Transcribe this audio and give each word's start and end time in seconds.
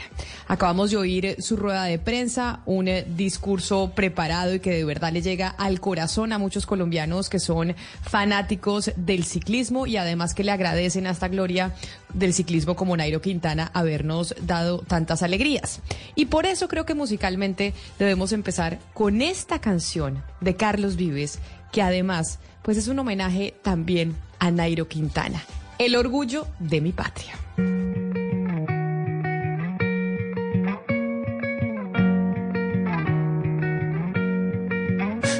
Acabamos 0.47 0.91
de 0.91 0.97
oír 0.97 1.37
su 1.39 1.55
rueda 1.55 1.85
de 1.85 1.97
prensa, 1.97 2.59
un 2.67 2.87
discurso 3.17 3.93
preparado 3.95 4.53
y 4.53 4.59
que 4.59 4.69
de 4.69 4.85
verdad 4.85 5.11
le 5.11 5.23
llega 5.23 5.47
al 5.47 5.79
corazón 5.79 6.33
a 6.33 6.37
muchos 6.37 6.67
colombianos 6.67 7.31
que 7.31 7.39
son 7.39 7.75
fanáticos 8.03 8.91
del 8.95 9.23
ciclismo 9.23 9.87
y 9.87 9.97
además 9.97 10.35
que 10.35 10.43
le 10.43 10.51
agradecen 10.51 11.07
a 11.07 11.09
esta 11.09 11.29
gloria 11.29 11.73
del 12.13 12.35
ciclismo 12.35 12.75
como 12.75 12.95
Nairo 12.95 13.19
Quintana 13.19 13.71
habernos 13.73 14.35
dado 14.39 14.83
tantas 14.85 15.23
alegrías. 15.23 15.79
Y 16.13 16.25
por 16.25 16.45
eso 16.45 16.67
creo 16.67 16.85
que 16.85 16.93
musicalmente 16.93 17.73
debemos 17.97 18.33
empezar 18.33 18.77
con 18.93 19.23
esta 19.23 19.59
canción 19.59 20.23
de 20.41 20.55
Carlos 20.55 20.95
Vives, 20.95 21.39
que 21.71 21.81
además 21.81 22.37
pues 22.61 22.77
es 22.77 22.87
un 22.87 22.99
homenaje 22.99 23.55
también 23.63 24.15
a 24.43 24.51
Nairo 24.51 24.89
Quintana, 24.89 25.41
el 25.77 25.95
orgullo 25.95 26.45
de 26.59 26.81
mi 26.81 26.91
patria. 26.91 27.33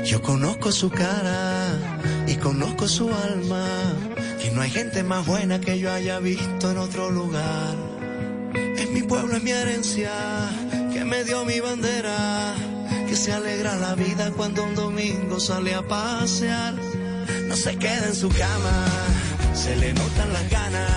Yo 0.06 0.22
conozco 0.22 0.72
su 0.72 0.90
cara 0.90 1.78
y 2.28 2.36
conozco 2.36 2.88
su 2.88 3.14
alma, 3.14 3.68
y 4.42 4.56
no 4.56 4.62
hay 4.62 4.70
gente 4.70 5.04
más 5.04 5.28
buena 5.28 5.60
que 5.60 5.78
yo 5.80 5.92
haya 5.92 6.20
visto 6.20 6.72
en 6.72 6.78
otro 6.78 7.12
lugar. 7.12 7.76
Es 8.54 8.90
mi 8.90 9.02
pueblo, 9.04 9.36
es 9.36 9.44
mi 9.44 9.52
herencia, 9.52 10.14
que 10.94 11.04
me 11.04 11.26
dio 11.26 11.44
mi 11.44 11.60
bandera, 11.60 12.56
que 13.10 13.18
se 13.18 13.34
alegra 13.34 13.76
la 13.76 13.96
vida 13.96 14.32
cuando 14.32 14.64
un 14.64 14.76
domingo 14.76 15.42
sale 15.42 15.76
a 15.76 15.82
pasear. 15.82 17.03
No 17.48 17.56
se 17.56 17.76
queda 17.78 18.08
en 18.08 18.16
su 18.16 18.30
cama, 18.30 18.86
se 19.54 19.76
le 19.76 19.94
notan 19.94 20.34
las 20.34 20.50
ganas, 20.50 20.90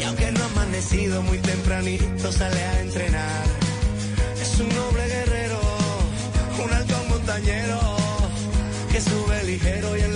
y 0.00 0.04
aunque 0.04 0.32
no 0.32 0.42
ha 0.42 0.46
amanecido 0.46 1.22
muy 1.22 1.38
tempranito, 1.38 2.32
sale 2.32 2.62
a 2.62 2.80
entrenar. 2.80 3.44
Es 4.40 4.60
un 4.60 4.68
noble 4.68 5.06
guerrero, 5.06 5.60
un 6.64 6.72
alto 6.72 6.96
montañero 7.08 7.80
que 8.92 9.00
sube 9.00 9.44
ligero 9.44 9.96
y 9.96 10.00
en 10.00 10.13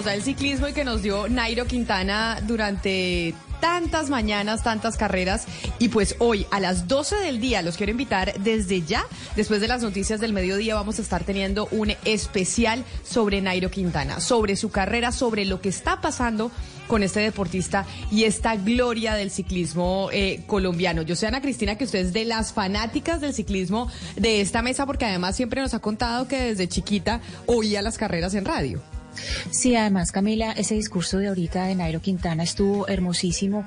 nos 0.00 0.06
da 0.06 0.14
el 0.14 0.22
ciclismo 0.22 0.66
y 0.66 0.72
que 0.72 0.82
nos 0.82 1.02
dio 1.02 1.28
Nairo 1.28 1.66
Quintana 1.66 2.40
durante 2.46 3.34
tantas 3.60 4.08
mañanas, 4.08 4.62
tantas 4.62 4.96
carreras. 4.96 5.44
Y 5.78 5.90
pues 5.90 6.16
hoy 6.20 6.46
a 6.50 6.58
las 6.58 6.88
12 6.88 7.16
del 7.16 7.38
día 7.38 7.60
los 7.60 7.76
quiero 7.76 7.92
invitar 7.92 8.32
desde 8.40 8.80
ya. 8.80 9.04
Después 9.36 9.60
de 9.60 9.68
las 9.68 9.82
noticias 9.82 10.18
del 10.18 10.32
mediodía 10.32 10.74
vamos 10.74 10.98
a 10.98 11.02
estar 11.02 11.24
teniendo 11.24 11.68
un 11.70 11.92
especial 12.06 12.82
sobre 13.04 13.42
Nairo 13.42 13.70
Quintana, 13.70 14.20
sobre 14.20 14.56
su 14.56 14.70
carrera, 14.70 15.12
sobre 15.12 15.44
lo 15.44 15.60
que 15.60 15.68
está 15.68 16.00
pasando 16.00 16.50
con 16.88 17.02
este 17.02 17.20
deportista 17.20 17.84
y 18.10 18.24
esta 18.24 18.56
gloria 18.56 19.12
del 19.16 19.30
ciclismo 19.30 20.08
eh, 20.14 20.44
colombiano. 20.46 21.02
Yo 21.02 21.14
soy 21.14 21.28
Ana 21.28 21.42
Cristina, 21.42 21.76
que 21.76 21.84
usted 21.84 21.98
es 21.98 22.14
de 22.14 22.24
las 22.24 22.54
fanáticas 22.54 23.20
del 23.20 23.34
ciclismo 23.34 23.92
de 24.16 24.40
esta 24.40 24.62
mesa, 24.62 24.86
porque 24.86 25.04
además 25.04 25.36
siempre 25.36 25.60
nos 25.60 25.74
ha 25.74 25.80
contado 25.80 26.26
que 26.26 26.40
desde 26.40 26.68
chiquita 26.70 27.20
oía 27.44 27.82
las 27.82 27.98
carreras 27.98 28.32
en 28.32 28.46
radio. 28.46 28.80
Sí, 29.50 29.76
además, 29.76 30.12
Camila, 30.12 30.52
ese 30.52 30.74
discurso 30.74 31.18
de 31.18 31.28
ahorita 31.28 31.64
de 31.64 31.74
Nairo 31.74 32.00
Quintana 32.00 32.42
estuvo 32.42 32.88
hermosísimo 32.88 33.64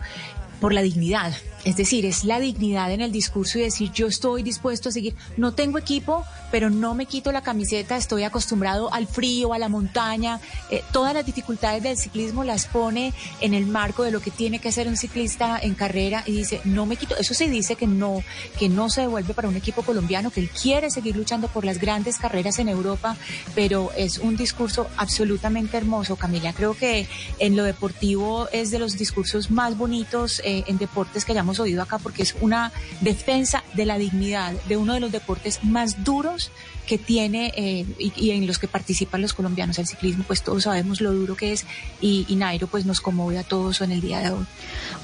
por 0.59 0.73
la 0.73 0.81
dignidad. 0.81 1.33
Es 1.65 1.75
decir, 1.75 2.05
es 2.05 2.23
la 2.23 2.39
dignidad 2.39 2.91
en 2.91 3.01
el 3.01 3.11
discurso 3.11 3.59
y 3.59 3.63
decir 3.63 3.91
yo 3.91 4.07
estoy 4.07 4.43
dispuesto 4.43 4.89
a 4.89 4.91
seguir. 4.91 5.15
No 5.35 5.53
tengo 5.53 5.77
equipo, 5.77 6.23
pero 6.53 6.69
no 6.69 6.93
me 6.93 7.07
quito 7.07 7.31
la 7.31 7.41
camiseta, 7.41 7.97
estoy 7.97 8.21
acostumbrado 8.21 8.93
al 8.93 9.07
frío, 9.07 9.53
a 9.53 9.57
la 9.57 9.69
montaña. 9.69 10.39
Eh, 10.69 10.83
todas 10.91 11.15
las 11.15 11.25
dificultades 11.25 11.81
del 11.81 11.97
ciclismo 11.97 12.43
las 12.43 12.67
pone 12.67 13.11
en 13.41 13.55
el 13.55 13.65
marco 13.65 14.03
de 14.03 14.11
lo 14.11 14.19
que 14.19 14.29
tiene 14.29 14.59
que 14.59 14.69
hacer 14.69 14.87
un 14.87 14.95
ciclista 14.95 15.57
en 15.59 15.73
carrera 15.73 16.21
y 16.27 16.33
dice, 16.33 16.61
no 16.63 16.85
me 16.85 16.95
quito. 16.95 17.17
Eso 17.17 17.33
se 17.33 17.49
dice 17.49 17.75
que 17.75 17.87
no, 17.87 18.23
que 18.59 18.69
no 18.69 18.91
se 18.91 19.01
devuelve 19.01 19.33
para 19.33 19.47
un 19.47 19.55
equipo 19.55 19.81
colombiano, 19.81 20.29
que 20.29 20.41
él 20.41 20.49
quiere 20.51 20.91
seguir 20.91 21.15
luchando 21.15 21.47
por 21.47 21.65
las 21.65 21.79
grandes 21.79 22.19
carreras 22.19 22.59
en 22.59 22.69
Europa, 22.69 23.17
pero 23.55 23.89
es 23.97 24.19
un 24.19 24.37
discurso 24.37 24.85
absolutamente 24.97 25.77
hermoso, 25.77 26.17
Camila. 26.17 26.53
Creo 26.53 26.75
que 26.75 27.07
en 27.39 27.55
lo 27.55 27.63
deportivo 27.63 28.47
es 28.51 28.69
de 28.69 28.77
los 28.77 28.95
discursos 28.95 29.49
más 29.49 29.75
bonitos 29.75 30.39
eh, 30.45 30.65
en 30.67 30.77
deportes 30.77 31.25
que 31.25 31.31
hayamos 31.31 31.59
oído 31.59 31.81
acá 31.81 31.97
porque 31.97 32.21
es 32.21 32.35
una 32.41 32.71
defensa 33.01 33.63
de 33.73 33.87
la 33.87 33.97
dignidad 33.97 34.53
de 34.67 34.77
uno 34.77 34.93
de 34.93 34.99
los 34.99 35.11
deportes 35.11 35.63
más 35.63 36.03
duros 36.03 36.42
Dogs. 36.43 36.82
Que 36.85 36.97
tiene 36.97 37.53
eh, 37.55 37.85
y, 37.97 38.31
en 38.31 38.47
los 38.47 38.59
que 38.59 38.67
participan 38.67 39.21
los 39.21 39.33
colombianos. 39.33 39.79
El 39.79 39.87
ciclismo, 39.87 40.23
pues 40.25 40.43
todos 40.43 40.63
sabemos 40.63 41.01
lo 41.01 41.13
duro 41.13 41.35
que 41.35 41.53
es 41.53 41.65
y, 42.01 42.25
y 42.27 42.35
Nairo 42.35 42.67
pues 42.67 42.85
nos 42.85 43.01
conmueve 43.01 43.39
a 43.39 43.43
todos 43.43 43.81
en 43.81 43.91
el 43.91 44.01
día 44.01 44.19
de 44.19 44.31
hoy. 44.31 44.45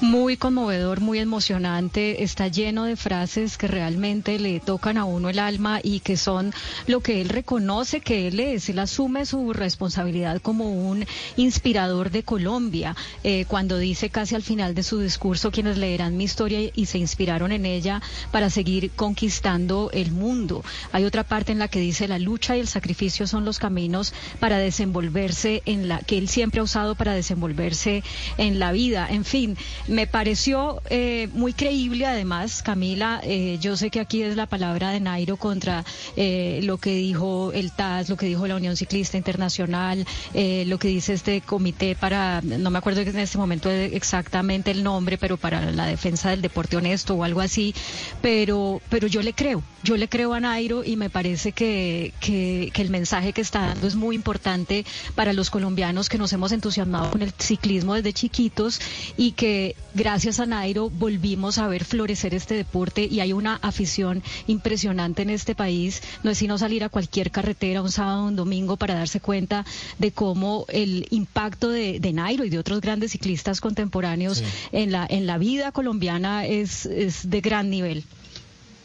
Muy 0.00 0.36
conmovedor, 0.36 1.00
muy 1.00 1.18
emocionante, 1.18 2.22
está 2.22 2.48
lleno 2.48 2.84
de 2.84 2.96
frases 2.96 3.58
que 3.58 3.68
realmente 3.68 4.38
le 4.38 4.60
tocan 4.60 4.96
a 4.96 5.04
uno 5.04 5.28
el 5.28 5.38
alma 5.38 5.80
y 5.82 6.00
que 6.00 6.16
son 6.16 6.52
lo 6.86 7.00
que 7.00 7.20
él 7.20 7.28
reconoce 7.28 8.00
que 8.00 8.28
él 8.28 8.40
es, 8.40 8.68
él 8.68 8.78
asume 8.78 9.26
su 9.26 9.52
responsabilidad 9.52 10.40
como 10.40 10.70
un 10.70 11.04
inspirador 11.36 12.10
de 12.10 12.22
Colombia, 12.22 12.96
eh, 13.24 13.44
cuando 13.46 13.78
dice 13.78 14.10
casi 14.10 14.34
al 14.34 14.42
final 14.42 14.74
de 14.74 14.82
su 14.82 14.98
discurso 15.00 15.50
quienes 15.50 15.78
leerán 15.78 16.16
mi 16.16 16.24
historia 16.24 16.70
y 16.74 16.86
se 16.86 16.98
inspiraron 16.98 17.52
en 17.52 17.66
ella 17.66 18.02
para 18.30 18.50
seguir 18.50 18.90
conquistando 18.90 19.90
el 19.92 20.12
mundo. 20.12 20.64
Hay 20.92 21.04
otra 21.04 21.24
parte 21.24 21.52
en 21.52 21.58
la 21.58 21.68
que 21.70 21.80
dice 21.80 22.08
la 22.08 22.18
lucha 22.18 22.56
y 22.56 22.60
el 22.60 22.68
sacrificio 22.68 23.26
son 23.26 23.44
los 23.44 23.58
caminos 23.58 24.12
para 24.38 24.58
desenvolverse 24.58 25.62
en 25.64 25.88
la 25.88 26.00
que 26.00 26.18
él 26.18 26.28
siempre 26.28 26.60
ha 26.60 26.64
usado 26.64 26.94
para 26.94 27.14
desenvolverse 27.14 28.02
en 28.36 28.58
la 28.58 28.72
vida. 28.72 29.06
En 29.08 29.24
fin, 29.24 29.56
me 29.88 30.06
pareció 30.06 30.82
eh, 30.90 31.28
muy 31.32 31.52
creíble 31.52 32.06
además, 32.06 32.62
Camila, 32.62 33.20
eh, 33.24 33.58
yo 33.60 33.76
sé 33.76 33.90
que 33.90 34.00
aquí 34.00 34.22
es 34.22 34.36
la 34.36 34.46
palabra 34.46 34.90
de 34.90 35.00
Nairo 35.00 35.36
contra 35.36 35.84
eh, 36.16 36.60
lo 36.62 36.78
que 36.78 36.94
dijo 36.94 37.52
el 37.52 37.72
TAS, 37.72 38.08
lo 38.08 38.16
que 38.16 38.26
dijo 38.26 38.46
la 38.46 38.56
Unión 38.56 38.76
Ciclista 38.76 39.16
Internacional, 39.16 40.06
lo 40.34 40.78
que 40.78 40.88
dice 40.88 41.14
este 41.14 41.40
comité 41.40 41.94
para, 41.94 42.42
no 42.42 42.70
me 42.70 42.78
acuerdo 42.78 43.00
en 43.00 43.18
este 43.18 43.38
momento 43.38 43.70
exactamente 43.70 44.70
el 44.70 44.82
nombre, 44.82 45.16
pero 45.16 45.36
para 45.36 45.70
la 45.70 45.86
defensa 45.86 46.30
del 46.30 46.42
deporte 46.42 46.76
honesto 46.76 47.14
o 47.14 47.24
algo 47.24 47.40
así, 47.40 47.74
pero, 48.20 48.80
pero 48.88 49.06
yo 49.06 49.22
le 49.22 49.32
creo, 49.32 49.62
yo 49.82 49.96
le 49.96 50.08
creo 50.08 50.34
a 50.34 50.40
Nairo 50.40 50.84
y 50.84 50.96
me 50.96 51.08
parece 51.08 51.20
parece 51.20 51.52
que, 51.60 52.14
que, 52.20 52.70
que 52.72 52.80
el 52.80 52.88
mensaje 52.88 53.34
que 53.34 53.42
está 53.42 53.60
dando 53.60 53.86
es 53.86 53.94
muy 53.94 54.16
importante 54.16 54.86
para 55.14 55.34
los 55.34 55.50
colombianos 55.50 56.08
que 56.08 56.16
nos 56.16 56.32
hemos 56.32 56.52
entusiasmado 56.52 57.10
con 57.10 57.20
el 57.20 57.34
ciclismo 57.38 57.92
desde 57.92 58.14
chiquitos 58.14 58.80
y 59.18 59.32
que 59.32 59.76
gracias 59.92 60.40
a 60.40 60.46
Nairo 60.46 60.88
volvimos 60.88 61.58
a 61.58 61.68
ver 61.68 61.84
florecer 61.84 62.32
este 62.32 62.54
deporte 62.54 63.04
y 63.04 63.20
hay 63.20 63.34
una 63.34 63.56
afición 63.56 64.22
impresionante 64.46 65.20
en 65.20 65.28
este 65.28 65.54
país. 65.54 66.02
No 66.22 66.30
es 66.30 66.38
sino 66.38 66.56
salir 66.56 66.82
a 66.82 66.88
cualquier 66.88 67.30
carretera 67.30 67.82
un 67.82 67.92
sábado 67.92 68.24
o 68.24 68.28
un 68.28 68.36
domingo 68.36 68.78
para 68.78 68.94
darse 68.94 69.20
cuenta 69.20 69.66
de 69.98 70.12
cómo 70.12 70.64
el 70.68 71.08
impacto 71.10 71.68
de, 71.68 72.00
de 72.00 72.12
Nairo 72.14 72.46
y 72.46 72.48
de 72.48 72.58
otros 72.58 72.80
grandes 72.80 73.12
ciclistas 73.12 73.60
contemporáneos 73.60 74.42
en, 74.72 74.92
la, 74.92 75.06
en 75.10 75.26
la 75.26 75.36
vida 75.36 75.72
colombiana 75.72 76.46
es, 76.46 76.86
es 76.86 77.28
de 77.28 77.42
gran 77.42 77.68
nivel. 77.68 78.06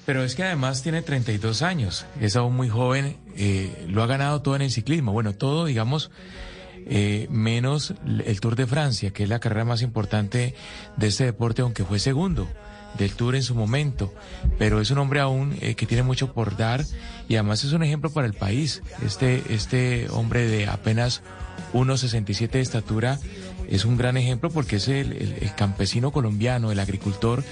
Pero 0.05 0.23
es 0.23 0.35
que 0.35 0.43
además 0.43 0.83
tiene 0.83 1.01
32 1.01 1.61
años, 1.61 2.05
es 2.21 2.35
aún 2.35 2.55
muy 2.55 2.69
joven, 2.69 3.17
eh, 3.35 3.85
lo 3.87 4.03
ha 4.03 4.07
ganado 4.07 4.41
todo 4.41 4.55
en 4.55 4.61
el 4.61 4.71
ciclismo. 4.71 5.11
Bueno, 5.11 5.33
todo, 5.33 5.65
digamos, 5.65 6.11
eh, 6.87 7.27
menos 7.31 7.95
el 8.25 8.39
Tour 8.39 8.55
de 8.55 8.67
Francia, 8.67 9.11
que 9.11 9.23
es 9.23 9.29
la 9.29 9.39
carrera 9.39 9.65
más 9.65 9.81
importante 9.81 10.53
de 10.97 11.07
este 11.07 11.25
deporte, 11.25 11.63
aunque 11.63 11.83
fue 11.83 11.97
segundo 11.97 12.47
del 12.97 13.13
Tour 13.13 13.35
en 13.35 13.43
su 13.43 13.55
momento. 13.55 14.13
Pero 14.57 14.81
es 14.81 14.91
un 14.91 14.99
hombre 14.99 15.19
aún 15.19 15.57
eh, 15.61 15.75
que 15.75 15.85
tiene 15.85 16.03
mucho 16.03 16.33
por 16.33 16.55
dar 16.55 16.83
y 17.27 17.35
además 17.35 17.63
es 17.63 17.73
un 17.73 17.83
ejemplo 17.83 18.09
para 18.11 18.27
el 18.27 18.33
país. 18.33 18.81
Este, 19.03 19.43
este 19.49 20.07
hombre 20.11 20.47
de 20.47 20.67
apenas 20.67 21.21
1,67 21.73 22.49
de 22.51 22.61
estatura 22.61 23.19
es 23.69 23.85
un 23.85 23.97
gran 23.97 24.17
ejemplo 24.17 24.49
porque 24.49 24.77
es 24.77 24.87
el, 24.87 25.51
campesino 25.55 26.11
colombiano, 26.11 26.71
el 26.71 26.79
agricultor 26.79 27.43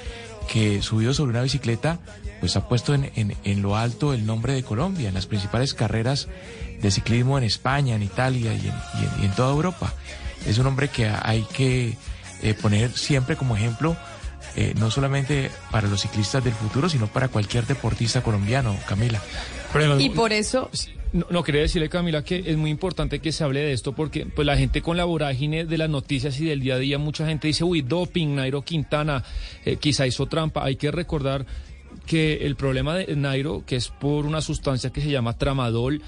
que 0.52 0.82
subido 0.82 1.14
sobre 1.14 1.32
una 1.32 1.42
bicicleta, 1.42 2.00
pues 2.40 2.56
ha 2.56 2.68
puesto 2.68 2.94
en, 2.94 3.12
en- 3.16 3.36
en 3.44 3.62
lo 3.62 3.76
alto 3.78 4.14
el 4.14 4.26
nombre 4.26 4.54
de 4.54 4.64
Colombia, 4.64 5.08
en 5.10 5.14
las 5.16 5.26
principales 5.26 5.74
carreras 5.74 6.28
de 6.82 6.92
ciclismo 6.92 7.38
en 7.38 7.44
España, 7.44 7.96
en 7.96 8.04
Italia 8.04 8.54
y 8.54 8.68
en, 8.68 8.74
y 9.02 9.04
en- 9.18 9.24
y 9.24 9.26
en 9.26 9.32
toda 9.36 9.52
Europa. 9.54 9.94
Es 10.46 10.58
un 10.58 10.68
hombre 10.68 10.90
que 10.90 11.08
hay 11.08 11.44
que 11.54 11.96
eh, 12.42 12.54
poner 12.56 12.92
siempre 12.98 13.38
como 13.38 13.56
ejemplo, 13.56 13.96
eh, 14.56 14.74
no 14.78 14.92
solamente 14.92 15.50
para 15.72 15.88
los 15.88 16.02
ciclistas 16.02 16.44
del 16.44 16.54
futuro, 16.54 16.90
sino 16.90 17.08
para 17.08 17.30
cualquier 17.30 17.66
deportista 17.66 18.22
colombiano, 18.22 18.76
Camila. 18.88 19.22
Y 20.02 20.10
por 20.10 20.34
eso, 20.34 20.70
No, 21.14 21.28
no, 21.30 21.44
quería 21.44 21.62
decirle, 21.62 21.90
Camila, 21.90 22.24
que 22.24 22.44
es 22.46 22.58
muy 22.58 22.72
importante 22.72 23.20
que 23.20 23.32
se 23.32 23.44
hable 23.44 23.60
de 23.60 23.72
esto 23.72 23.94
porque 23.94 24.26
pues 24.26 24.48
la 24.48 24.58
gente 24.58 24.82
con 24.82 24.98
la 24.98 25.06
vorágine 25.06 25.64
de 25.64 25.78
las 25.78 25.90
noticias 25.90 26.40
y 26.40 26.46
del 26.46 26.60
día 26.60 26.76
a 26.76 26.80
día, 26.80 26.98
mucha 26.98 27.28
gente 27.28 27.48
dice, 27.48 27.64
uy, 27.64 27.84
doping, 27.84 28.36
Nairo 28.36 28.64
Quintana, 28.64 29.24
eh, 29.64 29.76
quizá 29.76 30.08
hizo 30.08 30.26
trampa. 30.26 30.66
Hay 30.66 30.76
que 30.76 30.90
recordar 30.90 31.46
que 32.08 32.46
el 32.46 32.56
problema 32.56 32.96
de 32.96 33.16
Nairo, 33.16 33.64
que 33.66 33.76
es 33.76 33.90
por 33.90 34.26
una 34.26 34.42
sustancia 34.42 34.90
que 34.90 35.02
se 35.02 35.12
llama 35.12 35.38
tramadol, 35.38 36.02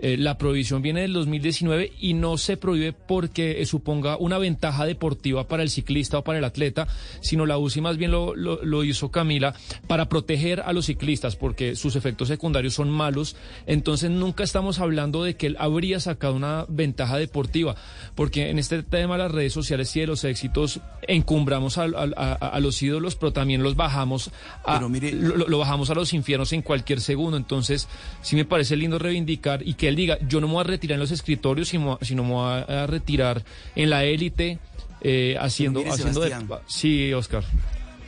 eh, 0.00 0.16
la 0.16 0.38
prohibición 0.38 0.80
viene 0.82 1.00
del 1.02 1.12
2019 1.12 1.92
y 2.00 2.14
no 2.14 2.36
se 2.38 2.56
prohíbe 2.56 2.92
porque 2.92 3.64
suponga 3.66 4.16
una 4.16 4.38
ventaja 4.38 4.86
deportiva 4.86 5.48
para 5.48 5.62
el 5.62 5.70
ciclista 5.70 6.18
o 6.18 6.24
para 6.24 6.38
el 6.38 6.44
atleta, 6.44 6.86
sino 7.20 7.46
la 7.46 7.58
UCI 7.58 7.80
más 7.80 7.96
bien 7.96 8.10
lo, 8.10 8.34
lo- 8.36 8.62
lo 8.64 8.84
hizo 8.84 9.10
Camila 9.10 9.54
para 9.86 10.08
proteger 10.08 10.60
a 10.60 10.72
los 10.72 10.86
ciclistas 10.86 11.36
porque 11.36 11.74
sus 11.76 11.96
efectos 11.96 12.28
secundarios 12.28 12.74
son 12.74 12.90
malos. 12.90 13.36
Entonces 13.66 14.10
nunca 14.10 14.44
estamos 14.44 14.78
hablando 14.78 15.24
de 15.24 15.34
que 15.36 15.46
él 15.48 15.56
habría 15.58 15.98
sacado 16.00 16.34
una 16.34 16.64
ventaja 16.68 17.16
deportiva, 17.18 17.74
porque 18.14 18.50
en 18.50 18.58
este 18.58 18.82
tema 18.82 19.16
de 19.16 19.24
las 19.24 19.32
redes 19.32 19.52
sociales 19.52 19.94
y 19.96 20.00
de 20.00 20.06
los 20.06 20.24
éxitos 20.24 20.80
encumbramos 21.08 21.78
a, 21.78 21.84
a- 21.84 22.08
a- 22.16 22.32
a 22.34 22.60
los 22.60 22.80
ídolos, 22.82 23.16
pero 23.16 23.32
también 23.32 23.62
los 23.62 23.74
bajamos 23.76 24.30
a, 24.64 24.74
Pero 24.74 24.88
mire- 24.88 25.12
lo, 25.12 25.36
lo 25.48 25.58
bajamos 25.58 25.90
a 25.90 25.94
los 25.94 26.12
infiernos 26.12 26.52
en 26.52 26.62
cualquier 26.62 27.00
segundo. 27.00 27.36
Entonces, 27.36 27.88
sí 28.22 28.36
me 28.36 28.44
parece 28.44 28.76
lindo 28.76 28.98
reivindicar 28.98 29.66
y 29.66 29.74
que 29.74 29.87
él 29.88 29.96
diga, 29.96 30.18
yo 30.26 30.40
no 30.40 30.46
me 30.46 30.54
voy 30.54 30.60
a 30.62 30.64
retirar 30.64 30.94
en 30.94 31.00
los 31.00 31.10
escritorios, 31.10 31.68
sino, 31.68 31.98
sino 32.02 32.24
me 32.24 32.32
voy 32.32 32.64
a, 32.66 32.86
retirar 32.86 33.44
en 33.74 33.90
la 33.90 34.04
élite, 34.04 34.58
eh, 35.00 35.36
haciendo... 35.40 35.80
mire, 35.80 35.92
haciendo 35.92 36.20
de- 36.20 36.34
sí, 36.66 37.12
Oscar. 37.12 37.44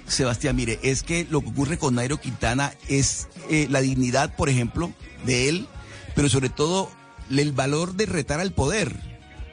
Sebastián, 0.06 0.56
mire, 0.56 0.78
es 0.82 1.02
que 1.02 1.26
lo 1.30 1.40
que 1.40 1.48
ocurre 1.48 1.78
con 1.78 1.94
Nairo 1.94 2.18
Quintana 2.18 2.72
es 2.88 3.28
eh, 3.48 3.68
la 3.70 3.80
dignidad, 3.80 4.34
por 4.34 4.48
ejemplo, 4.48 4.92
de 5.24 5.48
él, 5.48 5.66
pero 6.14 6.28
sobre 6.28 6.48
todo 6.48 6.90
el 7.30 7.52
valor 7.52 7.94
de 7.94 8.06
retar 8.06 8.40
al 8.40 8.52
poder, 8.52 8.94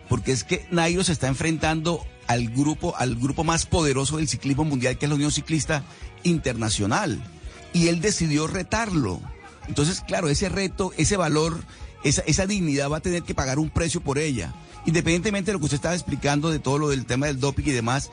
porque 0.09 0.31
es 0.31 0.43
que 0.43 0.67
Nairo 0.71 1.03
se 1.03 1.11
está 1.11 1.27
enfrentando 1.27 2.05
al 2.27 2.49
grupo, 2.49 2.95
al 2.97 3.15
grupo 3.15 3.43
más 3.43 3.65
poderoso 3.65 4.17
del 4.17 4.27
ciclismo 4.27 4.65
mundial, 4.65 4.97
que 4.97 5.05
es 5.05 5.09
la 5.09 5.15
Unión 5.15 5.31
Ciclista 5.31 5.83
Internacional, 6.23 7.21
y 7.73 7.87
él 7.87 8.01
decidió 8.01 8.47
retarlo. 8.47 9.21
Entonces, 9.67 10.01
claro, 10.01 10.29
ese 10.29 10.49
reto, 10.49 10.91
ese 10.97 11.17
valor, 11.17 11.63
esa, 12.03 12.21
esa 12.21 12.45
dignidad 12.45 12.89
va 12.89 12.97
a 12.97 13.01
tener 13.01 13.23
que 13.23 13.35
pagar 13.35 13.59
un 13.59 13.69
precio 13.69 14.01
por 14.01 14.17
ella. 14.17 14.53
Independientemente 14.85 15.47
de 15.47 15.53
lo 15.53 15.59
que 15.59 15.65
usted 15.65 15.75
estaba 15.75 15.95
explicando 15.95 16.49
de 16.49 16.59
todo 16.59 16.77
lo 16.77 16.89
del 16.89 17.05
tema 17.05 17.27
del 17.27 17.39
doping 17.39 17.65
y 17.65 17.71
demás, 17.71 18.09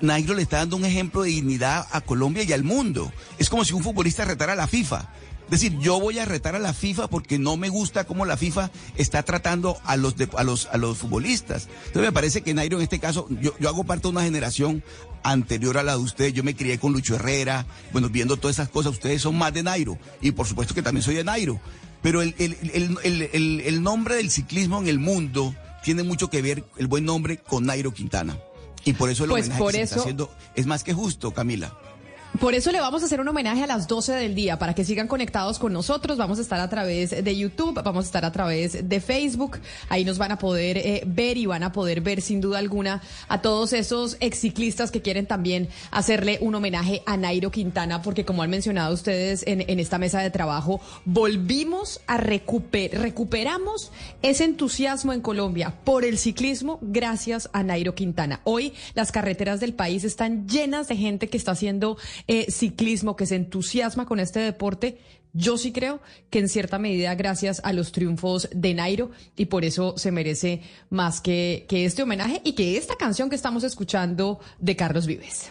Nairo 0.00 0.34
le 0.34 0.42
está 0.42 0.58
dando 0.58 0.76
un 0.76 0.84
ejemplo 0.84 1.22
de 1.22 1.30
dignidad 1.30 1.86
a 1.92 2.00
Colombia 2.00 2.42
y 2.42 2.52
al 2.52 2.64
mundo. 2.64 3.12
Es 3.38 3.48
como 3.48 3.64
si 3.64 3.72
un 3.72 3.82
futbolista 3.82 4.24
retara 4.24 4.52
a 4.52 4.56
la 4.56 4.66
FIFA. 4.66 5.08
Es 5.44 5.60
decir, 5.60 5.78
yo 5.80 6.00
voy 6.00 6.18
a 6.18 6.24
retar 6.24 6.54
a 6.54 6.58
la 6.58 6.72
FIFA 6.72 7.08
porque 7.08 7.38
no 7.38 7.58
me 7.58 7.68
gusta 7.68 8.04
cómo 8.04 8.24
la 8.24 8.38
FIFA 8.38 8.70
está 8.96 9.22
tratando 9.22 9.76
a 9.84 9.96
los, 9.96 10.14
a 10.36 10.44
los, 10.44 10.66
a 10.72 10.78
los 10.78 10.98
futbolistas. 10.98 11.68
Entonces 11.86 12.02
me 12.02 12.12
parece 12.12 12.40
que 12.40 12.54
Nairo 12.54 12.78
en 12.78 12.84
este 12.84 12.98
caso, 12.98 13.28
yo, 13.28 13.54
yo 13.58 13.68
hago 13.68 13.84
parte 13.84 14.04
de 14.04 14.08
una 14.08 14.22
generación 14.22 14.82
anterior 15.22 15.76
a 15.76 15.82
la 15.82 15.92
de 15.92 15.98
usted. 15.98 16.32
Yo 16.32 16.42
me 16.42 16.56
crié 16.56 16.78
con 16.78 16.94
Lucho 16.94 17.16
Herrera, 17.16 17.66
bueno, 17.92 18.08
viendo 18.08 18.38
todas 18.38 18.56
esas 18.56 18.70
cosas. 18.70 18.92
Ustedes 18.92 19.20
son 19.20 19.36
más 19.36 19.52
de 19.52 19.62
Nairo. 19.62 19.98
Y 20.22 20.32
por 20.32 20.46
supuesto 20.46 20.74
que 20.74 20.82
también 20.82 21.02
soy 21.02 21.16
de 21.16 21.24
Nairo. 21.24 21.60
Pero 22.02 22.20
el, 22.20 22.34
el, 22.38 22.56
el, 23.04 23.60
el, 23.60 23.82
nombre 23.82 24.16
del 24.16 24.30
ciclismo 24.30 24.80
en 24.80 24.88
el 24.88 24.98
mundo 24.98 25.54
tiene 25.84 26.02
mucho 26.02 26.28
que 26.28 26.42
ver, 26.42 26.64
el 26.76 26.88
buen 26.88 27.04
nombre, 27.04 27.38
con 27.38 27.64
Nairo 27.64 27.92
Quintana. 27.92 28.36
Y 28.84 28.94
por 28.94 29.08
eso 29.08 29.24
el 29.24 29.30
Pues 29.30 29.44
homenaje 29.44 29.60
por 29.60 29.72
que 29.72 29.78
se 29.78 29.84
está 29.84 30.00
haciendo 30.00 30.30
es 30.56 30.66
más 30.66 30.82
que 30.82 30.92
justo, 30.92 31.32
Camila. 31.32 31.72
Por 32.40 32.54
eso 32.54 32.72
le 32.72 32.80
vamos 32.80 33.02
a 33.02 33.06
hacer 33.06 33.20
un 33.20 33.28
homenaje 33.28 33.62
a 33.62 33.66
las 33.66 33.86
12 33.86 34.14
del 34.14 34.34
día 34.34 34.58
para 34.58 34.74
que 34.74 34.86
sigan 34.86 35.06
conectados 35.06 35.58
con 35.58 35.72
nosotros. 35.72 36.16
Vamos 36.16 36.38
a 36.38 36.42
estar 36.42 36.58
a 36.60 36.68
través 36.68 37.10
de 37.10 37.36
YouTube, 37.36 37.82
vamos 37.82 38.04
a 38.04 38.06
estar 38.06 38.24
a 38.24 38.32
través 38.32 38.88
de 38.88 39.00
Facebook. 39.00 39.60
Ahí 39.90 40.04
nos 40.04 40.16
van 40.16 40.32
a 40.32 40.38
poder 40.38 40.78
eh, 40.78 41.02
ver 41.06 41.36
y 41.36 41.44
van 41.44 41.62
a 41.62 41.72
poder 41.72 42.00
ver 42.00 42.22
sin 42.22 42.40
duda 42.40 42.58
alguna 42.58 43.02
a 43.28 43.42
todos 43.42 43.74
esos 43.74 44.16
exciclistas 44.20 44.90
que 44.90 45.02
quieren 45.02 45.26
también 45.26 45.68
hacerle 45.90 46.38
un 46.40 46.54
homenaje 46.54 47.02
a 47.04 47.18
Nairo 47.18 47.50
Quintana, 47.50 48.00
porque 48.00 48.24
como 48.24 48.42
han 48.42 48.50
mencionado 48.50 48.94
ustedes 48.94 49.44
en, 49.46 49.64
en 49.68 49.78
esta 49.78 49.98
mesa 49.98 50.20
de 50.20 50.30
trabajo, 50.30 50.80
volvimos 51.04 52.00
a 52.06 52.16
recuperar, 52.16 53.02
recuperamos 53.02 53.92
ese 54.22 54.44
entusiasmo 54.44 55.12
en 55.12 55.20
Colombia 55.20 55.74
por 55.84 56.04
el 56.04 56.16
ciclismo 56.16 56.78
gracias 56.80 57.50
a 57.52 57.62
Nairo 57.62 57.94
Quintana. 57.94 58.40
Hoy 58.44 58.72
las 58.94 59.12
carreteras 59.12 59.60
del 59.60 59.74
país 59.74 60.02
están 60.02 60.48
llenas 60.48 60.88
de 60.88 60.96
gente 60.96 61.28
que 61.28 61.36
está 61.36 61.52
haciendo 61.52 61.98
eh, 62.26 62.50
ciclismo, 62.50 63.16
que 63.16 63.26
se 63.26 63.36
entusiasma 63.36 64.06
con 64.06 64.20
este 64.20 64.40
deporte. 64.40 64.98
Yo 65.34 65.56
sí 65.56 65.72
creo 65.72 66.00
que 66.28 66.40
en 66.40 66.48
cierta 66.48 66.78
medida 66.78 67.14
gracias 67.14 67.62
a 67.64 67.72
los 67.72 67.92
triunfos 67.92 68.48
de 68.54 68.74
Nairo 68.74 69.10
y 69.34 69.46
por 69.46 69.64
eso 69.64 69.94
se 69.96 70.12
merece 70.12 70.60
más 70.90 71.22
que, 71.22 71.64
que 71.70 71.86
este 71.86 72.02
homenaje 72.02 72.42
y 72.44 72.52
que 72.52 72.76
esta 72.76 72.96
canción 72.96 73.30
que 73.30 73.36
estamos 73.36 73.64
escuchando 73.64 74.40
de 74.58 74.76
Carlos 74.76 75.06
Vives. 75.06 75.50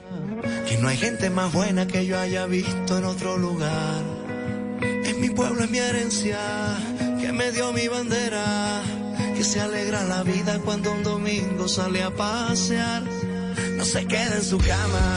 Que 0.67 0.77
no 0.77 0.87
hay 0.87 0.97
gente 0.97 1.31
más 1.31 1.51
buena 1.51 1.87
que 1.87 2.05
yo 2.05 2.19
haya 2.19 2.45
visto 2.45 2.97
en 2.97 3.05
otro 3.05 3.37
lugar. 3.37 4.03
Es 5.03 5.17
mi 5.17 5.29
pueblo, 5.31 5.63
es 5.63 5.71
mi 5.71 5.79
herencia, 5.79 6.39
que 7.19 7.31
me 7.31 7.51
dio 7.51 7.73
mi 7.73 7.87
bandera. 7.87 8.83
Que 9.35 9.43
se 9.43 9.59
alegra 9.59 10.03
la 10.03 10.21
vida 10.21 10.59
cuando 10.63 10.91
un 10.91 11.01
domingo 11.01 11.67
sale 11.67 12.03
a 12.03 12.11
pasear. 12.11 13.03
No 13.77 13.83
se 13.83 14.05
queda 14.05 14.35
en 14.35 14.43
su 14.43 14.59
cama, 14.59 15.15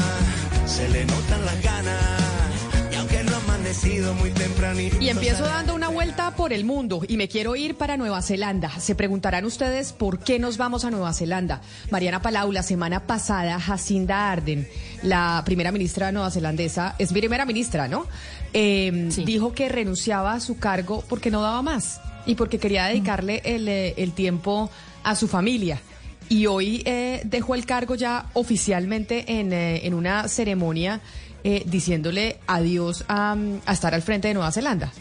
se 0.67 0.89
le 0.89 1.05
notan 1.05 1.45
las 1.45 1.63
ganas. 1.63 2.93
Y 2.93 2.97
aunque 2.97 3.23
no 3.25 3.35
ha 3.35 3.39
amanecido 3.39 4.15
muy 4.15 4.31
tempranito. 4.31 4.97
Y 5.01 5.09
empiezo 5.09 5.45
dando 5.45 5.75
una 5.75 5.89
vuelta 5.89 6.35
por 6.37 6.53
el 6.53 6.65
mundo 6.65 7.03
y 7.07 7.17
me 7.17 7.29
quiero 7.29 7.57
ir 7.57 7.77
para 7.77 7.97
Nueva 7.97 8.23
Zelanda. 8.23 8.71
Se 8.81 8.95
preguntarán 8.95 9.45
ustedes 9.45 9.93
por 9.93 10.21
qué 10.21 10.39
nos 10.39 10.57
vamos 10.57 10.85
a 10.85 10.91
Nueva 10.91 11.13
Zelanda. 11.13 11.61
Mariana 11.91 12.23
Palau, 12.23 12.53
la 12.53 12.63
semana 12.63 13.07
pasada, 13.07 13.61
Jacinda 13.61 14.31
Arden, 14.31 14.67
la 15.03 15.43
primera 15.45 15.73
ministra 15.73 16.13
neozelandesa, 16.13 16.95
es 16.99 17.13
primera 17.13 17.45
ministra, 17.45 17.89
¿no? 17.89 18.07
Eh, 18.53 19.11
Dijo 19.25 19.53
que 19.53 19.69
renunciaba 19.69 20.35
a 20.35 20.41
su 20.41 20.59
cargo 20.59 21.05
porque 21.09 21.31
no 21.31 21.43
daba 21.43 21.61
más 21.63 22.01
y 22.27 22.37
porque 22.37 22.59
quería 22.59 22.87
dedicarle 22.87 23.43
el, 23.45 23.69
eh, 23.69 23.95
el 23.97 24.13
tiempo 24.13 24.71
a 25.03 25.15
su 25.15 25.29
familia. 25.29 25.81
Y 26.29 26.47
hoy 26.47 26.83
eh, 26.85 27.21
dejó 27.25 27.55
el 27.55 27.67
cargo 27.67 27.95
ya 27.95 28.27
oficialmente 28.33 29.41
en, 29.41 29.53
eh, 29.53 29.87
en 29.87 29.95
una 29.95 30.29
ceremonia 30.29 31.01
eh, 31.45 31.63
diciéndole 31.67 32.39
adiós 32.47 33.05
a, 33.09 33.37
a 33.67 33.73
estar 33.73 33.95
al 33.95 34.03
frente 34.03 34.29
de 34.29 34.35
Nueva 34.35 34.51
Zelanda. 34.51 34.93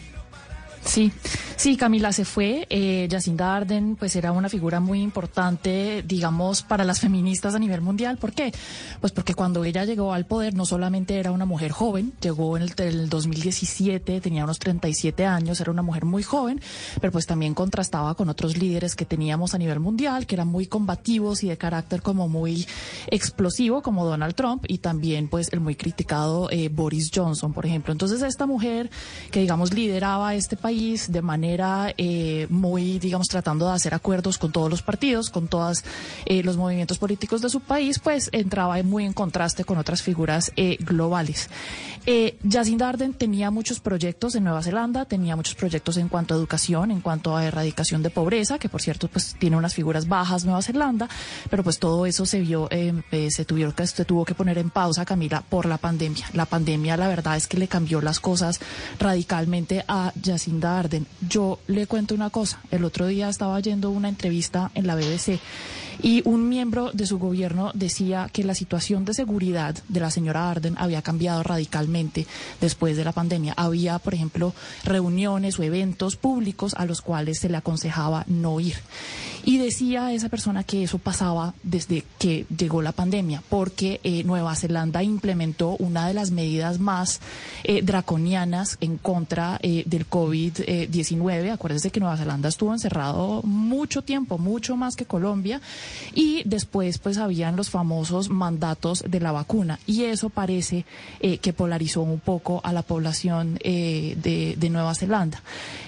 Sí, 0.84 1.12
sí, 1.56 1.76
Camila 1.76 2.12
se 2.12 2.24
fue. 2.24 2.66
Eh, 2.68 3.08
Jacinda 3.10 3.56
Arden, 3.56 3.96
pues 3.96 4.16
era 4.16 4.32
una 4.32 4.48
figura 4.48 4.80
muy 4.80 5.00
importante, 5.00 6.04
digamos, 6.06 6.62
para 6.62 6.84
las 6.84 7.00
feministas 7.00 7.54
a 7.54 7.58
nivel 7.58 7.80
mundial. 7.80 8.18
¿Por 8.18 8.32
qué? 8.32 8.52
Pues 9.00 9.12
porque 9.12 9.34
cuando 9.34 9.64
ella 9.64 9.84
llegó 9.84 10.12
al 10.12 10.26
poder, 10.26 10.54
no 10.54 10.66
solamente 10.66 11.18
era 11.18 11.32
una 11.32 11.46
mujer 11.46 11.72
joven, 11.72 12.12
llegó 12.20 12.56
en 12.56 12.64
el, 12.64 12.74
el 12.78 13.08
2017, 13.08 14.20
tenía 14.20 14.44
unos 14.44 14.58
37 14.58 15.24
años, 15.24 15.60
era 15.60 15.70
una 15.70 15.82
mujer 15.82 16.04
muy 16.04 16.22
joven, 16.22 16.60
pero 17.00 17.12
pues 17.12 17.26
también 17.26 17.54
contrastaba 17.54 18.14
con 18.14 18.28
otros 18.28 18.56
líderes 18.56 18.94
que 18.94 19.06
teníamos 19.06 19.54
a 19.54 19.58
nivel 19.58 19.80
mundial, 19.80 20.26
que 20.26 20.34
eran 20.34 20.48
muy 20.48 20.66
combativos 20.66 21.42
y 21.44 21.48
de 21.48 21.56
carácter 21.56 22.02
como 22.02 22.28
muy 22.28 22.66
explosivo, 23.08 23.82
como 23.82 24.04
Donald 24.04 24.34
Trump, 24.34 24.64
y 24.68 24.78
también 24.78 25.28
pues 25.28 25.48
el 25.52 25.60
muy 25.60 25.76
criticado 25.76 26.50
eh, 26.50 26.68
Boris 26.68 27.10
Johnson, 27.14 27.52
por 27.52 27.64
ejemplo. 27.64 27.92
Entonces 27.92 28.22
esta 28.22 28.46
mujer 28.46 28.90
que 29.30 29.40
digamos 29.40 29.72
lideraba 29.72 30.34
este 30.34 30.56
país, 30.56 30.73
de 30.74 31.22
manera 31.22 31.94
eh, 31.96 32.46
muy, 32.50 32.98
digamos, 32.98 33.28
tratando 33.28 33.68
de 33.68 33.74
hacer 33.74 33.94
acuerdos 33.94 34.38
con 34.38 34.50
todos 34.50 34.68
los 34.68 34.82
partidos, 34.82 35.30
con 35.30 35.46
todos 35.46 35.84
eh, 36.26 36.42
los 36.42 36.56
movimientos 36.56 36.98
políticos 36.98 37.40
de 37.42 37.48
su 37.48 37.60
país, 37.60 38.00
pues 38.00 38.28
entraba 38.32 38.82
muy 38.82 39.04
en 39.04 39.12
contraste 39.12 39.64
con 39.64 39.78
otras 39.78 40.02
figuras 40.02 40.52
eh, 40.56 40.76
globales. 40.80 41.48
Eh, 42.06 42.36
Jacinda 42.46 42.90
Arden 42.90 43.14
tenía 43.14 43.50
muchos 43.50 43.80
proyectos 43.80 44.34
en 44.34 44.44
Nueva 44.44 44.62
Zelanda, 44.62 45.06
tenía 45.06 45.36
muchos 45.36 45.54
proyectos 45.54 45.96
en 45.96 46.08
cuanto 46.08 46.34
a 46.34 46.36
educación, 46.36 46.90
en 46.90 47.00
cuanto 47.00 47.34
a 47.34 47.46
erradicación 47.46 48.02
de 48.02 48.10
pobreza, 48.10 48.58
que 48.58 48.68
por 48.68 48.82
cierto, 48.82 49.08
pues 49.08 49.36
tiene 49.38 49.56
unas 49.56 49.74
figuras 49.74 50.06
bajas 50.06 50.44
Nueva 50.44 50.60
Zelanda, 50.60 51.08
pero 51.48 51.64
pues 51.64 51.78
todo 51.78 52.04
eso 52.04 52.26
se 52.26 52.40
vio, 52.40 52.68
se, 52.70 53.44
tuvieron 53.46 53.72
que, 53.72 53.86
se 53.86 54.04
tuvo 54.04 54.26
que 54.26 54.34
poner 54.34 54.58
en 54.58 54.68
pausa, 54.68 55.06
Camila, 55.06 55.42
por 55.48 55.64
la 55.64 55.78
pandemia. 55.78 56.26
La 56.34 56.44
pandemia, 56.44 56.98
la 56.98 57.08
verdad 57.08 57.36
es 57.36 57.46
que 57.46 57.56
le 57.56 57.68
cambió 57.68 58.02
las 58.02 58.20
cosas 58.20 58.60
radicalmente 58.98 59.84
a 59.88 60.12
Jacinda 60.22 60.78
Arden. 60.78 61.06
Yo 61.26 61.58
le 61.68 61.86
cuento 61.86 62.14
una 62.14 62.28
cosa. 62.28 62.60
El 62.70 62.84
otro 62.84 63.06
día 63.06 63.30
estaba 63.30 63.54
oyendo 63.54 63.88
una 63.88 64.10
entrevista 64.10 64.70
en 64.74 64.86
la 64.86 64.94
BBC 64.94 65.40
y 66.02 66.22
un 66.24 66.48
miembro 66.48 66.90
de 66.92 67.06
su 67.06 67.18
gobierno 67.18 67.70
decía 67.74 68.28
que 68.32 68.44
la 68.44 68.54
situación 68.54 69.04
de 69.04 69.14
seguridad 69.14 69.74
de 69.88 70.00
la 70.00 70.10
señora 70.10 70.50
Arden 70.50 70.74
había 70.78 71.02
cambiado 71.02 71.42
radicalmente 71.42 72.26
después 72.60 72.96
de 72.96 73.04
la 73.04 73.12
pandemia. 73.12 73.54
Había, 73.56 73.98
por 73.98 74.14
ejemplo, 74.14 74.54
reuniones 74.84 75.58
o 75.58 75.62
eventos 75.62 76.16
públicos 76.16 76.74
a 76.74 76.86
los 76.86 77.00
cuales 77.00 77.38
se 77.40 77.48
le 77.48 77.56
aconsejaba 77.56 78.24
no 78.28 78.60
ir. 78.60 78.76
Y 79.46 79.58
decía 79.58 80.10
esa 80.12 80.30
persona 80.30 80.64
que 80.64 80.84
eso 80.84 80.98
pasaba 80.98 81.52
desde 81.62 82.04
que 82.18 82.46
llegó 82.56 82.80
la 82.80 82.92
pandemia, 82.92 83.42
porque 83.50 84.00
eh, 84.02 84.24
Nueva 84.24 84.56
Zelanda 84.56 85.02
implementó 85.02 85.76
una 85.78 86.08
de 86.08 86.14
las 86.14 86.30
medidas 86.30 86.78
más 86.78 87.20
eh, 87.62 87.82
draconianas 87.82 88.78
en 88.80 88.96
contra 88.96 89.58
eh, 89.62 89.82
del 89.84 90.08
COVID-19. 90.08 91.52
Acuérdense 91.52 91.90
que 91.90 92.00
Nueva 92.00 92.16
Zelanda 92.16 92.48
estuvo 92.48 92.72
encerrado 92.72 93.42
mucho 93.42 94.02
tiempo, 94.02 94.38
mucho 94.38 94.76
más 94.76 94.96
que 94.96 95.04
Colombia, 95.04 95.60
y 96.14 96.42
después 96.44 96.98
pues 96.98 97.18
habían 97.18 97.56
los 97.56 97.70
famosos 97.70 98.28
mandatos 98.30 99.04
de 99.08 99.20
la 99.20 99.32
vacuna 99.32 99.78
y 99.86 100.04
eso 100.04 100.30
parece 100.30 100.84
eh, 101.20 101.38
que 101.38 101.52
polarizó 101.52 102.02
un 102.02 102.20
poco 102.20 102.60
a 102.64 102.72
la 102.72 102.82
población 102.82 103.58
eh, 103.62 104.16
de, 104.22 104.70
Nueva 104.74 104.94
Zelanda. 104.96 105.40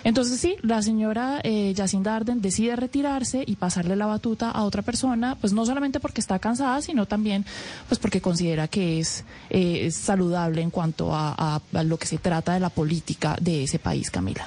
Entonces 0.05 0.38
sí, 0.38 0.57
la 0.62 0.81
señora 0.81 1.41
eh, 1.43 1.75
Jacinda 1.76 2.15
Arden 2.15 2.41
decide 2.41 2.76
retirarse 2.76 3.43
y 3.45 3.57
pasarle 3.57 3.97
la 3.97 4.07
batuta 4.07 4.50
a 4.50 4.62
otra 4.62 4.83
persona, 4.83 5.37
pues 5.41 5.53
no 5.53 5.67
solamente 5.67 5.99
porque 5.99 6.21
está 6.21 6.38
cansada, 6.38 6.81
sino 6.83 7.07
también 7.07 7.45
pues 7.88 7.99
porque 7.99 8.21
considera 8.21 8.69
que 8.69 9.00
es, 9.00 9.25
eh, 9.50 9.91
saludable 9.91 10.62
en 10.62 10.71
cuanto 10.71 11.11
a, 11.12 11.61
lo 11.73 11.99
que 11.99 12.07
se 12.07 12.19
trata 12.19 12.55
de 12.55 12.61
la 12.61 12.71
política 12.71 13.37
de 13.41 13.65
ese 13.65 13.79
país, 13.79 14.11
Camila. 14.11 14.45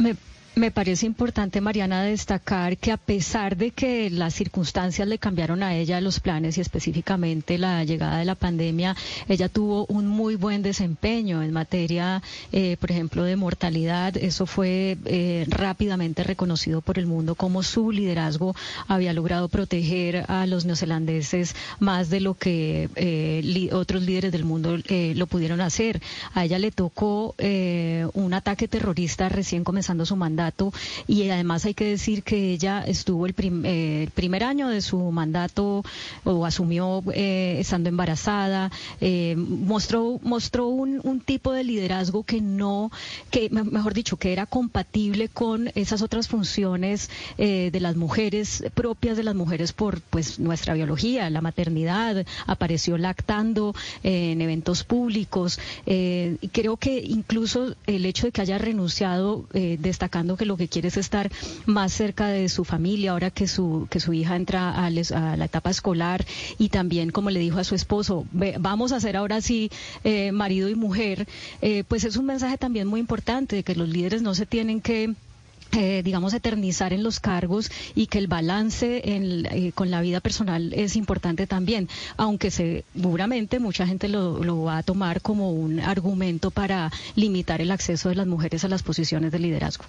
Me 0.56 0.72
parece 0.72 1.06
importante, 1.06 1.62
Mariana, 1.62 2.04
destacar 2.04 2.78
que 2.78 2.92
a 2.92 2.98
pesar 2.98 3.56
de 3.56 3.72
que 3.72 4.10
las 4.10 4.34
circunstancias 4.34 5.08
le 5.08 5.18
cambiaron 5.18 5.62
a 5.64 5.76
ella 5.76 6.02
los 6.02 6.20
planes 6.20 6.58
y 6.58 6.62
específicamente 6.62 7.58
la 7.58 7.84
llegada 7.84 8.18
de 8.18 8.26
la 8.26 8.36
pandemia, 8.36 8.96
ella 9.28 9.50
tuvo 9.50 9.86
un 9.86 10.08
muy 10.08 10.36
buen 10.36 10.64
desempeño 10.64 11.44
en 11.44 11.54
materia, 11.54 12.22
eh, 12.52 12.78
por 12.80 12.92
ejemplo, 12.92 13.24
de 13.24 13.36
mortalidad. 13.36 14.18
Eso 14.18 14.46
fue 14.46 14.98
eh, 15.06 15.46
rápidamente 15.48 16.24
reconocido 16.24 16.82
por 16.82 16.98
el 16.98 17.06
mundo 17.06 17.36
como 17.36 17.62
su 17.62 17.92
liderazgo 17.92 18.56
había 18.88 19.14
logrado 19.14 19.50
proteger 19.50 20.26
a 20.28 20.46
los 20.46 20.66
neozelandeses 20.66 21.56
más 21.80 22.10
de 22.10 22.22
lo 22.22 22.34
que 22.34 22.90
eh, 22.96 23.70
otros 23.72 24.02
líderes 24.04 24.32
del 24.32 24.46
mundo 24.46 24.78
eh, 24.88 25.14
lo 25.16 25.28
pudieron 25.28 25.62
hacer. 25.62 26.02
A 26.34 26.46
ella 26.46 26.58
le 26.60 26.72
tocó 26.72 27.36
eh, 27.38 28.08
un 28.14 28.34
ataque 28.34 28.68
terrorista 28.68 29.30
recién 29.30 29.64
comenzando 29.64 30.06
su 30.06 30.16
mandato 30.16 30.39
y 31.08 31.30
además 31.30 31.66
hay 31.66 31.74
que 31.74 31.86
decir 31.86 32.24
que 32.24 32.54
ella 32.54 32.84
estuvo 32.86 33.26
el, 33.26 33.36
eh, 33.38 34.08
primer 34.14 34.44
año 34.44 34.70
de 34.70 34.82
su 34.82 34.98
mandato 35.12 35.84
o 36.24 36.46
asumió 36.46 37.04
eh, 37.14 37.58
estando 37.60 37.90
embarazada, 37.90 38.72
eh, 39.02 39.36
mostró, 39.38 40.20
mostró 40.24 40.68
un, 40.68 41.02
un, 41.04 41.20
tipo 41.20 41.52
de 41.52 41.66
liderazgo 41.66 42.24
que 42.24 42.40
no, 42.40 42.90
que 43.30 43.50
mejor 43.50 43.94
dicho, 43.94 44.16
que 44.16 44.32
era 44.32 44.46
compatible 44.46 45.28
con 45.28 45.72
esas 45.76 46.02
otras 46.02 46.28
funciones 46.28 47.10
de 47.38 47.80
las 47.80 47.96
mujeres, 47.96 48.64
propias 48.74 49.18
de 49.18 49.24
las 49.24 49.36
mujeres 49.36 49.74
por 49.74 50.00
pues 50.02 50.40
nuestra 50.40 50.74
biología, 50.74 51.30
la 51.30 51.42
maternidad, 51.42 52.26
apareció 52.48 52.98
lactando 52.98 53.76
en 54.04 54.40
eventos 54.42 54.84
públicos. 54.84 55.60
creo 55.86 56.78
que 56.78 57.00
incluso 57.00 57.76
el 57.86 58.06
hecho 58.06 58.28
de 58.28 58.32
que 58.32 58.42
haya 58.42 58.58
renunciado 58.58 59.46
destacando 59.52 60.29
que 60.38 60.46
lo 60.46 60.58
que 60.58 60.68
quiere 60.68 60.88
es 60.88 60.98
estar 60.98 61.32
más 61.66 61.94
cerca 61.94 62.28
de 62.28 62.50
su 62.50 62.64
familia 62.66 63.12
ahora 63.12 63.32
que 63.32 63.48
su, 63.48 63.88
que 63.90 64.00
su 64.00 64.14
hija 64.14 64.36
entra 64.36 64.72
a, 64.86 64.90
les, 64.90 65.12
a 65.12 65.38
la 65.38 65.46
etapa 65.46 65.70
escolar 65.70 66.26
y 66.58 66.70
también, 66.70 67.12
como 67.12 67.30
le 67.30 67.40
dijo 67.40 67.60
a 67.60 67.64
su 67.64 67.76
esposo, 67.76 68.26
vamos 68.60 68.92
a 68.92 68.98
hacer 68.98 69.18
ahora 69.18 69.42
sí 69.42 69.70
eh, 70.04 70.32
marido 70.32 70.70
y 70.70 70.76
mujer, 70.76 71.28
eh, 71.62 71.84
pues 71.88 72.04
es 72.04 72.18
un 72.18 72.26
mensaje 72.26 72.58
también 72.58 72.88
muy 72.88 73.00
importante 73.00 73.56
de 73.56 73.64
que 73.64 73.76
los 73.76 73.90
líderes 73.90 74.22
no 74.22 74.34
se 74.36 74.46
tienen 74.46 74.82
que 74.82 75.14
eh, 75.72 76.02
digamos, 76.04 76.34
eternizar 76.34 76.94
en 76.94 77.04
los 77.04 77.20
cargos 77.20 77.70
y 77.94 78.08
que 78.08 78.18
el 78.18 78.26
balance 78.26 79.02
en, 79.06 79.46
eh, 79.46 79.72
con 79.74 79.92
la 79.92 80.02
vida 80.02 80.20
personal 80.20 80.74
es 80.74 80.96
importante 80.96 81.46
también, 81.46 81.88
aunque 82.18 82.50
seguramente 82.50 83.60
mucha 83.60 83.86
gente 83.86 84.08
lo, 84.08 84.44
lo, 84.44 84.64
va 84.64 84.80
a 84.80 84.84
tomar 84.84 85.22
como 85.22 85.52
un 85.52 85.80
argumento 85.80 86.50
para 86.50 86.92
limitar 87.16 87.62
el 87.62 87.70
acceso 87.70 88.10
de 88.10 88.16
las 88.16 88.26
mujeres 88.26 88.64
a 88.64 88.68
las 88.68 88.82
posiciones 88.82 89.32
de 89.32 89.38
liderazgo. 89.38 89.86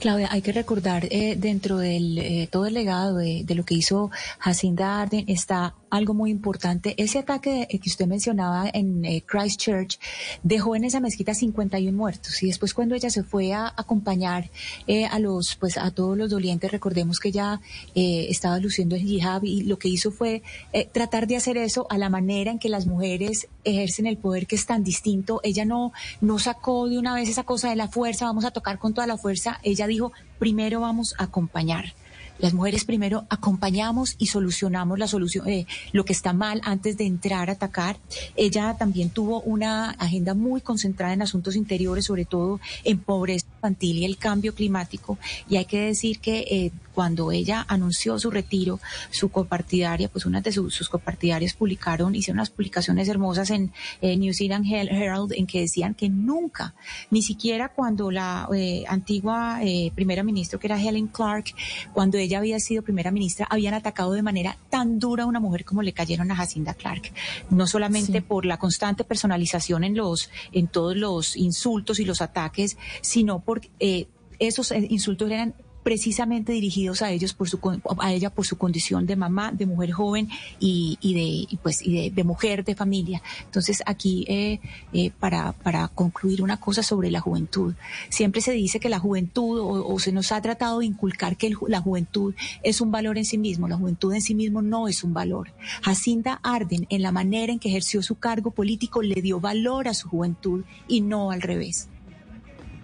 Claudia, 0.00 0.28
hay 0.30 0.42
que 0.42 0.52
recordar 0.52 1.06
eh, 1.10 1.36
dentro 1.38 1.78
del 1.78 2.18
eh, 2.18 2.48
todo 2.50 2.66
el 2.66 2.74
legado 2.74 3.16
de, 3.16 3.44
lo 3.54 3.64
que 3.64 3.74
hizo 3.74 4.10
Jacinda 4.38 5.00
Arden 5.00 5.24
está 5.28 5.74
algo 5.94 6.12
muy 6.12 6.30
importante. 6.30 6.94
Ese 6.98 7.20
ataque 7.20 7.68
que 7.70 7.88
usted 7.88 8.06
mencionaba 8.06 8.68
en 8.72 9.04
eh, 9.04 9.22
Christchurch 9.24 9.98
dejó 10.42 10.74
en 10.74 10.84
esa 10.84 11.00
mezquita 11.00 11.34
51 11.34 11.96
muertos 11.96 12.42
y 12.42 12.48
después 12.48 12.74
cuando 12.74 12.94
ella 12.94 13.10
se 13.10 13.22
fue 13.22 13.52
a 13.52 13.72
acompañar 13.76 14.50
eh, 14.86 15.06
a 15.06 15.18
los 15.18 15.54
pues 15.54 15.78
a 15.78 15.90
todos 15.92 16.18
los 16.18 16.30
dolientes, 16.30 16.72
recordemos 16.72 17.20
que 17.20 17.28
ella 17.28 17.60
eh, 17.94 18.26
estaba 18.28 18.58
luciendo 18.58 18.96
el 18.96 19.08
hijab 19.08 19.44
y 19.44 19.62
lo 19.62 19.78
que 19.78 19.88
hizo 19.88 20.10
fue 20.10 20.42
tratar 20.92 21.26
de 21.26 21.36
hacer 21.36 21.56
eso 21.56 21.86
a 21.90 21.98
la 21.98 22.08
manera 22.08 22.50
en 22.50 22.58
que 22.58 22.68
las 22.68 22.86
mujeres 22.86 23.46
ejercen 23.62 24.06
el 24.06 24.16
poder 24.16 24.46
que 24.46 24.56
es 24.56 24.66
tan 24.66 24.82
distinto. 24.82 25.40
Ella 25.44 25.64
no 25.64 25.92
no 26.20 26.38
sacó 26.38 26.88
de 26.88 26.98
una 26.98 27.14
vez 27.14 27.28
esa 27.28 27.44
cosa 27.44 27.70
de 27.70 27.76
la 27.76 27.88
fuerza, 27.88 28.26
vamos 28.26 28.44
a 28.44 28.50
tocar 28.50 28.78
con 28.78 28.94
toda 28.94 29.06
la 29.06 29.16
fuerza. 29.16 29.60
Ella 29.64 29.86
dijo, 29.86 30.12
primero 30.38 30.80
vamos 30.80 31.14
a 31.18 31.24
acompañar 31.24 31.94
las 32.38 32.52
mujeres 32.52 32.84
primero 32.84 33.26
acompañamos 33.30 34.16
y 34.18 34.26
solucionamos 34.26 34.98
la 34.98 35.06
solución, 35.06 35.48
eh, 35.48 35.66
lo 35.92 36.04
que 36.04 36.12
está 36.12 36.32
mal 36.32 36.60
antes 36.64 36.96
de 36.96 37.06
entrar 37.06 37.48
a 37.48 37.52
atacar. 37.52 37.96
Ella 38.34 38.76
también 38.76 39.10
tuvo 39.10 39.40
una 39.42 39.90
agenda 39.90 40.34
muy 40.34 40.60
concentrada 40.60 41.12
en 41.12 41.22
asuntos 41.22 41.54
interiores, 41.54 42.06
sobre 42.06 42.24
todo 42.24 42.60
en 42.82 42.98
pobreza 42.98 43.46
infantil 43.56 43.98
y 43.98 44.04
el 44.04 44.16
cambio 44.16 44.54
climático. 44.54 45.16
Y 45.48 45.56
hay 45.56 45.64
que 45.64 45.80
decir 45.80 46.18
que 46.18 46.38
eh, 46.50 46.72
cuando 46.94 47.32
ella 47.32 47.64
anunció 47.68 48.18
su 48.18 48.30
retiro, 48.30 48.80
su 49.10 49.28
copartidaria, 49.30 50.08
pues 50.08 50.26
una 50.26 50.40
de 50.40 50.52
su, 50.52 50.70
sus 50.70 50.88
copartidarias 50.88 51.54
publicaron, 51.54 52.14
hicieron 52.14 52.38
unas 52.38 52.50
publicaciones 52.50 53.08
hermosas 53.08 53.50
en 53.50 53.72
eh, 54.00 54.16
New 54.16 54.32
Zealand 54.32 54.64
Herald 54.70 55.32
en 55.32 55.46
que 55.46 55.60
decían 55.60 55.94
que 55.94 56.08
nunca, 56.08 56.74
ni 57.10 57.22
siquiera 57.22 57.70
cuando 57.70 58.10
la 58.10 58.48
eh, 58.54 58.84
antigua 58.88 59.60
eh, 59.62 59.90
primera 59.94 60.22
ministra, 60.22 60.58
que 60.58 60.66
era 60.66 60.80
Helen 60.80 61.08
Clark, 61.08 61.46
cuando 61.92 62.18
ella 62.18 62.38
había 62.38 62.60
sido 62.60 62.82
primera 62.82 63.10
ministra, 63.10 63.46
habían 63.50 63.74
atacado 63.74 64.12
de 64.12 64.22
manera 64.22 64.56
tan 64.70 64.98
dura 64.98 65.24
a 65.24 65.26
una 65.26 65.40
mujer 65.40 65.64
como 65.64 65.82
le 65.82 65.92
cayeron 65.92 66.30
a 66.30 66.36
Jacinda 66.36 66.74
Clark. 66.74 67.12
No 67.50 67.66
solamente 67.66 68.12
sí. 68.12 68.20
por 68.20 68.46
la 68.46 68.58
constante 68.58 69.04
personalización 69.04 69.84
en 69.84 69.96
los, 69.96 70.30
en 70.52 70.68
todos 70.68 70.96
los 70.96 71.36
insultos 71.36 71.98
y 72.00 72.04
los 72.04 72.22
ataques, 72.22 72.76
sino 73.00 73.40
por 73.40 73.62
eh, 73.80 74.06
esos 74.38 74.72
insultos 74.72 75.30
eran 75.30 75.54
precisamente 75.84 76.52
dirigidos 76.52 77.02
a 77.02 77.10
ellos 77.12 77.34
por 77.34 77.48
su 77.48 77.60
a 78.00 78.12
ella 78.12 78.30
por 78.30 78.46
su 78.46 78.56
condición 78.58 79.06
de 79.06 79.14
mamá, 79.14 79.52
de 79.52 79.66
mujer 79.66 79.92
joven 79.92 80.28
y, 80.58 80.98
y 81.00 81.14
de 81.14 81.58
pues 81.62 81.86
y 81.86 82.10
de, 82.10 82.24
mujer 82.24 82.64
de 82.64 82.74
familia. 82.74 83.22
Entonces 83.44 83.82
aquí 83.86 84.24
eh, 84.26 84.60
eh, 84.92 85.12
para 85.20 85.52
para 85.52 85.86
concluir 85.88 86.42
una 86.42 86.58
cosa 86.58 86.82
sobre 86.82 87.10
la 87.10 87.20
juventud, 87.20 87.74
siempre 88.08 88.40
se 88.40 88.52
dice 88.52 88.80
que 88.80 88.88
la 88.88 88.98
juventud 88.98 89.60
o, 89.60 89.98
se 89.98 90.10
nos 90.10 90.32
ha 90.32 90.40
tratado 90.40 90.80
de 90.80 90.86
inculcar 90.86 91.36
que 91.36 91.52
la 91.68 91.80
juventud 91.80 92.34
es 92.62 92.80
un 92.80 92.90
valor 92.90 93.18
en 93.18 93.26
sí 93.26 93.38
mismo. 93.38 93.68
La 93.68 93.76
juventud 93.76 94.12
en 94.14 94.22
sí 94.22 94.34
mismo 94.34 94.62
no 94.62 94.88
es 94.88 95.04
un 95.04 95.12
valor. 95.12 95.52
Jacinda 95.82 96.40
Arden 96.42 96.86
en 96.88 97.02
la 97.02 97.12
manera 97.12 97.52
en 97.52 97.58
que 97.58 97.68
ejerció 97.68 98.02
su 98.02 98.16
cargo 98.16 98.50
político 98.50 99.02
le 99.02 99.20
dio 99.20 99.38
valor 99.38 99.86
a 99.86 99.94
su 99.94 100.08
juventud 100.08 100.64
y 100.88 101.02
no 101.02 101.30
al 101.30 101.42
revés. 101.42 101.88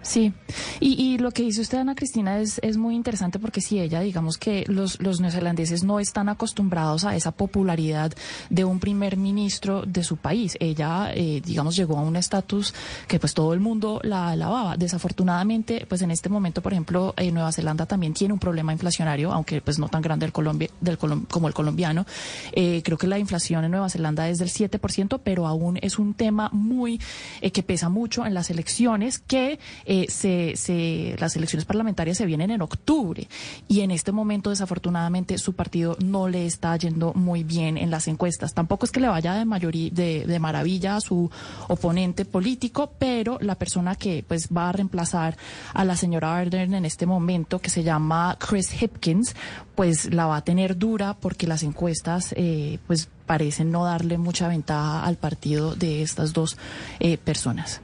Sí, 0.03 0.33
y, 0.79 1.19
lo 1.19 1.29
que 1.29 1.43
dice 1.43 1.61
usted, 1.61 1.77
Ana 1.77 1.93
Cristina, 1.93 2.39
es, 2.39 2.59
es 2.63 2.75
muy 2.75 2.95
interesante 2.95 3.37
porque 3.37 3.61
si 3.61 3.79
ella, 3.79 3.99
digamos 3.99 4.39
que 4.39 4.65
los, 4.67 4.99
los 4.99 5.21
neozelandeses 5.21 5.83
no 5.83 5.99
están 5.99 6.27
acostumbrados 6.27 7.05
a 7.05 7.15
esa 7.15 7.31
popularidad 7.31 8.11
de 8.49 8.65
un 8.65 8.79
primer 8.79 9.15
ministro 9.15 9.83
de 9.85 10.03
su 10.03 10.17
país. 10.17 10.57
Ella, 10.59 11.11
eh, 11.13 11.41
digamos, 11.45 11.75
llegó 11.75 11.99
a 11.99 12.01
un 12.01 12.15
estatus 12.15 12.73
que 13.07 13.19
pues 13.19 13.35
todo 13.35 13.53
el 13.53 13.59
mundo 13.59 13.99
la 14.03 14.29
alababa. 14.29 14.75
Desafortunadamente, 14.75 15.85
pues 15.87 16.01
en 16.01 16.09
este 16.09 16.29
momento, 16.29 16.63
por 16.63 16.73
ejemplo, 16.73 17.13
eh, 17.17 17.31
Nueva 17.31 17.51
Zelanda 17.51 17.85
también 17.85 18.15
tiene 18.15 18.33
un 18.33 18.39
problema 18.39 18.73
inflacionario, 18.73 19.31
aunque 19.31 19.61
pues 19.61 19.77
no 19.77 19.87
tan 19.87 20.01
grande 20.01 20.25
el 20.25 20.31
Colombia, 20.31 20.69
del 20.81 20.97
colom- 20.97 21.27
como 21.27 21.47
el 21.47 21.53
colombiano. 21.53 22.07
Eh, 22.53 22.81
creo 22.83 22.97
que 22.97 23.05
la 23.05 23.19
inflación 23.19 23.65
en 23.65 23.71
Nueva 23.71 23.89
Zelanda 23.89 24.27
es 24.29 24.39
del 24.39 24.49
7%, 24.49 25.19
pero 25.23 25.45
aún 25.45 25.77
es 25.79 25.99
un 25.99 26.15
tema 26.15 26.49
muy 26.51 26.99
eh, 27.41 27.51
que 27.51 27.61
pesa 27.61 27.87
mucho 27.89 28.25
en 28.25 28.33
las 28.33 28.49
elecciones 28.49 29.19
que 29.19 29.59
eh, 29.93 30.05
se, 30.07 30.53
se, 30.55 31.17
las 31.19 31.35
elecciones 31.35 31.65
parlamentarias 31.65 32.17
se 32.17 32.25
vienen 32.25 32.49
en 32.49 32.61
octubre 32.61 33.27
y 33.67 33.81
en 33.81 33.91
este 33.91 34.13
momento 34.13 34.49
desafortunadamente 34.49 35.37
su 35.37 35.51
partido 35.51 35.97
no 36.01 36.29
le 36.29 36.45
está 36.45 36.77
yendo 36.77 37.11
muy 37.13 37.43
bien 37.43 37.77
en 37.77 37.91
las 37.91 38.07
encuestas. 38.07 38.53
Tampoco 38.53 38.85
es 38.85 38.91
que 38.93 39.01
le 39.01 39.09
vaya 39.09 39.33
de 39.33 39.43
mayoría 39.43 39.89
de, 39.91 40.23
de 40.25 40.39
maravilla 40.39 40.95
a 40.95 41.01
su 41.01 41.29
oponente 41.67 42.23
político, 42.23 42.93
pero 42.97 43.37
la 43.41 43.55
persona 43.55 43.95
que 43.95 44.23
pues 44.25 44.47
va 44.47 44.69
a 44.69 44.71
reemplazar 44.71 45.35
a 45.73 45.83
la 45.83 45.97
señora 45.97 46.37
Arden 46.37 46.73
en 46.73 46.85
este 46.85 47.05
momento, 47.05 47.59
que 47.59 47.69
se 47.69 47.83
llama 47.83 48.37
Chris 48.39 48.81
Hipkins, 48.81 49.35
pues 49.75 50.13
la 50.13 50.25
va 50.25 50.37
a 50.37 50.43
tener 50.45 50.77
dura 50.77 51.17
porque 51.19 51.47
las 51.47 51.63
encuestas 51.63 52.33
eh, 52.37 52.79
pues 52.87 53.09
parecen 53.25 53.71
no 53.71 53.83
darle 53.83 54.17
mucha 54.17 54.47
ventaja 54.47 55.03
al 55.03 55.17
partido 55.17 55.75
de 55.75 56.01
estas 56.01 56.31
dos 56.31 56.55
eh, 57.01 57.17
personas. 57.17 57.81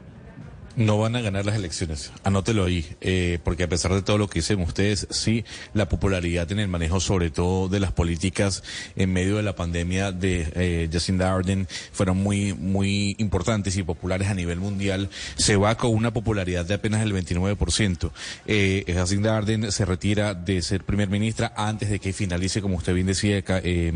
No 0.78 1.00
van 1.00 1.16
a 1.16 1.22
ganar 1.22 1.46
las 1.46 1.56
elecciones, 1.56 2.12
anótelo 2.24 2.64
ahí, 2.64 2.86
eh, 3.02 3.40
porque 3.44 3.64
a 3.64 3.68
pesar 3.68 3.94
de 3.94 4.04
todo 4.04 4.18
lo 4.18 4.30
que 4.30 4.40
dicen 4.40 4.62
ustedes, 4.62 5.08
sí, 5.10 5.44
la 5.74 5.90
popularidad 5.90 6.52
en 6.52 6.60
el 6.60 6.68
manejo 6.68 7.00
sobre 7.00 7.32
todo 7.32 7.68
de 7.68 7.80
las 7.80 7.92
políticas 7.92 8.64
en 8.96 9.12
medio 9.12 9.38
de 9.38 9.44
la 9.44 9.56
pandemia 9.56 10.12
de 10.12 10.48
eh, 10.56 10.90
Jacinda 10.92 11.34
Ardern 11.34 11.68
fueron 11.92 12.18
muy, 12.18 12.54
muy 12.54 13.16
importantes 13.18 13.76
y 13.76 13.82
populares 13.82 14.28
a 14.28 14.36
nivel 14.36 14.60
mundial. 14.60 15.10
Se 15.36 15.56
va 15.56 15.76
con 15.76 15.96
una 15.96 16.14
popularidad 16.14 16.64
de 16.64 16.76
apenas 16.76 17.02
el 17.02 17.12
29%. 17.12 18.12
Eh, 18.46 18.86
Jacinda 18.88 19.36
Ardern 19.36 19.72
se 19.72 19.84
retira 19.84 20.36
de 20.36 20.62
ser 20.62 20.84
primer 20.84 21.10
ministra 21.10 21.54
antes 21.56 21.90
de 21.90 22.00
que 22.00 22.14
finalice, 22.14 22.62
como 22.62 22.76
usted 22.76 22.94
bien 22.94 23.08
decía, 23.08 23.44
eh, 23.48 23.92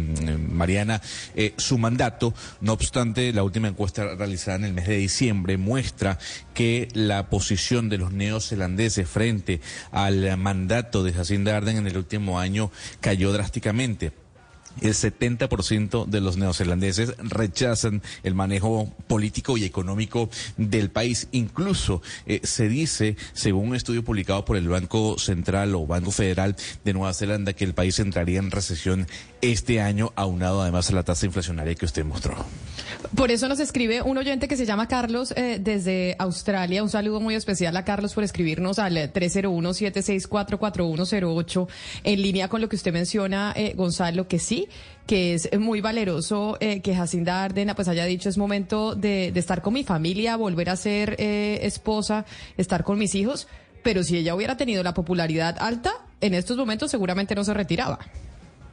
Mariana, 0.50 1.02
eh, 1.36 1.54
su 1.58 1.78
mandato. 1.78 2.34
No 2.60 2.74
obstante, 2.74 3.32
la 3.34 3.44
última 3.44 3.68
encuesta 3.68 4.16
realizada 4.16 4.58
en 4.58 4.66
el 4.66 4.74
mes 4.74 4.88
de 4.88 4.98
diciembre 4.98 5.58
muestra 5.58 6.18
que 6.54 6.71
la 6.94 7.30
posición 7.30 7.90
de 7.90 7.98
los 7.98 8.12
neozelandeses 8.12 9.08
frente 9.08 9.62
al 9.92 10.38
mandato 10.38 11.04
de 11.04 11.14
Jacinda 11.14 11.58
Ardern 11.58 11.78
en 11.78 11.88
el 11.88 11.98
último 11.98 12.40
año 12.40 12.72
cayó 13.00 13.32
drásticamente. 13.32 14.21
El 14.80 14.94
70% 14.94 16.06
de 16.06 16.22
los 16.22 16.38
neozelandeses 16.38 17.16
rechazan 17.18 18.02
el 18.24 18.34
manejo 18.34 18.92
político 19.08 19.58
y 19.58 19.66
económico 19.66 20.30
del 20.58 20.90
país. 20.90 21.28
Incluso 21.32 22.02
eh, 22.26 22.40
se 22.44 22.70
dice, 22.70 23.18
según 23.34 23.70
un 23.70 23.76
estudio 23.76 24.04
publicado 24.04 24.46
por 24.46 24.58
el 24.58 24.70
Banco 24.70 25.18
Central 25.20 25.76
o 25.76 25.86
Banco 25.86 26.12
Federal 26.12 26.56
de 26.84 26.94
Nueva 26.94 27.14
Zelanda, 27.14 27.54
que 27.54 27.66
el 27.66 27.74
país 27.74 28.00
entraría 28.00 28.40
en 28.40 28.52
recesión 28.52 29.08
este 29.42 29.82
año, 29.82 30.14
aunado 30.16 30.62
además 30.62 30.90
a 30.90 30.94
la 30.94 31.04
tasa 31.04 31.26
inflacionaria 31.26 31.76
que 31.76 31.86
usted 31.86 32.06
mostró. 32.06 32.36
Por 33.16 33.32
eso 33.32 33.48
nos 33.50 33.60
escribe 33.60 34.02
un 34.02 34.18
oyente 34.18 34.48
que 34.48 34.56
se 34.56 34.66
llama 34.66 34.88
Carlos 34.88 35.34
eh, 35.36 35.60
desde 35.60 36.16
Australia. 36.20 36.82
Un 36.84 36.90
saludo 36.90 37.20
muy 37.20 37.36
especial 37.36 37.76
a 37.76 37.84
Carlos 37.84 38.14
por 38.14 38.24
escribirnos 38.24 38.80
al 38.80 38.96
eh, 38.98 39.12
301-764-4108 39.12 41.68
en 42.04 42.22
línea 42.22 42.48
con 42.48 42.62
lo 42.62 42.70
que 42.70 42.76
usted 42.76 42.94
menciona, 42.94 43.52
eh, 43.56 43.74
Gonzalo, 43.76 44.28
que 44.28 44.38
sí, 44.40 44.61
que 45.08 45.34
es 45.34 45.50
muy 45.60 45.82
valeroso 45.82 46.58
eh, 46.60 46.82
que 46.82 46.96
Jacinda 46.96 47.44
Ardena 47.44 47.76
pues 47.76 47.88
haya 47.88 48.06
dicho 48.06 48.30
es 48.30 48.38
momento 48.38 48.96
de, 48.96 49.32
de 49.34 49.40
estar 49.40 49.62
con 49.62 49.74
mi 49.74 49.84
familia, 49.84 50.36
volver 50.38 50.70
a 50.70 50.76
ser 50.76 51.16
eh, 51.20 51.60
esposa, 51.64 52.26
estar 52.58 52.84
con 52.84 52.98
mis 52.98 53.16
hijos. 53.16 53.48
Pero 53.84 54.04
si 54.04 54.18
ella 54.18 54.36
hubiera 54.36 54.58
tenido 54.58 54.84
la 54.84 54.94
popularidad 54.94 55.58
alta, 55.60 55.92
en 56.22 56.36
estos 56.36 56.56
momentos 56.56 56.92
seguramente 56.92 57.36
no 57.36 57.44
se 57.44 57.54
retiraba. 57.54 58.00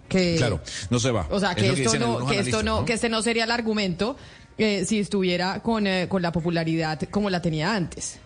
Que, 0.08 0.36
Claro, 0.36 0.60
no 0.90 0.98
se 0.98 1.10
va. 1.10 1.26
o 1.30 1.38
sea, 1.40 1.54
que 1.54 1.68
esto 1.68 1.92
que 1.92 1.98
no, 1.98 2.84
que 2.84 2.92
este 2.94 3.08
no 3.08 3.22
sería 3.22 3.44
el 3.44 3.50
argumento 3.50 4.16
eh, 4.58 4.84
si 4.86 4.98
estuviera 4.98 5.60
con, 5.60 5.86
eh, 5.86 6.08
con 6.08 6.20
la 6.20 6.32
popularidad 6.32 7.00
como 7.10 7.30
la 7.30 7.40
tenía 7.40 7.74
antes. 7.74 8.18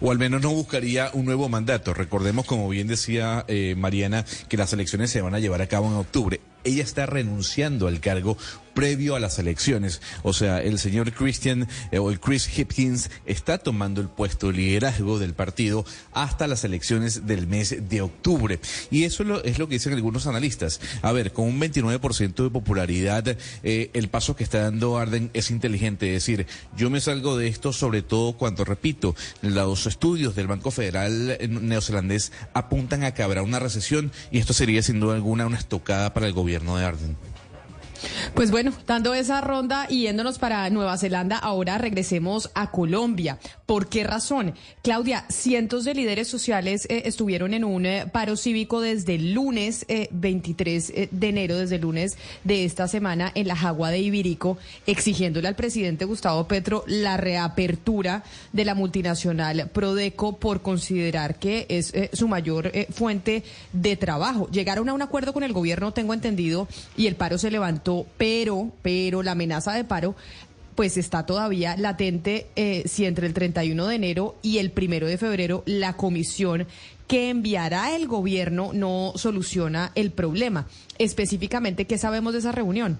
o 0.00 0.12
al 0.12 0.18
menos 0.18 0.40
no 0.40 0.50
buscaría 0.50 1.10
un 1.12 1.24
nuevo 1.24 1.48
mandato. 1.48 1.92
Recordemos, 1.92 2.46
como 2.46 2.68
bien 2.68 2.86
decía 2.86 3.44
eh, 3.48 3.74
Mariana, 3.76 4.24
que 4.48 4.56
las 4.56 4.72
elecciones 4.72 5.10
se 5.10 5.20
van 5.22 5.34
a 5.34 5.40
llevar 5.40 5.62
a 5.62 5.66
cabo 5.66 5.88
en 5.88 5.94
octubre. 5.94 6.40
Ella 6.66 6.82
está 6.82 7.06
renunciando 7.06 7.86
al 7.86 8.00
cargo 8.00 8.36
previo 8.74 9.16
a 9.16 9.20
las 9.20 9.38
elecciones. 9.38 10.02
O 10.22 10.34
sea, 10.34 10.60
el 10.60 10.78
señor 10.78 11.12
Christian 11.12 11.66
eh, 11.90 11.98
o 11.98 12.10
el 12.10 12.20
Chris 12.20 12.46
Hipkins 12.46 13.10
está 13.24 13.56
tomando 13.56 14.02
el 14.02 14.08
puesto 14.08 14.48
de 14.48 14.58
liderazgo 14.58 15.18
del 15.18 15.32
partido 15.32 15.86
hasta 16.12 16.46
las 16.46 16.62
elecciones 16.62 17.26
del 17.26 17.46
mes 17.46 17.88
de 17.88 18.02
octubre. 18.02 18.60
Y 18.90 19.04
eso 19.04 19.22
es 19.22 19.28
lo, 19.30 19.42
es 19.44 19.58
lo 19.58 19.66
que 19.66 19.76
dicen 19.76 19.94
algunos 19.94 20.26
analistas. 20.26 20.80
A 21.00 21.12
ver, 21.12 21.32
con 21.32 21.46
un 21.46 21.58
29% 21.58 22.44
de 22.44 22.50
popularidad, 22.50 23.38
eh, 23.62 23.90
el 23.94 24.08
paso 24.08 24.36
que 24.36 24.44
está 24.44 24.60
dando 24.60 24.98
Arden 24.98 25.30
es 25.32 25.50
inteligente. 25.50 26.14
Es 26.14 26.26
decir, 26.26 26.46
yo 26.76 26.90
me 26.90 27.00
salgo 27.00 27.38
de 27.38 27.48
esto 27.48 27.72
sobre 27.72 28.02
todo 28.02 28.34
cuando, 28.34 28.64
repito, 28.64 29.16
los 29.40 29.86
estudios 29.86 30.36
del 30.36 30.48
Banco 30.48 30.70
Federal 30.70 31.38
neozelandés 31.48 32.30
apuntan 32.52 33.04
a 33.04 33.14
que 33.14 33.22
habrá 33.22 33.42
una 33.42 33.58
recesión 33.58 34.12
y 34.30 34.38
esto 34.38 34.52
sería 34.52 34.82
sin 34.82 35.00
duda 35.00 35.14
alguna 35.14 35.46
una 35.46 35.56
estocada 35.56 36.12
para 36.12 36.26
el 36.26 36.34
gobierno 36.34 36.55
de 36.64 36.84
Arden. 36.84 37.16
Pues 38.34 38.50
bueno, 38.50 38.72
dando 38.86 39.14
esa 39.14 39.40
ronda 39.40 39.86
y 39.88 40.02
yéndonos 40.02 40.38
para 40.38 40.68
Nueva 40.70 40.98
Zelanda, 40.98 41.38
ahora 41.38 41.78
regresemos 41.78 42.50
a 42.54 42.70
Colombia. 42.70 43.38
¿Por 43.66 43.88
qué 43.88 44.04
razón? 44.04 44.54
Claudia, 44.82 45.24
cientos 45.28 45.84
de 45.84 45.94
líderes 45.94 46.28
sociales 46.28 46.86
eh, 46.88 47.02
estuvieron 47.06 47.54
en 47.54 47.64
un 47.64 47.86
eh, 47.86 48.06
paro 48.12 48.36
cívico 48.36 48.80
desde 48.80 49.16
el 49.16 49.32
lunes 49.32 49.84
eh, 49.88 50.08
23 50.12 50.90
eh, 50.90 51.08
de 51.10 51.28
enero, 51.28 51.56
desde 51.56 51.76
el 51.76 51.82
lunes 51.82 52.16
de 52.44 52.64
esta 52.64 52.88
semana 52.88 53.32
en 53.34 53.48
la 53.48 53.56
Jagua 53.56 53.90
de 53.90 53.98
Ibirico, 53.98 54.58
exigiéndole 54.86 55.48
al 55.48 55.56
presidente 55.56 56.04
Gustavo 56.04 56.46
Petro 56.46 56.84
la 56.86 57.16
reapertura 57.16 58.22
de 58.52 58.64
la 58.64 58.74
multinacional 58.74 59.70
Prodeco 59.72 60.36
por 60.36 60.62
considerar 60.62 61.38
que 61.38 61.66
es 61.68 61.92
su 62.12 62.28
mayor 62.28 62.72
fuente 62.90 63.42
de 63.72 63.96
trabajo. 63.96 64.48
Llegaron 64.50 64.88
a 64.88 64.94
un 64.94 65.02
acuerdo 65.02 65.32
con 65.32 65.42
el 65.42 65.52
gobierno, 65.52 65.92
tengo 65.92 66.14
entendido, 66.14 66.68
y 66.96 67.06
el 67.06 67.16
paro 67.16 67.38
se 67.38 67.50
levantó, 67.50 67.85
pero, 68.16 68.70
pero 68.82 69.22
la 69.22 69.32
amenaza 69.32 69.72
de 69.72 69.84
paro 69.84 70.14
pues 70.74 70.98
está 70.98 71.24
todavía 71.24 71.76
latente 71.76 72.48
eh, 72.54 72.82
si 72.86 73.06
entre 73.06 73.26
el 73.26 73.32
31 73.32 73.86
de 73.86 73.94
enero 73.94 74.36
y 74.42 74.58
el 74.58 74.70
primero 74.70 75.06
de 75.06 75.16
febrero 75.16 75.62
la 75.64 75.94
comisión 75.94 76.66
que 77.08 77.30
enviará 77.30 77.96
el 77.96 78.06
gobierno 78.06 78.72
no 78.74 79.12
soluciona 79.16 79.92
el 79.94 80.10
problema. 80.10 80.66
Específicamente, 80.98 81.86
¿qué 81.86 81.98
sabemos 81.98 82.32
de 82.32 82.40
esa 82.40 82.52
reunión? 82.52 82.98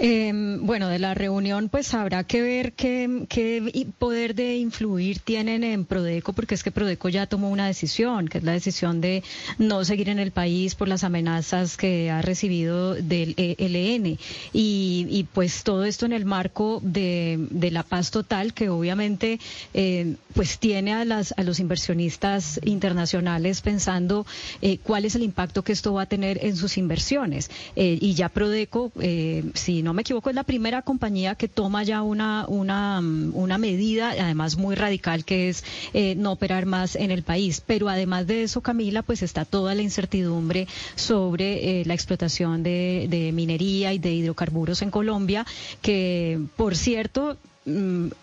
Eh, 0.00 0.32
bueno, 0.60 0.88
de 0.88 1.00
la 1.00 1.14
reunión 1.14 1.68
pues 1.68 1.92
habrá 1.92 2.22
que 2.22 2.40
ver 2.40 2.72
qué, 2.74 3.90
poder 3.98 4.36
de 4.36 4.56
influir 4.56 5.18
tienen 5.18 5.64
en 5.64 5.84
Prodeco, 5.84 6.32
porque 6.32 6.54
es 6.54 6.62
que 6.62 6.70
Prodeco 6.70 7.08
ya 7.08 7.26
tomó 7.26 7.50
una 7.50 7.66
decisión, 7.66 8.28
que 8.28 8.38
es 8.38 8.44
la 8.44 8.52
decisión 8.52 9.00
de 9.00 9.24
no 9.58 9.84
seguir 9.84 10.08
en 10.08 10.20
el 10.20 10.30
país 10.30 10.76
por 10.76 10.86
las 10.86 11.02
amenazas 11.02 11.76
que 11.76 12.10
ha 12.10 12.22
recibido 12.22 12.94
del 12.94 13.34
ELN. 13.36 14.18
Y, 14.52 15.06
y 15.10 15.26
pues 15.32 15.64
todo 15.64 15.84
esto 15.84 16.06
en 16.06 16.12
el 16.12 16.24
marco 16.24 16.80
de, 16.84 17.48
de 17.50 17.70
la 17.72 17.82
paz 17.82 18.12
total, 18.12 18.54
que 18.54 18.68
obviamente 18.68 19.40
eh, 19.74 20.14
pues 20.34 20.58
tiene 20.58 20.92
a, 20.92 21.04
las, 21.04 21.34
a 21.36 21.42
los 21.42 21.58
inversionistas 21.58 22.60
internacionales 22.64 23.60
pensando 23.60 24.26
eh, 24.62 24.78
cuál 24.82 25.04
es 25.04 25.14
el 25.14 25.22
impacto 25.22 25.64
que 25.64 25.72
esto 25.72 25.92
va 25.92 26.02
a 26.02 26.06
tener 26.06 26.44
en 26.44 26.56
sus 26.56 26.78
inversiones. 26.78 27.50
Eh, 27.74 27.98
y 28.00 28.14
ya 28.14 28.28
Prodeco, 28.28 28.92
eh, 29.00 29.27
si 29.54 29.82
no 29.82 29.94
me 29.94 30.02
equivoco, 30.02 30.30
es 30.30 30.36
la 30.36 30.44
primera 30.44 30.82
compañía 30.82 31.34
que 31.34 31.48
toma 31.48 31.82
ya 31.82 32.02
una, 32.02 32.46
una, 32.48 33.00
mm, 33.00 33.32
una 33.34 33.58
medida, 33.58 34.10
además 34.10 34.56
muy 34.56 34.74
radical, 34.74 35.24
que 35.24 35.48
es 35.48 35.64
eh, 35.92 36.14
no 36.16 36.32
operar 36.32 36.66
más 36.66 36.96
en 36.96 37.10
el 37.10 37.22
país. 37.22 37.62
Pero 37.66 37.88
además 37.88 38.26
de 38.26 38.42
eso, 38.42 38.60
Camila, 38.60 39.02
pues 39.02 39.22
está 39.22 39.44
toda 39.44 39.74
la 39.74 39.82
incertidumbre 39.82 40.66
sobre 40.94 41.80
eh, 41.80 41.84
la 41.84 41.94
explotación 41.94 42.62
de, 42.62 43.06
de 43.08 43.32
minería 43.32 43.92
y 43.92 43.98
de 43.98 44.12
hidrocarburos 44.12 44.82
en 44.82 44.90
Colombia, 44.90 45.46
que, 45.82 46.40
por 46.56 46.76
cierto, 46.76 47.36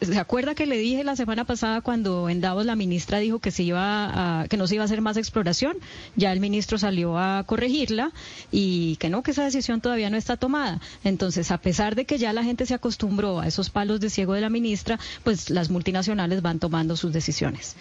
¿Se 0.02 0.18
acuerda 0.18 0.56
que 0.56 0.66
le 0.66 0.78
dije 0.78 1.04
la 1.04 1.16
semana 1.16 1.46
pasada 1.46 1.82
cuando 1.82 2.30
en 2.30 2.42
Davos 2.42 2.66
la 2.66 2.76
ministra 2.76 3.20
dijo 3.20 3.40
que 3.40 3.52
se 3.52 3.64
iba 3.64 4.42
a, 4.42 4.48
que 4.48 4.58
no 4.58 4.66
se 4.66 4.76
iba 4.76 4.84
a 4.84 4.86
hacer 4.86 5.02
más 5.02 5.18
exploración? 5.18 5.78
Ya 6.16 6.32
el 6.32 6.40
ministro 6.40 6.78
salió 6.78 7.18
a 7.18 7.44
corregirla 7.46 8.12
y 8.52 8.96
que 8.98 9.10
no, 9.10 9.24
que 9.24 9.32
esa 9.32 9.44
decisión 9.44 9.82
todavía 9.82 10.10
no 10.10 10.18
está 10.18 10.38
tomada. 10.38 10.82
Entonces, 11.04 11.52
a 11.52 11.60
pesar 11.60 11.96
de 11.96 12.06
que 12.06 12.18
ya 12.18 12.34
la 12.34 12.44
gente 12.44 12.66
se 12.66 12.74
acostumbró 12.74 13.40
a 13.40 13.48
esos 13.48 13.70
palos 13.70 14.00
de 14.00 14.10
ciego 14.10 14.34
de 14.34 14.42
la 14.42 14.50
ministra, 14.50 15.00
pues 15.24 15.50
las 15.50 15.70
multinacionales 15.70 16.42
van 16.42 16.60
tomando 16.60 16.98
sus 16.98 17.14
decisiones. 17.14 17.76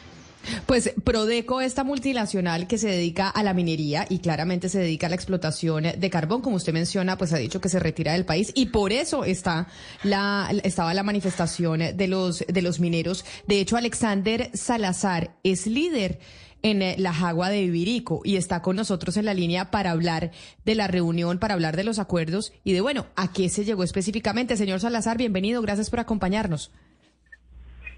Pues 0.66 0.92
Prodeco, 1.04 1.60
esta 1.60 1.84
multinacional 1.84 2.66
que 2.66 2.78
se 2.78 2.88
dedica 2.88 3.28
a 3.28 3.42
la 3.42 3.54
minería 3.54 4.06
y 4.08 4.18
claramente 4.18 4.68
se 4.68 4.78
dedica 4.78 5.06
a 5.06 5.10
la 5.10 5.16
explotación 5.16 5.84
de 5.96 6.10
carbón, 6.10 6.42
como 6.42 6.56
usted 6.56 6.72
menciona, 6.72 7.18
pues 7.18 7.32
ha 7.32 7.38
dicho 7.38 7.60
que 7.60 7.68
se 7.68 7.78
retira 7.78 8.12
del 8.12 8.24
país 8.24 8.52
y 8.54 8.66
por 8.66 8.92
eso 8.92 9.24
está 9.24 9.68
la, 10.02 10.50
estaba 10.62 10.94
la 10.94 11.02
manifestación 11.02 11.80
de 11.96 12.08
los, 12.08 12.44
de 12.46 12.62
los 12.62 12.80
mineros. 12.80 13.24
De 13.46 13.60
hecho, 13.60 13.76
Alexander 13.76 14.50
Salazar 14.54 15.36
es 15.42 15.66
líder 15.66 16.18
en 16.64 17.02
la 17.02 17.12
Jagua 17.12 17.50
de 17.50 17.62
Ibirico 17.62 18.22
y 18.24 18.36
está 18.36 18.62
con 18.62 18.76
nosotros 18.76 19.18
en 19.18 19.26
la 19.26 19.34
línea 19.34 19.70
para 19.70 19.90
hablar 19.90 20.30
de 20.64 20.74
la 20.74 20.88
reunión, 20.88 21.38
para 21.38 21.52
hablar 21.52 21.76
de 21.76 21.84
los 21.84 21.98
acuerdos 21.98 22.54
y 22.64 22.72
de, 22.72 22.80
bueno, 22.80 23.06
a 23.16 23.32
qué 23.32 23.50
se 23.50 23.64
llegó 23.64 23.84
específicamente. 23.84 24.56
Señor 24.56 24.80
Salazar, 24.80 25.18
bienvenido, 25.18 25.60
gracias 25.60 25.90
por 25.90 26.00
acompañarnos. 26.00 26.72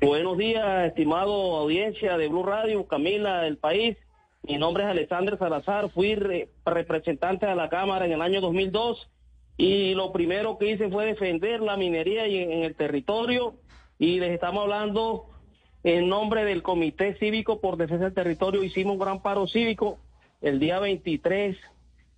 Buenos 0.01 0.37
días, 0.37 0.89
estimado 0.89 1.57
audiencia 1.57 2.19
de 2.19 2.29
Blue 2.29 2.43
Radio, 2.43 2.87
Camila 2.87 3.41
del 3.41 3.57
país. 3.57 3.97
Mi 4.43 4.59
nombre 4.59 4.85
es 4.85 4.91
Alexander 4.91 5.39
Salazar, 5.39 5.91
fui 5.91 6.15
representante 6.67 7.47
de 7.47 7.55
la 7.55 7.71
Cámara 7.71 8.05
en 8.05 8.13
el 8.13 8.21
año 8.21 8.43
2002 8.43 9.09
y 9.57 9.95
lo 9.95 10.13
primero 10.13 10.59
que 10.59 10.71
hice 10.71 10.91
fue 10.91 11.07
defender 11.07 11.61
la 11.61 11.79
minería 11.79 12.27
en, 12.27 12.53
en 12.53 12.65
el 12.65 12.75
territorio 12.75 13.55
y 13.99 14.21
les 14.21 14.33
estamos 14.33 14.65
hablando 14.65 15.31
en 15.83 16.11
nombre 16.11 16.45
del 16.45 16.63
Comité 16.63 17.15
Cívico 17.15 17.63
por 17.63 17.79
Defensa 17.79 18.05
del 18.05 18.15
Territorio. 18.15 18.63
Hicimos 18.63 18.93
un 18.93 18.99
gran 18.99 19.23
paro 19.23 19.47
cívico 19.47 19.99
el 20.43 20.59
día 20.61 20.79
23 20.79 21.57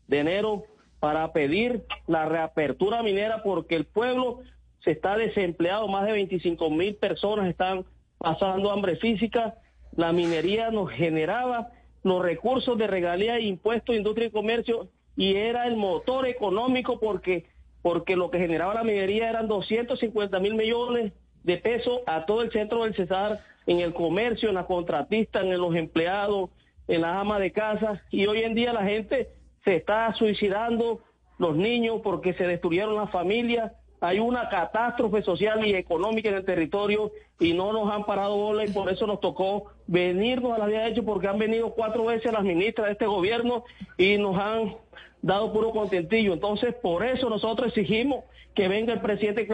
de 0.09 0.19
enero 0.19 0.65
para 0.99 1.33
pedir 1.33 1.85
la 2.09 2.27
reapertura 2.27 3.05
minera 3.05 3.45
porque 3.45 3.77
el 3.77 3.85
pueblo 3.85 4.41
se 4.81 4.93
está 4.93 5.17
desempleado, 5.17 5.89
más 5.89 6.07
de 6.07 6.13
25 6.13 6.71
mil 6.71 6.95
personas 6.97 7.49
están 7.49 7.85
pasando 8.19 8.71
hambre 8.71 8.97
física, 8.97 9.55
la 9.97 10.13
minería 10.13 10.71
nos 10.71 10.91
generaba 10.91 11.71
los 12.03 12.23
recursos 12.23 12.79
de 12.79 12.87
regalía 12.87 13.37
e 13.37 13.43
impuestos, 13.43 13.97
industria 13.97 14.29
y 14.29 14.31
comercio, 14.31 14.89
y 15.17 15.35
era 15.35 15.67
el 15.67 15.77
motor 15.77 16.27
económico 16.27 17.01
porque, 17.01 17.47
porque 17.83 18.17
lo 18.17 18.31
que 18.31 18.39
generaba 18.39 18.75
la 18.75 18.85
minería 18.85 19.29
eran 19.31 19.49
250 19.49 20.39
mil 20.39 20.55
millones 20.55 21.13
de 21.43 21.57
pesos 21.57 22.01
a 22.07 22.25
todo 22.27 22.43
el 22.43 22.53
centro 22.53 22.85
del 22.85 22.95
Cesar, 22.95 23.41
en 23.67 23.81
el 23.81 23.93
comercio, 23.93 24.49
en 24.49 24.55
la 24.55 24.67
contratista, 24.67 25.41
en 25.41 25.59
los 25.59 25.75
empleados, 25.75 26.51
en 26.87 27.03
las 27.03 27.17
amas 27.17 27.41
de 27.41 27.53
casa, 27.53 28.03
y 28.11 28.27
hoy 28.27 28.43
en 28.43 28.55
día 28.55 28.73
la 28.73 28.85
gente 28.85 29.29
se 29.65 29.77
está 29.77 30.15
suicidando, 30.15 31.01
los 31.39 31.57
niños 31.57 32.01
porque 32.03 32.33
se 32.35 32.47
destruyeron 32.47 32.97
las 32.97 33.11
familias, 33.11 33.73
hay 34.01 34.19
una 34.19 34.49
catástrofe 34.49 35.23
social 35.23 35.67
y 35.67 35.75
económica 35.75 36.29
en 36.29 36.37
el 36.37 36.45
territorio 36.45 37.11
y 37.41 37.53
no 37.53 37.73
nos 37.73 37.93
han 37.93 38.05
parado 38.05 38.37
bola 38.37 38.65
y 38.65 38.71
por 38.71 38.91
eso 38.91 39.07
nos 39.07 39.21
tocó 39.21 39.73
venirnos 39.87 40.53
a 40.53 40.59
la 40.59 40.67
vía 40.67 40.81
de 40.81 40.91
hecho 40.91 41.05
porque 41.05 41.29
han 41.29 41.39
venido 41.39 41.75
cuatro 41.75 42.05
veces 42.05 42.33
las 42.33 42.45
ministras 42.45 42.87
de 42.87 42.93
este 42.93 43.07
gobierno 43.07 43.65
y 43.97 44.17
nos 44.19 44.37
han 44.39 44.77
dado 45.23 45.53
puro 45.53 45.71
contentillo. 45.73 46.33
Entonces, 46.33 46.75
por 46.75 47.05
eso 47.05 47.29
nosotros 47.29 47.69
exigimos 47.69 48.25
que 48.55 48.69
venga 48.69 48.93
el 48.93 49.01
presidente 49.01 49.49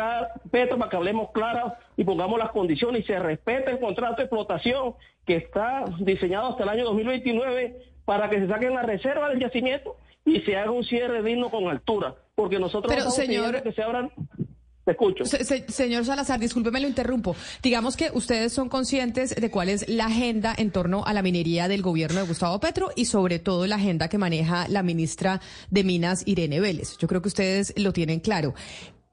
Petro 0.50 0.78
para 0.78 0.90
que 0.90 0.96
hablemos 0.96 1.30
claro 1.32 1.74
y 1.96 2.04
pongamos 2.04 2.38
las 2.38 2.50
condiciones 2.50 3.02
y 3.02 3.06
se 3.06 3.18
respete 3.18 3.70
el 3.70 3.78
contrato 3.78 4.16
de 4.16 4.22
explotación 4.22 4.94
que 5.26 5.36
está 5.36 5.84
diseñado 6.00 6.48
hasta 6.48 6.62
el 6.62 6.68
año 6.70 6.84
2029 6.84 7.76
para 8.04 8.28
que 8.28 8.40
se 8.40 8.48
saquen 8.48 8.74
las 8.74 8.86
reservas 8.86 9.30
del 9.30 9.40
yacimiento 9.40 9.96
y 10.24 10.40
se 10.40 10.56
haga 10.56 10.70
un 10.70 10.84
cierre 10.84 11.22
digno 11.22 11.50
con 11.50 11.68
altura, 11.68 12.14
porque 12.34 12.58
nosotros 12.58 12.92
Pero, 12.94 13.10
señor, 13.10 13.62
que 13.62 13.72
se 13.72 13.82
abran 13.82 14.10
te 14.84 14.90
escucho. 14.90 15.24
señor 15.24 16.04
Salazar, 16.04 16.38
discúlpeme, 16.38 16.78
lo 16.78 16.86
interrumpo. 16.86 17.34
Digamos 17.62 17.96
que 17.96 18.10
ustedes 18.12 18.52
son 18.52 18.68
conscientes 18.68 19.34
de 19.34 19.50
cuál 19.50 19.70
es 19.70 19.88
la 19.88 20.06
agenda 20.06 20.54
en 20.56 20.70
torno 20.70 21.04
a 21.06 21.14
la 21.14 21.22
minería 21.22 21.68
del 21.68 21.80
gobierno 21.80 22.20
de 22.20 22.26
Gustavo 22.26 22.60
Petro 22.60 22.90
y 22.94 23.06
sobre 23.06 23.38
todo 23.38 23.66
la 23.66 23.76
agenda 23.76 24.08
que 24.08 24.18
maneja 24.18 24.68
la 24.68 24.82
ministra 24.82 25.40
de 25.70 25.84
Minas, 25.84 26.22
Irene 26.26 26.60
Vélez. 26.60 26.98
Yo 26.98 27.08
creo 27.08 27.22
que 27.22 27.28
ustedes 27.28 27.72
lo 27.78 27.94
tienen 27.94 28.20
claro. 28.20 28.54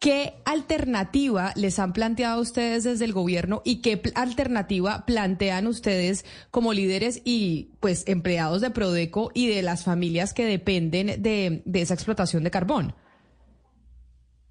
¿Qué 0.02 0.34
alternativa 0.46 1.52
les 1.56 1.78
han 1.78 1.94
planteado 1.94 2.42
ustedes 2.42 2.84
desde 2.86 3.06
el 3.06 3.14
gobierno 3.14 3.62
y 3.64 3.84
qué 3.84 4.02
alternativa 4.16 5.04
plantean 5.06 5.68
ustedes 5.68 6.26
como 6.50 6.74
líderes 6.74 7.22
y 7.24 7.70
pues 7.80 8.08
empleados 8.08 8.62
de 8.62 8.72
Prodeco 8.72 9.30
y 9.36 9.48
de 9.48 9.62
las 9.62 9.86
familias 9.86 10.34
que 10.34 10.44
dependen 10.44 11.22
de, 11.22 11.62
esa 11.76 11.94
explotación 11.94 12.44
de 12.44 12.50
carbón? 12.50 12.96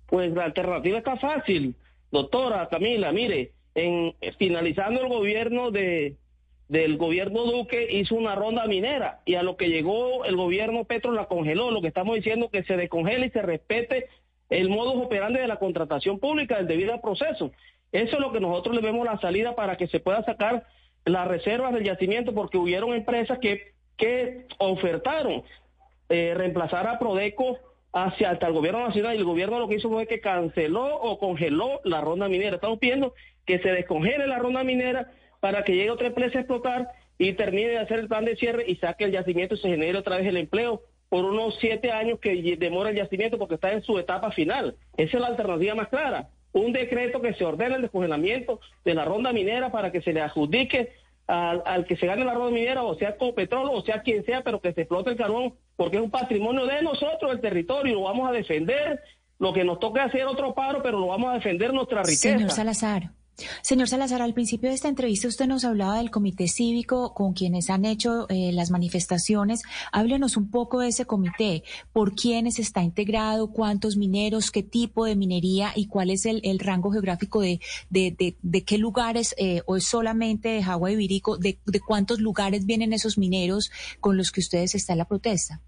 Pues 0.06 0.32
la 0.34 0.44
alternativa 0.44 0.98
está 0.98 1.16
fácil, 1.16 1.74
doctora 2.12 2.68
Camila. 2.68 3.10
Mire, 3.10 3.50
en 3.74 4.14
finalizando 4.38 5.00
el 5.02 5.08
gobierno 5.08 5.72
de 5.72 6.16
del 6.68 6.98
gobierno 6.98 7.42
Duque 7.46 7.88
hizo 7.90 8.14
una 8.14 8.36
ronda 8.36 8.64
minera 8.68 9.22
y 9.24 9.34
a 9.34 9.42
lo 9.42 9.56
que 9.56 9.68
llegó 9.68 10.24
el 10.24 10.36
gobierno 10.36 10.84
Petro 10.84 11.10
la 11.10 11.26
congeló. 11.26 11.72
Lo 11.72 11.82
que 11.82 11.88
estamos 11.88 12.14
diciendo 12.14 12.48
que 12.48 12.62
se 12.62 12.76
descongele 12.76 13.26
y 13.26 13.30
se 13.30 13.42
respete 13.42 14.06
el 14.50 14.68
modus 14.68 15.04
operandi 15.04 15.40
de 15.40 15.46
la 15.46 15.56
contratación 15.56 16.18
pública, 16.18 16.56
del 16.56 16.66
debido 16.66 17.00
proceso. 17.00 17.52
Eso 17.92 18.16
es 18.16 18.20
lo 18.20 18.32
que 18.32 18.40
nosotros 18.40 18.74
le 18.74 18.82
vemos 18.82 19.06
la 19.06 19.18
salida 19.20 19.54
para 19.54 19.76
que 19.76 19.86
se 19.86 20.00
pueda 20.00 20.22
sacar 20.24 20.64
las 21.04 21.26
reservas 21.26 21.72
del 21.72 21.84
yacimiento, 21.84 22.34
porque 22.34 22.58
hubieron 22.58 22.92
empresas 22.92 23.38
que, 23.38 23.72
que 23.96 24.46
ofertaron 24.58 25.42
eh, 26.08 26.34
reemplazar 26.36 26.86
a 26.86 26.98
Prodeco 26.98 27.58
hacia 27.92 28.30
hasta 28.30 28.46
el 28.46 28.52
gobierno 28.52 28.86
nacional 28.86 29.14
y 29.14 29.18
el 29.18 29.24
gobierno 29.24 29.58
lo 29.58 29.68
que 29.68 29.76
hizo 29.76 29.88
fue 29.88 30.06
que 30.06 30.20
canceló 30.20 30.96
o 30.96 31.18
congeló 31.18 31.80
la 31.84 32.00
ronda 32.00 32.28
minera. 32.28 32.56
Estamos 32.56 32.78
pidiendo 32.78 33.14
que 33.46 33.58
se 33.60 33.70
descongele 33.70 34.26
la 34.26 34.38
ronda 34.38 34.62
minera 34.62 35.10
para 35.40 35.64
que 35.64 35.74
llegue 35.74 35.90
otra 35.90 36.08
empresa 36.08 36.38
a 36.38 36.40
explotar 36.42 36.88
y 37.18 37.32
termine 37.32 37.70
de 37.70 37.78
hacer 37.78 37.98
el 37.98 38.08
plan 38.08 38.24
de 38.24 38.36
cierre 38.36 38.64
y 38.66 38.76
saque 38.76 39.04
el 39.04 39.12
yacimiento 39.12 39.54
y 39.54 39.58
se 39.58 39.68
genere 39.68 39.98
otra 39.98 40.16
vez 40.16 40.26
el 40.26 40.36
empleo 40.36 40.82
por 41.10 41.24
unos 41.24 41.56
siete 41.60 41.90
años 41.90 42.20
que 42.20 42.56
demora 42.56 42.90
el 42.90 42.96
yacimiento 42.96 43.36
porque 43.36 43.56
está 43.56 43.72
en 43.72 43.82
su 43.82 43.98
etapa 43.98 44.30
final. 44.30 44.76
Esa 44.96 45.16
es 45.16 45.20
la 45.20 45.26
alternativa 45.26 45.74
más 45.74 45.88
clara. 45.88 46.28
Un 46.52 46.72
decreto 46.72 47.20
que 47.20 47.34
se 47.34 47.44
ordene 47.44 47.74
el 47.74 47.82
descongelamiento 47.82 48.60
de 48.84 48.94
la 48.94 49.04
ronda 49.04 49.32
minera 49.32 49.70
para 49.70 49.90
que 49.90 50.00
se 50.00 50.12
le 50.12 50.20
adjudique 50.20 50.92
al, 51.26 51.84
que 51.84 51.96
se 51.96 52.06
gane 52.06 52.24
la 52.24 52.34
ronda 52.34 52.52
minera, 52.52 52.84
o 52.84 52.94
sea 52.96 53.16
con 53.16 53.34
petróleo, 53.34 53.72
o 53.72 53.82
sea 53.82 54.02
quien 54.02 54.24
sea, 54.24 54.42
pero 54.42 54.60
que 54.60 54.72
se 54.72 54.82
explote 54.82 55.10
el 55.10 55.16
carbón, 55.16 55.54
porque 55.76 55.96
es 55.96 56.02
un 56.02 56.10
patrimonio 56.10 56.66
de 56.66 56.82
nosotros, 56.82 57.32
el 57.32 57.40
territorio, 57.40 57.94
lo 57.94 58.02
vamos 58.02 58.28
a 58.28 58.32
defender. 58.32 59.00
Lo 59.38 59.52
que 59.52 59.64
nos 59.64 59.80
toca 59.80 60.04
hacer 60.04 60.26
otro 60.26 60.54
paro, 60.54 60.82
pero 60.82 61.00
lo 61.00 61.06
vamos 61.06 61.30
a 61.30 61.34
defender 61.34 61.72
nuestra 61.72 62.02
riqueza. 62.02 62.36
Señor 62.36 62.50
Salazar. 62.50 63.10
Señor 63.62 63.88
Salazar, 63.88 64.22
al 64.22 64.34
principio 64.34 64.68
de 64.68 64.74
esta 64.74 64.88
entrevista 64.88 65.28
usted 65.28 65.46
nos 65.46 65.64
hablaba 65.64 65.98
del 65.98 66.10
comité 66.10 66.48
cívico 66.48 67.14
con 67.14 67.32
quienes 67.32 67.70
han 67.70 67.84
hecho 67.84 68.26
eh, 68.28 68.52
las 68.52 68.70
manifestaciones. 68.70 69.62
Háblenos 69.92 70.36
un 70.36 70.50
poco 70.50 70.80
de 70.80 70.88
ese 70.88 71.06
comité, 71.06 71.62
por 71.92 72.14
quiénes 72.14 72.58
está 72.58 72.82
integrado, 72.82 73.52
cuántos 73.52 73.96
mineros, 73.96 74.50
qué 74.50 74.62
tipo 74.62 75.04
de 75.04 75.16
minería 75.16 75.72
y 75.74 75.86
cuál 75.86 76.10
es 76.10 76.26
el, 76.26 76.40
rango 76.58 76.90
geográfico 76.90 77.40
de, 77.40 77.60
de, 77.90 78.64
qué 78.64 78.78
lugares, 78.78 79.34
eh, 79.38 79.62
o 79.66 79.76
es 79.76 79.84
solamente 79.86 80.48
de 80.50 80.62
Jagua 80.62 80.90
y 80.90 80.96
Virico, 80.96 81.38
de, 81.38 81.58
cuántos 81.86 82.20
lugares 82.20 82.66
vienen 82.66 82.92
esos 82.92 83.18
mineros 83.18 83.70
con 84.00 84.16
los 84.16 84.30
que 84.30 84.40
ustedes 84.40 84.74
están 84.74 84.94
en 84.94 84.98
la 84.98 85.04
protesta. 85.06 85.60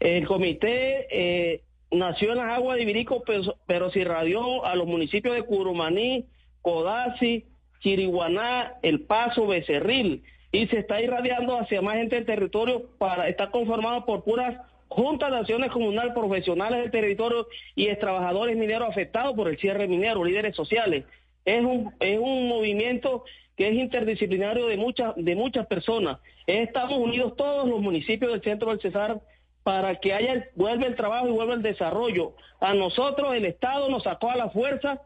El 0.00 0.26
comité 0.26 1.06
eh, 1.10 1.62
nació 1.90 2.32
en 2.32 2.38
las 2.38 2.56
aguas 2.56 2.76
de 2.76 2.82
Ibirico, 2.82 3.22
pero, 3.26 3.56
pero 3.66 3.90
se 3.90 4.00
irradió 4.00 4.64
a 4.64 4.74
los 4.76 4.86
municipios 4.86 5.34
de 5.34 5.42
Curumaní, 5.42 6.26
Codazzi, 6.68 7.46
Chiriguaná, 7.80 8.74
El 8.82 9.00
Paso, 9.00 9.46
Becerril, 9.46 10.22
y 10.52 10.66
se 10.66 10.80
está 10.80 11.00
irradiando 11.00 11.58
hacia 11.58 11.80
más 11.80 11.96
gente 11.96 12.16
del 12.16 12.26
territorio 12.26 12.90
para 12.98 13.26
estar 13.28 13.50
conformado 13.50 14.04
por 14.04 14.22
puras 14.22 14.54
juntas 14.88 15.30
de 15.30 15.38
acciones 15.38 15.70
comunales 15.70 16.12
profesionales 16.12 16.80
del 16.80 16.90
territorio 16.90 17.46
y 17.74 17.86
es 17.86 17.98
trabajadores 17.98 18.56
mineros 18.56 18.88
afectados 18.90 19.34
por 19.34 19.48
el 19.48 19.58
cierre 19.58 19.88
minero, 19.88 20.24
líderes 20.24 20.54
sociales. 20.54 21.06
Es 21.46 21.64
un, 21.64 21.94
es 22.00 22.18
un 22.18 22.48
movimiento 22.48 23.24
que 23.56 23.68
es 23.68 23.74
interdisciplinario 23.74 24.66
de 24.66 24.76
muchas, 24.76 25.14
de 25.16 25.34
muchas 25.34 25.66
personas. 25.66 26.18
Estamos 26.46 26.98
unidos 26.98 27.34
todos 27.36 27.66
los 27.66 27.80
municipios 27.80 28.30
del 28.32 28.42
centro 28.42 28.70
del 28.70 28.80
Cesar 28.80 29.20
para 29.62 29.96
que 29.96 30.12
haya 30.12 30.48
vuelva 30.54 30.86
el 30.86 30.96
trabajo 30.96 31.28
y 31.28 31.32
vuelva 31.32 31.54
el 31.54 31.62
desarrollo. 31.62 32.34
A 32.60 32.74
nosotros 32.74 33.34
el 33.34 33.46
Estado 33.46 33.88
nos 33.88 34.02
sacó 34.02 34.30
a 34.30 34.36
la 34.36 34.50
fuerza 34.50 35.00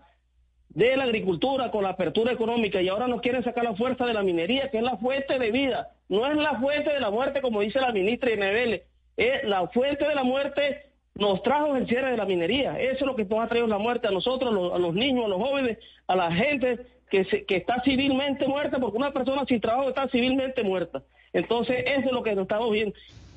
de 0.75 0.97
la 0.97 1.05
agricultura 1.05 1.71
con 1.71 1.83
la 1.85 1.91
apertura 1.91 2.33
económica 2.33 2.81
y 2.81 2.89
ahora 2.89 3.07
nos 3.07 3.21
quieren 3.21 3.45
sacar 3.45 3.65
la 3.65 3.75
fuerza 3.75 4.07
de 4.07 4.15
la 4.15 4.23
minería, 4.23 4.71
que 4.71 4.79
es 4.79 4.83
la 4.83 4.97
fuente 4.97 5.39
de 5.39 5.51
vida, 5.51 5.91
no 6.09 6.27
es 6.27 6.37
la 6.37 6.59
fuente 6.61 6.93
de 6.93 7.01
la 7.01 7.11
muerte 7.11 7.43
como 7.43 7.61
dice 7.61 7.81
la 7.81 7.93
ministra 7.93 8.33
Inebele, 8.33 8.85
es 9.17 9.45
la 9.45 9.69
fuente 9.69 10.07
de 10.07 10.15
la 10.15 10.25
muerte 10.25 10.93
nos 11.15 11.43
trajo 11.43 11.77
el 11.77 11.87
cierre 11.87 12.13
de 12.13 12.17
la 12.17 12.25
minería, 12.25 12.81
eso 12.81 13.01
es 13.01 13.03
lo 13.03 13.15
que 13.15 13.25
nos 13.25 13.45
ha 13.45 13.49
traído 13.49 13.67
la 13.67 13.79
muerte 13.79 14.09
a 14.09 14.11
nosotros, 14.11 14.73
a 14.73 14.79
los, 14.79 14.95
niños, 14.95 15.27
a 15.27 15.29
los 15.29 15.43
jóvenes, 15.43 15.79
a 16.07 16.17
la 16.17 16.33
gente 16.33 16.87
que, 17.11 17.25
se, 17.25 17.45
que 17.45 17.57
está 17.57 17.83
civilmente 17.83 18.47
muerta, 18.49 18.79
porque 18.79 18.97
una 18.97 19.13
persona 19.13 19.45
sin 19.45 19.61
trabajo 19.61 19.91
está 19.91 20.09
civilmente 20.09 20.63
muerta. 20.63 21.03
Entonces, 21.35 21.85
eso 21.87 22.07
es 22.07 22.13
lo 22.13 22.23
que 22.23 22.35
nos 22.35 22.45
estamos 22.45 22.73
viendo, 22.73 22.95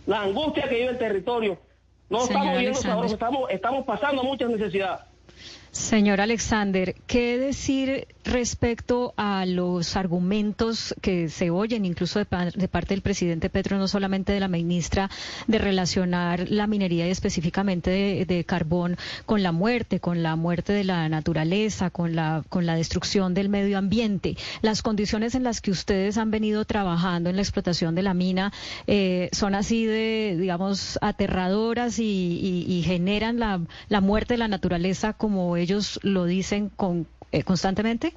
la 0.08 0.22
angustia 0.22 0.70
que 0.70 0.76
vive 0.76 0.92
el 0.92 0.98
territorio. 0.98 1.58
No 2.10 2.20
Señor 2.22 2.44
estamos 2.44 2.60
viendo 2.60 2.80
sabroso, 2.80 3.14
estamos, 3.16 3.50
estamos 3.50 3.86
pasando 3.86 4.24
muchas 4.24 4.50
necesidades. 4.50 5.15
Señor 5.76 6.22
Alexander, 6.22 6.96
¿qué 7.06 7.38
decir 7.38 8.08
respecto 8.26 9.14
a 9.18 9.46
los 9.46 9.96
argumentos 9.96 10.96
que 11.02 11.30
se 11.30 11.52
oyen 11.52 11.86
incluso 11.86 12.20
de, 12.20 12.26
de 12.56 12.68
parte 12.68 12.94
del 12.94 13.02
presidente 13.02 13.50
Petro, 13.50 13.78
no 13.78 13.88
solamente 13.88 14.34
de 14.34 14.40
la 14.40 14.48
ministra, 14.48 15.10
de 15.48 15.58
relacionar 15.60 16.50
la 16.50 16.68
minería 16.68 17.08
y 17.08 17.12
específicamente 17.12 18.26
de, 18.26 18.44
carbón 18.44 18.98
con 19.26 19.44
la 19.44 19.52
muerte, 19.52 20.00
con 20.00 20.24
la 20.24 20.36
muerte 20.36 20.74
de 20.74 20.84
la 20.84 21.08
naturaleza, 21.10 21.90
con 21.90 22.16
la, 22.16 22.44
con 22.50 22.66
la 22.66 22.76
destrucción 22.76 23.34
del 23.34 23.50
medio 23.50 23.78
ambiente? 23.78 24.38
Las 24.62 24.82
condiciones 24.82 25.36
en 25.36 25.44
las 25.44 25.62
que 25.62 25.72
ustedes 25.72 26.18
han 26.18 26.32
venido 26.32 26.66
trabajando 26.66 27.30
en 27.30 27.36
la 27.36 27.42
explotación 27.42 27.96
de 27.96 28.04
la 28.04 28.14
mina 28.14 28.52
eh, 28.88 29.30
son 29.32 29.56
así 29.56 29.86
de, 29.86 30.36
digamos, 30.40 30.98
aterradoras 31.02 32.00
y, 32.00 32.84
generan 32.86 33.40
la 33.40 34.02
muerte 34.02 34.36
de 34.36 34.38
la 34.38 34.48
naturaleza 34.48 35.14
como 35.14 35.58
ellos 35.58 36.00
lo 36.04 36.26
dicen 36.26 36.70
con, 36.70 37.08
eh, 37.32 37.44
constantemente? 37.44 38.14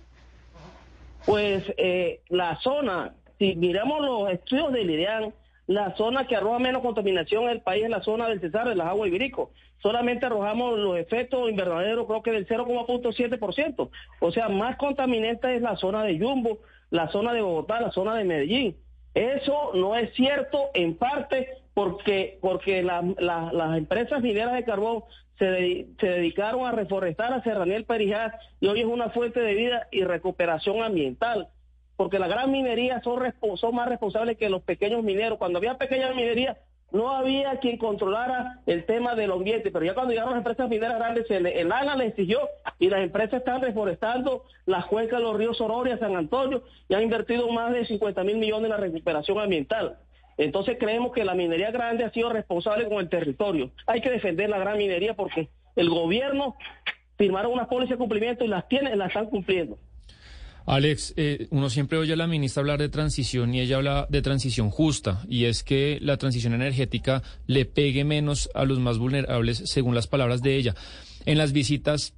Pues 1.26 1.64
eh, 1.76 2.20
la 2.28 2.56
zona, 2.60 3.14
si 3.38 3.54
miramos 3.56 4.00
los 4.00 4.30
estudios 4.30 4.72
del 4.72 4.90
IDEAN, 4.90 5.34
la 5.66 5.94
zona 5.96 6.26
que 6.26 6.36
arroja 6.36 6.58
menos 6.58 6.80
contaminación 6.82 7.44
en 7.44 7.50
el 7.50 7.60
país 7.60 7.84
es 7.84 7.90
la 7.90 8.02
zona 8.02 8.28
del 8.28 8.40
Cesar, 8.40 8.68
de 8.68 8.74
las 8.74 8.86
aguas 8.88 9.08
ibérico. 9.08 9.50
Solamente 9.82 10.26
arrojamos 10.26 10.78
los 10.78 10.98
efectos 10.98 11.48
invernaderos 11.50 12.06
creo 12.06 12.22
que 12.22 12.32
del 12.32 12.46
0,7%. 12.48 13.90
O 14.20 14.32
sea, 14.32 14.48
más 14.48 14.76
contaminante 14.76 15.54
es 15.54 15.62
la 15.62 15.76
zona 15.76 16.02
de 16.04 16.16
Yumbo, 16.16 16.58
la 16.90 17.08
zona 17.10 17.32
de 17.32 17.42
Bogotá, 17.42 17.80
la 17.80 17.90
zona 17.92 18.14
de 18.16 18.24
Medellín. 18.24 18.76
Eso 19.14 19.72
no 19.74 19.94
es 19.96 20.12
cierto 20.14 20.70
en 20.74 20.94
parte 20.96 21.48
porque, 21.74 22.38
porque 22.40 22.82
la- 22.82 23.04
la- 23.18 23.50
las 23.52 23.76
empresas 23.76 24.22
mineras 24.22 24.54
de 24.54 24.64
carbón 24.64 25.02
se, 25.38 25.86
se 25.98 26.06
dedicaron 26.06 26.66
a 26.66 26.72
reforestar 26.72 27.32
a 27.32 27.42
Serranía 27.42 27.82
Perijá 27.82 28.38
y 28.60 28.66
hoy 28.66 28.80
es 28.80 28.86
una 28.86 29.10
fuente 29.10 29.40
de 29.40 29.54
vida 29.54 29.88
y 29.90 30.04
recuperación 30.04 30.82
ambiental. 30.82 31.48
Porque 31.96 32.18
la 32.18 32.28
gran 32.28 32.52
minería 32.52 33.00
son, 33.02 33.20
son 33.56 33.74
más 33.74 33.88
responsables 33.88 34.36
que 34.36 34.48
los 34.48 34.62
pequeños 34.62 35.02
mineros. 35.02 35.38
Cuando 35.38 35.58
había 35.58 35.78
pequeña 35.78 36.12
minería, 36.12 36.56
no 36.90 37.10
había 37.10 37.58
quien 37.58 37.76
controlara 37.76 38.60
el 38.66 38.86
tema 38.86 39.14
del 39.14 39.32
ambiente, 39.32 39.70
pero 39.70 39.84
ya 39.84 39.94
cuando 39.94 40.12
llegaron 40.12 40.30
las 40.30 40.38
empresas 40.38 40.70
mineras 40.70 40.96
grandes, 40.98 41.30
el 41.30 41.72
ANA 41.72 41.96
le 41.96 42.06
exigió 42.06 42.48
y 42.78 42.88
las 42.88 43.00
empresas 43.00 43.40
están 43.40 43.60
reforestando 43.60 44.44
las 44.64 44.86
cuencas 44.86 45.18
de 45.18 45.24
los 45.24 45.36
ríos 45.36 45.58
Sororia, 45.58 45.98
San 45.98 46.16
Antonio 46.16 46.62
y 46.88 46.94
han 46.94 47.02
invertido 47.02 47.48
más 47.50 47.72
de 47.72 47.84
50 47.84 48.24
mil 48.24 48.38
millones 48.38 48.64
en 48.64 48.70
la 48.70 48.76
recuperación 48.78 49.38
ambiental. 49.38 49.98
Entonces 50.38 50.76
creemos 50.78 51.12
que 51.12 51.24
la 51.24 51.34
minería 51.34 51.70
grande 51.70 52.04
ha 52.04 52.10
sido 52.10 52.30
responsable 52.30 52.88
con 52.88 52.98
el 52.98 53.08
territorio. 53.08 53.72
Hay 53.86 54.00
que 54.00 54.10
defender 54.10 54.48
la 54.48 54.58
gran 54.58 54.78
minería 54.78 55.14
porque 55.14 55.48
el 55.76 55.90
gobierno 55.90 56.56
firmaron 57.16 57.52
unas 57.52 57.66
pólizas 57.66 57.90
de 57.90 57.96
cumplimiento 57.98 58.44
y 58.44 58.48
las 58.48 58.68
tiene, 58.68 58.94
las 58.96 59.08
están 59.08 59.26
cumpliendo. 59.26 59.78
Alex, 60.64 61.14
eh, 61.16 61.48
uno 61.50 61.70
siempre 61.70 61.96
oye 61.96 62.12
a 62.12 62.16
la 62.16 62.26
ministra 62.26 62.60
hablar 62.60 62.78
de 62.78 62.90
transición 62.90 63.54
y 63.54 63.60
ella 63.60 63.76
habla 63.76 64.06
de 64.10 64.20
transición 64.20 64.70
justa, 64.70 65.22
y 65.26 65.46
es 65.46 65.64
que 65.64 65.98
la 66.02 66.18
transición 66.18 66.52
energética 66.52 67.22
le 67.46 67.64
pegue 67.64 68.04
menos 68.04 68.50
a 68.54 68.66
los 68.66 68.78
más 68.78 68.98
vulnerables, 68.98 69.62
según 69.64 69.94
las 69.94 70.06
palabras 70.06 70.42
de 70.42 70.56
ella. 70.56 70.74
En 71.24 71.38
las 71.38 71.52
visitas, 71.52 72.14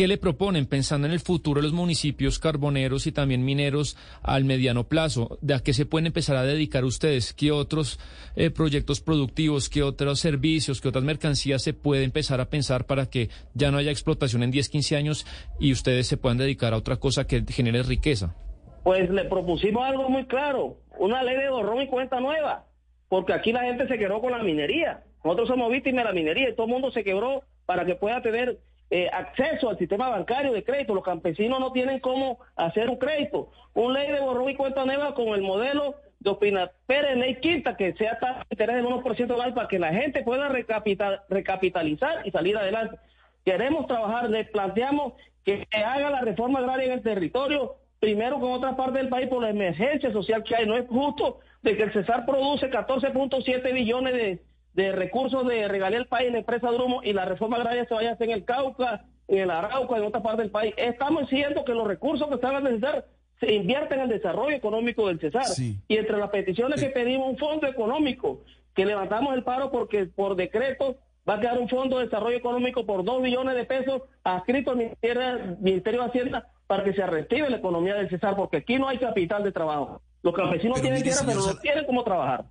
¿qué 0.00 0.08
le 0.08 0.16
proponen 0.16 0.64
pensando 0.64 1.06
en 1.06 1.12
el 1.12 1.20
futuro 1.20 1.60
de 1.60 1.66
los 1.66 1.74
municipios 1.74 2.38
carboneros 2.38 3.06
y 3.06 3.12
también 3.12 3.44
mineros 3.44 3.98
al 4.22 4.46
mediano 4.46 4.84
plazo? 4.84 5.36
¿De 5.42 5.52
a 5.52 5.58
qué 5.58 5.74
se 5.74 5.84
pueden 5.84 6.06
empezar 6.06 6.36
a 6.36 6.42
dedicar 6.42 6.86
ustedes? 6.86 7.34
¿Qué 7.34 7.52
otros 7.52 8.00
eh, 8.34 8.48
proyectos 8.48 9.02
productivos, 9.02 9.68
qué 9.68 9.82
otros 9.82 10.18
servicios, 10.18 10.80
qué 10.80 10.88
otras 10.88 11.04
mercancías 11.04 11.62
se 11.62 11.74
puede 11.74 12.04
empezar 12.04 12.40
a 12.40 12.46
pensar 12.46 12.86
para 12.86 13.10
que 13.10 13.28
ya 13.52 13.70
no 13.70 13.76
haya 13.76 13.90
explotación 13.90 14.42
en 14.42 14.50
10, 14.50 14.70
15 14.70 14.96
años 14.96 15.26
y 15.58 15.70
ustedes 15.70 16.06
se 16.06 16.16
puedan 16.16 16.38
dedicar 16.38 16.72
a 16.72 16.78
otra 16.78 16.96
cosa 16.96 17.26
que 17.26 17.44
genere 17.46 17.82
riqueza? 17.82 18.34
Pues 18.82 19.10
le 19.10 19.26
propusimos 19.26 19.84
algo 19.84 20.08
muy 20.08 20.24
claro, 20.24 20.78
una 20.98 21.22
ley 21.22 21.36
de 21.36 21.50
borrón 21.50 21.82
y 21.82 21.88
cuenta 21.88 22.20
nueva, 22.20 22.64
porque 23.10 23.34
aquí 23.34 23.52
la 23.52 23.64
gente 23.64 23.86
se 23.86 23.98
quebró 23.98 24.22
con 24.22 24.32
la 24.32 24.42
minería. 24.42 25.04
Nosotros 25.22 25.48
somos 25.48 25.70
víctimas 25.70 26.04
de 26.04 26.08
la 26.08 26.14
minería 26.14 26.48
y 26.48 26.54
todo 26.54 26.68
el 26.68 26.72
mundo 26.72 26.90
se 26.90 27.04
quebró 27.04 27.42
para 27.66 27.84
que 27.84 27.96
pueda 27.96 28.22
tener 28.22 28.60
eh, 28.90 29.08
acceso 29.12 29.70
al 29.70 29.78
sistema 29.78 30.08
bancario 30.08 30.52
de 30.52 30.64
crédito. 30.64 30.94
Los 30.94 31.04
campesinos 31.04 31.60
no 31.60 31.72
tienen 31.72 32.00
cómo 32.00 32.40
hacer 32.56 32.90
un 32.90 32.96
crédito. 32.96 33.50
Una 33.74 34.00
ley 34.00 34.12
de 34.12 34.20
borrón 34.20 34.50
y 34.50 34.56
cuenta 34.56 34.84
nueva 34.84 35.14
con 35.14 35.28
el 35.28 35.42
modelo 35.42 35.94
de 36.18 36.30
Opina 36.30 36.70
Pérez, 36.86 37.16
ley 37.16 37.36
quinta, 37.36 37.76
que 37.76 37.94
sea 37.94 38.18
tasa 38.18 38.40
de 38.40 38.46
interés 38.50 38.76
del 38.76 38.86
1% 38.86 39.24
anual 39.32 39.54
para 39.54 39.68
que 39.68 39.78
la 39.78 39.92
gente 39.92 40.22
pueda 40.22 40.48
recapital- 40.48 41.22
recapitalizar 41.28 42.26
y 42.26 42.30
salir 42.30 42.56
adelante. 42.56 42.98
Queremos 43.44 43.86
trabajar, 43.86 44.28
le 44.28 44.44
planteamos 44.44 45.14
que 45.44 45.66
se 45.70 45.78
haga 45.78 46.10
la 46.10 46.20
reforma 46.20 46.58
agraria 46.58 46.86
en 46.86 46.92
el 46.92 47.02
territorio, 47.02 47.76
primero 48.00 48.38
con 48.38 48.52
otra 48.52 48.76
parte 48.76 48.98
del 48.98 49.08
país 49.08 49.28
por 49.28 49.42
la 49.42 49.50
emergencia 49.50 50.12
social 50.12 50.42
que 50.42 50.56
hay. 50.56 50.66
No 50.66 50.76
es 50.76 50.86
justo 50.88 51.38
de 51.62 51.76
que 51.76 51.84
el 51.84 51.92
Cesar 51.92 52.26
produce 52.26 52.70
14.7 52.70 53.72
billones 53.72 54.12
de, 54.12 54.42
de 54.74 54.92
recursos 54.92 55.46
de 55.46 55.68
regalía 55.68 55.98
al 55.98 56.06
país 56.06 56.28
en 56.28 56.34
la 56.34 56.38
empresa 56.40 56.70
Drumo 56.70 57.02
y 57.02 57.12
la 57.12 57.24
reforma 57.24 57.56
agraria 57.56 57.86
se 57.86 57.94
vaya 57.94 58.10
a 58.10 58.12
hacer 58.14 58.28
en 58.28 58.34
el 58.34 58.44
Cauca, 58.44 59.04
en 59.28 59.38
el 59.38 59.50
Arauca, 59.50 59.96
en 59.96 60.04
otra 60.04 60.22
parte 60.22 60.42
del 60.42 60.50
país. 60.50 60.74
Estamos 60.76 61.28
diciendo 61.28 61.64
que 61.64 61.74
los 61.74 61.86
recursos 61.86 62.28
que 62.28 62.34
están 62.34 62.56
a 62.56 62.60
necesitar 62.60 63.06
se 63.40 63.52
invierten 63.54 63.98
en 63.98 64.04
el 64.04 64.10
desarrollo 64.10 64.54
económico 64.54 65.08
del 65.08 65.18
Cesar. 65.18 65.46
Y 65.88 65.96
entre 65.96 66.18
las 66.18 66.30
peticiones 66.30 66.80
que 66.80 66.90
pedimos 66.90 67.30
un 67.30 67.38
fondo 67.38 67.66
económico, 67.66 68.42
que 68.74 68.84
levantamos 68.84 69.34
el 69.34 69.42
paro 69.42 69.70
porque 69.70 70.06
por 70.06 70.36
decreto 70.36 70.96
va 71.28 71.34
a 71.34 71.40
quedar 71.40 71.58
un 71.58 71.68
fondo 71.68 71.98
de 71.98 72.04
desarrollo 72.04 72.36
económico 72.36 72.86
por 72.86 73.04
dos 73.04 73.22
billones 73.22 73.54
de 73.54 73.64
pesos 73.64 74.02
adscrito 74.24 74.72
al 74.72 74.76
Ministerio, 74.78 75.56
Ministerio 75.60 76.00
de 76.00 76.06
Hacienda 76.06 76.48
para 76.66 76.84
que 76.84 76.92
se 76.92 77.04
reactive 77.04 77.50
la 77.50 77.56
economía 77.56 77.94
del 77.94 78.08
Cesar, 78.08 78.36
porque 78.36 78.58
aquí 78.58 78.78
no 78.78 78.88
hay 78.88 78.98
capital 78.98 79.42
de 79.42 79.52
trabajo. 79.52 80.00
Los 80.22 80.34
campesinos 80.34 80.78
Pero 80.80 80.82
tienen 80.82 81.02
tierra, 81.02 81.22
pero 81.26 81.40
no 81.40 81.56
tienen 81.56 81.84
cómo 81.84 82.04
trabajar. 82.04 82.44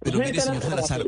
Pero 0.00 0.18
mire, 0.26 0.40
señor 0.40 0.62
Salazar, 0.62 1.04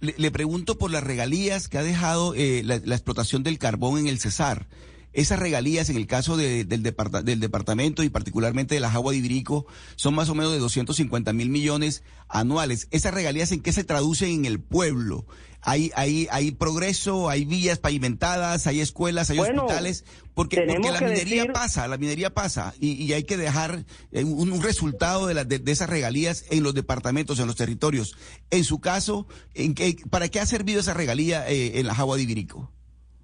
le, 0.00 0.14
le 0.16 0.30
pregunto 0.30 0.78
por 0.78 0.90
las 0.90 1.02
regalías 1.04 1.68
que 1.68 1.78
ha 1.78 1.82
dejado 1.82 2.34
eh, 2.34 2.62
la, 2.64 2.80
la 2.84 2.94
explotación 2.94 3.42
del 3.42 3.58
carbón 3.58 3.98
en 3.98 4.06
el 4.08 4.18
Cesar. 4.18 4.68
Esas 5.12 5.38
regalías, 5.38 5.88
en 5.88 5.96
el 5.96 6.06
caso 6.06 6.36
de- 6.36 6.66
del, 6.66 6.82
departa- 6.82 7.22
del 7.22 7.40
departamento 7.40 8.02
y 8.02 8.10
particularmente 8.10 8.74
de 8.74 8.80
las 8.82 8.94
aguas 8.94 9.12
de 9.14 9.18
Ibirico, 9.18 9.66
son 9.96 10.14
más 10.14 10.28
o 10.28 10.34
menos 10.34 10.52
de 10.52 10.58
250 10.58 11.32
mil 11.32 11.48
millones 11.48 12.02
anuales. 12.28 12.86
¿Esas 12.90 13.14
regalías 13.14 13.50
en 13.52 13.60
qué 13.62 13.72
se 13.72 13.82
traducen 13.84 14.28
en 14.30 14.44
el 14.44 14.60
pueblo? 14.60 15.24
¿Hay, 15.68 15.90
hay, 15.96 16.28
hay 16.30 16.52
progreso, 16.52 17.28
hay 17.28 17.44
vías 17.44 17.80
pavimentadas, 17.80 18.68
hay 18.68 18.80
escuelas, 18.80 19.30
hay 19.30 19.38
Bueno, 19.38 19.64
hospitales? 19.64 20.04
Porque, 20.32 20.58
porque 20.62 20.90
la 20.92 21.00
minería 21.00 21.42
decir- 21.42 21.52
pasa, 21.52 21.88
la 21.88 21.96
minería 21.98 22.30
pasa 22.30 22.72
y, 22.78 22.92
y 23.02 23.12
hay 23.14 23.24
que 23.24 23.36
dejar 23.36 23.84
eh, 24.12 24.22
un, 24.22 24.52
un 24.52 24.62
resultado 24.62 25.26
de, 25.26 25.34
la- 25.34 25.42
de- 25.44 25.58
de 25.58 25.72
esas 25.72 25.90
regalías 25.90 26.44
en 26.52 26.62
los 26.62 26.72
departamentos, 26.72 27.40
en 27.40 27.48
los 27.48 27.56
territorios. 27.56 28.16
En 28.50 28.62
su 28.62 28.80
caso, 28.80 29.26
¿en 29.54 29.74
qué, 29.74 29.96
¿para 30.08 30.28
qué 30.28 30.38
ha 30.38 30.46
servido 30.46 30.78
esa 30.78 30.94
regalía 30.94 31.48
eh, 31.50 31.80
en 31.80 31.86
la 31.88 31.94
Jagua 31.96 32.16
de 32.16 32.22
Ibirico? 32.22 32.70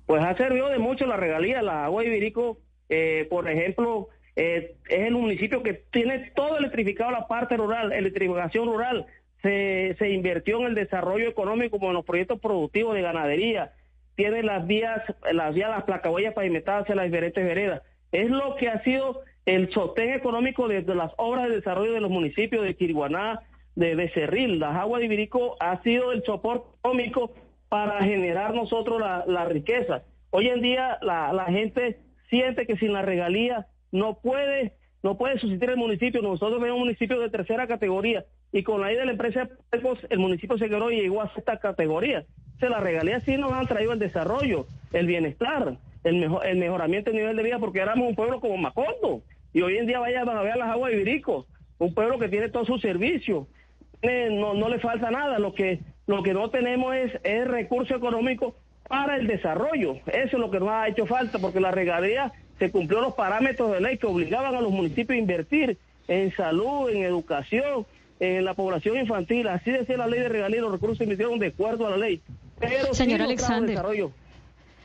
Pues 0.07 0.21
ha 0.25 0.37
servido 0.37 0.69
de 0.69 0.79
mucho 0.81 1.07
la 1.07 1.17
regalía. 1.17 1.63
La 1.63 1.85
agua 1.85 2.03
de 2.03 2.09
Ibirico, 2.09 2.59
eh, 2.89 3.29
por 3.31 3.49
ejemplo, 3.49 4.09
eh, 4.35 4.75
es 4.89 5.07
el 5.07 5.13
municipio 5.15 5.63
que 5.63 5.85
tiene 5.93 6.33
todo 6.35 6.59
electrificado 6.59 7.13
la 7.13 7.29
parte 7.29 7.57
rural, 7.57 7.93
electrificación 7.93 8.67
rural. 8.67 9.07
Se, 9.43 9.97
se 9.99 10.11
invirtió 10.11 10.61
en 10.61 10.67
el 10.67 10.75
desarrollo 10.75 11.29
económico 11.29 11.79
como 11.79 11.91
en 11.91 11.97
los 11.97 12.05
proyectos 12.05 12.41
productivos 12.41 12.95
de 12.95 13.03
ganadería. 13.03 13.73
Tiene 14.15 14.43
las 14.43 14.67
vías, 14.67 15.03
las 15.33 15.55
vías, 15.55 15.71
las 15.71 15.85
placahuellas 15.85 16.35
pavimentadas 16.35 16.89
en 16.89 16.97
las 16.97 17.07
diferentes 17.07 17.45
veredas. 17.45 17.83
Es 18.13 18.31
lo 18.31 18.57
que 18.57 18.69
ha 18.69 18.83
sido 18.85 19.23
el 19.47 19.73
sostén 19.73 20.13
económico 20.13 20.69
desde 20.69 20.95
las 20.95 21.13
obras 21.17 21.49
de 21.49 21.57
desarrollo 21.57 21.93
de 21.93 22.01
los 22.01 22.11
municipios 22.11 22.63
de 22.65 22.77
Chiriguaná, 22.77 23.41
de 23.75 23.95
Becerril. 23.95 24.59
Las 24.59 24.77
aguas 24.77 25.01
de 25.01 25.07
Ibirico 25.07 25.57
ha 25.61 25.83
sido 25.83 26.13
el 26.13 26.23
soporte 26.25 26.69
económico 26.79 27.33
para 27.69 28.03
generar 28.05 28.55
nosotros 28.55 29.01
la, 29.01 29.25
la 29.27 29.47
riqueza. 29.47 30.03
Hoy 30.31 30.49
en 30.49 30.61
día 30.61 30.99
la, 31.01 31.33
la 31.33 31.47
gente 31.47 31.99
siente 32.29 32.67
que 32.67 32.77
sin 32.77 32.93
la 32.93 33.03
regalía 33.03 33.67
no 33.91 34.19
puede 34.21 34.75
no 35.03 35.19
puede 35.19 35.39
subsistir 35.41 35.69
el 35.71 35.77
municipio. 35.77 36.23
Nosotros 36.23 36.61
tenemos 36.61 36.77
un 36.77 36.85
municipio 36.85 37.19
de 37.19 37.29
tercera 37.29 37.67
categoría 37.67 38.25
y 38.53 38.63
con 38.63 38.81
la 38.81 38.89
ley 38.89 38.97
de 38.97 39.07
la 39.07 39.13
empresa 39.13 39.49
el 40.11 40.19
municipio 40.19 40.59
se 40.59 40.69
quedó 40.69 40.91
y 40.91 41.01
llegó 41.01 41.23
a 41.23 41.33
esta 41.37 41.59
categoría. 41.59 42.25
Se 42.61 42.69
las 42.69 42.83
regalías 42.83 43.23
sí 43.25 43.37
nos 43.37 43.53
han 43.53 43.67
traído 43.67 43.93
el 43.93 43.99
desarrollo, 43.99 44.67
el 44.93 45.07
bienestar, 45.07 45.77
el, 46.05 46.17
mejor, 46.17 46.47
el 46.47 46.59
mejoramiento 46.59 47.11
del 47.11 47.21
nivel 47.21 47.37
de 47.37 47.43
vida, 47.43 47.59
porque 47.59 47.81
éramos 47.81 48.09
un 48.09 48.15
pueblo 48.15 48.41
como 48.41 48.57
Macondo. 48.59 49.23
Y 49.55 49.63
hoy 49.63 49.79
en 49.79 49.87
día 49.87 49.99
vayan 49.99 50.29
a 50.29 50.43
ver 50.43 50.57
las 50.57 50.69
aguas 50.69 50.93
de 50.93 50.99
Virico, 50.99 51.47
un 51.79 51.95
pueblo 51.95 52.19
que 52.19 52.29
tiene 52.29 52.51
todos 52.51 52.67
sus 52.67 52.81
servicios. 52.81 53.47
Eh, 54.03 54.29
no, 54.31 54.55
no 54.55 54.69
le 54.69 54.79
falta 54.79 55.11
nada. 55.11 55.39
Lo 55.39 55.55
que, 55.55 55.81
lo 56.07 56.23
que 56.23 56.35
no 56.35 56.51
tenemos 56.51 56.95
es, 56.95 57.13
es 57.25 57.49
recurso 57.49 57.97
económico 57.97 58.55
para 58.87 59.17
el 59.17 59.27
desarrollo. 59.27 59.95
Eso 60.07 60.37
es 60.37 60.39
lo 60.39 60.51
que 60.51 60.61
nos 60.61 60.69
ha 60.69 60.89
hecho 60.89 61.07
falta, 61.07 61.39
porque 61.39 61.61
la 61.61 61.71
regalía 61.71 62.33
se 62.59 62.71
cumplió 62.71 63.01
los 63.01 63.15
parámetros 63.15 63.73
de 63.73 63.81
ley 63.81 63.99
que 63.99 64.07
obligaban 64.07 64.55
a 64.55 64.61
los 64.61 64.71
municipios 64.71 65.17
a 65.17 65.21
invertir 65.21 65.79
en 66.09 66.33
salud, 66.33 66.91
en 66.91 67.03
educación, 67.03 67.87
en 68.23 68.45
la 68.45 68.55
población 68.55 68.97
infantil. 68.99 69.49
Así 69.49 69.73
decía 69.73 69.97
la 69.97 70.07
ley 70.07 70.21
de 70.21 70.29
regalía, 70.29 70.61
los 70.61 70.71
recursos 70.71 70.99
se 70.99 71.05
emitieron 71.05 71.41
de 71.41 71.49
acuerdo 71.49 71.89
a 71.89 71.91
la 71.91 71.97
ley. 71.97 72.23
Pero 72.61 72.95
Señor 72.95 73.19
sí 73.19 73.25
Alexander. 73.25 73.71
desarrollo. 73.71 74.13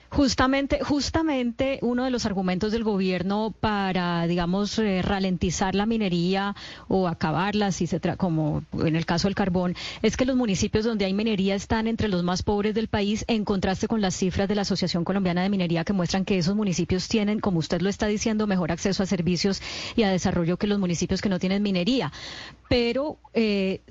Justamente, 0.09 0.79
justamente 0.83 1.79
uno 1.81 2.05
de 2.05 2.11
los 2.11 2.25
argumentos 2.25 2.71
del 2.71 2.83
gobierno 2.83 3.53
para, 3.59 4.25
digamos, 4.25 4.79
eh, 4.79 5.01
ralentizar 5.01 5.75
la 5.75 5.85
minería 5.85 6.55
o 6.87 7.07
acabarla, 7.07 7.71
si 7.71 7.87
se 7.87 7.99
tra 7.99 8.15
como 8.15 8.63
en 8.73 8.95
el 8.95 9.05
caso 9.05 9.27
del 9.27 9.35
carbón, 9.35 9.75
es 10.01 10.15
que 10.15 10.25
los 10.25 10.35
municipios 10.35 10.85
donde 10.85 11.05
hay 11.05 11.13
minería 11.13 11.55
están 11.55 11.87
entre 11.87 12.07
los 12.07 12.23
más 12.23 12.41
pobres 12.41 12.73
del 12.73 12.87
país, 12.87 13.25
en 13.27 13.43
contraste 13.43 13.87
con 13.87 14.01
las 14.01 14.15
cifras 14.15 14.47
de 14.47 14.55
la 14.55 14.61
Asociación 14.61 15.03
Colombiana 15.03 15.43
de 15.43 15.49
Minería 15.49 15.83
que 15.83 15.93
muestran 15.93 16.25
que 16.25 16.37
esos 16.37 16.55
municipios 16.55 17.07
tienen, 17.07 17.39
como 17.39 17.59
usted 17.59 17.81
lo 17.81 17.89
está 17.89 18.07
diciendo, 18.07 18.47
mejor 18.47 18.71
acceso 18.71 19.03
a 19.03 19.05
servicios 19.05 19.61
y 19.95 20.03
a 20.03 20.09
desarrollo 20.09 20.57
que 20.57 20.67
los 20.67 20.79
municipios 20.79 21.21
que 21.21 21.29
no 21.29 21.39
tienen 21.39 21.63
minería. 21.63 22.11
Pero 22.69 23.17
eh, 23.33 23.81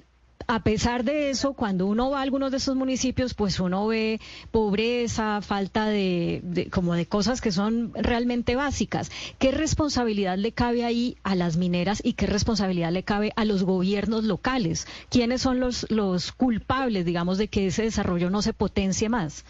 a 0.49 0.61
pesar 0.61 1.05
de 1.05 1.31
eso, 1.31 1.55
cuando 1.55 1.87
uno 1.87 2.11
va 2.11 2.21
a 2.21 2.23
algunos 2.23 2.51
de 2.51 2.59
esos 2.59 2.77
municipios, 2.77 3.35
pues 3.35 3.59
uno 3.59 3.87
ve 3.87 4.21
pobreza, 4.51 5.41
falta 5.41 5.87
de, 5.89 6.41
de, 6.43 6.71
como 6.71 6.95
de 6.95 7.07
cosas 7.07 7.41
que 7.41 7.51
son 7.51 7.93
realmente 7.95 8.55
básicas. 8.55 9.11
¿Qué 9.39 9.51
responsabilidad 9.51 10.39
le 10.39 10.53
cabe 10.53 10.85
ahí 10.85 11.17
a 11.25 11.35
las 11.35 11.57
mineras 11.57 12.01
y 12.05 12.13
qué 12.13 12.27
responsabilidad 12.27 12.93
le 12.93 13.03
cabe 13.03 13.33
a 13.37 13.45
los 13.45 13.65
gobiernos 13.65 14.25
locales? 14.25 14.87
¿Quiénes 15.11 15.43
son 15.43 15.61
los, 15.61 15.91
los 15.91 16.33
culpables, 16.33 17.05
digamos, 17.05 17.39
de 17.39 17.49
que 17.49 17.67
ese 17.67 17.83
desarrollo 17.83 18.31
no 18.31 18.43
se 18.43 18.53
potencie 18.53 19.09
más? 19.09 19.45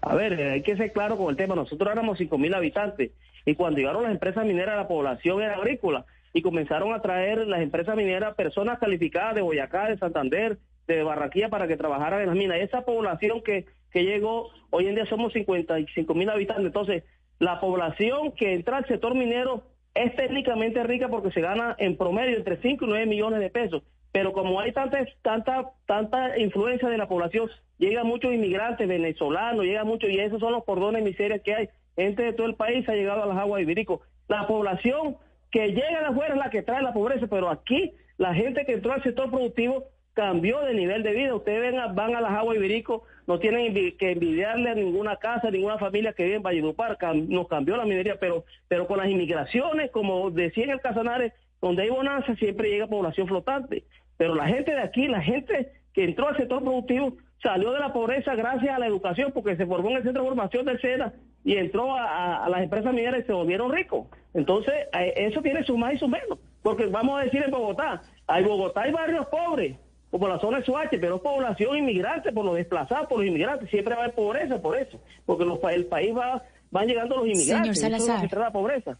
A 0.00 0.14
ver, 0.14 0.32
eh, 0.32 0.50
hay 0.52 0.62
que 0.62 0.76
ser 0.76 0.92
claro 0.92 1.16
con 1.16 1.30
el 1.30 1.36
tema. 1.36 1.54
Nosotros 1.54 1.90
éramos 1.92 2.18
5.000 2.18 2.56
habitantes 2.56 3.10
y 3.44 3.54
cuando 3.54 3.78
llegaron 3.78 4.02
las 4.04 4.12
empresas 4.12 4.44
mineras, 4.44 4.76
la 4.76 4.88
población 4.88 5.42
era 5.42 5.56
agrícola 5.56 6.06
y 6.32 6.42
comenzaron 6.42 6.92
a 6.94 7.02
traer 7.02 7.46
las 7.46 7.60
empresas 7.60 7.96
mineras 7.96 8.34
personas 8.34 8.78
calificadas 8.78 9.34
de 9.34 9.42
Boyacá, 9.42 9.88
de 9.88 9.98
Santander, 9.98 10.58
de 10.86 11.02
Barranquilla 11.02 11.48
para 11.48 11.68
que 11.68 11.76
trabajaran 11.76 12.20
en 12.20 12.26
las 12.28 12.36
minas. 12.36 12.58
Esa 12.60 12.84
población 12.84 13.42
que, 13.42 13.66
que 13.90 14.04
llegó, 14.04 14.50
hoy 14.70 14.86
en 14.86 14.94
día 14.94 15.06
somos 15.06 15.32
55 15.32 16.14
mil 16.14 16.30
habitantes. 16.30 16.66
Entonces, 16.66 17.04
la 17.38 17.60
población 17.60 18.32
que 18.32 18.54
entra 18.54 18.78
al 18.78 18.86
sector 18.86 19.14
minero 19.14 19.64
es 19.94 20.14
técnicamente 20.16 20.82
rica 20.84 21.08
porque 21.08 21.30
se 21.32 21.40
gana 21.40 21.74
en 21.78 21.96
promedio 21.96 22.36
entre 22.36 22.60
5 22.60 22.84
y 22.84 22.88
9 22.88 23.06
millones 23.06 23.40
de 23.40 23.50
pesos. 23.50 23.82
Pero 24.10 24.32
como 24.32 24.60
hay 24.60 24.72
tanta, 24.72 25.04
tanta, 25.22 25.70
tanta 25.86 26.38
influencia 26.38 26.88
de 26.88 26.98
la 26.98 27.08
población, 27.08 27.50
llegan 27.78 28.06
muchos 28.06 28.32
inmigrantes 28.32 28.86
venezolanos, 28.86 29.64
llega 29.64 29.84
mucho, 29.84 30.06
y 30.06 30.18
esos 30.18 30.40
son 30.40 30.52
los 30.52 30.64
cordones 30.64 31.02
de 31.02 31.10
miseria 31.10 31.38
que 31.38 31.54
hay. 31.54 31.68
Gente 31.96 32.22
de 32.22 32.32
todo 32.32 32.46
el 32.46 32.54
país 32.54 32.88
ha 32.88 32.94
llegado 32.94 33.22
a 33.22 33.26
las 33.26 33.38
aguas 33.38 33.58
de 33.58 33.62
Ibirico. 33.62 34.02
La 34.28 34.46
población 34.46 35.16
que 35.52 35.68
llega 35.68 36.00
de 36.00 36.06
afuera 36.06 36.34
es 36.34 36.40
la 36.40 36.50
que 36.50 36.62
trae 36.62 36.82
la 36.82 36.92
pobreza, 36.92 37.26
pero 37.28 37.48
aquí 37.50 37.92
la 38.18 38.34
gente 38.34 38.64
que 38.64 38.72
entró 38.72 38.92
al 38.92 39.02
sector 39.02 39.30
productivo 39.30 39.84
cambió 40.14 40.60
de 40.60 40.74
nivel 40.74 41.02
de 41.02 41.12
vida. 41.12 41.34
Ustedes 41.34 41.60
ven 41.60 41.78
a- 41.78 41.86
van 41.88 42.14
a 42.16 42.20
las 42.20 42.32
aguas 42.32 42.56
Ibirico, 42.56 43.04
no 43.26 43.38
tienen 43.38 43.72
que 43.96 44.12
envidiarle 44.12 44.70
a 44.70 44.74
ninguna 44.74 45.16
casa, 45.16 45.50
ninguna 45.50 45.78
familia 45.78 46.12
que 46.12 46.24
vive 46.24 46.36
en 46.36 46.42
Valledupar, 46.42 46.98
cam- 46.98 47.28
nos 47.28 47.48
cambió 47.48 47.76
la 47.76 47.84
minería, 47.84 48.16
pero, 48.18 48.44
pero 48.68 48.86
con 48.86 48.98
las 48.98 49.08
inmigraciones, 49.08 49.90
como 49.90 50.30
decía 50.30 50.64
en 50.64 50.70
el 50.70 50.80
Casanares, 50.80 51.32
donde 51.60 51.82
hay 51.82 51.90
bonanza 51.90 52.34
siempre 52.34 52.68
llega 52.70 52.86
población 52.88 53.28
flotante. 53.28 53.84
Pero 54.18 54.34
la 54.34 54.46
gente 54.46 54.72
de 54.72 54.80
aquí, 54.80 55.06
la 55.08 55.20
gente 55.22 55.72
que 55.92 56.04
entró 56.04 56.28
al 56.28 56.36
sector 56.36 56.62
productivo, 56.62 57.14
salió 57.42 57.72
de 57.72 57.80
la 57.80 57.92
pobreza 57.92 58.34
gracias 58.34 58.74
a 58.74 58.78
la 58.78 58.86
educación, 58.86 59.32
porque 59.32 59.56
se 59.56 59.66
formó 59.66 59.90
en 59.90 59.96
el 59.96 60.02
centro 60.04 60.22
de 60.22 60.28
formación 60.28 60.64
del 60.64 60.80
SENA 60.80 61.12
y 61.44 61.56
entró 61.56 61.94
a, 61.96 62.48
las 62.48 62.62
empresas 62.62 62.94
mineras 62.94 63.20
y 63.22 63.26
se 63.26 63.32
volvieron 63.32 63.72
ricos. 63.72 64.06
Entonces, 64.32 64.74
eh, 64.98 65.12
eso 65.16 65.42
tiene 65.42 65.64
su 65.64 65.76
más 65.76 65.94
y 65.94 65.98
su 65.98 66.08
menos. 66.08 66.38
Porque 66.62 66.86
vamos 66.86 67.20
a 67.20 67.24
decir 67.24 67.42
en 67.42 67.50
Bogotá, 67.50 68.02
hay 68.26 68.44
Bogotá 68.44 68.82
hay 68.82 68.92
barrios 68.92 69.26
pobres, 69.26 69.76
como 70.10 70.28
la 70.28 70.38
zona 70.38 70.58
de 70.58 70.64
Suache, 70.64 70.98
pero 70.98 71.16
es 71.16 71.22
población 71.22 71.78
inmigrante, 71.78 72.32
por 72.32 72.44
los 72.44 72.54
desplazados, 72.54 73.08
por 73.08 73.18
los 73.18 73.26
inmigrantes. 73.26 73.68
Siempre 73.70 73.94
va 73.94 74.02
a 74.02 74.04
haber 74.04 74.14
pobreza 74.14 74.60
por 74.62 74.76
eso, 74.76 75.00
porque 75.26 75.44
los, 75.44 75.58
el 75.72 75.86
país 75.86 76.16
va, 76.16 76.42
van 76.70 76.86
llegando 76.86 77.16
los 77.16 77.26
inmigrantes. 77.26 77.46
Señor 77.46 77.66
y 77.66 77.70
eso 77.70 77.86
es 77.86 77.92
lo 77.92 77.98
Salazar. 77.98 78.22
que 78.22 78.28
trae 78.28 78.44
la 78.44 78.52
pobreza. 78.52 78.98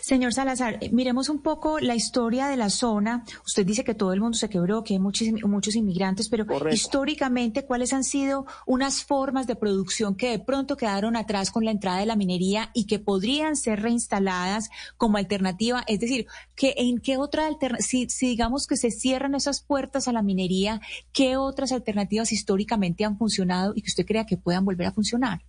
Señor 0.00 0.32
Salazar, 0.32 0.78
eh, 0.80 0.90
miremos 0.92 1.28
un 1.28 1.42
poco 1.42 1.78
la 1.78 1.94
historia 1.94 2.46
de 2.46 2.56
la 2.56 2.70
zona. 2.70 3.24
Usted 3.44 3.66
dice 3.66 3.84
que 3.84 3.94
todo 3.94 4.12
el 4.12 4.20
mundo 4.20 4.36
se 4.38 4.48
quebró, 4.48 4.82
que 4.82 4.94
hay 4.94 5.00
muchísim- 5.00 5.44
muchos 5.46 5.74
inmigrantes, 5.76 6.28
pero 6.28 6.46
históricamente, 6.70 7.64
¿cuáles 7.64 7.92
han 7.92 8.04
sido 8.04 8.46
unas 8.66 9.04
formas 9.04 9.46
de 9.46 9.56
producción 9.56 10.14
que 10.16 10.30
de 10.30 10.38
pronto 10.38 10.76
quedaron 10.76 11.16
atrás 11.16 11.50
con 11.50 11.64
la 11.64 11.70
entrada 11.70 11.98
de 11.98 12.06
la 12.06 12.16
minería 12.16 12.70
y 12.72 12.86
que 12.86 12.98
podrían 12.98 13.56
ser 13.56 13.82
reinstaladas 13.82 14.70
como 14.96 15.18
alternativa? 15.18 15.82
Es 15.86 16.00
decir, 16.00 16.26
que 16.54 16.74
¿en 16.78 16.98
qué 16.98 17.16
otra 17.18 17.46
alternativa, 17.46 17.86
si, 17.86 18.08
si 18.08 18.28
digamos 18.28 18.66
que 18.66 18.76
se 18.76 18.90
cierran 18.90 19.34
esas 19.34 19.60
puertas 19.60 20.08
a 20.08 20.12
la 20.12 20.22
minería, 20.22 20.80
qué 21.12 21.36
otras 21.36 21.72
alternativas 21.72 22.32
históricamente 22.32 23.04
han 23.04 23.18
funcionado 23.18 23.72
y 23.74 23.82
que 23.82 23.88
usted 23.88 24.06
crea 24.06 24.24
que 24.24 24.36
puedan 24.38 24.64
volver 24.64 24.86
a 24.86 24.92
funcionar? 24.92 25.42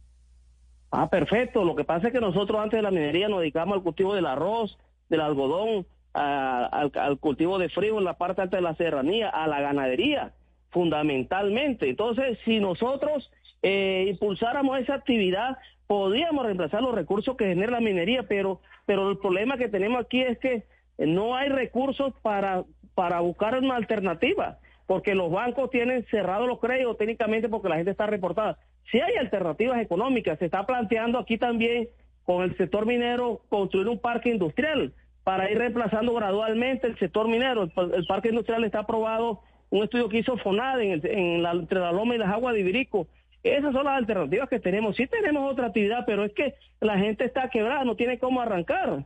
Ah, 0.98 1.10
perfecto. 1.10 1.66
Lo 1.66 1.76
que 1.76 1.84
pasa 1.84 2.08
es 2.08 2.14
que 2.14 2.22
nosotros 2.22 2.58
antes 2.62 2.78
de 2.78 2.82
la 2.82 2.90
minería 2.90 3.28
nos 3.28 3.42
dedicamos 3.42 3.76
al 3.76 3.84
cultivo 3.84 4.16
del 4.16 4.26
arroz, 4.26 4.78
del 5.10 5.20
algodón, 5.20 5.86
al 6.14 7.20
cultivo 7.20 7.58
de 7.58 7.68
frío 7.68 7.98
en 7.98 8.06
la 8.06 8.14
parte 8.14 8.42
alta 8.42 8.56
de 8.56 8.64
la 8.64 8.76
serranía, 8.76 9.28
a 9.28 9.46
la 9.48 9.60
ganadería, 9.60 10.32
fundamentalmente. 10.70 11.90
Entonces, 11.90 12.40
si 12.46 12.62
nosotros 12.62 13.30
eh, 13.62 14.06
impulsáramos 14.08 14.80
esa 14.80 14.94
actividad, 14.94 15.58
podríamos 15.86 16.46
reemplazar 16.46 16.82
los 16.82 16.96
recursos 16.96 17.36
que 17.36 17.48
genera 17.48 17.74
la 17.74 17.82
minería, 17.82 18.24
pero, 18.24 18.62
pero 18.86 19.12
el 19.12 19.18
problema 19.18 19.58
que 19.58 19.68
tenemos 19.68 20.00
aquí 20.00 20.22
es 20.22 20.40
que 20.40 20.64
no 20.98 21.36
hay 21.36 21.50
recursos 21.50 22.14
para, 22.22 22.64
para 22.94 23.20
buscar 23.20 23.60
una 23.60 23.76
alternativa, 23.76 24.60
porque 24.88 25.14
los 25.14 25.30
bancos 25.30 25.70
tienen 25.72 26.06
cerrados 26.06 26.48
los 26.48 26.62
créditos 26.62 26.98
técnicamente 26.98 27.50
porque 27.50 27.68
la 27.68 27.76
gente 27.76 27.92
está 27.92 28.06
reportada. 28.06 28.58
Si 28.92 29.00
hay 29.00 29.16
alternativas 29.16 29.80
económicas, 29.82 30.38
se 30.40 30.46
está 30.46 30.66
planteando 30.66 31.20
aquí 31.20 31.38
también 31.38 31.90
con 32.24 32.44
el 32.44 32.56
sector 32.58 32.86
minero 32.86 33.42
construir 33.50 33.88
un 33.88 34.00
parque 34.00 34.30
industrial 34.30 34.94
para 35.24 35.50
ir 35.52 35.58
reemplazando 35.58 36.14
gradualmente 36.14 36.88
el 36.88 36.98
sector 37.00 37.28
minero. 37.28 37.64
El, 37.64 37.72
pa- 37.72 37.90
el 37.94 38.06
parque 38.06 38.30
industrial 38.30 38.64
está 38.64 38.80
aprobado, 38.80 39.42
un 39.72 39.84
estudio 39.84 40.08
que 40.10 40.20
hizo 40.20 40.38
FONAD 40.38 40.82
en, 40.82 40.92
el- 40.92 41.06
en 41.06 41.44
la, 41.44 41.52
entre 41.52 41.80
la 41.80 41.92
Loma 41.92 42.16
y 42.16 42.20
las 42.20 42.30
aguas 42.30 42.54
de 42.54 42.62
Ibirico. 42.62 43.08
Esas 43.44 43.74
son 43.74 43.86
las 43.86 43.98
alternativas 43.98 44.50
que 44.50 44.60
tenemos. 44.60 44.96
Sí 44.96 45.06
tenemos 45.08 45.52
otra 45.52 45.68
actividad, 45.68 46.04
pero 46.08 46.24
es 46.24 46.34
que 46.34 46.56
la 46.82 46.98
gente 46.98 47.26
está 47.26 47.50
quebrada, 47.50 47.84
no 47.84 47.96
tiene 47.96 48.18
cómo 48.18 48.42
arrancar. 48.42 49.04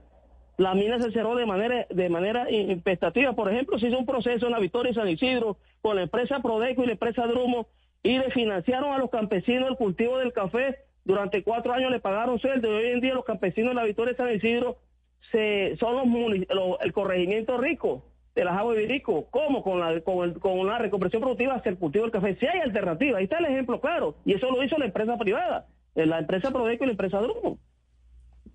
La 0.58 0.74
mina 0.76 1.00
se 1.00 1.12
cerró 1.12 1.36
de 1.36 1.46
manera 1.46 1.86
de 1.90 2.10
manera 2.10 2.50
impestativa. 2.52 3.34
Por 3.34 3.52
ejemplo, 3.52 3.80
se 3.80 3.88
hizo 3.88 3.98
un 3.98 4.06
proceso 4.06 4.46
en 4.46 4.52
la 4.52 4.60
Victoria 4.60 4.92
y 4.92 4.96
San 4.96 5.08
Isidro 5.10 5.58
con 5.82 5.96
la 5.96 6.04
empresa 6.04 6.42
Prodeco 6.42 6.84
y 6.84 6.88
la 6.88 6.92
empresa 6.94 7.26
Drumo 7.28 7.68
y 8.04 8.18
le 8.18 8.32
financiaron 8.32 8.92
a 8.94 8.98
los 8.98 9.10
campesinos 9.10 9.70
el 9.70 9.76
cultivo 9.76 10.18
del 10.18 10.34
café. 10.34 10.78
Durante 11.06 11.44
cuatro 11.44 11.74
años 11.74 11.92
le 11.92 12.00
pagaron 12.00 12.40
sueldo 12.40 12.68
y 12.72 12.76
hoy 12.86 12.92
en 12.92 13.00
día 13.02 13.14
los 13.14 13.26
campesinos 13.26 13.72
de 13.72 13.76
la 13.76 13.84
Victoria 13.84 14.14
y 14.14 14.16
San 14.16 14.34
Isidro 14.34 14.78
se, 15.32 15.76
son 15.80 15.96
los, 15.96 16.06
muni- 16.06 16.46
lo- 16.50 16.80
el 16.82 16.94
corregimiento 16.94 17.58
rico 17.58 18.04
de 18.36 18.46
las 18.46 18.56
aguas 18.58 18.76
de 18.78 18.84
Virico. 18.84 19.26
¿Cómo? 19.32 19.64
Con 19.64 19.80
la, 19.80 20.00
con, 20.02 20.30
el- 20.30 20.40
con 20.40 20.60
una 20.60 20.78
reconversión 20.78 21.22
productiva 21.22 21.56
hacia 21.56 21.72
el 21.72 21.78
cultivo 21.78 22.04
del 22.04 22.12
café. 22.12 22.36
Si 22.40 22.46
hay 22.46 22.60
alternativa, 22.60 23.18
ahí 23.18 23.24
está 23.26 23.40
el 23.40 23.46
ejemplo 23.46 23.82
claro. 23.82 24.16
Y 24.24 24.34
eso 24.34 24.52
lo 24.52 24.64
hizo 24.64 24.78
la 24.78 24.86
empresa 24.86 25.18
privada, 25.18 25.66
eh, 25.96 26.06
la 26.06 26.20
empresa 26.20 26.52
Prodeco 26.52 26.84
y 26.84 26.88
la 26.88 26.92
empresa 26.94 27.20
Drumo. 27.20 27.58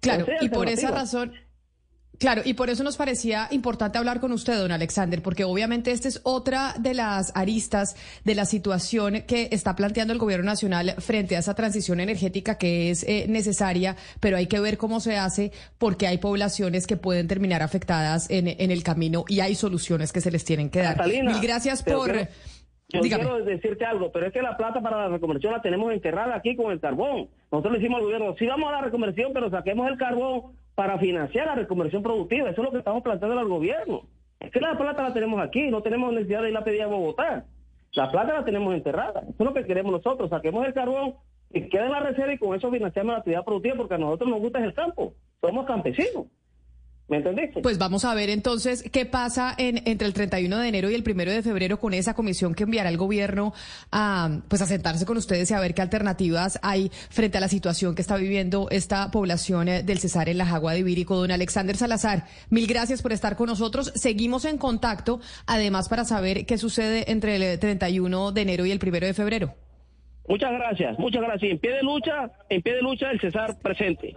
Claro, 0.01 0.27
y 0.41 0.49
por 0.51 0.69
esa 0.69 0.91
razón, 0.91 1.33
claro, 2.19 2.43
y 2.45 2.55
por 2.55 2.71
eso 2.71 2.85
nos 2.85 2.97
parecía 2.97 3.49
importante 3.51 3.99
hablar 3.99 4.21
con 4.21 4.33
usted, 4.33 4.57
don 4.57 4.73
Alexander, 4.73 5.21
porque 5.23 5.45
obviamente 5.45 5.91
esta 5.91 6.09
es 6.09 6.21
otra 6.25 6.75
de 6.79 6.95
las 6.95 7.33
aristas 7.37 7.97
de 8.25 8.35
la 8.35 8.45
situación 8.45 9.23
que 9.27 9.49
está 9.53 9.75
planteando 9.77 10.13
el 10.13 10.19
gobierno 10.19 10.47
nacional 10.47 10.95
frente 10.99 11.37
a 11.37 11.41
esa 11.41 11.55
transición 11.55 12.01
energética 12.01 12.57
que 12.59 12.91
es 12.91 13.03
eh, 13.05 13.27
necesaria, 13.29 13.97
pero 14.21 14.37
hay 14.37 14.47
que 14.47 14.61
ver 14.61 14.79
cómo 14.79 15.01
se 15.01 15.17
hace 15.17 15.53
porque 15.79 16.07
hay 16.07 16.19
poblaciones 16.19 16.87
que 16.87 16.97
pueden 16.97 17.29
terminar 17.29 17.63
afectadas 17.63 18.31
en, 18.31 18.49
en 18.49 18.71
el 18.71 18.83
camino 18.83 19.25
y 19.29 19.41
hay 19.41 19.55
soluciones 19.55 20.13
que 20.13 20.21
se 20.21 20.31
les 20.31 20.45
tienen 20.45 20.71
que 20.71 20.81
dar. 20.81 20.97
Catalina, 20.97 21.33
Mil 21.33 21.41
gracias 21.43 21.83
por... 21.83 22.11
quiero- 22.13 22.29
Yo 22.91 23.01
Dígame. 23.01 23.25
quiero 23.25 23.45
decirte 23.45 23.85
algo, 23.85 24.13
pero 24.13 24.27
es 24.29 24.33
que 24.33 24.41
la 24.43 24.57
plata 24.57 24.81
para 24.81 24.99
la 24.99 25.09
reconversión 25.09 25.53
la 25.53 25.63
tenemos 25.63 25.93
enterrada 25.93 26.37
aquí 26.37 26.55
con 26.55 26.71
el 26.71 26.79
carbón. 26.81 27.29
Nosotros 27.51 27.73
le 27.73 27.79
decimos 27.81 27.99
al 27.99 28.05
gobierno, 28.05 28.35
sí 28.39 28.47
vamos 28.47 28.69
a 28.69 28.73
la 28.73 28.83
reconversión, 28.83 29.33
pero 29.33 29.51
saquemos 29.51 29.89
el 29.91 29.97
carbón 29.99 30.43
para 30.75 30.99
financiar 30.99 31.47
la 31.47 31.55
reconversión 31.55 32.03
productiva. 32.03 32.51
Eso 32.51 32.61
es 32.61 32.65
lo 32.65 32.73
que 32.73 32.79
estamos 32.79 33.03
planteando 33.03 33.39
al 33.39 33.49
gobierno. 33.49 34.03
Es 34.41 34.51
que 34.51 34.61
la 34.61 34.77
plata 34.77 35.03
la 35.03 35.15
tenemos 35.15 35.41
aquí, 35.41 35.71
no 35.71 35.83
tenemos 35.83 36.13
necesidad 36.13 36.43
de 36.43 36.51
ir 36.51 36.57
a 36.57 36.65
pedir 36.65 36.83
a 36.83 36.87
Bogotá. 36.87 37.45
La 37.93 38.11
plata 38.11 38.35
la 38.35 38.45
tenemos 38.45 38.75
enterrada. 38.75 39.21
Eso 39.21 39.37
es 39.39 39.47
lo 39.47 39.55
que 39.55 39.65
queremos 39.65 39.93
nosotros. 39.93 40.31
Saquemos 40.31 40.67
el 40.67 40.75
carbón 40.75 41.15
y 41.51 41.69
quede 41.69 41.87
en 41.87 41.93
la 41.93 42.01
reserva 42.01 42.33
y 42.33 42.39
con 42.39 42.55
eso 42.55 42.71
financiamos 42.71 43.13
la 43.13 43.19
actividad 43.19 43.45
productiva 43.45 43.77
porque 43.77 43.95
a 43.95 43.99
nosotros 43.99 44.29
nos 44.29 44.41
gusta 44.41 44.63
el 44.63 44.75
campo. 44.75 45.15
Somos 45.41 45.67
campesinos. 45.67 46.27
¿Me 47.07 47.19
entendiste? 47.19 47.61
Pues 47.61 47.77
vamos 47.77 48.07
a 48.07 48.15
ver 48.15 48.31
entonces 48.31 48.83
qué 48.91 49.05
pasa 49.05 49.55
en, 49.59 49.83
entre 49.87 50.07
el 50.07 50.15
31 50.15 50.59
de 50.59 50.69
enero 50.69 50.91
y 50.91 50.95
el 50.95 51.05
1 51.07 51.25
de 51.33 51.43
febrero 51.43 51.79
con 51.79 51.93
esa 51.93 52.15
comisión 52.15 52.55
que 52.55 52.63
enviará 52.63 52.89
el 52.89 52.97
gobierno 52.97 53.53
a, 53.93 54.41
pues 54.49 54.63
a 54.63 54.67
sentarse 54.67 55.05
con 55.05 55.19
ustedes 55.19 55.51
y 55.51 55.55
a 55.55 55.61
ver 55.61 55.75
qué 55.75 55.83
alternativas 55.83 56.59
hay 56.63 56.91
frente 57.11 57.37
a 57.37 57.43
la 57.43 57.49
situación 57.49 57.95
que 57.95 58.01
está 58.01 58.17
viviendo 58.17 58.69
esta 58.71 59.11
población 59.11 59.69
eh, 59.69 59.83
del 59.83 59.99
Cesar 59.99 60.31
en 60.31 60.39
la 60.39 60.47
Jagua 60.47 60.73
de 60.73 60.79
Ibírico. 60.79 61.17
Don 61.17 61.31
Alexander 61.31 61.77
Salazar, 61.77 62.25
mil 62.49 62.67
gracias 62.67 63.03
por 63.03 63.13
estar 63.13 63.37
con 63.37 63.49
nosotros. 63.49 63.93
Seguimos 63.95 64.47
en 64.47 64.57
contacto, 64.57 65.21
además 65.47 65.91
para 65.91 66.07
saber 66.07 66.47
qué 66.47 66.57
sucede 66.57 67.11
entre 67.13 67.37
el 67.37 67.59
31 67.59 68.33
de 68.33 68.41
enero 68.41 68.65
y 68.65 68.71
el 68.71 68.81
1 68.83 69.01
de 69.01 69.13
febrero. 69.13 69.55
Muchas 70.27 70.53
gracias, 70.53 70.99
muchas 70.99 71.21
gracias. 71.21 71.53
En 71.53 71.59
pie 71.59 71.73
de 71.73 71.83
lucha, 71.83 72.31
en 72.49 72.63
pie 72.63 72.77
de 72.77 72.83
lucha 72.83 73.11
el 73.11 73.21
Cesar 73.21 73.59
presente. 73.61 74.17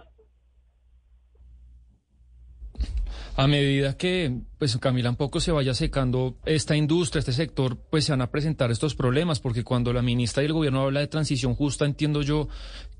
A 3.38 3.46
medida 3.46 3.96
que, 3.96 4.36
pues 4.58 4.76
Camila, 4.78 5.10
un 5.10 5.14
poco 5.14 5.38
se 5.38 5.52
vaya 5.52 5.72
secando 5.72 6.38
esta 6.44 6.74
industria, 6.74 7.20
este 7.20 7.32
sector, 7.32 7.76
pues 7.88 8.04
se 8.04 8.10
van 8.10 8.20
a 8.20 8.32
presentar 8.32 8.72
estos 8.72 8.96
problemas, 8.96 9.38
porque 9.38 9.62
cuando 9.62 9.92
la 9.92 10.02
ministra 10.02 10.42
y 10.42 10.46
el 10.46 10.54
gobierno 10.54 10.82
habla 10.82 10.98
de 10.98 11.06
transición 11.06 11.54
justa, 11.54 11.84
entiendo 11.84 12.22
yo 12.22 12.48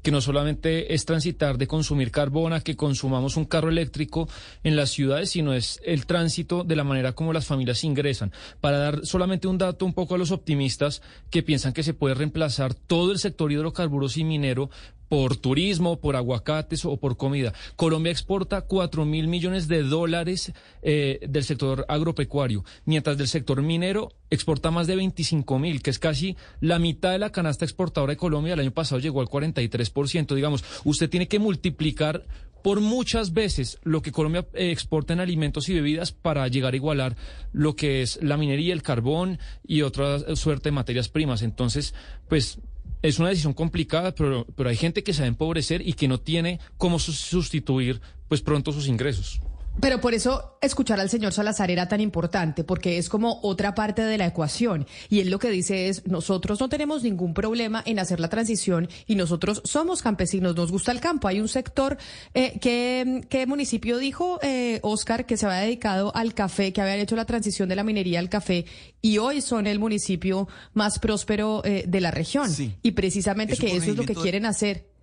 que 0.00 0.12
no 0.12 0.20
solamente 0.20 0.94
es 0.94 1.04
transitar 1.04 1.58
de 1.58 1.66
consumir 1.66 2.12
carbón 2.12 2.52
a 2.52 2.60
que 2.60 2.76
consumamos 2.76 3.36
un 3.36 3.46
carro 3.46 3.68
eléctrico 3.68 4.28
en 4.62 4.76
las 4.76 4.90
ciudades, 4.90 5.30
sino 5.30 5.54
es 5.54 5.80
el 5.84 6.06
tránsito 6.06 6.62
de 6.62 6.76
la 6.76 6.84
manera 6.84 7.14
como 7.14 7.32
las 7.32 7.46
familias 7.46 7.82
ingresan. 7.82 8.30
Para 8.60 8.78
dar 8.78 9.06
solamente 9.06 9.48
un 9.48 9.58
dato 9.58 9.84
un 9.84 9.92
poco 9.92 10.14
a 10.14 10.18
los 10.18 10.30
optimistas 10.30 11.02
que 11.30 11.42
piensan 11.42 11.72
que 11.72 11.82
se 11.82 11.94
puede 11.94 12.14
reemplazar 12.14 12.74
todo 12.74 13.10
el 13.10 13.18
sector 13.18 13.50
hidrocarburos 13.50 14.16
y 14.16 14.22
minero 14.22 14.70
por 15.08 15.36
turismo, 15.36 16.00
por 16.00 16.16
aguacates 16.16 16.84
o 16.84 16.96
por 16.96 17.16
comida. 17.16 17.52
Colombia 17.76 18.12
exporta 18.12 18.62
cuatro 18.62 19.04
mil 19.04 19.28
millones 19.28 19.68
de 19.68 19.82
dólares 19.82 20.52
eh, 20.82 21.20
del 21.28 21.44
sector 21.44 21.84
agropecuario, 21.88 22.64
mientras 22.84 23.16
del 23.18 23.28
sector 23.28 23.62
minero 23.62 24.10
exporta 24.30 24.70
más 24.70 24.86
de 24.86 24.96
25 24.96 25.58
mil, 25.58 25.82
que 25.82 25.90
es 25.90 25.98
casi 25.98 26.36
la 26.60 26.78
mitad 26.78 27.12
de 27.12 27.18
la 27.18 27.32
canasta 27.32 27.64
exportadora 27.64 28.12
de 28.12 28.16
Colombia. 28.18 28.54
El 28.54 28.60
año 28.60 28.72
pasado 28.72 29.00
llegó 29.00 29.20
al 29.20 29.28
43%. 29.28 30.34
Digamos, 30.34 30.64
usted 30.84 31.08
tiene 31.08 31.28
que 31.28 31.38
multiplicar 31.38 32.26
por 32.62 32.80
muchas 32.80 33.32
veces 33.32 33.78
lo 33.84 34.02
que 34.02 34.12
Colombia 34.12 34.46
eh, 34.52 34.70
exporta 34.70 35.12
en 35.12 35.20
alimentos 35.20 35.68
y 35.68 35.74
bebidas 35.74 36.12
para 36.12 36.46
llegar 36.48 36.74
a 36.74 36.76
igualar 36.76 37.16
lo 37.52 37.76
que 37.76 38.02
es 38.02 38.22
la 38.22 38.36
minería, 38.36 38.74
el 38.74 38.82
carbón 38.82 39.38
y 39.66 39.82
otra 39.82 40.36
suerte 40.36 40.68
de 40.68 40.72
materias 40.72 41.08
primas. 41.08 41.42
Entonces, 41.42 41.94
pues 42.28 42.58
es 43.02 43.18
una 43.18 43.28
decisión 43.28 43.54
complicada, 43.54 44.14
pero, 44.14 44.46
pero 44.56 44.70
hay 44.70 44.76
gente 44.76 45.02
que 45.02 45.12
se 45.12 45.20
va 45.20 45.26
a 45.26 45.28
empobrecer 45.28 45.86
y 45.86 45.92
que 45.92 46.08
no 46.08 46.18
tiene 46.18 46.60
cómo 46.76 46.98
sustituir 46.98 48.00
pues 48.28 48.40
pronto 48.40 48.72
sus 48.72 48.88
ingresos. 48.88 49.40
Pero 49.80 50.00
por 50.00 50.12
eso 50.14 50.58
escuchar 50.60 50.98
al 50.98 51.08
señor 51.08 51.32
Salazar 51.32 51.70
era 51.70 51.86
tan 51.88 52.00
importante, 52.00 52.64
porque 52.64 52.98
es 52.98 53.08
como 53.08 53.38
otra 53.42 53.74
parte 53.74 54.02
de 54.02 54.18
la 54.18 54.26
ecuación. 54.26 54.86
Y 55.08 55.20
él 55.20 55.30
lo 55.30 55.38
que 55.38 55.50
dice 55.50 55.88
es, 55.88 56.06
nosotros 56.06 56.60
no 56.60 56.68
tenemos 56.68 57.04
ningún 57.04 57.32
problema 57.32 57.82
en 57.86 57.98
hacer 57.98 58.18
la 58.18 58.28
transición 58.28 58.88
y 59.06 59.14
nosotros 59.14 59.62
somos 59.64 60.02
campesinos, 60.02 60.56
nos 60.56 60.72
gusta 60.72 60.90
el 60.90 61.00
campo. 61.00 61.28
Hay 61.28 61.40
un 61.40 61.48
sector, 61.48 61.96
eh, 62.34 62.58
que, 62.60 63.22
¿qué 63.28 63.46
municipio 63.46 63.98
dijo, 63.98 64.40
eh, 64.42 64.80
Oscar, 64.82 65.26
que 65.26 65.36
se 65.36 65.46
había 65.46 65.60
dedicado 65.60 66.14
al 66.14 66.34
café, 66.34 66.72
que 66.72 66.80
habían 66.80 66.98
hecho 66.98 67.14
la 67.14 67.24
transición 67.24 67.68
de 67.68 67.76
la 67.76 67.84
minería 67.84 68.18
al 68.18 68.28
café 68.28 68.64
y 69.00 69.18
hoy 69.18 69.40
son 69.40 69.66
el 69.66 69.78
municipio 69.78 70.48
más 70.74 70.98
próspero 70.98 71.62
eh, 71.64 71.84
de 71.86 72.00
la 72.00 72.10
región. 72.10 72.50
Y 72.82 72.92
precisamente 72.92 73.56
que 73.56 73.76
eso 73.76 73.90
es 73.92 73.96
lo 73.96 74.04
que 74.04 74.14
quieren 74.14 74.44
hacer. 74.44 74.97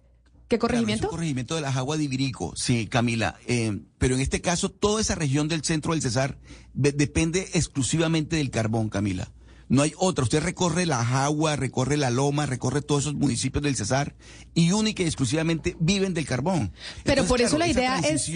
¿Qué 0.48 0.60
corregimiento? 0.60 1.10
corregimiento 1.10 1.56
de 1.56 1.62
las 1.62 1.76
aguas 1.76 1.98
de 1.98 2.06
Ibirico, 2.06 2.54
sí, 2.56 2.88
Camila. 2.88 3.36
Eh, 3.48 3.80
pero 3.98 4.16
en 4.16 4.22
este 4.22 4.42
caso, 4.42 4.70
toda 4.70 5.02
esa 5.02 5.16
región 5.16 5.48
del 5.48 5.64
centro 5.64 5.94
del 5.94 6.02
Cesar 6.02 6.38
depende 6.74 7.50
exclusivamente 7.54 8.36
del 8.36 8.52
carbón, 8.52 8.90
Camila. 8.90 9.32
No 9.68 9.82
hay 9.82 9.94
otra. 9.98 10.24
Usted 10.24 10.44
recorre 10.44 10.86
la 10.86 11.04
Jagua, 11.04 11.56
recorre 11.56 11.98
la 11.98 12.12
Loma, 12.12 12.46
recorre 12.46 12.82
todos 12.82 13.04
esos 13.04 13.16
municipios 13.16 13.64
del 13.64 13.76
Cesar 13.76 14.16
y 14.54 14.72
única 14.72 15.02
y 15.02 15.08
exclusivamente 15.08 15.76
viven 15.80 16.14
del 16.14 16.28
carbón. 16.28 16.72
Pero 17.04 17.26
por 17.26 17.42
eso 17.42 17.58
la 17.58 17.68
idea 17.68 18.00
es 18.00 18.30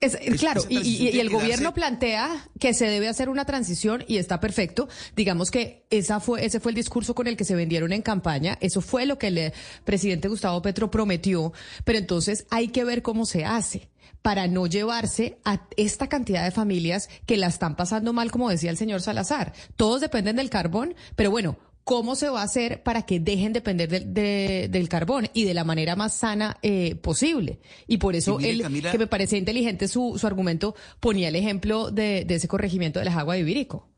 es, 0.00 0.16
claro, 0.38 0.62
y, 0.70 1.18
el 1.18 1.28
gobierno 1.28 1.74
plantea 1.74 2.48
que 2.58 2.72
se 2.72 2.86
debe 2.86 3.08
hacer 3.08 3.28
una 3.28 3.44
transición 3.44 4.02
y 4.08 4.16
está 4.16 4.40
perfecto. 4.40 4.88
Digamos 5.14 5.50
que 5.50 5.84
esa 5.90 6.20
fue, 6.20 6.44
ese 6.46 6.58
fue 6.58 6.72
el 6.72 6.76
discurso 6.76 7.14
con 7.14 7.26
el 7.26 7.36
que 7.36 7.44
se 7.44 7.54
vendieron 7.54 7.92
en 7.92 8.00
campaña. 8.00 8.56
Eso 8.62 8.80
fue 8.80 9.04
lo 9.04 9.18
que 9.18 9.26
el 9.26 9.52
presidente 9.84 10.28
Gustavo 10.28 10.62
Petro 10.62 10.90
prometió. 10.90 11.52
Pero 11.84 11.98
entonces 11.98 12.46
hay 12.50 12.68
que 12.68 12.84
ver 12.84 13.02
cómo 13.02 13.26
se 13.26 13.44
hace 13.44 13.90
para 14.22 14.48
no 14.48 14.66
llevarse 14.66 15.38
a 15.44 15.66
esta 15.76 16.08
cantidad 16.08 16.44
de 16.44 16.50
familias 16.50 17.10
que 17.26 17.36
la 17.36 17.48
están 17.48 17.76
pasando 17.76 18.14
mal, 18.14 18.30
como 18.30 18.48
decía 18.48 18.70
el 18.70 18.78
señor 18.78 19.02
Salazar. 19.02 19.52
Todos 19.76 20.00
dependen 20.00 20.36
del 20.36 20.48
carbón, 20.48 20.94
pero 21.14 21.30
bueno, 21.30 21.58
cómo 21.84 22.16
se 22.16 22.28
va 22.28 22.42
a 22.42 22.44
hacer 22.44 22.82
para 22.82 23.02
que 23.02 23.20
dejen 23.20 23.52
depender 23.52 23.88
del 23.88 24.88
carbón 24.88 25.28
y 25.34 25.44
de 25.44 25.54
la 25.54 25.64
manera 25.64 25.96
más 25.96 26.14
sana 26.14 26.58
eh, 26.62 26.94
posible. 26.96 27.60
Y 27.86 27.98
por 27.98 28.14
eso 28.14 28.38
él, 28.40 28.62
que 28.90 28.98
me 28.98 29.06
parece 29.06 29.38
inteligente 29.38 29.88
su, 29.88 30.16
su 30.18 30.26
argumento, 30.26 30.74
ponía 31.00 31.28
el 31.28 31.36
ejemplo 31.36 31.90
de, 31.90 32.26
ese 32.28 32.48
corregimiento 32.48 32.98
de 32.98 33.06
las 33.06 33.16
aguas 33.16 33.36
de 33.36 33.40
Ibirico. 33.40 33.88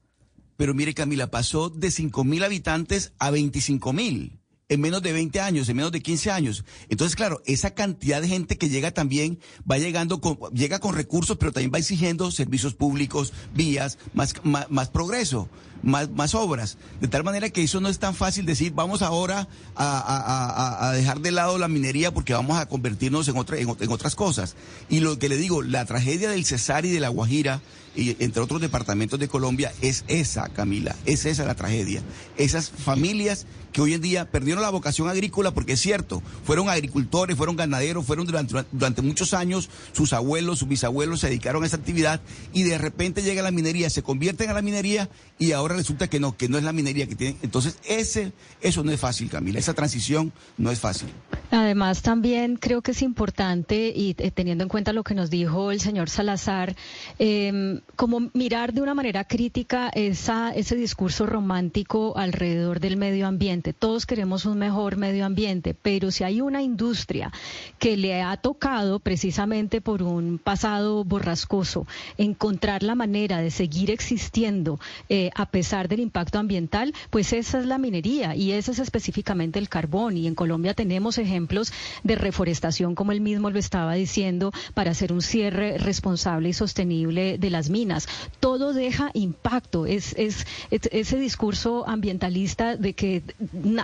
Pero 0.57 0.75
mire, 0.75 0.95
Camila, 0.95 1.31
pasó 1.31 1.71
de 1.71 1.91
5 1.91 2.25
mil 2.25 2.45
habitantes 2.45 3.13
a 3.19 3.31
25 3.31 3.93
mil 3.93 4.39
en 4.69 4.81
menos 4.81 5.03
de 5.03 5.13
20 5.13 5.39
años, 5.41 5.69
en 5.69 5.77
menos 5.77 5.93
de 5.93 6.01
15 6.01 6.31
años. 6.31 6.65
Entonces, 6.89 7.15
claro, 7.15 7.43
esa 7.45 7.75
cantidad 7.75 8.23
de 8.23 8.29
gente 8.29 8.57
que 8.57 8.71
llega 8.71 8.91
también 8.91 9.39
va 9.71 9.77
llegando 9.77 10.23
con, 10.23 10.39
llega 10.55 10.79
con 10.79 10.95
recursos, 10.95 11.37
pero 11.37 11.53
también 11.53 11.73
va 11.75 11.79
exigiendo 11.79 12.31
servicios 12.31 12.73
públicos, 12.75 13.35
vías, 13.55 13.99
más, 14.15 14.35
más 14.45 14.89
progreso 14.89 15.51
más, 15.83 16.11
más 16.11 16.35
obras. 16.35 16.79
De 17.01 17.09
tal 17.09 17.25
manera 17.25 17.51
que 17.51 17.63
eso 17.63 17.81
no 17.81 17.89
es 17.89 17.99
tan 17.99 18.15
fácil 18.15 18.47
decir, 18.47 18.73
vamos 18.73 19.03
ahora 19.03 19.49
a, 19.75 20.89
a, 20.89 20.93
dejar 20.93 21.21
de 21.21 21.33
lado 21.33 21.59
la 21.59 21.69
minería 21.69 22.13
porque 22.13 22.35
vamos 22.35 22.57
a 22.57 22.67
convertirnos 22.67 23.29
en, 23.29 23.37
otra, 23.37 23.59
en, 23.59 23.69
otras 23.69 24.15
cosas. 24.15 24.57
Y 24.89 25.01
lo 25.01 25.19
que 25.19 25.29
le 25.29 25.37
digo, 25.37 25.63
la 25.63 25.85
tragedia 25.85 26.31
del 26.31 26.45
Cesar 26.45 26.85
y 26.85 26.91
de 26.91 27.01
la 27.01 27.09
Guajira, 27.09 27.61
y 27.95 28.17
entre 28.25 28.43
otros 28.43 28.61
departamentos 28.61 29.19
de 29.19 29.29
Colombia, 29.29 29.73
es 29.83 30.05
esa, 30.09 30.49
Camila, 30.49 30.97
es 31.05 31.27
esa 31.27 31.45
la 31.45 31.55
tragedia. 31.55 32.03
Esas 32.37 32.71
familias 32.71 33.47
que 33.73 33.81
hoy 33.81 33.95
en 33.95 34.01
día 34.01 34.31
perdieron 34.31 34.63
la 34.63 34.71
vocación 34.71 35.09
agrícola 35.09 35.53
porque 35.53 35.73
es 35.73 35.81
cierto, 35.81 36.23
fueron 36.45 36.69
agricultores, 36.69 37.37
fueron 37.37 37.57
ganaderos, 37.57 38.05
fueron 38.05 38.27
durante, 38.27 38.65
durante 38.71 39.03
muchos 39.03 39.35
años, 39.35 39.71
sus 39.93 40.13
abuelos, 40.13 40.59
sus 40.59 40.69
bisabuelos 40.69 41.21
se 41.21 41.29
dedicaron 41.29 41.63
a 41.63 41.67
esa 41.67 41.77
actividad 41.77 42.21
y 42.53 42.63
de 42.63 42.79
repente 42.79 43.23
llega 43.23 43.43
la 43.43 43.51
minería, 43.51 43.91
se 43.91 44.03
convierten 44.03 44.51
a 44.51 44.55
la 44.55 44.63
minería 44.63 45.09
y 45.39 45.53
ahora 45.53 45.72
resulta 45.73 46.09
que 46.09 46.21
no, 46.21 46.37
que 46.37 46.49
no 46.49 46.59
es 46.59 46.65
la 46.65 46.73
minería 46.73 47.07
que 47.07 47.15
tienen. 47.15 47.39
Entonces, 47.43 47.79
ese, 47.85 48.33
eso 48.61 48.83
no 48.85 48.93
es 48.93 49.01
fácil, 49.01 49.29
Camila. 49.29 49.59
Esa 49.59 49.75
transición 49.75 50.33
no 50.59 50.71
es 50.71 50.81
fácil. 50.81 51.09
Además, 51.51 52.03
también 52.03 52.57
creo 52.57 52.81
que 52.81 52.93
es 52.93 53.03
importante, 53.03 53.93
y 53.95 54.15
eh, 54.19 54.31
teniendo 54.31 54.65
en 54.65 54.69
cuenta 54.69 54.93
lo 54.93 55.05
que 55.05 55.15
nos 55.15 55.31
dijo 55.31 55.71
el 55.71 55.81
señor 55.81 56.09
Salazar, 56.09 56.75
em, 57.19 57.81
como 57.97 58.31
mirar 58.33 58.73
de 58.73 58.81
una 58.81 58.95
manera 58.95 59.25
crítica 59.25 59.91
esa, 59.95 60.51
ese 60.55 60.77
discurso 60.77 61.27
romántico 61.27 62.17
alrededor 62.17 62.81
del 62.81 62.97
medio 62.97 63.27
ambiente. 63.27 63.73
Todos 63.73 64.07
queremos 64.07 64.47
un 64.47 64.59
mejor 64.59 64.97
medio 64.97 65.27
ambiente, 65.27 65.75
pero 65.75 66.11
si 66.11 66.25
hay 66.25 66.41
una 66.41 66.63
industria 66.63 67.33
que 67.79 67.97
le 67.97 68.23
ha 68.23 68.37
tocado 68.37 68.99
precisamente 68.99 69.81
por 69.81 70.03
un 70.03 70.39
pasado 70.39 71.05
borrascoso 71.05 71.87
encontrar 72.17 72.83
la 72.83 72.95
manera 72.95 73.39
de 73.39 73.51
seguir 73.51 73.91
existiendo 73.91 74.81
eh, 75.09 75.31
a 75.35 75.47
pesar 75.47 75.62
pesar 75.63 75.87
del 75.87 76.01
impacto 76.01 76.41
ambiental, 76.41 76.93
pues 77.11 77.33
esa 77.33 77.61
es 77.61 77.67
la 77.67 77.79
minería 77.79 78.35
y 78.35 78.51
ese 78.51 78.73
es 78.73 78.81
específicamente 78.81 79.61
el 79.61 79.69
carbón. 79.69 80.17
Y 80.17 80.27
en 80.27 80.35
Colombia 80.35 80.75
tenemos 80.75 81.19
ejemplos 81.19 81.73
de 82.03 82.17
reforestación, 82.17 82.97
como 82.97 83.13
él 83.13 83.21
mismo 83.21 83.49
lo 83.49 83.61
estaba 83.61 83.95
diciendo, 83.95 84.51
para 84.75 84.91
hacer 84.91 85.13
un 85.13 85.23
cierre 85.23 85.79
responsable 85.79 86.49
y 86.49 86.53
sostenible 86.53 87.39
de 87.39 87.51
las 87.51 87.71
minas. 87.71 88.09
Todo 88.41 88.73
deja 88.73 89.13
impacto. 89.15 89.87
Es, 89.87 90.17
es, 90.19 90.49
ese 90.73 91.17
discurso 91.17 91.89
ambientalista 91.89 92.77
de 92.77 92.95
que 92.95 93.23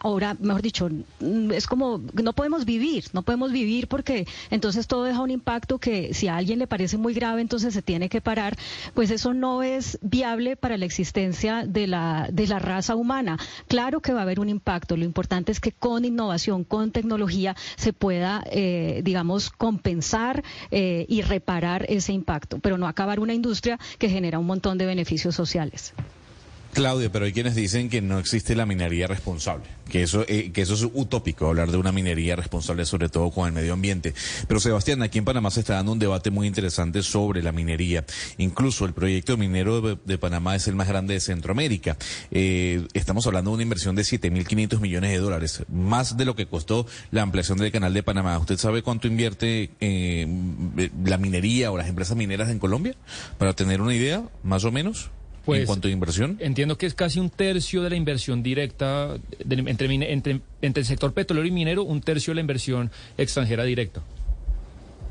ahora 0.03 0.37
mejor 0.41 0.62
dicho, 0.62 0.89
mm, 1.20 1.53
es 1.53 1.68
como, 1.68 2.03
no 2.12 2.33
podemos 2.33 2.64
vivir, 2.64 3.05
no 3.12 3.22
podemos 3.22 3.53
vivir 3.53 3.87
porque 3.87 4.26
entonces 4.51 4.89
todo 4.89 5.05
deja 5.05 5.20
un 5.20 5.31
impacto 5.31 5.79
que 5.79 6.12
si 6.12 6.26
a 6.26 6.39
alguien 6.39 6.59
le 6.59 6.66
parece 6.66 6.97
muy 6.97 7.14
grave, 7.14 7.41
entonces 7.41 7.72
se 7.72 7.83
tiene 7.83 8.09
que 8.09 8.20
parar, 8.20 8.57
pues 8.95 9.12
eso 9.12 9.33
no 9.33 9.62
es 9.62 9.97
viable 10.03 10.57
para 10.57 10.76
la 10.76 10.85
existencia 10.85 11.68
de 11.69 11.87
la, 11.87 12.29
de 12.33 12.47
la 12.47 12.59
raza 12.59 12.97
humana. 12.97 13.39
Claro 13.69 14.01
que 14.01 14.12
va 14.12 14.21
a 14.21 14.23
haber 14.23 14.41
un 14.41 14.49
impacto, 14.49 14.97
lo 14.97 15.05
importante 15.05 15.53
es 15.53 15.61
que 15.61 15.73
con 15.73 16.05
innovación, 16.05 16.64
con 16.64 16.91
tecnología, 16.91 17.55
se 17.77 17.93
pueda, 17.93 18.43
eh, 18.51 19.01
digamos, 19.05 19.51
compensar 19.51 20.43
eh, 20.71 21.07
y 21.09 21.23
reparar 21.23 21.87
ese 21.89 22.12
impacto, 22.12 22.59
pero 22.59 22.79
no 22.79 22.87
acabar 22.87 23.21
una 23.21 23.35
industria 23.35 23.79
que 23.99 24.09
genera 24.09 24.39
un 24.39 24.47
montón 24.47 24.79
de 24.79 24.87
beneficios 24.87 25.35
sociales. 25.35 25.95
Claudia, 26.73 27.11
pero 27.11 27.25
hay 27.25 27.33
quienes 27.33 27.55
dicen 27.55 27.89
que 27.89 28.01
no 28.01 28.19
existe 28.19 28.55
la 28.55 28.66
minería 28.66 29.07
responsable, 29.07 29.64
que 29.89 30.03
eso, 30.03 30.25
eh, 30.29 30.51
que 30.53 30.62
eso 30.62 30.75
es 30.75 30.87
utópico, 30.93 31.49
hablar 31.49 31.71
de 31.71 31.77
una 31.77 31.93
minería 31.93 32.37
responsable, 32.37 32.85
sobre 32.85 33.09
todo 33.09 33.31
con 33.31 33.47
el 33.47 33.53
medio 33.53 33.73
ambiente. 33.73 34.14
Pero 34.47 34.61
Sebastián, 34.61 35.03
aquí 35.03 35.19
en 35.19 35.25
Panamá 35.25 35.51
se 35.51 35.61
está 35.61 35.75
dando 35.75 35.93
un 35.93 35.99
debate 35.99 36.31
muy 36.31 36.47
interesante 36.47 37.03
sobre 37.03 37.43
la 37.43 37.53
minería. 37.53 38.05
Incluso 38.37 38.85
el 38.85 38.93
proyecto 38.93 39.37
minero 39.37 39.81
de, 39.81 39.99
de 40.05 40.19
Panamá 40.19 40.57
es 40.57 40.69
el 40.69 40.75
más 40.75 40.89
grande 40.89 41.14
de 41.14 41.21
Centroamérica. 41.21 41.97
Eh, 42.31 42.87
estamos 42.95 43.27
hablando 43.27 43.51
de 43.51 43.55
una 43.55 43.62
inversión 43.62 43.97
de 43.97 44.03
7.500 44.03 44.81
millones 44.81 45.11
de 45.11 45.19
dólares, 45.19 45.62
más 45.69 46.16
de 46.16 46.25
lo 46.25 46.37
que 46.37 46.47
costó 46.47 46.87
la 47.11 47.23
ampliación 47.23 47.59
del 47.59 47.73
canal 47.73 47.95
de 47.95 48.03
Panamá. 48.03 48.39
¿Usted 48.39 48.59
sabe 48.59 48.83
cuánto 48.83 49.09
invierte 49.09 49.71
eh, 49.81 50.27
la 51.05 51.19
minería 51.19 51.73
o 51.73 51.77
las 51.77 51.89
empresas 51.89 52.16
mineras 52.16 52.51
en 52.51 52.59
Colombia? 52.59 52.95
Para 53.39 53.55
tener 53.55 53.81
una 53.81 53.95
idea, 53.95 54.23
más 54.43 54.64
o 54.64 54.73
menos. 54.73 55.11
Pues, 55.49 55.61
en 55.61 55.66
cuanto 55.66 55.88
a 55.88 55.90
inversión. 55.90 56.36
Entiendo 56.40 56.76
que 56.78 56.86
es 56.86 56.94
casi 56.94 57.18
un 57.20 57.30
tercio 57.30 57.82
de 57.82 57.90
la 57.90 57.96
inversión 57.96 58.42
directa 58.42 59.14
de- 59.44 59.70
entre, 59.70 59.88
mine- 59.88 60.12
entre, 60.12 60.40
entre 60.62 60.80
el 60.82 60.86
sector 60.86 61.12
petrolero 61.14 61.46
y 61.46 61.51
minero, 61.51 61.82
un 61.84 62.01
tercio 62.03 62.30
de 62.32 62.36
la 62.36 62.40
inversión 62.42 62.90
extranjera 63.16 63.64
directa. 63.64 64.03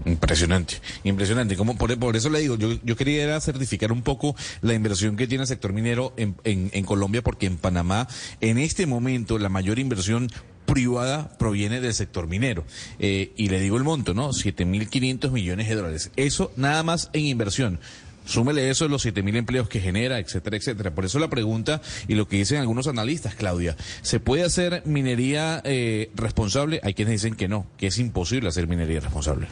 Impresionante, 0.06 0.76
impresionante. 1.04 1.56
Como 1.58 1.76
por, 1.76 1.98
por 1.98 2.16
eso 2.16 2.30
le 2.30 2.40
digo, 2.40 2.56
yo, 2.56 2.74
yo 2.84 2.96
quería 2.96 3.24
era 3.24 3.42
certificar 3.42 3.92
un 3.92 4.04
poco 4.04 4.36
la 4.62 4.74
inversión 4.74 5.18
que 5.18 5.28
tiene 5.28 5.42
el 5.42 5.48
sector 5.48 5.74
minero 5.74 6.14
en, 6.18 6.36
en, 6.44 6.70
en 6.72 6.86
Colombia, 6.86 7.22
porque 7.24 7.48
en 7.48 7.58
Panamá, 7.58 8.08
en 8.40 8.58
este 8.58 8.86
momento, 8.86 9.40
la 9.40 9.50
mayor 9.50 9.80
inversión 9.80 10.30
privada 10.66 11.36
proviene 11.40 11.82
del 11.82 11.94
sector 11.94 12.28
minero. 12.28 12.64
Eh, 13.00 13.32
y 13.38 13.50
le 13.50 13.60
digo 13.60 13.78
el 13.78 13.84
monto, 13.84 14.14
¿no? 14.14 14.30
7.500 14.30 15.32
millones 15.32 15.68
de 15.68 15.76
dólares. 15.76 16.12
Eso 16.16 16.52
nada 16.56 16.84
más 16.84 17.10
en 17.14 17.26
inversión. 17.26 17.80
Súmele 18.28 18.70
eso 18.70 18.90
los 18.90 19.06
7.000 19.06 19.38
empleos 19.38 19.70
que 19.70 19.80
genera, 19.80 20.20
etcétera, 20.20 20.58
etcétera. 20.58 20.94
Por 20.94 21.06
eso 21.06 21.18
la 21.18 21.30
pregunta 21.30 21.82
y 22.10 22.16
lo 22.16 22.28
que 22.28 22.36
dicen 22.36 22.60
algunos 22.60 22.88
analistas, 22.88 23.36
Claudia, 23.36 23.78
¿se 24.02 24.20
puede 24.20 24.44
hacer 24.44 24.84
minería 24.86 25.62
eh, 25.64 26.12
responsable? 26.14 26.82
Hay 26.84 26.94
quienes 26.94 27.14
dicen 27.14 27.36
que 27.36 27.48
no, 27.48 27.66
que 27.78 27.88
es 27.88 27.98
imposible 28.00 28.50
hacer 28.50 28.68
minería 28.68 29.00
responsable. 29.00 29.48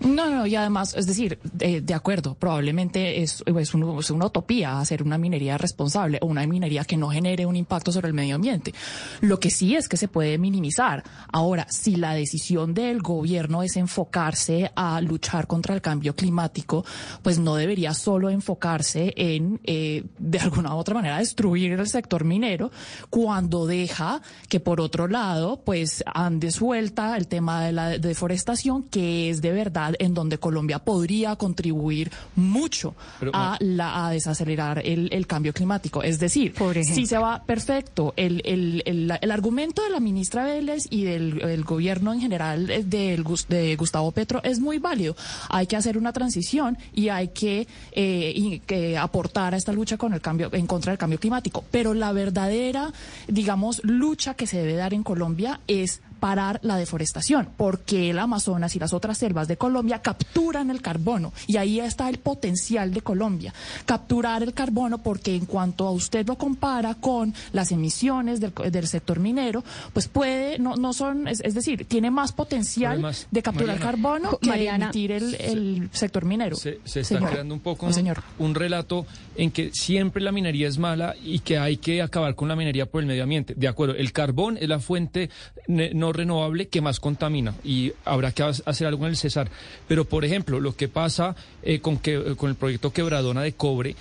No, 0.00 0.30
no, 0.30 0.46
y 0.46 0.56
además, 0.56 0.94
es 0.96 1.06
decir, 1.06 1.38
de, 1.42 1.82
de 1.82 1.94
acuerdo, 1.94 2.34
probablemente 2.34 3.22
es, 3.22 3.42
es, 3.44 3.74
es 3.74 4.10
una 4.10 4.26
utopía 4.26 4.80
hacer 4.80 5.02
una 5.02 5.18
minería 5.18 5.58
responsable 5.58 6.18
o 6.22 6.26
una 6.26 6.46
minería 6.46 6.84
que 6.84 6.96
no 6.96 7.10
genere 7.10 7.44
un 7.44 7.54
impacto 7.54 7.92
sobre 7.92 8.08
el 8.08 8.14
medio 8.14 8.36
ambiente. 8.36 8.72
Lo 9.20 9.38
que 9.38 9.50
sí 9.50 9.76
es 9.76 9.88
que 9.88 9.98
se 9.98 10.08
puede 10.08 10.38
minimizar. 10.38 11.04
Ahora, 11.30 11.66
si 11.68 11.96
la 11.96 12.14
decisión 12.14 12.72
del 12.72 13.02
gobierno 13.02 13.62
es 13.62 13.76
enfocarse 13.76 14.72
a 14.74 15.00
luchar 15.02 15.46
contra 15.46 15.74
el 15.74 15.82
cambio 15.82 16.16
climático, 16.16 16.84
pues 17.22 17.38
no 17.38 17.56
debería 17.56 17.92
solo 17.92 18.30
enfocarse 18.30 19.12
en, 19.16 19.60
eh, 19.64 20.04
de 20.18 20.38
alguna 20.38 20.74
u 20.74 20.78
otra 20.78 20.94
manera, 20.94 21.18
destruir 21.18 21.72
el 21.72 21.86
sector 21.88 22.24
minero, 22.24 22.70
cuando 23.10 23.66
deja 23.66 24.22
que 24.48 24.60
por 24.60 24.80
otro 24.80 25.08
lado, 25.08 25.60
pues 25.62 26.02
ande 26.06 26.50
suelta 26.50 27.18
el 27.18 27.28
tema 27.28 27.64
de 27.64 27.72
la 27.72 27.98
deforestación, 27.98 28.84
que 28.84 29.28
es 29.28 29.42
de 29.42 29.52
verdad 29.52 29.89
en 29.98 30.14
donde 30.14 30.38
Colombia 30.38 30.78
podría 30.78 31.36
contribuir 31.36 32.10
mucho 32.36 32.94
Pero, 33.18 33.32
a, 33.34 33.56
la, 33.60 34.06
a 34.06 34.10
desacelerar 34.10 34.80
el, 34.84 35.08
el 35.12 35.26
cambio 35.26 35.52
climático. 35.52 36.02
Es 36.02 36.18
decir, 36.18 36.54
si 36.82 37.06
se 37.06 37.18
va 37.18 37.42
perfecto, 37.44 38.14
el, 38.16 38.42
el, 38.44 38.82
el, 38.86 39.12
el 39.20 39.30
argumento 39.30 39.82
de 39.82 39.90
la 39.90 40.00
ministra 40.00 40.44
Vélez 40.44 40.86
y 40.90 41.04
del 41.04 41.40
el 41.42 41.64
gobierno 41.64 42.12
en 42.12 42.20
general 42.20 42.70
eh, 42.70 42.82
del, 42.84 43.24
Gus- 43.24 43.46
de 43.48 43.76
Gustavo 43.76 44.10
Petro 44.12 44.40
es 44.44 44.60
muy 44.60 44.78
válido. 44.78 45.16
Hay 45.48 45.66
que 45.66 45.76
hacer 45.76 45.96
una 45.98 46.12
transición 46.12 46.78
y 46.92 47.08
hay 47.08 47.28
que, 47.28 47.66
eh, 47.92 48.32
y 48.34 48.60
que 48.60 48.96
aportar 48.98 49.54
a 49.54 49.56
esta 49.56 49.72
lucha 49.72 49.96
con 49.96 50.12
el 50.12 50.20
cambio, 50.20 50.50
en 50.52 50.66
contra 50.66 50.92
del 50.92 50.98
cambio 50.98 51.18
climático. 51.18 51.64
Pero 51.70 51.94
la 51.94 52.12
verdadera, 52.12 52.92
digamos, 53.28 53.80
lucha 53.84 54.34
que 54.34 54.46
se 54.46 54.58
debe 54.58 54.74
dar 54.74 54.94
en 54.94 55.02
Colombia 55.02 55.60
es 55.66 56.00
parar 56.20 56.60
la 56.62 56.76
deforestación, 56.76 57.48
porque 57.56 58.10
el 58.10 58.18
Amazonas 58.18 58.76
y 58.76 58.78
las 58.78 58.92
otras 58.92 59.18
selvas 59.18 59.48
de 59.48 59.56
Colombia 59.56 60.00
capturan 60.02 60.70
el 60.70 60.82
carbono 60.82 61.32
y 61.46 61.56
ahí 61.56 61.80
está 61.80 62.08
el 62.08 62.18
potencial 62.18 62.92
de 62.92 63.00
Colombia. 63.00 63.52
Capturar 63.86 64.42
el 64.42 64.52
carbono 64.54 64.98
porque 64.98 65.34
en 65.34 65.46
cuanto 65.46 65.86
a 65.86 65.90
usted 65.90 66.26
lo 66.26 66.36
compara 66.36 66.94
con 66.94 67.34
las 67.52 67.72
emisiones 67.72 68.40
del, 68.40 68.52
del 68.70 68.86
sector 68.86 69.18
minero, 69.18 69.64
pues 69.92 70.06
puede, 70.08 70.58
no, 70.58 70.76
no 70.76 70.92
son, 70.92 71.26
es, 71.26 71.40
es 71.40 71.54
decir, 71.54 71.86
tiene 71.86 72.10
más 72.10 72.32
potencial 72.32 72.92
Además, 72.92 73.26
de 73.30 73.42
capturar 73.42 73.78
Mariana, 73.78 73.90
carbono 73.90 74.38
que 74.38 74.48
Mariana, 74.48 74.84
emitir 74.86 75.12
el, 75.12 75.34
el 75.36 75.88
sector 75.92 76.24
minero. 76.24 76.56
Se, 76.56 76.78
se 76.84 77.00
está 77.00 77.16
Señor. 77.16 77.30
creando 77.30 77.54
un 77.54 77.60
poco 77.60 77.86
No, 77.86 77.88
un, 77.88 77.94
señor. 77.94 78.22
un 78.38 78.54
relato 78.54 79.06
en 79.36 79.50
que 79.50 79.70
siempre 79.72 80.22
la 80.22 80.32
minería 80.32 80.68
es 80.68 80.78
mala 80.78 81.14
y 81.22 81.38
que 81.40 81.58
hay 81.58 81.78
que 81.78 82.02
acabar 82.02 82.34
con 82.34 82.48
la 82.48 82.56
minería 82.56 82.86
por 82.86 83.00
el 83.00 83.06
medio 83.06 83.22
ambiente. 83.22 83.54
De 83.56 83.68
acuerdo, 83.68 83.94
el 83.94 84.12
carbón 84.12 84.58
es 84.58 84.68
la 84.68 84.78
fuente 84.80 85.30
ne- 85.66 85.92
no 86.12 86.18
renovable 86.18 86.68
que 86.68 86.80
más 86.80 87.00
contamina 87.00 87.54
y 87.64 87.92
habrá 88.04 88.32
que 88.32 88.42
ha- 88.42 88.52
hacer 88.66 88.86
algo 88.86 89.04
en 89.04 89.10
el 89.10 89.16
Cesar. 89.16 89.50
Pero, 89.88 90.04
por 90.04 90.24
ejemplo, 90.24 90.60
lo 90.60 90.74
que 90.76 90.88
pasa 90.88 91.34
eh, 91.62 91.80
con, 91.80 91.98
que, 91.98 92.34
con 92.36 92.50
el 92.50 92.56
proyecto 92.56 92.92
Quebradona 92.92 93.42
de 93.42 93.52
Cobre, 93.52 93.96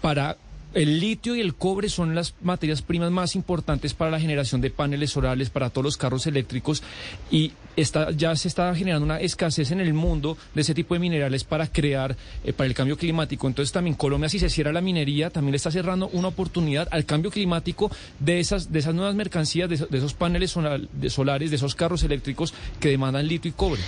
para 0.00 0.36
el 0.74 1.00
litio 1.00 1.36
y 1.36 1.40
el 1.40 1.54
cobre 1.54 1.88
son 1.88 2.14
las 2.14 2.34
materias 2.42 2.82
primas 2.82 3.10
más 3.10 3.34
importantes 3.36 3.94
para 3.94 4.10
la 4.10 4.20
generación 4.20 4.60
de 4.60 4.70
paneles 4.70 5.10
solares, 5.10 5.50
para 5.50 5.70
todos 5.70 5.84
los 5.84 5.96
carros 5.96 6.26
eléctricos 6.26 6.82
y 7.30 7.52
está, 7.76 8.10
ya 8.10 8.34
se 8.36 8.48
está 8.48 8.74
generando 8.74 9.04
una 9.04 9.20
escasez 9.20 9.70
en 9.70 9.80
el 9.80 9.94
mundo 9.94 10.36
de 10.54 10.60
ese 10.62 10.74
tipo 10.74 10.94
de 10.94 11.00
minerales 11.00 11.44
para 11.44 11.66
crear, 11.66 12.16
eh, 12.44 12.52
para 12.52 12.66
el 12.68 12.74
cambio 12.74 12.96
climático. 12.96 13.46
Entonces 13.46 13.72
también 13.72 13.96
Colombia, 13.96 14.28
si 14.28 14.38
se 14.38 14.50
cierra 14.50 14.72
la 14.72 14.80
minería, 14.80 15.30
también 15.30 15.52
le 15.52 15.56
está 15.56 15.70
cerrando 15.70 16.08
una 16.12 16.28
oportunidad 16.28 16.88
al 16.90 17.04
cambio 17.04 17.30
climático 17.30 17.90
de 18.18 18.40
esas, 18.40 18.72
de 18.72 18.78
esas 18.78 18.94
nuevas 18.94 19.14
mercancías, 19.14 19.68
de, 19.68 19.74
esos- 19.76 20.14
paneles 20.14 20.50
solar- 20.50 20.88
solares, 21.08 21.50
de 21.50 21.56
esos 21.56 21.74
carros 21.74 22.02
eléctricos 22.02 22.54
que 22.80 22.88
demandan 22.88 23.26
litio 23.26 23.48
y 23.48 23.52
cobre. 23.52 23.80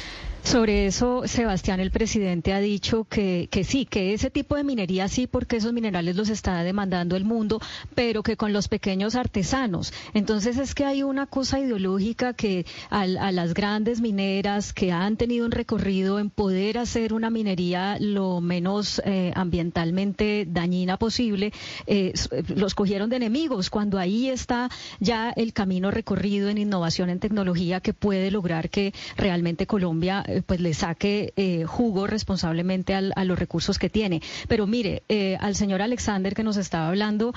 Sobre 0.44 0.86
eso, 0.86 1.22
Sebastián, 1.26 1.80
el 1.80 1.90
presidente 1.90 2.52
ha 2.52 2.60
dicho 2.60 3.04
que, 3.04 3.48
que 3.50 3.64
sí, 3.64 3.86
que 3.86 4.12
ese 4.12 4.28
tipo 4.30 4.56
de 4.56 4.62
minería 4.62 5.08
sí, 5.08 5.26
porque 5.26 5.56
esos 5.56 5.72
minerales 5.72 6.16
los 6.16 6.28
está 6.28 6.62
demandando 6.62 7.16
el 7.16 7.24
mundo, 7.24 7.60
pero 7.94 8.22
que 8.22 8.36
con 8.36 8.52
los 8.52 8.68
pequeños 8.68 9.14
artesanos. 9.14 9.92
Entonces 10.12 10.58
es 10.58 10.74
que 10.74 10.84
hay 10.84 11.02
una 11.02 11.24
cosa 11.26 11.58
ideológica 11.60 12.34
que 12.34 12.66
a, 12.90 13.06
las 13.06 13.54
grandes 13.54 14.02
mineras 14.02 14.74
que 14.74 14.92
han 14.92 15.16
tenido 15.16 15.46
un 15.46 15.50
recorrido 15.50 16.18
en 16.18 16.28
poder 16.28 16.76
hacer 16.76 17.14
una 17.14 17.30
minería 17.30 17.96
lo 17.98 18.42
menos 18.42 19.00
eh, 19.06 19.32
ambientalmente 19.34 20.46
dañina 20.46 20.98
posible, 20.98 21.52
eh, 21.86 22.12
s- 22.12 22.28
los 22.54 22.74
cogieron 22.74 23.08
de 23.08 23.16
enemigos, 23.16 23.70
cuando 23.70 23.98
ahí 23.98 24.28
está 24.28 24.68
ya 25.00 25.30
el 25.30 25.54
camino 25.54 25.90
recorrido 25.90 26.50
en 26.50 26.58
innovación, 26.58 27.08
en 27.08 27.18
tecnología, 27.18 27.80
que 27.80 27.94
puede 27.94 28.30
lograr 28.30 28.68
que 28.68 28.92
realmente 29.16 29.66
Colombia 29.66 30.22
eh, 30.28 30.33
pues 30.42 30.60
le 30.60 30.74
saque 30.74 31.32
eh, 31.36 31.64
jugo 31.64 32.06
responsablemente 32.06 32.94
al- 32.94 33.12
a 33.16 33.24
los 33.24 33.38
recursos 33.38 33.78
que 33.78 33.90
tiene. 33.90 34.22
Pero 34.48 34.66
mire, 34.66 35.02
eh, 35.08 35.36
al 35.40 35.54
señor 35.54 35.82
Alexander 35.82 36.34
que 36.34 36.42
nos 36.42 36.56
estaba 36.56 36.88
hablando, 36.88 37.32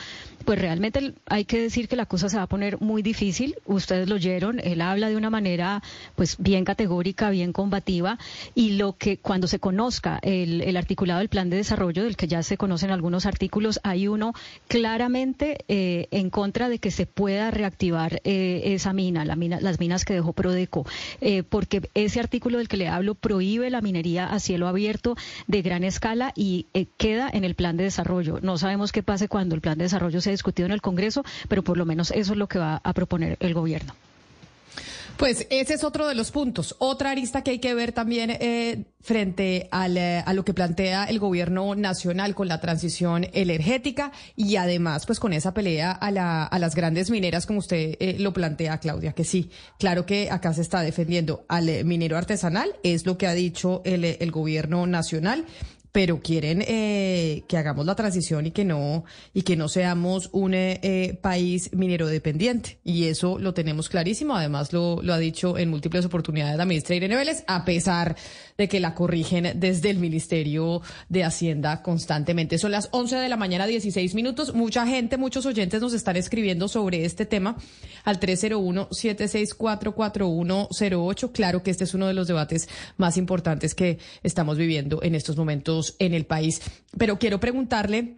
pues 0.46 0.60
realmente 0.60 1.14
hay 1.28 1.46
que 1.46 1.60
decir 1.62 1.88
que 1.88 1.96
la 1.96 2.06
cosa 2.06 2.30
se 2.30 2.38
va 2.38 2.44
a 2.44 2.48
poner 2.48 2.80
muy 2.82 3.02
difícil. 3.02 3.56
Ustedes 3.66 4.08
lo 4.10 4.16
oyeron, 4.16 4.60
él 4.60 4.82
habla 4.82 5.10
de 5.10 5.16
una 5.18 5.30
manera 5.30 5.82
pues 6.16 6.38
bien 6.40 6.66
categórica, 6.66 7.30
bien 7.30 7.54
combativa 7.54 8.18
y 8.56 8.72
lo 8.78 8.98
que 8.98 9.18
cuando 9.18 9.48
se 9.48 9.60
conozca 9.60 10.20
el, 10.22 10.62
el 10.62 10.78
articulado 10.78 11.20
del 11.20 11.30
plan 11.30 11.50
de 11.50 11.58
desarrollo, 11.58 12.04
del 12.04 12.16
que 12.16 12.28
ya 12.28 12.44
se 12.44 12.58
conocen 12.58 12.92
algunos 12.92 13.26
artículos, 13.26 13.80
hay 13.84 14.08
uno 14.08 14.34
claramente 14.68 15.58
eh, 15.68 16.08
en 16.12 16.30
contra 16.30 16.70
de 16.70 16.80
que 16.80 16.92
se 16.92 17.06
pueda 17.06 17.52
reactivar 17.52 18.22
eh, 18.24 18.62
esa 18.66 18.94
mina, 18.94 19.26
la 19.26 19.36
mina, 19.36 19.60
las 19.60 19.80
minas 19.80 20.06
que 20.06 20.14
dejó 20.14 20.34
Prodeco, 20.34 20.86
eh, 21.20 21.44
porque 21.44 21.90
ese 21.94 22.20
artículo 22.20 22.58
del 22.60 22.68
que 22.68 22.78
le 22.78 22.87
hablo 22.88 23.16
prohíbe 23.16 23.70
la 23.70 23.82
minería 23.82 24.28
a 24.28 24.40
cielo 24.40 24.68
abierto 24.68 25.16
de 25.48 25.62
gran 25.62 25.84
escala 25.84 26.32
y 26.36 26.68
eh, 26.74 26.86
queda 26.98 27.30
en 27.32 27.44
el 27.44 27.56
plan 27.56 27.78
de 27.78 27.86
desarrollo. 27.86 28.40
No 28.42 28.58
sabemos 28.58 28.92
qué 28.92 29.04
pase 29.04 29.28
cuando 29.28 29.56
el 29.56 29.62
plan 29.62 29.78
de 29.78 29.86
desarrollo 29.86 30.22
sea 30.22 30.32
discutido 30.32 30.66
en 30.66 30.72
el 30.72 30.82
Congreso, 30.82 31.24
pero 31.48 31.64
por 31.64 31.78
lo 31.78 31.86
menos 31.86 32.12
eso 32.12 32.34
es 32.34 32.38
lo 32.38 32.48
que 32.48 32.60
va 32.60 32.82
a 32.84 32.94
proponer 32.94 33.38
el 33.40 33.54
gobierno. 33.54 33.94
Pues 35.18 35.48
ese 35.50 35.74
es 35.74 35.84
otro 35.84 36.08
de 36.08 36.14
los 36.14 36.32
puntos. 36.32 36.76
Otra 36.78 37.10
arista 37.10 37.44
que 37.44 37.52
hay 37.52 37.60
que 37.60 37.74
ver 37.74 37.92
también 37.92 38.30
eh, 38.30 38.86
frente 39.02 39.70
al, 39.72 39.98
eh, 39.98 40.22
a 40.26 40.34
lo 40.34 40.44
que 40.44 40.54
plantea 40.54 41.06
el 41.06 41.18
gobierno 41.18 41.74
nacional 41.76 42.36
con 42.36 42.48
la 42.48 42.60
transición 42.60 43.26
energética 43.32 44.12
y 44.36 44.58
además 44.58 45.06
pues 45.06 45.20
con 45.20 45.34
esa 45.34 45.54
pelea 45.54 45.92
a, 45.92 46.12
la, 46.12 46.44
a 46.44 46.60
las 46.60 46.76
grandes 46.76 47.10
mineras 47.10 47.46
como 47.46 47.60
usted 47.60 47.96
eh, 48.00 48.18
lo 48.20 48.34
plantea, 48.34 48.80
Claudia, 48.80 49.14
que 49.14 49.24
sí, 49.24 49.50
claro 49.80 50.06
que 50.06 50.30
acá 50.30 50.54
se 50.54 50.62
está 50.62 50.82
defendiendo 50.82 51.46
al 51.48 51.86
minero 51.86 52.18
artesanal, 52.18 52.76
es 52.84 53.06
lo 53.06 53.18
que 53.18 53.28
ha 53.28 53.34
dicho 53.34 53.82
el, 53.86 54.04
eh, 54.04 54.18
el 54.20 54.32
gobierno 54.32 54.86
nacional 54.86 55.46
pero 55.98 56.22
quieren 56.22 56.64
eh, 56.68 57.42
que 57.48 57.58
hagamos 57.58 57.88
la 57.88 57.96
transición 57.96 58.46
y 58.46 58.52
que 58.52 58.64
no 58.64 59.04
y 59.34 59.42
que 59.42 59.56
no 59.56 59.68
seamos 59.68 60.30
un 60.32 60.54
eh, 60.54 60.80
eh, 60.84 61.18
país 61.20 61.72
minero 61.74 62.06
dependiente. 62.06 62.78
Y 62.84 63.06
eso 63.06 63.40
lo 63.40 63.56
tenemos 63.56 63.90
clarísimo. 63.90 64.36
Además 64.36 64.72
lo, 64.74 65.02
lo 65.02 65.12
ha 65.12 65.18
dicho 65.18 65.58
en 65.58 65.72
múltiples 65.72 66.06
oportunidades 66.06 66.56
la 66.56 66.66
ministra 66.66 66.96
Irene 66.96 67.16
Vélez 67.16 67.44
a 67.48 67.66
pesar 67.66 68.16
de 68.60 68.68
que 68.68 68.80
la 68.80 68.94
corrigen 68.94 69.60
desde 69.60 69.90
el 69.90 69.98
Ministerio 69.98 70.84
de 71.10 71.24
Hacienda 71.24 71.82
constantemente. 71.82 72.60
Son 72.60 72.72
las 72.72 72.90
11 72.92 73.16
de 73.16 73.30
la 73.30 73.38
mañana 73.38 73.66
16 73.66 74.14
minutos. 74.14 74.54
Mucha 74.54 74.86
gente 74.86 75.18
muchos 75.18 75.48
oyentes 75.48 75.82
nos 75.82 75.94
están 75.94 76.16
escribiendo 76.16 76.68
sobre 76.68 77.06
este 77.06 77.26
tema 77.26 77.58
al 78.04 78.20
301 78.20 78.90
764 78.92 79.96
4108 79.96 81.32
claro 81.32 81.64
que 81.64 81.72
este 81.72 81.86
es 81.86 81.96
uno 81.96 82.06
de 82.06 82.14
los 82.14 82.28
debates 82.28 82.70
más 82.98 83.18
importantes 83.18 83.74
que 83.74 83.98
estamos 84.22 84.58
viviendo 84.58 85.02
en 85.02 85.16
estos 85.16 85.38
momentos 85.38 85.87
en 86.00 86.14
el 86.14 86.26
país. 86.26 86.62
Pero 86.98 87.20
quiero 87.20 87.40
preguntarle, 87.40 88.18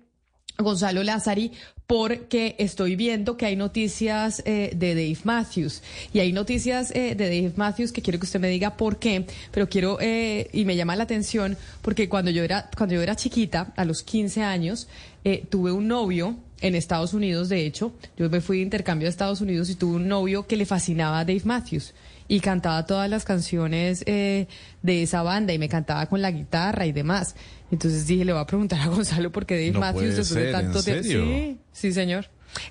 Gonzalo 0.58 1.04
Lázari, 1.04 1.52
porque 1.88 2.56
estoy 2.60 2.96
viendo 2.96 3.38
que 3.38 3.46
hay 3.46 3.56
noticias 3.56 4.44
eh, 4.46 4.72
de 4.76 4.94
Dave 4.94 5.18
Matthews 5.24 5.82
y 6.14 6.20
hay 6.20 6.34
noticias 6.34 6.92
eh, 6.92 7.16
de 7.16 7.26
Dave 7.26 7.54
Matthews 7.56 7.92
que 7.92 8.02
quiero 8.02 8.20
que 8.20 8.26
usted 8.26 8.40
me 8.40 8.50
diga 8.50 8.78
por 8.78 9.00
qué, 9.00 9.26
pero 9.52 9.70
quiero 9.70 9.98
eh, 10.00 10.50
y 10.54 10.66
me 10.66 10.76
llama 10.76 10.96
la 10.96 11.04
atención 11.04 11.58
porque 11.82 12.08
cuando 12.08 12.30
yo 12.30 12.44
era 12.44 12.70
cuando 12.78 12.94
yo 12.94 13.02
era 13.02 13.16
chiquita, 13.16 13.74
a 13.76 13.86
los 13.86 14.04
15 14.04 14.44
años, 14.44 14.88
eh, 15.24 15.46
tuve 15.50 15.72
un 15.72 15.88
novio 15.88 16.38
en 16.62 16.76
Estados 16.76 17.14
Unidos, 17.14 17.50
de 17.50 17.66
hecho, 17.66 17.94
yo 18.18 18.30
me 18.30 18.42
fui 18.42 18.58
de 18.58 18.64
intercambio 18.64 19.08
a 19.08 19.10
Estados 19.10 19.42
Unidos 19.42 19.70
y 19.70 19.76
tuve 19.76 19.96
un 19.96 20.08
novio 20.08 20.46
que 20.46 20.58
le 20.58 20.66
fascinaba 20.66 21.20
a 21.20 21.26
Dave 21.26 21.42
Matthews 21.44 21.94
y 22.28 22.40
cantaba 22.40 22.86
todas 22.86 23.10
las 23.10 23.26
canciones 23.26 24.04
eh, 24.06 24.48
de 24.82 25.04
esa 25.04 25.24
banda 25.24 25.52
y 25.52 25.58
me 25.58 25.68
cantaba 25.68 26.06
con 26.06 26.22
la 26.22 26.32
guitarra 26.32 26.86
y 26.86 26.92
demás. 26.92 27.36
Entonces 27.72 28.08
dije, 28.08 28.26
le 28.26 28.34
voy 28.34 28.42
a 28.42 28.46
preguntar 28.46 28.80
a 28.82 28.88
Gonzalo 28.88 29.32
porque 29.32 29.56
Dave 29.56 29.72
No 29.72 29.80
Matthews 29.82 30.16
de 30.16 30.24
ser, 30.24 30.52
tanto 30.52 30.80
¿en 30.80 30.86
tiempo. 30.86 31.04
Sí, 31.04 31.58
sí, 31.72 31.94
señor. 31.94 32.28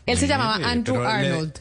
Él 0.06 0.18
se 0.18 0.26
llamaba 0.26 0.56
Andrew 0.68 1.00
Arnold. 1.02 1.52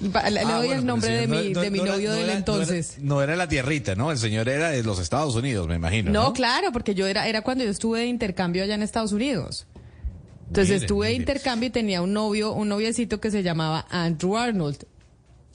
Le, 0.00 0.08
le 0.30 0.40
Ah, 0.40 0.44
doy 0.58 0.66
bueno, 0.66 0.72
el 0.80 0.86
nombre 0.86 1.10
de 1.12 1.26
mi, 1.26 1.50
no- 1.50 1.60
de 1.62 1.70
mi 1.70 1.78
no 1.78 1.86
novio 1.86 2.10
no 2.10 2.14
del 2.16 2.24
era- 2.24 2.36
entonces. 2.38 2.96
No 3.00 3.22
era 3.22 3.34
la 3.36 3.48
tierrita, 3.48 3.94
¿no? 3.94 4.10
El 4.10 4.18
señor 4.18 4.48
era 4.48 4.70
de 4.70 4.82
los 4.82 4.98
Estados 4.98 5.34
Unidos, 5.34 5.68
me 5.68 5.74
imagino. 5.76 6.10
No, 6.12 6.32
claro, 6.34 6.70
porque 6.72 6.94
yo 6.94 7.06
era, 7.06 7.26
era 7.28 7.40
cuando 7.42 7.64
yo 7.64 7.70
estuve 7.70 8.00
de 8.00 8.06
intercambio 8.06 8.62
allá 8.62 8.74
en 8.74 8.82
Estados 8.82 9.12
Unidos. 9.12 9.66
Entonces 10.48 10.82
estuve 10.82 11.08
de 11.08 11.14
intercambio 11.14 11.68
y 11.68 11.70
tenía 11.70 12.02
un 12.02 12.12
novio, 12.12 12.52
un 12.52 12.68
noviecito 12.68 13.20
que 13.20 13.30
se 13.30 13.42
llamaba 13.42 13.86
Andrew 13.90 14.36
Arnold. 14.36 14.84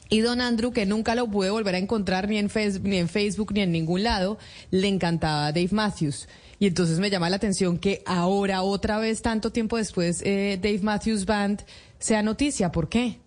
Y 0.09 0.19
don 0.19 0.41
Andrew, 0.41 0.73
que 0.73 0.85
nunca 0.85 1.15
lo 1.15 1.27
pude 1.29 1.49
volver 1.51 1.75
a 1.75 1.77
encontrar 1.77 2.27
ni 2.27 2.37
en, 2.37 2.49
Face- 2.49 2.81
ni 2.81 2.97
en 2.97 3.07
Facebook 3.07 3.53
ni 3.53 3.61
en 3.61 3.71
ningún 3.71 4.03
lado, 4.03 4.37
le 4.71 4.87
encantaba 4.87 5.51
Dave 5.53 5.69
Matthews. 5.71 6.27
Y 6.61 6.67
entonces 6.67 6.99
me 6.99 7.09
llama 7.09 7.27
la 7.27 7.37
atención 7.37 7.79
que 7.79 8.03
ahora, 8.05 8.61
otra 8.61 8.99
vez, 8.99 9.23
tanto 9.23 9.51
tiempo 9.51 9.77
después, 9.77 10.21
eh, 10.23 10.59
Dave 10.61 10.81
Matthews 10.83 11.25
Band 11.25 11.65
sea 11.97 12.21
noticia. 12.21 12.71
¿Por 12.71 12.87
qué? 12.87 13.17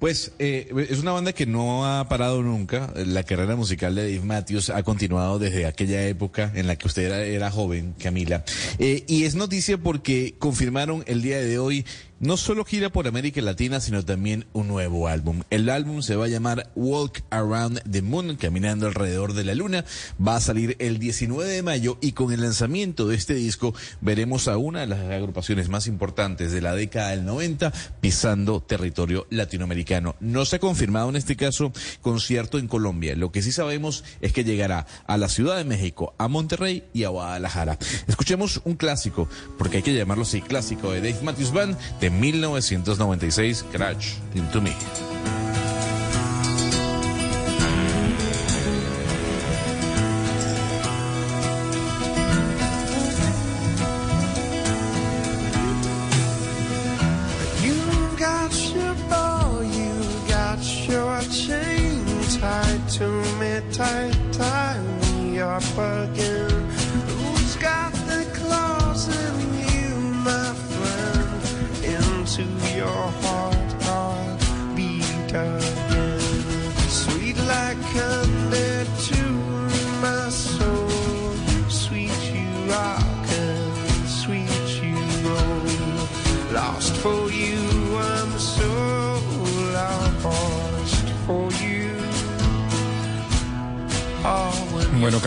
Pues 0.00 0.32
eh, 0.40 0.68
es 0.90 0.98
una 0.98 1.12
banda 1.12 1.32
que 1.32 1.46
no 1.46 1.86
ha 1.86 2.08
parado 2.08 2.42
nunca. 2.42 2.92
La 2.96 3.22
carrera 3.22 3.54
musical 3.54 3.94
de 3.94 4.12
Dave 4.12 4.26
Matthews 4.26 4.70
ha 4.70 4.82
continuado 4.82 5.38
desde 5.38 5.66
aquella 5.66 6.04
época 6.08 6.50
en 6.56 6.66
la 6.66 6.74
que 6.74 6.88
usted 6.88 7.12
era, 7.32 7.48
joven, 7.52 7.94
Camila. 7.96 8.44
Eh, 8.80 9.04
y 9.06 9.22
es 9.22 9.36
noticia 9.36 9.78
porque 9.78 10.34
confirmaron 10.40 11.04
el 11.06 11.22
día 11.22 11.40
de 11.40 11.60
hoy 11.60 11.86
no 12.22 12.36
solo 12.36 12.64
gira 12.64 12.88
por 12.88 13.08
América 13.08 13.42
Latina, 13.42 13.80
sino 13.80 14.04
también 14.04 14.46
un 14.52 14.68
nuevo 14.68 15.08
álbum. 15.08 15.42
El 15.50 15.68
álbum 15.68 16.02
se 16.02 16.14
va 16.14 16.26
a 16.26 16.28
llamar 16.28 16.70
Walk 16.76 17.24
Around 17.30 17.82
the 17.90 18.00
Moon, 18.00 18.36
caminando 18.36 18.86
alrededor 18.86 19.34
de 19.34 19.44
la 19.44 19.56
luna. 19.56 19.84
Va 20.24 20.36
a 20.36 20.40
salir 20.40 20.76
el 20.78 21.00
19 21.00 21.50
de 21.50 21.62
mayo 21.64 21.98
y 22.00 22.12
con 22.12 22.32
el 22.32 22.40
lanzamiento 22.40 23.08
de 23.08 23.16
este 23.16 23.34
disco 23.34 23.74
veremos 24.00 24.46
a 24.46 24.56
una 24.56 24.80
de 24.80 24.86
las 24.86 25.00
agrupaciones 25.00 25.68
más 25.68 25.88
importantes 25.88 26.52
de 26.52 26.60
la 26.60 26.76
década 26.76 27.10
del 27.10 27.24
90 27.24 27.72
pisando 28.00 28.62
territorio 28.62 29.26
latinoamericano. 29.30 30.14
No 30.20 30.44
se 30.44 30.56
ha 30.56 30.60
confirmado 30.60 31.08
en 31.08 31.16
este 31.16 31.34
caso 31.34 31.72
concierto 32.02 32.60
en 32.60 32.68
Colombia. 32.68 33.16
Lo 33.16 33.32
que 33.32 33.42
sí 33.42 33.50
sabemos 33.50 34.04
es 34.20 34.32
que 34.32 34.44
llegará 34.44 34.86
a 35.08 35.16
la 35.18 35.28
Ciudad 35.28 35.56
de 35.56 35.64
México, 35.64 36.14
a 36.18 36.28
Monterrey 36.28 36.84
y 36.92 37.02
a 37.02 37.08
Guadalajara. 37.08 37.78
Escuchemos 38.06 38.60
un 38.64 38.76
clásico, 38.76 39.28
porque 39.58 39.78
hay 39.78 39.82
que 39.82 39.92
llamarlo 39.92 40.22
así, 40.22 40.40
clásico 40.40 40.92
de 40.92 41.00
Dave 41.00 41.24
Matthews 41.24 41.52
Band 41.52 41.76
de 42.00 42.11
1996, 42.20 43.62
Crash 43.72 44.16
Into 44.34 44.60
Me. 44.60 45.11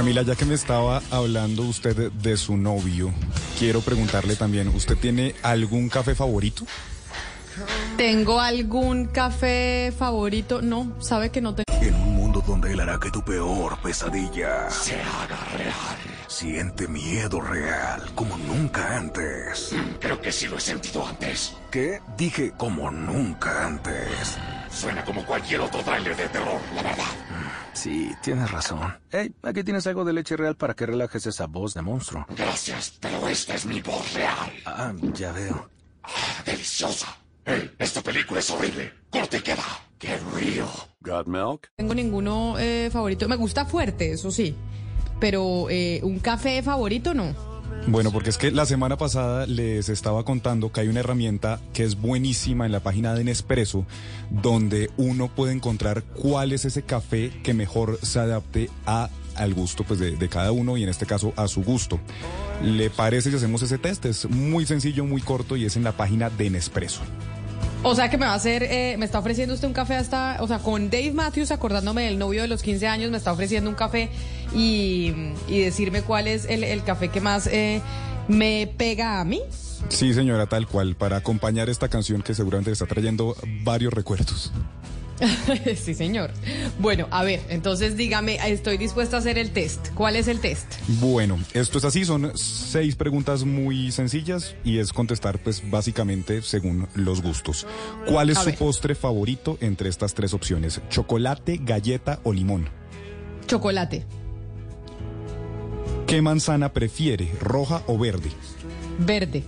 Camila, 0.05 0.21
ya 0.21 0.35
que 0.35 0.45
me 0.45 0.53
estaba 0.53 1.01
hablando 1.09 1.63
usted 1.63 2.11
de 2.11 2.37
su 2.37 2.57
novio, 2.57 3.11
quiero 3.57 3.81
preguntarle 3.81 4.35
también, 4.35 4.67
¿usted 4.67 4.95
tiene 4.95 5.33
algún 5.41 5.89
café 5.89 6.13
favorito? 6.13 6.63
¿Tengo 7.97 8.39
algún 8.39 9.07
café 9.07 9.91
favorito? 9.97 10.61
No, 10.61 10.93
sabe 10.99 11.31
que 11.31 11.41
no 11.41 11.55
tengo. 11.55 11.65
En 11.81 11.95
un 11.95 12.13
mundo 12.13 12.43
donde 12.45 12.73
él 12.73 12.81
hará 12.81 12.99
que 12.99 13.09
tu 13.09 13.23
peor 13.23 13.79
pesadilla 13.81 14.69
se 14.69 14.93
haga 14.93 15.43
real. 15.57 15.97
Siente 16.27 16.87
miedo 16.87 17.41
real 17.41 18.03
como 18.13 18.37
nunca 18.37 18.97
antes. 18.97 19.73
Creo 19.99 20.21
que 20.21 20.31
sí 20.31 20.47
lo 20.47 20.57
he 20.57 20.61
sentido 20.61 21.03
antes. 21.07 21.57
¿Qué? 21.71 21.99
Dije 22.15 22.53
como 22.55 22.91
nunca 22.91 23.65
antes. 23.65 24.37
Suena 24.69 25.03
como 25.03 25.25
cualquier 25.25 25.61
otro 25.61 25.81
tráiler 25.81 26.15
de 26.15 26.27
terror, 26.27 26.61
la 26.75 26.83
verdad. 26.83 27.24
Sí, 27.75 28.09
tienes 28.23 28.49
razón. 28.49 28.97
Hey, 29.11 29.33
aquí 29.43 29.63
tienes 29.63 29.85
algo 29.85 30.05
de 30.05 30.13
leche 30.13 30.37
real 30.37 30.55
para 30.55 30.73
que 30.73 30.85
relajes 30.85 31.25
esa 31.27 31.45
voz 31.45 31.73
de 31.73 31.81
monstruo. 31.81 32.25
Gracias, 32.35 32.97
pero 33.01 33.27
esta 33.27 33.53
es 33.53 33.65
mi 33.65 33.81
voz 33.81 34.13
real. 34.13 34.51
Ah, 34.65 34.93
ya 35.13 35.31
veo. 35.33 35.69
Ah, 36.03 36.41
deliciosa. 36.45 37.07
Hey, 37.43 37.71
esta 37.77 38.01
película 38.01 38.39
es 38.39 38.49
horrible. 38.49 38.91
Corte 39.09 39.37
y 39.37 39.41
queda. 39.41 39.63
Qué 39.99 40.17
real. 40.33 40.67
Got 41.01 41.27
milk? 41.27 41.67
tengo 41.75 41.93
ninguno 41.93 42.57
eh, 42.57 42.89
favorito. 42.91 43.27
Me 43.27 43.35
gusta 43.35 43.65
fuerte, 43.65 44.13
eso 44.13 44.31
sí. 44.31 44.55
Pero 45.19 45.67
eh, 45.69 45.99
un 46.01 46.19
café 46.19 46.63
favorito 46.63 47.13
no. 47.13 47.54
Bueno, 47.87 48.11
porque 48.11 48.31
es 48.31 48.37
que 48.37 48.49
la 48.49 48.65
semana 48.65 48.97
pasada 48.97 49.45
les 49.45 49.89
estaba 49.89 50.23
contando 50.25 50.71
que 50.71 50.81
hay 50.81 50.87
una 50.87 51.01
herramienta 51.01 51.59
que 51.71 51.83
es 51.83 51.95
buenísima 52.01 52.65
en 52.65 52.71
la 52.71 52.79
página 52.79 53.13
de 53.13 53.23
Nespresso, 53.23 53.85
donde 54.31 54.89
uno 54.97 55.27
puede 55.27 55.53
encontrar 55.53 56.03
cuál 56.03 56.51
es 56.51 56.65
ese 56.65 56.81
café 56.81 57.31
que 57.43 57.53
mejor 57.53 57.99
se 58.01 58.19
adapte 58.19 58.69
a 58.87 59.09
al 59.35 59.53
gusto 59.53 59.83
pues, 59.83 59.99
de, 59.99 60.29
cada 60.29 60.51
uno 60.51 60.77
y 60.77 60.83
en 60.83 60.89
este 60.89 61.05
caso 61.05 61.33
a 61.35 61.47
su 61.47 61.63
gusto. 61.63 61.99
¿Le 62.63 62.89
parece 62.89 63.29
si 63.29 63.35
hacemos 63.35 63.61
ese 63.61 63.77
test? 63.77 64.05
Es 64.05 64.29
muy 64.29 64.65
sencillo, 64.65 65.05
muy 65.05 65.21
corto 65.21 65.55
y 65.55 65.65
es 65.65 65.75
en 65.75 65.83
la 65.83 65.91
página 65.91 66.29
de 66.29 66.49
Nespresso. 66.49 67.01
O 67.83 67.93
sea 67.93 68.09
que 68.09 68.17
me 68.17 68.25
va 68.25 68.31
a 68.31 68.35
hacer, 68.35 68.63
eh, 68.63 68.95
me 68.97 69.05
está 69.05 69.19
ofreciendo 69.19 69.53
usted 69.53 69.67
un 69.67 69.73
café 69.73 69.95
hasta, 69.95 70.37
o 70.39 70.47
sea, 70.47 70.57
con 70.57 70.89
Dave 70.89 71.11
Matthews, 71.11 71.51
acordándome 71.51 72.05
del 72.05 72.17
novio 72.17 72.41
de 72.41 72.47
los 72.47 72.63
15 72.63 72.87
años, 72.87 73.11
me 73.11 73.17
está 73.17 73.31
ofreciendo 73.31 73.69
un 73.69 73.75
café 73.75 74.09
y, 74.53 75.13
y 75.47 75.59
decirme 75.59 76.01
cuál 76.01 76.27
es 76.27 76.45
el, 76.45 76.63
el 76.63 76.83
café 76.83 77.09
que 77.09 77.21
más 77.21 77.47
eh, 77.47 77.81
me 78.27 78.71
pega 78.77 79.19
a 79.19 79.25
mí. 79.25 79.41
Sí, 79.89 80.13
señora, 80.13 80.47
tal 80.47 80.67
cual, 80.67 80.95
para 80.95 81.17
acompañar 81.17 81.69
esta 81.69 81.89
canción 81.89 82.21
que 82.21 82.33
seguramente 82.33 82.71
está 82.71 82.85
trayendo 82.85 83.35
varios 83.63 83.93
recuerdos. 83.93 84.51
sí, 85.77 85.93
señor. 85.93 86.31
Bueno, 86.79 87.07
a 87.11 87.23
ver, 87.23 87.39
entonces 87.49 87.95
dígame, 87.95 88.37
estoy 88.51 88.77
dispuesta 88.77 89.15
a 89.15 89.19
hacer 89.19 89.37
el 89.37 89.51
test. 89.51 89.89
¿Cuál 89.93 90.17
es 90.17 90.27
el 90.27 90.39
test? 90.39 90.65
Bueno, 90.99 91.39
esto 91.53 91.77
es 91.77 91.85
así, 91.85 92.03
son 92.03 92.31
seis 92.35 92.95
preguntas 92.95 93.43
muy 93.45 93.91
sencillas 93.91 94.55
y 94.65 94.79
es 94.79 94.91
contestar 94.91 95.39
pues 95.39 95.69
básicamente 95.69 96.41
según 96.41 96.87
los 96.95 97.21
gustos. 97.21 97.65
¿Cuál 98.07 98.29
es 98.31 98.37
A 98.37 98.41
su 98.41 98.45
ver. 98.47 98.57
postre 98.57 98.95
favorito 98.95 99.57
entre 99.61 99.87
estas 99.87 100.13
tres 100.15 100.33
opciones? 100.33 100.81
¿Chocolate, 100.89 101.59
galleta 101.63 102.19
o 102.23 102.33
limón? 102.33 102.67
Chocolate, 103.47 104.05
¿Qué 106.07 106.21
manzana 106.21 106.71
prefiere, 106.71 107.31
roja 107.39 107.81
o 107.87 107.97
verde? 107.97 108.29
verde, 108.99 109.43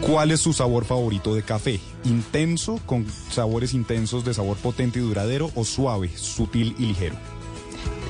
¿Cuál 0.00 0.32
es 0.32 0.40
su 0.40 0.52
sabor 0.52 0.84
favorito 0.84 1.32
de 1.34 1.42
café? 1.42 1.78
¿Intenso, 2.04 2.80
con 2.86 3.06
sabores 3.30 3.72
intensos 3.72 4.24
de 4.24 4.34
sabor 4.34 4.56
potente 4.56 4.98
y 4.98 5.02
duradero 5.02 5.50
o 5.54 5.64
suave, 5.64 6.10
sutil 6.16 6.74
y 6.78 6.86
ligero? 6.86 7.16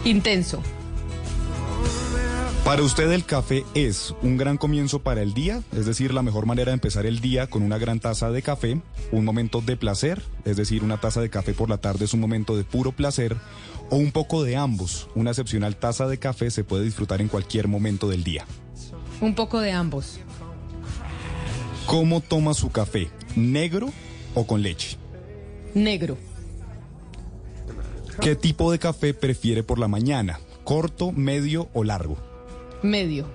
intenso. 0.05 0.63
Para 2.65 2.83
usted 2.83 3.11
el 3.11 3.25
café 3.25 3.65
es 3.75 4.15
un 4.23 4.37
gran 4.37 4.57
comienzo 4.57 5.01
para 5.01 5.21
el 5.21 5.35
día, 5.35 5.63
es 5.77 5.85
decir, 5.85 6.15
la 6.15 6.23
mejor 6.23 6.47
manera 6.47 6.71
de 6.71 6.75
empezar 6.75 7.07
el 7.07 7.21
día 7.21 7.49
con 7.49 7.63
una 7.63 7.77
gran 7.77 7.99
taza 7.99 8.31
de 8.31 8.41
café, 8.41 8.81
un 9.11 9.25
momento 9.25 9.61
de 9.61 9.77
placer, 9.77 10.23
es 10.45 10.57
decir, 10.57 10.85
una 10.85 11.01
taza 11.01 11.21
de 11.21 11.29
café 11.29 11.55
por 11.55 11.69
la 11.69 11.79
tarde 11.79 12.05
es 12.05 12.15
un 12.15 12.21
momento 12.21 12.57
de 12.57 12.63
puro 12.63 12.93
placer, 12.93 13.37
o 13.91 13.97
un 13.97 14.13
poco 14.13 14.45
de 14.45 14.57
ambos. 14.57 15.09
Una 15.17 15.31
excepcional 15.31 15.77
taza 15.77 16.07
de 16.07 16.19
café 16.19 16.51
se 16.51 16.63
puede 16.63 16.85
disfrutar 16.85 17.21
en 17.21 17.29
cualquier 17.29 17.67
momento 17.67 18.09
del 18.09 18.23
día. 18.23 18.47
Un 19.21 19.35
poco 19.35 19.61
de 19.61 19.73
ambos. 19.73 20.21
¿Cómo 21.87 22.21
toma 22.21 22.55
su 22.55 22.71
café? 22.71 23.11
¿Negro 23.35 23.91
o 24.35 24.47
con 24.47 24.63
leche? 24.63 24.97
Negro, 25.75 26.17
¿Qué 28.21 28.37
tipo 28.37 28.71
de 28.71 28.79
café 28.79 29.15
prefiere 29.15 29.63
por 29.63 29.79
la 29.79 29.89
mañana? 29.89 30.39
¿Corto, 30.65 31.11
medio 31.11 31.69
o 31.73 31.83
largo? 31.83 32.32
Medio. 32.83 33.27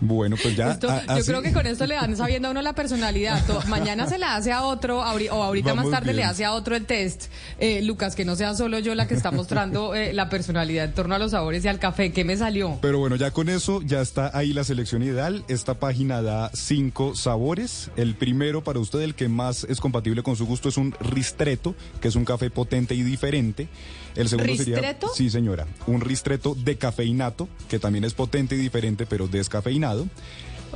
Bueno, 0.00 0.36
pues 0.42 0.56
ya. 0.56 0.72
Esto- 0.72 0.88
a- 0.90 1.18
yo 1.18 1.24
creo 1.24 1.42
que 1.42 1.52
con 1.52 1.66
esto 1.66 1.86
le 1.86 1.94
dan 1.94 2.16
sabiendo 2.16 2.48
a 2.48 2.50
uno 2.50 2.62
la 2.62 2.72
personalidad. 2.74 3.42
Mañana 3.68 4.06
se 4.08 4.18
la 4.18 4.34
hace 4.34 4.50
a 4.50 4.62
otro, 4.62 4.98
o 4.98 5.02
ahorita 5.42 5.70
Vamos 5.74 5.90
más 5.90 6.00
tarde 6.00 6.14
le 6.14 6.24
hace 6.24 6.44
a 6.44 6.52
otro 6.52 6.74
el 6.74 6.84
test. 6.84 7.24
Eh, 7.60 7.82
Lucas, 7.82 8.16
que 8.16 8.24
no 8.24 8.34
sea 8.34 8.54
solo 8.54 8.78
yo 8.80 8.94
la 8.94 9.06
que 9.06 9.14
está 9.14 9.30
mostrando 9.30 9.94
eh, 9.94 10.12
la 10.12 10.28
personalidad 10.28 10.86
en 10.86 10.94
torno 10.94 11.14
a 11.14 11.18
los 11.18 11.30
sabores 11.30 11.64
y 11.64 11.68
al 11.68 11.78
café. 11.78 12.12
¿Qué 12.12 12.24
me 12.24 12.36
salió? 12.36 12.78
Pero 12.82 12.98
bueno, 12.98 13.14
ya 13.16 13.30
con 13.30 13.48
eso 13.48 13.82
ya 13.82 14.00
está 14.00 14.36
ahí 14.36 14.52
la 14.52 14.64
selección 14.64 15.02
ideal. 15.02 15.44
Esta 15.48 15.74
página 15.74 16.20
da 16.20 16.50
cinco 16.52 17.14
sabores. 17.14 17.90
El 17.96 18.14
primero 18.16 18.64
para 18.64 18.80
usted, 18.80 19.00
el 19.00 19.14
que 19.14 19.28
más 19.28 19.64
es 19.64 19.80
compatible 19.80 20.22
con 20.22 20.34
su 20.36 20.44
gusto, 20.46 20.68
es 20.68 20.76
un 20.76 20.92
ristretto, 21.00 21.74
que 22.00 22.08
es 22.08 22.16
un 22.16 22.24
café 22.24 22.50
potente 22.50 22.94
y 22.94 23.02
diferente. 23.02 23.68
El 24.16 24.28
segundo 24.28 24.54
sería... 24.56 24.76
¿Ristretto? 24.76 25.08
Sí, 25.14 25.30
señora. 25.30 25.66
Un 25.86 26.00
ristretto 26.00 26.54
decafeinato, 26.54 27.48
que 27.68 27.78
también 27.78 28.04
es 28.04 28.14
potente 28.14 28.54
y 28.54 28.58
diferente, 28.58 29.06
pero 29.06 29.28
descafeinado. 29.28 30.06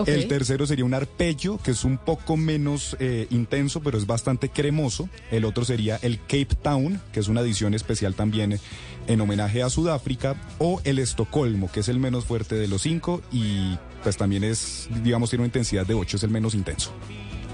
El 0.06 0.28
tercero 0.28 0.66
sería 0.66 0.84
un 0.84 0.94
arpegio, 0.94 1.58
que 1.58 1.72
es 1.72 1.84
un 1.84 1.98
poco 1.98 2.36
menos 2.36 2.96
eh, 3.00 3.26
intenso, 3.30 3.80
pero 3.80 3.98
es 3.98 4.06
bastante 4.06 4.48
cremoso. 4.48 5.08
El 5.30 5.44
otro 5.44 5.64
sería 5.64 5.98
el 6.02 6.20
Cape 6.20 6.56
Town, 6.62 7.00
que 7.12 7.20
es 7.20 7.28
una 7.28 7.40
edición 7.40 7.74
especial 7.74 8.14
también 8.14 8.60
en 9.08 9.20
homenaje 9.20 9.62
a 9.62 9.70
Sudáfrica. 9.70 10.36
O 10.58 10.80
el 10.84 11.00
Estocolmo, 11.00 11.70
que 11.72 11.80
es 11.80 11.88
el 11.88 11.98
menos 11.98 12.26
fuerte 12.26 12.54
de 12.54 12.68
los 12.68 12.82
cinco 12.82 13.22
y 13.32 13.76
pues 14.02 14.16
también 14.16 14.44
es, 14.44 14.88
digamos, 15.02 15.30
tiene 15.30 15.42
una 15.42 15.48
intensidad 15.48 15.84
de 15.84 15.94
8, 15.94 16.18
es 16.18 16.22
el 16.22 16.30
menos 16.30 16.54
intenso. 16.54 16.92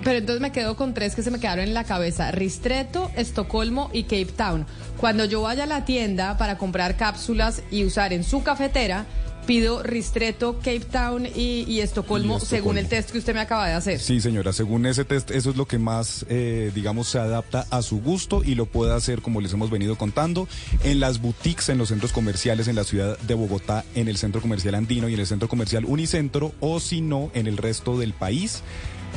Pero 0.05 0.19
entonces 0.19 0.41
me 0.43 0.53
quedo 0.53 0.77
con 0.77 0.93
tres 0.95 1.15
que 1.15 1.23
se 1.23 1.31
me 1.31 1.41
quedaron 1.41 1.65
en 1.65 1.75
la 1.75 1.85
cabeza. 1.85 2.31
Ristretto, 2.31 3.11
Estocolmo 3.17 3.91
y 3.93 4.03
Cape 4.05 4.27
Town. 4.37 4.67
Cuando 4.99 5.25
yo 5.25 5.43
vaya 5.43 5.65
a 5.65 5.67
la 5.67 5.85
tienda 5.87 6.37
para 6.37 6.59
comprar 6.59 6.97
cápsulas 6.97 7.63
y 7.71 7.85
usar 7.85 8.13
en 8.13 8.23
su 8.23 8.43
cafetera, 8.43 9.07
pido 9.47 9.83
Ristretto, 9.83 10.57
Cape 10.59 10.81
Town 10.81 11.27
y, 11.27 11.65
y 11.69 11.81
Estocolmo, 11.81 12.35
Y 12.35 12.37
Estocolmo. 12.37 12.41
según 12.41 12.79
el 12.79 12.89
test 12.89 13.11
que 13.11 13.19
usted 13.19 13.35
me 13.35 13.41
acaba 13.41 13.67
de 13.67 13.75
hacer. 13.75 13.99
Sí, 13.99 14.21
señora, 14.21 14.53
según 14.53 14.87
ese 14.87 15.05
test, 15.05 15.31
eso 15.31 15.51
es 15.51 15.57
lo 15.57 15.67
que 15.67 15.79
más, 15.79 16.25
eh, 16.29 16.71
digamos, 16.75 17.09
se 17.09 17.19
adapta 17.19 17.67
a 17.71 17.83
su 17.83 18.01
gusto 18.01 18.43
y 18.45 18.55
lo 18.55 18.67
puede 18.67 18.95
hacer, 18.95 19.21
como 19.23 19.41
les 19.41 19.53
hemos 19.53 19.71
venido 19.71 19.97
contando, 19.97 20.49
en 20.83 21.01
las 21.01 21.21
boutiques, 21.21 21.69
en 21.71 21.79
los 21.79 21.89
centros 21.89 22.13
comerciales 22.13 22.69
en 22.69 22.77
la 22.77 22.85
ciudad 22.85 23.19
de 23.19 23.35
Bogotá, 23.35 23.85
en 23.95 24.09
el 24.09 24.17
centro 24.17 24.41
comercial 24.41 24.75
Andino 24.75 25.09
y 25.09 25.15
en 25.15 25.21
el 25.21 25.27
centro 25.27 25.49
comercial 25.49 25.85
Unicentro, 25.87 26.53
o 26.61 26.81
si 26.81 27.01
no, 27.01 27.31
en 27.35 27.47
el 27.47 27.57
resto 27.57 27.99
del 27.99 28.13
país. 28.13 28.63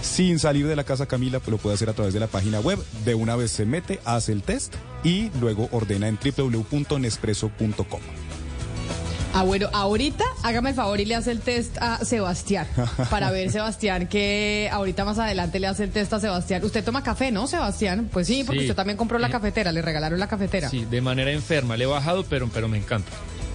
Sin 0.02 0.40
salir 0.40 0.68
de 0.68 0.76
la 0.76 0.84
casa 0.84 1.06
Camila, 1.06 1.40
pues 1.40 1.50
lo 1.52 1.58
puede 1.58 1.76
hacer 1.76 1.90
a 1.90 1.94
través 1.94 2.14
de 2.14 2.20
la 2.20 2.28
página 2.28 2.60
web. 2.60 2.80
De 3.06 3.16
una 3.16 3.36
vez 3.36 3.52
se 3.52 3.66
mete, 3.66 4.00
hace 4.06 4.32
el 4.32 4.42
test 4.44 4.74
y 5.04 5.30
luego 5.40 5.68
ordena 5.72 6.08
en 6.08 6.18
www.nespresso.com. 6.18 8.00
Ah, 9.34 9.44
bueno, 9.44 9.68
ahorita 9.74 10.24
hágame 10.44 10.70
el 10.70 10.76
favor 10.76 11.00
y 11.00 11.06
le 11.06 11.14
hace 11.14 11.30
el 11.32 11.42
test 11.42 11.78
a 11.80 12.04
Sebastián. 12.04 12.66
Para 13.12 13.30
ver, 13.30 13.52
Sebastián, 13.52 14.08
que 14.08 14.68
ahorita 14.72 15.06
más 15.06 15.20
adelante 15.20 15.60
le 15.60 15.68
hace 15.68 15.84
el 15.84 15.92
test 15.92 16.12
a 16.14 16.20
Sebastián. 16.20 16.64
Usted 16.64 16.84
toma 16.84 17.04
café, 17.04 17.32
¿no, 17.32 17.46
Sebastián? 17.46 18.10
Pues 18.12 18.26
sí, 18.28 18.44
porque 18.46 18.62
Sí. 18.62 18.66
usted 18.66 18.76
también 18.76 18.98
compró 18.98 19.20
la 19.20 19.30
cafetera, 19.30 19.72
le 19.72 19.82
regalaron 19.84 20.20
la 20.20 20.28
cafetera. 20.28 20.70
Sí, 20.70 20.86
de 20.90 21.02
manera 21.02 21.32
enferma. 21.32 21.78
Le 21.78 21.84
he 21.84 21.88
bajado, 21.88 22.24
pero, 22.28 22.50
pero 22.52 22.68
me 22.68 22.78
encanta. 22.80 23.12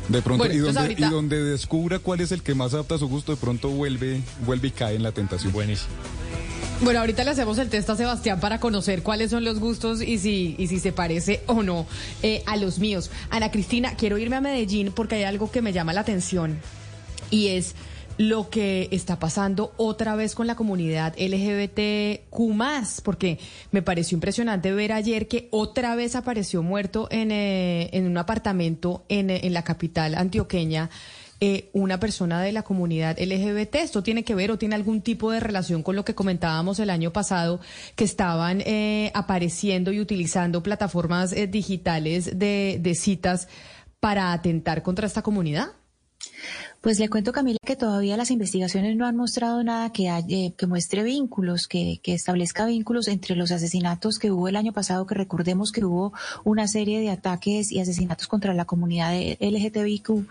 De 0.08 0.20
pronto, 0.22 0.44
Bueno, 0.44 0.54
y, 0.54 0.58
entonces 0.58 0.74
donde, 0.74 0.88
ahorita- 0.94 1.06
y 1.06 1.10
donde 1.10 1.42
descubra 1.42 1.98
cuál 1.98 2.20
es 2.20 2.30
el 2.32 2.42
que 2.42 2.54
más 2.54 2.74
adapta 2.74 2.96
a 2.96 2.98
su 2.98 3.08
gusto, 3.08 3.32
de 3.32 3.38
pronto 3.38 3.68
vuelve, 3.70 4.20
vuelve 4.46 4.68
y 4.68 4.72
cae 4.72 4.94
en 4.94 5.02
la 5.02 5.10
tentación. 5.12 5.52
Buenísimo. 5.52 5.90
Bueno, 6.84 6.98
ahorita 6.98 7.22
le 7.22 7.30
hacemos 7.30 7.58
el 7.58 7.68
test 7.68 7.88
a 7.90 7.96
Sebastián 7.96 8.40
para 8.40 8.58
conocer 8.58 9.04
cuáles 9.04 9.30
son 9.30 9.44
los 9.44 9.60
gustos 9.60 10.02
y 10.02 10.18
si, 10.18 10.56
y 10.58 10.66
si 10.66 10.80
se 10.80 10.90
parece 10.90 11.40
o 11.46 11.62
no 11.62 11.86
eh, 12.24 12.42
a 12.44 12.56
los 12.56 12.80
míos. 12.80 13.08
Ana 13.30 13.52
Cristina, 13.52 13.94
quiero 13.94 14.18
irme 14.18 14.34
a 14.34 14.40
Medellín 14.40 14.90
porque 14.90 15.14
hay 15.14 15.22
algo 15.22 15.48
que 15.48 15.62
me 15.62 15.72
llama 15.72 15.92
la 15.92 16.00
atención 16.00 16.58
y 17.30 17.48
es 17.48 17.76
lo 18.18 18.50
que 18.50 18.88
está 18.90 19.20
pasando 19.20 19.72
otra 19.76 20.16
vez 20.16 20.34
con 20.34 20.48
la 20.48 20.56
comunidad 20.56 21.14
LGBTQ+, 21.16 22.32
porque 23.04 23.38
me 23.70 23.82
pareció 23.82 24.16
impresionante 24.16 24.72
ver 24.72 24.90
ayer 24.92 25.28
que 25.28 25.46
otra 25.52 25.94
vez 25.94 26.16
apareció 26.16 26.64
muerto 26.64 27.06
en, 27.12 27.30
eh, 27.30 27.90
en 27.92 28.06
un 28.06 28.18
apartamento 28.18 29.04
en, 29.08 29.30
eh, 29.30 29.42
en 29.44 29.54
la 29.54 29.62
capital 29.62 30.16
antioqueña 30.16 30.90
eh, 31.44 31.70
una 31.72 31.98
persona 31.98 32.40
de 32.40 32.52
la 32.52 32.62
comunidad 32.62 33.18
LGBT. 33.18 33.74
¿Esto 33.74 34.04
tiene 34.04 34.22
que 34.22 34.36
ver 34.36 34.52
o 34.52 34.58
tiene 34.58 34.76
algún 34.76 35.00
tipo 35.02 35.32
de 35.32 35.40
relación 35.40 35.82
con 35.82 35.96
lo 35.96 36.04
que 36.04 36.14
comentábamos 36.14 36.78
el 36.78 36.88
año 36.88 37.12
pasado, 37.12 37.58
que 37.96 38.04
estaban 38.04 38.60
eh, 38.60 39.10
apareciendo 39.12 39.90
y 39.90 39.98
utilizando 39.98 40.62
plataformas 40.62 41.32
eh, 41.32 41.48
digitales 41.48 42.38
de, 42.38 42.78
de 42.80 42.94
citas 42.94 43.48
para 43.98 44.32
atentar 44.32 44.84
contra 44.84 45.08
esta 45.08 45.22
comunidad? 45.22 45.72
Pues 46.80 46.98
le 47.00 47.08
cuento, 47.08 47.32
Camila, 47.32 47.58
que 47.64 47.74
todavía 47.76 48.16
las 48.16 48.30
investigaciones 48.30 48.96
no 48.96 49.06
han 49.06 49.16
mostrado 49.16 49.62
nada 49.64 49.90
que, 49.92 50.08
haya- 50.08 50.26
eh, 50.28 50.54
que 50.56 50.66
muestre 50.68 51.02
vínculos, 51.02 51.66
que, 51.68 51.98
que 52.02 52.14
establezca 52.14 52.66
vínculos 52.66 53.08
entre 53.08 53.34
los 53.36 53.50
asesinatos 53.50 54.18
que 54.18 54.30
hubo 54.30 54.46
el 54.48 54.54
año 54.56 54.72
pasado, 54.72 55.06
que 55.06 55.14
recordemos 55.16 55.72
que 55.72 55.84
hubo 55.84 56.12
una 56.44 56.66
serie 56.68 57.00
de 57.00 57.10
ataques 57.10 57.72
y 57.72 57.80
asesinatos 57.80 58.28
contra 58.28 58.54
la 58.54 58.64
comunidad 58.64 59.12
LGTBIQ. 59.40 60.26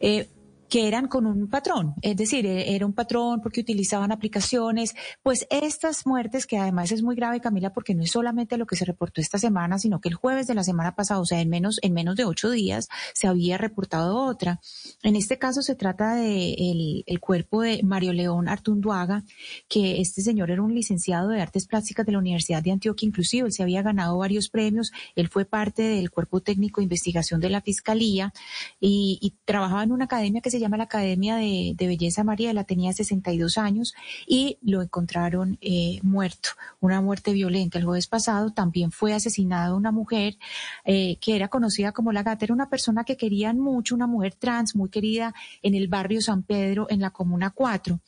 eh, 0.00 0.28
que 0.68 0.88
eran 0.88 1.08
con 1.08 1.26
un 1.26 1.48
patrón, 1.48 1.94
es 2.02 2.16
decir, 2.16 2.46
e- 2.46 2.74
era 2.74 2.86
un 2.86 2.92
patrón 2.92 3.40
porque 3.40 3.60
utilizaban 3.60 4.12
aplicaciones, 4.12 4.94
pues 5.22 5.46
estas 5.50 6.06
muertes, 6.06 6.46
que 6.46 6.58
además 6.58 6.92
es 6.92 7.02
muy 7.02 7.14
grave, 7.14 7.40
Camila, 7.40 7.72
porque 7.72 7.94
no 7.94 8.02
es 8.02 8.10
solamente 8.10 8.56
lo 8.56 8.66
que 8.66 8.76
se 8.76 8.84
reportó 8.84 9.20
esta 9.20 9.38
semana, 9.38 9.78
sino 9.78 10.00
que 10.00 10.08
el 10.08 10.14
jueves 10.14 10.46
de 10.46 10.54
la 10.54 10.64
semana 10.64 10.94
pasada, 10.94 11.20
o 11.20 11.24
sea, 11.26 11.40
en 11.40 11.48
menos, 11.48 11.78
en 11.82 11.92
menos 11.92 12.16
de 12.16 12.24
ocho 12.24 12.50
días, 12.50 12.88
se 13.14 13.28
había 13.28 13.58
reportado 13.58 14.16
otra. 14.24 14.60
En 15.02 15.16
este 15.16 15.38
caso 15.38 15.62
se 15.62 15.74
trata 15.74 16.14
de 16.14 16.54
el, 16.54 17.04
el 17.06 17.20
cuerpo 17.20 17.62
de 17.62 17.82
Mario 17.82 18.12
León 18.12 18.48
Artunduaga, 18.48 19.24
que 19.68 20.00
este 20.00 20.22
señor 20.22 20.50
era 20.50 20.62
un 20.62 20.74
licenciado 20.74 21.28
de 21.28 21.40
artes 21.40 21.66
plásticas 21.66 22.06
de 22.06 22.12
la 22.12 22.18
Universidad 22.18 22.62
de 22.62 22.72
Antioquia, 22.72 23.06
inclusive 23.06 23.46
él 23.46 23.52
se 23.52 23.62
había 23.62 23.82
ganado 23.82 24.18
varios 24.18 24.48
premios, 24.48 24.92
él 25.14 25.28
fue 25.28 25.44
parte 25.44 25.82
del 25.82 26.10
cuerpo 26.10 26.40
técnico 26.40 26.80
de 26.80 26.84
investigación 26.84 27.40
de 27.40 27.50
la 27.50 27.60
Fiscalía 27.60 28.32
y, 28.80 29.18
y 29.20 29.34
trabajaba 29.44 29.82
en 29.82 29.92
una 29.92 30.06
academia 30.06 30.40
que 30.40 30.50
se 30.50 30.55
llama 30.58 30.76
la 30.76 30.84
Academia 30.84 31.36
de, 31.36 31.74
de 31.76 31.86
Belleza 31.86 32.24
Mariela, 32.24 32.64
tenía 32.64 32.92
62 32.92 33.58
años 33.58 33.94
y 34.26 34.58
lo 34.62 34.82
encontraron 34.82 35.58
eh, 35.60 36.00
muerto, 36.02 36.50
una 36.80 37.00
muerte 37.00 37.32
violenta. 37.32 37.78
El 37.78 37.84
jueves 37.84 38.06
pasado 38.06 38.52
también 38.52 38.90
fue 38.90 39.14
asesinada 39.14 39.74
una 39.74 39.92
mujer 39.92 40.36
eh, 40.84 41.16
que 41.20 41.36
era 41.36 41.48
conocida 41.48 41.92
como 41.92 42.12
la 42.12 42.22
gata, 42.22 42.44
era 42.44 42.54
una 42.54 42.68
persona 42.68 43.04
que 43.04 43.16
querían 43.16 43.58
mucho, 43.58 43.94
una 43.94 44.06
mujer 44.06 44.34
trans 44.34 44.76
muy 44.76 44.90
querida 44.90 45.34
en 45.62 45.74
el 45.74 45.88
barrio 45.88 46.20
San 46.20 46.42
Pedro, 46.42 46.86
en 46.90 47.00
la 47.00 47.10
Comuna 47.10 47.50
4 47.50 48.00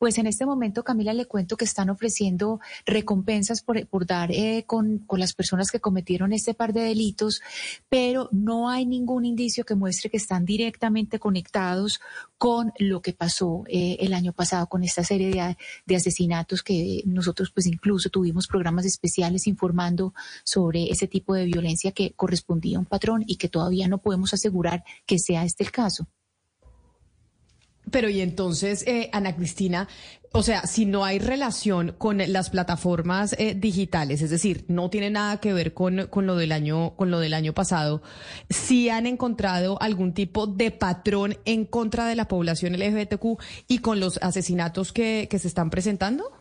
Pues 0.00 0.16
en 0.16 0.26
este 0.26 0.46
momento, 0.46 0.82
Camila, 0.82 1.12
le 1.12 1.26
cuento 1.26 1.58
que 1.58 1.66
están 1.66 1.90
ofreciendo 1.90 2.58
recompensas 2.86 3.60
por, 3.60 3.86
por 3.86 4.06
dar 4.06 4.32
eh, 4.32 4.64
con, 4.66 5.00
con 5.00 5.20
las 5.20 5.34
personas 5.34 5.70
que 5.70 5.78
cometieron 5.78 6.32
este 6.32 6.54
par 6.54 6.72
de 6.72 6.80
delitos, 6.80 7.42
pero 7.90 8.30
no 8.32 8.70
hay 8.70 8.86
ningún 8.86 9.26
indicio 9.26 9.66
que 9.66 9.74
muestre 9.74 10.08
que 10.08 10.16
están 10.16 10.46
directamente 10.46 11.18
conectados 11.18 12.00
con 12.38 12.72
lo 12.78 13.02
que 13.02 13.12
pasó 13.12 13.64
eh, 13.66 13.98
el 14.00 14.14
año 14.14 14.32
pasado 14.32 14.68
con 14.68 14.84
esta 14.84 15.04
serie 15.04 15.32
de, 15.32 15.58
de, 15.84 15.96
asesinatos 15.96 16.62
que 16.62 17.02
nosotros 17.04 17.50
pues 17.50 17.66
incluso 17.66 18.08
tuvimos 18.08 18.46
programas 18.46 18.86
especiales 18.86 19.46
informando 19.46 20.14
sobre 20.44 20.84
ese 20.84 21.08
tipo 21.08 21.34
de 21.34 21.44
violencia 21.44 21.92
que 21.92 22.12
correspondía 22.12 22.78
a 22.78 22.80
un 22.80 22.86
patrón 22.86 23.22
y 23.26 23.36
que 23.36 23.50
todavía 23.50 23.86
no 23.86 23.98
podemos 23.98 24.32
asegurar 24.32 24.82
que 25.04 25.18
sea 25.18 25.44
este 25.44 25.62
el 25.62 25.70
caso. 25.70 26.08
Pero 27.90 28.08
y 28.08 28.20
entonces, 28.20 28.86
eh, 28.86 29.10
Ana 29.12 29.34
Cristina, 29.34 29.88
o 30.32 30.44
sea, 30.44 30.64
si 30.66 30.86
no 30.86 31.04
hay 31.04 31.18
relación 31.18 31.94
con 31.98 32.18
las 32.18 32.50
plataformas 32.50 33.34
eh, 33.38 33.54
digitales, 33.54 34.22
es 34.22 34.30
decir, 34.30 34.64
no 34.68 34.88
tiene 34.88 35.10
nada 35.10 35.40
que 35.40 35.52
ver 35.52 35.74
con, 35.74 36.06
con, 36.06 36.26
lo 36.26 36.36
del 36.36 36.52
año, 36.52 36.94
con 36.94 37.10
lo 37.10 37.18
del 37.18 37.34
año 37.34 37.52
pasado, 37.52 38.00
¿sí 38.48 38.88
han 38.88 39.06
encontrado 39.06 39.80
algún 39.82 40.14
tipo 40.14 40.46
de 40.46 40.70
patrón 40.70 41.36
en 41.46 41.64
contra 41.64 42.06
de 42.06 42.14
la 42.14 42.28
población 42.28 42.74
LGBTQ 42.74 43.40
y 43.66 43.78
con 43.78 43.98
los 43.98 44.18
asesinatos 44.22 44.92
que, 44.92 45.26
que 45.28 45.40
se 45.40 45.48
están 45.48 45.68
presentando? 45.68 46.39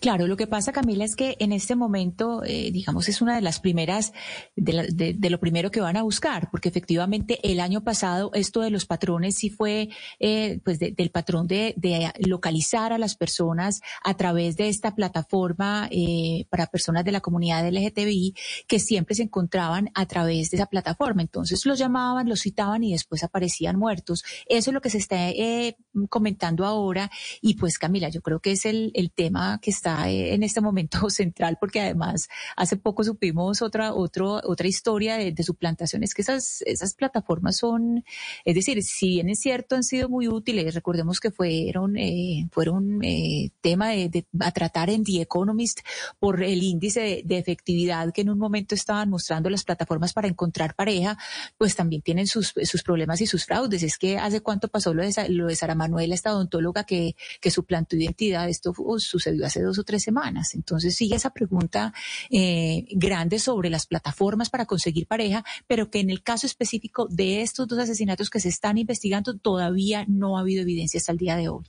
Claro, 0.00 0.26
lo 0.26 0.36
que 0.36 0.46
pasa, 0.46 0.72
Camila, 0.72 1.04
es 1.04 1.16
que 1.16 1.36
en 1.38 1.52
este 1.52 1.76
momento, 1.76 2.42
eh, 2.44 2.70
digamos, 2.72 3.08
es 3.08 3.20
una 3.20 3.34
de 3.34 3.42
las 3.42 3.60
primeras, 3.60 4.12
de, 4.54 5.14
de, 5.16 5.30
lo 5.30 5.38
primero 5.38 5.70
que 5.70 5.80
van 5.80 5.96
a 5.96 6.02
buscar, 6.02 6.50
porque 6.50 6.68
efectivamente 6.68 7.38
el 7.42 7.60
año 7.60 7.84
pasado 7.84 8.30
esto 8.32 8.62
de 8.62 8.70
los 8.70 8.86
patrones 8.86 9.36
sí 9.36 9.50
fue, 9.50 9.90
eh, 10.18 10.60
pues, 10.64 10.78
del 10.78 11.10
patrón 11.10 11.46
de, 11.46 11.74
de, 11.76 12.10
localizar 12.26 12.92
a 12.92 12.98
las 12.98 13.16
personas 13.16 13.80
a 14.02 14.14
través 14.14 14.56
de 14.56 14.68
esta 14.68 14.94
plataforma 14.94 15.88
eh, 15.90 16.46
para 16.48 16.66
personas 16.66 17.04
de 17.04 17.12
la 17.12 17.20
comunidad 17.20 17.68
LGTBI 17.68 18.34
que 18.66 18.78
siempre 18.78 19.14
se 19.14 19.24
encontraban 19.24 19.90
a 19.94 20.06
través 20.06 20.50
de 20.50 20.56
esa 20.56 20.66
plataforma. 20.66 21.22
Entonces 21.22 21.66
los 21.66 21.78
llamaban, 21.78 22.28
los 22.28 22.40
citaban 22.40 22.82
y 22.82 22.92
después 22.92 23.22
aparecían 23.24 23.76
muertos. 23.76 24.24
Eso 24.46 24.70
es 24.70 24.74
lo 24.74 24.80
que 24.80 24.90
se 24.90 24.98
está 24.98 25.28
eh, 25.30 25.76
comentando 26.08 26.64
ahora. 26.64 27.10
Y 27.40 27.54
pues, 27.54 27.78
Camila, 27.78 28.08
yo 28.08 28.20
creo 28.22 28.40
que 28.40 28.52
es 28.52 28.66
el, 28.66 28.90
el 28.94 29.10
tema 29.10 29.58
que 29.60 29.70
está 29.70 30.10
eh, 30.10 30.34
en 30.34 30.42
este 30.42 30.60
momento 30.60 31.10
central, 31.10 31.56
porque 31.60 31.80
además 31.80 32.28
hace 32.56 32.76
poco 32.76 33.04
supimos 33.04 33.62
otra, 33.62 33.94
otro, 33.94 34.40
otra 34.44 34.68
historia 34.68 35.16
de, 35.16 35.32
de 35.32 35.42
suplantación, 35.42 36.02
es 36.02 36.14
que 36.14 36.22
esas, 36.22 36.62
esas 36.66 36.94
plataformas 36.94 37.56
son, 37.56 38.04
es 38.44 38.54
decir, 38.54 38.82
si 38.82 39.08
bien 39.08 39.28
es 39.30 39.40
cierto, 39.40 39.76
han 39.76 39.84
sido 39.84 40.08
muy 40.08 40.28
útiles, 40.28 40.74
recordemos 40.74 41.20
que 41.20 41.30
fueron, 41.30 41.96
eh, 41.96 42.48
fueron 42.52 43.02
eh, 43.02 43.50
tema 43.60 43.90
de, 43.90 44.08
de, 44.08 44.26
a 44.40 44.50
tratar 44.50 44.90
en 44.90 45.04
The 45.04 45.22
Economist 45.22 45.80
por 46.18 46.42
el 46.42 46.62
índice 46.62 47.00
de, 47.00 47.22
de, 47.24 47.38
efectividad 47.38 48.12
que 48.12 48.22
en 48.22 48.30
un 48.30 48.38
momento 48.38 48.74
estaban 48.74 49.10
mostrando 49.10 49.50
las 49.50 49.64
plataformas 49.64 50.12
para 50.12 50.28
encontrar 50.28 50.74
pareja, 50.74 51.16
pues 51.58 51.76
también 51.76 52.02
tienen 52.02 52.26
sus, 52.26 52.54
sus 52.62 52.82
problemas 52.82 53.20
y 53.20 53.26
sus 53.26 53.44
fraudes. 53.44 53.82
Es 53.82 53.98
que 53.98 54.18
hace 54.18 54.40
cuánto 54.40 54.68
pasó 54.68 54.94
lo 54.94 55.02
de, 55.02 55.28
lo 55.28 55.46
de 55.46 55.56
Sara 55.56 55.74
Manuela, 55.86 56.14
esta 56.14 56.34
odontóloga 56.34 56.84
que, 56.84 57.14
suplantó 57.50 57.96
identidad, 57.96 58.48
esto 58.48 58.74
sucedió 58.98 59.46
hace 59.46 59.62
dos 59.62 59.78
o 59.78 59.84
tres 59.84 60.02
semanas. 60.02 60.54
Entonces 60.54 60.94
sigue 60.94 61.14
esa 61.14 61.30
pregunta 61.30 61.94
eh, 62.30 62.86
grande 62.90 63.38
sobre 63.38 63.70
las 63.70 63.86
plataformas 63.86 64.50
para 64.50 64.66
conseguir 64.66 65.06
pareja, 65.06 65.44
pero 65.66 65.90
que 65.90 66.00
en 66.00 66.10
el 66.10 66.22
caso 66.22 66.46
específico 66.46 67.06
de 67.08 67.42
estos 67.42 67.68
dos 67.68 67.78
asesinatos 67.78 68.30
que 68.30 68.40
se 68.40 68.48
están 68.48 68.78
investigando 68.78 69.36
todavía 69.36 70.04
no 70.08 70.36
ha 70.36 70.40
habido 70.40 70.62
evidencia 70.62 70.98
hasta 70.98 71.12
el 71.12 71.18
día 71.18 71.36
de 71.36 71.48
hoy. 71.48 71.64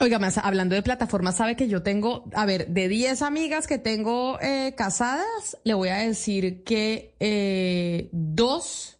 Oiga, 0.00 0.18
más 0.18 0.38
hablando 0.38 0.74
de 0.74 0.82
plataformas, 0.82 1.36
sabe 1.36 1.54
que 1.54 1.68
yo 1.68 1.82
tengo, 1.82 2.24
a 2.34 2.46
ver, 2.46 2.68
de 2.68 2.88
10 2.88 3.22
amigas 3.22 3.66
que 3.66 3.78
tengo 3.78 4.40
eh, 4.40 4.74
casadas, 4.76 5.58
le 5.64 5.74
voy 5.74 5.90
a 5.90 5.96
decir 5.96 6.64
que 6.64 7.14
eh, 7.20 8.08
dos 8.12 8.98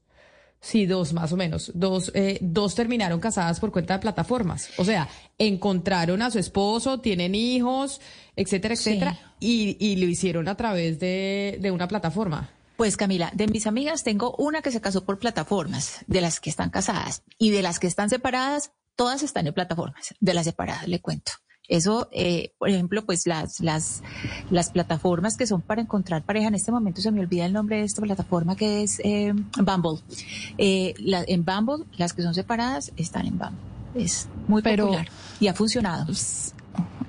Sí, 0.63 0.87
dos 0.87 1.13
más 1.13 1.33
o 1.33 1.37
menos. 1.37 1.73
Dos, 1.75 2.13
eh, 2.15 2.39
dos 2.41 2.77
terminaron 2.77 3.19
casadas 3.19 3.59
por 3.59 3.73
cuenta 3.73 3.95
de 3.95 3.99
plataformas. 3.99 4.71
O 4.77 4.85
sea, 4.85 5.09
encontraron 5.37 6.23
a 6.23 6.31
su 6.31 6.39
esposo, 6.39 7.01
tienen 7.01 7.35
hijos, 7.35 8.01
etcétera, 8.37 8.75
etcétera, 8.75 9.19
y, 9.41 9.77
y, 9.81 9.97
lo 9.97 10.07
hicieron 10.07 10.47
a 10.47 10.55
través 10.55 11.01
de, 11.01 11.59
de 11.61 11.71
una 11.73 11.89
plataforma. 11.89 12.49
Pues 12.77 12.97
Camila, 12.97 13.33
de 13.35 13.49
mis 13.49 13.67
amigas 13.67 14.05
tengo 14.05 14.37
una 14.39 14.63
que 14.63 14.71
se 14.71 14.81
casó 14.81 15.05
por 15.05 15.19
plataformas, 15.19 16.05
de 16.07 16.21
las 16.21 16.39
que 16.39 16.51
están 16.51 16.71
casadas, 16.71 17.25
y 17.39 17.51
de 17.51 17.63
las 17.63 17.81
que 17.81 17.89
están 17.89 18.09
separadas, 18.09 18.71
todas 18.95 19.25
están 19.25 19.49
en 19.49 19.55
plataformas. 19.55 20.15
De 20.21 20.33
las 20.33 20.45
separadas, 20.45 20.87
le 20.87 21.01
cuento. 21.01 21.33
Eso, 21.73 22.07
eh, 22.13 22.53
por 22.59 22.69
ejemplo, 22.69 23.03
pues 23.07 23.27
las, 23.27 23.61
las, 23.61 24.03
las 24.51 24.69
plataformas 24.69 25.39
que 25.39 25.47
son 25.47 25.63
para 25.63 25.81
encontrar 25.81 26.23
pareja, 26.23 26.49
en 26.49 26.55
este 26.55 26.71
momento 26.71 27.01
se 27.01 27.11
me 27.11 27.21
olvida 27.21 27.47
el 27.47 27.55
nombre 27.55 27.79
de 27.79 27.85
esta 27.85 28.03
plataforma 28.03 28.57
que 28.57 28.83
es 28.83 29.01
eh, 29.03 29.33
Bumble. 29.57 30.03
Eh, 30.59 30.93
la, 30.99 31.25
en 31.27 31.47
Bumble, 31.47 31.87
las 31.97 32.13
que 32.13 32.21
son 32.21 32.35
separadas 32.35 32.93
están 32.99 33.25
en 33.25 33.39
Bumble. 33.39 33.59
Es 33.95 34.29
muy 34.49 34.61
Pero, 34.61 34.85
popular 34.85 35.09
y 35.41 35.47
ha 35.47 35.55
funcionado. 35.55 36.13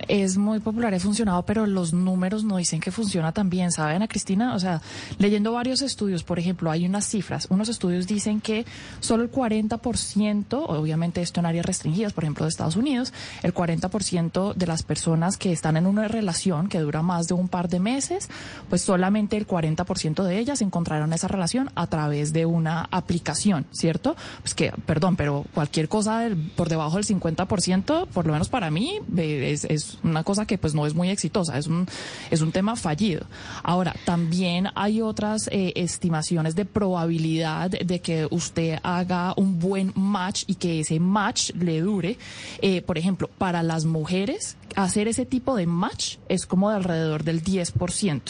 Es 0.08 0.38
muy 0.38 0.60
popular, 0.60 0.94
ha 0.94 1.00
funcionado, 1.00 1.44
pero 1.44 1.66
los 1.66 1.94
números 1.94 2.44
no 2.44 2.58
dicen 2.58 2.80
que 2.80 2.92
funciona 2.92 3.32
tan 3.32 3.50
bien, 3.50 3.72
¿saben, 3.72 3.98
Ana 3.98 4.08
Cristina? 4.08 4.56
O 4.56 4.60
sea, 4.60 4.82
leyendo 5.18 5.52
varios 5.54 5.82
estudios, 5.82 6.24
por 6.24 6.40
ejemplo, 6.40 6.72
hay 6.72 6.86
unas 6.86 7.08
cifras. 7.08 7.48
Unos 7.50 7.70
estudios 7.70 8.08
dicen 8.08 8.42
que 8.42 8.66
solo 9.00 9.24
el 9.24 9.32
40%, 9.32 10.66
obviamente 10.68 11.22
esto 11.22 11.40
en 11.40 11.46
áreas 11.46 11.66
restringidas, 11.66 12.14
por 12.14 12.24
ejemplo, 12.24 12.46
de 12.46 12.50
Estados 12.50 12.76
Unidos, 12.76 13.14
el 13.42 13.54
40% 13.54 14.54
de 14.54 14.68
las 14.68 14.84
personas 14.84 15.38
que 15.38 15.52
están 15.52 15.78
en 15.78 15.86
una 15.86 16.08
relación 16.08 16.70
que 16.70 16.80
dura 16.80 17.02
más 17.02 17.28
de 17.28 17.34
un 17.34 17.48
par 17.48 17.70
de 17.70 17.80
meses, 17.80 18.30
pues 18.70 18.82
solamente 18.82 19.38
el 19.38 19.48
40% 19.48 20.24
de 20.24 20.40
ellas 20.40 20.62
encontraron 20.62 21.14
esa 21.14 21.28
relación 21.28 21.70
a 21.76 21.88
través 21.88 22.34
de 22.34 22.46
una 22.46 22.88
aplicación, 22.92 23.66
¿cierto? 23.72 24.16
Pues 24.42 24.54
que, 24.54 24.72
perdón, 24.86 25.16
pero 25.16 25.46
cualquier 25.54 25.90
cosa 25.90 26.20
del, 26.20 26.36
por 26.38 26.70
debajo 26.70 26.98
del 26.98 27.06
50%, 27.06 28.08
por 28.08 28.26
lo 28.26 28.34
menos 28.34 28.50
para 28.50 28.72
mí, 28.72 29.00
es, 29.18 29.66
es 29.66 29.93
una 30.04 30.24
cosa 30.24 30.46
que 30.46 30.58
pues 30.58 30.74
no 30.74 30.86
es 30.86 30.94
muy 30.94 31.10
exitosa, 31.10 31.58
es 31.58 31.68
un, 31.68 31.88
es 32.32 32.42
un 32.42 32.52
tema 32.52 32.76
fallido. 32.76 33.26
Ahora, 33.64 33.96
también 34.06 34.70
hay 34.76 35.02
otras 35.02 35.48
eh, 35.52 35.74
estimaciones 35.76 36.56
de 36.56 36.66
probabilidad 36.66 37.70
de 37.70 38.02
que 38.02 38.28
usted 38.30 38.80
haga 38.84 39.34
un 39.38 39.60
buen 39.60 39.94
match 39.96 40.44
y 40.48 40.56
que 40.56 40.80
ese 40.80 41.00
match 41.00 41.52
le 41.52 41.82
dure. 41.82 42.18
Eh, 42.62 42.82
por 42.82 42.98
ejemplo, 42.98 43.30
para 43.38 43.64
las 43.64 43.86
mujeres, 43.86 44.58
hacer 44.76 45.08
ese 45.08 45.26
tipo 45.26 45.56
de 45.56 45.66
match 45.66 46.18
es 46.30 46.46
como 46.46 46.70
de 46.70 46.78
alrededor 46.78 47.24
del 47.24 47.44
10%. 47.44 48.22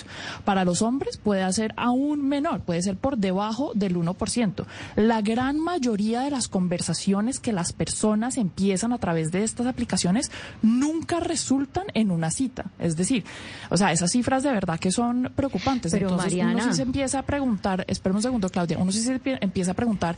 Para 0.45 0.65
los 0.65 0.81
hombres 0.81 1.17
puede 1.17 1.51
ser 1.53 1.73
aún 1.77 2.27
menor, 2.27 2.61
puede 2.61 2.81
ser 2.81 2.97
por 2.97 3.17
debajo 3.17 3.71
del 3.75 3.95
1%. 3.95 4.65
La 4.95 5.21
gran 5.21 5.59
mayoría 5.59 6.21
de 6.21 6.31
las 6.31 6.47
conversaciones 6.47 7.39
que 7.39 7.53
las 7.53 7.73
personas 7.73 8.37
empiezan 8.37 8.93
a 8.93 8.97
través 8.97 9.31
de 9.31 9.43
estas 9.43 9.67
aplicaciones 9.67 10.31
nunca 10.61 11.19
resultan 11.53 11.85
en 11.93 12.11
una 12.11 12.31
cita. 12.31 12.65
Es 12.79 12.95
decir, 12.95 13.23
o 13.69 13.77
sea, 13.77 13.91
esas 13.91 14.11
cifras 14.11 14.43
de 14.43 14.51
verdad 14.51 14.79
que 14.79 14.91
son 14.91 15.31
preocupantes. 15.35 15.91
Pero 15.91 16.09
Entonces 16.09 16.33
Mariana... 16.33 16.63
uno 16.63 16.71
sí 16.71 16.77
se 16.77 16.81
empieza 16.83 17.19
a 17.19 17.23
preguntar, 17.23 17.85
espera 17.87 18.15
un 18.15 18.21
segundo 18.21 18.49
Claudia, 18.49 18.77
uno 18.77 18.91
sí 18.91 19.01
se 19.01 19.19
empieza 19.41 19.71
a 19.71 19.73
preguntar 19.73 20.15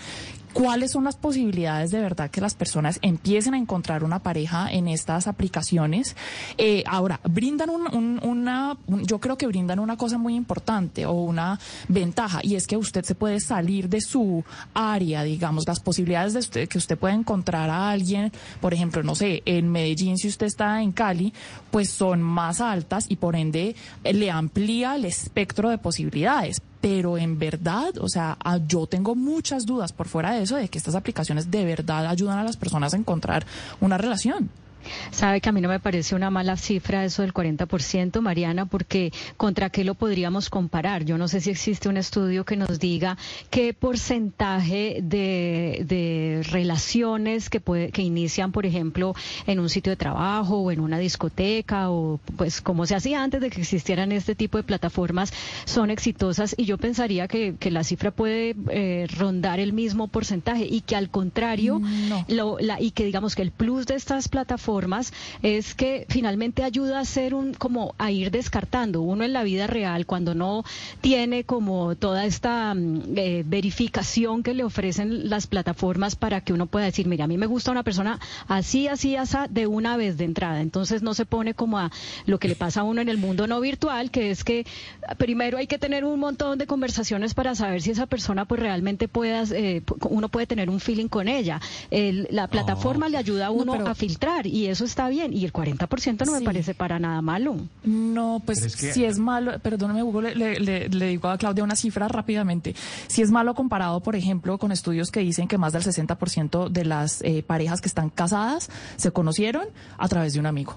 cuáles 0.56 0.92
son 0.92 1.04
las 1.04 1.18
posibilidades 1.18 1.92
de 1.92 2.00
verdad 2.00 2.32
que 2.32 2.40
las 2.40 2.56
personas 2.56 2.98
empiecen 3.02 3.56
a 3.56 3.58
encontrar 3.58 4.06
una 4.06 4.20
pareja 4.20 4.72
en 4.72 4.88
estas 4.88 5.28
aplicaciones. 5.28 6.16
Eh, 6.58 6.82
ahora, 6.88 7.20
brindan 7.26 7.70
un, 7.70 7.94
un, 7.94 8.22
una, 8.24 8.78
un, 8.88 9.06
yo 9.06 9.20
creo 9.20 9.38
que 9.38 9.48
brindan 9.48 9.80
una 9.80 9.98
cosa 9.98 10.18
muy 10.18 10.34
importante 10.34 11.06
o 11.06 11.12
una 11.12 11.60
ventaja 11.90 12.40
y 12.42 12.56
es 12.56 12.68
que 12.68 12.78
usted 12.78 13.04
se 13.04 13.16
puede 13.16 13.42
salir 13.42 13.90
de 13.90 14.00
su 14.00 14.46
área, 14.74 15.24
digamos, 15.24 15.66
las 15.68 15.82
posibilidades 15.82 16.32
de 16.32 16.40
usted, 16.40 16.70
que 16.70 16.78
usted 16.78 16.98
pueda 16.98 17.14
encontrar 17.14 17.70
a 17.70 17.90
alguien, 17.90 18.32
por 18.62 18.74
ejemplo, 18.74 19.04
no 19.04 19.14
sé, 19.14 19.44
en 19.46 19.70
Medellín 19.70 20.18
si 20.18 20.30
usted 20.30 20.46
está 20.46 20.82
en 20.82 20.94
Cali, 20.94 21.34
pues 21.70 21.90
son 21.90 22.22
más 22.22 22.62
altas 22.62 23.08
y 23.10 23.18
por 23.18 23.36
ende 23.36 23.76
le 24.06 24.32
amplía 24.32 24.96
el 24.96 25.04
espectro 25.04 25.70
de 25.70 25.80
posibilidades 25.80 26.62
pero 26.86 27.18
en 27.18 27.40
verdad, 27.40 27.98
o 28.00 28.08
sea, 28.08 28.38
yo 28.68 28.86
tengo 28.86 29.16
muchas 29.16 29.66
dudas 29.66 29.92
por 29.92 30.08
fuera 30.08 30.34
de 30.34 30.44
eso 30.44 30.56
de 30.56 30.68
que 30.68 30.78
estas 30.78 30.94
aplicaciones 30.94 31.50
de 31.50 31.66
verdad 31.66 32.06
ayudan 32.06 32.38
a 32.38 32.44
las 32.44 32.58
personas 32.58 32.94
a 32.94 32.98
encontrar 32.98 33.44
una 33.82 33.98
relación. 33.98 34.52
Sabe 35.12 35.42
que 35.42 35.50
a 35.50 35.52
mí 35.52 35.62
no 35.62 35.70
me 35.70 35.80
parece 35.80 36.16
una 36.16 36.30
mala 36.30 36.58
cifra 36.58 37.06
eso 37.06 37.22
del 37.22 37.34
40%, 37.34 38.22
Mariana, 38.22 38.66
porque 38.66 39.12
¿contra 39.38 39.70
qué 39.70 39.84
lo 39.84 39.96
podríamos 39.96 40.50
comparar? 40.50 41.06
Yo 41.06 41.18
no 41.18 41.28
sé 41.28 41.42
si 41.42 41.50
existe 41.50 41.90
un 41.90 41.98
estudio 41.98 42.46
que 42.46 42.58
nos 42.58 42.80
diga 42.80 43.18
qué 43.50 43.74
porcentaje 43.74 45.00
de, 45.02 45.84
de 45.88 46.42
relaciones 46.50 47.50
que, 47.50 47.60
puede, 47.60 47.92
que 47.92 48.02
inician, 48.02 48.52
por 48.52 48.66
ejemplo, 48.66 49.16
en 49.48 49.60
un 49.60 49.70
sitio 49.70 49.92
de 49.92 49.98
trabajo 49.98 50.58
o 50.58 50.72
en 50.72 50.80
una 50.80 51.00
discoteca 51.00 51.90
o 51.90 52.20
pues 52.38 52.62
como 52.62 52.86
se 52.86 52.96
hacía 52.96 53.24
antes 53.24 53.42
de 53.42 53.50
que 53.50 53.62
existieran 53.62 54.12
este 54.12 54.36
tipo 54.36 54.58
de 54.58 54.64
plataformas, 54.64 55.32
son 55.66 55.90
exitosas 55.90 56.56
y 56.58 56.66
yo 56.66 56.78
pensaría 56.78 57.28
que, 57.28 57.56
que 57.60 57.72
la 57.72 57.84
cifra 57.84 58.12
puede 58.12 58.56
eh, 58.70 59.08
rondar 59.18 59.60
el 59.60 59.74
mismo 59.74 60.08
porcentaje 60.08 60.68
y 60.70 60.82
que 60.82 60.96
al 60.96 61.10
contrario, 61.10 61.82
lo, 62.28 62.58
la, 62.60 62.82
y 62.82 62.92
que 62.92 63.06
digamos 63.06 63.36
que 63.36 63.42
el 63.42 63.52
plus 63.52 63.86
de 63.86 63.96
estas 63.96 64.28
plataformas 64.28 64.75
es 65.42 65.76
que 65.76 66.06
finalmente 66.10 66.64
ayuda 66.64 66.98
a 66.98 67.02
hacer 67.02 67.34
un, 67.34 67.54
como 67.54 67.96
a 67.98 68.12
ir 68.12 68.32
descartando. 68.32 69.02
Uno 69.02 69.24
en 69.24 69.34
la 69.34 69.44
vida 69.44 69.68
real, 69.68 70.06
cuando 70.06 70.34
no 70.36 70.64
tiene 71.02 71.44
como 71.44 71.96
toda 71.96 72.26
esta 72.26 72.74
mm, 72.74 73.02
eh, 73.18 73.44
verificación 73.46 74.44
que 74.44 74.54
le 74.54 74.64
ofrecen 74.64 75.30
las 75.30 75.48
plataformas 75.48 76.16
para 76.16 76.42
que 76.42 76.54
uno 76.54 76.66
pueda 76.68 76.86
decir, 76.86 77.08
mira, 77.08 77.26
a 77.26 77.28
mí 77.28 77.38
me 77.38 77.46
gusta 77.46 77.72
una 77.72 77.84
persona 77.84 78.20
así, 78.48 78.88
así, 78.88 79.16
así, 79.16 79.36
de 79.50 79.68
una 79.68 79.98
vez 79.98 80.18
de 80.18 80.24
entrada. 80.26 80.62
Entonces 80.62 81.02
no 81.02 81.14
se 81.14 81.26
pone 81.26 81.54
como 81.54 81.78
a 81.80 81.92
lo 82.26 82.40
que 82.40 82.48
le 82.48 82.56
pasa 82.56 82.82
a 82.82 82.84
uno 82.84 83.02
en 83.02 83.10
el 83.10 83.18
mundo 83.18 83.48
no 83.48 83.60
virtual, 83.60 84.12
que 84.12 84.32
es 84.32 84.44
que 84.44 84.66
primero 85.18 85.58
hay 85.58 85.68
que 85.68 85.78
tener 85.78 86.06
un 86.06 86.20
montón 86.20 86.58
de 86.58 86.68
conversaciones 86.68 87.34
para 87.34 87.54
saber 87.56 87.82
si 87.82 87.92
esa 87.92 88.06
persona 88.06 88.46
pues 88.46 88.62
realmente 88.62 89.08
pueda, 89.08 89.44
eh, 89.54 89.82
uno 90.10 90.30
puede 90.30 90.48
tener 90.48 90.70
un 90.70 90.80
feeling 90.80 91.08
con 91.08 91.28
ella. 91.28 91.60
El- 91.92 92.28
la 92.32 92.48
plataforma 92.48 93.10
le 93.10 93.18
ayuda 93.18 93.48
a 93.48 93.52
uno 93.52 93.74
pero- 93.74 93.88
a 93.88 93.96
filtrar 93.96 94.48
y 94.48 94.65
eso 94.68 94.86
está 94.86 95.08
bien. 95.10 95.34
Y 95.34 95.46
el 95.46 95.52
40% 95.54 96.26
no 96.26 96.32
me 96.32 96.42
parece 96.42 96.74
para 96.74 97.00
nada 97.00 97.22
malo. 97.22 97.56
No, 97.84 98.42
pues 98.46 98.60
Pero 98.60 98.68
es 98.68 98.76
que- 98.76 98.94
si 98.94 99.06
es 99.06 99.20
malo, 99.20 99.60
perdóname 99.60 100.04
Hugo, 100.04 100.22
le, 100.22 100.36
le- 100.36 100.60
le- 100.60 100.90
le 100.90 101.08
digo 101.08 101.30
a 101.30 101.38
Claudia 101.38 101.64
una 101.64 101.76
cifra 101.76 102.08
rápidamente. 102.08 102.76
Si 103.08 103.22
es 103.22 103.32
malo 103.32 103.54
comparado, 103.56 104.00
por 104.02 104.16
ejemplo, 104.16 104.58
con 104.58 104.72
estudios 104.72 105.12
que 105.12 105.20
dicen 105.22 105.48
que 105.48 105.58
más 105.58 105.74
del 105.74 105.84
60% 105.84 106.70
de 106.70 106.86
las 106.86 107.22
eh, 107.24 107.44
parejas 107.46 107.82
que 107.82 107.88
están 107.88 108.10
casadas 108.10 108.70
se 108.96 109.12
conocieron 109.12 109.66
a 109.98 110.08
través 110.08 110.34
de 110.34 110.40
un 110.40 110.46
amigo. 110.46 110.76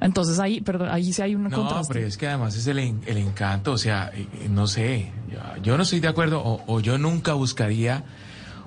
Entonces 0.00 0.38
ahí, 0.38 0.60
perdón, 0.60 0.88
ahí 0.90 1.12
sí 1.12 1.20
hay 1.22 1.34
un 1.34 1.44
No, 1.44 1.50
contraste. 1.50 1.92
pero 1.92 2.06
es 2.06 2.16
que 2.16 2.28
además 2.28 2.54
es 2.54 2.66
el, 2.68 2.78
el 2.78 3.16
encanto, 3.18 3.72
o 3.72 3.78
sea, 3.78 4.12
eh, 4.14 4.28
eh, 4.42 4.48
no 4.48 4.68
sé, 4.68 5.10
yo, 5.32 5.62
yo 5.62 5.76
no 5.76 5.82
estoy 5.82 5.98
de 5.98 6.06
acuerdo 6.06 6.40
o, 6.40 6.62
o 6.72 6.78
yo 6.80 6.98
nunca 6.98 7.32
buscaría 7.32 8.04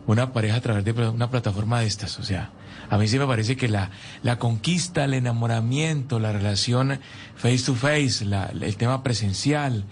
una 0.07 0.33
pareja 0.33 0.57
a 0.57 0.61
través 0.61 0.83
de 0.83 0.91
una 1.07 1.29
plataforma 1.29 1.79
de 1.79 1.87
estas, 1.87 2.19
o 2.19 2.23
sea, 2.23 2.49
a 2.91 2.97
mí 2.97 3.07
sí 3.07 3.17
me 3.17 3.25
parece 3.25 3.55
que 3.55 3.67
la, 3.69 3.89
la 4.21 4.37
conquista, 4.37 5.05
el 5.05 5.13
enamoramiento, 5.15 6.19
la 6.19 6.31
relación 6.31 6.99
face 7.35 7.63
to 7.65 7.73
face, 7.73 8.25
la- 8.25 8.51
el 8.53 8.75
tema 8.75 9.01
presencial, 9.01 9.85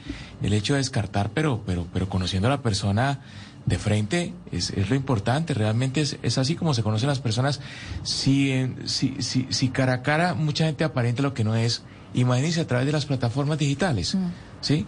el 0.43 0.54
hecho 0.54 0.74
de 0.74 0.80
descartar, 0.80 1.32
pero, 1.34 1.64
pero, 1.66 1.88
pero 1.91 2.10
conociendo 2.10 2.47
a 2.50 2.52
la 2.52 2.62
persona 2.62 3.22
de 3.66 3.78
frente 3.78 4.34
es, 4.52 4.72
es 4.72 4.89
lo 4.89 4.95
importante, 4.95 5.54
realmente 5.54 6.02
es, 6.02 6.18
es 6.24 6.38
así 6.38 6.56
como 6.56 6.74
se 6.74 6.84
conocen 6.84 7.08
las 7.08 7.20
personas. 7.20 7.62
Si, 8.04 8.52
en- 8.52 8.88
si, 8.88 9.16
si, 9.22 9.47
si 9.50 9.70
cara 9.70 9.93
a 9.93 10.02
cara 10.02 10.34
mucha 10.34 10.66
gente 10.66 10.84
aparenta 10.84 11.22
lo 11.22 11.34
que 11.34 11.43
no 11.43 11.56
es, 11.56 11.84
imagínense 12.14 12.62
a 12.62 12.68
través 12.68 12.86
de 12.86 12.91
las 12.91 13.06
plataformas 13.06 13.58
digitales, 13.60 14.18
¿sí? 14.62 14.86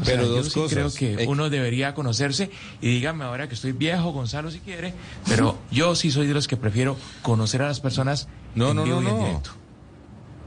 O 0.00 0.04
sea, 0.04 0.14
Pero 0.16 0.26
yo 0.28 0.34
dos 0.36 0.46
sí 0.48 0.54
cosas. 0.60 0.72
creo 0.72 0.92
que 0.92 1.22
Eh, 1.24 1.26
uno 1.26 1.48
debería 1.50 1.94
conocerse 1.94 2.50
y 2.80 2.88
dígame 2.88 3.24
ahora 3.24 3.48
que 3.48 3.54
estoy 3.54 3.72
viejo, 3.72 4.12
Gonzalo, 4.12 4.50
si 4.50 4.60
quiere, 4.60 4.94
pero 5.26 5.58
yo 5.70 5.94
sí 5.94 6.10
soy 6.10 6.26
de 6.26 6.34
los 6.34 6.46
que 6.48 6.56
prefiero 6.56 6.96
conocer 7.22 7.62
a 7.62 7.68
las 7.68 7.80
personas 7.80 8.28
No, 8.54 8.70
en 8.70 8.76
no, 8.76 8.84
vivo 8.84 9.00
no, 9.00 9.08
y 9.08 9.10
en 9.12 9.18
no. 9.18 9.24
directo. 9.26 9.50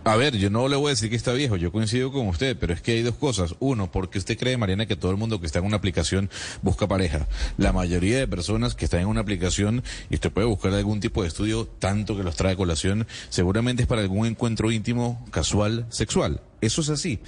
A 0.04 0.16
ver, 0.16 0.36
yo 0.36 0.50
no 0.50 0.68
le 0.68 0.76
voy 0.76 0.88
a 0.88 0.90
decir 0.92 1.12
que 1.12 1.16
está 1.16 1.32
viejo, 1.32 1.58
yo 1.58 1.72
coincido 1.72 2.12
con 2.12 2.28
usted, 2.28 2.58
pero 2.60 2.74
es 2.74 2.82
que 2.82 2.94
hay 2.94 3.04
dos 3.04 3.14
cosas. 3.14 3.54
Uno, 3.60 3.92
porque 3.92 4.18
usted 4.18 4.36
cree, 4.36 4.58
Mariana, 4.58 4.88
que 4.88 4.96
todo 4.96 5.12
el 5.12 5.18
mundo 5.18 5.40
que 5.40 5.46
está 5.46 5.60
en 5.60 5.66
una 5.66 5.78
aplicación 5.78 6.28
busca 6.64 6.88
pareja. 6.88 7.28
La 7.58 7.72
mayoría 7.72 8.18
de 8.18 8.28
personas 8.28 8.74
que 8.74 8.86
están 8.86 9.02
en 9.02 9.06
una 9.08 9.22
aplicación, 9.22 9.84
y 10.10 10.16
usted 10.16 10.32
puede 10.32 10.48
buscar 10.48 10.74
algún 10.74 11.02
tipo 11.02 11.22
de 11.22 11.28
estudio, 11.28 11.68
tanto 11.78 12.18
que 12.18 12.24
los 12.24 12.36
trae 12.36 12.54
a 12.54 12.56
colación, 12.56 13.06
seguramente 13.30 13.84
es 13.84 13.88
para 13.88 14.02
algún 14.02 14.26
encuentro 14.26 14.72
íntimo, 14.72 15.24
casual, 15.30 15.86
sexual. 15.90 16.42
Eso 16.62 16.82
es 16.82 16.90
así. 16.90 17.20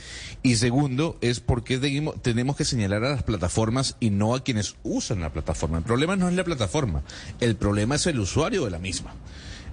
Y 0.44 0.56
segundo, 0.56 1.18
es 1.22 1.40
porque 1.40 1.80
tenemos, 2.22 2.56
que 2.56 2.66
señalar 2.66 3.04
a 3.04 3.10
las 3.10 3.24
plataformas 3.24 3.98
y 4.00 4.12
no 4.12 4.36
a 4.36 4.44
quienes 4.44 4.76
usan 4.84 5.22
la 5.22 5.34
plataforma. 5.34 5.80
El 5.80 5.84
problema 5.84 6.16
no 6.16 6.30
es 6.30 6.36
la 6.36 6.44
plataforma, 6.44 7.04
el 7.40 7.56
problema 7.56 7.96
es 7.96 8.06
el 8.08 8.20
usuario 8.20 8.66
de 8.66 8.72
la 8.72 8.80
misma. 8.80 9.16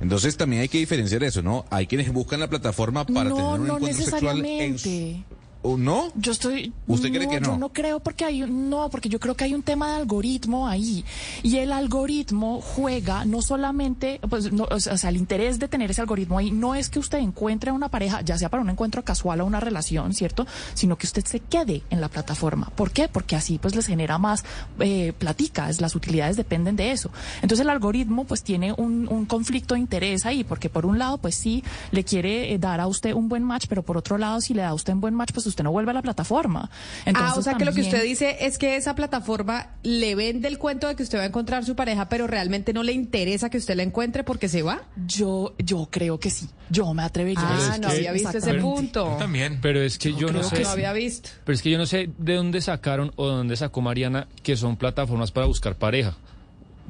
Entonces 0.00 0.38
también 0.38 0.62
hay 0.62 0.68
que 0.68 0.78
diferenciar 0.78 1.22
eso, 1.24 1.42
¿no? 1.42 1.66
Hay 1.68 1.86
quienes 1.86 2.10
buscan 2.10 2.40
la 2.40 2.48
plataforma 2.48 3.04
para 3.04 3.28
no, 3.28 3.36
tener 3.36 3.60
un 3.60 3.66
no 3.66 3.76
encuentro 3.76 4.04
sexual 4.04 4.38
en 4.38 4.72
necesariamente. 4.72 5.39
¿O 5.62 5.76
no? 5.76 6.10
Yo 6.14 6.32
estoy. 6.32 6.72
¿Usted 6.86 7.10
cree 7.10 7.28
que 7.28 7.38
no? 7.40 7.48
Yo 7.52 7.58
no 7.58 7.68
creo 7.70 8.00
porque 8.00 8.24
hay 8.24 8.42
un- 8.42 8.70
no, 8.70 8.88
porque 8.88 9.10
yo 9.10 9.20
creo 9.20 9.34
que 9.34 9.44
hay 9.44 9.54
un 9.54 9.62
tema 9.62 9.90
de 9.90 9.96
algoritmo 9.96 10.66
ahí 10.66 11.04
y 11.42 11.56
el 11.58 11.70
algoritmo 11.72 12.60
juega 12.62 13.24
no 13.26 13.42
solamente, 13.42 14.20
pues, 14.30 14.52
no, 14.52 14.66
o 14.70 14.80
sea, 14.80 14.94
o 14.94 14.96
sea, 14.96 15.10
el 15.10 15.16
interés 15.16 15.58
de 15.58 15.68
tener 15.68 15.90
ese 15.90 16.00
algoritmo 16.00 16.38
ahí 16.38 16.50
no 16.50 16.74
es 16.74 16.88
que 16.88 16.98
usted 16.98 17.18
encuentre 17.18 17.70
a 17.70 17.72
una 17.74 17.90
pareja, 17.90 18.22
ya 18.22 18.38
sea 18.38 18.48
para 18.48 18.62
un 18.62 18.70
encuentro 18.70 19.04
casual 19.04 19.42
o 19.42 19.44
una 19.44 19.60
relación, 19.60 20.14
cierto, 20.14 20.46
sino 20.72 20.96
que 20.96 21.06
usted 21.06 21.24
se 21.26 21.40
quede 21.40 21.82
en 21.90 22.00
la 22.00 22.08
plataforma. 22.08 22.70
¿Por 22.74 22.90
qué? 22.90 23.08
Porque 23.08 23.36
así 23.36 23.58
pues 23.58 23.74
les 23.74 23.86
genera 23.86 24.16
más 24.16 24.44
eh, 24.78 25.12
platicas, 25.18 25.80
las 25.82 25.94
utilidades 25.94 26.36
dependen 26.38 26.76
de 26.76 26.92
eso. 26.92 27.10
Entonces 27.42 27.60
el 27.60 27.68
algoritmo 27.70 28.24
pues 28.24 28.42
tiene 28.42 28.72
un, 28.72 29.08
un 29.10 29.26
conflicto 29.26 29.74
de 29.74 29.80
interés 29.80 30.24
ahí, 30.24 30.42
porque 30.42 30.70
por 30.70 30.86
un 30.86 30.98
lado 30.98 31.18
pues 31.18 31.34
sí 31.34 31.62
le 31.90 32.02
quiere 32.02 32.52
eh, 32.54 32.58
dar 32.58 32.80
a 32.80 32.86
usted 32.86 33.12
un 33.12 33.28
buen 33.28 33.42
match, 33.44 33.66
pero 33.68 33.82
por 33.82 33.98
otro 33.98 34.16
lado 34.16 34.40
si 34.40 34.54
le 34.54 34.62
da 34.62 34.68
a 34.68 34.74
usted 34.74 34.94
un 34.94 35.00
buen 35.02 35.14
match 35.14 35.32
pues 35.34 35.49
usted 35.50 35.62
no 35.64 35.70
vuelve 35.72 35.90
a 35.90 35.94
la 35.94 36.02
plataforma. 36.02 36.70
Entonces, 37.04 37.32
ah, 37.36 37.38
o 37.38 37.42
sea 37.42 37.54
que 37.54 37.64
lo 37.64 37.72
que 37.72 37.82
usted 37.82 38.02
dice 38.02 38.38
es 38.40 38.56
que 38.58 38.76
esa 38.76 38.94
plataforma 38.94 39.68
le 39.82 40.14
vende 40.14 40.48
el 40.48 40.58
cuento 40.58 40.88
de 40.88 40.96
que 40.96 41.02
usted 41.02 41.18
va 41.18 41.22
a 41.22 41.26
encontrar 41.26 41.64
su 41.64 41.76
pareja, 41.76 42.08
pero 42.08 42.26
realmente 42.26 42.72
no 42.72 42.82
le 42.82 42.92
interesa 42.92 43.50
que 43.50 43.58
usted 43.58 43.74
la 43.76 43.82
encuentre 43.82 44.24
porque 44.24 44.48
se 44.48 44.62
va. 44.62 44.82
Yo, 45.06 45.54
yo 45.58 45.88
creo 45.90 46.18
que 46.18 46.30
sí. 46.30 46.48
Yo 46.70 46.92
me 46.94 47.02
atrevería 47.02 47.40
Ah, 47.42 47.52
a 47.52 47.56
decir 47.66 47.80
no 47.82 47.88
que- 47.88 47.94
había 47.96 48.12
visto 48.12 48.38
ese 48.38 48.54
punto. 48.54 49.16
también. 49.18 49.58
Pero 49.60 49.82
es 49.82 49.98
que 49.98 50.12
yo 50.14 50.28
no 50.28 50.38
creo 50.38 50.42
sé. 50.44 50.56
que 50.56 50.62
No 50.62 50.68
había 50.70 50.92
visto. 50.92 51.30
Pero 51.44 51.54
es 51.54 51.62
que 51.62 51.70
yo 51.70 51.78
no 51.78 51.86
sé 51.86 52.10
de 52.16 52.34
dónde 52.34 52.60
sacaron 52.60 53.12
o 53.16 53.28
de 53.28 53.34
dónde 53.36 53.56
sacó 53.56 53.80
Mariana 53.80 54.28
que 54.42 54.56
son 54.56 54.76
plataformas 54.76 55.32
para 55.32 55.46
buscar 55.46 55.74
pareja. 55.76 56.16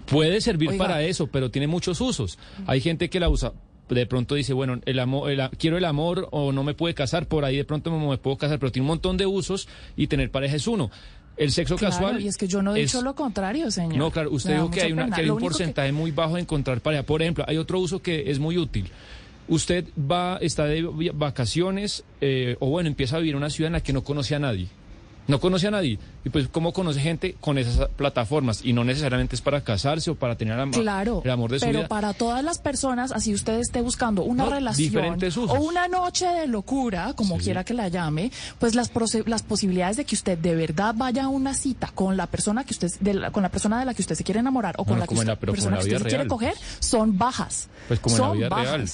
Puede 0.06 0.40
servir 0.40 0.70
Oiga. 0.70 0.84
para 0.84 1.02
eso, 1.02 1.26
pero 1.26 1.50
tiene 1.50 1.66
muchos 1.66 2.00
usos. 2.00 2.38
Hay 2.66 2.80
gente 2.80 3.10
que 3.10 3.20
la 3.20 3.28
usa. 3.28 3.52
De 3.90 4.06
pronto 4.06 4.34
dice, 4.36 4.52
bueno, 4.52 4.80
el 4.86 4.98
amor, 5.00 5.30
el 5.30 5.50
quiero 5.58 5.76
el 5.76 5.84
amor 5.84 6.28
o 6.30 6.52
no 6.52 6.62
me 6.64 6.74
puede 6.74 6.94
casar, 6.94 7.26
por 7.26 7.44
ahí 7.44 7.56
de 7.56 7.64
pronto 7.64 7.90
me, 7.90 8.06
me 8.08 8.18
puedo 8.18 8.36
casar, 8.38 8.58
pero 8.58 8.70
tiene 8.72 8.84
un 8.84 8.88
montón 8.88 9.16
de 9.16 9.26
usos 9.26 9.68
y 9.96 10.06
tener 10.06 10.30
pareja 10.30 10.56
es 10.56 10.66
uno. 10.68 10.90
El 11.36 11.50
sexo 11.52 11.76
Claro, 11.76 11.94
casual. 11.94 12.20
y 12.22 12.28
es 12.28 12.36
que 12.36 12.46
yo 12.46 12.60
no 12.62 12.76
he 12.76 12.82
es- 12.82 12.92
dicho 12.92 13.02
lo 13.02 13.14
contrario, 13.14 13.70
señor. 13.70 13.96
No, 13.96 14.10
claro, 14.10 14.30
usted 14.30 14.52
dijo 14.54 14.70
que 14.70 14.82
hay, 14.82 14.92
una, 14.92 15.06
que 15.10 15.22
hay 15.22 15.24
un 15.30 15.36
único 15.36 15.48
que- 15.48 15.52
porcentaje 15.54 15.90
muy 15.92 16.10
bajo 16.10 16.34
de 16.34 16.42
encontrar 16.42 16.80
pareja. 16.82 17.02
Por 17.02 17.22
ejemplo, 17.22 17.44
hay 17.48 17.56
otro 17.56 17.78
uso 17.80 18.00
que 18.02 18.30
es 18.30 18.38
muy 18.38 18.58
útil. 18.58 18.90
Usted 19.48 19.86
va, 19.98 20.36
está 20.40 20.66
de 20.66 20.82
vacaciones, 21.14 22.04
eh, 22.20 22.56
o 22.60 22.68
bueno, 22.68 22.88
empieza 22.88 23.16
a 23.16 23.18
vivir 23.20 23.32
en 23.32 23.38
una 23.38 23.50
ciudad 23.50 23.68
en 23.68 23.72
la 23.74 23.82
que 23.82 23.92
no 23.92 24.04
conoce 24.04 24.34
a 24.34 24.38
nadie. 24.38 24.68
No 25.28 25.38
conoce 25.38 25.68
a 25.68 25.70
nadie. 25.70 25.98
Y 26.24 26.30
pues, 26.30 26.48
¿cómo 26.48 26.72
conoce 26.72 26.98
gente 27.00 27.36
con 27.40 27.56
esas 27.56 27.88
plataformas? 27.90 28.62
Y 28.64 28.72
no 28.72 28.82
necesariamente 28.84 29.36
es 29.36 29.42
para 29.42 29.60
casarse 29.62 30.10
o 30.10 30.14
para 30.16 30.34
tener 30.36 30.58
am- 30.58 30.72
Claro, 30.72 31.22
el 31.24 31.30
amor 31.30 31.50
de 31.52 31.60
su 31.60 31.66
pero 31.66 31.78
vida. 31.80 31.88
para 31.88 32.14
todas 32.14 32.42
las 32.42 32.58
personas, 32.58 33.12
así 33.12 33.32
usted 33.32 33.58
esté 33.60 33.80
buscando 33.80 34.22
una 34.24 34.44
No, 34.44 34.50
relación 34.50 35.16
o 35.48 35.54
una 35.60 35.86
noche 35.88 36.26
de 36.26 36.46
locura, 36.48 37.12
como 37.14 37.38
quiera 37.38 37.62
que 37.64 37.74
la 37.74 37.88
llame, 37.88 38.32
pues 38.58 38.74
las 38.74 38.90
las 39.26 39.42
posibilidades 39.42 39.96
de 39.98 40.04
que 40.04 40.14
usted 40.16 40.36
de 40.36 40.54
verdad 40.56 40.94
vaya 40.96 41.24
a 41.24 41.28
una 41.28 41.54
cita 41.54 41.90
con 41.94 42.16
la 42.16 42.26
persona 42.26 42.64
que 42.64 42.72
usted 42.72 42.88
de 43.00 43.14
la- 43.14 43.30
con 43.30 43.42
la 43.42 43.50
persona 43.50 43.78
de 43.78 43.84
la 43.86 43.94
que 43.94 44.02
usted 44.02 44.14
se 44.16 44.24
quiere 44.24 44.40
enamorar 44.40 44.74
o 44.78 44.84
con 44.84 44.98
Bueno, 44.98 45.00
la 45.02 45.06
que 45.06 45.14
usted, 45.14 45.26
la- 45.26 45.36
pero 45.36 45.52
persona 45.52 45.76
que 45.78 45.82
usted 45.84 45.98
se 45.98 46.08
quiere 46.08 46.26
coger 46.26 46.54
son 46.80 47.16
bajas. 47.16 47.68
Pues 47.88 48.00
como 48.00 48.16
en 48.16 48.22
la 48.22 48.32
vida 48.32 48.48
bajas. 48.48 48.66
real. 48.72 48.88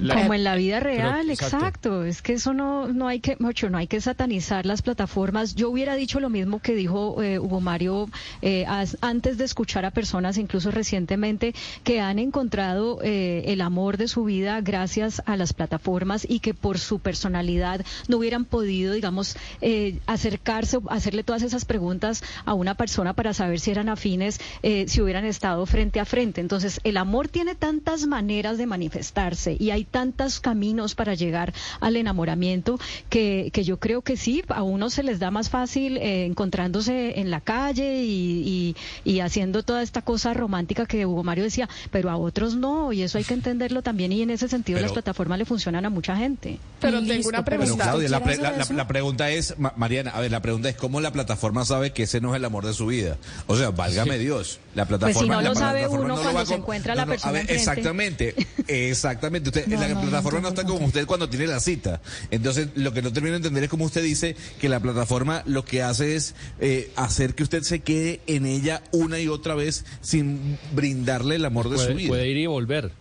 La- 0.00 0.14
Como 0.14 0.34
en 0.34 0.44
la 0.44 0.54
vida 0.54 0.80
Pero, 0.80 0.90
real, 1.10 1.30
exacto. 1.30 2.04
Es 2.04 2.20
que 2.22 2.34
eso 2.34 2.52
no, 2.52 2.88
no 2.88 3.08
hay 3.08 3.20
que, 3.20 3.36
mucho, 3.38 3.70
no 3.70 3.78
hay 3.78 3.86
que 3.86 4.00
satanizar 4.00 4.66
las 4.66 4.82
plataformas. 4.82 5.54
Yo 5.54 5.70
hubiera 5.70 5.94
dicho 5.94 6.20
lo 6.20 6.28
mismo 6.28 6.58
que 6.60 6.74
dijo 6.74 7.22
eh, 7.22 7.38
Hugo 7.38 7.60
Mario 7.60 8.08
eh, 8.42 8.66
as- 8.68 8.98
antes 9.00 9.38
de 9.38 9.44
escuchar 9.44 9.84
a 9.86 9.90
personas, 9.92 10.36
incluso 10.36 10.70
recientemente, 10.70 11.54
que 11.84 12.00
han 12.00 12.18
encontrado 12.18 12.98
eh, 13.02 13.44
el 13.46 13.60
amor 13.62 13.96
de 13.96 14.08
su 14.08 14.24
vida 14.24 14.60
gracias 14.60 15.22
a 15.24 15.36
las 15.36 15.52
plataformas 15.54 16.26
y 16.28 16.40
que 16.40 16.52
por 16.52 16.78
su 16.78 16.98
personalidad 16.98 17.84
no 18.08 18.18
hubieran 18.18 18.44
podido, 18.44 18.92
digamos, 18.92 19.36
eh, 19.62 19.98
acercarse, 20.06 20.78
hacerle 20.88 21.22
todas 21.24 21.42
esas 21.42 21.64
preguntas 21.64 22.22
a 22.44 22.54
una 22.54 22.74
persona 22.74 23.14
para 23.14 23.32
saber 23.32 23.60
si 23.60 23.70
eran 23.70 23.88
afines, 23.88 24.40
eh, 24.62 24.84
si 24.88 25.00
hubieran 25.00 25.24
estado 25.24 25.64
frente 25.66 26.00
a 26.00 26.04
frente. 26.04 26.40
Entonces, 26.40 26.80
el 26.84 26.96
amor 26.98 27.28
tiene 27.28 27.54
tantas 27.54 28.06
maneras 28.06 28.58
de 28.58 28.66
manifestarse 28.66 29.29
enamorarse 29.30 29.56
y 29.58 29.70
hay 29.70 29.84
tantos 29.84 30.40
caminos 30.40 30.94
para 30.94 31.14
llegar 31.14 31.52
al 31.80 31.96
enamoramiento 31.96 32.78
que, 33.08 33.50
que 33.52 33.64
yo 33.64 33.78
creo 33.78 34.02
que 34.02 34.16
sí, 34.16 34.42
a 34.48 34.62
uno 34.62 34.90
se 34.90 35.02
les 35.02 35.18
da 35.18 35.30
más 35.30 35.48
fácil 35.50 35.96
eh, 35.98 36.24
encontrándose 36.26 37.20
en 37.20 37.30
la 37.30 37.40
calle 37.40 38.02
y, 38.02 38.74
y, 39.04 39.10
y 39.10 39.20
haciendo 39.20 39.62
toda 39.62 39.82
esta 39.82 40.02
cosa 40.02 40.34
romántica 40.34 40.86
que 40.86 41.06
Hugo 41.06 41.22
Mario 41.24 41.44
decía, 41.44 41.68
pero 41.90 42.10
a 42.10 42.16
otros 42.16 42.56
no, 42.56 42.92
y 42.92 43.02
eso 43.02 43.18
hay 43.18 43.24
que 43.24 43.34
entenderlo 43.34 43.82
también 43.82 44.12
y 44.12 44.22
en 44.22 44.30
ese 44.30 44.48
sentido 44.48 44.76
Pero- 44.76 44.86
las 44.86 44.92
plataformas 44.92 45.38
le 45.38 45.44
funcionan 45.44 45.84
a 45.86 45.90
mucha 45.90 46.16
gente. 46.16 46.58
Pero 46.80 47.00
tengo 47.04 47.28
una 47.28 47.44
Pero 47.44 47.60
pregunta. 47.60 47.84
Claudia, 47.84 48.08
la, 48.08 48.22
pre- 48.22 48.36
la- 48.38 48.64
la- 48.70 48.86
pregunta 48.88 49.30
es, 49.30 49.58
Ma- 49.58 49.72
Mariana, 49.76 50.10
a 50.10 50.20
ver, 50.20 50.30
la 50.30 50.40
pregunta 50.42 50.68
es 50.68 50.76
cómo 50.76 51.00
la 51.00 51.12
plataforma 51.12 51.64
sabe 51.64 51.92
que 51.92 52.04
ese 52.04 52.20
no 52.20 52.34
es 52.34 52.38
el 52.38 52.44
amor 52.44 52.66
de 52.66 52.74
su 52.74 52.86
vida. 52.86 53.16
O 53.46 53.56
sea, 53.56 53.70
válgame 53.70 54.18
Dios, 54.18 54.58
la 54.74 54.86
plataforma. 54.86 55.12
Pues 55.14 55.24
si 55.24 55.30
no 55.30 55.40
la 55.40 55.48
lo 55.50 55.54
sabe 55.54 55.86
uno 55.86 56.16
cuando 56.16 56.46
se 56.46 56.54
encuentra 56.54 56.94
la 56.94 57.04
no, 57.04 57.12
persona 57.12 57.30
a 57.30 57.32
ver, 57.32 57.40
enfrente. 57.42 57.60
exactamente, 57.60 58.34
exactamente. 58.66 58.66
Usted, 59.28 59.66
No, 59.66 59.80
la 59.80 59.88
no, 59.88 59.94
no 59.94 60.00
plataforma 60.02 60.40
no, 60.40 60.48
está 60.48 60.64
con 60.64 60.82
usted 60.84 61.06
cuando 61.06 61.28
tiene 61.28 61.46
la 61.46 61.60
cita. 61.60 62.00
Entonces, 62.30 62.68
lo 62.74 62.92
que 62.92 63.02
no 63.02 63.12
termino 63.12 63.32
de 63.32 63.36
entender 63.38 63.64
es 63.64 63.70
como 63.70 63.84
usted 63.84 64.02
dice 64.02 64.36
que 64.60 64.68
la 64.68 64.80
plataforma 64.80 65.42
lo 65.46 65.64
que 65.64 65.82
hace 65.82 66.16
es 66.16 66.34
eh, 66.60 66.90
hacer 66.96 67.34
que 67.34 67.42
usted 67.42 67.62
se 67.62 67.80
quede 67.80 68.20
en 68.26 68.46
ella 68.46 68.82
una 68.92 69.18
y 69.18 69.28
otra 69.28 69.54
vez 69.54 69.84
sin 70.00 70.58
brindarle 70.72 71.36
el 71.36 71.44
amor 71.44 71.68
de 71.68 71.78
su 71.78 71.94
vida. 71.94 72.08
puede 72.08 72.28
ir 72.28 72.36
y 72.38 72.46
volver. 72.46 72.92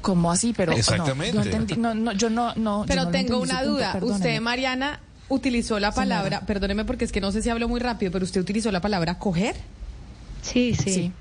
¿Cómo 0.00 0.32
así? 0.32 0.54
Pero 0.56 0.72
no, 0.72 0.78
Exactamente. 0.78 1.36
yo 1.36 1.42
entendí- 1.42 1.76
no, 1.76 1.94
no, 1.94 2.12
yo 2.12 2.30
no, 2.30 2.54
no. 2.54 2.82
yo 2.82 2.86
Pero 2.86 3.04
no 3.04 3.10
tengo 3.10 3.38
una 3.40 3.62
duda. 3.62 3.98
Usted, 4.00 4.40
Mariana, 4.40 5.00
utilizó 5.28 5.78
la 5.78 5.92
Señora. 5.92 6.16
palabra, 6.16 6.40
perdóneme 6.46 6.84
porque 6.84 7.04
es 7.04 7.12
que 7.12 7.20
no 7.20 7.30
sé 7.32 7.42
si 7.42 7.50
hablo 7.50 7.68
muy 7.68 7.80
rápido, 7.80 8.10
pero 8.12 8.24
usted 8.24 8.40
utilizó 8.40 8.70
la 8.72 8.80
palabra 8.80 9.18
coger. 9.18 9.54
Sí, 10.42 10.74
sí. 10.74 10.92
Sí. 10.92 11.12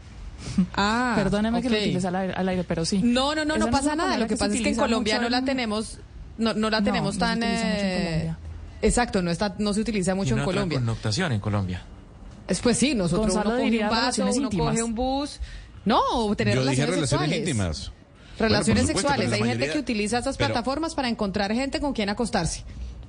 Ah, 0.76 1.14
Perdóneme 1.16 1.62
que 1.62 1.70
lo 1.70 1.78
utilice 1.78 2.08
al 2.08 2.16
aire, 2.16 2.34
al 2.34 2.50
aire, 2.50 2.64
pero 2.64 2.86
sí. 2.86 3.00
No, 3.04 3.36
no, 3.36 3.46
no, 3.46 3.56
Esa 3.56 3.66
no 3.66 3.72
pasa 3.72 3.96
nada. 3.96 4.18
Lo 4.18 4.28
que 4.28 4.38
pasa 4.38 4.54
es 4.54 4.62
que 4.62 4.70
en 4.70 4.76
Colombia 4.76 5.20
no 5.20 5.30
la 5.30 5.40
en- 5.40 5.46
tenemos, 5.46 6.00
no, 6.38 6.54
no 6.54 6.70
la 6.70 6.80
No, 6.80 6.86
tenemos 6.86 7.16
no 7.16 7.20
tan. 7.20 7.38
utiliza 7.40 7.64
mucho 7.66 7.80
en 7.80 7.86
eh, 7.92 8.08
Colombia. 8.10 8.38
exacto, 8.82 9.22
no 9.22 9.32
está, 9.32 9.56
no 9.60 9.74
se 9.74 9.80
utiliza 9.82 10.16
mucho 10.16 10.38
en 10.38 10.44
Colombia. 10.44 10.80
connotación 10.80 11.32
en 11.32 11.40
Colombia. 11.40 11.82
Es, 12.48 12.60
Pues 12.60 12.78
sí, 12.78 12.94
nosotros 12.94 13.34
Gonzalo 13.34 13.56
uno 13.56 13.64
coge 13.64 13.84
un 13.84 13.90
vaso, 13.90 14.22
uno 14.24 14.34
íntimas. 14.36 14.68
coge 14.70 14.84
un 14.84 14.96
bus. 14.96 15.40
No, 15.86 16.00
o 16.12 16.36
tener 16.36 16.56
Yo 16.56 16.62
dije 16.62 16.86
relaciones, 16.86 16.96
relaciones 16.96 17.10
sexuales. 17.10 17.40
íntimas. 17.40 17.92
Relaciones 18.38 18.84
Bueno, 18.84 18.94
por 18.94 19.02
supuesto, 19.02 19.22
sexuales. 19.22 19.42
Hay 19.42 19.50
gente 19.50 19.74
que 19.74 19.80
utiliza 19.80 20.18
esas 20.20 20.36
pero- 20.38 20.48
plataformas 20.50 20.94
para 20.96 21.08
encontrar 21.10 21.54
gente 21.54 21.80
con 21.80 21.94
quien 21.94 22.10
acostarse. 22.10 22.64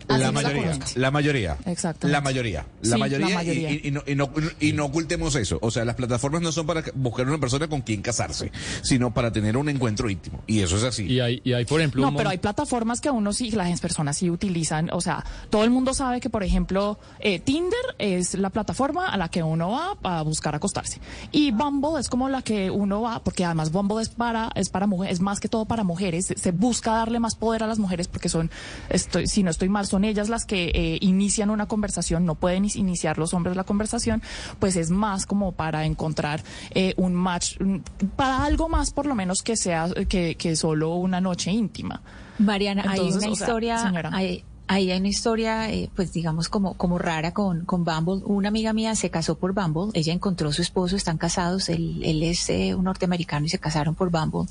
La 0.08 0.30
mayoría, 0.32 0.78
la 0.94 1.10
mayoría. 1.10 1.56
Exactamente. 1.66 2.08
La 2.12 2.20
mayoría. 2.20 2.66
La 2.82 2.94
Sí, 2.94 3.00
mayoría, 3.00 3.26
la 3.26 3.32
y- 3.32 3.34
mayoría. 3.34 3.70
Y, 3.72 3.80
y 3.84 3.90
no, 3.90 4.02
y 4.06 4.14
no- 4.14 4.30
y 4.60 4.72
no 4.72 4.84
ocultemos 4.86 5.34
eso. 5.34 5.58
O 5.62 5.70
sea, 5.70 5.84
las 5.84 5.96
plataformas 5.96 6.42
no 6.42 6.52
son 6.52 6.66
para 6.66 6.84
buscar 6.94 7.26
una 7.26 7.38
persona 7.38 7.68
con 7.68 7.80
quien 7.82 8.02
casarse, 8.02 8.52
sino 8.82 9.12
para 9.12 9.32
tener 9.32 9.56
un 9.56 9.68
encuentro 9.68 10.08
íntimo. 10.08 10.42
Y 10.46 10.60
eso 10.60 10.76
es 10.76 10.84
así. 10.84 11.06
Y 11.06 11.20
hay, 11.20 11.40
y 11.44 11.52
hay 11.54 11.64
por 11.64 11.80
ejemplo, 11.80 12.02
No, 12.02 12.08
un 12.10 12.16
pero 12.16 12.30
hay 12.30 12.38
plataformas 12.38 13.00
que 13.00 13.10
uno 13.10 13.32
sí, 13.32 13.50
las 13.50 13.80
personas 13.80 14.16
sí 14.16 14.30
utilizan. 14.30 14.90
O 14.92 15.00
sea, 15.00 15.24
todo 15.50 15.64
el 15.64 15.70
mundo 15.70 15.92
sabe 15.94 16.20
que, 16.20 16.30
por 16.30 16.44
ejemplo, 16.44 16.98
eh, 17.20 17.40
Tinder 17.40 17.72
es 17.98 18.34
la 18.34 18.50
plataforma 18.50 19.08
a 19.08 19.16
la 19.16 19.28
que 19.28 19.42
uno 19.42 19.70
va 19.70 19.94
para 20.00 20.22
buscar 20.22 20.54
acostarse. 20.54 21.00
Y 21.32 21.50
Bumble 21.50 22.00
es 22.00 22.08
como 22.08 22.28
la 22.28 22.42
que 22.42 22.70
uno 22.70 23.02
va, 23.02 23.22
porque 23.24 23.44
además 23.44 23.72
Bumble 23.72 24.02
es 24.02 24.08
para, 24.10 24.50
es 24.54 24.68
para 24.68 24.86
mujeres, 24.86 25.14
es 25.14 25.20
más 25.20 25.40
que 25.40 25.48
todo 25.48 25.64
para 25.64 25.82
mujeres. 25.84 26.26
Se, 26.26 26.38
se 26.38 26.52
busca 26.52 26.92
darle 26.92 27.18
más 27.20 27.34
poder 27.34 27.62
a 27.62 27.66
las 27.66 27.78
mujeres 27.78 28.08
porque 28.08 28.28
son, 28.28 28.50
estoy, 28.88 29.26
si 29.26 29.42
no 29.42 29.50
estoy 29.50 29.68
mal, 29.68 29.86
son 29.86 29.95
ellas 30.04 30.28
las 30.28 30.44
que 30.44 30.70
eh, 30.74 30.98
inician 31.00 31.50
una 31.50 31.66
conversación, 31.66 32.24
no 32.24 32.34
pueden 32.34 32.66
iniciar 32.74 33.18
los 33.18 33.34
hombres 33.34 33.56
la 33.56 33.64
conversación, 33.64 34.22
pues 34.58 34.76
es 34.76 34.90
más 34.90 35.26
como 35.26 35.52
para 35.52 35.84
encontrar 35.84 36.42
eh, 36.70 36.94
un 36.96 37.14
match, 37.14 37.58
mm, 37.60 37.76
para 38.16 38.44
algo 38.44 38.68
más 38.68 38.90
por 38.90 39.06
lo 39.06 39.14
menos 39.14 39.42
que 39.42 39.56
sea, 39.56 39.88
que, 40.08 40.36
que 40.36 40.56
solo 40.56 40.94
una 40.94 41.20
noche 41.20 41.50
íntima. 41.50 42.02
Mariana, 42.38 42.84
hay 42.88 43.00
una 43.00 43.20
sea, 43.20 43.30
historia, 43.30 43.78
señora. 43.78 44.10
hay, 44.12 44.44
ahí 44.68 44.90
hay 44.90 44.98
una 44.98 45.08
historia, 45.08 45.70
eh, 45.70 45.90
pues 45.94 46.12
digamos 46.12 46.48
como, 46.48 46.74
como 46.74 46.98
rara 46.98 47.32
con, 47.32 47.64
con 47.64 47.84
Bumble. 47.84 48.22
Una 48.24 48.48
amiga 48.48 48.72
mía 48.72 48.94
se 48.96 49.10
casó 49.10 49.36
por 49.36 49.52
Bumble, 49.52 49.90
ella 49.94 50.12
encontró 50.12 50.48
a 50.48 50.52
su 50.52 50.62
esposo, 50.62 50.96
están 50.96 51.18
casados, 51.18 51.68
él, 51.68 52.02
es 52.22 52.48
eh, 52.50 52.74
un 52.74 52.84
norteamericano 52.84 53.46
y 53.46 53.48
se 53.48 53.58
casaron 53.58 53.94
por 53.94 54.10
Bumble. 54.10 54.50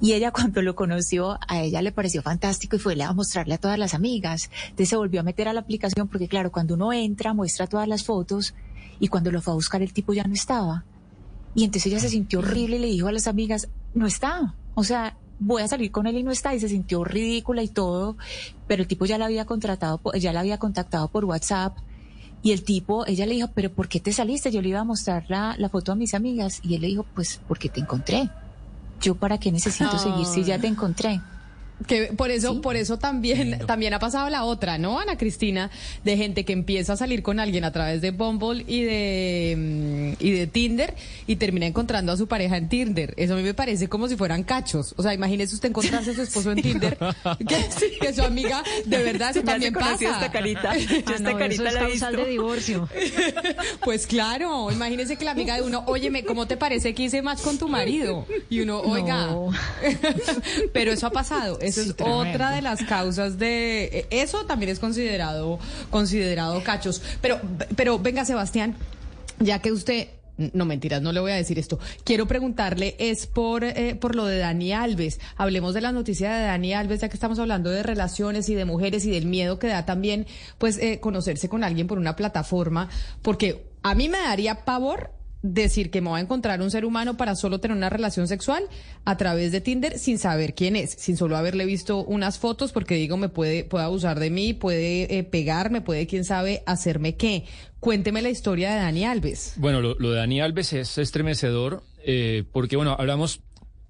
Y 0.00 0.12
ella 0.12 0.30
cuando 0.32 0.62
lo 0.62 0.74
conoció, 0.74 1.38
a 1.48 1.60
ella 1.60 1.82
le 1.82 1.92
pareció 1.92 2.22
fantástico 2.22 2.76
y 2.76 2.78
fue 2.78 2.96
a 3.02 3.12
mostrarle 3.12 3.54
a 3.54 3.58
todas 3.58 3.78
las 3.78 3.94
amigas. 3.94 4.50
Entonces 4.64 4.88
se 4.88 4.96
volvió 4.96 5.20
a 5.20 5.24
meter 5.24 5.48
a 5.48 5.52
la 5.52 5.60
aplicación 5.60 6.08
porque 6.08 6.28
claro, 6.28 6.50
cuando 6.52 6.74
uno 6.74 6.92
entra, 6.92 7.34
muestra 7.34 7.66
todas 7.66 7.88
las 7.88 8.04
fotos 8.04 8.54
y 9.00 9.08
cuando 9.08 9.30
lo 9.30 9.42
fue 9.42 9.52
a 9.52 9.56
buscar 9.56 9.82
el 9.82 9.92
tipo 9.92 10.12
ya 10.12 10.24
no 10.24 10.34
estaba. 10.34 10.84
Y 11.54 11.64
entonces 11.64 11.86
ella 11.86 12.00
se 12.00 12.10
sintió 12.10 12.40
horrible 12.40 12.76
y 12.76 12.80
le 12.80 12.86
dijo 12.86 13.08
a 13.08 13.12
las 13.12 13.26
amigas, 13.26 13.68
no 13.94 14.06
está. 14.06 14.54
O 14.74 14.84
sea, 14.84 15.16
voy 15.38 15.62
a 15.62 15.68
salir 15.68 15.90
con 15.90 16.06
él 16.06 16.16
y 16.16 16.22
no 16.22 16.30
está. 16.30 16.54
Y 16.54 16.60
se 16.60 16.68
sintió 16.68 17.04
ridícula 17.04 17.62
y 17.62 17.68
todo. 17.68 18.16
Pero 18.66 18.82
el 18.82 18.88
tipo 18.88 19.06
ya 19.06 19.18
la 19.18 19.26
había 19.26 19.44
contratado, 19.44 20.00
ya 20.14 20.32
la 20.32 20.40
había 20.40 20.58
contactado 20.58 21.08
por 21.08 21.24
WhatsApp. 21.24 21.76
Y 22.42 22.52
el 22.52 22.62
tipo, 22.62 23.06
ella 23.06 23.26
le 23.26 23.34
dijo, 23.34 23.48
pero 23.54 23.72
¿por 23.72 23.88
qué 23.88 23.98
te 23.98 24.12
saliste? 24.12 24.50
Yo 24.50 24.62
le 24.62 24.68
iba 24.68 24.80
a 24.80 24.84
mostrar 24.84 25.24
la, 25.28 25.56
la 25.58 25.68
foto 25.68 25.92
a 25.92 25.94
mis 25.94 26.14
amigas. 26.14 26.60
Y 26.62 26.74
él 26.74 26.82
le 26.82 26.88
dijo, 26.88 27.06
pues 27.14 27.40
porque 27.48 27.68
te 27.68 27.80
encontré. 27.80 28.30
Yo 29.00 29.14
para 29.14 29.38
qué 29.38 29.52
necesito 29.52 29.98
seguir 29.98 30.26
si 30.26 30.44
ya 30.44 30.58
te 30.58 30.66
encontré. 30.66 31.20
Que 31.86 32.04
por 32.06 32.30
eso, 32.30 32.62
por 32.62 32.74
eso 32.74 32.98
también, 32.98 33.58
también 33.66 33.92
ha 33.92 33.98
pasado 33.98 34.30
la 34.30 34.44
otra, 34.44 34.78
¿no, 34.78 34.98
Ana 34.98 35.18
Cristina? 35.18 35.70
De 36.04 36.16
gente 36.16 36.44
que 36.44 36.54
empieza 36.54 36.94
a 36.94 36.96
salir 36.96 37.22
con 37.22 37.38
alguien 37.38 37.64
a 37.64 37.70
través 37.72 38.00
de 38.00 38.12
Bumble 38.12 38.64
y 38.66 38.82
de, 38.82 40.14
mm, 40.18 40.24
y 40.24 40.30
de 40.30 40.46
Tinder 40.46 40.94
y 41.26 41.36
termina 41.36 41.66
encontrando 41.66 42.12
a 42.12 42.16
su 42.16 42.26
pareja 42.28 42.56
en 42.56 42.68
Tinder. 42.70 43.12
Eso 43.18 43.34
a 43.34 43.36
mí 43.36 43.42
me 43.42 43.52
parece 43.52 43.88
como 43.88 44.08
si 44.08 44.16
fueran 44.16 44.42
cachos. 44.42 44.94
O 44.96 45.02
sea, 45.02 45.12
imagínese 45.12 45.54
usted 45.54 45.68
encontrarse 45.68 46.12
a 46.12 46.14
su 46.14 46.22
esposo 46.22 46.50
en 46.52 46.62
Tinder, 46.62 46.96
que, 47.46 47.56
sí, 47.70 47.86
que 48.00 48.12
su 48.14 48.22
amiga, 48.22 48.62
de 48.86 48.98
verdad, 49.02 49.30
eso 49.32 49.42
también 49.42 49.74
pasa. 49.74 49.94
esta 50.14 50.32
carita. 50.32 50.76
Yo 50.78 50.96
Ah, 51.06 51.12
esta 51.14 51.30
no, 51.32 51.38
carita 51.38 51.54
eso 51.62 51.66
es 51.66 51.74
la 51.74 51.80
causal 51.80 52.16
de 52.16 52.24
divorcio. 52.24 52.88
Pues 53.84 54.06
claro, 54.06 54.70
imagínese 54.72 55.16
que 55.16 55.24
la 55.24 55.30
amiga 55.32 55.54
de 55.56 55.62
uno, 55.62 55.84
óyeme, 55.86 56.24
¿cómo 56.24 56.46
te 56.46 56.56
parece 56.56 56.94
que 56.94 57.04
hice 57.04 57.22
más 57.22 57.40
con 57.42 57.58
tu 57.58 57.68
marido? 57.68 58.26
Y 58.50 58.60
uno, 58.60 58.80
oiga, 58.80 59.26
No. 59.26 59.50
pero 60.72 60.92
eso 60.92 61.06
ha 61.06 61.10
pasado, 61.10 61.58
eso 61.66 61.82
Sí, 61.82 61.90
es 61.90 61.96
tremendo. 61.96 62.30
otra 62.30 62.50
de 62.52 62.62
las 62.62 62.82
causas 62.84 63.38
de, 63.38 63.84
eh, 63.86 64.06
eso 64.10 64.46
también 64.46 64.70
es 64.70 64.78
considerado, 64.78 65.58
considerado 65.90 66.62
cachos. 66.64 67.02
Pero, 67.20 67.40
pero 67.76 67.98
venga 67.98 68.24
Sebastián, 68.24 68.74
ya 69.38 69.60
que 69.60 69.72
usted 69.72 70.08
no 70.38 70.66
mentiras, 70.66 71.00
no 71.00 71.12
le 71.12 71.20
voy 71.20 71.32
a 71.32 71.36
decir 71.36 71.58
esto. 71.58 71.78
Quiero 72.04 72.26
preguntarle, 72.26 72.94
es 72.98 73.26
por, 73.26 73.64
eh, 73.64 73.94
por 73.98 74.14
lo 74.14 74.26
de 74.26 74.38
Dani 74.38 74.72
Alves. 74.72 75.18
Hablemos 75.36 75.72
de 75.72 75.80
la 75.80 75.92
noticia 75.92 76.30
de 76.34 76.44
Dani 76.44 76.74
Alves, 76.74 77.00
ya 77.00 77.08
que 77.08 77.16
estamos 77.16 77.38
hablando 77.38 77.70
de 77.70 77.82
relaciones 77.82 78.48
y 78.50 78.54
de 78.54 78.66
mujeres 78.66 79.06
y 79.06 79.10
del 79.10 79.24
miedo 79.26 79.58
que 79.58 79.66
da 79.68 79.86
también, 79.86 80.26
pues, 80.58 80.76
eh, 80.78 81.00
conocerse 81.00 81.48
con 81.48 81.64
alguien 81.64 81.86
por 81.86 81.98
una 81.98 82.16
plataforma, 82.16 82.90
porque 83.22 83.64
a 83.82 83.94
mí 83.94 84.08
me 84.10 84.18
daría 84.18 84.64
pavor 84.66 85.10
decir 85.54 85.90
que 85.90 86.00
me 86.00 86.10
voy 86.10 86.18
a 86.18 86.22
encontrar 86.22 86.60
un 86.60 86.70
ser 86.70 86.84
humano 86.84 87.16
para 87.16 87.34
solo 87.34 87.60
tener 87.60 87.76
una 87.76 87.90
relación 87.90 88.28
sexual 88.28 88.64
a 89.04 89.16
través 89.16 89.52
de 89.52 89.60
Tinder 89.60 89.98
sin 89.98 90.18
saber 90.18 90.54
quién 90.54 90.76
es, 90.76 90.90
sin 90.92 91.16
solo 91.16 91.36
haberle 91.36 91.64
visto 91.64 92.04
unas 92.04 92.38
fotos, 92.38 92.72
porque 92.72 92.94
digo, 92.94 93.16
me 93.16 93.28
puede, 93.28 93.64
puede 93.64 93.84
abusar 93.84 94.18
de 94.20 94.30
mí, 94.30 94.54
puede 94.54 95.18
eh, 95.18 95.22
pegarme, 95.24 95.80
puede, 95.80 96.06
quién 96.06 96.24
sabe, 96.24 96.62
hacerme 96.66 97.16
qué. 97.16 97.44
Cuénteme 97.80 98.22
la 98.22 98.30
historia 98.30 98.70
de 98.70 98.76
Dani 98.76 99.04
Alves. 99.04 99.54
Bueno, 99.56 99.80
lo, 99.80 99.94
de 99.94 100.16
Dani 100.16 100.40
Alves 100.40 100.72
es 100.72 100.98
estremecedor 100.98 101.82
eh, 102.04 102.44
porque, 102.50 102.76
bueno, 102.76 102.96
hablamos, 102.98 103.42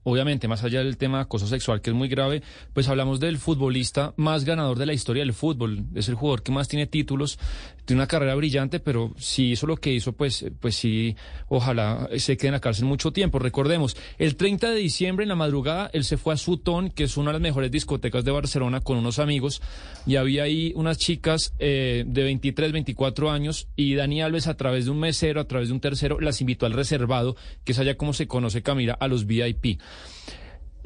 obviamente, 0.03 0.49
más 0.49 0.65
allá 0.65 0.81
del 0.81 0.97
tema 0.97 1.21
acoso 1.21 1.47
sexual, 1.47 1.81
que 1.81 1.91
es 1.91 1.97
muy 1.97 2.09
grave, 2.09 2.43
pues 2.73 2.89
hablamos 2.89 3.21
del 3.21 3.39
futbolista 3.39 4.13
más 4.17 4.45
ganador 4.45 4.79
de 4.79 4.87
la 4.87 4.93
historia 4.93 5.23
del 5.23 5.33
fútbol. 5.33 5.87
Es 5.95 6.09
el 6.09 6.15
jugador 6.15 6.43
que 6.43 6.53
más 6.53 6.69
tiene 6.69 6.87
títulos, 6.87 7.39
tiene 7.87 8.01
una 8.01 8.09
carrera 8.09 8.35
brillante, 8.35 8.81
pero 8.81 9.13
si 9.17 9.53
hizo 9.53 9.67
lo 9.67 9.77
que 9.77 9.93
hizo, 9.93 10.13
pues, 10.13 10.45
pues 10.61 10.75
sí, 10.75 11.17
ojalá 11.49 12.09
se 12.19 12.37
quede 12.37 12.49
en 12.49 12.55
la 12.55 12.61
cárcel 12.61 12.85
mucho 12.85 13.13
tiempo. 13.13 13.39
Recordemos, 13.39 13.97
el 14.19 14.37
30 14.37 14.71
de 14.71 14.77
diciembre 14.77 15.23
en 15.23 15.29
la 15.29 15.37
madrugada, 15.37 15.89
él 15.93 16.05
se 16.05 16.17
fue 16.17 16.35
a 16.35 16.37
Sutton, 16.37 16.91
que 16.91 17.05
es 17.05 17.17
una 17.17 17.31
de 17.31 17.35
las 17.35 17.43
mejores 17.43 17.71
discotecas 17.71 18.25
de 18.25 18.33
Barcelona, 18.33 18.81
con 18.81 18.99
unos 18.99 19.21
amigos, 19.21 19.63
y 20.05 20.17
había 20.17 20.43
ahí 20.43 20.73
unas 20.75 20.99
chicas 20.99 21.55
eh, 21.61 22.05
de 22.07 22.25
23, 22.25 22.73
24 22.73 23.31
años, 23.31 23.69
y 23.77 23.95
Dani 23.95 24.21
Alves, 24.21 24.49
a 24.49 24.57
través 24.57 24.87
de 24.87 24.91
un 24.91 24.99
mesero, 24.99 25.41
a 25.41 25.47
través 25.47 25.69
de 25.69 25.75
un 25.75 25.81
tercero, 25.81 26.19
las 26.21 26.41
invitó 26.41 26.67
al 26.67 26.73
reservado, 26.73 27.37
que 27.65 27.73
es 27.73 27.79
allá 27.79 27.97
como 27.97 28.13
se 28.13 28.27
conoce, 28.27 28.63
Camila, 28.63 28.95
a 28.95 29.07
los 29.07 29.27
VIP. 29.27 29.81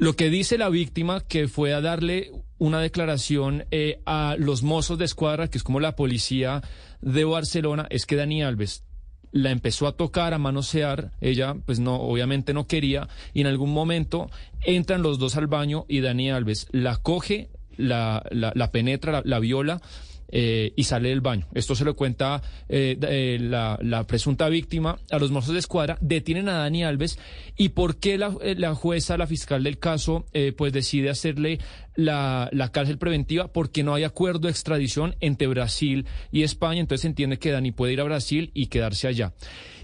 Lo 0.01 0.15
que 0.15 0.31
dice 0.31 0.57
la 0.57 0.69
víctima, 0.69 1.21
que 1.21 1.47
fue 1.47 1.75
a 1.75 1.79
darle 1.79 2.31
una 2.57 2.81
declaración 2.81 3.65
eh, 3.69 4.01
a 4.07 4.35
los 4.35 4.63
mozos 4.63 4.97
de 4.97 5.05
escuadra, 5.05 5.47
que 5.47 5.59
es 5.59 5.63
como 5.63 5.79
la 5.79 5.95
policía 5.95 6.63
de 7.01 7.23
Barcelona, 7.23 7.85
es 7.91 8.07
que 8.07 8.15
Dani 8.15 8.41
Alves 8.41 8.83
la 9.31 9.51
empezó 9.51 9.85
a 9.85 9.95
tocar, 9.95 10.33
a 10.33 10.39
manosear, 10.39 11.11
ella 11.21 11.55
pues 11.67 11.79
no, 11.79 11.97
obviamente 11.97 12.51
no 12.51 12.65
quería, 12.65 13.09
y 13.31 13.41
en 13.41 13.47
algún 13.47 13.73
momento 13.73 14.31
entran 14.61 15.03
los 15.03 15.19
dos 15.19 15.37
al 15.37 15.45
baño 15.45 15.85
y 15.87 15.99
Dani 15.99 16.31
Alves 16.31 16.67
la 16.71 16.97
coge, 16.97 17.51
la, 17.77 18.23
la, 18.31 18.53
la 18.55 18.71
penetra, 18.71 19.11
la, 19.11 19.21
la 19.23 19.37
viola, 19.37 19.83
eh, 20.31 20.73
y 20.75 20.83
sale 20.83 21.09
del 21.09 21.21
baño. 21.21 21.47
Esto 21.53 21.75
se 21.75 21.85
lo 21.85 21.95
cuenta 21.95 22.41
eh, 22.69 22.97
eh, 23.01 23.37
la, 23.39 23.77
la 23.81 24.07
presunta 24.07 24.49
víctima 24.49 24.97
a 25.11 25.19
los 25.19 25.31
mozos 25.31 25.53
de 25.53 25.59
escuadra, 25.59 25.97
detienen 26.01 26.49
a 26.49 26.53
Dani 26.53 26.83
Alves 26.83 27.19
y 27.57 27.69
por 27.69 27.97
qué 27.97 28.17
la, 28.17 28.35
eh, 28.41 28.55
la 28.57 28.73
jueza, 28.75 29.17
la 29.17 29.27
fiscal 29.27 29.63
del 29.63 29.77
caso, 29.77 30.25
eh, 30.33 30.53
pues 30.57 30.73
decide 30.73 31.09
hacerle 31.09 31.59
la, 31.95 32.49
la 32.51 32.71
cárcel 32.71 32.97
preventiva 32.97 33.51
porque 33.51 33.83
no 33.83 33.93
hay 33.93 34.03
acuerdo 34.03 34.41
de 34.41 34.51
extradición 34.51 35.15
entre 35.19 35.47
Brasil 35.47 36.05
y 36.31 36.43
España, 36.43 36.79
entonces 36.79 37.01
se 37.01 37.07
entiende 37.07 37.37
que 37.37 37.51
Dani 37.51 37.71
puede 37.71 37.93
ir 37.93 38.01
a 38.01 38.05
Brasil 38.05 38.51
y 38.53 38.67
quedarse 38.67 39.07
allá. 39.07 39.33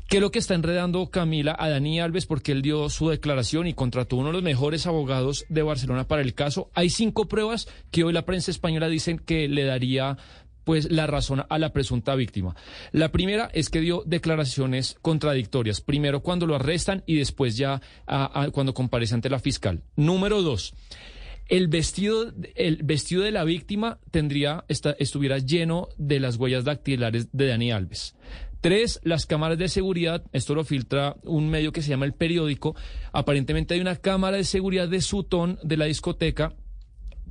¿Qué 0.08 0.18
es 0.18 0.22
lo 0.22 0.32
que 0.32 0.40
está 0.40 0.54
enredando 0.56 1.10
Camila 1.12 1.54
a 1.60 1.68
Dani 1.70 2.00
Alves? 2.00 2.26
Porque 2.26 2.54
él 2.54 2.62
dio 2.62 2.90
su 2.90 3.10
declaración 3.10 3.68
y 3.68 3.74
contrató 3.74 4.16
uno 4.16 4.28
de 4.28 4.34
los 4.34 4.44
mejores 4.44 4.88
abogados 4.88 5.46
de 5.50 5.64
Barcelona 5.64 6.08
para 6.08 6.22
el 6.22 6.34
caso. 6.34 6.72
Hay 6.74 6.90
cinco 6.90 7.28
pruebas 7.28 7.68
que 7.92 8.06
hoy 8.06 8.14
la 8.14 8.26
prensa 8.26 8.50
española 8.52 8.88
dicen 8.88 9.20
que 9.20 9.50
le 9.50 9.66
daría 9.66 10.18
pues 10.64 10.90
la 10.92 11.08
razón 11.08 11.44
a 11.50 11.60
la 11.60 11.74
presunta 11.74 12.16
víctima. 12.16 12.56
La 12.94 13.12
primera 13.12 13.50
es 13.54 13.70
que 13.70 13.82
dio 13.82 14.04
declaraciones 14.06 14.98
contradictorias, 15.02 15.82
primero 15.82 16.22
cuando 16.22 16.46
lo 16.46 16.56
arrestan 16.56 17.04
y 17.06 17.16
después 17.16 17.58
ya 17.58 17.82
cuando 18.54 18.74
comparece 18.74 19.14
ante 19.14 19.30
la 19.30 19.40
fiscal. 19.40 19.84
Número 19.96 20.42
dos, 20.42 20.74
el 21.48 21.68
vestido, 21.70 22.34
el 22.56 22.82
vestido 22.84 23.24
de 23.24 23.32
la 23.32 23.46
víctima 23.46 24.00
tendría, 24.12 24.66
esta- 24.68 24.96
estuviera 25.00 25.38
lleno 25.38 25.88
de 25.98 26.20
las 26.20 26.36
huellas 26.36 26.66
dactilares 26.66 27.30
de 27.32 27.48
Dani 27.48 27.72
Alves. 27.72 28.16
Tres, 28.68 29.00
las 29.04 29.26
cámaras 29.26 29.58
de 29.58 29.70
seguridad, 29.70 30.26
esto 30.34 30.54
lo 30.54 30.66
filtra 30.66 31.16
un 31.24 31.48
medio 31.48 31.72
que 31.72 31.82
se 31.82 31.88
llama 31.88 32.04
El 32.04 32.12
Periódico, 32.12 32.76
aparentemente 33.14 33.74
hay 33.74 33.80
una 33.80 33.96
cámara 33.96 34.36
de 34.36 34.44
seguridad 34.44 34.90
de 34.90 35.00
Sutton 35.00 35.58
de 35.64 35.78
la 35.78 35.86
discoteca 35.86 36.54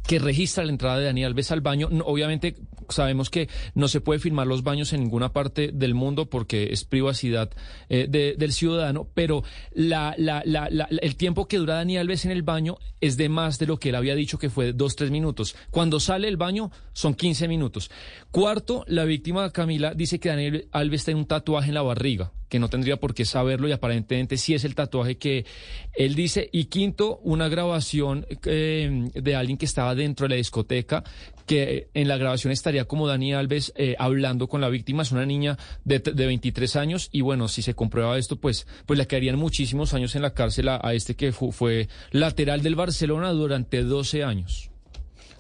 que 0.09 0.18
registra 0.18 0.64
la 0.64 0.70
entrada 0.70 0.99
de 0.99 1.05
Dani 1.05 1.24
Alves 1.24 1.53
al 1.53 1.61
baño. 1.61 1.89
No, 1.91 2.07
obviamente 2.07 2.57
sabemos 2.91 3.30
que 3.30 3.49
no 3.74 3.89
se 3.89 4.01
puede 4.01 4.20
filmar 4.20 4.47
los 4.47 4.62
baños 4.62 4.93
en 4.93 5.01
ninguna 5.01 5.32
parte 5.32 5.70
del 5.72 5.95
mundo 5.95 6.26
porque 6.30 6.72
es 6.72 6.84
privacidad 6.84 7.51
eh, 7.89 8.07
de- 8.09 8.34
del 8.37 8.53
ciudadano, 8.53 9.09
pero 9.14 9.43
el 9.74 11.16
tiempo 11.16 11.47
que 11.49 11.59
dura 11.59 11.74
Dani 11.74 11.97
Alves 11.99 12.24
en 12.24 12.30
el 12.30 12.43
baño 12.43 12.76
es 13.01 13.16
de 13.16 13.28
más 13.28 13.59
de 13.59 13.66
lo 13.66 13.78
que 13.78 13.91
él 13.91 13.95
había 13.95 14.14
dicho 14.14 14.39
que 14.39 14.51
fue 14.51 14.72
dos, 14.72 14.97
tres 14.97 15.11
minutos. 15.11 15.55
Cuando 15.70 16.01
sale 16.01 16.26
del 16.26 16.37
baño 16.37 16.70
son 16.93 17.14
15 17.14 17.49
minutos. 17.49 17.91
Cuarto, 18.30 18.84
la 18.89 19.05
víctima 19.05 19.51
Camila 19.51 19.95
dice 19.95 20.18
que 20.18 20.28
Daniel 20.28 20.68
Alves 20.72 21.05
tiene 21.05 21.20
un 21.20 21.26
tatuaje 21.26 21.68
en 21.68 21.74
la 21.74 21.82
barriga 21.82 22.32
que 22.49 22.61
no 22.61 22.68
tendría 22.68 22.97
por 22.97 23.12
qué 23.12 23.24
saberlo 23.24 23.66
y 23.68 23.72
aparentemente 23.72 24.37
sí 24.37 24.55
es 24.55 24.64
el 24.64 24.76
tatuaje 24.76 25.18
que 25.18 25.45
él 25.95 26.14
dice. 26.14 26.49
Y 26.53 26.66
quinto, 26.66 27.18
una 27.24 27.49
grabación 27.49 28.24
eh, 28.44 29.09
de 29.15 29.35
alguien 29.35 29.59
que 29.59 29.65
estaba 29.65 29.97
dentro 29.97 30.24
de 30.27 30.31
la 30.31 30.36
discoteca, 30.36 31.02
que 31.47 31.89
en 31.94 32.09
la 32.09 32.16
grabación 32.18 32.52
estaría 32.52 32.85
como 32.86 33.06
Dani 33.06 33.32
Alves 33.32 33.73
eh, 33.77 33.94
hablando 33.98 34.48
con 34.48 34.60
la 34.60 34.68
víctima, 34.68 35.02
es 35.02 35.12
una 35.12 35.24
niña 35.24 35.56
de, 35.85 36.01
de 36.01 36.27
23 36.27 36.77
años 36.77 37.09
y 37.12 37.20
bueno, 37.23 37.48
si 37.48 37.62
se 37.62 37.74
comprueba 37.74 38.18
esto, 38.18 38.36
pues, 38.36 38.66
pues 38.85 38.98
le 38.98 39.06
quedarían 39.06 39.36
muchísimos 39.36 39.94
años 39.94 40.14
en 40.16 40.23
la 40.23 40.35
cárcel 40.35 40.68
a, 40.68 40.81
este 40.93 41.14
que 41.16 41.32
fu- 41.32 41.52
fue 41.52 41.89
lateral 42.10 42.62
del 42.62 42.74
Barcelona 42.74 43.31
durante 43.31 43.82
12 43.82 44.24
años. 44.24 44.70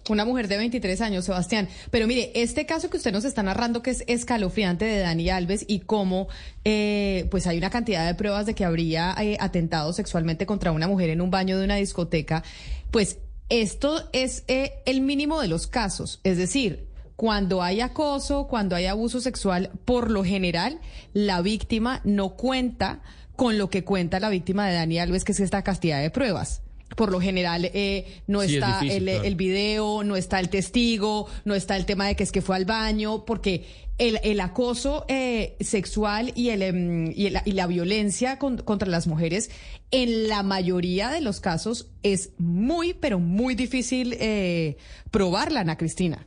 Una 0.08 0.24
mujer 0.24 0.46
de 0.46 0.56
23 0.56 1.00
años, 1.00 1.24
Sebastián. 1.24 1.68
Pero 1.90 2.06
mire, 2.06 2.30
este 2.36 2.64
caso 2.64 2.88
que 2.88 2.96
usted 2.96 3.10
nos 3.12 3.24
está 3.24 3.42
narrando, 3.42 3.82
que 3.82 3.90
es 3.90 4.04
escalofriante 4.06 4.84
de 4.84 5.00
Dani 5.00 5.30
Alves 5.30 5.64
y 5.66 5.80
cómo, 5.80 6.28
eh, 6.64 7.26
pues 7.32 7.48
hay 7.48 7.58
una 7.58 7.70
cantidad 7.70 8.06
de 8.06 8.14
pruebas 8.14 8.46
de 8.46 8.54
que 8.54 8.64
habría 8.64 9.16
eh, 9.20 9.36
atentado 9.40 9.92
sexualmente 9.92 10.46
contra 10.46 10.70
una 10.70 10.86
mujer 10.86 11.10
en 11.10 11.20
un 11.20 11.32
baño 11.32 11.58
de 11.58 11.64
una 11.64 11.74
discoteca, 11.74 12.44
pues 12.92 13.18
esto 13.48 14.08
es 14.12 14.44
eh, 14.48 14.74
el 14.86 15.00
mínimo 15.00 15.40
de 15.40 15.48
los 15.48 15.66
casos. 15.66 16.20
Es 16.24 16.36
decir, 16.36 16.88
cuando 17.16 17.62
hay 17.62 17.80
acoso, 17.80 18.46
cuando 18.46 18.76
hay 18.76 18.86
abuso 18.86 19.20
sexual, 19.20 19.70
por 19.84 20.10
lo 20.10 20.24
general, 20.24 20.80
la 21.12 21.40
víctima 21.40 22.00
no 22.04 22.30
cuenta 22.30 23.02
con 23.36 23.58
lo 23.58 23.70
que 23.70 23.84
cuenta 23.84 24.20
la 24.20 24.28
víctima 24.30 24.66
de 24.66 24.74
Dani 24.74 24.98
Alves, 24.98 25.24
que 25.24 25.32
es 25.32 25.40
esta 25.40 25.62
cantidad 25.62 26.00
de 26.00 26.10
pruebas. 26.10 26.62
Por 26.96 27.12
lo 27.12 27.20
general, 27.20 27.70
eh, 27.72 28.22
no 28.26 28.40
Sí, 28.40 28.46
es 28.48 28.52
está 28.54 28.80
difícil, 28.80 29.08
el, 29.08 29.14
claro. 29.14 29.24
el 29.28 29.34
video, 29.36 30.02
no 30.02 30.16
está 30.16 30.40
el 30.40 30.48
testigo, 30.48 31.28
no 31.44 31.54
está 31.54 31.76
el 31.76 31.86
tema 31.86 32.08
de 32.08 32.16
que 32.16 32.24
es 32.24 32.32
que 32.32 32.42
fue 32.42 32.56
al 32.56 32.64
baño, 32.64 33.24
porque 33.24 33.64
el, 33.98 34.18
el 34.24 34.40
acoso 34.40 35.04
eh, 35.08 35.56
sexual 35.60 36.32
y, 36.34 36.48
el, 36.50 36.62
em, 36.62 37.12
y, 37.14 37.30
la, 37.30 37.42
y 37.44 37.52
la 37.52 37.66
violencia 37.66 38.38
con- 38.38 38.58
contra 38.58 38.88
las 38.88 39.06
mujeres, 39.06 39.50
en 39.90 40.26
la 40.28 40.42
mayoría 40.42 41.10
de 41.10 41.20
los 41.20 41.40
casos, 41.40 41.88
es 42.02 42.30
muy, 42.38 42.92
pero 42.94 43.18
muy 43.20 43.54
difícil 43.54 44.16
eh, 44.18 44.76
probarla, 45.10 45.60
Ana 45.60 45.76
Cristina. 45.78 46.26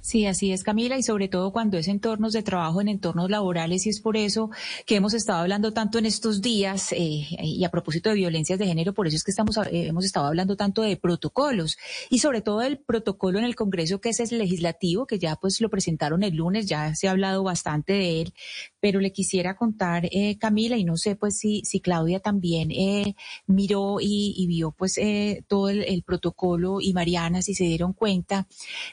Sí, 0.00 0.26
así 0.26 0.52
es, 0.52 0.64
Camila, 0.64 0.98
y 0.98 1.02
sobre 1.02 1.28
todo 1.28 1.52
cuando 1.52 1.78
es 1.78 1.88
entornos 1.88 2.32
de 2.32 2.42
trabajo, 2.42 2.80
en 2.80 2.88
entornos 2.88 3.30
laborales, 3.30 3.86
y 3.86 3.90
es 3.90 4.00
por 4.00 4.16
eso 4.16 4.50
que 4.86 4.96
hemos 4.96 5.14
estado 5.14 5.40
hablando 5.40 5.72
tanto 5.72 5.98
en 5.98 6.06
estos 6.06 6.42
días, 6.42 6.92
eh, 6.92 7.26
y 7.40 7.64
a 7.64 7.70
propósito 7.70 8.08
de 8.10 8.16
violencias 8.16 8.58
de 8.58 8.66
género, 8.66 8.92
por 8.92 9.06
eso 9.06 9.16
es 9.16 9.24
que 9.24 9.30
estamos, 9.30 9.56
eh, 9.56 9.86
hemos 9.86 10.04
estado 10.04 10.26
hablando 10.26 10.56
tanto 10.56 10.82
de 10.82 10.96
protocolos, 10.96 11.78
y 12.10 12.18
sobre 12.18 12.40
todo 12.40 12.60
del 12.60 12.78
protocolo 12.78 13.38
en 13.38 13.44
el 13.44 13.54
Congreso, 13.54 14.00
que 14.00 14.08
es 14.10 14.20
el 14.20 14.38
legislativo, 14.38 15.06
que 15.06 15.18
ya 15.18 15.36
pues 15.36 15.60
lo 15.60 15.70
presentaron 15.70 16.22
el 16.22 16.34
lunes, 16.34 16.66
ya 16.66 16.94
se 16.94 17.08
ha 17.08 17.12
hablado 17.12 17.42
bastante 17.42 17.92
de 17.92 18.22
él, 18.22 18.34
pero 18.80 19.00
le 19.00 19.12
quisiera 19.12 19.56
contar, 19.56 20.08
eh, 20.10 20.36
Camila, 20.38 20.76
y 20.76 20.84
no 20.84 20.96
sé 20.96 21.16
pues 21.16 21.38
si, 21.38 21.62
si 21.64 21.80
Claudia 21.80 22.20
también 22.20 22.70
eh, 22.70 23.14
miró 23.46 23.98
y, 24.00 24.34
y 24.36 24.46
vio 24.46 24.72
pues 24.72 24.98
eh, 24.98 25.44
todo 25.48 25.68
el, 25.68 25.82
el 25.84 26.02
protocolo, 26.02 26.78
y 26.80 26.92
Mariana, 26.92 27.42
si 27.42 27.54
se 27.54 27.64
dieron 27.64 27.92
cuenta, 27.92 28.46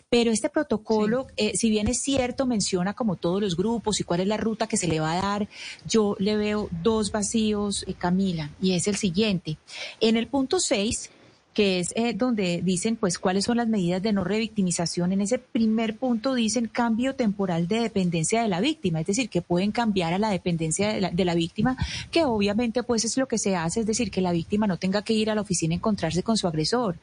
pero 0.10 0.32
este 0.32 0.50
protocolo, 0.50 1.28
eh, 1.38 1.56
si 1.56 1.70
bien 1.70 1.88
es 1.88 2.02
cierto, 2.02 2.46
menciona 2.46 2.94
como 2.94 3.16
todos 3.16 3.42
los 3.42 3.56
grupos 3.56 4.00
y 4.00 4.04
cuál 4.04 4.22
es 4.22 4.28
la 4.28 4.38
ruta 4.38 4.68
que 4.68 4.78
se 4.78 4.88
le 4.88 5.00
va 5.00 5.14
a 5.14 5.22
dar, 5.22 5.50
yo 5.86 6.16
le 6.20 6.38
veo 6.38 6.70
dos 6.84 7.12
vacíos, 7.12 7.84
eh, 7.88 7.94
Camila, 7.94 8.52
y 8.62 8.74
es 8.74 8.88
el 8.88 8.96
siguiente. 8.96 9.58
En 10.00 10.18
el 10.18 10.28
punto 10.28 10.60
6, 10.60 11.12
que 11.56 11.80
es 11.80 11.94
eh, 11.96 12.14
donde 12.14 12.62
dicen 12.62 12.98
pues 12.98 13.18
cuáles 13.18 13.46
son 13.46 13.58
las 13.58 13.68
medidas 13.68 14.04
de 14.04 14.12
no 14.12 14.26
revictimización. 14.26 15.14
En 15.14 15.22
ese 15.22 15.40
primer 15.40 15.98
punto 15.98 16.36
dicen 16.36 16.68
cambio 16.68 17.16
temporal 17.16 17.68
de 17.70 17.80
dependencia 17.80 18.44
de 18.44 18.50
la 18.50 18.60
víctima, 18.60 19.00
es 19.00 19.08
decir, 19.08 19.30
que 19.30 19.42
pueden 19.42 19.72
cambiar 19.72 20.14
a 20.14 20.20
la 20.20 20.30
dependencia 20.30 20.90
de 20.90 21.02
la, 21.02 21.10
de 21.10 21.26
la 21.26 21.34
víctima, 21.34 21.78
que 22.12 22.26
obviamente 22.26 22.84
pues 22.84 23.06
es 23.06 23.18
lo 23.18 23.28
que 23.28 23.38
se 23.38 23.56
hace, 23.56 23.80
es 23.80 23.86
decir, 23.88 24.12
que 24.12 24.20
la 24.20 24.34
víctima 24.34 24.68
no 24.68 24.78
tenga 24.78 25.02
que 25.02 25.14
ir 25.14 25.32
a 25.32 25.36
la 25.36 25.42
oficina 25.42 25.74
a 25.74 25.78
encontrarse 25.78 26.24
con 26.24 26.36
su 26.36 26.46
agresor. 26.46 26.98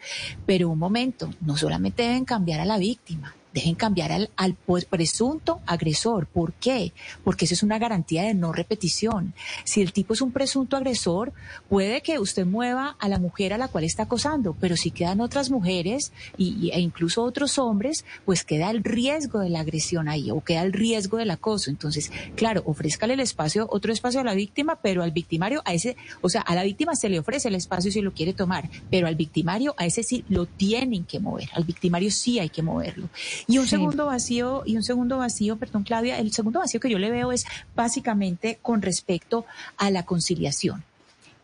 Pero 0.44 0.68
un 0.68 0.78
momento, 0.78 1.30
no 1.40 1.56
solamente 1.56 2.02
deben 2.02 2.26
cambiar 2.26 2.60
a 2.60 2.66
la 2.66 2.76
víctima, 2.76 3.34
deben 3.52 3.74
cambiar 3.74 4.12
al, 4.12 4.30
al 4.36 4.56
presunto 4.88 5.60
agresor. 5.66 6.26
¿Por 6.26 6.52
qué? 6.54 6.92
Porque 7.24 7.44
eso 7.44 7.54
es 7.54 7.62
una 7.62 7.78
garantía 7.78 8.22
de 8.22 8.34
no 8.34 8.52
repetición. 8.52 9.34
Si 9.64 9.82
el 9.82 9.92
tipo 9.92 10.14
es 10.14 10.22
un 10.22 10.32
presunto 10.32 10.76
agresor, 10.76 11.32
puede 11.68 12.00
que 12.02 12.18
usted 12.18 12.46
mueva 12.46 12.96
a 12.98 13.08
la 13.08 13.18
mujer 13.18 13.52
a 13.52 13.58
la 13.58 13.68
cual 13.68 13.84
está 13.84 14.04
acosando, 14.04 14.56
pero 14.60 14.76
si 14.76 14.90
quedan 14.90 15.20
otras 15.20 15.50
mujeres 15.50 16.12
y, 16.36 16.70
e 16.70 16.80
incluso 16.80 17.22
otros 17.22 17.58
hombres, 17.58 18.04
pues 18.24 18.44
queda 18.44 18.70
el 18.70 18.84
riesgo 18.84 19.40
de 19.40 19.50
la 19.50 19.60
agresión 19.60 20.08
ahí 20.08 20.30
o 20.30 20.40
queda 20.40 20.62
el 20.62 20.72
riesgo 20.72 21.18
del 21.18 21.30
acoso. 21.30 21.70
Entonces, 21.70 22.10
claro, 22.36 22.62
ofrézcale 22.66 23.14
el 23.14 23.20
espacio, 23.20 23.66
otro 23.70 23.92
espacio 23.92 24.20
a 24.20 24.24
la 24.24 24.34
víctima, 24.34 24.78
pero 24.82 25.02
al 25.02 25.10
victimario, 25.10 25.62
a 25.64 25.74
ese, 25.74 25.96
o 26.20 26.28
sea, 26.28 26.40
a 26.40 26.54
la 26.54 26.64
víctima 26.64 26.94
se 26.94 27.08
le 27.08 27.18
ofrece 27.18 27.48
el 27.48 27.54
espacio 27.54 27.90
si 27.90 28.00
lo 28.00 28.12
quiere 28.12 28.32
tomar, 28.32 28.68
pero 28.90 29.06
al 29.06 29.14
victimario, 29.14 29.74
a 29.78 29.86
ese 29.86 30.02
sí 30.02 30.24
lo 30.28 30.46
tienen 30.46 31.04
que 31.04 31.20
mover, 31.20 31.48
al 31.54 31.64
victimario 31.64 32.10
sí 32.10 32.38
hay 32.38 32.48
que 32.48 32.62
moverlo. 32.62 33.08
Y 33.48 33.58
un 33.58 33.64
Sí. 33.64 33.70
segundo 33.70 34.06
vacío, 34.06 34.62
y 34.66 34.76
un 34.76 34.82
segundo 34.82 35.18
vacío, 35.18 35.56
perdón 35.56 35.82
Claudia, 35.84 36.18
el 36.18 36.32
segundo 36.32 36.60
vacío 36.60 36.80
que 36.80 36.90
yo 36.90 36.98
le 36.98 37.10
veo 37.10 37.32
es 37.32 37.44
básicamente 37.74 38.58
con 38.62 38.82
respecto 38.82 39.44
a 39.76 39.90
la 39.90 40.04
conciliación. 40.04 40.84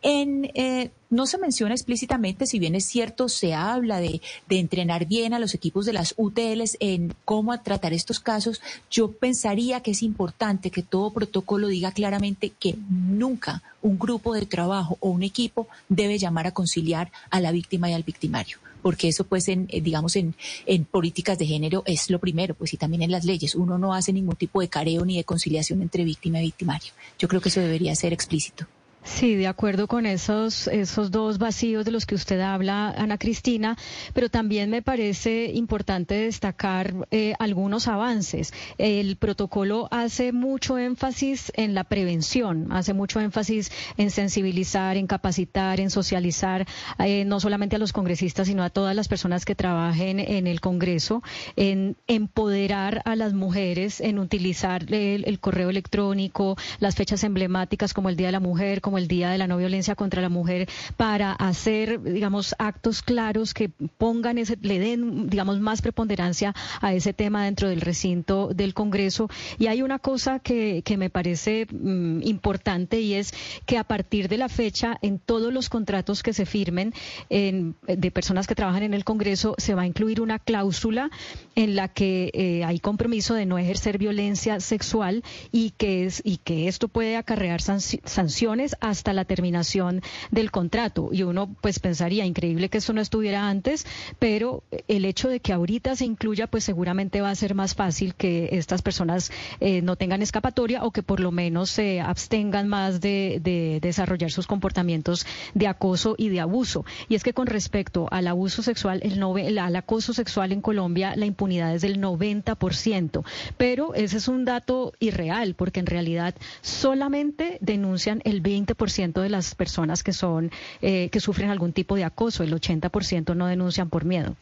En, 0.00 0.48
eh, 0.54 0.90
no 1.10 1.26
se 1.26 1.38
menciona 1.38 1.74
explícitamente, 1.74 2.46
si 2.46 2.60
bien 2.60 2.76
es 2.76 2.84
cierto, 2.86 3.28
se 3.28 3.52
habla 3.54 3.98
de, 3.98 4.20
de 4.48 4.60
entrenar 4.60 5.06
bien 5.06 5.34
a 5.34 5.40
los 5.40 5.54
equipos 5.54 5.86
de 5.86 5.92
las 5.92 6.14
UTLs 6.16 6.76
en 6.78 7.14
cómo 7.24 7.58
tratar 7.60 7.92
estos 7.92 8.20
casos. 8.20 8.60
Yo 8.92 9.10
pensaría 9.10 9.80
que 9.80 9.90
es 9.90 10.04
importante 10.04 10.70
que 10.70 10.84
todo 10.84 11.12
protocolo 11.12 11.66
diga 11.66 11.90
claramente 11.90 12.52
que 12.60 12.76
nunca 12.88 13.64
un 13.82 13.98
grupo 13.98 14.34
de 14.34 14.46
trabajo 14.46 14.98
o 15.00 15.08
un 15.10 15.24
equipo 15.24 15.66
debe 15.88 16.16
llamar 16.18 16.46
a 16.46 16.52
conciliar 16.52 17.10
a 17.30 17.40
la 17.40 17.50
víctima 17.50 17.90
y 17.90 17.94
al 17.94 18.04
victimario 18.04 18.58
porque 18.82 19.08
eso 19.08 19.24
pues 19.24 19.48
en, 19.48 19.66
eh, 19.70 19.80
digamos 19.80 20.16
en, 20.16 20.34
en 20.66 20.84
políticas 20.84 21.38
de 21.38 21.46
género 21.46 21.82
es 21.86 22.10
lo 22.10 22.18
primero, 22.18 22.54
pues 22.54 22.72
y 22.74 22.76
también 22.76 23.02
en 23.02 23.10
las 23.10 23.24
leyes. 23.24 23.54
Uno 23.54 23.78
no 23.78 23.94
hace 23.94 24.12
ningún 24.12 24.36
tipo 24.36 24.60
de 24.60 24.68
careo 24.68 25.04
ni 25.04 25.16
de 25.16 25.24
conciliación 25.24 25.82
entre 25.82 26.04
víctima 26.04 26.40
y 26.40 26.44
victimario. 26.44 26.92
Yo 27.18 27.28
creo 27.28 27.40
que 27.40 27.48
eso 27.48 27.60
debería 27.60 27.94
ser 27.94 28.12
explícito. 28.12 28.66
Sí, 29.04 29.36
de 29.36 29.46
acuerdo 29.46 29.86
con 29.86 30.06
esos, 30.06 30.66
esos 30.68 31.10
dos 31.10 31.38
vacíos 31.38 31.84
de 31.84 31.90
los 31.90 32.04
que 32.04 32.14
usted 32.14 32.40
habla, 32.40 32.90
Ana 32.90 33.16
Cristina, 33.16 33.76
pero 34.12 34.28
también 34.28 34.70
me 34.70 34.82
parece 34.82 35.50
importante 35.54 36.14
destacar 36.14 36.94
eh, 37.10 37.34
algunos 37.38 37.88
avances. 37.88 38.52
El 38.76 39.16
protocolo 39.16 39.88
hace 39.90 40.32
mucho 40.32 40.78
énfasis 40.78 41.50
en 41.54 41.74
la 41.74 41.84
prevención, 41.84 42.70
hace 42.70 42.92
mucho 42.92 43.18
énfasis 43.20 43.72
en 43.96 44.10
sensibilizar, 44.10 44.96
en 44.96 45.06
capacitar, 45.06 45.80
en 45.80 45.90
socializar, 45.90 46.66
eh, 46.98 47.24
no 47.24 47.40
solamente 47.40 47.76
a 47.76 47.78
los 47.78 47.92
congresistas, 47.92 48.48
sino 48.48 48.62
a 48.62 48.70
todas 48.70 48.94
las 48.94 49.08
personas 49.08 49.44
que 49.44 49.54
trabajen 49.54 50.20
en 50.20 50.46
el 50.46 50.60
Congreso, 50.60 51.22
en 51.56 51.96
empoderar 52.08 53.02
a 53.04 53.16
las 53.16 53.32
mujeres, 53.32 54.00
en 54.00 54.18
utilizar 54.18 54.92
el, 54.92 55.24
el 55.26 55.40
correo 55.40 55.70
electrónico, 55.70 56.56
las 56.78 56.94
fechas 56.94 57.24
emblemáticas 57.24 57.94
como 57.94 58.10
el 58.10 58.16
Día 58.16 58.28
de 58.28 58.32
la 58.32 58.40
Mujer, 58.40 58.80
como 58.88 58.96
el 58.96 59.06
Día 59.06 59.28
de 59.28 59.36
la 59.36 59.46
No 59.46 59.58
Violencia 59.58 59.94
contra 59.94 60.22
la 60.22 60.30
Mujer, 60.30 60.66
para 60.96 61.32
hacer, 61.32 62.00
digamos, 62.02 62.54
actos 62.58 63.02
claros 63.02 63.52
que 63.52 63.68
pongan 63.68 64.38
ese, 64.38 64.56
le 64.62 64.78
den, 64.78 65.28
digamos, 65.28 65.60
más 65.60 65.82
preponderancia 65.82 66.54
a 66.80 66.94
ese 66.94 67.12
tema 67.12 67.44
dentro 67.44 67.68
del 67.68 67.82
recinto 67.82 68.48
del 68.54 68.72
Congreso. 68.72 69.28
Y 69.58 69.66
hay 69.66 69.82
una 69.82 69.98
cosa 69.98 70.38
que, 70.38 70.80
que 70.86 70.96
me 70.96 71.10
parece 71.10 71.66
mm, 71.70 72.22
importante 72.22 72.98
y 73.00 73.12
es 73.12 73.34
que 73.66 73.76
a 73.76 73.84
partir 73.84 74.28
de 74.28 74.38
la 74.38 74.48
fecha, 74.48 74.96
en 75.02 75.18
todos 75.18 75.52
los 75.52 75.68
contratos 75.68 76.22
que 76.22 76.32
se 76.32 76.46
firmen 76.46 76.94
en- 77.28 77.74
de 77.86 78.10
personas 78.10 78.46
que 78.46 78.54
trabajan 78.54 78.84
en 78.84 78.94
el 78.94 79.04
Congreso, 79.04 79.54
se 79.58 79.74
va 79.74 79.82
a 79.82 79.86
incluir 79.86 80.22
una 80.22 80.38
cláusula 80.38 81.10
en 81.56 81.76
la 81.76 81.88
que 81.88 82.30
eh, 82.32 82.64
hay 82.64 82.78
compromiso 82.80 83.34
de 83.34 83.44
no 83.44 83.58
ejercer 83.58 83.98
violencia 83.98 84.60
sexual 84.60 85.22
y 85.52 85.72
que 85.76 86.06
es 86.06 86.22
y 86.24 86.38
que 86.38 86.68
esto 86.68 86.88
puede 86.88 87.16
acarrear 87.16 87.60
sanci- 87.60 88.00
sanciones 88.04 88.76
hasta 88.80 89.12
la 89.12 89.24
terminación 89.24 90.02
del 90.30 90.50
contrato. 90.50 91.10
Y 91.12 91.22
uno 91.22 91.54
pues 91.60 91.78
pensaría 91.78 92.24
increíble 92.24 92.68
que 92.68 92.78
esto 92.78 92.92
no 92.92 93.00
estuviera 93.00 93.48
antes 93.48 93.86
pero 94.18 94.62
el 94.88 95.04
hecho 95.04 95.28
de 95.28 95.40
que 95.40 95.52
ahorita 95.52 95.96
se 95.96 96.04
incluya 96.04 96.46
pues 96.46 96.64
seguramente 96.64 97.20
va 97.20 97.30
a 97.30 97.34
ser 97.34 97.54
más 97.54 97.74
fácil 97.74 98.14
que 98.14 98.48
estas 98.52 98.82
personas 98.82 99.30
eh, 99.60 99.82
no 99.82 99.96
tengan 99.96 100.22
escapatoria 100.22 100.84
o 100.84 100.90
que 100.90 101.02
por 101.02 101.20
lo 101.20 101.30
menos 101.30 101.70
se 101.70 102.00
abstengan 102.00 102.68
más 102.68 103.00
de, 103.00 103.40
de 103.42 103.78
desarrollar 103.82 104.30
sus 104.30 104.46
comportamientos 104.46 105.26
de 105.54 105.66
acoso 105.66 106.14
y 106.18 106.28
de 106.28 106.40
abuso. 106.40 106.84
Y 107.08 107.14
es 107.14 107.22
que 107.22 107.32
con 107.32 107.46
respecto 107.46 108.08
al 108.10 108.26
abuso 108.26 108.62
sexual 108.62 109.00
el 109.02 109.18
nove- 109.20 109.46
el- 109.46 109.58
al 109.58 109.76
acoso 109.76 110.12
sexual 110.12 110.52
en 110.52 110.60
Colombia 110.60 111.14
la 111.16 111.26
impunidad 111.26 111.74
es 111.74 111.82
del 111.82 112.00
90%, 112.00 113.24
pero 113.56 113.94
ese 113.94 114.16
es 114.18 114.28
un 114.28 114.44
dato 114.44 114.92
irreal 115.00 115.54
porque 115.54 115.80
en 115.80 115.86
realidad 115.86 116.34
solamente 116.62 117.58
denuncian 117.60 118.20
el 118.24 118.42
20% 118.42 118.67
de 118.74 119.28
las 119.28 119.54
personas 119.54 120.02
que 120.02 120.12
son 120.12 120.50
eh, 120.82 121.08
que 121.10 121.20
sufren 121.20 121.50
algún 121.50 121.72
tipo 121.72 121.96
de 121.96 122.04
acoso, 122.04 122.42
el 122.42 122.52
80% 122.52 123.36
no 123.36 123.46
denuncian 123.46 123.88
por 123.88 124.04
miedo. 124.04 124.36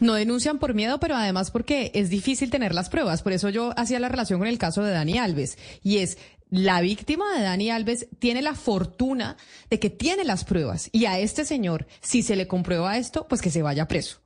No 0.00 0.14
denuncian 0.14 0.58
por 0.58 0.74
miedo, 0.74 1.00
pero 1.00 1.16
además 1.16 1.50
porque 1.50 1.90
es 1.94 2.08
difícil 2.08 2.50
tener 2.50 2.74
las 2.74 2.88
pruebas. 2.88 3.22
Por 3.22 3.32
eso 3.32 3.48
yo 3.48 3.72
hacía 3.76 3.98
la 3.98 4.08
relación 4.08 4.38
con 4.38 4.48
el 4.48 4.58
caso 4.58 4.82
de 4.82 4.92
Dani 4.92 5.18
Alves. 5.18 5.58
Y 5.82 5.98
es, 5.98 6.18
la 6.50 6.80
víctima 6.80 7.24
de 7.36 7.42
Dani 7.42 7.70
Alves 7.70 8.06
tiene 8.18 8.42
la 8.42 8.54
fortuna 8.54 9.36
de 9.70 9.78
que 9.78 9.90
tiene 9.90 10.24
las 10.24 10.44
pruebas. 10.44 10.88
Y 10.92 11.06
a 11.06 11.18
este 11.18 11.44
señor, 11.44 11.86
si 12.00 12.22
se 12.22 12.36
le 12.36 12.46
comprueba 12.46 12.96
esto, 12.96 13.26
pues 13.28 13.42
que 13.42 13.50
se 13.50 13.62
vaya 13.62 13.88
preso. 13.88 14.20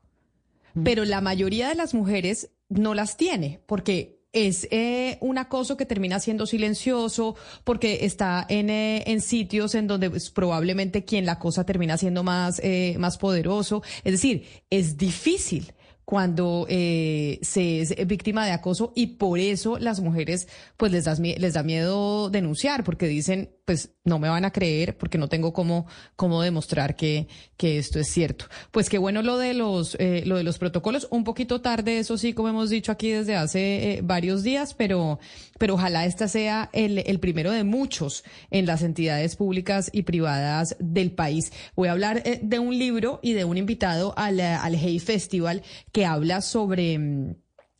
Pero 0.85 1.05
la 1.05 1.21
mayoría 1.21 1.69
de 1.69 1.75
las 1.75 1.93
mujeres 1.93 2.51
no 2.69 2.95
las 2.95 3.19
tiene, 3.19 3.61
porque 3.67 4.22
es 4.33 4.67
eh, 4.71 5.19
un 5.21 5.39
acoso 5.39 5.77
que 5.77 5.87
termina 5.87 6.19
siendo 6.19 6.47
silencioso, 6.47 7.37
porque 7.65 8.05
está 8.07 8.47
en, 8.49 8.71
eh, 8.71 9.05
en 9.07 9.21
sitios 9.21 9.75
en 9.75 9.87
donde 9.87 10.11
pues, 10.11 10.31
probablemente 10.31 11.05
quien 11.05 11.27
la 11.27 11.33
acosa 11.33 11.65
termina 11.65 11.99
siendo 11.99 12.23
más, 12.23 12.61
eh, 12.63 12.97
más 12.99 13.19
poderoso. 13.19 13.83
Es 14.05 14.13
decir, 14.13 14.47
es 14.71 14.97
difícil 14.97 15.73
cuando 16.05 16.67
eh, 16.69 17.39
se 17.43 17.81
es 17.81 18.07
víctima 18.07 18.45
de 18.45 18.53
acoso 18.53 18.93
y 18.95 19.19
por 19.19 19.39
eso 19.39 19.79
las 19.79 20.01
mujeres 20.01 20.49
pues 20.77 20.93
les, 20.93 21.05
das 21.05 21.21
les 21.21 21.55
da 21.55 21.63
miedo 21.63 22.31
denunciar 22.31 22.85
porque 22.85 23.07
dicen 23.07 23.51
pues 23.65 23.91
no 24.05 24.19
me 24.19 24.29
van 24.29 24.45
a 24.45 24.51
creer 24.51 24.97
porque 24.99 25.19
no 25.19 25.29
tengo 25.29 25.53
cómo, 25.53 25.87
cómo 26.17 26.43
demostrar 26.43 26.97
que, 26.97 27.29
que 27.57 27.79
esto 27.79 28.01
es 28.01 28.09
cierto. 28.09 28.47
Pues 28.73 28.89
qué 28.89 28.99
bueno 28.99 29.23
lo 29.23 29.39
de 29.39 29.55
los 29.55 29.97
eh, 30.01 30.25
lo 30.27 30.37
de 30.37 30.43
los 30.43 30.59
protocolos, 30.59 31.07
un 31.11 31.25
poquito 31.25 31.61
tarde, 31.61 31.99
eso 31.99 32.19
sí, 32.19 32.33
como 32.33 32.49
hemos 32.49 32.71
dicho 32.71 32.91
aquí 32.91 33.11
desde 33.11 33.37
hace 33.37 33.93
eh, 33.93 34.01
varios 34.03 34.43
días, 34.43 34.75
pero, 34.75 35.21
pero 35.59 35.75
ojalá 35.75 36.05
esta 36.07 36.27
sea 36.29 36.71
el, 36.73 36.99
el 36.99 37.21
primero 37.21 37.53
de 37.53 37.65
muchos 37.65 38.25
en 38.51 38.67
las 38.67 38.83
entidades 38.83 39.37
públicas 39.37 39.91
y 39.93 40.03
privadas 40.03 40.77
del 40.79 41.13
país. 41.13 41.53
Voy 41.77 41.89
a 41.89 41.93
hablar 41.93 42.23
eh, 42.25 42.41
de 42.43 42.59
un 42.59 42.79
libro 42.79 43.21
y 43.23 43.33
de 43.33 43.45
un 43.45 43.57
invitado 43.57 44.15
al, 44.17 44.41
eh, 44.41 44.47
al 44.47 44.75
Hey 44.75 44.99
Festival 44.99 45.63
que 45.93 46.05
habla 46.07 46.41
sobre 46.41 46.99
mm, 46.99 47.35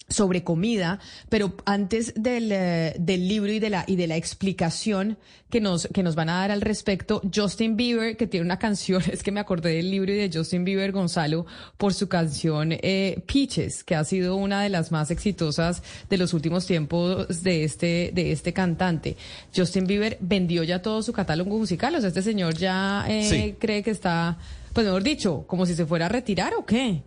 sobre 0.09 0.45
comida, 0.45 0.99
pero 1.31 1.55
antes 1.65 2.13
del, 2.15 2.53
eh, 2.53 2.95
del 2.99 3.29
libro 3.29 3.51
y 3.51 3.61
de 3.61 3.71
la 3.71 3.85
y 3.87 3.97
de 3.97 4.07
la 4.07 4.17
explicación 4.17 5.17
que 5.49 5.59
nos 5.63 5.87
que 5.87 6.03
nos 6.03 6.17
van 6.17 6.29
a 6.29 6.35
dar 6.41 6.51
al 6.51 6.61
respecto, 6.61 7.23
Justin 7.35 7.77
Bieber 7.79 8.19
que 8.19 8.27
tiene 8.27 8.45
una 8.45 8.59
canción, 8.67 9.03
es 9.11 9.23
que 9.23 9.33
me 9.33 9.41
acordé 9.41 9.77
del 9.77 9.91
libro 9.91 10.13
y 10.13 10.17
de 10.17 10.31
Justin 10.31 10.65
Bieber 10.65 10.93
Gonzalo 10.93 11.47
por 11.79 11.95
su 11.95 12.09
canción 12.09 12.73
eh, 12.73 13.23
Peaches, 13.27 13.85
que 13.85 13.95
ha 13.95 14.05
sido 14.05 14.37
una 14.37 14.63
de 14.63 14.69
las 14.69 14.93
más 14.93 15.11
exitosas 15.11 15.83
de 16.11 16.19
los 16.19 16.35
últimos 16.35 16.67
tiempos 16.67 17.43
de 17.43 17.65
este 17.65 18.11
de 18.13 18.33
este 18.33 18.53
cantante. 18.53 19.17
Justin 19.57 19.87
Bieber 19.87 20.19
vendió 20.21 20.63
ya 20.63 20.83
todo 20.83 21.03
su 21.03 21.15
catálogo 21.15 21.57
musical, 21.57 21.95
o 21.95 22.01
sea, 22.01 22.09
este 22.09 22.23
señor 22.23 22.55
ya 22.59 23.07
eh, 23.09 23.23
Sí. 23.31 23.55
cree 23.59 23.83
que 23.83 23.93
está, 23.93 24.37
pues 24.75 24.85
mejor 24.85 25.03
dicho, 25.05 25.45
como 25.47 25.65
si 25.65 25.75
se 25.75 25.87
fuera 25.87 26.07
a 26.07 26.09
retirar 26.11 26.53
o 26.59 26.67
qué. 26.67 27.03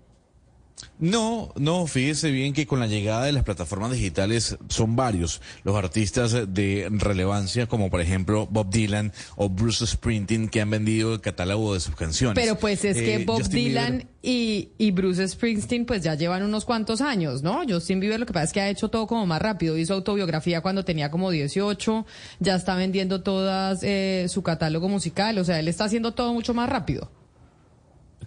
No, 1.00 1.52
no, 1.56 1.88
fíjese 1.88 2.32
bien 2.32 2.54
que 2.54 2.68
con 2.68 2.80
la 2.80 2.88
llegada 2.88 3.26
de 3.26 3.32
las 3.32 3.44
plataformas 3.44 3.92
digitales 3.92 4.58
son 4.70 4.96
varios 4.96 5.42
los 5.64 5.76
artistas 5.76 6.34
de 6.54 6.88
relevancia, 6.92 7.68
como 7.68 7.90
por 7.90 8.02
ejemplo 8.02 8.48
Bob 8.50 8.70
Dylan 8.70 9.14
o 9.36 9.50
Bruce 9.50 9.86
Springsteen, 9.88 10.48
que 10.50 10.62
han 10.62 10.70
vendido 10.70 11.14
el 11.14 11.22
catálogo 11.22 11.74
de 11.74 11.80
sus 11.80 11.96
canciones. 11.96 12.36
Pero 12.36 12.58
pues 12.58 12.84
es 12.86 12.96
que 12.98 13.16
Eh, 13.16 13.26
Bob 13.26 13.40
Justin 13.40 13.66
Dylan 13.66 13.98
Bieber- 14.00 14.08
y, 14.22 14.70
y 14.78 14.92
Bruce 14.92 15.28
Springsteen 15.28 15.86
pues 15.86 16.02
ya 16.04 16.16
llevan 16.16 16.44
unos 16.44 16.66
cuantos 16.66 17.02
años, 17.02 17.42
¿no? 17.42 17.62
Justin 17.68 18.00
Bieber 18.00 18.20
lo 18.20 18.26
que 18.26 18.34
pasa 18.34 18.46
es 18.46 18.54
que 18.54 18.62
ha 18.62 18.70
hecho 18.70 18.90
todo 18.90 19.08
como 19.08 19.26
más 19.26 19.42
rápido. 19.42 19.78
Hizo 19.78 19.94
autobiografía 19.94 20.62
cuando 20.62 20.84
tenía 20.86 21.10
como 21.12 21.30
18, 21.32 22.06
ya 22.40 22.56
está 22.56 22.76
vendiendo 22.76 23.22
todas 23.22 23.80
eh, 23.84 24.28
su 24.30 24.44
catálogo 24.44 24.88
musical, 24.90 25.38
o 25.40 25.44
sea, 25.46 25.60
él 25.60 25.68
está 25.68 25.86
haciendo 25.86 26.14
todo 26.14 26.34
mucho 26.34 26.54
más 26.54 26.70
rápido. 26.70 27.10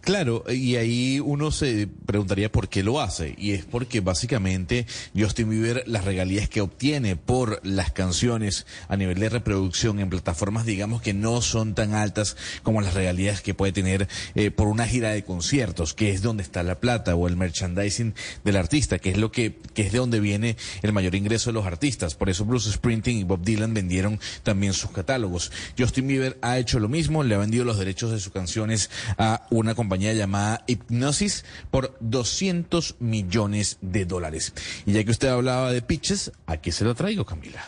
Claro, 0.00 0.44
y 0.48 0.76
ahí 0.76 1.20
uno 1.20 1.50
se 1.50 1.88
preguntaría 2.06 2.50
por 2.50 2.68
qué 2.68 2.82
lo 2.82 3.00
hace. 3.00 3.34
Y 3.36 3.52
es 3.52 3.64
porque 3.64 4.00
básicamente 4.00 4.86
Justin 5.16 5.50
Bieber, 5.50 5.82
las 5.86 6.04
regalías 6.04 6.48
que 6.48 6.60
obtiene 6.60 7.16
por 7.16 7.60
las 7.66 7.92
canciones 7.92 8.66
a 8.88 8.96
nivel 8.96 9.18
de 9.18 9.28
reproducción 9.28 9.98
en 9.98 10.10
plataformas, 10.10 10.66
digamos 10.66 11.02
que 11.02 11.14
no 11.14 11.42
son 11.42 11.74
tan 11.74 11.94
altas 11.94 12.36
como 12.62 12.80
las 12.80 12.94
regalías 12.94 13.42
que 13.42 13.54
puede 13.54 13.72
tener 13.72 14.08
eh, 14.34 14.50
por 14.50 14.68
una 14.68 14.86
gira 14.86 15.10
de 15.10 15.24
conciertos, 15.24 15.94
que 15.94 16.10
es 16.12 16.22
donde 16.22 16.42
está 16.42 16.62
la 16.62 16.80
plata, 16.80 17.14
o 17.14 17.26
el 17.28 17.36
merchandising 17.36 18.14
del 18.44 18.56
artista, 18.56 18.98
que 18.98 19.10
es 19.10 19.18
lo 19.18 19.32
que, 19.32 19.56
que 19.74 19.82
es 19.82 19.92
de 19.92 19.98
donde 19.98 20.20
viene 20.20 20.56
el 20.82 20.92
mayor 20.92 21.14
ingreso 21.14 21.50
de 21.50 21.54
los 21.54 21.66
artistas. 21.66 22.14
Por 22.14 22.30
eso 22.30 22.44
Bruce 22.44 22.70
Springsteen 22.70 23.18
y 23.18 23.24
Bob 23.24 23.42
Dylan 23.44 23.74
vendieron 23.74 24.20
también 24.42 24.72
sus 24.72 24.90
catálogos. 24.90 25.52
Justin 25.78 26.06
Bieber 26.06 26.38
ha 26.42 26.58
hecho 26.58 26.78
lo 26.78 26.88
mismo, 26.88 27.24
le 27.24 27.34
ha 27.34 27.38
vendido 27.38 27.64
los 27.64 27.78
derechos 27.78 28.10
de 28.10 28.20
sus 28.20 28.32
canciones 28.32 28.90
a 29.16 29.46
una 29.50 29.74
compañía 29.74 29.87
llamada 29.96 30.64
Hypnosis 30.66 31.44
por 31.70 31.96
200 32.00 32.96
millones 33.00 33.78
de 33.80 34.04
dólares. 34.04 34.52
Y 34.86 34.92
ya 34.92 35.04
que 35.04 35.10
usted 35.10 35.28
hablaba 35.28 35.72
de 35.72 35.82
pitches, 35.82 36.32
aquí 36.46 36.72
se 36.72 36.84
lo 36.84 36.94
traigo, 36.94 37.24
Camila. 37.24 37.64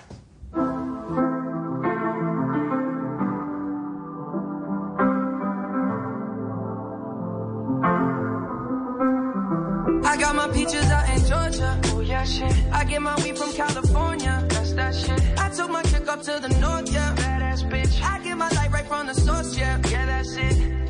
I 10.10 10.16
got 10.16 10.34
my 10.34 10.48
peaches 10.48 10.90
out 10.90 11.08
in 11.08 11.24
Georgia. 11.24 11.80
Oh 11.86 12.00
yeah, 12.00 12.24
shit. 12.24 12.52
I 12.72 12.84
get 12.84 13.00
my 13.00 13.14
weed 13.22 13.38
from 13.38 13.52
California. 13.52 14.44
That's 14.48 14.72
that 14.72 14.94
shit. 14.94 15.20
I 15.38 15.48
took 15.50 15.70
my 15.70 15.82
chick 15.82 16.08
up 16.08 16.22
to 16.22 16.40
the 16.40 16.48
north, 16.58 16.92
yeah. 16.92 17.14
Badass 17.14 17.70
bitch. 17.70 18.02
I 18.02 18.18
get 18.24 18.36
my 18.36 18.48
light 18.48 18.72
right 18.72 18.86
from 18.86 19.06
the 19.06 19.14
source, 19.14 19.56
yeah. 19.56 19.80
Yeah, 19.88 20.06
that's 20.06 20.36
it. 20.36 20.89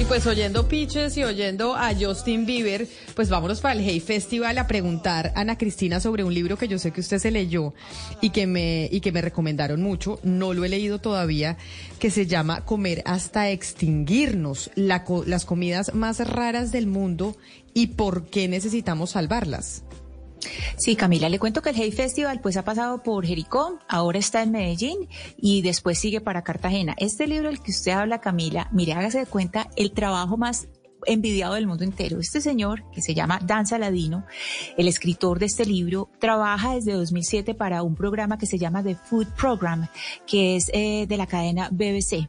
Y 0.00 0.04
pues 0.06 0.26
oyendo 0.26 0.66
pitches 0.66 1.18
y 1.18 1.24
oyendo 1.24 1.76
a 1.76 1.92
Justin 1.94 2.46
Bieber, 2.46 2.88
pues 3.14 3.28
vámonos 3.28 3.60
para 3.60 3.74
el 3.74 3.80
Hey 3.80 4.00
Festival 4.00 4.56
a 4.56 4.66
preguntar 4.66 5.30
a 5.34 5.40
Ana 5.42 5.58
Cristina 5.58 6.00
sobre 6.00 6.24
un 6.24 6.32
libro 6.32 6.56
que 6.56 6.68
yo 6.68 6.78
sé 6.78 6.90
que 6.90 7.02
usted 7.02 7.18
se 7.18 7.30
leyó 7.30 7.74
y 8.22 8.30
que 8.30 8.46
me, 8.46 8.88
y 8.90 9.00
que 9.00 9.12
me 9.12 9.20
recomendaron 9.20 9.82
mucho, 9.82 10.18
no 10.22 10.54
lo 10.54 10.64
he 10.64 10.70
leído 10.70 11.00
todavía, 11.00 11.58
que 11.98 12.10
se 12.10 12.26
llama 12.26 12.64
Comer 12.64 13.02
hasta 13.04 13.50
extinguirnos, 13.50 14.70
las 14.74 15.44
comidas 15.44 15.94
más 15.94 16.26
raras 16.26 16.72
del 16.72 16.86
mundo 16.86 17.36
y 17.74 17.88
por 17.88 18.24
qué 18.30 18.48
necesitamos 18.48 19.10
salvarlas. 19.10 19.82
Sí, 20.76 20.96
Camila, 20.96 21.28
le 21.28 21.38
cuento 21.38 21.62
que 21.62 21.70
el 21.70 21.76
Hey 21.76 21.92
Festival 21.92 22.40
pues 22.40 22.56
ha 22.56 22.64
pasado 22.64 23.02
por 23.02 23.26
Jericó, 23.26 23.78
ahora 23.88 24.18
está 24.18 24.42
en 24.42 24.52
Medellín 24.52 25.08
y 25.36 25.62
después 25.62 25.98
sigue 25.98 26.20
para 26.20 26.42
Cartagena. 26.42 26.94
Este 26.98 27.26
libro 27.26 27.48
del 27.48 27.60
que 27.60 27.70
usted 27.70 27.92
habla, 27.92 28.20
Camila, 28.20 28.68
mire, 28.72 28.94
hágase 28.94 29.18
de 29.18 29.26
cuenta 29.26 29.68
el 29.76 29.92
trabajo 29.92 30.36
más 30.36 30.68
envidiado 31.06 31.54
del 31.54 31.66
mundo 31.66 31.84
entero. 31.84 32.20
Este 32.20 32.40
señor, 32.40 32.84
que 32.92 33.02
se 33.02 33.14
llama 33.14 33.40
Dan 33.42 33.66
Saladino, 33.66 34.26
el 34.76 34.88
escritor 34.88 35.38
de 35.38 35.46
este 35.46 35.64
libro, 35.64 36.10
trabaja 36.18 36.74
desde 36.74 36.92
2007 36.92 37.54
para 37.54 37.82
un 37.82 37.94
programa 37.94 38.38
que 38.38 38.46
se 38.46 38.58
llama 38.58 38.82
The 38.82 38.96
Food 38.96 39.28
Program, 39.38 39.88
que 40.26 40.56
es 40.56 40.70
eh, 40.72 41.06
de 41.06 41.16
la 41.16 41.26
cadena 41.26 41.68
BBC. 41.70 42.28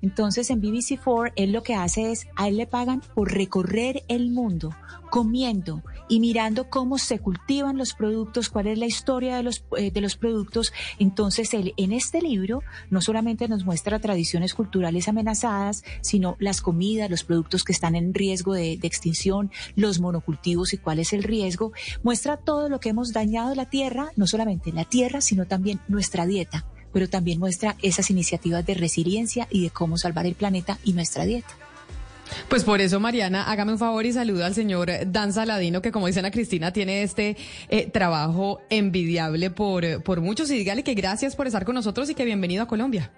Entonces 0.00 0.50
en 0.50 0.60
BBC4 0.60 1.32
él 1.36 1.52
lo 1.52 1.62
que 1.62 1.74
hace 1.74 2.12
es, 2.12 2.26
a 2.36 2.48
él 2.48 2.56
le 2.56 2.66
pagan 2.66 3.00
por 3.14 3.32
recorrer 3.32 4.04
el 4.08 4.30
mundo, 4.30 4.74
comiendo 5.10 5.82
y 6.12 6.20
mirando 6.20 6.68
cómo 6.68 6.98
se 6.98 7.20
cultivan 7.20 7.78
los 7.78 7.94
productos, 7.94 8.50
cuál 8.50 8.66
es 8.66 8.76
la 8.76 8.84
historia 8.84 9.38
de 9.38 9.42
los, 9.42 9.64
eh, 9.78 9.90
de 9.90 10.02
los 10.02 10.14
productos. 10.16 10.70
Entonces 10.98 11.54
él 11.54 11.72
en 11.78 11.90
este 11.90 12.20
libro 12.20 12.62
no 12.90 13.00
solamente 13.00 13.48
nos 13.48 13.64
muestra 13.64 13.98
tradiciones 13.98 14.52
culturales 14.52 15.08
amenazadas, 15.08 15.84
sino 16.02 16.36
las 16.38 16.60
comidas, 16.60 17.08
los 17.08 17.24
productos 17.24 17.64
que 17.64 17.72
están 17.72 17.94
en 17.94 18.12
riesgo 18.12 18.52
de, 18.52 18.76
de 18.76 18.86
extinción, 18.86 19.50
los 19.74 20.00
monocultivos 20.00 20.74
y 20.74 20.76
cuál 20.76 20.98
es 20.98 21.14
el 21.14 21.22
riesgo. 21.22 21.72
Muestra 22.02 22.36
todo 22.36 22.68
lo 22.68 22.78
que 22.78 22.90
hemos 22.90 23.14
dañado 23.14 23.54
la 23.54 23.70
tierra, 23.70 24.10
no 24.14 24.26
solamente 24.26 24.70
la 24.70 24.84
tierra, 24.84 25.22
sino 25.22 25.46
también 25.46 25.80
nuestra 25.88 26.26
dieta 26.26 26.66
pero 26.92 27.08
también 27.08 27.38
muestra 27.40 27.74
esas 27.80 28.10
iniciativas 28.10 28.66
de 28.66 28.74
resiliencia 28.74 29.48
y 29.50 29.62
de 29.62 29.70
cómo 29.70 29.96
salvar 29.96 30.26
el 30.26 30.34
planeta 30.34 30.78
y 30.84 30.92
nuestra 30.92 31.24
dieta. 31.24 31.61
Pues 32.48 32.64
por 32.64 32.80
eso, 32.80 33.00
Mariana, 33.00 33.44
hágame 33.44 33.72
un 33.72 33.78
favor 33.78 34.04
y 34.06 34.12
saluda 34.12 34.46
al 34.46 34.54
señor 34.54 34.90
Dan 35.06 35.32
Saladino, 35.32 35.82
que 35.82 35.92
como 35.92 36.06
dice 36.06 36.20
Ana 36.20 36.30
Cristina, 36.30 36.72
tiene 36.72 37.02
este 37.02 37.36
eh, 37.68 37.90
trabajo 37.90 38.60
envidiable 38.70 39.50
por, 39.50 40.02
por 40.02 40.20
muchos. 40.20 40.50
Y 40.50 40.58
dígale 40.58 40.82
que 40.82 40.94
gracias 40.94 41.36
por 41.36 41.46
estar 41.46 41.64
con 41.64 41.74
nosotros 41.74 42.08
y 42.10 42.14
que 42.14 42.24
bienvenido 42.24 42.62
a 42.62 42.66
Colombia. 42.66 43.10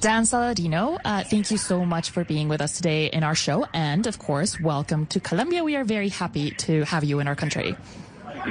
Dan 0.00 0.26
Saladino, 0.26 0.98
uh, 1.04 1.22
thank 1.24 1.50
you 1.50 1.58
so 1.58 1.84
much 1.84 2.10
for 2.10 2.24
being 2.24 2.48
with 2.48 2.60
us 2.60 2.76
today 2.76 3.06
in 3.12 3.24
our 3.24 3.34
show. 3.34 3.66
And 3.72 4.06
of 4.06 4.18
course, 4.18 4.60
welcome 4.60 5.06
to 5.06 5.20
Colombia. 5.20 5.64
We 5.64 5.76
are 5.76 5.84
very 5.84 6.10
happy 6.10 6.50
to 6.66 6.84
have 6.84 7.04
you 7.04 7.20
in 7.20 7.26
our 7.26 7.34
country. 7.34 7.74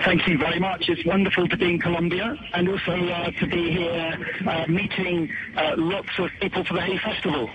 Thank 0.06 0.28
you 0.28 0.38
very 0.38 0.60
much. 0.60 0.88
It's 0.88 1.06
wonderful 1.06 1.48
to 1.50 1.58
be 1.58 1.66
in 1.66 1.80
Colombia 1.80 2.38
and 2.54 2.70
also 2.70 2.94
uh, 2.94 3.32
to 3.32 3.48
be 3.48 3.72
here 3.72 4.18
uh, 4.48 4.66
meeting 4.68 5.30
uh, 5.58 5.74
lots 5.76 6.18
of 6.18 6.30
people 6.40 6.64
for 6.64 6.76
the 6.76 6.82
Hay 6.82 6.98
Festival. 6.98 7.50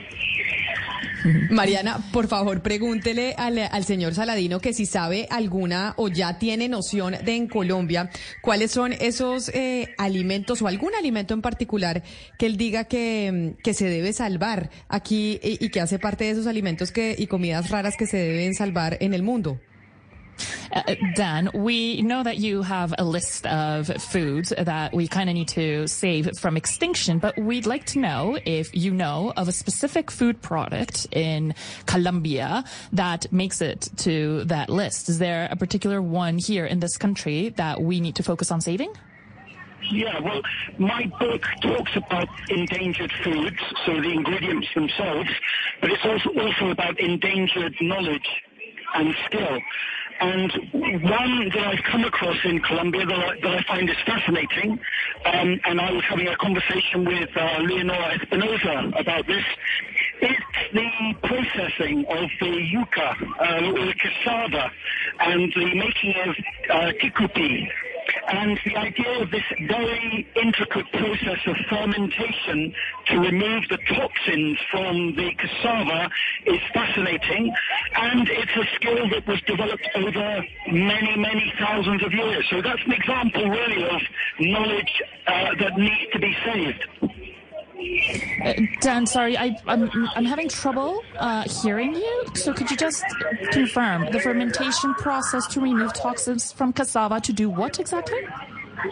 Mariana, 1.51 1.98
por 2.12 2.28
favor, 2.28 2.62
pregúntele 2.62 3.35
al, 3.36 3.59
al 3.59 3.85
señor 3.85 4.15
Saladino 4.15 4.61
que 4.61 4.73
si 4.73 4.86
sabe 4.86 5.27
alguna 5.31 5.94
o 5.97 6.09
ya 6.09 6.39
tiene 6.39 6.69
noción 6.69 7.15
de 7.24 7.36
en 7.36 7.48
Colombia 7.48 8.11
cuáles 8.40 8.70
son 8.70 8.93
esos 8.93 9.51
eh, 9.51 9.94
alimentos 9.98 10.62
o 10.62 10.69
algún 10.69 10.94
alimento 10.94 11.35
en 11.35 11.43
particular 11.43 12.03
que 12.39 12.47
él 12.47 12.57
diga 12.57 12.85
que, 12.85 13.55
mm, 13.59 13.62
que 13.62 13.74
se 13.74 13.89
debe 13.89 14.12
salvar 14.12 14.70
aquí 14.89 15.39
y, 15.43 15.65
y 15.65 15.69
que 15.70 15.81
hace 15.81 15.98
parte 15.98 16.24
de 16.24 16.31
esos 16.31 16.47
alimentos 16.47 16.93
que, 16.93 17.15
y 17.19 17.27
comidas 17.27 17.70
raras 17.70 17.97
que 17.97 18.07
se 18.07 18.16
deben 18.16 18.55
salvar 18.55 18.97
en 19.01 19.15
el 19.15 19.23
mundo. 19.23 19.61
Uh, 20.73 20.95
Dan, 21.15 21.51
we 21.55 22.03
know 22.03 22.23
that 22.23 22.39
you 22.39 22.63
have 22.63 22.95
a 22.99 23.05
list 23.05 23.47
of 23.47 23.89
foods 24.03 24.53
that 24.57 24.93
we 24.93 25.09
kind 25.09 25.31
of 25.31 25.35
need 25.35 25.49
to 25.49 25.87
save 25.87 26.39
from 26.39 26.57
extinction, 26.57 27.19
but 27.19 27.39
we'd 27.39 27.67
like 27.67 27.85
to 27.87 27.99
know 27.99 28.39
if 28.45 28.75
you 28.75 28.93
know 28.93 29.33
of 29.37 29.49
a 29.49 29.53
specific 29.53 30.11
food 30.11 30.43
product 30.43 31.07
in 31.13 31.55
Colombia 31.87 32.65
that 32.93 33.31
makes 33.33 33.61
it 33.61 33.89
to 33.99 34.45
that 34.45 34.69
list. 34.69 35.09
Is 35.09 35.19
there 35.19 35.49
a 35.51 35.57
particular 35.57 36.03
one 36.03 36.39
here 36.39 36.67
in 36.67 36.81
this 36.81 36.97
country 36.97 37.51
that 37.57 37.81
we 37.81 38.01
need 38.01 38.17
to 38.17 38.23
focus 38.23 38.51
on 38.51 38.61
saving? 38.61 38.93
Yeah, 39.91 40.19
well, 40.21 40.43
my 40.79 41.11
book 41.21 41.45
talks 41.63 41.95
about 41.95 42.29
endangered 42.49 43.13
foods, 43.23 43.57
so 43.85 44.01
the 44.01 44.11
ingredients 44.11 44.67
themselves, 44.75 45.31
but 45.81 45.93
it's 45.93 46.05
also, 46.05 46.31
also 46.41 46.71
about 46.71 46.99
endangered 46.99 47.75
knowledge 47.81 48.29
and 48.95 49.15
skill. 49.27 49.61
And 50.20 50.52
one 51.02 51.48
that 51.51 51.66
I've 51.66 51.84
come 51.84 52.05
across 52.05 52.36
in 52.44 52.60
Colombia 52.60 53.05
that 53.06 53.18
I, 53.18 53.40
that 53.40 53.59
I 53.59 53.62
find 53.64 53.88
is 53.90 53.97
fascinating, 54.06 54.78
um, 55.26 55.60
and 55.64 55.80
I 55.80 55.93
was 55.93 56.05
having 56.09 56.28
a 56.28 56.36
conversation 56.36 57.05
with 57.05 57.28
uh, 57.36 57.59
Leonora 57.60 58.18
Espinosa 58.20 58.93
about 58.98 59.26
this, 59.26 59.44
it's 60.22 60.43
the 60.72 61.14
processing 61.22 62.06
of 62.09 62.30
the 62.40 62.47
yuca, 62.47 63.16
uh, 63.40 63.78
or 63.78 63.86
the 63.86 63.94
cassava, 63.94 64.70
and 65.20 65.52
the 65.55 65.74
making 65.74 66.14
of 66.24 66.34
uh. 66.70 66.93
And 68.28 68.59
the 68.65 68.77
idea 68.77 69.23
of 69.23 69.31
this 69.31 69.45
very 69.69 70.27
intricate 70.37 70.91
process 70.93 71.39
of 71.47 71.57
fermentation 71.69 72.74
to 73.07 73.19
remove 73.20 73.65
the 73.69 73.78
toxins 73.89 74.59
from 74.70 75.15
the 75.16 75.31
cassava 75.39 76.11
is 76.47 76.61
fascinating. 76.73 77.55
And 77.97 78.28
it's 78.28 78.57
a 78.57 78.77
skill 78.77 79.09
that 79.11 79.27
was 79.27 79.41
developed 79.43 79.89
over 79.95 80.43
many, 80.69 81.16
many 81.16 81.53
thousands 81.59 82.05
of 82.05 82.12
years. 82.12 82.47
So 82.51 82.62
that's 82.62 82.83
an 82.85 82.93
example 82.93 83.49
really 83.49 83.85
of 83.85 84.01
knowledge 84.41 85.03
uh, 85.27 85.55
that 85.61 85.77
needs 85.77 86.12
to 86.12 86.19
be 86.19 86.37
saved. 86.45 87.15
Uh, 87.78 88.55
Dan, 88.81 89.07
sorry, 89.07 89.36
I, 89.36 89.57
I'm, 89.66 89.90
I'm 90.15 90.24
having 90.24 90.48
trouble 90.48 91.03
uh, 91.19 91.44
hearing 91.62 91.94
you. 91.94 92.24
So 92.35 92.53
could 92.53 92.70
you 92.70 92.77
just 92.77 93.05
confirm 93.51 94.11
the 94.12 94.20
fermentation 94.20 94.94
process 94.94 95.47
to 95.48 95.61
remove 95.61 95.93
toxins 95.93 96.53
from 96.53 96.73
cassava 96.73 97.20
to 97.20 97.32
do 97.32 97.51
what 97.51 97.78
exactly? 97.78 98.19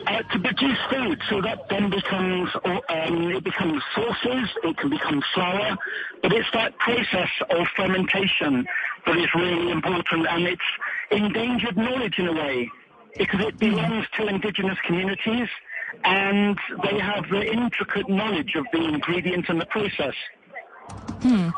Uh, 0.07 0.23
to 0.33 0.39
produce 0.39 0.79
food, 0.91 1.21
so 1.29 1.41
that 1.43 1.69
then 1.69 1.89
becomes, 1.91 2.51
um, 2.65 3.31
it 3.31 3.45
becomes 3.45 3.83
sauces, 3.95 4.49
it 4.65 4.77
can 4.79 4.91
become 4.91 5.23
flour, 5.35 5.77
but 6.23 6.33
it's 6.33 6.49
that 6.53 6.77
process 6.79 7.29
of 7.51 7.67
fermentation 7.77 8.67
that 9.07 9.17
is 9.17 9.29
really 9.35 9.71
important, 9.71 10.27
and 10.29 10.45
it's 10.45 10.63
endangered 11.11 11.77
knowledge 11.77 12.19
in 12.19 12.29
a 12.29 12.33
way, 12.33 12.71
because 13.19 13.41
it 13.41 13.59
belongs 13.59 14.07
to 14.17 14.27
indigenous 14.27 14.79
communities, 14.87 15.49
and 16.05 16.59
they 16.83 16.99
have 16.99 17.29
the 17.31 17.43
intricate 17.43 18.09
knowledge 18.09 18.55
of 18.57 18.67
the 18.73 18.85
ingredient 18.85 19.49
and 19.49 19.61
the 19.61 19.67
process. 19.67 20.15
Hmm. 21.23 21.51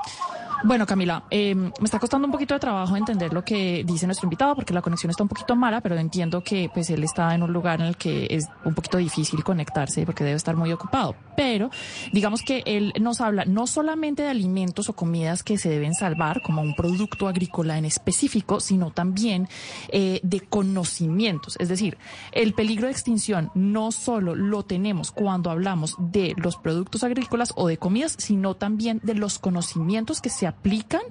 Bueno, 0.65 0.87
Camila, 0.87 1.25
eh, 1.31 1.55
me 1.55 1.71
está 1.85 1.99
costando 1.99 2.27
un 2.27 2.33
poquito 2.33 2.55
de 2.55 2.61
trabajo 2.61 2.97
entender 2.97 3.33
lo 3.33 3.45
que 3.45 3.85
dice 3.87 4.07
nuestro 4.07 4.27
invitado 4.27 4.55
porque 4.55 4.73
la 4.73 4.81
conexión 4.81 5.11
está 5.11 5.23
un 5.23 5.29
poquito 5.29 5.55
mala, 5.55 5.81
pero 5.81 5.97
entiendo 5.97 6.43
que 6.43 6.71
pues 6.73 6.89
él 6.91 7.05
está 7.05 7.35
en 7.35 7.43
un 7.43 7.53
lugar 7.53 7.81
en 7.81 7.89
el 7.89 7.97
que 7.97 8.27
es 8.31 8.47
un 8.65 8.75
poquito 8.75 8.97
difícil 8.97 9.45
conectarse 9.45 10.07
porque 10.07 10.25
debe 10.25 10.37
estar 10.37 10.57
muy 10.57 10.73
ocupado. 10.73 11.15
Pero 11.37 11.71
digamos 12.13 12.43
que 12.43 12.63
él 12.65 12.95
nos 13.01 13.21
habla 13.21 13.45
no 13.45 13.67
solamente 13.67 14.23
de 14.23 14.31
alimentos 14.31 14.89
o 14.89 14.95
comidas 14.95 15.43
que 15.43 15.59
se 15.59 15.69
deben 15.69 15.95
salvar 15.95 16.41
como 16.41 16.63
un 16.63 16.75
producto 16.75 17.29
agrícola 17.29 17.77
en 17.77 17.85
específico, 17.85 18.59
sino 18.59 18.91
también 18.91 19.49
eh, 19.89 20.21
de 20.23 20.41
conocimientos. 20.41 21.57
Es 21.61 21.69
decir, 21.69 21.99
el 22.33 22.55
peligro 22.55 22.87
de 22.87 22.93
extinción 22.93 23.51
no 23.55 23.93
solo 23.93 24.35
lo 24.35 24.63
tenemos 24.65 25.13
cuando 25.13 25.51
hablamos 25.51 25.97
de 25.99 26.35
los 26.37 26.57
productos 26.57 27.05
agrícolas 27.05 27.53
o 27.57 27.69
de 27.69 27.77
comidas, 27.77 28.17
sino 28.19 28.55
también 28.55 29.01
de 29.03 29.15
los 29.15 29.39
conocimientos 29.39 30.21
que 30.21 30.31
se 30.31 30.46
aplican 30.47 31.03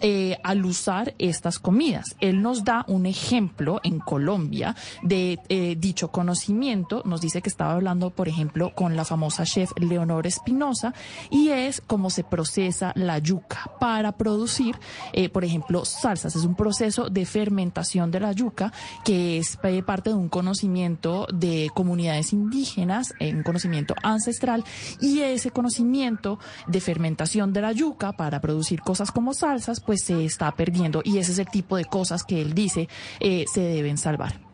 eh, 0.00 0.38
al 0.42 0.64
usar 0.64 1.14
estas 1.18 1.58
comidas. 1.58 2.16
Él 2.20 2.42
nos 2.42 2.64
da 2.64 2.84
un 2.88 3.06
ejemplo 3.06 3.80
en 3.82 3.98
Colombia 3.98 4.74
de 5.02 5.38
eh, 5.48 5.76
dicho 5.78 6.08
conocimiento. 6.08 7.02
Nos 7.04 7.20
dice 7.20 7.42
que 7.42 7.48
estaba 7.48 7.72
hablando, 7.72 8.10
por 8.10 8.28
ejemplo, 8.28 8.74
con 8.74 8.96
la 8.96 9.04
famosa 9.04 9.44
chef 9.44 9.72
Leonor 9.76 10.26
Espinosa 10.26 10.94
y 11.30 11.48
es 11.48 11.80
cómo 11.86 12.10
se 12.10 12.24
procesa 12.24 12.92
la 12.94 13.18
yuca 13.18 13.70
para 13.80 14.12
producir, 14.12 14.76
eh, 15.12 15.28
por 15.28 15.44
ejemplo, 15.44 15.84
salsas. 15.84 16.36
Es 16.36 16.44
un 16.44 16.54
proceso 16.54 17.10
de 17.10 17.26
fermentación 17.26 18.10
de 18.10 18.20
la 18.20 18.32
yuca 18.32 18.72
que 19.04 19.38
es 19.38 19.58
parte 19.86 20.10
de 20.10 20.16
un 20.16 20.28
conocimiento 20.28 21.26
de 21.32 21.70
comunidades 21.74 22.32
indígenas, 22.32 23.14
un 23.20 23.42
conocimiento 23.42 23.94
ancestral 24.02 24.64
y 25.00 25.20
ese 25.20 25.50
conocimiento 25.50 26.38
de 26.66 26.80
fermentación 26.80 27.52
de 27.52 27.60
la 27.60 27.72
yuca 27.72 28.12
para 28.12 28.40
producir 28.40 28.77
cosas 28.80 29.12
como 29.12 29.34
salsas, 29.34 29.80
pues 29.80 30.02
se 30.02 30.24
está 30.24 30.50
perdiendo 30.52 31.02
y 31.04 31.18
ese 31.18 31.32
es 31.32 31.38
el 31.38 31.48
tipo 31.48 31.76
de 31.76 31.84
cosas 31.84 32.24
que 32.24 32.40
él 32.40 32.54
dice 32.54 32.88
eh, 33.20 33.44
se 33.52 33.60
deben 33.60 33.98
salvar. 33.98 34.48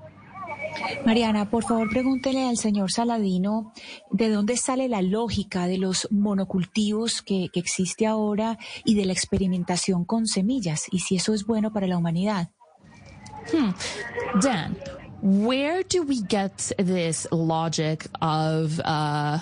Mariana, 1.07 1.51
por 1.51 1.65
favor, 1.65 1.89
pregúntele 1.89 2.49
al 2.49 2.57
señor 2.57 2.91
Saladino 2.91 3.73
de 4.11 4.29
dónde 4.29 4.57
sale 4.57 4.89
la 4.89 5.03
lógica 5.03 5.67
de 5.67 5.79
los 5.79 6.09
monocultivos 6.11 7.23
que, 7.23 7.49
que 7.53 7.61
existe 7.61 8.07
ahora 8.07 8.59
y 8.85 8.95
de 8.95 9.05
la 9.05 9.13
experimentación 9.13 10.05
con 10.05 10.27
semillas 10.27 10.87
y 10.91 11.01
si 11.01 11.17
eso 11.17 11.33
es 11.35 11.47
bueno 11.47 11.73
para 11.73 11.87
la 11.87 11.97
humanidad. 11.97 12.51
Hmm. 13.53 13.71
Dan, 14.41 14.77
where 15.23 15.85
do 15.85 16.03
we 16.03 16.23
get 16.29 16.73
this 16.79 17.27
logic 17.31 18.07
of 18.21 18.81
uh, 18.85 19.39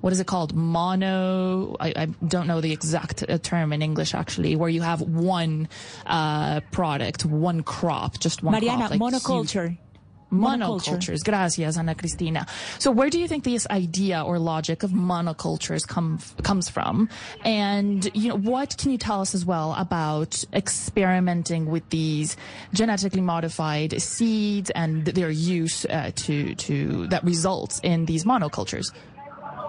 what 0.00 0.12
is 0.12 0.20
it 0.20 0.26
called? 0.26 0.54
Mono. 0.54 1.76
I, 1.80 1.92
I 1.96 2.06
don't 2.26 2.46
know 2.46 2.60
the 2.60 2.72
exact 2.72 3.24
uh, 3.28 3.38
term 3.38 3.72
in 3.72 3.82
English 3.82 4.14
actually, 4.14 4.56
where 4.56 4.68
you 4.68 4.82
have 4.82 5.00
one 5.00 5.68
uh, 6.06 6.60
product, 6.70 7.24
one 7.24 7.62
crop, 7.62 8.18
just 8.18 8.42
one 8.42 8.52
Mariana, 8.52 8.88
crop. 8.88 8.90
like 8.90 9.00
monoculture. 9.00 9.68
huge- 9.68 9.78
Monocultures. 10.30 11.24
Gracias, 11.24 11.78
Ana 11.78 11.94
Cristina. 11.94 12.46
So 12.78 12.90
where 12.90 13.08
do 13.08 13.18
you 13.18 13.26
think 13.26 13.44
this 13.44 13.66
idea 13.70 14.22
or 14.22 14.38
logic 14.38 14.82
of 14.82 14.90
monocultures 14.90 15.88
come, 15.88 16.18
comes 16.42 16.68
from? 16.68 17.08
And, 17.46 18.10
you 18.14 18.28
know, 18.28 18.36
what 18.36 18.76
can 18.76 18.90
you 18.90 18.98
tell 18.98 19.22
us 19.22 19.34
as 19.34 19.46
well 19.46 19.74
about 19.78 20.44
experimenting 20.52 21.66
with 21.70 21.88
these 21.88 22.36
genetically 22.74 23.22
modified 23.22 24.00
seeds 24.02 24.68
and 24.70 25.06
their 25.06 25.30
use 25.30 25.86
uh, 25.86 26.10
to, 26.14 26.54
to, 26.56 27.06
that 27.06 27.24
results 27.24 27.80
in 27.82 28.04
these 28.04 28.24
monocultures? 28.24 28.92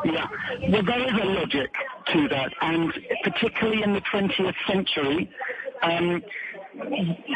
Yeah, 0.05 0.27
well, 0.69 0.83
there 0.83 1.07
is 1.07 1.21
a 1.21 1.25
logic 1.25 1.71
to 2.13 2.27
that, 2.29 2.53
and 2.61 2.93
particularly 3.23 3.83
in 3.83 3.93
the 3.93 4.01
20th 4.01 4.55
century, 4.67 5.29
um, 5.81 6.23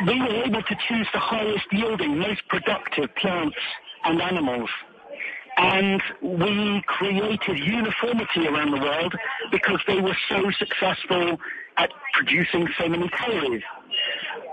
we 0.08 0.20
were 0.20 0.44
able 0.46 0.62
to 0.62 0.76
choose 0.88 1.08
the 1.14 1.20
highest 1.20 1.66
yielding, 1.72 2.18
most 2.20 2.42
productive 2.48 3.14
plants 3.16 3.58
and 4.06 4.22
animals. 4.22 4.70
And 5.58 6.02
we 6.22 6.82
created 6.88 7.60
uniformity 7.60 8.48
around 8.48 8.72
the 8.72 8.82
world 8.82 9.14
because 9.52 9.80
they 9.88 10.02
were 10.02 10.18
so 10.30 10.50
successful 10.58 11.38
at 11.78 11.92
producing 12.14 12.68
so 12.80 12.88
many 12.88 13.08
calories. 13.10 13.64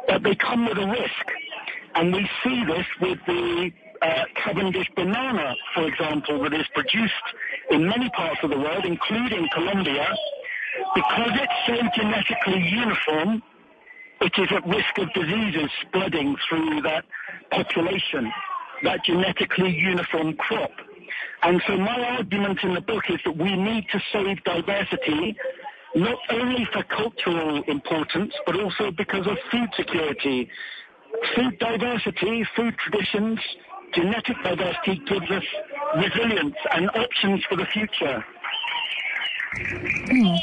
But 0.09 0.23
they 0.23 0.35
come 0.35 0.67
with 0.67 0.79
a 0.79 0.87
risk. 0.87 1.27
And 1.95 2.13
we 2.13 2.29
see 2.45 2.65
this 2.65 2.87
with 3.01 3.19
the 3.27 3.73
uh, 4.03 4.25
Cavendish 4.43 4.89
banana, 4.97 5.55
for 5.75 5.87
example, 5.87 6.43
that 6.43 6.55
is 6.55 6.67
produced 6.75 7.15
in 7.71 7.87
many 7.87 8.09
parts 8.11 8.41
of 8.43 8.51
the 8.51 8.59
world, 8.59 8.85
including 8.85 9.49
Colombia. 9.53 10.09
Because 10.95 11.33
it's 11.35 11.53
so 11.67 11.77
genetically 12.01 12.63
uniform, 12.69 13.43
it 14.21 14.33
is 14.39 14.49
at 14.51 14.67
risk 14.67 14.99
of 14.99 15.13
diseases 15.13 15.71
spreading 15.83 16.37
through 16.49 16.83
that 16.83 17.05
population, 17.51 18.31
that 18.85 19.05
genetically 19.05 19.71
uniform 19.71 20.35
crop. 20.37 20.71
And 21.43 21.61
so 21.67 21.77
my 21.77 22.17
argument 22.19 22.61
in 22.63 22.75
the 22.75 22.81
book 22.81 23.05
is 23.09 23.19
that 23.25 23.37
we 23.37 23.57
need 23.57 23.87
to 23.93 24.01
save 24.13 24.43
diversity, 24.45 25.37
not 25.95 26.19
only 26.31 26.67
for 26.73 26.83
cultural 26.85 27.63
importance, 27.65 28.33
but 28.47 28.61
also 28.61 28.91
because 28.91 29.27
of 29.27 29.37
food 29.51 29.69
security. 29.77 30.49
Food 31.35 31.59
diversity, 31.59 32.47
food 32.55 32.75
traditions, 32.79 33.41
genetic 33.95 34.37
diversity 34.43 35.01
gives 35.07 35.31
us 35.31 35.45
resilience 35.97 36.57
and 36.73 36.91
options 36.91 37.45
for 37.49 37.57
the 37.57 37.67
future. 37.67 38.25
Mm. 40.07 40.39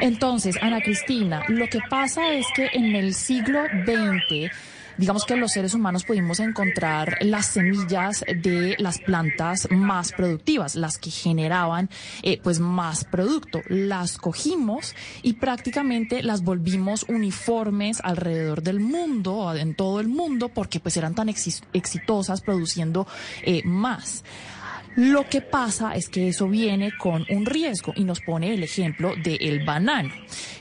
Entonces, 0.00 0.56
Ana 0.62 0.80
Cristina, 0.80 1.44
lo 1.48 1.66
que 1.66 1.80
pasa 1.88 2.32
es 2.32 2.46
que 2.54 2.70
en 2.72 2.94
el 2.96 3.14
siglo 3.14 3.64
XX, 3.66 4.50
digamos 4.98 5.24
que 5.24 5.36
los 5.36 5.52
seres 5.52 5.74
humanos 5.74 6.04
pudimos 6.04 6.40
encontrar 6.40 7.18
las 7.20 7.46
semillas 7.46 8.24
de 8.26 8.76
las 8.78 8.98
plantas 8.98 9.68
más 9.70 10.12
productivas, 10.12 10.74
las 10.74 10.98
que 10.98 11.10
generaban 11.10 11.90
eh, 12.22 12.40
pues 12.42 12.60
más 12.60 13.04
producto. 13.04 13.60
Las 13.68 14.18
cogimos 14.18 14.94
y 15.22 15.34
prácticamente 15.34 16.22
las 16.22 16.42
volvimos 16.42 17.04
uniformes 17.08 18.00
alrededor 18.02 18.62
del 18.62 18.80
mundo, 18.80 19.54
en 19.54 19.74
todo 19.74 20.00
el 20.00 20.08
mundo, 20.08 20.48
porque 20.48 20.80
pues 20.80 20.96
eran 20.96 21.14
tan 21.14 21.28
exitosas 21.28 22.40
produciendo 22.40 23.06
eh, 23.42 23.62
más. 23.64 24.24
Lo 24.96 25.28
que 25.28 25.40
pasa 25.40 25.94
es 25.94 26.08
que 26.08 26.28
eso 26.28 26.48
viene 26.48 26.90
con 26.98 27.24
un 27.30 27.46
riesgo 27.46 27.92
y 27.94 28.04
nos 28.04 28.20
pone 28.20 28.52
el 28.52 28.62
ejemplo 28.62 29.14
del 29.16 29.64
banano. 29.64 30.10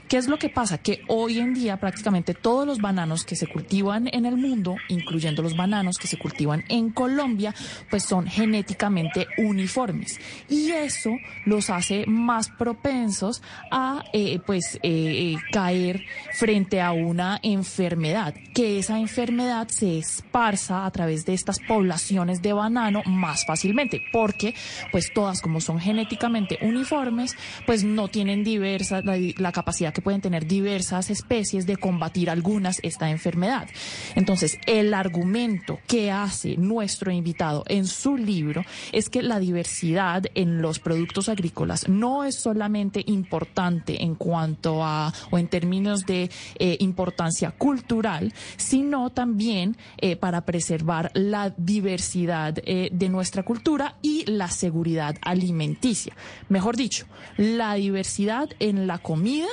¿Qué 0.10 0.18
es 0.18 0.28
lo 0.28 0.40
que 0.40 0.50
pasa? 0.50 0.80
Que 0.80 1.04
hoy 1.08 1.38
en 1.38 1.54
día 1.54 1.78
prácticamente 1.78 2.34
todos 2.34 2.66
los 2.66 2.80
bananos 2.80 3.26
que 3.26 3.36
se 3.36 3.46
cultivan 3.46 4.10
en 4.12 4.26
el 4.26 4.38
mundo, 4.38 4.76
incluyendo 4.88 5.44
los 5.44 5.56
bananos 5.56 6.00
que 6.00 6.08
se 6.08 6.18
cultivan 6.18 6.64
en 6.68 6.90
Colombia, 6.90 7.54
pues 7.92 8.06
son 8.06 8.26
genéticamente 8.26 9.28
uniformes. 9.38 10.20
Y 10.50 10.72
eso 10.72 11.12
los 11.46 11.70
hace 11.70 12.06
más 12.08 12.50
propensos 12.50 13.44
a 13.70 14.04
eh, 14.12 14.40
pues 14.48 14.78
eh, 14.78 14.80
eh, 14.82 15.36
caer 15.52 16.02
frente 16.34 16.82
a 16.82 16.92
una 16.92 17.40
enfermedad, 17.44 18.34
que 18.56 18.80
esa 18.80 18.98
enfermedad 18.98 19.68
se 19.68 20.00
esparza 20.00 20.88
a 20.88 20.92
través 20.92 21.28
de 21.28 21.36
estas 21.36 21.60
poblaciones 21.60 22.42
de 22.42 22.54
banano 22.54 23.04
más 23.06 23.46
fácilmente, 23.46 24.02
porque 24.12 24.56
pues 24.92 25.14
todas 25.14 25.40
como 25.40 25.62
son 25.62 25.80
genéticamente 25.80 26.58
uniformes, 26.64 27.36
pues 27.68 27.84
no 27.84 28.08
tienen 28.08 28.44
diversa 28.44 29.04
la, 29.04 29.52
capacidad 29.52 29.94
que 29.94 29.99
pueden 30.02 30.22
tener 30.22 30.48
diversas 30.48 31.10
especies 31.10 31.66
de 31.66 31.78
combatir 31.78 32.30
algunas 32.30 32.80
esta 32.84 33.10
enfermedad. 33.10 33.68
Entonces, 34.16 34.58
el 34.66 34.94
argumento 34.94 35.80
que 35.88 36.12
hace 36.12 36.58
nuestro 36.58 37.12
invitado 37.12 37.64
en 37.68 37.88
su 37.88 38.18
libro 38.18 38.64
es 38.92 39.10
que 39.10 39.22
la 39.22 39.40
diversidad 39.40 40.24
en 40.36 40.62
los 40.62 40.80
productos 40.80 41.30
agrícolas 41.30 41.88
no 41.88 42.24
es 42.24 42.36
solamente 42.36 43.04
importante 43.08 44.04
en 44.04 44.16
cuanto 44.16 44.84
a 44.84 45.14
o 45.32 45.38
en 45.38 45.48
términos 45.48 46.06
de 46.06 46.30
eh, 46.56 46.78
importancia 46.80 47.52
cultural, 47.52 48.34
sino 48.58 49.10
también 49.10 49.78
eh, 49.98 50.16
para 50.16 50.46
preservar 50.46 51.12
la 51.14 51.54
diversidad 51.58 52.58
eh, 52.66 52.90
de 52.92 53.10
nuestra 53.10 53.44
cultura 53.44 53.96
y 54.02 54.26
la 54.26 54.50
seguridad 54.50 55.16
alimenticia. 55.22 56.14
Mejor 56.50 56.76
dicho, 56.76 57.06
la 57.38 57.76
diversidad 57.76 58.50
en 58.60 58.88
la 58.88 58.98
comida 58.98 59.48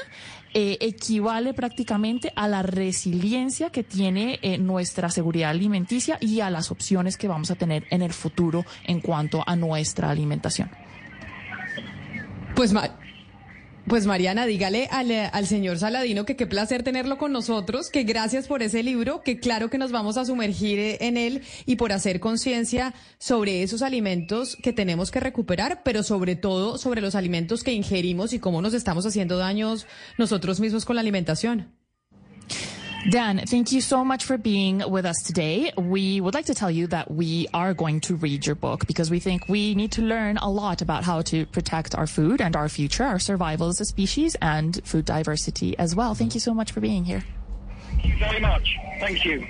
eh, 0.58 0.78
equivale 0.80 1.52
prácticamente 1.52 2.32
a 2.34 2.48
la 2.48 2.62
resiliencia 2.62 3.68
que 3.68 3.84
tiene 3.84 4.38
eh, 4.40 4.56
nuestra 4.56 5.10
seguridad 5.10 5.50
alimenticia 5.50 6.16
y 6.18 6.40
a 6.40 6.48
las 6.48 6.70
opciones 6.70 7.18
que 7.18 7.28
vamos 7.28 7.50
a 7.50 7.56
tener 7.56 7.84
en 7.90 8.00
el 8.00 8.14
futuro 8.14 8.64
en 8.84 9.02
cuanto 9.02 9.44
a 9.46 9.54
nuestra 9.54 10.08
alimentación. 10.08 10.70
Pues, 12.54 12.72
pues 13.88 14.06
Mariana, 14.06 14.46
dígale 14.46 14.88
al, 14.90 15.10
eh, 15.10 15.30
al 15.32 15.46
señor 15.46 15.78
Saladino 15.78 16.24
que 16.24 16.36
qué 16.36 16.46
placer 16.46 16.82
tenerlo 16.82 17.18
con 17.18 17.32
nosotros, 17.32 17.90
que 17.90 18.02
gracias 18.02 18.48
por 18.48 18.62
ese 18.62 18.82
libro, 18.82 19.22
que 19.22 19.38
claro 19.38 19.70
que 19.70 19.78
nos 19.78 19.92
vamos 19.92 20.16
a 20.16 20.24
sumergir 20.24 20.78
eh, 20.78 20.98
en 21.00 21.16
él 21.16 21.42
y 21.66 21.76
por 21.76 21.92
hacer 21.92 22.18
conciencia 22.18 22.94
sobre 23.18 23.62
esos 23.62 23.82
alimentos 23.82 24.56
que 24.62 24.72
tenemos 24.72 25.10
que 25.10 25.20
recuperar, 25.20 25.82
pero 25.84 26.02
sobre 26.02 26.34
todo 26.34 26.78
sobre 26.78 27.00
los 27.00 27.14
alimentos 27.14 27.62
que 27.62 27.72
ingerimos 27.72 28.32
y 28.32 28.40
cómo 28.40 28.60
nos 28.60 28.74
estamos 28.74 29.06
haciendo 29.06 29.36
daños 29.36 29.86
nosotros 30.18 30.58
mismos 30.58 30.84
con 30.84 30.96
la 30.96 31.02
alimentación. 31.02 31.72
Dan, 33.10 33.38
thank 33.46 33.70
you 33.70 33.80
so 33.80 34.04
much 34.04 34.24
for 34.24 34.36
being 34.36 34.82
with 34.90 35.06
us 35.06 35.22
today. 35.22 35.72
We 35.76 36.20
would 36.20 36.34
like 36.34 36.46
to 36.46 36.54
tell 36.54 36.70
you 36.70 36.88
that 36.88 37.08
we 37.10 37.46
are 37.54 37.72
going 37.72 38.00
to 38.00 38.16
read 38.16 38.46
your 38.46 38.56
book 38.56 38.86
because 38.86 39.10
we 39.10 39.20
think 39.20 39.48
we 39.48 39.74
need 39.76 39.92
to 39.92 40.02
learn 40.02 40.38
a 40.38 40.50
lot 40.50 40.82
about 40.82 41.04
how 41.04 41.22
to 41.22 41.46
protect 41.46 41.94
our 41.94 42.06
food 42.08 42.40
and 42.40 42.56
our 42.56 42.68
future, 42.68 43.04
our 43.04 43.20
survival 43.20 43.68
as 43.68 43.80
a 43.80 43.84
species, 43.84 44.34
and 44.42 44.80
food 44.84 45.04
diversity 45.04 45.78
as 45.78 45.94
well. 45.94 46.14
Thank 46.14 46.34
you 46.34 46.40
so 46.40 46.52
much 46.52 46.72
for 46.72 46.80
being 46.80 47.04
here. 47.04 47.22
Thank 47.92 48.04
you 48.06 48.18
very 48.18 48.40
much. 48.40 48.76
Thank 48.98 49.24
you. 49.24 49.46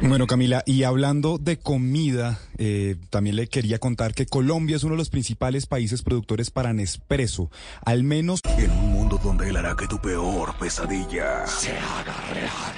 Bueno, 0.00 0.26
Camila, 0.26 0.62
y 0.66 0.84
hablando 0.84 1.38
de 1.38 1.58
comida, 1.58 2.38
eh, 2.56 2.96
también 3.10 3.36
le 3.36 3.48
quería 3.48 3.78
contar 3.78 4.14
que 4.14 4.26
Colombia 4.26 4.76
es 4.76 4.84
uno 4.84 4.94
de 4.94 4.98
los 4.98 5.10
principales 5.10 5.66
países 5.66 6.02
productores 6.02 6.50
para 6.50 6.72
Nespresso. 6.72 7.50
Al 7.84 8.04
menos 8.04 8.40
En 8.58 8.70
un 8.70 8.92
mundo 8.92 9.20
donde 9.22 9.48
él 9.48 9.56
hará 9.56 9.74
que 9.76 9.86
tu 9.86 9.98
peor 10.00 10.54
pesadilla 10.58 11.46
se 11.46 11.70
haga 11.70 12.14
real. 12.32 12.77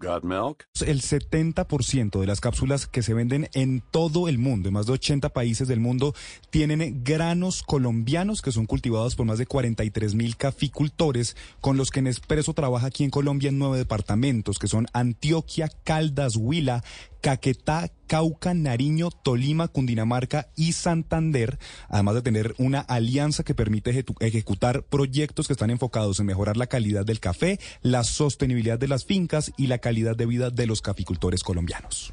Got 0.00 0.22
milk? 0.22 0.64
El 0.86 1.02
70% 1.02 2.20
de 2.20 2.26
las 2.26 2.40
cápsulas 2.40 2.86
que 2.86 3.02
se 3.02 3.14
venden 3.14 3.48
en 3.52 3.82
todo 3.90 4.28
el 4.28 4.38
mundo, 4.38 4.68
en 4.68 4.74
más 4.74 4.86
de 4.86 4.92
80 4.92 5.30
países 5.30 5.66
del 5.66 5.80
mundo, 5.80 6.14
tienen 6.50 7.02
granos 7.02 7.62
colombianos 7.62 8.40
que 8.40 8.52
son 8.52 8.66
cultivados 8.66 9.16
por 9.16 9.26
más 9.26 9.38
de 9.38 9.46
43 9.46 10.14
mil 10.14 10.36
caficultores, 10.36 11.36
con 11.60 11.76
los 11.76 11.90
que 11.90 12.02
Nespresso 12.02 12.54
trabaja 12.54 12.86
aquí 12.86 13.04
en 13.04 13.10
Colombia 13.10 13.48
en 13.48 13.58
nueve 13.58 13.78
departamentos, 13.78 14.58
que 14.58 14.68
son 14.68 14.86
Antioquia, 14.92 15.68
Caldas, 15.84 16.36
Huila, 16.36 16.84
Caquetá, 17.20 17.90
Cauca, 18.06 18.54
Nariño, 18.54 19.10
Tolima, 19.10 19.66
Cundinamarca 19.66 20.48
y 20.54 20.72
Santander, 20.72 21.58
además 21.88 22.14
de 22.14 22.22
tener 22.22 22.54
una 22.58 22.80
alianza 22.80 23.42
que 23.42 23.56
permite 23.56 24.04
ejecutar 24.20 24.84
proyectos 24.84 25.48
que 25.48 25.52
están 25.52 25.70
enfocados 25.70 26.20
en 26.20 26.26
mejorar 26.26 26.56
la 26.56 26.68
calidad 26.68 27.04
del 27.04 27.18
café, 27.18 27.58
la 27.82 28.04
sostenibilidad 28.04 28.78
de 28.78 28.88
las 28.88 29.04
fincas 29.04 29.52
y 29.56 29.66
la 29.66 29.78
calidad 29.78 29.87
de 30.14 30.26
vida 30.26 30.50
de 30.50 30.66
los 30.66 30.82
caficultores 30.82 31.42
colombianos. 31.42 32.12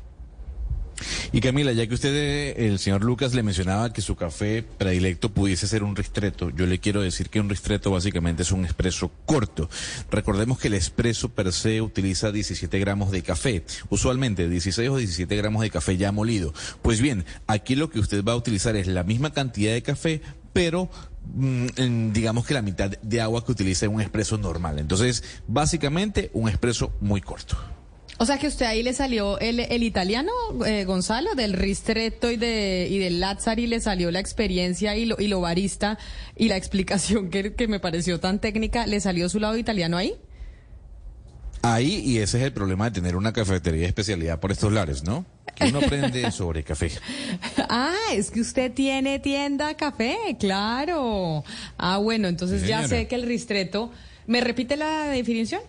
Y 1.31 1.41
Camila, 1.41 1.71
ya 1.71 1.87
que 1.87 1.93
usted, 1.93 2.13
eh, 2.13 2.67
el 2.67 2.79
señor 2.79 3.03
Lucas, 3.03 3.33
le 3.33 3.43
mencionaba 3.43 3.91
que 3.91 4.01
su 4.01 4.15
café 4.15 4.63
predilecto 4.63 5.29
pudiese 5.29 5.67
ser 5.67 5.83
un 5.83 5.95
ristreto, 5.95 6.49
yo 6.49 6.65
le 6.65 6.79
quiero 6.79 7.01
decir 7.01 7.29
que 7.29 7.39
un 7.39 7.49
ristreto 7.49 7.91
básicamente 7.91 8.43
es 8.43 8.51
un 8.51 8.65
expreso 8.65 9.11
corto. 9.25 9.69
Recordemos 10.09 10.59
que 10.59 10.67
el 10.67 10.73
expreso 10.75 11.29
per 11.29 11.51
se 11.51 11.81
utiliza 11.81 12.31
17 12.31 12.79
gramos 12.79 13.11
de 13.11 13.21
café, 13.21 13.63
usualmente 13.89 14.47
16 14.47 14.89
o 14.89 14.97
17 14.97 15.35
gramos 15.35 15.61
de 15.61 15.69
café 15.69 15.97
ya 15.97 16.11
molido. 16.11 16.53
Pues 16.81 17.01
bien, 17.01 17.25
aquí 17.47 17.75
lo 17.75 17.89
que 17.89 17.99
usted 17.99 18.23
va 18.23 18.33
a 18.33 18.37
utilizar 18.37 18.75
es 18.75 18.87
la 18.87 19.03
misma 19.03 19.33
cantidad 19.33 19.73
de 19.73 19.81
café, 19.81 20.21
pero 20.53 20.89
mm, 21.35 22.11
digamos 22.13 22.45
que 22.45 22.53
la 22.53 22.61
mitad 22.61 22.91
de 23.01 23.21
agua 23.21 23.45
que 23.45 23.51
utiliza 23.51 23.89
un 23.89 24.01
expreso 24.01 24.37
normal. 24.37 24.79
Entonces, 24.79 25.23
básicamente 25.47 26.29
un 26.33 26.49
expreso 26.49 26.93
muy 27.01 27.21
corto. 27.21 27.57
O 28.17 28.25
sea 28.25 28.37
que 28.37 28.47
usted 28.47 28.65
ahí 28.65 28.81
le 28.81 28.93
salió 28.93 29.39
el, 29.39 29.59
el 29.59 29.83
italiano, 29.83 30.31
eh, 30.65 30.85
Gonzalo, 30.85 31.35
del 31.35 31.53
ristretto 31.53 32.31
y, 32.31 32.37
de, 32.37 32.87
y 32.89 32.97
del 32.97 33.19
Lazzari 33.19 33.67
le 33.67 33.81
salió 33.81 34.09
la 34.09 34.19
experiencia 34.19 34.95
y 34.95 35.05
lo, 35.05 35.19
y 35.19 35.27
lo 35.27 35.41
barista 35.41 35.97
y 36.35 36.47
la 36.47 36.55
explicación 36.57 37.29
que, 37.29 37.53
que 37.53 37.67
me 37.67 37.79
pareció 37.79 38.19
tan 38.19 38.39
técnica, 38.39 38.87
¿le 38.87 39.01
salió 39.01 39.27
su 39.27 39.39
lado 39.39 39.57
italiano 39.57 39.97
ahí? 39.97 40.15
Ahí, 41.61 42.01
y 42.05 42.19
ese 42.19 42.37
es 42.37 42.43
el 42.43 42.53
problema 42.53 42.85
de 42.85 42.91
tener 42.91 43.15
una 43.15 43.33
cafetería 43.33 43.81
de 43.81 43.87
especialidad 43.87 44.39
por 44.39 44.51
estos 44.51 44.71
lares, 44.71 45.03
¿no? 45.03 45.25
Que 45.55 45.65
uno 45.65 45.79
aprende 45.79 46.29
sobre 46.31 46.63
café. 46.63 46.91
Ah, 47.69 47.95
es 48.13 48.29
que 48.29 48.39
usted 48.41 48.71
tiene 48.71 49.17
tienda 49.17 49.73
café, 49.75 50.15
claro. 50.39 51.43
Ah, 51.77 51.97
bueno, 51.97 52.27
entonces 52.27 52.67
ya 52.67 52.87
sé 52.87 53.07
que 53.07 53.15
el 53.15 53.23
ristretto... 53.23 53.91
¿Me 54.27 54.41
repite 54.41 54.75
la 54.75 55.07
definición? 55.09 55.61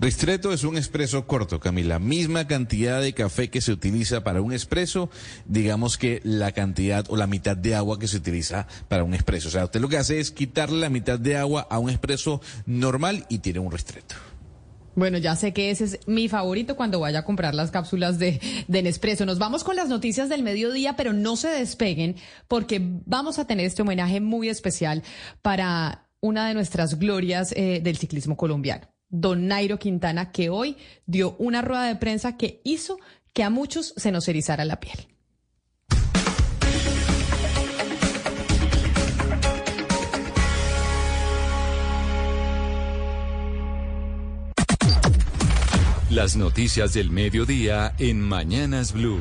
Ristretto 0.00 0.52
es 0.52 0.64
un 0.64 0.76
expreso 0.76 1.26
corto, 1.26 1.60
Camila. 1.60 1.98
Misma 1.98 2.46
cantidad 2.46 3.00
de 3.00 3.12
café 3.12 3.50
que 3.50 3.60
se 3.60 3.72
utiliza 3.72 4.24
para 4.24 4.40
un 4.40 4.52
expreso, 4.52 5.10
digamos 5.46 5.98
que 5.98 6.20
la 6.24 6.52
cantidad 6.52 7.04
o 7.08 7.16
la 7.16 7.26
mitad 7.26 7.56
de 7.56 7.74
agua 7.74 7.98
que 7.98 8.08
se 8.08 8.16
utiliza 8.16 8.66
para 8.88 9.04
un 9.04 9.14
expreso. 9.14 9.48
O 9.48 9.50
sea, 9.50 9.64
usted 9.64 9.80
lo 9.80 9.88
que 9.88 9.98
hace 9.98 10.18
es 10.18 10.30
quitarle 10.30 10.80
la 10.80 10.90
mitad 10.90 11.18
de 11.18 11.36
agua 11.36 11.66
a 11.70 11.78
un 11.78 11.90
expreso 11.90 12.40
normal 12.64 13.26
y 13.28 13.38
tiene 13.38 13.58
un 13.58 13.70
ristretto. 13.70 14.14
Bueno, 14.94 15.18
ya 15.18 15.36
sé 15.36 15.52
que 15.52 15.70
ese 15.70 15.84
es 15.84 15.98
mi 16.06 16.26
favorito 16.28 16.74
cuando 16.74 17.00
vaya 17.00 17.18
a 17.18 17.24
comprar 17.24 17.54
las 17.54 17.70
cápsulas 17.70 18.18
de, 18.18 18.40
de 18.66 18.82
Nespresso. 18.82 19.26
Nos 19.26 19.38
vamos 19.38 19.62
con 19.62 19.76
las 19.76 19.90
noticias 19.90 20.30
del 20.30 20.42
mediodía, 20.42 20.96
pero 20.96 21.12
no 21.12 21.36
se 21.36 21.48
despeguen 21.48 22.16
porque 22.48 22.80
vamos 23.04 23.38
a 23.38 23.46
tener 23.46 23.66
este 23.66 23.82
homenaje 23.82 24.22
muy 24.22 24.48
especial 24.48 25.02
para 25.42 26.08
una 26.20 26.48
de 26.48 26.54
nuestras 26.54 26.98
glorias 26.98 27.52
eh, 27.52 27.80
del 27.82 27.98
ciclismo 27.98 28.38
colombiano 28.38 28.88
don 29.20 29.46
Nairo 29.46 29.78
Quintana, 29.78 30.30
que 30.30 30.50
hoy 30.50 30.76
dio 31.06 31.36
una 31.38 31.62
rueda 31.62 31.84
de 31.84 31.96
prensa 31.96 32.36
que 32.36 32.60
hizo 32.64 32.98
que 33.32 33.42
a 33.42 33.50
muchos 33.50 33.94
se 33.96 34.12
nos 34.12 34.28
erizara 34.28 34.64
la 34.64 34.80
piel. 34.80 35.08
Las 46.10 46.36
noticias 46.36 46.94
del 46.94 47.10
mediodía 47.10 47.94
en 47.98 48.22
Mañanas 48.22 48.92
Blue. 48.92 49.20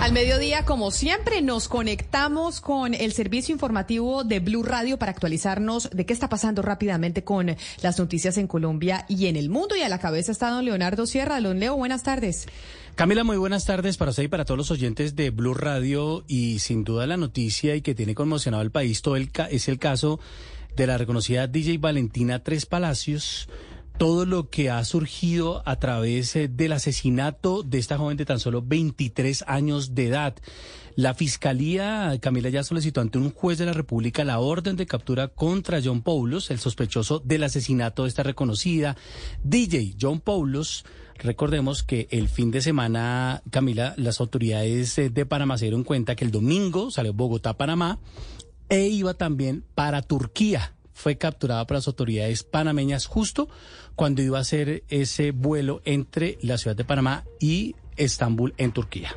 Al 0.00 0.12
mediodía, 0.12 0.64
como 0.64 0.90
siempre, 0.92 1.42
nos 1.42 1.68
conectamos 1.68 2.62
con 2.62 2.94
el 2.94 3.12
servicio 3.12 3.52
informativo 3.52 4.24
de 4.24 4.40
Blue 4.40 4.62
Radio 4.62 4.98
para 4.98 5.12
actualizarnos 5.12 5.90
de 5.90 6.06
qué 6.06 6.14
está 6.14 6.30
pasando 6.30 6.62
rápidamente 6.62 7.22
con 7.22 7.54
las 7.82 7.98
noticias 7.98 8.38
en 8.38 8.46
Colombia 8.46 9.04
y 9.10 9.26
en 9.26 9.36
el 9.36 9.50
mundo. 9.50 9.76
Y 9.76 9.82
a 9.82 9.90
la 9.90 9.98
cabeza 9.98 10.32
está 10.32 10.48
don 10.48 10.64
Leonardo 10.64 11.04
Sierra. 11.04 11.38
Don 11.42 11.60
Leo, 11.60 11.76
buenas 11.76 12.02
tardes. 12.02 12.46
Camila, 12.94 13.24
muy 13.24 13.36
buenas 13.36 13.66
tardes 13.66 13.98
para 13.98 14.12
usted 14.12 14.22
y 14.22 14.28
para 14.28 14.46
todos 14.46 14.56
los 14.56 14.70
oyentes 14.70 15.16
de 15.16 15.28
Blue 15.28 15.52
Radio. 15.52 16.24
Y 16.26 16.60
sin 16.60 16.82
duda 16.82 17.06
la 17.06 17.18
noticia 17.18 17.76
y 17.76 17.82
que 17.82 17.94
tiene 17.94 18.14
conmocionado 18.14 18.62
al 18.62 18.70
país 18.70 19.02
todo 19.02 19.16
el 19.16 19.30
es 19.50 19.68
el 19.68 19.78
caso 19.78 20.18
de 20.76 20.86
la 20.86 20.96
reconocida 20.96 21.46
DJ 21.46 21.76
Valentina 21.76 22.42
Tres 22.42 22.64
Palacios 22.64 23.50
todo 24.00 24.24
lo 24.24 24.48
que 24.48 24.70
ha 24.70 24.82
surgido 24.86 25.62
a 25.66 25.76
través 25.76 26.34
eh, 26.34 26.48
del 26.48 26.72
asesinato 26.72 27.62
de 27.62 27.76
esta 27.76 27.98
joven 27.98 28.16
de 28.16 28.24
tan 28.24 28.40
solo 28.40 28.62
23 28.62 29.44
años 29.46 29.94
de 29.94 30.06
edad. 30.06 30.36
La 30.96 31.12
Fiscalía, 31.12 32.16
Camila, 32.18 32.48
ya 32.48 32.64
solicitó 32.64 33.02
ante 33.02 33.18
un 33.18 33.30
juez 33.30 33.58
de 33.58 33.66
la 33.66 33.74
República 33.74 34.24
la 34.24 34.38
orden 34.38 34.76
de 34.76 34.86
captura 34.86 35.28
contra 35.28 35.82
John 35.84 36.00
Paulos, 36.00 36.50
el 36.50 36.58
sospechoso 36.58 37.18
del 37.18 37.44
asesinato 37.44 38.04
de 38.04 38.08
esta 38.08 38.22
reconocida 38.22 38.96
DJ 39.44 39.96
John 40.00 40.20
Paulos. 40.20 40.86
Recordemos 41.16 41.82
que 41.82 42.08
el 42.10 42.30
fin 42.30 42.50
de 42.50 42.62
semana, 42.62 43.42
Camila, 43.50 43.92
las 43.98 44.18
autoridades 44.20 44.96
eh, 44.96 45.10
de 45.10 45.26
Panamá 45.26 45.58
se 45.58 45.66
dieron 45.66 45.84
cuenta 45.84 46.16
que 46.16 46.24
el 46.24 46.30
domingo 46.30 46.90
salió 46.90 47.12
Bogotá-Panamá 47.12 47.98
e 48.70 48.86
iba 48.86 49.12
también 49.12 49.62
para 49.74 50.00
Turquía 50.00 50.72
fue 51.00 51.16
capturada 51.16 51.66
por 51.66 51.76
las 51.76 51.86
autoridades 51.86 52.42
panameñas 52.42 53.06
justo 53.06 53.48
cuando 53.96 54.22
iba 54.22 54.38
a 54.38 54.42
hacer 54.42 54.84
ese 54.88 55.30
vuelo 55.30 55.80
entre 55.84 56.38
la 56.42 56.58
ciudad 56.58 56.76
de 56.76 56.84
Panamá 56.84 57.24
y 57.40 57.74
Estambul 57.96 58.54
en 58.58 58.72
Turquía. 58.72 59.16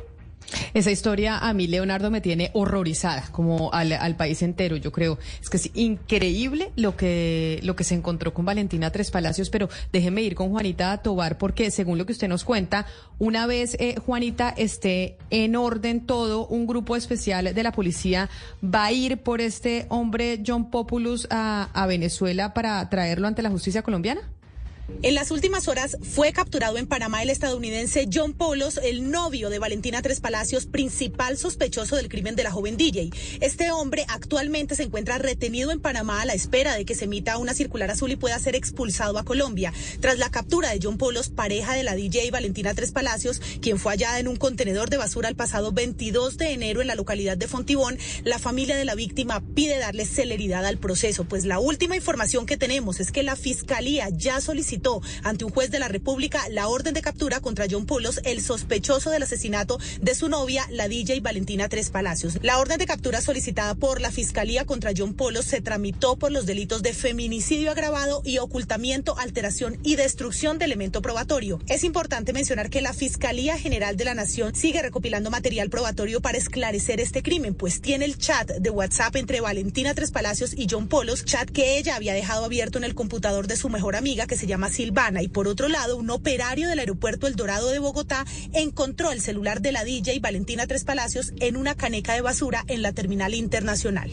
Esa 0.74 0.90
historia 0.90 1.38
a 1.38 1.52
mí, 1.54 1.66
Leonardo, 1.66 2.10
me 2.10 2.20
tiene 2.20 2.50
horrorizada, 2.52 3.28
como 3.32 3.72
al, 3.72 4.16
país 4.16 4.42
entero, 4.42 4.76
yo 4.76 4.92
creo. 4.92 5.18
Es 5.40 5.50
que 5.50 5.56
es 5.56 5.70
increíble 5.74 6.72
lo 6.76 6.96
que, 6.96 7.60
lo 7.62 7.76
que 7.76 7.84
se 7.84 7.94
encontró 7.94 8.34
con 8.34 8.44
Valentina 8.44 8.90
Tres 8.90 9.10
Palacios, 9.10 9.50
pero 9.50 9.68
déjeme 9.92 10.22
ir 10.22 10.34
con 10.34 10.50
Juanita 10.50 10.96
Tobar, 10.98 11.38
porque 11.38 11.70
según 11.70 11.98
lo 11.98 12.06
que 12.06 12.12
usted 12.12 12.28
nos 12.28 12.44
cuenta, 12.44 12.86
una 13.18 13.46
vez 13.46 13.76
eh, 13.80 13.96
Juanita 14.04 14.50
esté 14.50 15.16
en 15.30 15.56
orden 15.56 16.06
todo, 16.06 16.46
un 16.46 16.66
grupo 16.66 16.96
especial 16.96 17.54
de 17.54 17.62
la 17.62 17.72
policía 17.72 18.28
va 18.62 18.86
a 18.86 18.92
ir 18.92 19.18
por 19.18 19.40
este 19.40 19.86
hombre 19.88 20.42
John 20.46 20.70
Populus 20.70 21.26
a 21.30 21.86
Venezuela 21.88 22.54
para 22.54 22.88
traerlo 22.90 23.26
ante 23.26 23.42
la 23.42 23.50
justicia 23.50 23.82
colombiana. 23.82 24.20
En 25.02 25.14
las 25.14 25.30
últimas 25.30 25.68
horas 25.68 25.96
fue 26.02 26.32
capturado 26.32 26.76
en 26.76 26.86
Panamá 26.86 27.22
el 27.22 27.30
estadounidense 27.30 28.06
John 28.12 28.34
Polos, 28.34 28.78
el 28.82 29.10
novio 29.10 29.48
de 29.48 29.58
Valentina 29.58 30.02
Tres 30.02 30.20
Palacios, 30.20 30.66
principal 30.66 31.38
sospechoso 31.38 31.96
del 31.96 32.08
crimen 32.08 32.36
de 32.36 32.42
la 32.42 32.50
joven 32.50 32.76
DJ. 32.76 33.10
Este 33.40 33.70
hombre 33.70 34.04
actualmente 34.08 34.74
se 34.74 34.82
encuentra 34.82 35.18
retenido 35.18 35.70
en 35.70 35.80
Panamá 35.80 36.20
a 36.20 36.26
la 36.26 36.34
espera 36.34 36.74
de 36.74 36.84
que 36.84 36.94
se 36.94 37.06
emita 37.06 37.38
una 37.38 37.54
circular 37.54 37.90
azul 37.90 38.12
y 38.12 38.16
pueda 38.16 38.38
ser 38.38 38.56
expulsado 38.56 39.18
a 39.18 39.24
Colombia. 39.24 39.72
Tras 40.00 40.18
la 40.18 40.30
captura 40.30 40.70
de 40.70 40.80
John 40.82 40.98
Polos, 40.98 41.30
pareja 41.30 41.74
de 41.74 41.82
la 41.82 41.94
DJ 41.94 42.30
Valentina 42.30 42.74
Tres 42.74 42.92
Palacios, 42.92 43.40
quien 43.62 43.78
fue 43.78 43.92
hallada 43.92 44.18
en 44.18 44.28
un 44.28 44.36
contenedor 44.36 44.90
de 44.90 44.98
basura 44.98 45.30
el 45.30 45.36
pasado 45.36 45.72
22 45.72 46.36
de 46.36 46.52
enero 46.52 46.82
en 46.82 46.88
la 46.88 46.94
localidad 46.94 47.38
de 47.38 47.48
Fontibón, 47.48 47.98
la 48.22 48.38
familia 48.38 48.76
de 48.76 48.84
la 48.84 48.94
víctima 48.94 49.42
pide 49.54 49.78
darle 49.78 50.04
celeridad 50.04 50.66
al 50.66 50.76
proceso, 50.76 51.24
pues 51.24 51.46
la 51.46 51.58
última 51.58 51.96
información 51.96 52.44
que 52.44 52.58
tenemos 52.58 53.00
es 53.00 53.12
que 53.12 53.22
la 53.22 53.36
fiscalía 53.36 54.08
ya 54.10 54.40
solicitó 54.40 54.73
ante 55.22 55.44
un 55.44 55.52
juez 55.52 55.70
de 55.70 55.78
la 55.78 55.88
República 55.88 56.42
la 56.50 56.68
orden 56.68 56.94
de 56.94 57.02
captura 57.02 57.40
contra 57.40 57.66
John 57.70 57.86
Pulos, 57.86 58.20
el 58.24 58.42
sospechoso 58.42 59.10
del 59.10 59.22
asesinato 59.22 59.78
de 60.00 60.14
su 60.14 60.28
novia, 60.28 60.66
la 60.70 60.88
DJ 60.88 61.20
Valentina 61.20 61.68
Tres 61.68 61.90
Palacios. 61.90 62.38
La 62.42 62.58
orden 62.58 62.78
de 62.78 62.86
captura 62.86 63.20
solicitada 63.20 63.74
por 63.74 64.00
la 64.00 64.10
Fiscalía 64.10 64.64
contra 64.64 64.92
John 64.96 65.14
Polos 65.14 65.44
se 65.44 65.60
tramitó 65.60 66.16
por 66.16 66.32
los 66.32 66.46
delitos 66.46 66.82
de 66.82 66.92
feminicidio 66.92 67.70
agravado 67.70 68.22
y 68.24 68.38
ocultamiento, 68.38 69.16
alteración 69.18 69.78
y 69.84 69.96
destrucción 69.96 70.58
de 70.58 70.64
elemento 70.64 71.02
probatorio. 71.02 71.60
Es 71.68 71.84
importante 71.84 72.32
mencionar 72.32 72.70
que 72.70 72.80
la 72.80 72.92
Fiscalía 72.92 73.56
General 73.56 73.96
de 73.96 74.04
la 74.04 74.14
Nación 74.14 74.54
sigue 74.54 74.82
recopilando 74.82 75.30
material 75.30 75.70
probatorio 75.70 76.20
para 76.20 76.38
esclarecer 76.38 77.00
este 77.00 77.22
crimen, 77.22 77.54
pues 77.54 77.80
tiene 77.80 78.06
el 78.06 78.18
chat 78.18 78.50
de 78.50 78.70
WhatsApp 78.70 79.16
entre 79.16 79.40
Valentina 79.40 79.94
Tres 79.94 80.10
Palacios 80.10 80.52
y 80.56 80.66
John 80.68 80.88
Polos, 80.88 81.24
chat 81.24 81.48
que 81.50 81.78
ella 81.78 81.96
había 81.96 82.14
dejado 82.14 82.44
abierto 82.44 82.78
en 82.78 82.84
el 82.84 82.94
computador 82.94 83.46
de 83.46 83.56
su 83.56 83.68
mejor 83.68 83.96
amiga 83.96 84.26
que 84.26 84.36
se 84.36 84.46
llama 84.46 84.63
Silvana 84.68 85.22
y 85.22 85.28
por 85.28 85.48
otro 85.48 85.68
lado 85.68 85.96
un 85.96 86.10
operario 86.10 86.68
del 86.68 86.78
aeropuerto 86.78 87.26
El 87.26 87.36
Dorado 87.36 87.70
de 87.70 87.78
Bogotá 87.78 88.24
encontró 88.52 89.12
el 89.12 89.20
celular 89.20 89.60
de 89.60 89.72
la 89.72 89.84
DJ 89.84 90.20
Valentina 90.20 90.66
Tres 90.66 90.84
Palacios 90.84 91.32
en 91.40 91.56
una 91.56 91.74
caneca 91.74 92.14
de 92.14 92.20
basura 92.20 92.64
en 92.68 92.82
la 92.82 92.92
terminal 92.92 93.34
internacional. 93.34 94.10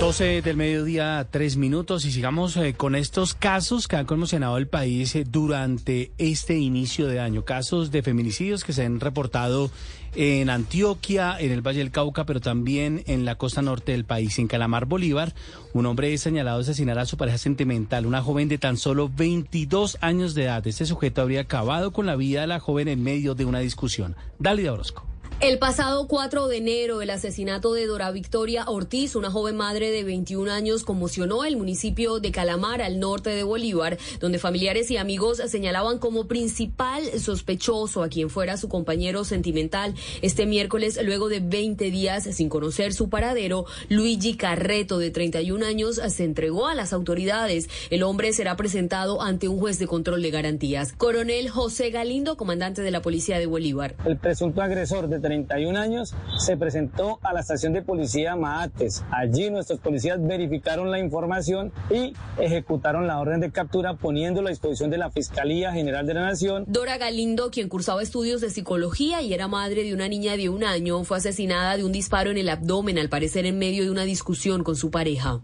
12 0.00 0.42
del 0.42 0.56
mediodía, 0.56 1.26
tres 1.28 1.56
minutos 1.56 2.04
y 2.04 2.12
sigamos 2.12 2.56
eh, 2.56 2.74
con 2.74 2.94
estos 2.94 3.34
casos 3.34 3.88
que 3.88 3.96
han 3.96 4.06
conmocionado 4.06 4.56
el 4.56 4.68
país 4.68 5.16
eh, 5.16 5.24
durante 5.28 6.12
este 6.18 6.56
inicio 6.56 7.08
de 7.08 7.18
año. 7.18 7.44
Casos 7.44 7.90
de 7.90 8.04
feminicidios 8.04 8.62
que 8.62 8.72
se 8.72 8.84
han 8.84 9.00
reportado 9.00 9.72
en 10.14 10.50
Antioquia, 10.50 11.36
en 11.38 11.52
el 11.52 11.66
Valle 11.66 11.80
del 11.80 11.90
Cauca, 11.90 12.24
pero 12.24 12.40
también 12.40 13.02
en 13.06 13.24
la 13.24 13.36
costa 13.36 13.62
norte 13.62 13.92
del 13.92 14.04
país. 14.04 14.38
En 14.38 14.48
Calamar, 14.48 14.86
Bolívar, 14.86 15.34
un 15.72 15.86
hombre 15.86 16.12
es 16.12 16.20
señalado 16.20 16.58
de 16.58 16.62
asesinar 16.62 16.98
a 16.98 17.06
su 17.06 17.16
pareja 17.16 17.38
sentimental, 17.38 18.06
una 18.06 18.22
joven 18.22 18.48
de 18.48 18.58
tan 18.58 18.76
solo 18.76 19.10
22 19.14 19.98
años 20.00 20.34
de 20.34 20.44
edad. 20.44 20.66
Este 20.66 20.86
sujeto 20.86 21.22
habría 21.22 21.40
acabado 21.40 21.92
con 21.92 22.06
la 22.06 22.16
vida 22.16 22.42
de 22.42 22.46
la 22.46 22.60
joven 22.60 22.88
en 22.88 23.02
medio 23.02 23.34
de 23.34 23.44
una 23.44 23.60
discusión. 23.60 24.16
Dalida 24.38 24.72
Orozco. 24.72 25.07
El 25.40 25.60
pasado 25.60 26.08
4 26.08 26.48
de 26.48 26.56
enero, 26.56 27.00
el 27.00 27.10
asesinato 27.10 27.72
de 27.72 27.86
Dora 27.86 28.10
Victoria 28.10 28.64
Ortiz, 28.66 29.14
una 29.14 29.30
joven 29.30 29.54
madre 29.54 29.92
de 29.92 30.02
21 30.02 30.50
años, 30.50 30.82
conmocionó 30.82 31.44
el 31.44 31.56
municipio 31.56 32.18
de 32.18 32.32
Calamar, 32.32 32.82
al 32.82 32.98
norte 32.98 33.30
de 33.30 33.44
Bolívar, 33.44 33.98
donde 34.18 34.40
familiares 34.40 34.90
y 34.90 34.96
amigos 34.96 35.40
señalaban 35.46 36.00
como 36.00 36.26
principal 36.26 37.04
sospechoso 37.20 38.02
a 38.02 38.08
quien 38.08 38.30
fuera 38.30 38.56
su 38.56 38.68
compañero 38.68 39.22
sentimental. 39.22 39.94
Este 40.22 40.44
miércoles, 40.44 40.98
luego 41.04 41.28
de 41.28 41.38
20 41.38 41.88
días 41.92 42.24
sin 42.24 42.48
conocer 42.48 42.92
su 42.92 43.08
paradero, 43.08 43.64
Luigi 43.88 44.36
Carreto, 44.36 44.98
de 44.98 45.12
31 45.12 45.64
años, 45.64 46.00
se 46.08 46.24
entregó 46.24 46.66
a 46.66 46.74
las 46.74 46.92
autoridades. 46.92 47.68
El 47.90 48.02
hombre 48.02 48.32
será 48.32 48.56
presentado 48.56 49.22
ante 49.22 49.46
un 49.46 49.60
juez 49.60 49.78
de 49.78 49.86
control 49.86 50.20
de 50.20 50.32
garantías. 50.32 50.94
Coronel 50.94 51.48
José 51.48 51.90
Galindo, 51.90 52.36
comandante 52.36 52.82
de 52.82 52.90
la 52.90 53.02
Policía 53.02 53.38
de 53.38 53.46
Bolívar. 53.46 53.94
El 54.04 54.16
presunto 54.16 54.62
agresor 54.62 55.06
de 55.06 55.27
31 55.28 55.78
años, 55.78 56.14
se 56.38 56.56
presentó 56.56 57.18
a 57.22 57.34
la 57.34 57.40
estación 57.40 57.74
de 57.74 57.82
policía 57.82 58.34
Maates. 58.34 59.04
Allí 59.10 59.50
nuestros 59.50 59.78
policías 59.78 60.18
verificaron 60.26 60.90
la 60.90 60.98
información 60.98 61.70
y 61.90 62.14
ejecutaron 62.38 63.06
la 63.06 63.20
orden 63.20 63.40
de 63.40 63.50
captura 63.50 63.92
poniéndolo 63.94 64.48
a 64.48 64.50
disposición 64.50 64.88
de 64.88 64.96
la 64.96 65.10
Fiscalía 65.10 65.70
General 65.72 66.06
de 66.06 66.14
la 66.14 66.22
Nación. 66.22 66.64
Dora 66.66 66.96
Galindo, 66.96 67.50
quien 67.50 67.68
cursaba 67.68 68.02
estudios 68.02 68.40
de 68.40 68.48
psicología 68.48 69.20
y 69.20 69.34
era 69.34 69.48
madre 69.48 69.82
de 69.84 69.92
una 69.92 70.08
niña 70.08 70.38
de 70.38 70.48
un 70.48 70.64
año, 70.64 71.04
fue 71.04 71.18
asesinada 71.18 71.76
de 71.76 71.84
un 71.84 71.92
disparo 71.92 72.30
en 72.30 72.38
el 72.38 72.48
abdomen, 72.48 72.98
al 72.98 73.10
parecer 73.10 73.44
en 73.44 73.58
medio 73.58 73.84
de 73.84 73.90
una 73.90 74.04
discusión 74.04 74.64
con 74.64 74.76
su 74.76 74.90
pareja. 74.90 75.42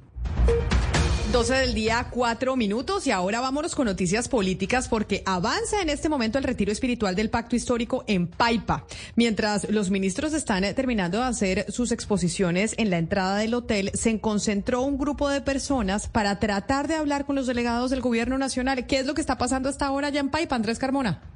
12 1.34 1.52
del 1.52 1.74
día, 1.74 2.06
4 2.12 2.54
minutos 2.54 3.08
y 3.08 3.10
ahora 3.10 3.40
vámonos 3.40 3.74
con 3.74 3.86
noticias 3.86 4.28
políticas 4.28 4.86
porque 4.86 5.24
avanza 5.26 5.82
en 5.82 5.88
este 5.88 6.08
momento 6.08 6.38
el 6.38 6.44
retiro 6.44 6.70
espiritual 6.70 7.16
del 7.16 7.28
pacto 7.28 7.56
histórico 7.56 8.04
en 8.06 8.28
Paipa. 8.28 8.86
Mientras 9.16 9.68
los 9.68 9.90
ministros 9.90 10.32
están 10.32 10.62
eh, 10.62 10.74
terminando 10.74 11.18
de 11.18 11.24
hacer 11.24 11.66
sus 11.72 11.90
exposiciones 11.90 12.76
en 12.78 12.88
la 12.88 12.98
entrada 12.98 13.36
del 13.38 13.54
hotel, 13.54 13.90
se 13.94 14.20
concentró 14.20 14.82
un 14.82 14.96
grupo 14.96 15.28
de 15.28 15.40
personas 15.40 16.06
para 16.06 16.38
tratar 16.38 16.86
de 16.86 16.94
hablar 16.94 17.26
con 17.26 17.34
los 17.34 17.48
delegados 17.48 17.90
del 17.90 18.00
gobierno 18.00 18.38
nacional. 18.38 18.86
¿Qué 18.86 19.00
es 19.00 19.06
lo 19.06 19.14
que 19.14 19.20
está 19.20 19.36
pasando 19.36 19.68
hasta 19.68 19.86
ahora 19.86 20.10
ya 20.10 20.20
en 20.20 20.28
Paipa, 20.28 20.54
Andrés 20.54 20.78
Carmona? 20.78 21.33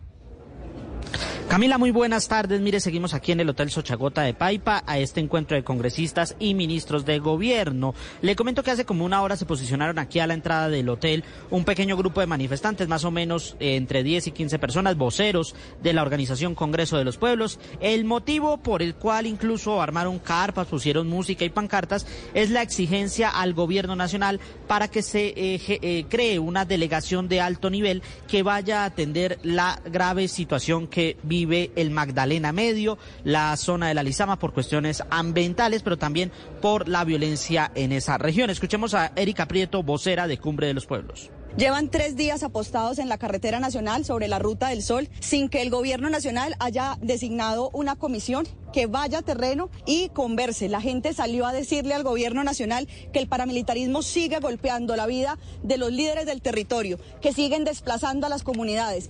Camila, 1.48 1.78
muy 1.78 1.90
buenas 1.92 2.28
tardes. 2.28 2.60
Mire, 2.60 2.78
seguimos 2.78 3.14
aquí 3.14 3.32
en 3.32 3.40
el 3.40 3.48
Hotel 3.48 3.70
Sochagota 3.70 4.20
de 4.20 4.34
Paipa 4.34 4.84
a 4.86 4.98
este 4.98 5.20
encuentro 5.20 5.56
de 5.56 5.64
congresistas 5.64 6.36
y 6.38 6.52
ministros 6.52 7.06
de 7.06 7.20
gobierno. 7.20 7.94
Le 8.20 8.36
comento 8.36 8.62
que 8.62 8.70
hace 8.70 8.84
como 8.84 9.06
una 9.06 9.22
hora 9.22 9.34
se 9.34 9.46
posicionaron 9.46 9.98
aquí 9.98 10.20
a 10.20 10.26
la 10.26 10.34
entrada 10.34 10.68
del 10.68 10.90
hotel 10.90 11.24
un 11.48 11.64
pequeño 11.64 11.96
grupo 11.96 12.20
de 12.20 12.26
manifestantes, 12.26 12.86
más 12.86 13.06
o 13.06 13.10
menos 13.10 13.56
eh, 13.60 13.76
entre 13.76 14.02
10 14.02 14.26
y 14.26 14.32
15 14.32 14.58
personas, 14.58 14.98
voceros 14.98 15.54
de 15.82 15.94
la 15.94 16.02
organización 16.02 16.54
Congreso 16.54 16.98
de 16.98 17.04
los 17.04 17.16
Pueblos. 17.16 17.58
El 17.80 18.04
motivo 18.04 18.58
por 18.58 18.82
el 18.82 18.94
cual 18.94 19.26
incluso 19.26 19.80
armaron 19.80 20.18
carpas, 20.18 20.66
pusieron 20.66 21.08
música 21.08 21.46
y 21.46 21.50
pancartas 21.50 22.06
es 22.34 22.50
la 22.50 22.60
exigencia 22.60 23.30
al 23.30 23.54
gobierno 23.54 23.96
nacional 23.96 24.38
para 24.66 24.88
que 24.88 25.00
se 25.00 25.28
eh, 25.28 25.60
eh, 25.66 26.04
cree 26.10 26.38
una 26.38 26.66
delegación 26.66 27.26
de 27.26 27.40
alto 27.40 27.70
nivel 27.70 28.02
que 28.28 28.42
vaya 28.42 28.82
a 28.82 28.84
atender 28.84 29.38
la 29.42 29.80
grave 29.86 30.28
situación 30.28 30.86
que 30.86 30.97
vive 30.98 31.38
vive 31.38 31.70
el 31.76 31.90
Magdalena 31.92 32.52
Medio, 32.52 32.98
la 33.22 33.56
zona 33.56 33.86
de 33.86 33.94
la 33.94 34.02
Lizama 34.02 34.40
por 34.40 34.52
cuestiones 34.52 35.04
ambientales, 35.08 35.84
pero 35.84 35.96
también 35.96 36.32
por 36.60 36.88
la 36.88 37.04
violencia 37.04 37.70
en 37.76 37.92
esa 37.92 38.18
región. 38.18 38.50
Escuchemos 38.50 38.92
a 38.94 39.12
Erika 39.14 39.46
Prieto, 39.46 39.84
vocera 39.84 40.26
de 40.26 40.38
Cumbre 40.38 40.66
de 40.66 40.74
los 40.74 40.86
Pueblos. 40.86 41.30
Llevan 41.56 41.90
tres 41.90 42.16
días 42.16 42.42
apostados 42.42 42.98
en 42.98 43.08
la 43.08 43.18
carretera 43.18 43.58
nacional 43.58 44.04
sobre 44.04 44.28
la 44.28 44.38
Ruta 44.38 44.68
del 44.68 44.82
Sol 44.82 45.08
sin 45.20 45.48
que 45.48 45.62
el 45.62 45.70
gobierno 45.70 46.10
nacional 46.10 46.54
haya 46.60 46.98
designado 47.00 47.70
una 47.72 47.96
comisión 47.96 48.46
que 48.72 48.86
vaya 48.86 49.18
a 49.18 49.22
terreno 49.22 49.70
y 49.86 50.08
converse. 50.10 50.68
La 50.68 50.80
gente 50.80 51.14
salió 51.14 51.46
a 51.46 51.52
decirle 51.52 51.94
al 51.94 52.04
gobierno 52.04 52.44
nacional 52.44 52.88
que 53.12 53.18
el 53.18 53.28
paramilitarismo 53.28 54.02
sigue 54.02 54.38
golpeando 54.40 54.94
la 54.94 55.06
vida 55.06 55.38
de 55.62 55.78
los 55.78 55.90
líderes 55.90 56.26
del 56.26 56.42
territorio, 56.42 56.98
que 57.20 57.32
siguen 57.32 57.64
desplazando 57.64 58.26
a 58.26 58.30
las 58.30 58.42
comunidades. 58.42 59.08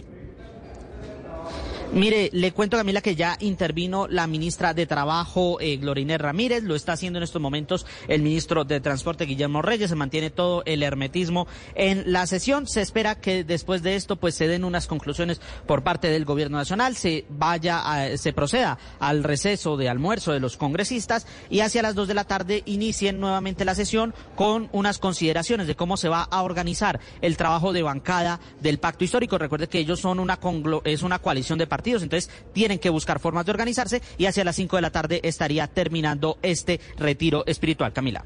Mire, 1.92 2.28
le 2.34 2.52
cuento 2.52 2.76
Camila 2.76 3.00
que 3.00 3.16
ya 3.16 3.38
intervino 3.40 4.06
la 4.08 4.26
ministra 4.26 4.74
de 4.74 4.86
Trabajo, 4.86 5.58
eh, 5.58 5.80
Ramírez, 6.18 6.62
lo 6.62 6.74
está 6.74 6.92
haciendo 6.92 7.18
en 7.18 7.22
estos 7.22 7.40
momentos 7.40 7.86
el 8.08 8.20
ministro 8.20 8.64
de 8.64 8.80
Transporte, 8.80 9.24
Guillermo 9.24 9.62
Reyes, 9.62 9.88
se 9.88 9.96
mantiene 9.96 10.28
todo 10.28 10.62
el 10.66 10.82
hermetismo 10.82 11.46
en 11.74 12.12
la 12.12 12.26
sesión. 12.26 12.66
Se 12.66 12.82
espera 12.82 13.14
que 13.14 13.42
después 13.42 13.82
de 13.82 13.96
esto 13.96 14.16
pues 14.16 14.34
se 14.34 14.46
den 14.46 14.64
unas 14.64 14.86
conclusiones 14.86 15.40
por 15.66 15.82
parte 15.82 16.10
del 16.10 16.26
gobierno 16.26 16.58
nacional, 16.58 16.94
se 16.94 17.24
vaya, 17.30 17.82
se 18.18 18.34
proceda 18.34 18.78
al 19.00 19.24
receso 19.24 19.78
de 19.78 19.88
almuerzo 19.88 20.32
de 20.32 20.40
los 20.40 20.58
congresistas 20.58 21.26
y 21.48 21.60
hacia 21.60 21.82
las 21.82 21.94
dos 21.94 22.06
de 22.06 22.14
la 22.14 22.24
tarde 22.24 22.62
inicien 22.66 23.18
nuevamente 23.18 23.64
la 23.64 23.74
sesión 23.74 24.14
con 24.36 24.68
unas 24.72 24.98
consideraciones 24.98 25.66
de 25.66 25.74
cómo 25.74 25.96
se 25.96 26.10
va 26.10 26.22
a 26.22 26.42
organizar 26.42 27.00
el 27.22 27.38
trabajo 27.38 27.72
de 27.72 27.82
bancada 27.82 28.40
del 28.60 28.78
pacto 28.78 29.04
histórico. 29.04 29.38
Recuerde 29.38 29.68
que 29.68 29.78
ellos 29.78 30.00
son 30.00 30.20
una, 30.20 30.38
es 30.84 31.02
una 31.02 31.18
coalición 31.18 31.58
de 31.58 31.66
entonces 31.84 32.30
tienen 32.52 32.78
que 32.78 32.90
buscar 32.90 33.20
formas 33.20 33.46
de 33.46 33.52
organizarse 33.52 34.02
y 34.16 34.26
hacia 34.26 34.44
las 34.44 34.56
5 34.56 34.76
de 34.76 34.82
la 34.82 34.90
tarde 34.90 35.20
estaría 35.22 35.66
terminando 35.66 36.38
este 36.42 36.80
retiro 36.96 37.44
espiritual. 37.46 37.92
Camila. 37.92 38.24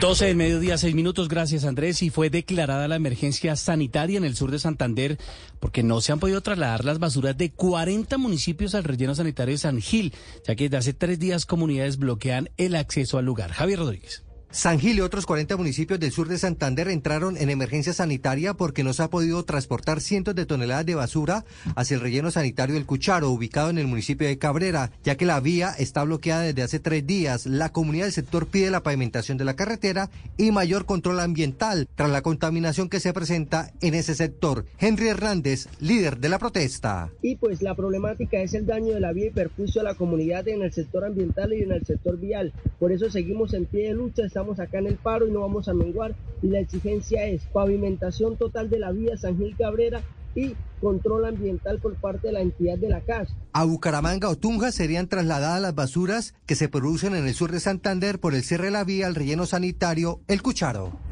12 0.00 0.26
del 0.26 0.36
mediodía, 0.36 0.78
6 0.78 0.94
minutos, 0.94 1.28
gracias 1.28 1.64
Andrés. 1.64 2.02
Y 2.02 2.10
fue 2.10 2.28
declarada 2.30 2.88
la 2.88 2.96
emergencia 2.96 3.54
sanitaria 3.56 4.18
en 4.18 4.24
el 4.24 4.34
sur 4.34 4.50
de 4.50 4.58
Santander 4.58 5.18
porque 5.60 5.82
no 5.82 6.00
se 6.00 6.12
han 6.12 6.18
podido 6.18 6.40
trasladar 6.40 6.84
las 6.84 6.98
basuras 6.98 7.36
de 7.36 7.52
40 7.52 8.18
municipios 8.18 8.74
al 8.74 8.84
relleno 8.84 9.14
sanitario 9.14 9.54
de 9.54 9.58
San 9.58 9.80
Gil, 9.80 10.12
ya 10.46 10.56
que 10.56 10.64
desde 10.64 10.76
hace 10.78 10.92
tres 10.92 11.18
días 11.18 11.46
comunidades 11.46 11.98
bloquean 11.98 12.50
el 12.56 12.74
acceso 12.74 13.18
al 13.18 13.26
lugar. 13.26 13.52
Javier 13.52 13.78
Rodríguez. 13.78 14.24
San 14.52 14.78
Gil 14.78 14.98
y 14.98 15.00
otros 15.00 15.24
40 15.24 15.56
municipios 15.56 15.98
del 15.98 16.12
sur 16.12 16.28
de 16.28 16.36
Santander 16.36 16.88
entraron 16.88 17.38
en 17.38 17.48
emergencia 17.48 17.94
sanitaria 17.94 18.52
porque 18.52 18.84
no 18.84 18.92
se 18.92 19.02
ha 19.02 19.08
podido 19.08 19.42
transportar 19.44 20.02
cientos 20.02 20.34
de 20.34 20.44
toneladas 20.44 20.84
de 20.84 20.94
basura 20.94 21.46
hacia 21.74 21.94
el 21.94 22.02
relleno 22.02 22.30
sanitario 22.30 22.74
del 22.74 22.84
Cucharo, 22.84 23.30
ubicado 23.30 23.70
en 23.70 23.78
el 23.78 23.86
municipio 23.86 24.28
de 24.28 24.36
Cabrera, 24.36 24.90
ya 25.04 25.16
que 25.16 25.24
la 25.24 25.40
vía 25.40 25.70
está 25.78 26.04
bloqueada 26.04 26.42
desde 26.42 26.62
hace 26.62 26.80
tres 26.80 27.06
días. 27.06 27.46
La 27.46 27.72
comunidad 27.72 28.04
del 28.04 28.12
sector 28.12 28.46
pide 28.46 28.70
la 28.70 28.82
pavimentación 28.82 29.38
de 29.38 29.46
la 29.46 29.56
carretera 29.56 30.10
y 30.36 30.50
mayor 30.50 30.84
control 30.84 31.20
ambiental 31.20 31.88
tras 31.94 32.10
la 32.10 32.20
contaminación 32.20 32.90
que 32.90 33.00
se 33.00 33.14
presenta 33.14 33.72
en 33.80 33.94
ese 33.94 34.14
sector. 34.14 34.66
Henry 34.78 35.08
Hernández, 35.08 35.66
líder 35.80 36.18
de 36.18 36.28
la 36.28 36.38
protesta. 36.38 37.10
Y 37.22 37.36
pues 37.36 37.62
la 37.62 37.74
problemática 37.74 38.42
es 38.42 38.52
el 38.52 38.66
daño 38.66 38.92
de 38.92 39.00
la 39.00 39.14
vía 39.14 39.28
y 39.28 39.30
perjuicio 39.30 39.80
a 39.80 39.84
la 39.84 39.94
comunidad 39.94 40.46
en 40.48 40.60
el 40.60 40.74
sector 40.74 41.06
ambiental 41.06 41.54
y 41.54 41.62
en 41.62 41.72
el 41.72 41.86
sector 41.86 42.18
vial. 42.18 42.52
Por 42.78 42.92
eso 42.92 43.08
seguimos 43.08 43.54
en 43.54 43.64
pie 43.64 43.88
de 43.88 43.94
lucha 43.94 44.28
acá 44.58 44.78
en 44.78 44.86
el 44.86 44.96
paro 44.96 45.26
y 45.26 45.30
no 45.30 45.40
vamos 45.40 45.68
a 45.68 45.74
menguar. 45.74 46.14
Y 46.42 46.48
la 46.48 46.60
exigencia 46.60 47.26
es 47.26 47.42
pavimentación 47.52 48.36
total 48.36 48.70
de 48.70 48.78
la 48.78 48.92
vía 48.92 49.16
San 49.16 49.36
Gil 49.36 49.56
Cabrera 49.56 50.02
y 50.34 50.54
control 50.80 51.26
ambiental 51.26 51.78
por 51.78 51.94
parte 51.94 52.28
de 52.28 52.32
la 52.32 52.40
entidad 52.40 52.78
de 52.78 52.88
la 52.88 53.00
CAS. 53.00 53.28
A 53.52 53.64
Bucaramanga 53.64 54.28
o 54.28 54.36
Tunja 54.36 54.72
serían 54.72 55.08
trasladadas 55.08 55.60
las 55.60 55.74
basuras 55.74 56.34
que 56.46 56.54
se 56.54 56.68
producen 56.68 57.14
en 57.14 57.26
el 57.26 57.34
sur 57.34 57.52
de 57.52 57.60
Santander 57.60 58.18
por 58.18 58.34
el 58.34 58.42
cierre 58.42 58.66
de 58.66 58.70
la 58.72 58.84
vía 58.84 59.06
al 59.06 59.14
relleno 59.14 59.46
sanitario 59.46 60.20
El 60.26 60.42
Cucharo. 60.42 61.11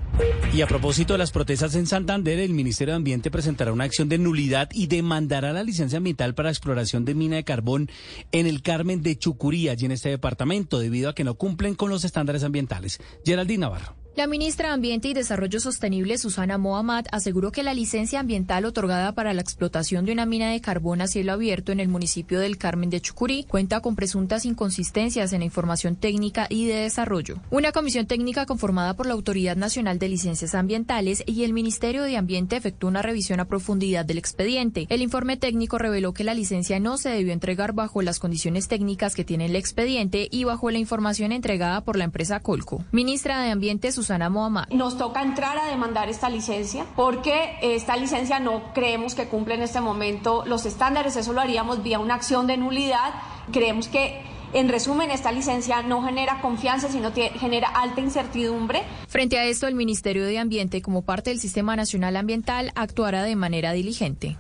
Y 0.53 0.63
a 0.63 0.67
propósito 0.67 1.15
de 1.15 1.19
las 1.19 1.31
protestas 1.31 1.75
en 1.77 1.87
Santander, 1.87 2.39
el 2.41 2.53
Ministerio 2.53 2.93
de 2.93 2.97
Ambiente 2.97 3.31
presentará 3.31 3.73
una 3.73 3.85
acción 3.85 4.09
de 4.09 4.19
nulidad 4.19 4.69
y 4.73 4.89
demandará 4.89 5.53
la 5.53 5.63
licencia 5.63 5.99
ambiental 5.99 6.35
para 6.35 6.51
exploración 6.51 7.05
de 7.05 7.15
mina 7.15 7.37
de 7.37 7.45
carbón 7.45 7.89
en 8.33 8.47
el 8.47 8.63
Carmen 8.63 9.03
de 9.03 9.17
Chucurí, 9.17 9.69
allí 9.69 9.87
en 9.87 9.93
este 9.93 10.09
departamento, 10.09 10.81
debido 10.81 11.09
a 11.11 11.15
que 11.15 11.25
no 11.25 11.35
cumplen 11.35 11.75
con 11.75 11.89
los 11.89 12.05
estándares 12.05 12.43
ambientales. 12.43 13.01
Geraldine 13.25 13.61
Navarro. 13.61 14.00
La 14.17 14.27
ministra 14.27 14.69
de 14.69 14.75
Ambiente 14.75 15.07
y 15.07 15.15
Desarrollo 15.15 15.61
Sostenible, 15.61 16.19
Susana 16.19 16.59
Mohamed, 16.59 17.07
aseguró 17.13 17.53
que 17.53 17.63
la 17.63 17.75
licencia 17.75 18.19
ambiental 18.19 18.65
otorgada 18.65 19.13
para 19.13 19.33
la 19.33 19.41
explotación 19.41 20.05
de 20.05 20.13
una 20.13 20.27
mina 20.27 20.51
de 20.51 20.61
carbón 20.61 21.01
a 21.01 21.07
cielo 21.07 21.33
abierto 21.33 21.71
en 21.71 21.79
el 21.79 21.89
municipio 21.89 22.41
del 22.41 22.59
Carmen 22.59 22.91
de 22.91 23.01
Chucurí 23.01 23.45
cuenta 23.45 23.81
con 23.81 23.95
presuntas 23.95 24.45
inconsistencias 24.45 25.33
en 25.33 25.39
la 25.39 25.45
información 25.45 25.95
técnica 25.95 26.49
y 26.51 26.67
de 26.67 26.75
desarrollo. 26.75 27.37
Una 27.51 27.71
comisión 27.71 28.07
técnica 28.07 28.47
conformada 28.47 28.95
por 28.95 29.07
la 29.07 29.13
Autoridad 29.13 29.57
Nacional 29.57 30.01
de 30.01 30.09
Licencias 30.09 30.57
Ambientales 30.57 31.23
y 31.25 31.45
el 31.45 31.53
Ministerio 31.53 32.03
de 32.03 32.17
Ambiente 32.17 32.57
efectuó 32.57 32.91
una 32.91 33.03
revisión 33.03 33.39
a 33.39 33.47
profundidad 33.47 34.05
del 34.05 34.19
expediente. 34.19 34.87
El 34.91 35.03
informe 35.03 35.37
técnico 35.37 35.79
reveló 35.79 36.13
que 36.13 36.25
la 36.25 36.35
licencia 36.35 36.81
no 36.81 36.99
se 36.99 37.11
debió 37.11 37.33
entregar 37.33 37.75
bajo 37.75 38.03
las 38.03 38.19
condiciones 38.19 38.67
técnicas 38.67 39.15
que 39.15 39.25
tiene 39.25 39.47
el 39.47 39.55
expediente 39.55 40.27
y 40.31 40.43
bajo 40.43 40.71
la 40.73 40.79
información 40.79 41.31
entregada 41.31 41.85
por 41.85 41.97
la 41.97 42.05
empresa 42.05 42.41
Colco. 42.41 42.85
Ministra 42.91 43.41
de 43.41 43.51
Ambiente, 43.51 43.93
Susana 44.01 44.31
Mohamed. 44.31 44.69
Nos 44.71 44.97
toca 44.97 45.23
entrar 45.23 45.59
a 45.59 45.67
demandar 45.67 46.09
esta 46.09 46.31
licencia 46.31 46.87
porque 46.97 47.59
esta 47.61 47.97
licencia 47.97 48.41
no 48.41 48.73
creemos 48.73 49.15
que 49.15 49.29
cumple 49.29 49.55
en 49.57 49.63
este 49.63 49.81
momento 49.83 50.43
los 50.47 50.65
estándares. 50.65 51.17
Eso 51.17 51.35
lo 51.35 51.43
haríamos 51.43 51.83
vía 51.83 51.99
una 51.99 52.15
acción 52.15 52.47
de 52.47 52.57
nulidad. 52.57 53.13
Creemos 53.53 53.89
que 53.89 54.23
en 54.53 54.69
resumen, 54.69 55.11
esta 55.11 55.31
licencia 55.31 55.83
no 55.83 56.03
genera 56.03 56.41
confianza, 56.41 56.89
sino 56.89 57.13
genera 57.13 57.69
alta 57.69 58.01
incertidumbre. 58.01 58.83
Frente 59.07 59.39
a 59.39 59.45
esto, 59.45 59.69
el 59.69 59.77
Ministerio 59.77 60.27
de 60.27 60.39
Ambiente, 60.39 60.83
como 60.83 61.03
parte 61.03 61.31
del 61.31 61.39
Sistema 61.39 61.77
Nacional 61.77 62.17
Ambiental, 62.17 62.73
actuará 62.75 63.23
de 63.23 63.37
manera 63.37 63.73
diligente. 63.73 64.37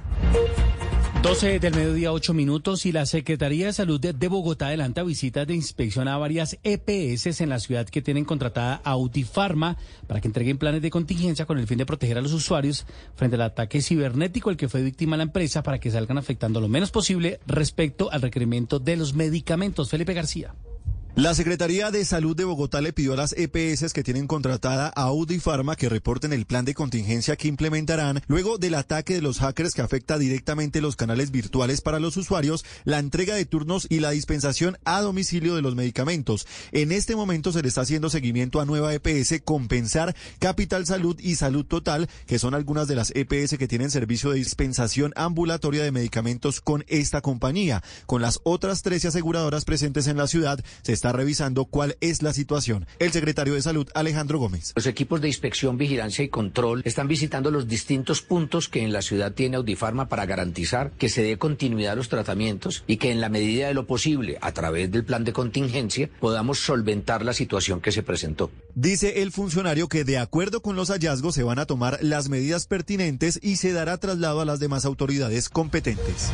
12 1.22 1.58
del 1.58 1.74
mediodía, 1.74 2.12
8 2.12 2.32
minutos, 2.32 2.86
y 2.86 2.92
la 2.92 3.04
Secretaría 3.04 3.66
de 3.66 3.72
Salud 3.74 4.00
de, 4.00 4.28
Bogotá 4.28 4.68
adelanta 4.68 5.02
visitas 5.02 5.46
de 5.46 5.54
inspección 5.54 6.08
a 6.08 6.16
varias 6.16 6.58
EPS 6.62 7.42
en 7.42 7.50
la 7.50 7.60
ciudad 7.60 7.86
que 7.86 8.00
tienen 8.00 8.24
contratada 8.24 8.80
Autifarma 8.84 9.76
para 10.06 10.22
que 10.22 10.28
entreguen 10.28 10.56
planes 10.56 10.80
de 10.80 10.88
contingencia 10.88 11.44
con 11.44 11.58
el 11.58 11.66
fin 11.66 11.76
de 11.76 11.84
proteger 11.84 12.16
a 12.16 12.22
los 12.22 12.32
usuarios 12.32 12.86
frente 13.16 13.36
al 13.36 13.42
ataque 13.42 13.82
cibernético 13.82 14.48
al 14.48 14.56
que 14.56 14.70
fue 14.70 14.80
víctima 14.80 15.18
la 15.18 15.24
empresa 15.24 15.62
para 15.62 15.78
que 15.78 15.90
salgan 15.90 16.16
afectando 16.16 16.58
lo 16.58 16.68
menos 16.68 16.90
posible 16.90 17.38
respecto 17.46 18.10
al 18.10 18.22
requerimiento 18.22 18.78
de 18.78 18.96
los 18.96 19.12
medicamentos. 19.12 19.90
Felipe 19.90 20.14
García. 20.14 20.54
La 21.20 21.34
Secretaría 21.34 21.90
de 21.90 22.02
Salud 22.06 22.34
de 22.34 22.44
Bogotá 22.44 22.80
le 22.80 22.94
pidió 22.94 23.12
a 23.12 23.16
las 23.16 23.34
EPS 23.36 23.92
que 23.92 24.02
tienen 24.02 24.26
contratada 24.26 24.86
a 24.86 25.02
Audi 25.02 25.38
Pharma 25.38 25.76
que 25.76 25.90
reporten 25.90 26.32
el 26.32 26.46
plan 26.46 26.64
de 26.64 26.72
contingencia 26.72 27.36
que 27.36 27.46
implementarán 27.46 28.22
luego 28.26 28.56
del 28.56 28.74
ataque 28.74 29.16
de 29.16 29.20
los 29.20 29.38
hackers 29.38 29.74
que 29.74 29.82
afecta 29.82 30.16
directamente 30.16 30.80
los 30.80 30.96
canales 30.96 31.30
virtuales 31.30 31.82
para 31.82 32.00
los 32.00 32.16
usuarios, 32.16 32.64
la 32.84 32.98
entrega 32.98 33.34
de 33.34 33.44
turnos 33.44 33.86
y 33.90 34.00
la 34.00 34.12
dispensación 34.12 34.78
a 34.86 35.02
domicilio 35.02 35.54
de 35.54 35.60
los 35.60 35.74
medicamentos. 35.74 36.46
En 36.72 36.90
este 36.90 37.14
momento 37.14 37.52
se 37.52 37.60
le 37.60 37.68
está 37.68 37.82
haciendo 37.82 38.08
seguimiento 38.08 38.58
a 38.58 38.64
nueva 38.64 38.94
EPS 38.94 39.42
Compensar, 39.44 40.16
Capital 40.38 40.86
Salud 40.86 41.20
y 41.20 41.34
Salud 41.34 41.66
Total, 41.66 42.08
que 42.26 42.38
son 42.38 42.54
algunas 42.54 42.88
de 42.88 42.96
las 42.96 43.12
EPS 43.14 43.58
que 43.58 43.68
tienen 43.68 43.90
servicio 43.90 44.30
de 44.30 44.38
dispensación 44.38 45.12
ambulatoria 45.16 45.82
de 45.82 45.92
medicamentos 45.92 46.62
con 46.62 46.82
esta 46.88 47.20
compañía. 47.20 47.82
Con 48.06 48.22
las 48.22 48.40
otras 48.42 48.80
13 48.80 49.08
aseguradoras 49.08 49.66
presentes 49.66 50.06
en 50.06 50.16
la 50.16 50.26
ciudad, 50.26 50.64
se 50.80 50.94
está 50.94 51.09
revisando 51.12 51.64
cuál 51.64 51.96
es 52.00 52.22
la 52.22 52.32
situación. 52.32 52.86
El 52.98 53.12
secretario 53.12 53.54
de 53.54 53.62
Salud, 53.62 53.88
Alejandro 53.94 54.38
Gómez. 54.38 54.72
Los 54.76 54.86
equipos 54.86 55.20
de 55.20 55.28
inspección, 55.28 55.78
vigilancia 55.78 56.24
y 56.24 56.28
control 56.28 56.82
están 56.84 57.08
visitando 57.08 57.50
los 57.50 57.68
distintos 57.68 58.22
puntos 58.22 58.68
que 58.68 58.82
en 58.82 58.92
la 58.92 59.02
ciudad 59.02 59.32
tiene 59.32 59.56
Audifarma 59.56 60.08
para 60.08 60.26
garantizar 60.26 60.92
que 60.92 61.08
se 61.08 61.22
dé 61.22 61.38
continuidad 61.38 61.92
a 61.92 61.96
los 61.96 62.08
tratamientos 62.08 62.84
y 62.86 62.96
que 62.96 63.10
en 63.10 63.20
la 63.20 63.28
medida 63.28 63.68
de 63.68 63.74
lo 63.74 63.86
posible, 63.86 64.38
a 64.40 64.52
través 64.52 64.90
del 64.90 65.04
plan 65.04 65.24
de 65.24 65.32
contingencia, 65.32 66.10
podamos 66.20 66.58
solventar 66.58 67.24
la 67.24 67.32
situación 67.32 67.80
que 67.80 67.92
se 67.92 68.02
presentó. 68.02 68.50
Dice 68.74 69.22
el 69.22 69.32
funcionario 69.32 69.88
que 69.88 70.04
de 70.04 70.18
acuerdo 70.18 70.62
con 70.62 70.76
los 70.76 70.90
hallazgos 70.90 71.34
se 71.34 71.42
van 71.42 71.58
a 71.58 71.66
tomar 71.66 71.98
las 72.02 72.28
medidas 72.28 72.66
pertinentes 72.66 73.38
y 73.42 73.56
se 73.56 73.72
dará 73.72 73.98
traslado 73.98 74.40
a 74.40 74.44
las 74.44 74.60
demás 74.60 74.84
autoridades 74.84 75.48
competentes. 75.48 76.30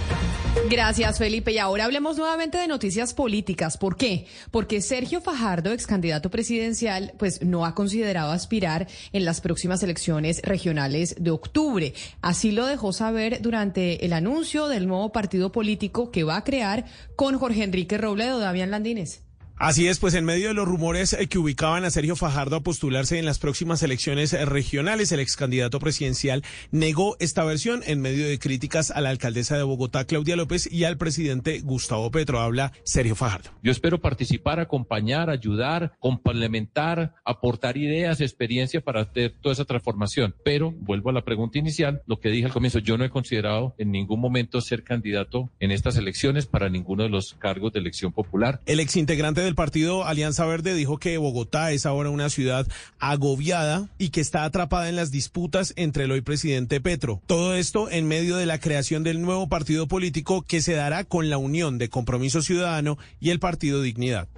Gracias, 0.69 1.19
Felipe. 1.19 1.53
Y 1.53 1.59
ahora 1.59 1.85
hablemos 1.85 2.17
nuevamente 2.17 2.59
de 2.59 2.67
noticias 2.67 3.15
políticas. 3.15 3.77
¿Por 3.77 3.97
qué? 3.97 4.27
Porque 4.51 4.66
Sergio 4.81 5.21
Fajardo, 5.21 5.73
ex 5.73 5.87
candidato 5.87 6.31
presidencial, 6.31 7.13
pues 7.19 7.43
no 7.43 7.65
ha 7.65 7.75
considerado 7.75 8.33
aspirar 8.33 8.89
en 9.13 9.25
las 9.25 9.41
próximas 9.41 9.83
elecciones 9.83 10.43
regionales 10.43 11.17
de 11.19 11.31
octubre. 11.31 11.95
Así 12.21 12.51
lo 12.51 12.67
dejó 12.67 12.93
saber 12.93 13.41
durante 13.41 14.05
el 14.05 14.13
anuncio 14.13 14.67
del 14.67 14.89
nuevo 14.89 15.13
partido 15.13 15.53
político 15.53 16.11
que 16.11 16.25
va 16.25 16.37
a 16.37 16.45
crear 16.45 16.85
con 17.15 17.39
Jorge 17.39 17.63
Enrique 17.63 17.97
Robledo, 17.97 18.41
Damián 18.41 18.71
Landines. 18.71 19.26
Así 19.59 19.89
es, 19.89 19.99
pues 19.99 20.13
en 20.13 20.27
medio 20.27 20.49
de 20.49 20.55
los 20.55 20.69
rumores 20.69 21.15
eh, 21.15 21.29
que 21.29 21.39
ubicaban 21.39 21.87
a 21.87 21.91
Sergio 21.91 22.15
Fajardo 22.15 22.57
a 22.57 22.61
postularse 22.61 23.19
en 23.19 23.25
las 23.25 23.39
próximas 23.39 23.83
elecciones 23.83 24.35
eh, 24.35 24.45
regionales, 24.45 25.13
el 25.13 25.21
ex 25.21 25.35
candidato 25.35 25.79
presidencial 25.79 26.43
negó 26.73 27.17
esta 27.21 27.43
versión 27.43 27.81
en 27.87 28.03
medio 28.03 28.29
de 28.29 28.39
críticas 28.39 28.91
a 28.91 29.01
la 29.01 29.09
alcaldesa 29.09 29.57
de 29.57 29.63
Bogotá, 29.63 30.05
Claudia 30.05 30.37
López, 30.37 30.71
y 30.71 30.85
al 30.85 30.99
presidente 30.99 31.61
Gustavo 31.61 32.11
Petro. 32.11 32.41
Habla 32.41 32.73
Sergio 32.85 33.15
Fajardo. 33.15 33.49
Yo 33.63 33.73
espero 33.73 33.99
participar, 33.99 34.61
acompañar, 34.61 35.31
ayudar, 35.31 35.97
complementar, 36.01 37.15
aportar 37.25 37.79
ideas, 37.79 38.21
experiencia 38.21 38.83
para 38.83 39.01
hacer 39.01 39.37
toda 39.41 39.55
esa 39.55 39.65
transformación. 39.65 40.35
Pero 40.45 40.73
vuelvo 40.73 41.09
a 41.09 41.15
la 41.15 41.25
pregunta 41.25 41.59
inicial, 41.59 42.03
lo 42.07 42.21
que 42.21 42.29
dije 42.29 42.45
al 42.45 42.53
comienzo, 42.53 42.81
yo 42.81 42.99
no 42.99 43.05
he 43.05 43.11
considerado 43.11 43.75
en 43.79 43.91
ningún 43.91 44.21
momento 44.21 44.61
ser 44.61 44.85
candidato 44.85 45.51
en 45.61 45.71
estas 45.71 45.97
elecciones 45.97 46.45
para 46.45 46.69
ninguno 46.69 47.05
de 47.05 47.09
los 47.09 47.33
cargos 47.33 47.73
de 47.73 47.81
elección 47.81 48.13
popular. 48.13 48.61
El 48.67 48.81
ex 48.81 48.97
integrante 48.97 49.46
del 49.47 49.55
partido 49.55 50.05
Alianza 50.05 50.45
Verde 50.45 50.75
dijo 50.75 50.99
que 50.99 51.17
Bogotá 51.17 51.73
es 51.73 51.87
ahora 51.87 52.11
una 52.11 52.29
ciudad 52.29 52.67
agobiada 52.99 53.89
y 53.99 54.11
que 54.11 54.21
está 54.21 54.45
atrapada 54.45 54.89
en 54.89 54.97
las 54.97 55.11
disputas 55.11 55.73
entre 55.77 56.05
el 56.05 56.13
hoy 56.13 56.21
presidente 56.21 56.81
Petro. 56.81 57.23
Todo 57.27 57.55
esto 57.55 57.91
en 57.91 58.07
medio 58.07 58.37
de 58.37 58.47
la 58.47 58.61
creación 58.61 59.03
del 59.03 59.23
nuevo 59.23 59.49
partido 59.49 59.89
político 59.89 60.43
que 60.43 60.61
se 60.61 60.75
dará 60.75 61.05
con 61.05 61.31
la 61.31 61.39
unión 61.39 61.79
de 61.79 61.89
Compromiso 61.89 62.43
Ciudadano 62.43 62.99
y 63.21 63.31
el 63.31 63.41
Partido 63.41 63.81
Dignidad. 63.81 64.29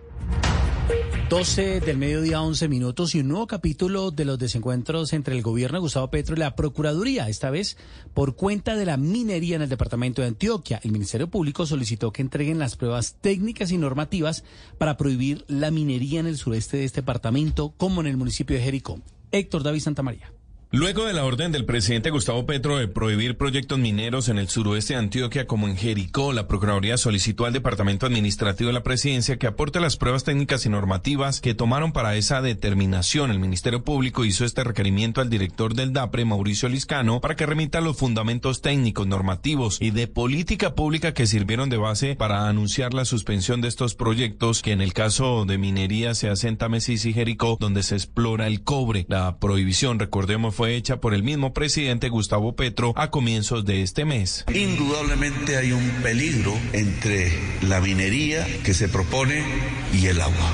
12 1.28 1.80
del 1.80 1.98
mediodía, 1.98 2.40
11 2.40 2.68
minutos 2.68 3.14
y 3.14 3.20
un 3.20 3.28
nuevo 3.28 3.46
capítulo 3.46 4.10
de 4.10 4.24
los 4.24 4.38
desencuentros 4.38 5.12
entre 5.12 5.36
el 5.36 5.42
gobierno 5.42 5.76
de 5.76 5.82
Gustavo 5.82 6.08
Petro 6.08 6.34
y 6.34 6.38
la 6.38 6.56
Procuraduría, 6.56 7.28
esta 7.28 7.50
vez 7.50 7.76
por 8.14 8.34
cuenta 8.34 8.76
de 8.76 8.86
la 8.86 8.96
minería 8.96 9.56
en 9.56 9.62
el 9.62 9.68
departamento 9.68 10.22
de 10.22 10.28
Antioquia. 10.28 10.80
El 10.82 10.92
Ministerio 10.92 11.28
Público 11.28 11.66
solicitó 11.66 12.12
que 12.12 12.22
entreguen 12.22 12.58
las 12.58 12.76
pruebas 12.76 13.16
técnicas 13.20 13.72
y 13.72 13.76
normativas 13.76 14.42
para 14.78 14.96
prohibir 14.96 15.44
la 15.48 15.70
minería 15.70 16.18
en 16.18 16.28
el 16.28 16.38
sureste 16.38 16.78
de 16.78 16.86
este 16.86 17.02
departamento, 17.02 17.74
como 17.76 18.00
en 18.00 18.06
el 18.06 18.16
municipio 18.16 18.56
de 18.56 18.62
Jericó. 18.62 18.98
Héctor 19.30 19.64
David 19.64 19.80
Santamaría. 19.80 20.32
Luego 20.70 21.06
de 21.06 21.14
la 21.14 21.24
orden 21.24 21.50
del 21.50 21.64
presidente 21.64 22.10
Gustavo 22.10 22.44
Petro 22.44 22.76
de 22.76 22.88
prohibir 22.88 23.38
proyectos 23.38 23.78
mineros 23.78 24.28
en 24.28 24.36
el 24.36 24.50
suroeste 24.50 24.92
de 24.92 24.98
Antioquia 24.98 25.46
como 25.46 25.66
en 25.66 25.78
Jericó, 25.78 26.34
la 26.34 26.46
Procuraduría 26.46 26.98
solicitó 26.98 27.46
al 27.46 27.54
Departamento 27.54 28.04
Administrativo 28.04 28.68
de 28.68 28.74
la 28.74 28.82
Presidencia 28.82 29.38
que 29.38 29.46
aporte 29.46 29.80
las 29.80 29.96
pruebas 29.96 30.24
técnicas 30.24 30.66
y 30.66 30.68
normativas 30.68 31.40
que 31.40 31.54
tomaron 31.54 31.92
para 31.92 32.16
esa 32.16 32.42
determinación. 32.42 33.30
El 33.30 33.38
Ministerio 33.38 33.82
Público 33.82 34.26
hizo 34.26 34.44
este 34.44 34.62
requerimiento 34.62 35.22
al 35.22 35.30
director 35.30 35.72
del 35.72 35.94
DAPRE, 35.94 36.26
Mauricio 36.26 36.68
Liscano, 36.68 37.22
para 37.22 37.34
que 37.34 37.46
remita 37.46 37.80
los 37.80 37.96
fundamentos 37.96 38.60
técnicos, 38.60 39.06
normativos 39.06 39.78
y 39.80 39.90
de 39.90 40.06
política 40.06 40.74
pública 40.74 41.14
que 41.14 41.26
sirvieron 41.26 41.70
de 41.70 41.78
base 41.78 42.14
para 42.14 42.46
anunciar 42.46 42.92
la 42.92 43.06
suspensión 43.06 43.62
de 43.62 43.68
estos 43.68 43.94
proyectos 43.94 44.60
que 44.60 44.72
en 44.72 44.82
el 44.82 44.92
caso 44.92 45.46
de 45.46 45.56
minería 45.56 46.14
se 46.14 46.28
hace 46.28 46.46
en 46.48 46.58
Tamesis 46.58 47.06
y 47.06 47.14
Jericó, 47.14 47.56
donde 47.58 47.82
se 47.82 47.94
explora 47.94 48.46
el 48.46 48.62
cobre. 48.64 49.06
La 49.08 49.38
prohibición, 49.38 49.98
recordemos, 49.98 50.57
fue 50.58 50.74
hecha 50.74 51.00
por 51.00 51.14
el 51.14 51.22
mismo 51.22 51.54
presidente 51.54 52.08
Gustavo 52.08 52.56
Petro 52.56 52.92
a 52.96 53.12
comienzos 53.12 53.64
de 53.64 53.84
este 53.84 54.04
mes. 54.04 54.44
Indudablemente 54.52 55.56
hay 55.56 55.70
un 55.70 55.88
peligro 56.02 56.52
entre 56.72 57.30
la 57.62 57.80
minería 57.80 58.44
que 58.64 58.74
se 58.74 58.88
propone 58.88 59.44
y 59.92 60.06
el 60.06 60.20
agua. 60.20 60.50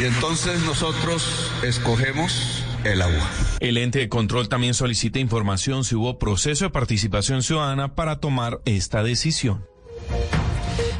Y 0.00 0.06
entonces 0.06 0.60
nosotros 0.64 1.52
escogemos 1.62 2.64
el 2.82 3.00
agua. 3.00 3.30
El 3.60 3.76
ente 3.76 4.00
de 4.00 4.08
control 4.08 4.48
también 4.48 4.74
solicita 4.74 5.20
información 5.20 5.84
si 5.84 5.94
hubo 5.94 6.18
proceso 6.18 6.64
de 6.64 6.70
participación 6.70 7.44
ciudadana 7.44 7.94
para 7.94 8.18
tomar 8.18 8.60
esta 8.64 9.04
decisión. 9.04 9.64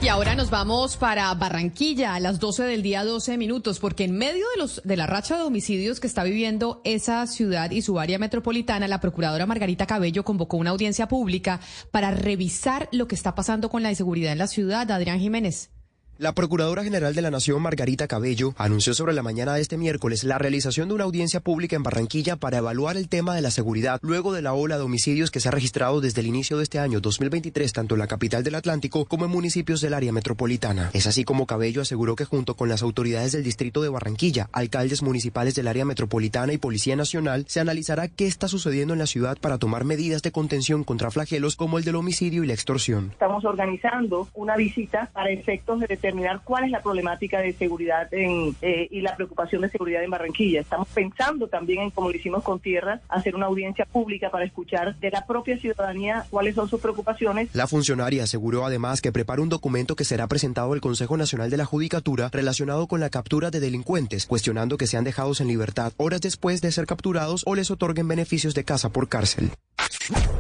Y 0.00 0.08
ahora 0.08 0.34
nos 0.34 0.50
vamos 0.50 0.96
para 0.96 1.32
Barranquilla 1.34 2.14
a 2.14 2.20
las 2.20 2.38
12 2.38 2.64
del 2.64 2.82
día 2.82 3.04
12 3.04 3.38
minutos, 3.38 3.78
porque 3.78 4.04
en 4.04 4.16
medio 4.16 4.44
de 4.54 4.58
los 4.58 4.82
de 4.84 4.96
la 4.96 5.06
racha 5.06 5.36
de 5.36 5.44
homicidios 5.44 5.98
que 5.98 6.06
está 6.06 6.24
viviendo 6.24 6.82
esa 6.84 7.26
ciudad 7.26 7.70
y 7.70 7.80
su 7.80 7.98
área 7.98 8.18
metropolitana, 8.18 8.86
la 8.86 9.00
procuradora 9.00 9.46
Margarita 9.46 9.86
Cabello 9.86 10.24
convocó 10.24 10.58
una 10.58 10.70
audiencia 10.70 11.08
pública 11.08 11.60
para 11.90 12.10
revisar 12.10 12.88
lo 12.92 13.08
que 13.08 13.14
está 13.14 13.34
pasando 13.34 13.70
con 13.70 13.82
la 13.82 13.90
inseguridad 13.90 14.32
en 14.32 14.38
la 14.38 14.46
ciudad. 14.46 14.90
Adrián 14.90 15.20
Jiménez. 15.20 15.73
La 16.16 16.32
Procuradora 16.32 16.84
General 16.84 17.12
de 17.12 17.22
la 17.22 17.32
Nación, 17.32 17.60
Margarita 17.60 18.06
Cabello, 18.06 18.54
anunció 18.56 18.94
sobre 18.94 19.14
la 19.14 19.24
mañana 19.24 19.54
de 19.54 19.60
este 19.60 19.76
miércoles 19.76 20.22
la 20.22 20.38
realización 20.38 20.86
de 20.86 20.94
una 20.94 21.02
audiencia 21.02 21.40
pública 21.40 21.74
en 21.74 21.82
Barranquilla 21.82 22.36
para 22.36 22.58
evaluar 22.58 22.96
el 22.96 23.08
tema 23.08 23.34
de 23.34 23.42
la 23.42 23.50
seguridad 23.50 23.98
luego 24.00 24.32
de 24.32 24.40
la 24.40 24.52
ola 24.52 24.76
de 24.76 24.84
homicidios 24.84 25.32
que 25.32 25.40
se 25.40 25.48
ha 25.48 25.50
registrado 25.50 26.00
desde 26.00 26.20
el 26.20 26.28
inicio 26.28 26.56
de 26.56 26.62
este 26.62 26.78
año 26.78 27.00
2023 27.00 27.72
tanto 27.72 27.96
en 27.96 27.98
la 27.98 28.06
capital 28.06 28.44
del 28.44 28.54
Atlántico 28.54 29.06
como 29.06 29.24
en 29.24 29.32
municipios 29.32 29.80
del 29.80 29.92
área 29.92 30.12
metropolitana. 30.12 30.90
Es 30.92 31.08
así 31.08 31.24
como 31.24 31.46
Cabello 31.46 31.82
aseguró 31.82 32.14
que 32.14 32.24
junto 32.24 32.54
con 32.54 32.68
las 32.68 32.84
autoridades 32.84 33.32
del 33.32 33.42
distrito 33.42 33.82
de 33.82 33.88
Barranquilla, 33.88 34.48
alcaldes 34.52 35.02
municipales 35.02 35.56
del 35.56 35.66
área 35.66 35.84
metropolitana 35.84 36.52
y 36.52 36.58
Policía 36.58 36.94
Nacional, 36.94 37.44
se 37.48 37.58
analizará 37.58 38.06
qué 38.06 38.28
está 38.28 38.46
sucediendo 38.46 38.92
en 38.92 39.00
la 39.00 39.06
ciudad 39.06 39.36
para 39.40 39.58
tomar 39.58 39.82
medidas 39.82 40.22
de 40.22 40.30
contención 40.30 40.84
contra 40.84 41.10
flagelos 41.10 41.56
como 41.56 41.78
el 41.78 41.84
del 41.84 41.96
homicidio 41.96 42.44
y 42.44 42.46
la 42.46 42.54
extorsión. 42.54 43.10
Estamos 43.10 43.44
organizando 43.44 44.28
una 44.34 44.54
visita 44.54 45.10
para 45.12 45.30
efectos 45.30 45.80
de 45.80 45.88
determinar 46.04 46.42
cuál 46.44 46.64
es 46.64 46.70
la 46.70 46.82
problemática 46.82 47.40
de 47.40 47.54
seguridad 47.54 48.12
en, 48.12 48.54
eh, 48.60 48.88
y 48.90 49.00
la 49.00 49.16
preocupación 49.16 49.62
de 49.62 49.70
seguridad 49.70 50.04
en 50.04 50.10
Barranquilla. 50.10 50.60
Estamos 50.60 50.86
pensando 50.88 51.48
también 51.48 51.80
en, 51.82 51.90
como 51.90 52.10
lo 52.10 52.16
hicimos 52.16 52.42
con 52.42 52.60
Tierra, 52.60 53.00
hacer 53.08 53.34
una 53.34 53.46
audiencia 53.46 53.86
pública 53.86 54.30
para 54.30 54.44
escuchar 54.44 54.96
de 54.96 55.10
la 55.10 55.26
propia 55.26 55.58
ciudadanía 55.58 56.26
cuáles 56.28 56.54
son 56.54 56.68
sus 56.68 56.80
preocupaciones. 56.80 57.48
La 57.54 57.66
funcionaria 57.66 58.24
aseguró 58.24 58.66
además 58.66 59.00
que 59.00 59.12
prepara 59.12 59.40
un 59.40 59.48
documento 59.48 59.96
que 59.96 60.04
será 60.04 60.26
presentado 60.26 60.74
al 60.74 60.82
Consejo 60.82 61.16
Nacional 61.16 61.48
de 61.48 61.56
la 61.56 61.64
Judicatura 61.64 62.28
relacionado 62.30 62.86
con 62.86 63.00
la 63.00 63.08
captura 63.08 63.50
de 63.50 63.60
delincuentes, 63.60 64.26
cuestionando 64.26 64.76
que 64.76 64.86
sean 64.86 65.04
dejados 65.04 65.40
en 65.40 65.48
libertad 65.48 65.92
horas 65.96 66.20
después 66.20 66.60
de 66.60 66.70
ser 66.70 66.86
capturados 66.86 67.44
o 67.46 67.54
les 67.54 67.70
otorguen 67.70 68.08
beneficios 68.08 68.54
de 68.54 68.64
casa 68.64 68.90
por 68.90 69.08
cárcel. 69.08 69.50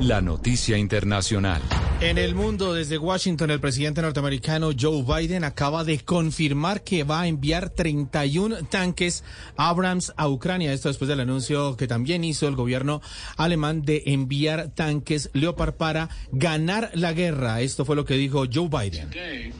La 0.00 0.20
noticia 0.20 0.76
internacional. 0.76 1.62
En 2.00 2.18
el 2.18 2.34
mundo, 2.34 2.74
desde 2.74 2.98
Washington, 2.98 3.50
el 3.50 3.60
presidente 3.60 4.02
norteamericano 4.02 4.72
Joe 4.78 5.02
Biden 5.02 5.44
acaba 5.44 5.84
de 5.84 6.00
confirmar 6.00 6.82
que 6.82 7.04
va 7.04 7.22
a 7.22 7.26
enviar 7.28 7.70
31 7.70 8.64
tanques 8.64 9.24
Abrams 9.56 10.12
a 10.16 10.28
Ucrania. 10.28 10.72
Esto 10.72 10.88
después 10.88 11.08
del 11.08 11.20
anuncio 11.20 11.76
que 11.76 11.86
también 11.86 12.24
hizo 12.24 12.46
el 12.48 12.56
gobierno 12.56 13.00
alemán 13.36 13.82
de 13.82 14.02
enviar 14.06 14.70
tanques 14.74 15.30
Leopard 15.32 15.74
para 15.74 16.10
ganar 16.32 16.90
la 16.94 17.12
guerra. 17.12 17.62
Esto 17.62 17.84
fue 17.84 17.96
lo 17.96 18.04
que 18.04 18.14
dijo 18.14 18.44
Joe 18.52 18.68
Biden. 18.68 19.08
Today, 19.10 19.52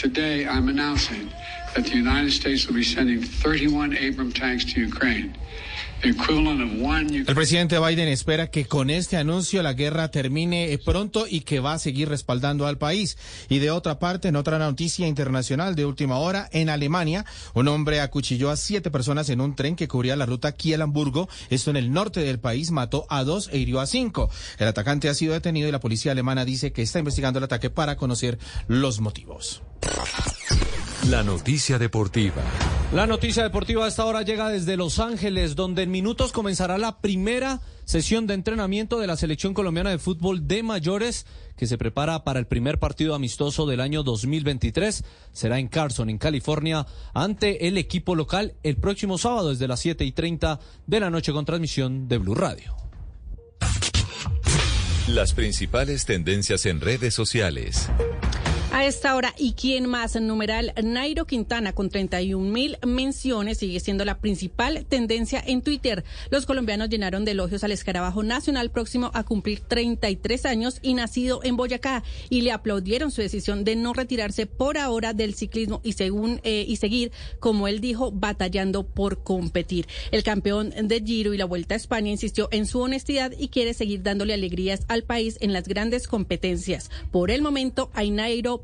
today 0.00 0.44
I'm 0.46 0.68
announcing 0.68 1.30
that 1.74 1.84
the 1.84 1.96
United 1.96 2.32
States 2.32 2.66
will 2.66 2.76
be 2.76 2.84
sending 2.84 3.22
31 3.22 3.96
Abram 3.96 4.32
tanks 4.32 4.64
to 4.74 4.80
Ukraine. 4.80 5.34
El 6.04 7.34
presidente 7.34 7.78
Biden 7.78 8.08
espera 8.08 8.50
que 8.50 8.66
con 8.66 8.90
este 8.90 9.16
anuncio 9.16 9.62
la 9.62 9.72
guerra 9.72 10.10
termine 10.10 10.78
pronto 10.84 11.26
y 11.26 11.40
que 11.40 11.60
va 11.60 11.72
a 11.72 11.78
seguir 11.78 12.10
respaldando 12.10 12.66
al 12.66 12.76
país. 12.76 13.16
Y 13.48 13.58
de 13.58 13.70
otra 13.70 13.98
parte, 13.98 14.28
en 14.28 14.36
otra 14.36 14.58
noticia 14.58 15.06
internacional 15.06 15.74
de 15.74 15.86
última 15.86 16.18
hora, 16.18 16.48
en 16.52 16.68
Alemania, 16.68 17.24
un 17.54 17.68
hombre 17.68 18.02
acuchilló 18.02 18.50
a 18.50 18.56
siete 18.56 18.90
personas 18.90 19.30
en 19.30 19.40
un 19.40 19.56
tren 19.56 19.76
que 19.76 19.88
cubría 19.88 20.14
la 20.14 20.26
ruta 20.26 20.52
Kiel-Hamburgo. 20.52 21.28
Esto 21.48 21.70
en 21.70 21.78
el 21.78 21.90
norte 21.90 22.20
del 22.20 22.38
país, 22.38 22.70
mató 22.70 23.06
a 23.08 23.24
dos 23.24 23.48
e 23.50 23.56
hirió 23.56 23.80
a 23.80 23.86
cinco. 23.86 24.28
El 24.58 24.68
atacante 24.68 25.08
ha 25.08 25.14
sido 25.14 25.32
detenido 25.32 25.68
y 25.68 25.72
la 25.72 25.80
policía 25.80 26.12
alemana 26.12 26.44
dice 26.44 26.70
que 26.72 26.82
está 26.82 26.98
investigando 26.98 27.38
el 27.38 27.44
ataque 27.44 27.70
para 27.70 27.96
conocer 27.96 28.38
los 28.68 29.00
motivos. 29.00 29.62
La 31.10 31.22
noticia 31.22 31.78
deportiva. 31.78 32.42
La 32.94 33.06
noticia 33.06 33.42
deportiva 33.42 33.84
a 33.84 33.88
esta 33.88 34.06
hora 34.06 34.22
llega 34.22 34.48
desde 34.48 34.78
Los 34.78 34.98
Ángeles, 34.98 35.54
donde 35.54 35.82
en 35.82 35.90
minutos 35.90 36.32
comenzará 36.32 36.78
la 36.78 37.02
primera 37.02 37.60
sesión 37.84 38.26
de 38.26 38.32
entrenamiento 38.32 38.98
de 38.98 39.06
la 39.06 39.18
selección 39.18 39.52
colombiana 39.52 39.90
de 39.90 39.98
fútbol 39.98 40.48
de 40.48 40.62
mayores 40.62 41.26
que 41.58 41.66
se 41.66 41.76
prepara 41.76 42.24
para 42.24 42.38
el 42.38 42.46
primer 42.46 42.78
partido 42.78 43.14
amistoso 43.14 43.66
del 43.66 43.80
año 43.80 44.02
2023. 44.02 45.04
Será 45.30 45.58
en 45.58 45.68
Carson, 45.68 46.08
en 46.08 46.16
California, 46.16 46.86
ante 47.12 47.68
el 47.68 47.76
equipo 47.76 48.14
local 48.14 48.54
el 48.62 48.78
próximo 48.78 49.18
sábado 49.18 49.50
desde 49.50 49.68
las 49.68 49.80
7 49.80 50.06
y 50.06 50.12
30 50.12 50.58
de 50.86 51.00
la 51.00 51.10
noche 51.10 51.32
con 51.32 51.44
transmisión 51.44 52.08
de 52.08 52.16
Blue 52.16 52.34
Radio. 52.34 52.76
Las 55.08 55.34
principales 55.34 56.06
tendencias 56.06 56.64
en 56.64 56.80
redes 56.80 57.12
sociales. 57.12 57.90
A 58.74 58.84
esta 58.86 59.14
hora, 59.14 59.32
¿y 59.38 59.52
quién 59.52 59.86
más? 59.86 60.16
En 60.16 60.26
numeral, 60.26 60.74
Nairo 60.82 61.26
Quintana 61.26 61.72
con 61.74 61.90
31 61.90 62.50
mil 62.50 62.76
menciones 62.84 63.58
sigue 63.58 63.78
siendo 63.78 64.04
la 64.04 64.18
principal 64.18 64.84
tendencia 64.86 65.40
en 65.46 65.62
Twitter. 65.62 66.02
Los 66.30 66.44
colombianos 66.44 66.88
llenaron 66.88 67.24
de 67.24 67.30
elogios 67.30 67.62
al 67.62 67.70
escarabajo 67.70 68.24
nacional 68.24 68.72
próximo 68.72 69.12
a 69.14 69.22
cumplir 69.22 69.60
33 69.60 70.44
años 70.44 70.80
y 70.82 70.94
nacido 70.94 71.38
en 71.44 71.56
Boyacá 71.56 72.02
y 72.30 72.40
le 72.40 72.50
aplaudieron 72.50 73.12
su 73.12 73.20
decisión 73.20 73.62
de 73.62 73.76
no 73.76 73.92
retirarse 73.92 74.46
por 74.46 74.76
ahora 74.76 75.12
del 75.12 75.34
ciclismo 75.34 75.80
y, 75.84 75.92
según, 75.92 76.40
eh, 76.42 76.64
y 76.66 76.74
seguir, 76.74 77.12
como 77.38 77.68
él 77.68 77.80
dijo, 77.80 78.10
batallando 78.10 78.84
por 78.84 79.22
competir. 79.22 79.86
El 80.10 80.24
campeón 80.24 80.74
de 80.82 81.00
Giro 81.00 81.32
y 81.32 81.38
la 81.38 81.44
Vuelta 81.44 81.74
a 81.74 81.76
España 81.76 82.10
insistió 82.10 82.48
en 82.50 82.66
su 82.66 82.80
honestidad 82.80 83.34
y 83.38 83.50
quiere 83.50 83.72
seguir 83.72 84.02
dándole 84.02 84.34
alegrías 84.34 84.80
al 84.88 85.04
país 85.04 85.38
en 85.40 85.52
las 85.52 85.68
grandes 85.68 86.08
competencias. 86.08 86.90
Por 87.12 87.30
el 87.30 87.40
momento, 87.40 87.92
hay 87.94 88.10
Nairo 88.10 88.63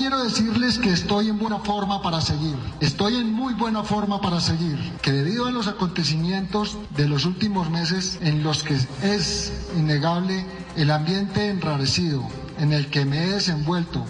Quiero 0.00 0.24
decirles 0.24 0.78
que 0.78 0.90
estoy 0.90 1.28
en 1.28 1.38
buena 1.38 1.58
forma 1.58 2.00
para 2.00 2.22
seguir. 2.22 2.56
Estoy 2.80 3.16
en 3.16 3.30
muy 3.34 3.52
buena 3.52 3.82
forma 3.82 4.18
para 4.18 4.40
seguir. 4.40 4.78
Que 5.02 5.12
debido 5.12 5.46
a 5.46 5.50
los 5.50 5.66
acontecimientos 5.66 6.78
de 6.96 7.06
los 7.06 7.26
últimos 7.26 7.68
meses 7.68 8.18
en 8.22 8.42
los 8.42 8.62
que 8.62 8.78
es 9.02 9.52
innegable 9.76 10.46
el 10.78 10.90
ambiente 10.90 11.50
enrarecido 11.50 12.26
en 12.58 12.72
el 12.72 12.86
que 12.86 13.04
me 13.04 13.24
he 13.24 13.28
desenvuelto 13.28 14.06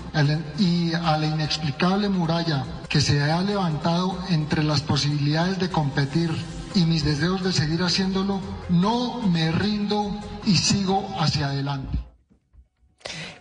y 0.60 0.92
a 0.94 1.18
la 1.18 1.26
inexplicable 1.26 2.08
muralla 2.08 2.64
que 2.88 3.00
se 3.00 3.20
ha 3.20 3.42
levantado 3.42 4.16
entre 4.28 4.62
las 4.62 4.82
posibilidades 4.82 5.58
de 5.58 5.70
competir 5.70 6.30
y 6.72 6.84
mis 6.84 7.04
deseos 7.04 7.42
de 7.42 7.52
seguir 7.52 7.82
haciéndolo, 7.82 8.40
no 8.68 9.22
me 9.22 9.50
rindo 9.50 10.16
y 10.46 10.54
sigo 10.54 11.04
hacia 11.18 11.46
adelante. 11.46 12.09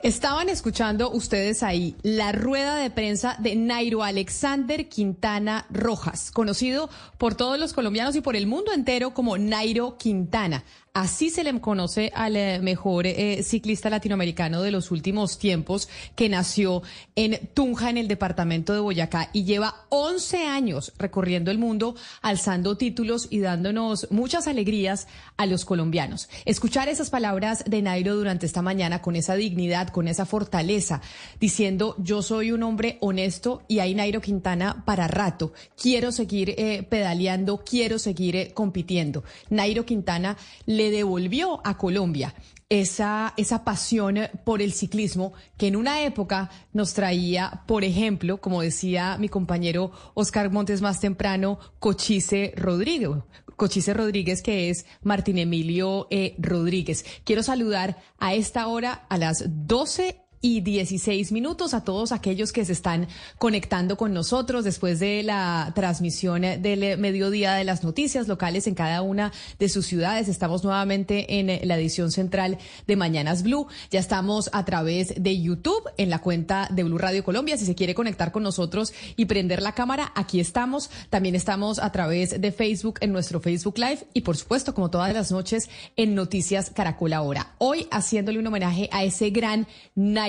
Estaban 0.02 0.48
escuchando 0.48 1.12
ustedes 1.12 1.62
ahí 1.62 1.96
la 2.04 2.32
rueda 2.32 2.78
de 2.78 2.90
prensa 2.90 3.36
de 3.40 3.56
Nairo 3.56 4.04
Alexander 4.04 4.88
Quintana 4.88 5.66
Rojas, 5.70 6.32
conocido 6.32 6.90
por 7.18 7.36
todos 7.36 7.60
los 7.60 7.74
colombianos 7.74 8.16
y 8.16 8.22
por 8.22 8.38
el 8.38 8.48
mundo 8.48 8.72
entero 8.72 9.14
como 9.14 9.38
Nairo 9.38 9.98
Quintana. 9.98 10.64
Así 10.94 11.30
se 11.30 11.44
le 11.44 11.60
conoce 11.60 12.12
al 12.16 12.36
eh, 12.36 12.60
mejor 12.60 13.06
eh, 13.08 13.44
ciclista 13.44 13.90
latinoamericano 13.90 14.62
de 14.62 14.72
los 14.72 14.92
últimos 14.92 15.38
tiempos, 15.38 15.88
que 16.16 16.30
nació 16.30 16.82
en 17.16 17.40
Tunja, 17.54 17.90
en 17.90 17.98
el 17.98 18.08
departamento 18.08 18.74
de 18.74 18.80
Boyacá, 18.80 19.30
y 19.34 19.44
lleva 19.44 19.86
11 19.90 20.46
años 20.46 20.94
recorriendo 20.98 21.52
el 21.52 21.58
mundo, 21.58 21.96
alzando 22.22 22.78
títulos 22.78 23.28
y 23.30 23.40
dándonos 23.40 24.08
muchas 24.12 24.48
alegrías 24.48 25.08
a 25.38 25.46
los 25.46 25.66
colombianos. 25.66 26.30
Escuchar 26.46 26.90
esas 26.90 27.10
palabras 27.10 27.64
de 27.66 27.82
Nairo 27.82 28.16
durante 28.16 28.46
esta 28.46 28.62
mañana 28.62 29.02
con 29.02 29.16
esa 29.16 29.36
dignidad, 29.36 29.90
con 29.90 30.08
esa 30.08 30.26
fortaleza, 30.26 31.02
diciendo 31.40 31.96
yo 32.00 32.22
soy 32.22 32.52
un 32.52 32.64
hombre 32.64 32.98
honesto 33.02 33.64
y 33.68 33.80
hay 33.80 33.96
Nairo 33.96 34.22
Quintana 34.22 34.84
para 34.86 35.08
rato. 35.08 35.54
Quiero 35.80 36.12
seguir 36.12 36.56
eh, 36.58 36.84
pedaleando, 36.84 37.64
quiero 37.64 38.00
seguir 38.00 38.54
compitiendo. 38.54 39.24
Nairo 39.50 39.86
Quintana 39.86 40.38
le 40.66 40.89
devolvió 40.92 41.62
a 41.66 41.78
Colombia 41.78 42.34
esa, 42.70 43.34
esa 43.36 43.64
pasión 43.64 44.20
por 44.44 44.62
el 44.62 44.74
ciclismo 44.74 45.34
que 45.58 45.68
en 45.68 45.76
una 45.76 46.04
época 46.04 46.52
nos 46.72 46.94
traía, 46.94 47.64
por 47.66 47.84
ejemplo, 47.84 48.40
como 48.40 48.62
decía 48.62 49.18
mi 49.20 49.28
compañero 49.28 49.92
Oscar 50.14 50.52
Montes 50.52 50.82
más 50.82 51.00
temprano, 51.00 51.60
Cochise 51.80 52.54
Rodríguez. 52.56 53.10
Cochise 53.56 53.94
Rodríguez, 53.94 54.42
que 54.42 54.70
es 54.70 54.86
Martín 55.04 55.38
Emilio 55.38 56.08
eh, 56.12 56.36
Rodríguez. 56.38 57.06
Quiero 57.26 57.44
saludar 57.44 58.02
a 58.18 58.34
esta 58.34 58.68
hora, 58.68 59.06
a 59.10 59.18
las 59.18 59.44
12 59.68 60.29
y 60.42 60.62
16 60.62 61.32
minutos 61.32 61.74
a 61.74 61.84
todos 61.84 62.12
aquellos 62.12 62.52
que 62.52 62.66
se 62.66 62.74
están 62.74 63.08
conectando 63.38 63.98
con 63.98 64.14
nosotros 64.14 64.64
después 64.64 65.00
de 65.00 65.24
la 65.24 65.72
transmisión 65.76 66.42
del 66.42 66.98
mediodía 66.98 67.54
de 67.54 67.64
las 67.64 67.84
noticias 67.84 68.28
locales 68.28 68.68
en 68.68 68.76
cada 68.76 69.02
una 69.02 69.32
de 69.58 69.70
sus 69.70 69.86
ciudades. 69.86 70.28
Estamos 70.28 70.64
nuevamente 70.64 71.40
en 71.40 71.68
la 71.68 71.78
edición 71.78 72.12
central 72.12 72.58
de 72.88 72.96
Mañanas 72.96 73.44
Blue. 73.44 73.68
Ya 73.92 74.00
estamos 74.00 74.50
a 74.54 74.66
través 74.66 75.22
de 75.22 75.42
YouTube 75.42 75.84
en 75.98 76.10
la 76.10 76.20
cuenta 76.20 76.68
de 76.72 76.84
Blue 76.84 76.98
Radio 76.98 77.24
Colombia. 77.24 77.58
Si 77.58 77.66
se 77.66 77.76
quiere 77.76 77.96
conectar 77.96 78.32
con 78.32 78.44
nosotros 78.44 78.94
y 79.16 79.26
prender 79.26 79.62
la 79.62 79.74
cámara, 79.74 80.12
aquí 80.16 80.40
estamos. 80.40 80.90
También 81.10 81.36
estamos 81.36 81.80
a 81.80 81.92
través 81.92 82.40
de 82.40 82.52
Facebook 82.52 83.00
en 83.02 83.12
nuestro 83.12 83.42
Facebook 83.42 83.78
Live 83.78 84.08
y 84.14 84.22
por 84.22 84.38
supuesto, 84.38 84.74
como 84.74 84.90
todas 84.90 85.14
las 85.14 85.32
noches, 85.32 85.70
en 85.96 86.16
Noticias 86.16 86.70
Caracol 86.70 87.14
Ahora. 87.14 87.54
Hoy 87.58 87.88
haciéndole 87.92 88.40
un 88.40 88.48
homenaje 88.48 88.90
a 88.92 89.04
ese 89.04 89.30
gran 89.30 89.68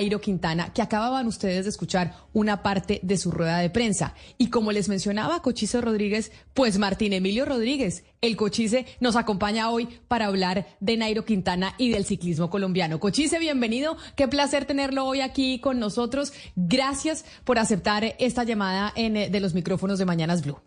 Nairo 0.01 0.19
Quintana 0.19 0.73
que 0.73 0.81
acababan 0.81 1.27
ustedes 1.27 1.65
de 1.65 1.69
escuchar 1.69 2.15
una 2.33 2.63
parte 2.63 2.99
de 3.03 3.17
su 3.17 3.29
rueda 3.29 3.59
de 3.59 3.69
prensa. 3.69 4.15
Y 4.39 4.49
como 4.49 4.71
les 4.71 4.89
mencionaba 4.89 5.43
Cochise 5.43 5.79
Rodríguez, 5.79 6.31
pues 6.55 6.79
Martín 6.79 7.13
Emilio 7.13 7.45
Rodríguez, 7.45 8.03
el 8.21 8.35
Cochise, 8.35 8.87
nos 8.99 9.15
acompaña 9.15 9.69
hoy 9.69 9.87
para 10.07 10.25
hablar 10.25 10.65
de 10.79 10.97
Nairo 10.97 11.23
Quintana 11.23 11.75
y 11.77 11.91
del 11.91 12.05
ciclismo 12.05 12.49
colombiano. 12.49 12.99
Cochise, 12.99 13.37
bienvenido. 13.37 13.95
Qué 14.15 14.27
placer 14.27 14.65
tenerlo 14.65 15.05
hoy 15.05 15.21
aquí 15.21 15.59
con 15.59 15.79
nosotros. 15.79 16.33
Gracias 16.55 17.23
por 17.43 17.59
aceptar 17.59 18.15
esta 18.17 18.43
llamada 18.43 18.91
en, 18.95 19.17
eh, 19.17 19.29
de 19.29 19.39
los 19.39 19.53
micrófonos 19.53 19.99
de 19.99 20.05
Mañanas 20.05 20.43
Blue. 20.43 20.57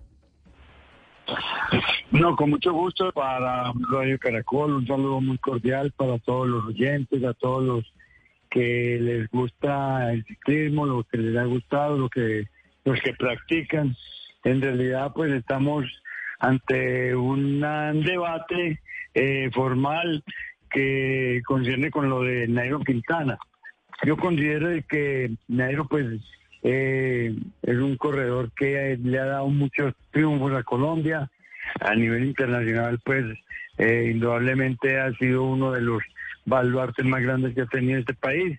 No, 2.13 2.37
con 2.37 2.51
mucho 2.51 2.73
gusto 2.73 3.11
para 3.11 3.73
Radio 3.91 4.17
Caracol, 4.21 4.75
un 4.75 4.87
saludo 4.87 5.21
muy 5.21 5.39
cordial 5.39 5.91
para 5.97 6.21
todos 6.21 6.47
los 6.47 6.67
oyentes, 6.67 7.25
a 7.25 7.35
todos 7.35 7.65
los 7.65 7.85
que 8.55 8.99
les 9.01 9.29
gusta 9.31 10.13
el 10.13 10.25
ciclismo, 10.25 10.87
lo 10.87 11.03
que 11.03 11.19
les 11.19 11.37
ha 11.37 11.45
gustado, 11.45 11.99
lo 11.99 12.09
que 12.09 12.47
los 12.85 13.01
que 13.01 13.13
practican. 13.15 13.97
En 14.45 14.63
realidad, 14.63 15.11
pues 15.13 15.33
estamos 15.33 15.85
ante 16.39 17.17
un 17.17 17.61
debate 18.05 18.79
eh, 19.13 19.51
formal 19.53 20.23
que 20.71 21.43
concierne 21.45 21.91
con 21.91 22.09
lo 22.09 22.23
de 22.23 22.47
Nairo 22.47 22.79
Quintana. 22.79 23.39
Yo 24.05 24.17
considero 24.17 24.69
que 24.89 25.33
Nairo, 25.49 25.87
pues, 25.87 26.07
eh, 26.63 27.35
es 27.63 27.77
un 27.77 27.97
corredor 27.97 28.53
que 28.53 28.97
le 29.03 29.19
ha 29.19 29.25
dado 29.25 29.49
muchos 29.49 29.95
triunfos 30.13 30.53
a 30.53 30.63
Colombia. 30.63 31.29
A 31.81 31.95
nivel 31.97 32.25
internacional, 32.25 33.01
pues, 33.05 33.25
eh, 33.79 34.11
indudablemente 34.13 35.01
ha 35.01 35.13
sido 35.15 35.43
uno 35.43 35.73
de 35.73 35.81
los 35.81 36.05
baluartes 36.45 37.05
más 37.05 37.23
grandes 37.23 37.55
que 37.55 37.63
ha 37.63 37.67
tenido 37.67 37.99
este 37.99 38.15
país. 38.15 38.59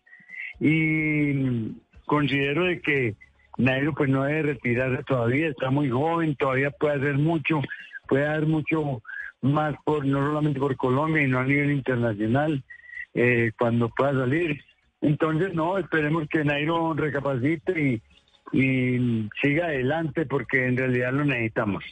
Y 0.59 1.73
considero 2.05 2.65
de 2.65 2.81
que 2.81 3.15
Nairo 3.57 3.93
pues 3.93 4.09
no 4.09 4.23
debe 4.23 4.53
retirarse 4.53 5.03
todavía, 5.03 5.49
está 5.49 5.69
muy 5.69 5.89
joven, 5.89 6.35
todavía 6.35 6.71
puede 6.71 6.95
hacer 6.95 7.17
mucho, 7.17 7.61
puede 8.07 8.25
dar 8.25 8.45
mucho 8.45 9.01
más 9.41 9.75
por 9.85 10.05
no 10.05 10.25
solamente 10.25 10.59
por 10.59 10.75
Colombia, 10.75 11.23
y 11.23 11.27
no 11.27 11.39
a 11.39 11.45
nivel 11.45 11.71
internacional, 11.71 12.63
eh, 13.13 13.51
cuando 13.57 13.89
pueda 13.89 14.13
salir. 14.13 14.61
Entonces, 15.01 15.53
no, 15.53 15.77
esperemos 15.77 16.27
que 16.29 16.43
Nairo 16.43 16.93
recapacite 16.93 18.01
y 18.51 19.29
siga 19.41 19.65
adelante 19.65 20.25
porque 20.25 20.65
en 20.65 20.77
realidad 20.77 21.13
lo 21.13 21.25
necesitamos. 21.25 21.83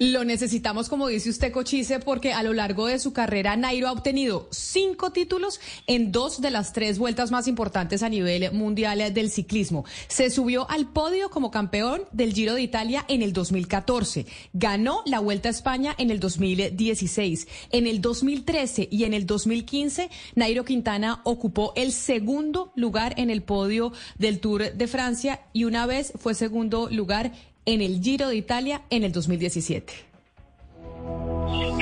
Lo 0.00 0.22
necesitamos, 0.22 0.88
como 0.88 1.08
dice 1.08 1.28
usted, 1.28 1.50
Cochise, 1.50 1.98
porque 1.98 2.32
a 2.32 2.44
lo 2.44 2.52
largo 2.54 2.86
de 2.86 3.00
su 3.00 3.12
carrera 3.12 3.56
Nairo 3.56 3.88
ha 3.88 3.92
obtenido 3.92 4.46
cinco 4.52 5.10
títulos 5.10 5.58
en 5.88 6.12
dos 6.12 6.40
de 6.40 6.52
las 6.52 6.72
tres 6.72 7.00
vueltas 7.00 7.32
más 7.32 7.48
importantes 7.48 8.04
a 8.04 8.08
nivel 8.08 8.52
mundial 8.52 9.12
del 9.12 9.28
ciclismo. 9.28 9.84
Se 10.06 10.30
subió 10.30 10.70
al 10.70 10.86
podio 10.86 11.30
como 11.30 11.50
campeón 11.50 12.02
del 12.12 12.32
Giro 12.32 12.54
de 12.54 12.62
Italia 12.62 13.04
en 13.08 13.22
el 13.22 13.32
2014. 13.32 14.26
Ganó 14.52 15.02
la 15.04 15.18
Vuelta 15.18 15.48
a 15.48 15.50
España 15.50 15.96
en 15.98 16.12
el 16.12 16.20
2016. 16.20 17.48
En 17.72 17.88
el 17.88 18.00
2013 18.00 18.86
y 18.92 19.02
en 19.02 19.14
el 19.14 19.26
2015, 19.26 20.10
Nairo 20.36 20.64
Quintana 20.64 21.22
ocupó 21.24 21.72
el 21.74 21.90
segundo 21.90 22.70
lugar 22.76 23.14
en 23.16 23.30
el 23.30 23.42
podio 23.42 23.92
del 24.16 24.38
Tour 24.38 24.74
de 24.74 24.86
Francia 24.86 25.40
y 25.52 25.64
una 25.64 25.86
vez 25.86 26.12
fue 26.20 26.34
segundo 26.34 26.88
lugar 26.88 27.32
en 27.68 27.82
el 27.82 28.00
Giro 28.02 28.28
de 28.28 28.36
Italia 28.36 28.80
en 28.88 29.04
el 29.04 29.12
2017. 29.12 29.92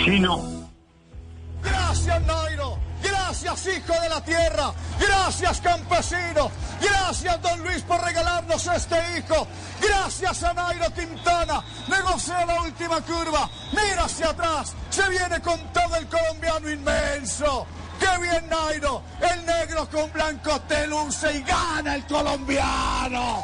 Sí, 0.05 0.19
no. 0.19 0.69
Gracias, 1.63 2.27
Nairo. 2.27 2.77
Gracias, 3.01 3.67
hijo 3.69 4.01
de 4.01 4.09
la 4.09 4.25
tierra. 4.25 4.73
Gracias, 4.99 5.61
campesino. 5.61 6.51
Gracias, 6.81 7.41
don 7.41 7.63
Luis, 7.63 7.83
por 7.83 8.03
regalarnos 8.03 8.67
este 8.67 8.97
hijo. 9.17 9.47
Gracias 9.81 10.43
a 10.43 10.53
Nairo 10.55 10.93
Quintana. 10.93 11.63
Negocia 11.89 12.45
la 12.45 12.63
última 12.63 13.01
curva. 13.03 13.49
Mira 13.71 14.07
hacia 14.07 14.31
atrás. 14.31 14.75
Se 14.91 15.09
viene 15.09 15.41
con 15.41 15.61
todo 15.73 15.95
el 15.97 16.07
colombiano 16.09 16.69
inmenso. 16.69 17.65
¡Qué 18.01 18.23
bien, 18.23 18.49
Nairo! 18.49 19.03
El 19.21 19.47
negro 19.47 19.89
con 19.89 20.13
blanco 20.13 20.61
te 20.63 20.87
luce 20.89 21.33
y 21.33 21.43
gana 21.43 21.95
el 21.95 22.05
colombiano. 22.07 23.43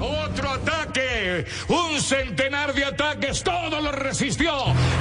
Otro 0.00 0.50
ataque, 0.50 1.46
un 1.68 2.00
centenar 2.00 2.72
de 2.74 2.84
ataques, 2.84 3.42
todo 3.42 3.80
lo 3.80 3.92
resistió. 3.92 4.52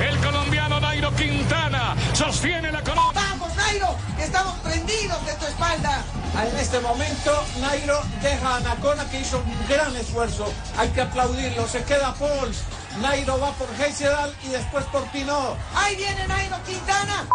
El 0.02 0.18
colombiano 0.18 0.80
Nairo 0.80 1.14
Quintana 1.16 1.96
sostiene 2.14 2.72
la 2.72 2.82
columna. 2.84 3.12
¡Vamos, 3.14 3.56
Nairo! 3.56 3.96
Estamos 4.20 4.58
prendidos 4.60 5.26
de 5.26 5.34
tu 5.36 5.46
espalda. 5.46 6.04
En 6.34 6.58
este 6.58 6.80
momento, 6.80 7.44
Nairo 7.60 8.02
deja 8.22 8.56
a 8.56 8.60
Nacona 8.62 9.10
que 9.10 9.22
hizo 9.22 9.40
un 9.40 9.68
gran 9.68 9.96
esfuerzo. 9.96 10.52
Hay 10.78 10.90
que 10.90 11.02
aplaudirlo. 11.02 11.68
Se 11.68 11.84
queda 11.84 12.14
Pauls. 12.16 12.64
Nairo 13.02 13.40
va 13.40 13.52
por 13.54 13.70
Heisedal 13.80 14.36
y 14.44 14.50
después 14.50 14.84
por 14.86 15.04
Pinot. 15.12 15.58
¡Ahí 15.76 15.96
viene 15.96 16.28
Nairo 16.28 16.58
Quintana! 16.66 17.28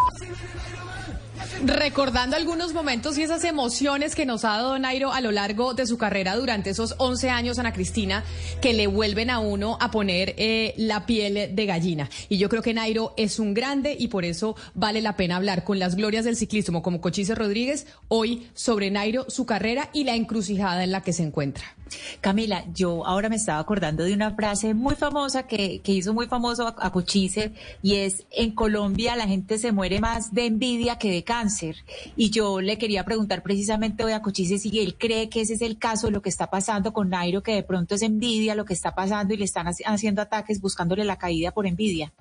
Recordando 1.65 2.37
algunos 2.37 2.75
momentos 2.75 3.19
y 3.19 3.23
esas 3.23 3.45
emociones 3.45 4.15
que 4.15 4.27
nos 4.27 4.45
ha 4.45 4.51
dado 4.51 4.79
Nairo 4.79 5.13
a 5.13 5.21
lo 5.21 5.33
largo 5.33 5.75
de 5.75 5.87
su 5.87 5.99
carrera 5.99 6.37
durante 6.37 6.71
esos 6.71 6.95
11 6.99 7.31
años, 7.31 7.59
Ana 7.59 7.73
Cristina, 7.73 8.25
que 8.61 8.73
le 8.73 8.87
vuelven 8.87 9.31
a 9.31 9.39
uno 9.39 9.79
a 9.81 9.91
poner 9.91 10.35
eh, 10.37 10.75
la 10.77 11.07
piel 11.07 11.55
de 11.55 11.67
gallina. 11.67 12.11
Y 12.29 12.39
yo 12.39 12.49
creo 12.49 12.63
que 12.63 12.75
Nairo 12.75 13.15
es 13.17 13.39
un 13.39 13.55
grande 13.55 13.97
y 13.99 14.09
por 14.09 14.25
eso 14.25 14.57
vale 14.75 15.01
la 15.01 15.17
pena 15.17 15.37
hablar 15.37 15.65
con 15.65 15.79
las 15.79 15.97
glorias 15.97 16.25
del 16.25 16.37
ciclismo 16.37 16.83
como 16.83 17.01
Cochise 17.01 17.35
Rodríguez 17.35 17.87
hoy 18.09 18.49
sobre 18.55 18.91
Nairo, 18.91 19.27
su 19.29 19.47
carrera 19.47 19.91
y 19.93 20.05
la 20.05 20.15
encrucijada 20.15 20.85
en 20.85 20.93
la 20.93 21.03
que 21.03 21.13
se 21.13 21.23
encuentra. 21.23 21.77
Camila, 22.21 22.65
yo 22.75 23.07
ahora 23.07 23.29
me 23.29 23.37
estaba 23.37 23.61
acordando 23.61 24.05
de 24.05 24.13
una 24.13 24.33
frase 24.33 24.75
muy 24.75 24.97
famosa 24.97 25.47
que, 25.47 25.81
que 25.81 25.93
hizo 25.93 26.13
muy 26.13 26.27
famoso 26.27 26.67
a, 26.67 26.91
Cochise 26.91 27.53
y 27.83 27.97
es, 27.97 28.27
en 28.31 28.53
Colombia 28.53 29.17
la 29.17 29.27
gente 29.27 29.59
se 29.59 29.73
muere 29.73 30.01
más 30.01 30.33
de 30.35 30.47
envidia 30.47 30.99
que 30.99 31.11
de 31.11 31.23
cáncer. 31.23 31.77
Y 32.17 32.31
yo 32.31 32.61
le 32.61 32.79
quería 32.79 33.05
preguntar 33.05 33.43
precisamente 33.43 34.05
hoy 34.05 34.13
a 34.13 34.23
Cochise 34.23 34.59
si 34.59 34.81
él 34.81 34.97
cree 34.99 35.29
que 35.29 35.43
ese 35.43 35.55
es 35.55 35.63
el 35.63 35.79
caso 35.79 36.11
lo 36.11 36.23
que 36.23 36.29
está 36.29 36.49
pasando 36.49 36.93
con 36.93 37.11
Nairo, 37.11 37.43
que 37.43 37.55
de 37.55 37.63
pronto 37.63 37.95
es 37.95 38.03
envidia 38.03 38.55
lo 38.55 38.65
que 38.65 38.75
está 38.75 38.95
pasando 38.95 39.35
y 39.35 39.37
le 39.37 39.45
están 39.45 39.67
haciendo 39.67 40.23
ataques 40.23 40.61
buscándole 40.61 41.05
la 41.05 41.17
caída 41.17 41.53
por 41.53 41.67
envidia. 41.67 42.13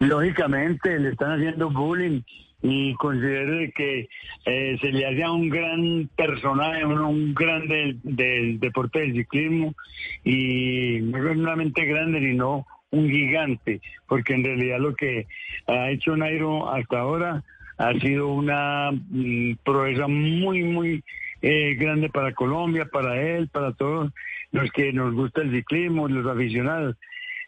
Lógicamente, 0.00 0.98
le 0.98 1.10
están 1.10 1.32
haciendo 1.32 1.70
bullying 1.70 2.22
y 2.66 2.94
considero 2.94 3.70
que 3.74 4.08
eh, 4.46 4.78
se 4.80 4.90
le 4.90 5.06
hace 5.06 5.28
un 5.28 5.50
gran 5.50 6.08
personaje, 6.16 6.86
un, 6.86 6.98
un 6.98 7.34
grande 7.34 7.96
del, 8.02 8.58
deporte 8.58 9.00
del 9.00 9.12
ciclismo 9.12 9.74
y 10.24 11.00
no 11.02 11.22
solamente 11.22 11.84
grande, 11.84 12.20
sino 12.20 12.66
un 12.90 13.10
gigante, 13.10 13.82
porque 14.08 14.32
en 14.32 14.44
realidad 14.44 14.78
lo 14.78 14.94
que 14.94 15.26
ha 15.66 15.90
hecho 15.90 16.16
Nairo 16.16 16.70
hasta 16.70 17.00
ahora 17.00 17.44
ha 17.76 17.92
sido 18.00 18.28
una 18.28 18.92
mm, 18.92 19.56
proeza 19.62 20.08
muy, 20.08 20.62
muy 20.62 21.04
eh, 21.42 21.74
grande 21.74 22.08
para 22.08 22.32
Colombia, 22.32 22.86
para 22.90 23.20
él, 23.20 23.48
para 23.48 23.72
todos 23.72 24.10
los 24.52 24.70
que 24.70 24.90
nos 24.94 25.12
gusta 25.12 25.42
el 25.42 25.50
ciclismo, 25.50 26.08
los 26.08 26.26
aficionados. 26.26 26.96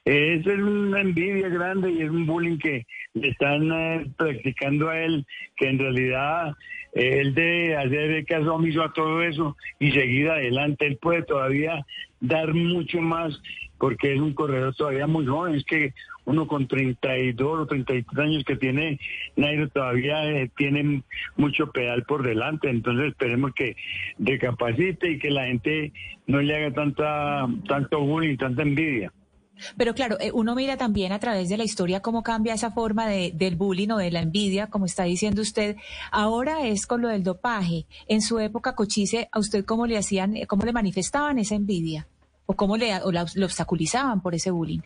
Es 0.06 0.46
una 0.46 1.00
envidia 1.00 1.48
grande 1.48 1.90
y 1.90 2.02
es 2.02 2.10
un 2.10 2.26
bullying 2.26 2.58
que 2.58 2.86
le 3.14 3.28
están 3.30 3.72
eh, 3.72 4.06
practicando 4.16 4.88
a 4.88 5.00
él, 5.00 5.26
que 5.56 5.68
en 5.68 5.80
realidad 5.80 6.54
eh, 6.92 7.18
él 7.22 7.34
debe 7.34 7.76
hacer 7.76 8.24
caso 8.24 8.54
omiso 8.54 8.84
a 8.84 8.92
todo 8.92 9.20
eso 9.24 9.56
y 9.80 9.90
seguir 9.90 10.30
adelante. 10.30 10.86
Él 10.86 10.96
puede 10.98 11.24
todavía 11.24 11.84
dar 12.20 12.54
mucho 12.54 13.00
más 13.00 13.42
porque 13.78 14.14
es 14.14 14.20
un 14.20 14.32
corredor 14.32 14.76
todavía 14.76 15.08
muy 15.08 15.26
joven. 15.26 15.56
Es 15.56 15.64
que 15.64 15.92
uno 16.24 16.46
con 16.46 16.68
32 16.68 17.58
o 17.58 17.66
33 17.66 18.18
años 18.20 18.44
que 18.44 18.54
tiene 18.54 19.00
Nairo 19.34 19.68
todavía 19.70 20.24
eh, 20.30 20.48
tiene 20.56 21.02
mucho 21.36 21.72
pedal 21.72 22.04
por 22.04 22.22
delante. 22.22 22.70
Entonces 22.70 23.08
esperemos 23.08 23.52
que 23.54 23.74
recapacite 24.20 25.10
y 25.10 25.18
que 25.18 25.30
la 25.30 25.46
gente 25.46 25.92
no 26.28 26.40
le 26.40 26.54
haga 26.54 26.70
tanta 26.72 27.48
tanto 27.66 28.02
bullying, 28.02 28.36
tanta 28.36 28.62
envidia. 28.62 29.12
Pero 29.76 29.94
claro, 29.94 30.16
eh, 30.20 30.30
uno 30.32 30.54
mira 30.54 30.76
también 30.76 31.12
a 31.12 31.18
través 31.18 31.48
de 31.48 31.56
la 31.56 31.64
historia 31.64 32.00
cómo 32.00 32.22
cambia 32.22 32.54
esa 32.54 32.70
forma 32.70 33.06
de, 33.06 33.32
del 33.34 33.56
bullying 33.56 33.90
o 33.90 33.96
de 33.96 34.10
la 34.10 34.20
envidia, 34.20 34.68
como 34.68 34.86
está 34.86 35.04
diciendo 35.04 35.42
usted. 35.42 35.76
Ahora 36.10 36.66
es 36.66 36.86
con 36.86 37.02
lo 37.02 37.08
del 37.08 37.22
dopaje. 37.22 37.86
En 38.08 38.20
su 38.20 38.38
época, 38.38 38.74
Cochise, 38.74 39.28
¿a 39.32 39.38
usted 39.38 39.64
cómo 39.64 39.86
le 39.86 39.98
hacían, 39.98 40.34
cómo 40.46 40.64
le 40.64 40.72
manifestaban 40.72 41.38
esa 41.38 41.54
envidia? 41.54 42.06
¿O 42.46 42.54
cómo 42.54 42.76
le, 42.76 42.94
o 43.02 43.10
lo 43.10 43.44
obstaculizaban 43.44 44.20
por 44.20 44.34
ese 44.34 44.50
bullying? 44.50 44.80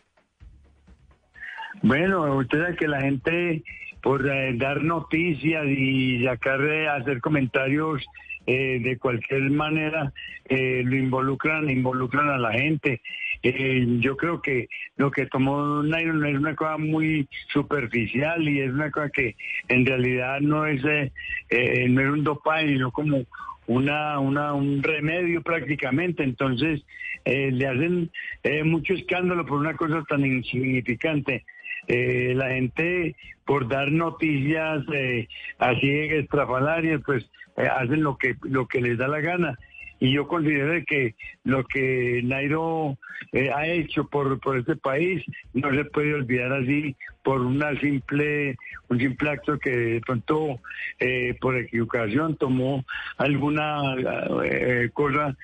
Bueno, 1.82 2.36
usted 2.36 2.58
sabe 2.58 2.76
que 2.76 2.88
la 2.88 3.00
gente, 3.00 3.62
por 4.02 4.28
eh, 4.28 4.52
dar 4.56 4.82
noticias 4.82 5.64
y 5.66 6.22
sacar, 6.24 6.60
eh, 6.60 6.88
hacer 6.88 7.20
comentarios 7.20 8.04
eh, 8.46 8.80
de 8.80 8.98
cualquier 8.98 9.50
manera, 9.50 10.12
lo 10.48 10.96
involucran, 10.96 11.70
involucran 11.70 12.28
a 12.28 12.38
la 12.38 12.52
gente. 12.52 13.00
Yo 13.42 14.16
creo 14.16 14.42
que 14.42 14.68
lo 14.96 15.10
que 15.10 15.26
tomó 15.26 15.82
Nairo 15.82 16.24
es 16.26 16.36
una 16.36 16.54
cosa 16.54 16.76
muy 16.76 17.28
superficial 17.52 18.46
y 18.48 18.60
es 18.60 18.70
una 18.70 18.90
cosa 18.90 19.10
que 19.10 19.36
en 19.68 19.86
realidad 19.86 20.40
no 20.40 20.66
es, 20.66 20.82
no 20.84 22.00
es 22.00 22.08
un 22.08 22.24
dopaje, 22.24 22.68
sino 22.68 22.90
como 22.90 23.24
una, 23.66 24.18
una, 24.18 24.52
un 24.52 24.82
remedio 24.82 25.42
prácticamente. 25.42 26.22
Entonces, 26.22 26.82
le 27.24 27.66
hacen 27.66 28.10
mucho 28.64 28.94
escándalo 28.94 29.46
por 29.46 29.58
una 29.58 29.74
cosa 29.74 30.04
tan 30.08 30.24
insignificante. 30.24 31.44
Eh, 31.86 32.34
la 32.36 32.50
gente 32.50 33.16
por 33.44 33.68
dar 33.68 33.90
noticias 33.90 34.84
eh, 34.92 35.26
así 35.58 35.90
estrafalarias, 35.90 37.00
pues 37.04 37.28
eh, 37.56 37.66
hacen 37.66 38.02
lo 38.02 38.16
que 38.16 38.36
lo 38.42 38.68
que 38.68 38.80
les 38.80 38.96
da 38.96 39.08
la 39.08 39.20
gana. 39.20 39.58
Y 40.00 40.12
yo 40.12 40.26
considero 40.26 40.82
que 40.86 41.14
lo 41.44 41.64
que 41.64 42.22
Nairo 42.24 42.96
ha 43.54 43.66
hecho 43.66 44.08
por, 44.08 44.40
por 44.40 44.58
este 44.58 44.76
país 44.76 45.22
no 45.52 45.70
se 45.70 45.84
puede 45.84 46.14
olvidar 46.14 46.52
así 46.52 46.96
por 47.22 47.42
una 47.42 47.78
simple 47.80 48.56
un 48.88 48.98
simple 48.98 49.30
acto 49.30 49.58
que 49.58 49.70
de 49.70 50.00
pronto 50.00 50.58
por 51.40 51.56
equivocación 51.56 52.36
tomó 52.36 52.82
alguna 53.18 53.94
cosa 54.94 55.36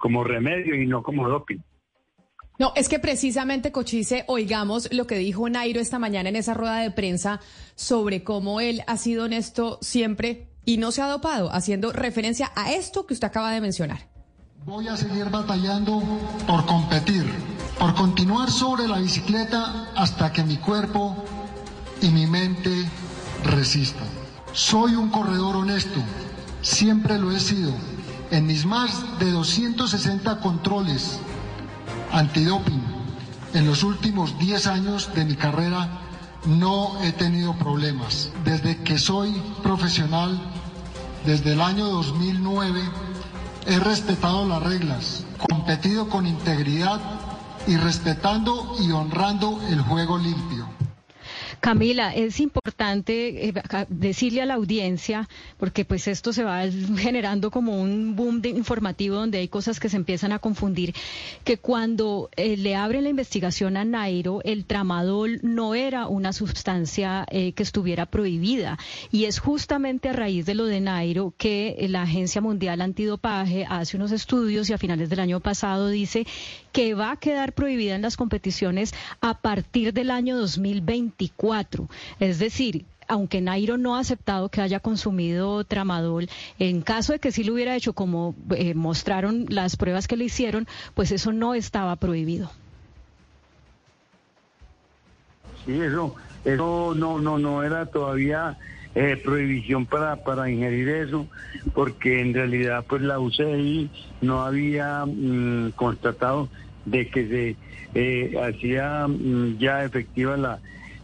como 0.00 0.24
remedio 0.24 0.74
y 0.74 0.86
no 0.86 1.02
como 1.02 1.28
doping. 1.28 1.60
No, 2.60 2.74
es 2.76 2.90
que 2.90 2.98
precisamente, 2.98 3.72
Cochise, 3.72 4.24
oigamos 4.26 4.92
lo 4.92 5.06
que 5.06 5.16
dijo 5.16 5.48
Nairo 5.48 5.80
esta 5.80 5.98
mañana 5.98 6.28
en 6.28 6.36
esa 6.36 6.52
rueda 6.52 6.80
de 6.80 6.90
prensa 6.90 7.40
sobre 7.74 8.22
cómo 8.22 8.60
él 8.60 8.82
ha 8.86 8.98
sido 8.98 9.24
honesto 9.24 9.78
siempre 9.80 10.49
y 10.70 10.76
no 10.76 10.92
se 10.92 11.02
ha 11.02 11.08
dopado, 11.08 11.52
haciendo 11.52 11.92
referencia 11.92 12.52
a 12.54 12.70
esto 12.70 13.04
que 13.04 13.14
usted 13.14 13.26
acaba 13.26 13.50
de 13.50 13.60
mencionar. 13.60 14.06
Voy 14.64 14.86
a 14.86 14.96
seguir 14.96 15.28
batallando 15.28 16.00
por 16.46 16.64
competir, 16.64 17.28
por 17.76 17.92
continuar 17.96 18.52
sobre 18.52 18.86
la 18.86 19.00
bicicleta 19.00 19.90
hasta 19.96 20.32
que 20.32 20.44
mi 20.44 20.58
cuerpo 20.58 21.16
y 22.00 22.10
mi 22.10 22.28
mente 22.28 22.88
resistan. 23.42 24.06
Soy 24.52 24.94
un 24.94 25.10
corredor 25.10 25.56
honesto, 25.56 25.98
siempre 26.62 27.18
lo 27.18 27.32
he 27.32 27.40
sido. 27.40 27.72
En 28.30 28.46
mis 28.46 28.64
más 28.64 29.18
de 29.18 29.32
260 29.32 30.38
controles 30.38 31.18
antidoping. 32.12 32.84
En 33.54 33.66
los 33.66 33.82
últimos 33.82 34.38
10 34.38 34.68
años 34.68 35.12
de 35.16 35.24
mi 35.24 35.34
carrera 35.34 35.88
no 36.46 37.02
he 37.02 37.10
tenido 37.10 37.56
problemas. 37.56 38.30
Desde 38.44 38.76
que 38.84 38.98
soy 38.98 39.32
profesional, 39.64 40.40
desde 41.24 41.52
el 41.52 41.60
año 41.60 41.86
2009, 41.86 42.82
he 43.66 43.78
respetado 43.78 44.46
las 44.46 44.62
reglas, 44.62 45.24
competido 45.48 46.08
con 46.08 46.26
integridad 46.26 47.00
y 47.66 47.76
respetando 47.76 48.76
y 48.80 48.90
honrando 48.90 49.60
el 49.68 49.80
juego 49.82 50.18
limpio. 50.18 50.59
Camila, 51.60 52.14
es 52.14 52.40
importante 52.40 53.48
eh, 53.48 53.54
decirle 53.90 54.40
a 54.40 54.46
la 54.46 54.54
audiencia, 54.54 55.28
porque 55.58 55.84
pues 55.84 56.08
esto 56.08 56.32
se 56.32 56.42
va 56.42 56.62
generando 56.96 57.50
como 57.50 57.80
un 57.80 58.16
boom 58.16 58.40
de 58.40 58.48
informativo 58.48 59.16
donde 59.16 59.38
hay 59.38 59.48
cosas 59.48 59.78
que 59.78 59.90
se 59.90 59.96
empiezan 59.96 60.32
a 60.32 60.38
confundir, 60.38 60.94
que 61.44 61.58
cuando 61.58 62.30
eh, 62.36 62.56
le 62.56 62.76
abren 62.76 63.04
la 63.04 63.10
investigación 63.10 63.76
a 63.76 63.84
Nairo, 63.84 64.40
el 64.44 64.64
tramadol 64.64 65.38
no 65.42 65.74
era 65.74 66.06
una 66.06 66.32
sustancia 66.32 67.26
eh, 67.30 67.52
que 67.52 67.62
estuviera 67.62 68.06
prohibida. 68.06 68.78
Y 69.12 69.26
es 69.26 69.38
justamente 69.38 70.08
a 70.08 70.14
raíz 70.14 70.46
de 70.46 70.54
lo 70.54 70.64
de 70.64 70.80
Nairo 70.80 71.34
que 71.36 71.76
la 71.90 72.02
Agencia 72.02 72.40
Mundial 72.40 72.80
Antidopaje 72.80 73.66
hace 73.68 73.98
unos 73.98 74.12
estudios 74.12 74.70
y 74.70 74.72
a 74.72 74.78
finales 74.78 75.10
del 75.10 75.20
año 75.20 75.40
pasado 75.40 75.88
dice 75.88 76.26
que 76.72 76.94
va 76.94 77.12
a 77.12 77.16
quedar 77.16 77.52
prohibida 77.52 77.96
en 77.96 78.02
las 78.02 78.16
competiciones 78.16 78.94
a 79.20 79.40
partir 79.40 79.92
del 79.92 80.10
año 80.10 80.38
2024. 80.38 81.49
Es 82.18 82.38
decir, 82.38 82.86
aunque 83.08 83.40
Nairo 83.40 83.76
no 83.76 83.96
ha 83.96 84.00
aceptado 84.00 84.50
que 84.50 84.60
haya 84.60 84.80
consumido 84.80 85.64
tramadol, 85.64 86.28
en 86.58 86.80
caso 86.80 87.12
de 87.12 87.18
que 87.18 87.32
sí 87.32 87.42
lo 87.42 87.54
hubiera 87.54 87.74
hecho 87.74 87.92
como 87.92 88.34
eh, 88.56 88.74
mostraron 88.74 89.46
las 89.48 89.76
pruebas 89.76 90.06
que 90.06 90.16
le 90.16 90.24
hicieron, 90.24 90.66
pues 90.94 91.10
eso 91.10 91.32
no 91.32 91.54
estaba 91.54 91.96
prohibido. 91.96 92.50
Sí, 95.66 95.72
eso, 95.80 96.14
eso 96.44 96.94
no, 96.94 97.18
no, 97.18 97.38
no 97.38 97.62
era 97.64 97.86
todavía 97.86 98.56
eh, 98.94 99.20
prohibición 99.22 99.86
para, 99.86 100.16
para 100.16 100.48
ingerir 100.48 100.88
eso, 100.88 101.26
porque 101.74 102.20
en 102.20 102.32
realidad 102.32 102.84
pues 102.88 103.02
la 103.02 103.18
UCI 103.18 103.90
no 104.20 104.42
había 104.42 105.04
mm, 105.04 105.72
constatado 105.72 106.48
de 106.84 107.08
que 107.08 107.28
se 107.28 107.56
eh, 107.94 108.40
hacía 108.40 109.06
mm, 109.08 109.58
ya 109.58 109.84
efectiva 109.84 110.36
la, 110.36 110.60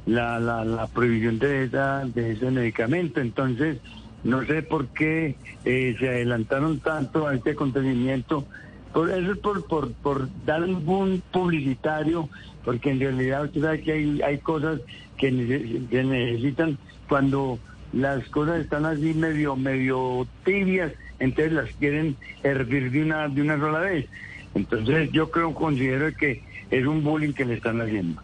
la, 0.07 0.39
la, 0.39 0.87
prohibición 0.87 1.39
de, 1.39 1.65
esa, 1.65 2.05
de 2.05 2.33
ese 2.33 2.51
medicamento. 2.51 3.21
Entonces, 3.21 3.79
no 4.25 4.45
sé 4.45 4.63
por 4.63 4.87
qué 4.89 5.37
eh, 5.65 5.97
se 5.99 6.09
adelantaron 6.09 6.81
tanto 6.81 7.27
a 7.27 7.35
este 7.35 7.51
acontecimiento. 7.51 8.47
Por 8.93 9.11
eso 9.11 9.33
es 9.33 9.39
por, 9.39 9.65
por, 9.67 9.93
por 9.95 10.29
dar 10.45 10.65
boom 10.67 11.21
publicitario, 11.33 12.29
porque 12.65 12.91
en 12.91 13.01
realidad 13.01 13.45
usted 13.45 13.61
sabe 13.61 13.83
que 13.83 13.93
hay, 13.93 14.23
hay 14.23 14.39
cosas 14.39 14.81
que, 15.19 15.83
que 15.91 16.05
necesitan 16.05 16.79
cuando 17.09 17.59
las 17.93 18.27
cosas 18.29 18.61
están 18.61 18.87
así 18.87 19.13
medio, 19.15 19.57
medio 19.57 20.27
tibias, 20.45 20.93
entonces 21.19 21.53
las 21.53 21.71
quieren 21.75 22.17
hervir 22.43 22.91
de 22.91 23.03
una, 23.03 23.29
de 23.29 23.43
una 23.43 23.59
sola 23.59 23.81
vez. 23.81 24.07
Entonces 24.55 25.11
yo 25.13 25.31
creo, 25.31 25.55
considero 25.55 26.15
que 26.17 26.43
es 26.71 26.87
un 26.87 27.03
bullying 27.03 27.33
que 27.33 27.45
le 27.45 27.55
están 27.55 27.81
haciendo. 27.81 28.23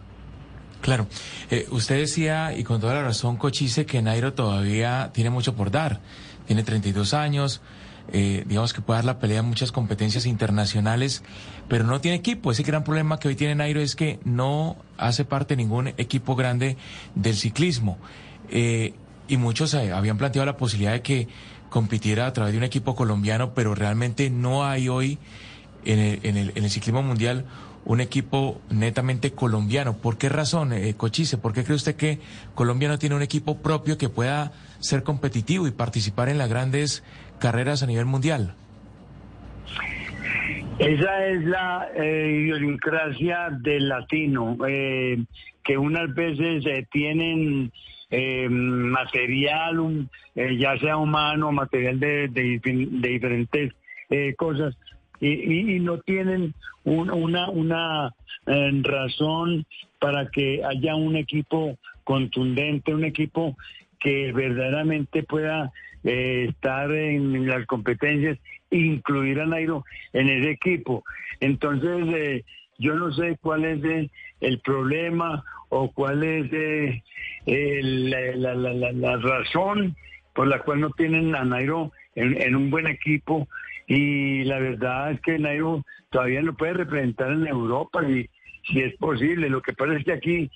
Claro, 0.83 1.07
eh, 1.49 1.65
usted 1.71 1.95
decía, 1.95 2.53
y 2.57 2.65
con 2.65 2.81
toda 2.81 2.93
la 2.93 3.03
razón, 3.03 3.37
Cochise, 3.37 3.85
que 3.85 4.01
Nairo 4.01 4.33
todavía 4.33 5.11
tiene 5.13 5.29
mucho 5.29 5.55
por 5.55 5.71
dar. 5.71 6.01
Tiene 6.45 6.61
32 6.63 7.13
años, 7.13 7.61
eh, 8.11 8.43
digamos 8.45 8.73
que 8.73 8.81
puede 8.81 8.97
dar 8.97 9.05
la 9.05 9.17
pelea 9.17 9.39
en 9.39 9.45
muchas 9.45 9.71
competencias 9.71 10.25
internacionales, 10.25 11.23
pero 11.69 11.85
no 11.85 12.01
tiene 12.01 12.17
equipo. 12.17 12.51
Ese 12.51 12.63
gran 12.63 12.83
problema 12.83 13.17
que 13.17 13.29
hoy 13.29 13.35
tiene 13.37 13.55
Nairo 13.55 13.79
es 13.79 13.95
que 13.95 14.19
no 14.25 14.75
hace 14.97 15.23
parte 15.23 15.55
de 15.55 15.63
ningún 15.63 15.87
equipo 15.87 16.35
grande 16.35 16.75
del 17.15 17.37
ciclismo. 17.37 17.97
Eh, 18.49 18.93
y 19.29 19.37
muchos 19.37 19.73
habían 19.75 20.17
planteado 20.17 20.45
la 20.45 20.57
posibilidad 20.57 20.91
de 20.91 21.01
que 21.01 21.29
compitiera 21.69 22.27
a 22.27 22.33
través 22.33 22.51
de 22.51 22.57
un 22.57 22.65
equipo 22.65 22.93
colombiano, 22.93 23.53
pero 23.53 23.73
realmente 23.73 24.29
no 24.29 24.65
hay 24.65 24.89
hoy 24.89 25.17
en 25.85 25.99
el, 25.99 26.19
en 26.23 26.35
el, 26.35 26.51
en 26.55 26.65
el 26.65 26.69
ciclismo 26.69 27.03
mundial 27.03 27.45
un 27.85 28.01
equipo 28.01 28.61
netamente 28.69 29.31
colombiano. 29.31 29.97
¿Por 29.97 30.17
qué 30.17 30.29
razón, 30.29 30.73
eh, 30.73 30.93
Cochise? 30.95 31.37
¿Por 31.37 31.53
qué 31.53 31.63
cree 31.63 31.75
usted 31.75 31.95
que 31.95 32.19
Colombia 32.55 32.87
no 32.87 32.99
tiene 32.99 33.15
un 33.15 33.21
equipo 33.21 33.57
propio 33.61 33.97
que 33.97 34.09
pueda 34.09 34.51
ser 34.79 35.03
competitivo 35.03 35.67
y 35.67 35.71
participar 35.71 36.29
en 36.29 36.37
las 36.37 36.49
grandes 36.49 37.03
carreras 37.39 37.83
a 37.83 37.87
nivel 37.87 38.05
mundial? 38.05 38.55
Esa 40.79 41.27
es 41.27 41.43
la 41.43 41.87
eh, 41.95 42.39
idiosincrasia 42.41 43.49
del 43.61 43.87
latino, 43.87 44.57
eh, 44.67 45.23
que 45.63 45.77
unas 45.77 46.13
veces 46.15 46.65
eh, 46.65 46.87
tienen 46.91 47.71
material, 48.11 50.07
ya 50.35 50.77
sea 50.77 50.97
humano, 50.97 51.51
material 51.51 51.99
de, 51.99 52.27
de, 52.27 52.59
de 52.63 53.09
diferentes 53.09 53.73
cosas, 54.37 54.77
y, 55.23 55.79
no 55.79 55.99
tienen 55.99 56.53
una, 56.83 57.49
una 57.49 58.13
eh, 58.45 58.81
razón 58.83 59.65
para 59.99 60.27
que 60.29 60.61
haya 60.63 60.95
un 60.95 61.15
equipo 61.15 61.77
contundente, 62.03 62.93
un 62.93 63.05
equipo 63.05 63.55
que 63.99 64.33
verdaderamente 64.33 65.23
pueda 65.23 65.71
eh, 66.03 66.47
estar 66.49 66.91
en, 66.91 67.47
las 67.47 67.65
competencias, 67.67 68.37
incluir 68.69 69.39
a 69.39 69.45
Nairo 69.45 69.85
en 70.11 70.29
ese 70.29 70.51
equipo. 70.51 71.03
Entonces, 71.39 72.05
eh, 72.13 72.43
yo 72.77 72.95
no 72.95 73.13
sé 73.13 73.37
cuál 73.41 73.63
es 73.63 74.09
el 74.41 74.59
problema 74.59 75.43
o 75.69 75.89
cuál 75.91 76.23
es 76.23 76.51
la, 77.45 79.17
razón 79.17 79.95
por 80.35 80.47
la 80.47 80.59
cual 80.59 80.81
no 80.81 80.89
tienen 80.89 81.35
a 81.35 81.45
Nairo 81.45 81.91
en 82.15 82.55
un 82.55 82.69
buen 82.69 82.87
equipo 82.87 83.47
y 83.87 84.43
la 84.43 84.59
verdad 84.59 85.11
es 85.11 85.21
que 85.21 85.39
Nairo 85.39 85.83
todavía 86.09 86.41
no 86.41 86.53
puede 86.53 86.73
representar 86.73 87.31
en 87.31 87.47
Europa 87.47 88.03
y, 88.07 88.29
si 88.67 88.81
es 88.81 88.95
posible. 88.97 89.49
Lo 89.49 89.61
que 89.61 89.73
pasa 89.73 89.95
es 89.95 90.05
que 90.05 90.13
aquí, 90.13 90.51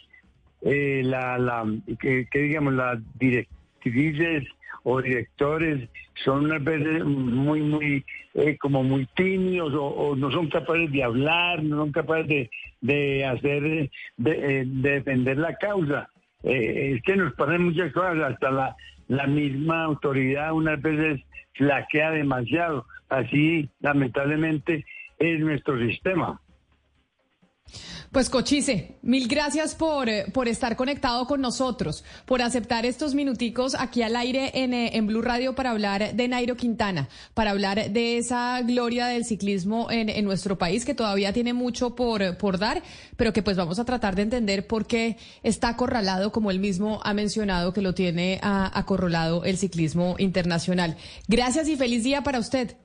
eh, 0.61 1.01
la, 1.03 1.37
la, 1.37 1.65
que, 1.99 2.27
digamos, 2.33 2.73
las 2.73 2.99
directrices 3.17 4.47
o 4.83 5.01
directores 5.01 5.89
son 6.23 6.45
unas 6.45 6.63
veces 6.63 7.03
muy, 7.03 7.61
muy, 7.61 8.05
eh, 8.33 8.57
como 8.57 8.83
muy 8.83 9.05
tímidos 9.15 9.73
o, 9.75 10.15
no 10.15 10.31
son 10.31 10.49
capaces 10.49 10.91
de 10.91 11.03
hablar, 11.03 11.61
no 11.63 11.77
son 11.77 11.91
capaces 11.91 12.27
de, 12.27 12.49
de 12.81 13.25
hacer, 13.25 13.89
de, 14.17 14.65
de 14.65 14.65
defender 14.65 15.37
la 15.37 15.55
causa. 15.55 16.09
es 16.43 17.01
que 17.03 17.15
nos 17.15 17.33
pasan 17.33 17.65
muchas 17.65 17.91
cosas, 17.91 18.17
hasta 18.19 18.51
la, 18.51 18.75
la 19.07 19.27
misma 19.27 19.83
autoridad 19.83 20.53
unas 20.53 20.81
veces 20.81 21.21
flaquea 21.53 22.11
demasiado. 22.11 22.85
Así, 23.09 23.69
lamentablemente, 23.79 24.85
es 25.17 25.39
nuestro 25.39 25.79
sistema. 25.79 26.41
Pues 28.11 28.29
Cochise, 28.29 28.97
mil 29.01 29.27
gracias 29.27 29.75
por, 29.75 30.07
eh, 30.07 30.25
por 30.33 30.47
estar 30.47 30.77
conectado 30.77 31.25
con 31.27 31.41
nosotros, 31.41 32.05
por 32.25 32.41
aceptar 32.41 32.85
estos 32.85 33.13
minuticos 33.13 33.75
aquí 33.75 34.01
al 34.01 34.15
aire 34.15 34.51
en, 34.53 34.73
eh, 34.73 34.91
en 34.93 35.07
Blue 35.07 35.21
Radio 35.21 35.55
para 35.55 35.71
hablar 35.71 36.15
de 36.15 36.27
Nairo 36.29 36.55
Quintana, 36.55 37.09
para 37.33 37.51
hablar 37.51 37.91
de 37.91 38.17
esa 38.17 38.61
gloria 38.61 39.07
del 39.07 39.25
ciclismo 39.25 39.91
en, 39.91 40.07
en, 40.07 40.23
nuestro 40.23 40.57
país 40.57 40.85
que 40.85 40.95
todavía 40.95 41.33
tiene 41.33 41.51
mucho 41.51 41.95
por, 41.95 42.37
por 42.37 42.57
dar, 42.57 42.81
pero 43.17 43.33
que 43.33 43.43
pues 43.43 43.57
vamos 43.57 43.77
a 43.77 43.85
tratar 43.85 44.15
de 44.15 44.21
entender 44.21 44.67
por 44.67 44.87
qué 44.87 45.17
está 45.43 45.69
acorralado, 45.69 46.31
como 46.31 46.49
él 46.49 46.59
mismo 46.59 47.01
ha 47.03 47.13
mencionado, 47.13 47.73
que 47.73 47.81
lo 47.81 47.93
tiene 47.93 48.39
acorralado 48.41 49.43
el 49.43 49.57
ciclismo 49.57 50.15
internacional. 50.17 50.95
Gracias 51.27 51.67
y 51.67 51.75
feliz 51.75 52.03
día 52.05 52.23
para 52.23 52.39
usted. 52.39 52.77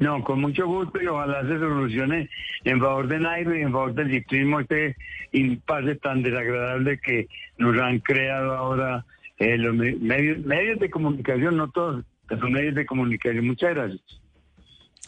No, 0.00 0.24
con 0.24 0.40
mucho 0.40 0.66
gusto 0.66 1.00
y 1.00 1.06
ojalá 1.06 1.42
se 1.42 1.58
solucione 1.58 2.30
en 2.64 2.80
favor 2.80 3.06
de 3.06 3.20
Nairo 3.20 3.54
y 3.54 3.60
en 3.60 3.70
favor 3.70 3.92
del 3.92 4.10
ciclismo 4.10 4.60
este 4.60 4.96
impasse 5.32 5.94
tan 5.96 6.22
desagradable 6.22 6.98
que 7.00 7.28
nos 7.58 7.78
han 7.78 7.98
creado 7.98 8.52
ahora 8.56 9.04
eh, 9.38 9.58
los 9.58 9.74
medios, 9.74 10.38
medios 10.38 10.78
de 10.80 10.90
comunicación, 10.90 11.58
no 11.58 11.70
todos, 11.70 12.02
los 12.30 12.50
medios 12.50 12.74
de 12.74 12.86
comunicación. 12.86 13.46
Muchas 13.46 13.74
gracias. 13.74 14.19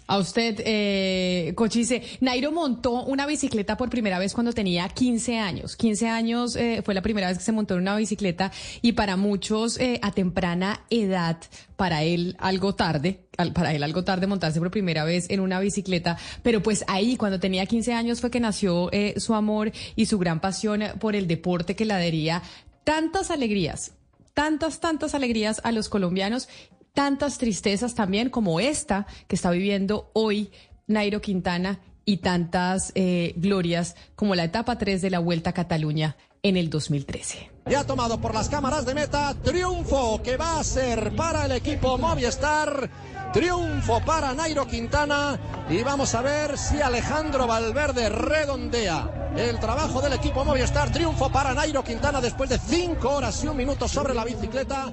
A 0.07 0.19
usted, 0.19 0.61
eh, 0.65 1.53
Cochise. 1.55 2.03
Nairo 2.21 2.53
montó 2.53 3.05
una 3.05 3.27
bicicleta 3.27 3.77
por 3.77 3.89
primera 3.89 4.19
vez 4.19 4.35
cuando 4.35 4.53
tenía 4.53 4.89
15 4.89 5.39
años. 5.39 5.77
15 5.77 6.09
años 6.09 6.57
eh, 6.57 6.83
fue 6.85 6.95
la 6.95 7.03
primera 7.03 7.29
vez 7.29 7.39
que 7.39 7.45
se 7.45 7.53
montó 7.53 7.75
en 7.75 7.81
una 7.81 7.97
bicicleta 7.97 8.51
y 8.83 8.93
para 8.93 9.17
muchos 9.17 9.79
eh, 9.79 10.01
a 10.03 10.13
temprana 10.13 10.85
edad, 10.91 11.39
para 11.77 12.03
él 12.03 12.37
algo 12.39 12.75
tarde, 12.75 13.21
para 13.55 13.75
él 13.75 13.83
algo 13.83 14.05
tarde 14.05 14.27
montarse 14.27 14.59
por 14.59 14.71
primera 14.71 15.05
vez 15.05 15.31
en 15.31 15.41
una 15.41 15.61
bicicleta. 15.61 16.19
Pero 16.43 16.63
pues 16.63 16.85
ahí, 16.89 17.17
cuando 17.17 17.41
tenía 17.41 17.67
15 17.67 17.93
años, 17.93 18.21
fue 18.21 18.31
que 18.31 18.41
nació 18.41 18.91
su 19.17 19.35
amor 19.35 19.73
y 19.97 20.07
su 20.07 20.19
gran 20.19 20.41
pasión 20.41 20.83
por 20.99 21.17
el 21.17 21.27
deporte 21.27 21.77
que 21.77 21.85
le 21.85 21.95
daría 21.95 22.43
tantas 22.85 23.31
alegrías 23.31 23.93
tantas, 24.35 24.81
tantas 24.81 25.15
alegrías 25.15 25.61
a 25.65 25.73
los 25.73 25.89
colombianos 25.89 26.49
tantas 26.95 27.39
tristezas 27.39 27.95
también 27.95 28.31
como 28.31 28.61
esta 28.61 29.07
que 29.27 29.37
está 29.37 29.51
viviendo 29.51 30.11
hoy 30.13 30.51
Nairo 30.87 31.21
Quintana 31.21 31.81
y 32.05 32.19
tantas 32.19 32.93
eh, 32.95 33.35
glorias 33.37 33.97
como 34.15 34.35
la 34.35 34.45
etapa 34.45 34.77
3 34.77 35.01
de 35.01 35.11
la 35.11 35.19
Vuelta 35.19 35.51
a 35.51 35.55
Cataluña 35.55 36.17
en 36.43 36.57
el 36.57 36.69
2013. 36.69 37.51
Ya 37.67 37.85
tomado 37.85 38.21
por 38.21 38.35
las 38.35 38.49
cámaras 38.49 38.85
de 38.85 38.95
meta, 38.95 39.35
triunfo 39.43 40.21
que 40.23 40.37
va 40.37 40.59
a 40.59 40.65
ser 40.65 41.15
para 41.15 41.47
el 41.47 41.53
equipo 41.53 41.97
Movistar, 41.97 42.91
triunfo 43.33 44.01
para 44.05 44.35
Nairo 44.35 44.67
Quintana 44.67 45.39
y 45.71 45.83
vamos 45.83 46.15
a 46.17 46.23
ver 46.23 46.59
si 46.59 46.81
Alejandro 46.81 47.47
Valverde 47.47 48.09
redondea 48.09 49.33
el 49.37 49.61
trabajo 49.61 50.03
del 50.03 50.15
equipo 50.15 50.45
Movistar, 50.45 50.91
triunfo 50.91 51.31
para 51.31 51.55
Nairo 51.55 51.85
Quintana 51.85 52.21
después 52.21 52.51
de 52.51 52.59
5 52.59 53.09
horas 53.09 53.43
y 53.45 53.47
un 53.47 53.57
minuto 53.57 53.87
sobre 53.87 54.13
la 54.13 54.25
bicicleta. 54.25 54.93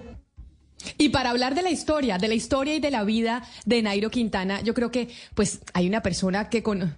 Y 0.97 1.09
para 1.09 1.31
hablar 1.31 1.55
de 1.55 1.61
la 1.61 1.71
historia, 1.71 2.17
de 2.17 2.27
la 2.27 2.33
historia 2.33 2.75
y 2.75 2.79
de 2.79 2.91
la 2.91 3.03
vida 3.03 3.43
de 3.65 3.81
Nairo 3.81 4.09
Quintana, 4.09 4.61
yo 4.61 4.73
creo 4.73 4.91
que 4.91 5.09
pues 5.35 5.59
hay 5.73 5.87
una 5.87 6.01
persona 6.01 6.49
que 6.49 6.63
con 6.63 6.95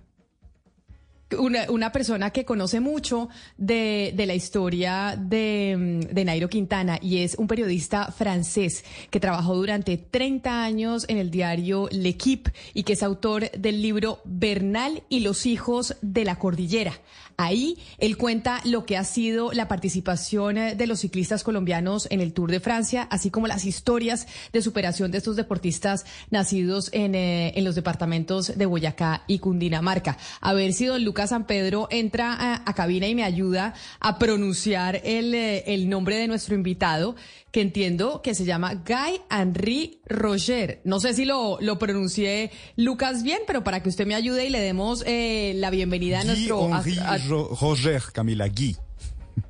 una, 1.37 1.91
persona 1.91 2.31
que 2.31 2.45
conoce 2.45 2.79
mucho 2.79 3.29
de, 3.57 4.13
la 4.17 4.33
historia 4.33 5.15
de, 5.17 6.07
de, 6.11 6.25
Nairo 6.25 6.49
Quintana 6.49 6.99
y 7.01 7.19
es 7.19 7.35
un 7.35 7.47
periodista 7.47 8.11
francés 8.11 8.83
que 9.09 9.19
trabajó 9.19 9.55
durante 9.55 9.97
30 9.97 10.63
años 10.63 11.05
en 11.07 11.17
el 11.17 11.31
diario 11.31 11.87
L'Equipe 11.91 12.51
y 12.73 12.83
que 12.83 12.93
es 12.93 13.03
autor 13.03 13.49
del 13.51 13.81
libro 13.81 14.19
Bernal 14.25 15.03
y 15.09 15.21
los 15.21 15.45
hijos 15.45 15.95
de 16.01 16.25
la 16.25 16.37
cordillera. 16.37 16.93
Ahí 17.37 17.77
él 17.97 18.17
cuenta 18.17 18.61
lo 18.65 18.85
que 18.85 18.97
ha 18.97 19.03
sido 19.03 19.51
la 19.51 19.67
participación 19.67 20.57
eh, 20.57 20.75
de 20.75 20.87
los 20.87 20.99
ciclistas 20.99 21.43
colombianos 21.43 22.07
en 22.11 22.21
el 22.21 22.33
Tour 22.33 22.51
de 22.51 22.59
Francia, 22.59 23.07
así 23.09 23.29
como 23.29 23.47
las 23.47 23.65
historias 23.65 24.27
de 24.53 24.61
superación 24.61 25.11
de 25.11 25.17
estos 25.17 25.35
deportistas 25.35 26.05
nacidos 26.29 26.89
en, 26.93 27.15
eh, 27.15 27.53
en 27.55 27.63
los 27.63 27.75
departamentos 27.75 28.57
de 28.57 28.65
Boyacá 28.65 29.23
y 29.27 29.39
Cundinamarca. 29.39 30.17
A 30.39 30.53
ver 30.53 30.73
si 30.73 30.85
don 30.85 31.03
Lucas 31.03 31.29
San 31.29 31.45
Pedro 31.45 31.87
entra 31.89 32.61
a, 32.65 32.73
cabina 32.73 33.07
y 33.07 33.15
me 33.15 33.23
ayuda 33.23 33.73
a 33.99 34.17
pronunciar 34.17 35.01
el, 35.03 35.33
eh, 35.33 35.63
el 35.67 35.89
nombre 35.89 36.15
de 36.15 36.27
nuestro 36.27 36.55
invitado 36.55 37.15
que 37.51 37.61
entiendo 37.61 38.21
que 38.21 38.33
se 38.33 38.45
llama 38.45 38.75
Guy 38.75 39.21
Henry 39.29 40.01
Roger. 40.05 40.81
No 40.85 40.99
sé 40.99 41.13
si 41.13 41.25
lo, 41.25 41.57
lo 41.59 41.77
pronuncié 41.77 42.51
Lucas 42.77 43.23
bien, 43.23 43.39
pero 43.45 43.63
para 43.63 43.83
que 43.83 43.89
usted 43.89 44.07
me 44.07 44.15
ayude 44.15 44.45
y 44.45 44.49
le 44.49 44.59
demos 44.59 45.03
eh, 45.05 45.53
la 45.57 45.69
bienvenida 45.69 46.21
a 46.21 46.23
nuestro... 46.23 46.69
Henry 46.69 46.97
Roger, 47.27 48.01
Camila, 48.13 48.47
Guy. 48.47 48.77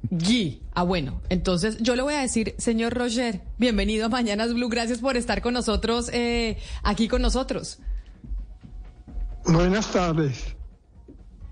Guy. 0.10 0.62
Ah, 0.74 0.84
bueno. 0.84 1.22
Entonces 1.30 1.78
yo 1.80 1.96
le 1.96 2.02
voy 2.02 2.16
a 2.16 2.22
decir, 2.22 2.56
señor 2.58 2.94
Roger, 2.94 3.42
bienvenido 3.58 4.08
a 4.08 4.10
Mañanas 4.10 4.54
Blue. 4.54 4.70
Gracias 4.70 5.00
por 5.00 5.16
estar 5.16 5.42
con 5.42 5.54
nosotros, 5.54 6.10
eh, 6.12 6.58
aquí 6.84 7.08
con 7.08 7.22
nosotros. 7.22 7.80
Buenas 9.46 9.92
tardes. 9.92 10.56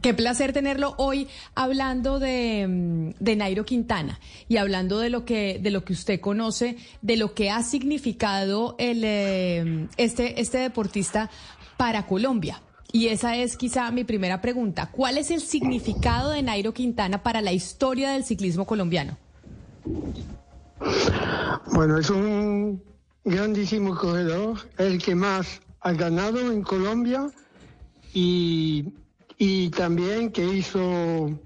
Qué 0.02 0.14
placer 0.14 0.54
tenerlo 0.54 0.94
hoy 0.98 1.28
hablando 1.56 2.20
de, 2.20 2.66
mm, 2.68 3.24
de, 3.24 3.36
Nairo 3.36 3.66
Quintana 3.66 4.20
y 4.48 4.56
hablando 4.58 5.00
de 5.00 5.10
lo 5.10 5.26
que 5.26 5.60
de 5.62 5.72
lo 5.72 5.84
que 5.84 5.94
usted 5.94 6.22
conoce, 6.22 6.78
de 7.02 7.18
lo 7.18 7.34
que 7.34 7.52
ha 7.52 7.64
significado 7.64 8.76
el 8.80 9.02
eh, 9.04 9.88
este 9.98 10.40
este 10.40 10.60
deportista 10.60 11.30
para 11.76 12.08
Colombia. 12.08 12.62
Y 12.92 13.08
esa 13.08 13.36
es 13.36 13.58
quizá 13.58 13.92
mi 13.92 14.04
primera 14.04 14.42
pregunta. 14.42 14.90
¿Cuál 14.90 15.18
es 15.18 15.32
el 15.32 15.42
significado 15.42 16.32
de 16.32 16.42
Nairo 16.42 16.74
Quintana 16.74 17.22
para 17.22 17.42
la 17.42 17.52
historia 17.52 18.12
del 18.12 18.24
ciclismo 18.24 18.66
colombiano? 18.66 19.18
Bueno, 21.74 22.00
es 22.00 22.10
un 22.10 22.82
grandísimo 23.26 23.96
corredor, 23.96 24.58
el 24.78 25.02
que 25.02 25.14
más 25.14 25.62
ha 25.82 25.92
ganado 25.92 26.40
en 26.52 26.64
Colombia 26.64 27.28
y 28.14 28.86
y 29.42 29.70
también 29.70 30.32
que 30.32 30.46
hizo, 30.46 31.40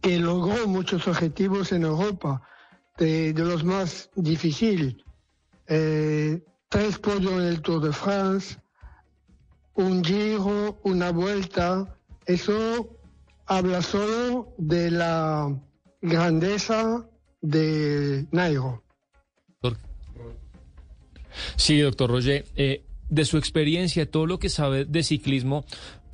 que 0.00 0.18
logró 0.18 0.66
muchos 0.66 1.06
objetivos 1.06 1.70
en 1.70 1.82
Europa, 1.82 2.42
de, 2.96 3.34
los 3.36 3.62
más 3.62 4.10
difíciles. 4.16 4.96
Eh, 5.68 6.42
tres 6.70 6.98
podios 6.98 7.32
en 7.34 7.42
el 7.42 7.60
Tour 7.60 7.82
de 7.82 7.92
France, 7.92 8.56
un 9.74 10.02
giro, 10.02 10.80
una 10.82 11.12
vuelta, 11.12 11.94
eso 12.24 12.98
habla 13.44 13.82
solo 13.82 14.54
de 14.56 14.90
la 14.90 15.54
grandeza 16.00 17.06
de 17.42 18.26
Nairo. 18.30 18.82
Sí, 21.56 21.80
doctor 21.80 22.10
Roger, 22.10 22.46
eh, 22.56 22.84
de 23.08 23.24
su 23.24 23.36
experiencia, 23.36 24.10
todo 24.10 24.26
lo 24.26 24.38
que 24.38 24.48
sabe 24.48 24.84
de 24.84 25.02
ciclismo, 25.02 25.64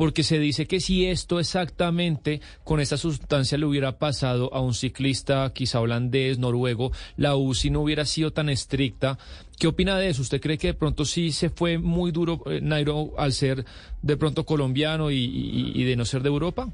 porque 0.00 0.24
se 0.24 0.38
dice 0.38 0.66
que 0.66 0.80
si 0.80 1.04
esto 1.04 1.38
exactamente 1.38 2.40
con 2.64 2.80
esta 2.80 2.96
sustancia 2.96 3.58
le 3.58 3.66
hubiera 3.66 3.98
pasado 3.98 4.48
a 4.54 4.60
un 4.62 4.72
ciclista 4.72 5.52
quizá 5.52 5.78
holandés, 5.78 6.38
noruego, 6.38 6.90
la 7.18 7.36
UCI 7.36 7.68
no 7.68 7.82
hubiera 7.82 8.06
sido 8.06 8.32
tan 8.32 8.48
estricta. 8.48 9.18
¿Qué 9.58 9.66
opina 9.66 9.98
de 9.98 10.08
eso? 10.08 10.22
¿Usted 10.22 10.40
cree 10.40 10.56
que 10.56 10.68
de 10.68 10.74
pronto 10.74 11.04
sí 11.04 11.32
se 11.32 11.50
fue 11.50 11.76
muy 11.76 12.12
duro 12.12 12.40
eh, 12.46 12.62
Nairo 12.62 13.12
al 13.18 13.34
ser 13.34 13.66
de 14.00 14.16
pronto 14.16 14.46
colombiano 14.46 15.10
y, 15.10 15.84
de 15.84 15.96
no 15.96 16.06
ser 16.06 16.22
de 16.22 16.30
Europa? 16.30 16.66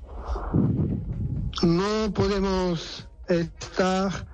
No 1.65 2.15
podemos 2.15 3.09
estar 3.29 4.25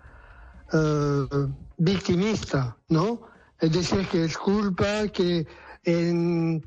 uh, 0.74 1.48
victimista, 1.78 2.76
¿no? 2.90 3.22
Es 3.58 3.72
decir, 3.72 4.06
que 4.08 4.26
es 4.26 4.36
culpa 4.36 5.08
que 5.08 5.46
en 5.84 6.62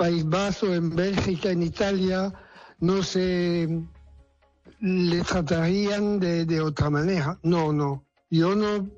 País 0.00 0.24
Vasco, 0.26 0.72
en 0.72 0.96
Bélgica, 0.96 1.50
en 1.50 1.62
Italia, 1.62 2.32
no 2.78 3.02
se 3.02 3.68
le 4.80 5.20
tratarían 5.20 6.18
de, 6.18 6.60
otra 6.62 6.88
manera. 6.88 7.38
No, 7.42 7.70
no, 7.70 8.06
yo 8.30 8.54
no, 8.54 8.88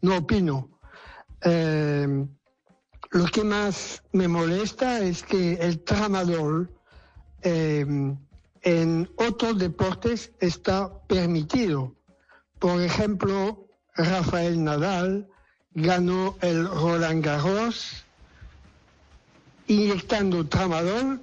no 0.00 0.18
opino. 0.18 0.70
Eh, 1.40 2.24
lo 3.10 3.24
que 3.32 3.42
más 3.42 4.04
me 4.12 4.28
molesta 4.28 5.00
es 5.00 5.24
que 5.24 5.54
el 5.54 5.82
tramador 5.82 6.70
eh, 7.42 7.84
en 8.62 9.10
otros 9.16 9.58
deportes 9.58 10.30
está 10.38 10.88
permitido. 11.08 11.96
Por 12.60 12.80
ejemplo, 12.80 13.66
Rafael 13.96 14.62
Nadal 14.62 15.28
ganó 15.72 16.36
el 16.42 16.68
Roland 16.68 17.24
Garros 17.24 18.03
inyectando 19.66 20.46
tramadol 20.46 21.20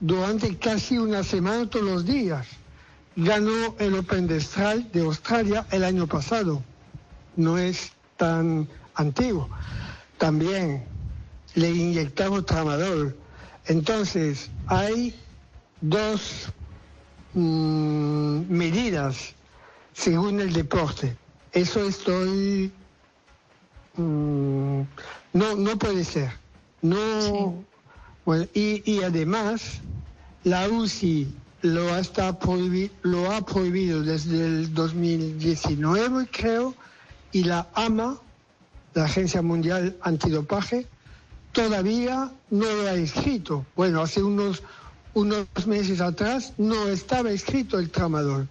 durante 0.00 0.56
casi 0.58 0.98
una 0.98 1.22
semana 1.22 1.68
todos 1.68 1.84
los 1.84 2.04
días. 2.04 2.46
Ganó 3.16 3.74
el 3.78 3.94
Open 3.94 4.26
de 4.26 5.00
Australia 5.00 5.66
el 5.70 5.84
año 5.84 6.06
pasado. 6.06 6.62
No 7.36 7.56
es 7.56 7.92
tan 8.16 8.68
antiguo. 8.94 9.48
También 10.18 10.84
le 11.54 11.70
inyectamos 11.70 12.44
tramadol. 12.44 13.16
Entonces, 13.66 14.50
hay 14.66 15.14
dos 15.80 16.46
mm, 17.32 18.42
medidas 18.48 19.34
según 19.94 20.40
el 20.40 20.52
deporte. 20.52 21.16
Eso 21.52 21.86
estoy... 21.88 22.70
Mm, 23.96 24.82
no, 25.32 25.56
no 25.56 25.78
puede 25.78 26.04
ser. 26.04 26.30
No... 26.82 27.64
y, 28.54 28.82
y 28.90 29.02
además, 29.02 29.80
la 30.44 30.68
UCI 30.68 31.28
lo, 31.62 31.92
hasta 31.92 32.38
lo 33.02 33.30
ha 33.30 33.44
prohibido 33.44 34.02
desde 34.02 34.46
el 34.46 34.74
2019, 34.74 36.28
creo, 36.30 36.74
y 37.32 37.44
la 37.44 37.68
AMA, 37.74 38.18
la 38.94 39.04
Agencia 39.04 39.42
Mundial 39.42 39.96
Antidopaje, 40.02 40.86
todavía 41.52 42.30
no 42.50 42.66
lo 42.66 42.88
ha 42.88 42.94
escrito. 42.94 43.64
Bueno, 43.74 44.02
hace 44.02 44.22
unos, 44.22 44.62
unos 45.14 45.46
meses 45.66 46.00
atrás 46.00 46.52
no 46.58 46.88
estaba 46.88 47.30
escrito 47.30 47.78
el 47.78 47.90
tramador. 47.90 48.46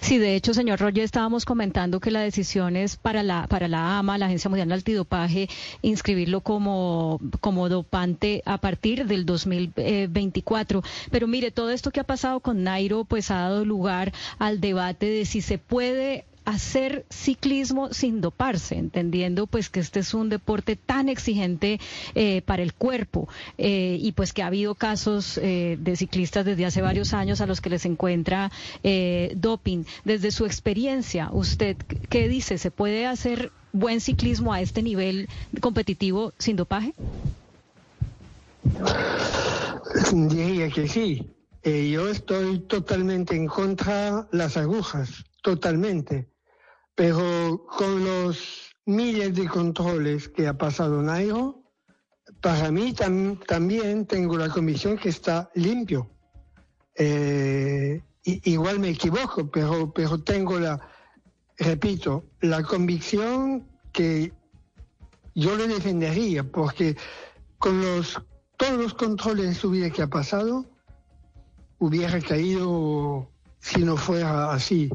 Sí, 0.00 0.18
de 0.18 0.34
hecho, 0.36 0.54
señor 0.54 0.80
Roger, 0.80 1.04
estábamos 1.04 1.44
comentando 1.44 2.00
que 2.00 2.10
la 2.10 2.20
decisión 2.20 2.76
es 2.76 2.96
para 2.96 3.22
la, 3.22 3.46
para 3.46 3.68
la 3.68 3.98
AMA, 3.98 4.18
la 4.18 4.26
Agencia 4.26 4.48
Mundial 4.48 4.72
Antidopaje, 4.72 5.48
inscribirlo 5.82 6.40
como, 6.40 7.20
como 7.40 7.68
dopante 7.68 8.42
a 8.46 8.58
partir 8.58 9.06
del 9.06 9.26
2024. 9.26 10.82
Pero 11.10 11.26
mire, 11.26 11.50
todo 11.50 11.70
esto 11.70 11.90
que 11.90 12.00
ha 12.00 12.04
pasado 12.04 12.40
con 12.40 12.62
Nairo, 12.62 13.04
pues 13.04 13.30
ha 13.30 13.36
dado 13.36 13.64
lugar 13.64 14.12
al 14.38 14.60
debate 14.60 15.06
de 15.06 15.24
si 15.24 15.40
se 15.40 15.58
puede 15.58 16.24
hacer 16.46 17.04
ciclismo 17.10 17.92
sin 17.92 18.20
doparse, 18.20 18.76
entendiendo 18.76 19.48
pues 19.48 19.68
que 19.68 19.80
este 19.80 20.00
es 20.00 20.14
un 20.14 20.28
deporte 20.28 20.76
tan 20.76 21.08
exigente 21.08 21.80
eh, 22.14 22.40
para 22.42 22.62
el 22.62 22.72
cuerpo 22.72 23.28
eh, 23.58 23.98
y 24.00 24.12
pues 24.12 24.32
que 24.32 24.42
ha 24.42 24.46
habido 24.46 24.76
casos 24.76 25.38
eh, 25.42 25.76
de 25.78 25.96
ciclistas 25.96 26.46
desde 26.46 26.64
hace 26.64 26.82
varios 26.82 27.14
años 27.14 27.40
a 27.40 27.46
los 27.46 27.60
que 27.60 27.68
les 27.68 27.84
encuentra 27.84 28.50
doping. 29.34 29.84
Desde 30.04 30.30
su 30.30 30.46
experiencia, 30.46 31.30
¿usted 31.32 31.76
qué 32.08 32.28
dice? 32.28 32.58
¿Se 32.58 32.70
puede 32.70 33.06
hacer 33.06 33.50
buen 33.72 34.00
ciclismo 34.00 34.52
a 34.52 34.60
este 34.60 34.82
nivel 34.82 35.28
competitivo 35.60 36.32
sin 36.38 36.54
dopaje? 36.54 36.94
Diría 40.12 40.70
que 40.70 40.86
sí. 40.86 41.26
yo 41.64 42.08
estoy 42.08 42.60
totalmente 42.60 43.34
en 43.34 43.46
contra 43.46 44.28
las 44.30 44.56
agujas, 44.56 45.24
totalmente. 45.42 46.28
Pero 46.96 47.66
con 47.66 48.04
los 48.04 48.74
miles 48.86 49.34
de 49.34 49.46
controles 49.46 50.28
que 50.28 50.48
ha 50.48 50.58
pasado 50.58 51.02
Nairo, 51.02 51.62
para 52.40 52.70
mí 52.70 52.94
también 52.94 54.06
tengo 54.06 54.36
la 54.36 54.48
convicción 54.48 54.96
que 54.96 55.10
está 55.10 55.50
limpio. 55.54 56.10
Eh, 56.94 58.02
igual 58.24 58.80
me 58.80 58.90
equivoco, 58.90 59.50
pero, 59.50 60.22
tengo 60.22 60.58
la, 60.58 60.80
repito, 61.58 62.24
la 62.40 62.62
convicción 62.62 63.68
que 63.92 64.32
yo 65.34 65.56
le 65.56 65.68
defendería, 65.68 66.44
porque 66.44 66.96
con 67.58 67.80
los, 67.82 68.20
todos 68.56 68.78
los 68.78 68.94
controles 68.94 69.46
en 69.46 69.54
su 69.54 69.70
vida 69.70 69.90
que 69.90 70.02
ha 70.02 70.08
pasado, 70.08 70.64
hubiera 71.78 72.20
caído 72.20 73.30
si 73.58 73.82
no 73.82 73.96
fuera 73.96 74.52
así. 74.52 74.88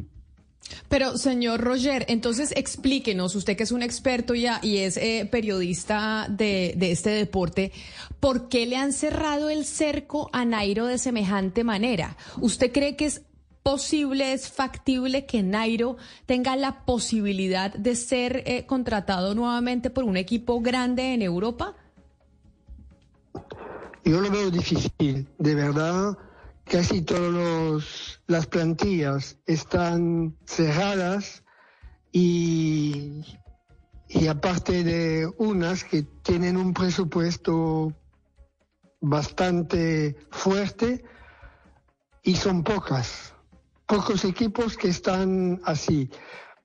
Pero, 0.90 1.18
señor 1.18 1.62
Roger, 1.62 2.06
entonces 2.10 2.54
explíquenos, 2.56 3.36
usted 3.36 3.56
que 3.56 3.64
es 3.64 3.72
un 3.72 3.84
experto 3.84 4.36
y 4.36 4.46
es 4.46 4.98
eh, 4.98 5.28
periodista 5.32 6.28
de, 6.30 6.76
este 6.80 7.12
deporte, 7.12 7.72
¿por 8.20 8.50
qué 8.50 8.66
le 8.66 8.78
han 8.78 8.94
cerrado 8.94 9.50
el 9.50 9.66
cerco 9.66 10.30
a 10.34 10.46
Nairo 10.46 10.86
de 10.86 10.98
semejante 10.98 11.64
manera? 11.64 12.18
¿Usted 12.40 12.72
cree 12.72 12.96
que 12.96 13.06
es 13.06 13.22
posible, 13.64 14.34
es 14.34 14.50
factible 14.50 15.26
que 15.26 15.44
Nairo 15.44 15.98
tenga 16.26 16.56
la 16.56 16.84
posibilidad 16.86 17.74
de 17.74 17.96
ser 17.96 18.44
eh, 18.46 18.66
contratado 18.66 19.36
nuevamente 19.36 19.90
por 19.90 20.04
un 20.04 20.18
equipo 20.18 20.62
grande 20.62 21.14
en 21.14 21.22
Europa? 21.22 21.76
Yo 24.04 24.20
lo 24.20 24.32
veo 24.32 24.50
difícil, 24.50 25.28
de 25.38 25.56
verdad 25.56 26.18
casi 26.72 27.02
todas 27.02 28.22
las 28.28 28.48
plantillas 28.48 29.38
están 29.46 30.38
cerradas 30.46 31.44
y, 32.14 33.26
y 34.08 34.28
aparte 34.28 34.86
de 34.86 35.30
unas 35.38 35.84
que 35.84 36.04
tienen 36.24 36.56
un 36.56 36.74
presupuesto 36.74 37.94
bastante 39.02 40.16
fuerte 40.32 41.04
y 42.24 42.38
son 42.38 42.64
pocas, 42.64 43.34
pocos 43.86 44.24
equipos 44.24 44.78
que 44.78 44.88
están 44.88 45.60
así, 45.66 46.10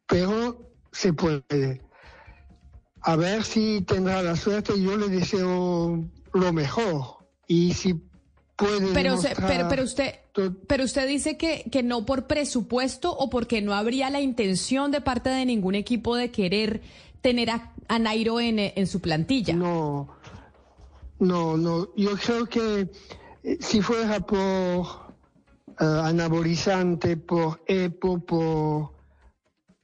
pero 0.06 0.70
se 0.92 1.12
puede. 1.14 1.82
A 3.00 3.16
ver 3.16 3.42
si 3.42 3.82
tendrá 3.82 4.22
la 4.22 4.36
suerte, 4.36 4.80
yo 4.80 4.96
le 4.96 5.08
deseo 5.08 6.08
lo 6.32 6.52
mejor 6.52 7.26
y 7.48 7.74
si 7.74 8.05
pero, 8.56 9.18
pero, 9.68 9.82
usted, 9.84 10.14
pero 10.66 10.84
usted 10.84 11.06
dice 11.06 11.36
que, 11.36 11.64
que 11.70 11.82
no 11.82 12.06
por 12.06 12.26
presupuesto 12.26 13.12
o 13.12 13.28
porque 13.28 13.60
no 13.60 13.74
habría 13.74 14.08
la 14.08 14.20
intención 14.20 14.90
de 14.90 15.02
parte 15.02 15.28
de 15.28 15.44
ningún 15.44 15.74
equipo 15.74 16.16
de 16.16 16.30
querer 16.30 16.80
tener 17.20 17.50
a, 17.50 17.98
Nairo 17.98 18.40
en, 18.40 18.58
en, 18.58 18.86
su 18.86 19.00
plantilla. 19.00 19.54
No, 19.54 20.08
no, 21.18 21.56
no. 21.56 21.94
Yo 21.96 22.16
creo 22.16 22.46
que 22.46 22.90
eh, 23.42 23.58
si 23.60 23.82
fuera 23.82 24.20
por 24.20 24.86
eh, 25.78 25.84
anabolizante, 25.84 27.16
por 27.16 27.62
EPO, 27.66 28.20
por 28.20 28.90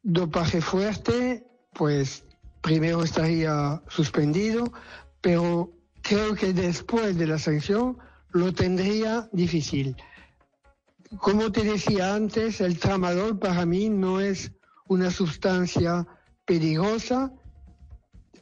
dopaje 0.03 0.63
fuerte, 0.63 1.47
pues 1.75 2.25
primero 2.63 3.03
estaría 3.03 3.83
suspendido, 3.89 4.73
pero 5.21 5.71
creo 6.01 6.35
que 6.35 6.53
después 6.53 7.19
de 7.19 7.27
la 7.27 7.39
sanción 7.39 7.99
lo 8.33 8.53
tendría 8.53 9.29
difícil. 9.33 9.97
Como 11.19 11.53
te 11.53 11.63
decía 11.63 12.15
antes, 12.15 12.61
el 12.61 12.79
tramador 12.79 13.39
para 13.39 13.67
mí 13.67 13.89
no 13.89 14.21
es 14.21 14.51
una 14.89 15.11
sustancia 15.11 16.07
peligrosa. 16.45 17.33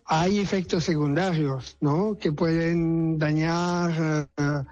Hay 0.07 0.39
efectos 0.39 0.85
secundarios, 0.85 1.77
¿no? 1.81 2.17
Que 2.19 2.33
pueden 2.33 3.19
dañar 3.19 4.29
eh, 4.37 4.65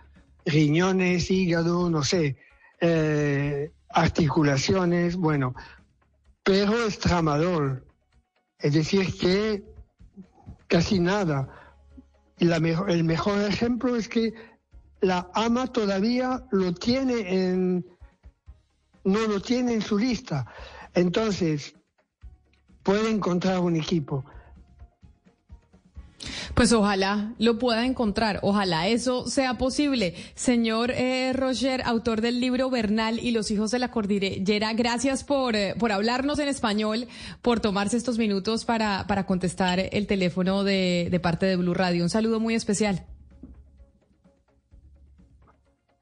riñones, 0.47 1.31
hígado, 1.31 1.91
no 1.91 2.03
sé, 2.03 2.37
eh, 2.81 3.71
articulaciones, 3.91 5.17
bueno. 5.17 5.55
Pero 6.45 6.87
es 6.87 6.99
tramador. 6.99 7.85
Es 8.59 8.75
decir, 8.75 9.13
que 9.19 9.65
casi 10.69 11.01
nada. 11.01 11.49
el 12.39 13.05
mejor 13.05 13.41
ejemplo 13.41 13.97
es 13.97 14.09
que 14.09 14.35
la 15.01 15.31
AMA 15.35 15.67
todavía 15.69 16.45
lo 16.51 16.75
tiene 16.75 17.51
en, 17.51 17.87
no 19.05 19.21
lo 19.27 19.41
tiene 19.41 19.75
en 19.75 19.83
su 19.83 19.99
lista. 19.99 20.47
Entonces, 20.95 21.75
puede 22.83 23.11
encontrar 23.11 23.61
un 23.61 23.77
equipo. 23.77 24.25
Pues 26.55 26.73
ojalá 26.73 27.35
lo 27.39 27.59
pueda 27.59 27.87
encontrar, 27.87 28.41
ojalá 28.43 28.89
eso 28.89 29.29
sea 29.29 29.59
posible. 29.59 30.15
Señor 30.35 30.91
eh, 30.91 31.33
Roger, 31.33 31.83
autor 31.85 32.21
del 32.21 32.41
libro 32.41 32.71
Bernal 32.71 33.21
y 33.21 33.31
los 33.31 33.53
hijos 33.53 33.71
de 33.71 33.79
la 33.79 33.93
cordillera, 33.93 34.73
gracias 34.73 35.23
por, 35.23 35.55
eh, 35.55 35.75
por 35.79 35.93
hablarnos 35.93 36.41
en 36.41 36.49
español, 36.49 37.07
por 37.43 37.61
tomarse 37.61 37.97
estos 37.97 38.19
minutos 38.19 38.65
para, 38.65 39.07
para 39.07 39.27
contestar 39.27 39.79
el 39.93 40.09
teléfono 40.09 40.65
de, 40.65 41.07
de 41.11 41.21
parte 41.21 41.47
de 41.47 41.55
Blue 41.55 41.75
Radio. 41.75 42.03
Un 42.03 42.11
saludo 42.11 42.41
muy 42.41 42.57
especial. 42.57 43.07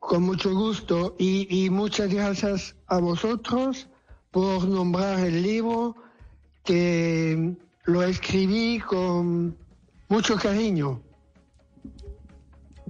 Con 0.07 0.23
mucho 0.23 0.55
gusto 0.55 1.17
y, 1.19 1.69
muchas 1.69 2.15
gracias 2.15 2.77
a 2.87 2.99
vosotros 2.99 3.89
por 4.31 4.69
nombrar 4.69 5.19
el 5.19 5.43
libro 5.43 5.97
que 6.63 7.57
lo 7.87 8.05
escribí 8.05 8.79
con 8.79 9.57
mucho 10.09 10.37
cariño. 10.37 11.03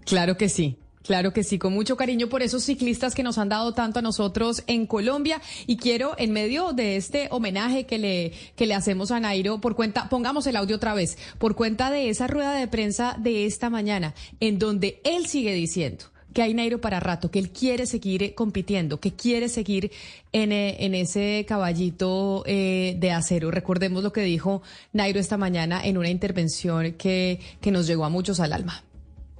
Claro 0.04 0.36
que 0.36 0.50
sí. 0.50 0.76
Claro 1.04 1.32
que 1.32 1.42
sí, 1.42 1.58
con 1.58 1.72
mucho 1.72 1.96
cariño 1.96 2.28
por 2.28 2.42
esos 2.42 2.64
ciclistas 2.64 3.14
que 3.14 3.22
nos 3.22 3.38
han 3.38 3.48
dado 3.48 3.72
tanto 3.72 4.00
a 4.00 4.02
nosotros 4.02 4.62
en 4.66 4.86
Colombia. 4.86 5.40
Y 5.66 5.78
quiero, 5.78 6.16
en 6.18 6.32
medio 6.32 6.74
de 6.74 6.96
este 6.96 7.28
homenaje 7.30 7.86
que 7.86 7.96
le, 7.96 8.32
que 8.56 8.66
le 8.66 8.74
hacemos 8.74 9.10
a 9.10 9.20
Nairo, 9.20 9.58
por 9.62 9.74
cuenta, 9.74 10.10
pongamos 10.10 10.46
el 10.48 10.56
audio 10.56 10.76
otra 10.76 10.92
vez, 10.92 11.16
por 11.38 11.54
cuenta 11.54 11.90
de 11.90 12.10
esa 12.10 12.26
rueda 12.26 12.52
de 12.52 12.68
prensa 12.68 13.16
de 13.18 13.46
esta 13.46 13.70
mañana, 13.70 14.14
en 14.40 14.58
donde 14.58 15.00
él 15.02 15.26
sigue 15.26 15.54
diciendo 15.54 16.06
que 16.36 16.42
hay 16.42 16.52
Nairo 16.52 16.82
para 16.82 17.00
rato, 17.00 17.30
que 17.30 17.38
él 17.38 17.48
quiere 17.48 17.86
seguir 17.86 18.34
compitiendo, 18.34 19.00
que 19.00 19.14
quiere 19.14 19.48
seguir 19.48 19.90
en, 20.32 20.52
eh, 20.52 20.84
en 20.84 20.94
ese 20.94 21.46
caballito 21.48 22.42
eh, 22.44 22.94
de 22.98 23.10
acero. 23.10 23.50
Recordemos 23.50 24.02
lo 24.02 24.12
que 24.12 24.20
dijo 24.20 24.60
Nairo 24.92 25.18
esta 25.18 25.38
mañana 25.38 25.80
en 25.82 25.96
una 25.96 26.10
intervención 26.10 26.92
que, 26.92 27.40
que 27.62 27.70
nos 27.70 27.86
llegó 27.86 28.04
a 28.04 28.10
muchos 28.10 28.38
al 28.40 28.52
alma. 28.52 28.82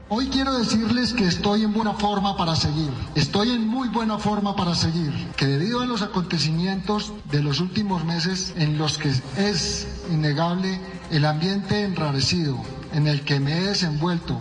Hoy 0.08 0.28
quiero 0.28 0.56
decirles 0.56 1.12
que 1.12 1.26
estoy 1.26 1.64
en 1.64 1.74
buena 1.74 1.92
forma 1.92 2.34
para 2.34 2.56
seguir. 2.56 2.88
Estoy 3.14 3.50
en 3.50 3.66
muy 3.66 3.88
buena 3.90 4.16
forma 4.18 4.56
para 4.56 4.74
seguir. 4.74 5.12
Que 5.36 5.44
debido 5.44 5.82
a 5.82 5.84
los 5.84 6.00
acontecimientos 6.00 7.12
de 7.30 7.42
los 7.42 7.60
últimos 7.60 8.06
meses 8.06 8.54
en 8.56 8.78
los 8.78 8.96
que 8.96 9.10
es 9.36 9.86
innegable 10.10 10.80
el 11.10 11.26
ambiente 11.26 11.82
enrarecido 11.82 12.56
en 12.96 13.06
el 13.06 13.20
que 13.24 13.38
me 13.38 13.58
he 13.58 13.60
desenvuelto 13.60 14.40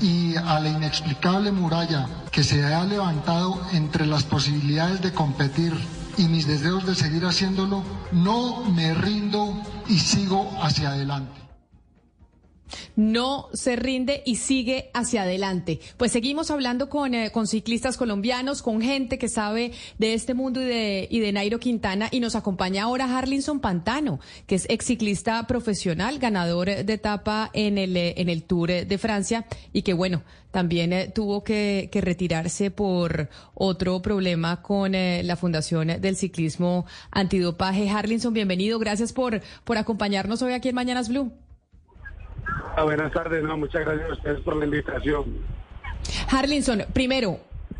y 0.00 0.34
a 0.36 0.58
la 0.58 0.68
inexplicable 0.68 1.52
muralla 1.52 2.08
que 2.32 2.42
se 2.42 2.64
ha 2.64 2.84
levantado 2.84 3.62
entre 3.72 4.04
las 4.04 4.24
posibilidades 4.24 5.00
de 5.00 5.12
competir 5.12 5.72
y 6.16 6.24
mis 6.24 6.46
deseos 6.48 6.84
de 6.86 6.96
seguir 6.96 7.24
haciéndolo, 7.24 7.84
no 8.10 8.64
me 8.64 8.94
rindo 8.94 9.62
y 9.88 9.98
sigo 10.00 10.50
hacia 10.60 10.90
adelante 10.90 11.43
no 12.96 13.48
se 13.52 13.76
rinde 13.76 14.22
y 14.24 14.36
sigue 14.36 14.90
hacia 14.94 15.22
adelante. 15.22 15.80
Pues 15.96 16.12
seguimos 16.12 16.50
hablando 16.50 16.88
con, 16.88 17.14
eh, 17.14 17.30
con 17.30 17.46
ciclistas 17.46 17.96
colombianos, 17.96 18.62
con 18.62 18.80
gente 18.80 19.18
que 19.18 19.28
sabe 19.28 19.72
de 19.98 20.14
este 20.14 20.34
mundo 20.34 20.60
y 20.60 20.64
de, 20.64 21.08
y 21.10 21.20
de 21.20 21.32
Nairo 21.32 21.58
Quintana 21.58 22.08
y 22.10 22.20
nos 22.20 22.34
acompaña 22.34 22.84
ahora 22.84 23.18
Harlinson 23.18 23.60
Pantano, 23.60 24.20
que 24.46 24.56
es 24.56 24.66
ex 24.68 24.86
ciclista 24.86 25.46
profesional, 25.46 26.18
ganador 26.18 26.84
de 26.84 26.92
etapa 26.92 27.50
en 27.52 27.78
el, 27.78 27.96
eh, 27.96 28.14
en 28.18 28.28
el 28.28 28.44
Tour 28.44 28.70
de 28.86 28.98
Francia 28.98 29.46
y 29.72 29.82
que 29.82 29.92
bueno, 29.92 30.22
también 30.50 30.92
eh, 30.92 31.10
tuvo 31.12 31.42
que, 31.42 31.90
retirarse 31.94 32.70
por 32.70 33.28
otro 33.54 34.02
problema 34.02 34.62
con 34.62 34.92
la 34.92 35.36
Fundación 35.36 35.88
del 36.00 36.16
Ciclismo 36.16 36.86
Antidopaje. 37.10 37.88
Harlinson, 37.88 38.34
bienvenido. 38.34 38.78
Gracias 38.78 39.12
por, 39.12 39.40
por 39.64 39.78
acompañarnos 39.78 40.42
hoy 40.42 40.52
aquí 40.52 40.68
en 40.68 40.74
Mañanas 40.74 41.08
Blue. 41.08 41.32
Ah, 42.76 42.82
buenas 42.82 43.12
tardes, 43.12 43.42
no, 43.42 43.56
muchas 43.56 43.84
gracias 43.84 44.10
a 44.10 44.12
ustedes 44.14 44.40
por 44.40 44.56
la 44.56 44.64
invitación. 44.64 45.24
Harlinson, 46.30 46.84
primero, 46.92 47.38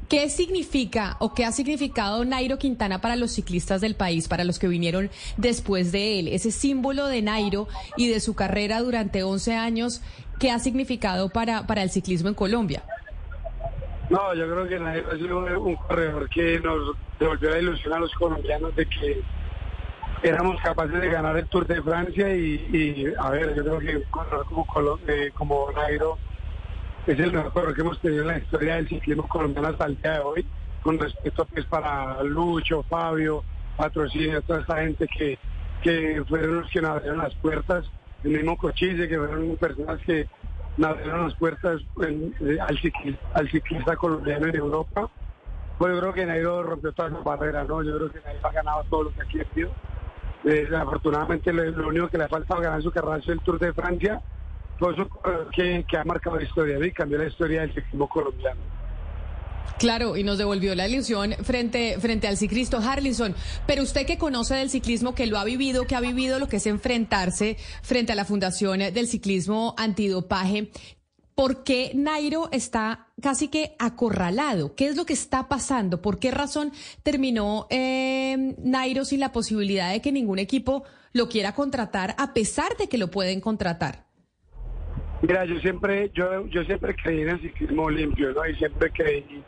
¿qué 0.09 0.28
significa 0.31 1.16
o 1.19 1.35
qué 1.35 1.45
ha 1.45 1.53
significado 1.53 2.24
Nairo 2.24 2.59
Quintana 2.59 3.01
para 3.01 3.16
los 3.16 3.32
ciclistas 3.32 3.81
del 3.81 3.97
país, 3.97 4.28
para 4.28 4.45
los 4.45 4.59
que 4.59 4.69
vinieron 4.69 5.11
después 5.36 5.93
de 5.93 6.20
él? 6.20 6.28
Ese 6.28 6.51
símbolo 6.51 7.07
de 7.07 7.23
Nairo 7.23 7.69
y 7.97 8.09
de 8.09 8.20
su 8.20 8.35
carrera 8.35 8.81
durante 8.81 9.23
11 9.23 9.55
años, 9.55 10.01
¿qué 10.39 10.51
ha 10.51 10.59
significado 10.59 11.28
para, 11.28 11.66
para 11.66 11.82
el 11.82 11.91
ciclismo 11.91 12.28
en 12.28 12.35
Colombia? 12.35 12.85
No, 14.11 14.35
yo 14.35 14.49
creo 14.49 14.69
que 14.69 14.78
Nairo 14.78 15.11
ha 15.11 15.16
sido 15.16 15.39
un 15.61 15.77
corredor 15.77 16.28
que 16.28 16.61
nos 16.61 16.97
devolvió 17.19 17.51
la 17.51 17.59
ilusión 17.59 17.95
a 17.95 17.99
los 17.99 18.12
colombianos 18.15 18.77
de 18.77 18.86
que 18.86 19.23
éramos 20.25 20.59
capaces 20.63 21.01
de 21.01 21.11
ganar 21.11 21.37
el 21.37 21.47
Tour 21.47 21.67
de 21.67 21.83
Francia 21.83 22.35
y, 22.35 23.13
a 23.19 23.31
ver, 23.31 23.55
yo 23.55 23.63
creo 23.63 23.79
que 23.79 24.03
como, 24.49 24.99
eh, 25.07 25.31
como 25.35 25.71
Nairo 25.73 26.17
es 27.07 27.19
el 27.19 27.31
mejor 27.31 27.75
que 27.75 27.83
hemos 27.83 28.01
tenido 28.01 28.23
en 28.23 28.29
la 28.29 28.39
historia 28.39 28.77
del 28.77 28.89
ciclismo 28.89 29.29
colombiano 29.29 29.69
hasta 29.69 29.85
el 29.85 30.01
día 30.01 30.13
de 30.13 30.19
hoy, 30.21 30.47
con 30.83 30.99
respecto 30.99 31.45
pues 31.45 31.67
para 31.67 32.23
Lucho, 32.23 32.83
Fabio, 32.85 33.45
Patrocinio, 33.77 34.41
toda 34.41 34.61
esta 34.61 34.81
gente 34.81 35.07
que, 35.07 35.39
que 35.83 36.25
fueron 36.27 36.63
los 36.63 36.71
que 36.71 36.81
nos 36.81 36.93
abrieron 36.93 37.19
las 37.19 37.35
puertas, 37.35 37.85
el 38.25 38.31
mismo 38.31 38.57
Cochise, 38.57 39.07
que 39.07 39.19
fueron 39.19 39.57
personas 39.59 40.01
que 40.07 40.27
abrieron 40.83 41.25
las 41.25 41.35
puertas 41.35 41.83
eh, 42.03 42.59
al, 42.67 42.79
ciclista, 42.79 43.27
al 43.35 43.51
ciclista 43.51 43.95
colombiano 43.97 44.47
en 44.47 44.57
Europa. 44.57 45.11
Pues 45.77 45.93
yo 45.93 46.01
creo 46.01 46.15
que 46.15 46.25
Nairo 46.25 46.63
rompió 46.63 46.93
todas 46.93 47.13
las 47.13 47.25
barreras, 47.25 47.69
¿no? 47.69 47.83
Yo 47.83 47.97
creo 47.97 48.11
que 48.11 48.21
Nairo 48.25 48.49
ha 48.49 48.53
ganado 48.53 48.85
todo 48.85 49.03
lo 49.03 49.13
que 49.13 49.21
aquí 49.21 49.41
ha 49.41 49.55
sido 49.55 49.71
Desafortunadamente 50.45 51.53
lo, 51.53 51.89
único 51.89 52.09
que 52.09 52.19
le 52.19 52.29
faltado 52.29 52.61
ganar 52.61 52.83
su 52.83 52.91
carrera 52.91 53.16
es 53.16 53.29
el 53.29 53.41
Tour 53.41 53.59
de 53.59 53.73
Francia, 53.73 54.21
por 54.79 54.93
eso 54.93 55.09
que, 55.55 55.85
ha 55.97 56.05
marcado 56.05 56.37
la 56.37 56.43
historia 56.43 56.79
y 56.85 56.93
cambió 56.93 57.16
la 57.16 57.27
historia 57.27 57.62
del 57.62 57.73
ciclismo 57.73 58.09
colombiano. 58.09 58.61
Claro, 59.79 60.16
y 60.16 60.23
nos 60.23 60.39
devolvió 60.39 60.75
la 60.75 60.87
ilusión 60.87 61.33
frente, 61.43 61.97
frente 61.99 62.29
al 62.29 62.37
ciclista 62.37 62.79
Harlinson. 62.79 63.35
Pero 63.66 63.83
usted 63.83 64.07
que 64.07 64.19
conoce 64.19 64.55
del 64.55 64.71
ciclismo, 64.71 65.15
que 65.15 65.27
lo 65.27 65.39
ha 65.39 65.45
vivido, 65.45 65.87
que 65.87 65.97
ha 65.97 66.01
vivido 66.01 66.39
lo 66.39 66.47
que 66.47 66.57
es 66.57 66.66
enfrentarse 66.66 67.57
frente 67.83 68.12
a 68.12 68.15
la 68.15 68.25
Fundación 68.25 68.79
del 68.79 69.09
Ciclismo 69.09 69.75
Antidopaje, 69.77 70.71
¿Por 71.35 71.65
qué 71.65 71.90
Nairo 71.94 72.48
está 72.52 73.09
casi 73.20 73.48
que 73.48 73.74
acorralado? 73.81 74.77
¿Qué 74.77 74.86
es 74.86 74.97
lo 74.97 75.05
que 75.05 75.15
está 75.15 75.48
pasando? 75.48 76.01
¿Por 76.01 76.20
qué 76.20 76.31
razón 76.31 76.70
terminó 77.02 77.66
eh, 77.70 78.55
Nairo 78.59 79.05
sin 79.05 79.19
la 79.19 79.32
posibilidad 79.32 79.90
de 79.90 80.01
que 80.01 80.12
ningún 80.12 80.39
equipo 80.39 80.85
lo 81.12 81.28
quiera 81.28 81.52
contratar 81.52 82.15
a 82.19 82.35
pesar 82.35 82.77
de 82.77 82.89
que 82.89 82.98
lo 82.98 83.11
pueden 83.11 83.40
contratar? 83.40 84.05
Mira, 85.23 85.44
yo 85.44 85.59
siempre, 85.59 86.12
yo, 86.15 86.47
yo 86.47 86.62
siempre 86.65 86.94
creí 86.94 87.23
en 87.23 87.31
el 87.31 87.40
ciclismo 87.40 87.90
limpio, 87.90 88.32
¿no? 88.32 88.47
Y 88.47 88.55
siempre 88.55 88.93
creí 88.93 89.43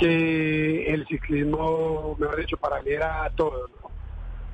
que 0.00 0.86
el 0.90 1.06
ciclismo, 1.06 2.16
mejor 2.18 2.40
dicho, 2.40 2.56
para 2.56 2.80
mí 2.82 2.92
era 2.92 3.30
todo, 3.36 3.68
¿no? 3.68 3.90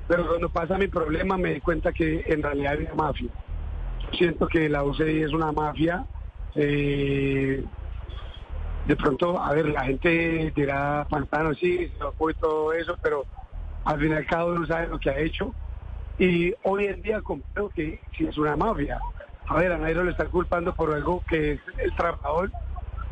Pero 0.07 0.27
cuando 0.27 0.49
pasa 0.49 0.77
mi 0.77 0.87
problema 0.87 1.37
me 1.37 1.53
di 1.53 1.61
cuenta 1.61 1.93
que 1.93 2.25
en 2.25 2.43
realidad 2.43 2.73
hay 2.73 2.83
una 2.83 2.95
mafia. 2.95 3.29
Siento 4.17 4.47
que 4.47 4.67
la 4.67 4.83
UCI 4.83 5.21
es 5.21 5.31
una 5.31 5.53
mafia 5.53 6.05
eh, 6.55 7.63
de 8.85 8.95
pronto, 8.95 9.39
a 9.39 9.53
ver, 9.53 9.67
la 9.67 9.85
gente 9.85 10.51
dirá 10.55 11.05
pantano, 11.09 11.53
sí, 11.53 11.91
se 11.97 12.11
fue 12.17 12.33
todo 12.33 12.73
eso, 12.73 12.97
pero 13.01 13.25
al 13.85 13.99
final 13.99 14.25
cada 14.25 14.45
uno 14.45 14.65
sabe 14.65 14.87
lo 14.87 14.99
que 14.99 15.09
ha 15.09 15.19
hecho. 15.19 15.53
Y 16.17 16.53
hoy 16.63 16.85
en 16.85 17.01
día 17.01 17.21
comprendo 17.21 17.69
que 17.69 18.01
si 18.17 18.25
es 18.25 18.37
una 18.37 18.55
mafia. 18.55 18.99
A 19.47 19.55
ver, 19.55 19.71
a 19.71 19.77
Nairo 19.77 20.03
le 20.03 20.11
están 20.11 20.29
culpando 20.29 20.73
por 20.73 20.93
algo 20.93 21.23
que 21.27 21.53
es 21.53 21.59
el 21.79 21.95
trabajador, 21.95 22.51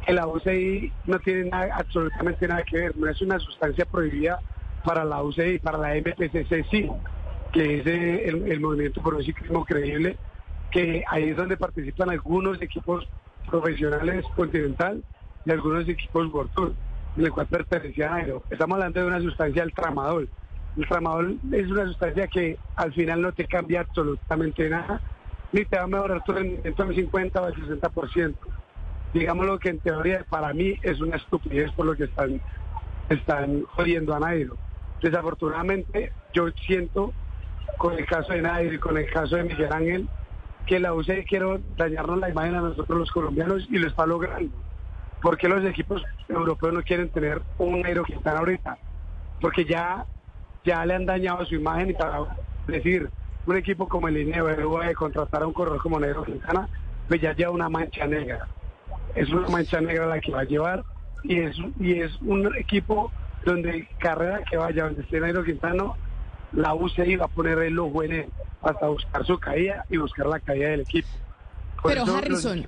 que 0.05 0.13
la 0.13 0.27
UCI 0.27 0.91
no 1.05 1.19
tiene 1.19 1.49
nada, 1.49 1.69
absolutamente 1.75 2.47
nada 2.47 2.63
que 2.63 2.77
ver, 2.77 2.97
no 2.97 3.09
es 3.09 3.21
una 3.21 3.39
sustancia 3.39 3.85
prohibida 3.85 4.39
para 4.83 5.03
la 5.03 5.21
UCI, 5.21 5.59
para 5.59 5.77
la 5.77 5.95
MPCC 5.95 6.65
sí, 6.71 6.89
que 7.51 7.79
es 7.79 7.85
el, 7.85 8.51
el 8.51 8.59
movimiento 8.59 9.01
por 9.01 9.15
un 9.15 9.23
ciclismo 9.23 9.65
creíble, 9.65 10.17
que 10.71 11.03
ahí 11.09 11.29
es 11.29 11.37
donde 11.37 11.57
participan 11.57 12.09
algunos 12.09 12.61
equipos 12.61 13.07
profesionales 13.49 14.25
Continental 14.35 15.03
y 15.45 15.51
algunos 15.51 15.87
equipos 15.87 16.29
Tour, 16.53 16.73
en 17.17 17.25
el 17.25 17.31
cual 17.31 17.47
pertenecía 17.47 18.09
Nairo. 18.09 18.43
Estamos 18.49 18.75
hablando 18.75 19.01
de 19.01 19.07
una 19.07 19.21
sustancia, 19.21 19.63
el 19.63 19.73
tramadol. 19.73 20.29
El 20.77 20.87
tramadol 20.87 21.39
es 21.51 21.67
una 21.67 21.85
sustancia 21.85 22.27
que 22.27 22.57
al 22.75 22.93
final 22.93 23.21
no 23.21 23.31
te 23.31 23.45
cambia 23.45 23.81
absolutamente 23.81 24.69
nada, 24.69 25.01
ni 25.51 25.65
te 25.65 25.77
va 25.77 25.83
a 25.83 25.87
mejorar 25.87 26.23
tu 26.23 26.31
rendimiento 26.31 26.83
al 26.83 26.95
50 26.95 27.41
o 27.41 27.45
al 27.45 27.55
60%. 27.55 28.35
Digámoslo 29.13 29.57
que 29.57 29.69
en 29.69 29.79
teoría 29.79 30.25
para 30.29 30.53
mí 30.53 30.77
es 30.83 31.01
una 31.01 31.17
estupidez 31.17 31.71
por 31.71 31.87
lo 31.87 31.95
que 31.95 32.03
están, 32.03 32.39
están 33.09 33.63
jodiendo 33.63 34.13
a 34.13 34.19
Nairo. 34.19 34.55
Desafortunadamente 35.01 36.11
yo 36.33 36.49
siento 36.67 37.11
con 37.77 37.97
el 37.97 38.05
caso 38.05 38.33
de 38.33 38.41
Nairo 38.41 38.73
y 38.73 38.77
con 38.77 38.97
el 38.97 39.09
caso 39.09 39.37
de 39.37 39.43
Miguel 39.45 39.73
Ángel 39.73 40.09
que 40.69 40.79
la 40.79 40.93
UCE 40.93 41.25
quiere 41.25 41.59
dañarnos 41.75 42.19
la 42.19 42.29
imagen 42.29 42.53
a 42.53 42.61
nosotros 42.61 42.99
los 42.99 43.11
colombianos 43.11 43.65
y 43.71 43.79
lo 43.79 43.87
está 43.87 44.05
logrando. 44.05 44.55
¿Por 45.19 45.35
qué 45.35 45.49
los 45.49 45.65
equipos 45.65 46.03
europeos 46.27 46.73
no 46.75 46.83
quieren 46.83 47.09
tener 47.09 47.41
un 47.57 47.81
Nairo 47.81 48.03
Quintana 48.03 48.37
ahorita? 48.37 48.77
Porque 49.41 49.65
ya, 49.65 50.05
ya 50.63 50.85
le 50.85 50.93
han 50.93 51.07
dañado 51.07 51.43
su 51.47 51.55
imagen 51.55 51.89
y 51.89 51.93
para 51.93 52.19
decir, 52.67 53.09
un 53.47 53.57
equipo 53.57 53.87
como 53.87 54.09
el 54.09 54.17
INEO 54.17 54.45
de 54.45 54.93
contratar 54.93 55.41
a 55.41 55.47
un 55.47 55.53
corredor 55.53 55.81
como 55.81 55.99
Nairo 55.99 56.23
Quintana, 56.23 56.69
pues 57.07 57.19
ya 57.19 57.33
lleva 57.33 57.49
una 57.49 57.67
mancha 57.67 58.05
negra. 58.05 58.47
Es 59.15 59.27
una 59.31 59.47
mancha 59.47 59.81
negra 59.81 60.05
la 60.05 60.19
que 60.19 60.31
va 60.31 60.41
a 60.41 60.43
llevar 60.43 60.83
y 61.23 61.39
es, 61.39 61.57
y 61.79 61.93
es 61.93 62.15
un 62.21 62.55
equipo 62.55 63.11
donde 63.43 63.87
carrera 63.97 64.43
que 64.47 64.57
vaya, 64.57 64.83
donde 64.83 65.01
esté 65.01 65.19
Nairo 65.19 65.43
Quintana, 65.43 65.85
la 66.53 66.73
UCI 66.73 67.15
va 67.15 67.25
a 67.25 67.29
poner 67.29 67.59
el 67.59 67.77
ojo 67.79 68.03
en 68.03 68.11
él 68.11 68.25
hasta 68.61 68.87
buscar 68.87 69.25
su 69.25 69.37
caída 69.39 69.85
y 69.89 69.97
buscar 69.97 70.25
la 70.27 70.39
caída 70.39 70.69
del 70.69 70.81
equipo. 70.81 71.07
pero 71.83 72.03
Harrison, 72.03 72.67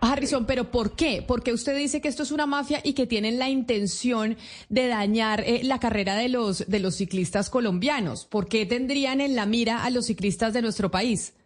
Harrison, 0.00 0.46
pero 0.46 0.64
¿por 0.64 0.96
qué? 0.96 1.22
Porque 1.26 1.52
usted 1.52 1.76
dice 1.76 2.00
que 2.00 2.08
esto 2.08 2.22
es 2.22 2.32
una 2.32 2.46
mafia 2.46 2.80
y 2.82 2.94
que 2.94 3.06
tienen 3.06 3.38
la 3.38 3.50
intención 3.50 4.36
de 4.68 4.88
dañar 4.88 5.40
eh, 5.40 5.60
la 5.62 5.78
carrera 5.78 6.16
de 6.16 6.30
los 6.30 6.66
de 6.68 6.80
los 6.80 6.96
ciclistas 6.96 7.50
colombianos. 7.50 8.24
¿Por 8.24 8.48
qué 8.48 8.64
tendrían 8.64 9.20
en 9.20 9.36
la 9.36 9.44
mira 9.44 9.84
a 9.84 9.90
los 9.90 10.06
ciclistas 10.06 10.54
de 10.54 10.62
nuestro 10.62 10.90
país? 10.90 11.36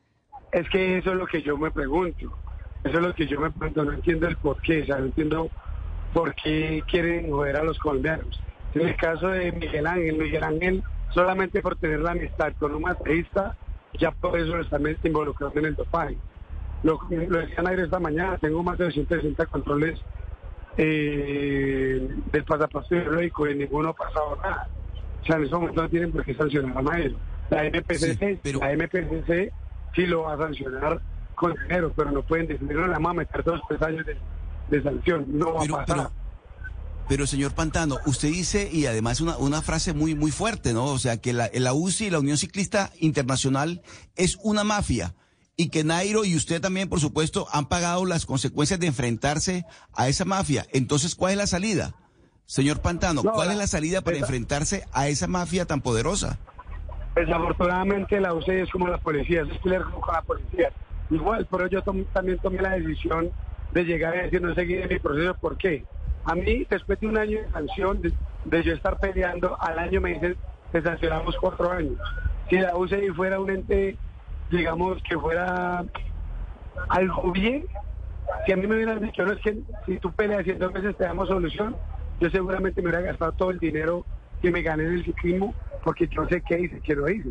Es 0.53 0.69
que 0.69 0.99
eso 0.99 1.11
es 1.11 1.17
lo 1.17 1.27
que 1.27 1.43
yo 1.43 1.59
me 1.59 1.71
pregunto. 1.73 2.33
Eso 2.85 2.99
es 2.99 3.03
lo 3.03 3.15
que 3.15 3.27
yo 3.27 3.41
me 3.41 3.51
pregunto. 3.51 3.85
No 3.85 3.93
entiendo 3.93 4.29
el 4.29 4.37
por 4.37 4.61
qué. 4.63 4.83
O 4.83 4.87
sea, 4.87 4.99
no 4.99 5.07
entiendo 5.07 5.51
por 6.13 6.33
qué 6.37 6.83
quieren 6.89 7.31
joder 7.31 7.57
a 7.57 7.65
los 7.65 7.77
colombianos. 7.79 8.41
En 8.75 8.89
el 8.89 8.97
caso 8.97 9.29
de 9.29 9.51
Miguel 9.53 9.87
Ángel, 9.87 10.17
Miguel 10.17 10.45
Ángel 10.45 10.83
solamente 11.15 11.63
por 11.63 11.77
tener 11.77 12.01
la 12.01 12.11
amistad 12.11 12.53
con 12.59 12.75
un 12.75 12.83
mateísta, 12.83 13.57
ya 13.99 14.11
por 14.11 14.39
eso 14.39 14.59
están 14.59 14.83
involucrando 15.03 15.59
en 15.61 15.67
el 15.67 15.75
dopaje. 15.77 16.19
Lo, 16.83 17.01
lo 17.09 17.39
decía 17.39 17.63
Nairo 17.63 17.85
esta 17.85 18.01
mañana, 18.01 18.37
tengo 18.39 18.63
más 18.63 18.77
de 18.77 18.85
260 18.87 19.47
controles 19.47 19.99
eh, 20.77 22.09
del 22.33 22.45
pasaporte 22.45 23.01
biológico 23.01 23.49
y 23.49 23.55
ninguno 23.55 23.91
ha 23.91 23.95
pasado 23.95 24.37
nada. 24.43 24.69
O 25.23 25.27
sea, 25.27 25.37
en 25.37 25.45
ese 25.45 25.55
momento 25.55 25.83
no 25.83 25.89
tienen 25.89 26.13
por 26.13 26.25
qué 26.25 26.35
sancionar 26.35 26.77
a 26.77 26.83
Nairo. 26.83 27.17
La 27.49 27.65
MPCC, 27.65 28.45
la 28.61 28.73
MPCC 28.75 29.53
sí 29.95 30.07
lo 30.07 30.23
va 30.23 30.35
a 30.35 30.39
sancionar 30.39 31.01
con 31.37 31.55
dinero, 31.55 31.93
pero 31.97 32.11
no 32.11 32.23
pueden 32.23 32.49
decir, 32.49 32.63
no, 32.71 32.87
le 32.87 32.93
vamos 32.93 33.11
a 33.11 33.15
meter 33.15 33.45
dos 33.45 33.61
tres 33.69 33.81
años 33.83 34.05
de, 34.05 34.17
de 34.69 34.83
sanción, 34.83 35.25
no 35.29 35.55
va 35.55 35.63
a 35.63 35.67
pasar. 35.67 35.87
Pero 35.87 36.24
señor 37.27 37.55
Pantano, 37.55 37.99
usted 38.07 38.29
dice, 38.29 38.69
y 38.73 38.87
además 38.87 39.21
una, 39.21 39.37
una 39.37 39.63
frase 39.63 39.93
muy, 39.93 40.15
muy 40.15 40.31
fuerte, 40.31 40.73
¿no? 40.73 40.87
O 40.87 40.99
sea, 40.99 41.19
que 41.19 41.33
la, 41.33 41.51
la 41.53 41.73
UCI, 41.73 42.11
la 42.11 42.19
Unión 42.19 42.37
Ciclista 42.37 42.91
Internacional, 42.99 43.83
es 44.17 44.39
una 44.43 44.65
mafia 44.65 45.15
y 45.57 45.69
que 45.69 45.85
Nairo 45.85 46.25
y 46.25 46.35
usted 46.35 46.61
también, 46.61 46.89
por 46.89 47.01
supuesto, 47.01 47.47
han 47.53 47.67
pagado 47.67 48.05
las 48.05 48.27
consecuencias 48.27 48.81
de 48.81 48.89
enfrentarse 48.89 49.65
a 49.95 50.09
esa 50.09 50.25
mafia. 50.25 50.67
Entonces, 50.73 51.15
¿cuál 51.15 51.33
es 51.33 51.39
la 51.39 51.47
salida? 51.47 51.95
Señor 52.47 52.81
Pantano, 52.81 53.23
¿cuál 53.23 53.53
es 53.53 53.57
la 53.57 53.67
salida 53.67 54.03
para 54.03 54.19
enfrentarse 54.19 54.85
a 54.93 55.09
esa 55.09 55.27
mafia 55.27 55.65
tan 55.65 55.81
poderosa? 55.81 56.39
Desafortunadamente 57.15 58.21
la 58.21 58.35
UCI 58.35 58.53
es 58.53 58.71
como 58.71 58.89
la 58.89 58.99
policía, 58.99 59.43
es 59.43 59.59
pelear 59.59 59.85
con 59.85 60.13
la 60.13 60.23
policía. 60.23 60.73
Igual, 61.11 61.47
pero 61.51 61.69
yo 61.69 61.83
también 61.83 62.39
tomé 62.43 62.61
la 62.61 62.71
decisión 62.71 63.31
de 63.73 63.85
llegar 63.85 64.17
a 64.17 64.23
decir 64.23 64.43
no 64.43 64.55
seguir 64.55 64.89
mi 64.89 64.99
proceso. 64.99 65.35
¿Por 65.35 65.57
qué? 65.57 65.85
A 66.25 66.35
mí, 66.35 66.67
después 66.69 66.99
de 67.01 67.07
un 67.07 67.19
año 67.19 67.43
de 67.43 67.51
sanción, 67.51 68.01
de, 68.01 68.63
yo 68.63 68.73
estar 68.73 68.99
peleando, 68.99 69.61
al 69.61 69.79
año 69.79 70.01
me 70.01 70.15
dicen 70.15 70.37
que 70.73 70.81
sancionamos 70.81 71.37
cuatro 71.39 71.71
años. 71.71 71.99
Si 72.49 72.59
la 72.59 72.77
UCI 72.77 73.11
fuera 73.11 73.39
un 73.39 73.51
ente, 73.51 73.97
digamos, 74.51 75.03
que 75.03 75.19
fuera 75.19 75.85
algo 76.89 77.31
bien, 77.33 77.67
si 78.47 78.53
a 78.53 78.57
mí 78.57 78.67
me 78.67 78.77
hubieran 78.77 79.01
dicho, 79.01 79.25
no 79.25 79.33
es 79.33 79.41
que 79.41 79.59
si 79.85 79.99
tú 79.99 80.11
peleas 80.13 80.47
y 80.47 80.51
en 80.51 80.59
dos 80.59 80.73
meses 80.73 80.97
te 80.97 81.05
damos 81.05 81.29
solución, 81.29 81.77
yo 82.21 82.31
seguramente 82.31 82.81
me 82.81 82.89
hubiera 82.89 83.05
gastado 83.05 83.33
todo 83.33 83.51
el 83.51 83.59
dinero 83.59 84.07
que 84.41 84.51
me 84.51 84.63
gané 84.63 84.85
en 84.85 84.95
el 84.95 85.05
ciclismo, 85.05 85.55
porque 85.83 86.09
yo 86.09 86.27
sé 86.29 86.41
qué 86.41 86.59
hice, 86.59 86.81
que 86.81 86.95
lo 86.95 87.09
hice. 87.09 87.31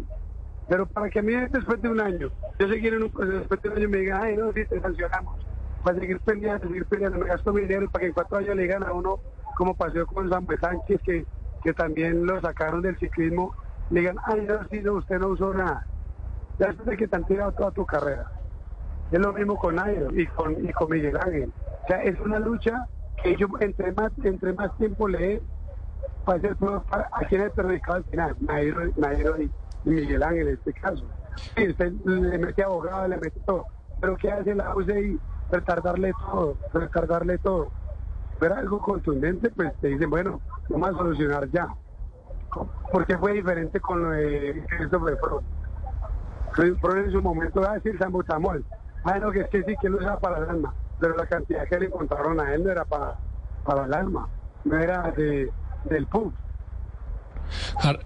Pero 0.70 0.86
para 0.86 1.10
que 1.10 1.20
a 1.20 1.24
mí 1.24 1.34
después 1.34 1.82
de 1.82 1.90
un 1.90 2.00
año, 2.00 2.30
yo 2.60 2.68
seguir 2.68 2.94
en 2.94 3.04
un 3.04 3.10
proceso, 3.10 3.40
después 3.40 3.62
de 3.64 3.70
un 3.70 3.78
año 3.78 3.90
me 3.90 3.98
digan, 3.98 4.22
ay, 4.22 4.38
no, 4.38 4.54
sí, 4.54 4.66
te 4.66 4.80
sancionamos 4.80 5.53
para 5.84 6.00
seguir 6.00 6.20
peleando, 6.22 6.68
seguir 6.68 6.86
peleando, 6.86 7.20
me 7.20 7.28
gasto 7.28 7.54
mi 7.54 7.62
dinero 7.62 7.90
para 7.90 8.02
que 8.02 8.08
en 8.08 8.14
cuatro 8.14 8.38
años 8.38 8.56
le 8.56 8.64
digan 8.64 8.84
a 8.84 8.94
uno, 8.94 9.20
como 9.56 9.76
pasó 9.76 10.06
con 10.08 10.30
Samuel 10.30 10.60
Sánchez, 10.60 11.02
que, 11.04 11.26
que 11.64 11.74
también 11.74 12.26
lo 12.26 12.40
sacaron 12.42 12.82
del 12.82 12.98
ciclismo, 12.98 13.54
le 13.90 14.02
digan, 14.02 14.18
ay, 14.26 14.46
no, 14.48 14.60
sí, 14.70 14.80
no, 14.82 14.94
usted 14.94 15.20
no 15.20 15.28
usó 15.28 15.54
nada. 15.54 15.86
Ya 16.60 16.68
después 16.68 16.88
de 16.88 16.98
que 16.98 17.08
te 17.08 17.16
han 17.16 17.26
tirado 17.26 17.52
toda 17.52 17.72
tu 17.72 17.86
carrera. 17.86 18.32
Es 19.12 19.20
lo 19.20 19.34
mismo 19.34 19.58
con 19.58 19.76
Nairo 19.76 20.10
y 20.12 20.26
con, 20.28 20.66
y 20.66 20.72
con 20.72 20.90
Miguel 20.90 21.18
Ángel. 21.18 21.52
O 21.84 21.88
sea, 21.88 22.02
es 22.04 22.20
una 22.20 22.40
lucha 22.40 22.88
que 23.22 23.36
yo 23.36 23.48
entre 23.60 23.92
más, 23.92 24.12
entre 24.24 24.54
más 24.54 24.76
tiempo 24.78 25.08
le 25.08 25.42
para 26.26 26.40
ser 26.40 26.56
a 26.90 27.26
quién 27.28 27.42
es 27.42 27.52
perjudicado 27.52 27.98
al 27.98 28.04
final, 28.06 28.36
Nairo, 28.40 28.92
Nairo 28.96 29.42
y, 29.42 29.52
Miguel 29.84 30.24
Ángel 30.24 30.48
en 30.48 30.54
este 30.54 30.74
caso. 30.74 31.04
Sí, 31.58 31.68
usted 31.68 31.92
le 32.06 32.38
mete 32.38 32.64
abogado, 32.64 33.08
le 33.08 33.18
mete 33.18 33.38
todo. 33.46 33.66
Pero 34.00 34.16
¿qué 34.16 34.32
hace 34.32 34.56
la 34.56 34.74
UCI? 34.74 35.20
Retardarle 35.54 36.14
todo, 36.14 36.58
recargarle 36.74 37.38
todo. 37.38 37.70
Pero 38.40 38.56
algo 38.56 38.80
contundente, 38.80 39.50
pues 39.52 39.74
te 39.80 39.90
dicen, 39.90 40.10
bueno, 40.10 40.42
vamos 40.70 40.90
a 40.90 40.94
solucionar 40.94 41.50
ya. 41.52 41.68
porque 42.92 43.18
fue 43.18 43.34
diferente 43.34 43.80
con 43.80 44.04
lo 44.04 44.10
de 44.12 44.64
Christopher? 44.68 45.18
Froome 46.82 47.02
en 47.06 47.12
su 47.12 47.22
momento 47.22 47.62
va 47.62 47.72
a 47.72 47.74
decir 47.76 47.98
Sambutamol. 47.98 48.64
Ah, 49.04 49.20
no, 49.20 49.32
que 49.32 49.42
es 49.42 49.50
que 49.50 49.64
sí, 49.64 49.76
que 49.82 49.90
no 49.90 50.00
era 50.00 50.20
para 50.20 50.38
el 50.38 50.50
alma. 50.50 50.74
Pero 51.00 51.16
la 51.16 51.26
cantidad 51.26 51.68
que 51.68 51.80
le 51.80 51.88
encontraron 51.88 52.40
a 52.40 52.54
él 52.54 52.64
no 52.64 52.72
era 52.72 52.86
para, 52.86 53.16
para 53.66 53.86
el 53.86 53.94
alma, 53.94 54.28
no 54.64 54.78
era 54.78 55.12
de, 55.12 55.52
del 55.86 56.06
pub. 56.08 56.34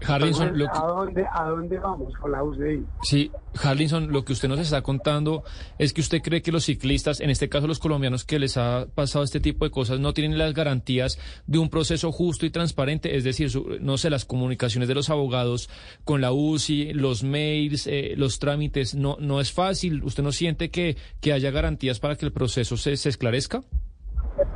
Harlinson, 0.08 0.62
¿a, 0.72 0.88
dónde, 0.88 1.26
¿a 1.32 1.44
dónde 1.46 1.80
vamos 1.80 2.14
con 2.18 2.32
la 2.32 2.44
UCI? 2.44 2.86
Sí, 3.02 3.32
Harlinson, 3.62 4.12
lo 4.12 4.26
que 4.26 4.34
usted 4.34 4.48
nos 4.48 4.60
está 4.60 4.82
contando 4.82 5.44
es 5.78 5.94
que 5.94 6.02
usted 6.02 6.22
cree 6.22 6.42
que 6.42 6.52
los 6.52 6.66
ciclistas, 6.66 7.20
en 7.20 7.30
este 7.30 7.50
caso 7.50 7.68
los 7.68 7.80
colombianos 7.80 8.26
que 8.26 8.40
les 8.40 8.58
ha 8.58 8.88
pasado 8.94 9.24
este 9.24 9.40
tipo 9.40 9.66
de 9.66 9.72
cosas, 9.72 10.00
no 10.00 10.14
tienen 10.14 10.38
las 10.38 10.54
garantías 10.54 11.20
de 11.46 11.60
un 11.60 11.70
proceso 11.70 12.12
justo 12.12 12.46
y 12.46 12.50
transparente, 12.50 13.16
es 13.16 13.24
decir, 13.24 13.50
no 13.82 13.98
sé, 13.98 14.10
las 14.10 14.26
comunicaciones 14.26 14.88
de 14.88 14.96
los 14.96 15.10
abogados 15.10 15.70
con 16.04 16.22
la 16.22 16.32
UCI, 16.32 16.94
los 16.94 17.24
mails, 17.24 17.88
eh, 17.88 18.14
los 18.18 18.40
trámites, 18.40 18.96
no, 18.96 19.18
no 19.20 19.40
es 19.40 19.52
fácil. 19.52 20.04
¿Usted 20.04 20.24
no 20.24 20.32
siente 20.32 20.70
que, 20.70 20.98
que 21.22 21.34
haya 21.34 21.52
garantías 21.52 22.00
para 22.00 22.16
que 22.16 22.26
el 22.26 22.32
proceso 22.32 22.78
se, 22.78 22.98
se 22.98 23.10
esclarezca? 23.10 23.62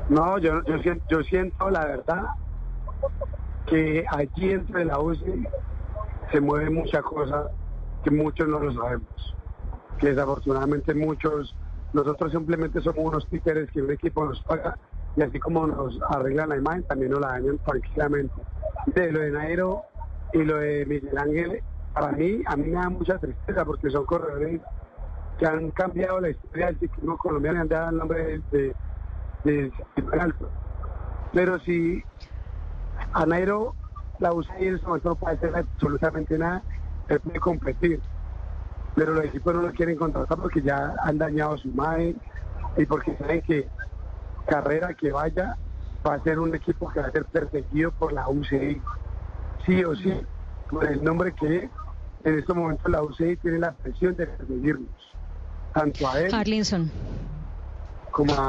No, 0.09 0.37
yo, 0.39 0.61
yo, 0.65 0.93
yo 1.09 1.23
siento 1.23 1.69
la 1.69 1.85
verdad 1.85 2.23
que 3.71 4.03
allí 4.09 4.51
entre 4.51 4.83
la 4.83 4.99
UCI 4.99 5.47
se 6.29 6.41
mueve 6.41 6.69
mucha 6.69 7.01
cosa 7.01 7.49
que 8.03 8.11
muchos 8.11 8.45
no 8.49 8.59
lo 8.59 8.73
sabemos. 8.73 9.35
Que 9.97 10.09
desafortunadamente 10.09 10.93
muchos, 10.93 11.55
nosotros 11.93 12.33
simplemente 12.33 12.81
somos 12.81 13.05
unos 13.05 13.25
títeres 13.29 13.71
que 13.71 13.81
un 13.81 13.91
equipo 13.91 14.25
nos 14.25 14.41
paga 14.41 14.77
y 15.15 15.21
así 15.21 15.39
como 15.39 15.67
nos 15.67 15.97
arreglan 16.09 16.49
la 16.49 16.57
imagen, 16.57 16.83
también 16.83 17.11
nos 17.11 17.21
la 17.21 17.29
dañan 17.29 17.57
tranquilamente. 17.59 18.33
De 18.87 19.09
lo 19.09 19.19
de 19.21 19.31
Nairo 19.31 19.83
y 20.33 20.43
lo 20.43 20.57
de 20.57 20.85
Miguel 20.85 21.17
Ángel, 21.17 21.63
para 21.93 22.11
mí, 22.11 22.41
a 22.45 22.57
mí 22.57 22.67
me 22.67 22.75
da 22.75 22.89
mucha 22.89 23.19
tristeza 23.19 23.63
porque 23.63 23.89
son 23.89 24.05
corredores 24.05 24.59
que 25.39 25.45
han 25.45 25.71
cambiado 25.71 26.19
la 26.19 26.29
historia 26.29 26.65
del 26.67 26.79
ciclismo 26.79 27.17
colombiano 27.17 27.59
y 27.59 27.61
han 27.61 27.67
dado 27.69 27.89
el 27.89 27.97
nombre 27.97 28.41
de, 28.51 28.75
de, 29.45 29.71
alto. 30.19 30.49
Pero 31.31 31.57
si 31.59 32.03
a 33.13 33.25
Nairo 33.25 33.75
la 34.21 34.31
UCI 34.33 34.67
en 34.67 34.75
este 34.75 34.87
momento 34.87 35.09
no 35.09 35.15
puede 35.15 35.35
hacer 35.35 35.55
absolutamente 35.55 36.37
nada, 36.37 36.61
él 37.09 37.19
puede 37.19 37.39
competir. 37.39 37.99
Pero 38.95 39.13
los 39.15 39.25
equipos 39.25 39.55
no 39.55 39.61
lo 39.63 39.71
quieren 39.71 39.97
contratar 39.97 40.37
porque 40.37 40.61
ya 40.61 40.93
han 41.03 41.17
dañado 41.17 41.57
su 41.57 41.69
imagen 41.69 42.21
y 42.77 42.85
porque 42.85 43.17
saben 43.17 43.41
que 43.41 43.67
carrera 44.47 44.93
que 44.93 45.11
vaya 45.11 45.57
va 46.07 46.15
a 46.15 46.23
ser 46.23 46.39
un 46.39 46.53
equipo 46.53 46.89
que 46.89 46.99
va 46.99 47.07
a 47.07 47.11
ser 47.11 47.25
perseguido 47.25 47.91
por 47.91 48.13
la 48.13 48.27
UCI. 48.29 48.81
Sí 49.65 49.83
o 49.83 49.95
sí, 49.95 50.13
por 50.69 50.85
el 50.85 51.03
nombre 51.03 51.33
que 51.33 51.69
en 52.23 52.39
este 52.39 52.53
momento 52.53 52.89
la 52.89 53.01
UCI 53.01 53.37
tiene 53.37 53.59
la 53.59 53.71
presión 53.71 54.15
de 54.15 54.27
perseguirnos. 54.27 54.89
Tanto 55.73 56.07
a 56.07 56.19
él. 56.19 56.29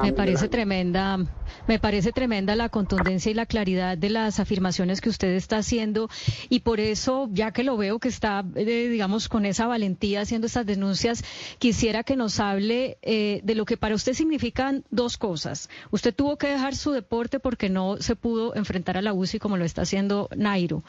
Me 0.03 0.13
parece 0.13 0.49
tremenda, 0.49 1.19
me 1.67 1.79
parece 1.79 2.13
tremenda 2.13 2.57
la 2.57 2.69
contundencia 2.69 3.31
y 3.31 3.35
la 3.35 3.47
claridad 3.47 3.97
de 3.97 4.11
las 4.11 4.41
afirmaciones 4.41 5.01
que 5.01 5.09
usted 5.09 5.29
está 5.29 5.59
haciendo 5.59 6.09
y 6.49 6.61
por 6.61 6.81
eso, 6.81 7.29
ya 7.33 7.53
que 7.53 7.65
lo 7.65 7.77
veo 7.77 7.99
que 7.99 8.09
está, 8.09 8.45
eh, 8.55 8.89
digamos, 8.89 9.29
con 9.29 9.47
esa 9.47 9.67
valentía 9.67 10.23
haciendo 10.23 10.47
estas 10.47 10.67
denuncias, 10.67 11.25
quisiera 11.59 12.03
que 12.03 12.17
nos 12.17 12.41
hable 12.41 12.99
eh, 13.03 13.41
de 13.45 13.55
lo 13.55 13.65
que 13.65 13.77
para 13.77 13.95
usted 13.95 14.13
significan 14.13 14.85
dos 14.91 15.17
cosas. 15.17 15.69
Usted 15.91 16.15
tuvo 16.15 16.37
que 16.37 16.49
dejar 16.49 16.75
su 16.75 16.93
deporte 16.93 17.41
porque 17.41 17.69
no 17.69 17.97
se 17.99 18.17
pudo 18.17 18.55
enfrentar 18.55 18.97
a 18.97 19.03
la 19.03 19.13
UCI 19.13 19.39
como 19.39 19.57
lo 19.57 19.65
está 19.65 19.83
haciendo 19.83 20.29
Nairo 20.37 20.83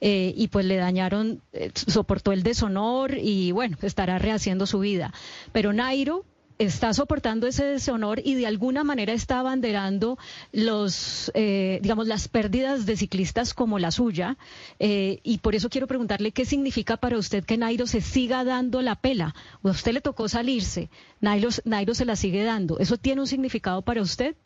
eh, 0.00 0.32
y 0.36 0.48
pues 0.48 0.64
le 0.64 0.76
dañaron, 0.76 1.42
soportó 1.74 2.32
el 2.32 2.42
deshonor 2.42 3.16
y 3.18 3.52
bueno, 3.52 3.76
estará 3.82 4.18
rehaciendo 4.18 4.66
su 4.66 4.78
vida. 4.78 5.12
Pero 5.52 5.72
Nairo 5.72 6.24
está 6.58 6.92
soportando 6.92 7.46
ese 7.46 7.64
deshonor 7.64 8.20
y 8.22 8.34
de 8.34 8.46
alguna 8.46 8.84
manera 8.84 9.12
está 9.12 9.38
abanderando 9.40 10.18
los, 10.52 11.30
eh, 11.34 11.78
digamos, 11.82 12.06
las 12.06 12.28
pérdidas 12.28 12.84
de 12.84 12.96
ciclistas 12.96 13.54
como 13.54 13.78
la 13.78 13.90
suya. 13.90 14.36
Eh, 14.78 15.20
y 15.22 15.38
por 15.38 15.54
eso 15.54 15.68
quiero 15.68 15.86
preguntarle 15.86 16.32
qué 16.32 16.44
significa 16.44 16.96
para 16.96 17.16
usted 17.16 17.44
que 17.44 17.56
Nairo 17.56 17.86
se 17.86 18.00
siga 18.00 18.44
dando 18.44 18.82
la 18.82 18.96
pela. 18.96 19.34
A 19.62 19.68
usted 19.68 19.92
le 19.92 20.00
tocó 20.00 20.28
salirse, 20.28 20.90
Nairo, 21.20 21.48
Nairo 21.64 21.94
se 21.94 22.04
la 22.04 22.16
sigue 22.16 22.44
dando. 22.44 22.78
¿Eso 22.78 22.96
tiene 22.96 23.20
un 23.20 23.26
significado 23.26 23.82
para 23.82 24.02
usted? 24.02 24.36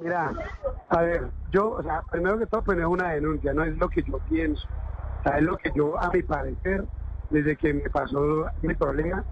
Mira, 0.00 0.32
a 0.88 1.02
ver, 1.02 1.28
yo, 1.50 1.72
o 1.72 1.82
sea, 1.82 2.02
primero 2.10 2.38
que 2.38 2.46
todo, 2.46 2.62
pues 2.62 2.78
es 2.78 2.84
una 2.84 3.10
denuncia, 3.10 3.52
no 3.52 3.64
es 3.64 3.76
lo 3.76 3.88
que 3.88 4.02
yo 4.02 4.18
pienso. 4.30 4.66
O 5.24 5.30
es 5.30 5.42
lo 5.42 5.56
que 5.58 5.72
yo, 5.74 5.98
a 5.98 6.10
mi 6.10 6.22
parecer, 6.22 6.84
desde 7.30 7.56
que 7.56 7.74
me 7.74 7.90
pasó 7.90 8.46
mi 8.62 8.74
problema, 8.74 9.24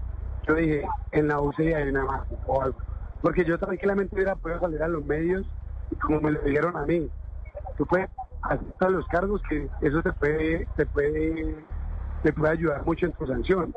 yo 0.46 0.54
dije, 0.54 0.86
en 1.12 1.28
la 1.28 1.40
UCI 1.40 1.74
hay 1.74 1.88
una 1.88 2.04
más 2.04 2.22
o 2.46 2.62
algo. 2.62 2.78
Porque 3.20 3.44
yo 3.44 3.58
tranquilamente 3.58 4.14
hubiera 4.14 4.36
podido 4.36 4.60
salir 4.60 4.82
a 4.82 4.88
los 4.88 5.04
medios 5.04 5.44
y 5.90 5.96
como 5.96 6.20
me 6.20 6.32
lo 6.32 6.40
dijeron 6.42 6.76
a 6.76 6.84
mí, 6.84 7.10
tú 7.76 7.86
puedes 7.86 8.08
aceptar 8.42 8.90
los 8.90 9.06
cargos 9.08 9.42
que 9.48 9.68
eso 9.80 10.02
te 10.02 10.12
puede, 10.12 10.68
te 10.76 10.86
puede, 10.86 11.56
te 12.22 12.32
puede 12.32 12.52
ayudar 12.52 12.84
mucho 12.84 13.06
en 13.06 13.12
tu 13.12 13.26
sanción. 13.26 13.74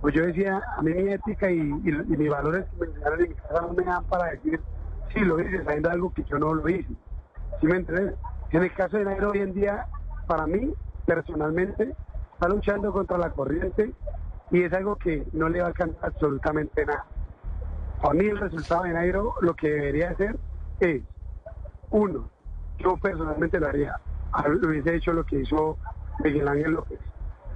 Pues 0.00 0.14
yo 0.14 0.24
decía, 0.24 0.62
a 0.76 0.82
mí 0.82 0.94
mi 0.94 1.12
ética 1.12 1.50
y, 1.50 1.60
mis 1.60 2.30
valores 2.30 2.66
que 2.70 2.76
me 2.76 2.86
enseñaron 2.86 3.20
en 3.20 3.34
casa 3.34 3.60
no 3.62 3.72
me 3.72 3.84
dan 3.84 4.04
para 4.04 4.30
decir, 4.30 4.60
sí 5.12 5.20
lo 5.20 5.40
hice, 5.40 5.64
sabiendo 5.64 5.90
algo 5.90 6.12
que 6.12 6.24
yo 6.24 6.38
no 6.38 6.54
lo 6.54 6.68
hice. 6.68 6.92
¿Sí 7.60 7.66
me 7.66 7.76
entiendes? 7.76 8.14
En 8.50 8.62
el 8.62 8.72
caso 8.72 8.96
de 8.96 9.04
Nairo 9.04 9.30
hoy 9.30 9.40
en 9.40 9.52
día, 9.52 9.86
para 10.26 10.46
mí, 10.46 10.72
personalmente, 11.04 11.94
está 12.34 12.48
luchando 12.48 12.92
contra 12.92 13.18
la 13.18 13.30
corriente 13.30 13.92
y 14.50 14.62
es 14.62 14.72
algo 14.72 14.96
que 14.96 15.26
no 15.32 15.48
le 15.48 15.60
va 15.60 15.66
a 15.66 15.68
alcanzar 15.68 16.06
absolutamente 16.06 16.84
nada. 16.86 17.04
A 18.02 18.12
mí 18.14 18.26
el 18.26 18.38
resultado 18.38 18.84
de 18.84 18.92
Nairo 18.92 19.34
lo 19.40 19.54
que 19.54 19.70
debería 19.70 20.10
hacer 20.10 20.38
es, 20.80 21.02
uno, 21.90 22.30
yo 22.78 22.96
personalmente 22.96 23.58
lo 23.58 23.68
haría, 23.68 24.00
lo 24.46 24.68
hubiese 24.68 24.94
hecho 24.94 25.12
lo 25.12 25.24
que 25.24 25.40
hizo 25.40 25.76
Miguel 26.22 26.48
Ángel 26.48 26.72
López. 26.72 26.98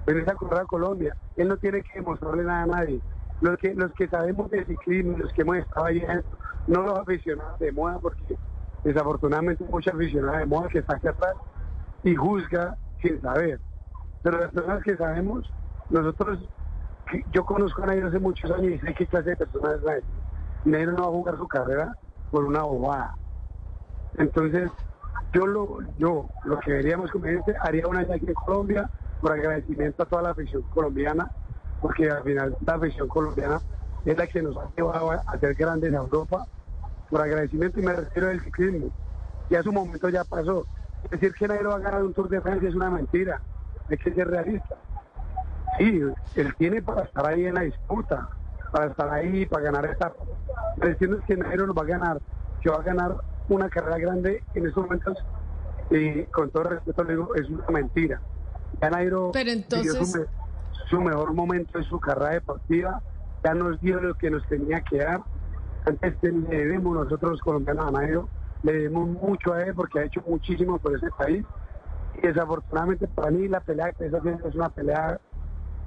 Venir 0.07 0.29
a 0.29 0.35
correr 0.35 0.67
Colombia, 0.67 1.17
él 1.37 1.49
no 1.49 1.57
tiene 1.57 1.83
que 1.83 2.01
demostrarle 2.01 2.43
nada 2.43 2.63
a 2.63 2.67
nadie. 2.67 3.01
Los 3.41 3.57
que, 3.59 3.75
los 3.75 3.93
que 3.93 4.09
sabemos 4.09 4.51
de 4.51 4.65
ciclismo, 4.65 5.19
los 5.19 5.33
que 5.33 5.43
hemos 5.43 5.59
estado 5.59 5.87
allí, 5.87 6.03
no 6.67 6.83
los 6.83 6.99
aficionados 6.99 7.59
de 7.61 7.73
moda, 7.73 7.99
porque 8.01 8.37
desafortunadamente 8.85 9.65
mucha 9.65 9.93
aficionada 9.93 10.39
de 10.39 10.47
moda 10.47 10.69
que 10.69 10.79
está 10.79 10.97
aquí 10.97 11.09
atrás 11.09 11.35
y 12.03 12.15
juzga 12.15 12.77
sin 13.01 13.21
saber. 13.21 13.61
Pero 14.23 14.41
las 14.41 14.53
personas 14.53 14.83
que 14.83 14.97
sabemos, 14.97 15.53
nosotros, 15.91 16.39
yo 17.33 17.45
conozco 17.45 17.83
a 17.83 17.87
Nairo 17.87 18.09
hace 18.09 18.19
muchos 18.19 18.51
años 18.51 18.73
y 18.73 18.79
sé 18.79 18.95
qué 18.95 19.07
clase 19.07 19.31
de 19.31 19.37
personas 19.37 19.77
es 19.77 19.83
Nairo. 19.83 20.07
Nairo 20.65 20.93
no 20.93 21.03
va 21.03 21.09
a 21.09 21.11
jugar 21.11 21.37
su 21.37 21.49
carrera 21.49 21.97
por 22.31 22.45
una 22.45 22.63
bobada. 22.63 23.15
Entonces, 24.19 24.71
yo 25.33 25.47
lo, 25.47 25.79
yo, 25.99 26.29
lo 26.45 26.59
que 26.61 26.73
veríamos 26.73 27.11
como 27.11 27.25
gente, 27.25 27.55
haría 27.61 27.87
una 27.87 28.01
aquí 28.01 28.27
en 28.27 28.35
Colombia 28.35 28.91
por 29.21 29.33
agradecimiento 29.33 30.03
a 30.03 30.07
toda 30.07 30.23
la 30.23 30.31
afición 30.31 30.63
colombiana, 30.75 31.31
porque 31.81 32.11
al 32.11 32.23
final 32.23 32.57
la 32.65 32.75
afición 32.75 33.09
colombiana 33.09 33.61
es 34.05 34.17
la 34.17 34.27
que 34.27 34.43
nos 34.43 34.57
ha 34.57 34.69
llevado 34.77 35.13
a 35.13 35.39
ser 35.39 35.55
grandes 35.55 35.91
en 35.91 35.95
Europa 35.95 36.47
por 37.09 37.21
agradecimiento 37.21 37.81
y 37.81 37.85
me 37.85 37.93
refiero 37.93 38.29
al 38.29 38.41
ciclismo. 38.41 38.91
Ya 39.49 39.63
su 39.63 39.73
momento 39.73 40.09
ya 40.09 40.25
pasó. 40.25 40.67
Decir 41.11 41.35
que 41.35 41.49
Nairo 41.49 41.71
va 41.71 41.77
a 41.77 41.81
ganar 41.81 42.03
un 42.03 42.15
Tour 42.15 42.29
de 42.29 42.41
Francia 42.41 42.69
es 42.69 42.75
una 42.75 42.91
mentira. 42.91 43.41
Hay 43.89 43.99
que 43.99 44.13
ser 44.13 44.29
realista. 44.29 44.77
Sí, 45.79 46.01
él 46.37 46.55
tiene 46.59 46.83
para 46.83 47.03
estar 47.03 47.27
ahí 47.27 47.47
en 47.47 47.55
la 47.55 47.63
disputa, 47.63 48.29
para 48.71 48.87
estar 48.87 49.09
ahí, 49.11 49.47
para 49.47 49.65
ganar 49.65 49.87
esta. 49.87 50.13
Es 50.83 50.97
que 50.97 51.37
Nairo 51.37 51.67
no 51.67 51.75
va 51.75 51.83
a 51.83 51.87
ganar, 51.87 52.21
que 52.61 52.71
va 52.71 52.77
a 52.77 52.83
ganar 52.83 53.17
una 53.49 53.69
carrera 53.69 53.99
grande 53.99 54.43
en 54.55 54.67
estos 54.67 54.85
momentos. 54.85 55.19
Y 55.91 56.25
con 56.25 56.51
todo 56.51 56.65
respeto 56.65 57.05
le 57.05 57.13
digo, 57.15 57.35
es 57.35 57.49
una 57.49 57.67
mentira. 57.69 58.21
Ya 58.81 58.91
Nairo 58.91 59.31
Pero 59.33 59.51
entonces... 59.51 60.11
su, 60.11 60.27
su 60.89 61.01
mejor 61.01 61.33
momento 61.33 61.79
en 61.79 61.85
su 61.85 61.99
carrera 62.01 62.31
deportiva, 62.31 63.03
ya 63.45 63.55
nos 63.55 63.81
dio 63.81 64.01
lo 64.01 64.15
que 64.15 64.31
nos 64.31 64.47
tenía 64.47 64.83
que 64.83 64.99
dar 64.99 65.23
antes 65.85 66.15
le 66.23 66.57
debemos 66.57 66.95
nosotros 66.95 67.33
los 67.33 67.41
colombianos 67.41 67.87
a 67.87 67.91
Nairo, 67.91 68.29
le 68.63 68.73
debemos 68.73 69.09
mucho 69.09 69.53
a 69.53 69.63
él 69.63 69.75
porque 69.75 69.99
ha 69.99 70.05
hecho 70.05 70.23
muchísimo 70.27 70.79
por 70.79 70.97
ese 70.97 71.11
país. 71.11 71.45
Y 72.17 72.27
desafortunadamente 72.27 73.09
para 73.09 73.31
mí 73.31 73.49
la 73.49 73.61
pelea 73.61 73.93
que 73.93 74.07
está 74.07 74.19
haciendo 74.19 74.49
es 74.49 74.55
una 74.55 74.69
pelea 74.69 75.19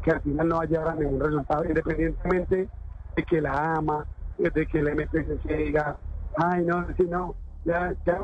que 0.06 0.12
al 0.12 0.22
final 0.22 0.48
no 0.48 0.58
va 0.58 0.64
a 0.64 0.68
llegar 0.68 0.88
a 0.90 0.94
ningún 0.96 1.20
resultado, 1.20 1.66
independientemente 1.66 2.70
de 3.16 3.24
que 3.24 3.42
la 3.42 3.74
ama, 3.74 4.06
de 4.38 4.68
que 4.68 4.80
el 4.80 4.94
MPC 4.94 5.42
se 5.42 5.54
diga, 5.56 5.98
ay 6.38 6.64
no, 6.64 6.86
si 6.96 7.04
no, 7.06 7.36
ya, 7.64 7.92
ya, 8.06 8.20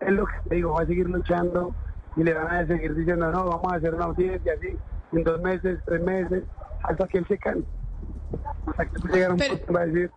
es 0.00 0.12
lo 0.12 0.26
que 0.26 0.34
te 0.46 0.56
digo, 0.56 0.74
va 0.74 0.82
a 0.82 0.86
seguir 0.86 1.08
luchando 1.08 1.74
y 2.16 2.22
le 2.22 2.34
van 2.34 2.48
a 2.48 2.66
seguir 2.66 2.94
diciendo, 2.94 3.32
no, 3.32 3.46
vamos 3.46 3.72
a 3.72 3.76
hacer 3.76 3.94
una 3.94 4.04
audiencia 4.04 4.52
así, 4.52 4.78
en 5.12 5.24
dos 5.24 5.40
meses, 5.40 5.80
tres 5.86 6.02
meses, 6.02 6.44
hasta 6.82 7.08
que 7.08 7.18
él 7.18 7.26
se 7.26 7.38
canse. 7.38 7.66
Hasta 8.66 8.84
que 8.84 9.08
llegue 9.10 9.28
un 9.30 9.38
punto 9.38 9.72
va 9.72 9.80
a 9.80 9.86
decir, 9.86 10.10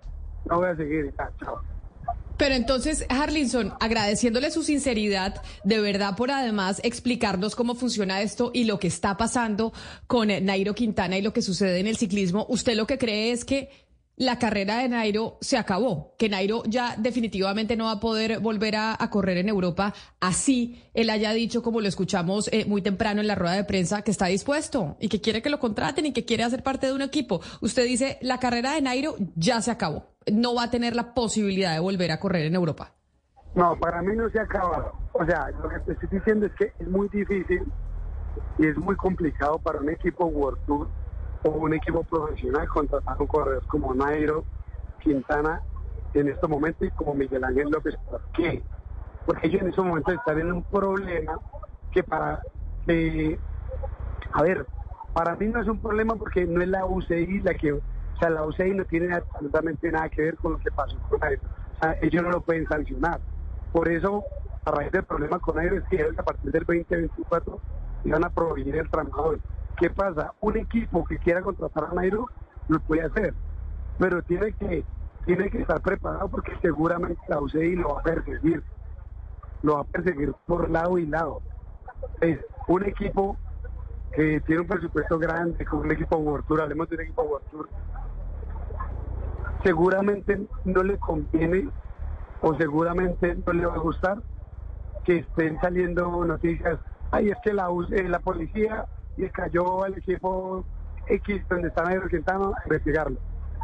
no 0.49 0.57
voy 0.57 0.67
a 0.67 0.75
seguir. 0.75 1.13
chao. 1.39 1.61
Pero 2.41 2.55
entonces, 2.55 3.05
Harlinson, 3.07 3.75
agradeciéndole 3.79 4.49
su 4.49 4.63
sinceridad, 4.63 5.43
de 5.63 5.79
verdad 5.79 6.15
por 6.15 6.31
además 6.31 6.81
explicarnos 6.83 7.55
cómo 7.55 7.75
funciona 7.75 8.23
esto 8.23 8.49
y 8.51 8.63
lo 8.63 8.79
que 8.79 8.87
está 8.87 9.15
pasando 9.15 9.73
con 10.07 10.29
Nairo 10.29 10.73
Quintana 10.73 11.19
y 11.19 11.21
lo 11.21 11.33
que 11.33 11.43
sucede 11.43 11.77
en 11.77 11.85
el 11.85 11.97
ciclismo, 11.97 12.47
¿usted 12.49 12.75
lo 12.75 12.87
que 12.87 12.97
cree 12.97 13.31
es 13.31 13.45
que 13.45 13.69
la 14.21 14.37
carrera 14.37 14.77
de 14.77 14.87
Nairo 14.87 15.39
se 15.41 15.57
acabó, 15.57 16.13
que 16.15 16.29
Nairo 16.29 16.61
ya 16.67 16.95
definitivamente 16.95 17.75
no 17.75 17.85
va 17.85 17.93
a 17.93 17.99
poder 17.99 18.39
volver 18.39 18.75
a, 18.75 18.95
correr 19.09 19.37
en 19.37 19.49
Europa, 19.49 19.95
así 20.19 20.79
él 20.93 21.09
haya 21.09 21.31
dicho, 21.31 21.63
como 21.63 21.81
lo 21.81 21.87
escuchamos 21.87 22.47
eh, 22.53 22.65
muy 22.67 22.83
temprano 22.83 23.21
en 23.21 23.25
la 23.25 23.33
rueda 23.33 23.55
de 23.55 23.63
prensa, 23.63 24.03
que 24.03 24.11
está 24.11 24.27
dispuesto 24.27 24.95
y 24.99 25.09
que 25.09 25.21
quiere 25.21 25.41
que 25.41 25.49
lo 25.49 25.57
contraten 25.57 26.05
y 26.05 26.13
que 26.13 26.23
quiere 26.23 26.43
hacer 26.43 26.61
parte 26.61 26.85
de 26.85 26.93
un 26.93 27.01
equipo. 27.01 27.41
Usted 27.61 27.83
dice, 27.85 28.19
la 28.21 28.39
carrera 28.39 28.73
de 28.73 28.81
Nairo 28.83 29.15
ya 29.35 29.59
se 29.59 29.71
acabó, 29.71 30.13
no 30.31 30.53
va 30.53 30.65
a 30.65 30.69
tener 30.69 30.95
la 30.95 31.15
posibilidad 31.15 31.73
de 31.73 31.79
volver 31.79 32.11
a 32.11 32.19
correr 32.19 32.45
en 32.45 32.53
Europa. 32.53 32.93
No, 33.55 33.75
para 33.79 34.03
mí 34.03 34.15
no 34.15 34.29
se 34.29 34.39
ha 34.39 34.43
acabado. 34.43 34.91
O 35.13 35.25
sea, 35.25 35.49
lo 35.49 35.67
que 35.67 35.79
te 35.79 35.93
estoy 35.93 36.19
diciendo 36.19 36.45
es 36.45 36.51
que 36.59 36.71
es 36.77 36.87
muy 36.87 37.09
difícil 37.09 37.63
y 38.59 38.67
es 38.67 38.77
muy 38.77 38.95
complicado 38.97 39.57
para 39.57 39.79
un 39.79 39.89
equipo 39.89 40.27
World 40.27 40.63
Tour 40.67 41.00
o 41.43 41.49
un 41.49 41.73
equipo 41.73 42.03
profesional 42.03 42.67
contratar 42.67 43.15
un 43.19 43.27
corredor 43.27 43.63
como 43.67 43.93
Nairo, 43.93 44.45
Quintana 44.99 45.61
en 46.13 46.27
estos 46.27 46.49
momentos 46.49 46.87
y 46.87 46.91
como 46.91 47.13
Miguel 47.13 47.43
Ángel 47.43 47.69
López. 47.69 47.95
¿Por 48.09 48.21
qué? 48.33 48.63
Porque 49.25 49.47
ellos 49.47 49.61
en 49.61 49.69
estos 49.69 49.85
momentos 49.85 50.13
están 50.13 50.39
en 50.39 50.51
un 50.51 50.63
problema 50.63 51.39
que 51.91 52.03
para... 52.03 52.41
a 54.33 54.41
ver, 54.41 54.65
para 55.13 55.35
mí 55.35 55.47
no 55.47 55.61
es 55.61 55.67
un 55.67 55.79
problema 55.79 56.15
porque 56.15 56.45
no 56.45 56.61
es 56.61 56.67
la 56.67 56.85
UCI 56.85 57.41
la 57.41 57.53
que... 57.53 57.73
O 57.73 57.81
sea, 58.19 58.29
la 58.29 58.43
UCI 58.45 58.75
no 58.75 58.85
tiene 58.85 59.15
absolutamente 59.15 59.91
nada 59.91 60.09
que 60.09 60.21
ver 60.21 60.37
con 60.37 60.53
lo 60.53 60.59
que 60.59 60.69
pasó 60.71 60.95
con 61.09 61.19
Nairo. 61.19 61.41
O 61.77 61.83
sea, 61.83 61.97
ellos 62.01 62.21
no 62.21 62.29
lo 62.29 62.41
pueden 62.41 62.67
sancionar. 62.67 63.19
Por 63.71 63.87
eso, 63.87 64.23
a 64.65 64.71
raíz 64.71 64.91
del 64.91 65.03
problema 65.03 65.39
con 65.39 65.55
Nairo 65.55 65.77
es 65.77 65.83
que 65.85 66.05
a 66.15 66.23
partir 66.23 66.51
del 66.51 66.63
2024 66.65 67.59
iban 68.03 68.23
a 68.23 68.29
prohibir 68.29 68.75
el 68.75 68.89
trabajador 68.89 69.39
¿Qué 69.81 69.89
pasa? 69.89 70.35
Un 70.41 70.57
equipo 70.57 71.03
que 71.05 71.17
quiera 71.17 71.41
contratar 71.41 71.85
a 71.89 71.95
Nairo 71.95 72.27
lo 72.67 72.79
puede 72.81 73.01
hacer, 73.01 73.33
pero 73.97 74.21
tiene 74.21 74.53
que, 74.53 74.85
tiene 75.25 75.49
que 75.49 75.61
estar 75.61 75.81
preparado 75.81 76.29
porque 76.29 76.55
seguramente 76.61 77.19
la 77.27 77.39
UCI 77.39 77.77
lo 77.77 77.95
va 77.95 78.01
a 78.01 78.03
perseguir. 78.03 78.63
Lo 79.63 79.73
va 79.73 79.81
a 79.81 79.83
perseguir 79.85 80.35
por 80.45 80.69
lado 80.69 80.99
y 80.99 81.07
lado. 81.07 81.41
Es 82.19 82.37
un 82.67 82.83
equipo 82.85 83.37
que 84.13 84.39
tiene 84.41 84.61
un 84.61 84.67
presupuesto 84.67 85.17
grande, 85.17 85.65
como 85.65 85.81
un 85.81 85.91
equipo 85.91 86.15
World 86.17 86.45
Tour, 86.45 86.61
hablemos 86.61 86.87
de 86.87 86.95
un 86.97 87.01
equipo 87.01 87.23
World 87.23 87.47
Tour, 87.49 87.69
seguramente 89.63 90.45
no 90.63 90.83
le 90.83 90.99
conviene 90.99 91.69
o 92.41 92.53
seguramente 92.53 93.35
no 93.47 93.53
le 93.53 93.65
va 93.65 93.73
a 93.73 93.79
gustar 93.79 94.21
que 95.05 95.17
estén 95.17 95.59
saliendo 95.59 96.23
noticias, 96.23 96.77
ay, 97.09 97.31
es 97.31 97.37
que 97.43 97.51
la, 97.51 97.69
eh, 97.89 98.07
la 98.07 98.19
policía 98.19 98.85
y 99.25 99.29
cayó 99.29 99.83
al 99.83 99.97
equipo 99.97 100.65
X 101.07 101.43
donde 101.49 101.67
está 101.67 101.83
Nairo 101.83 102.07
Quintana 102.07 102.47
a 102.47 102.63
investigarlo. 102.65 103.17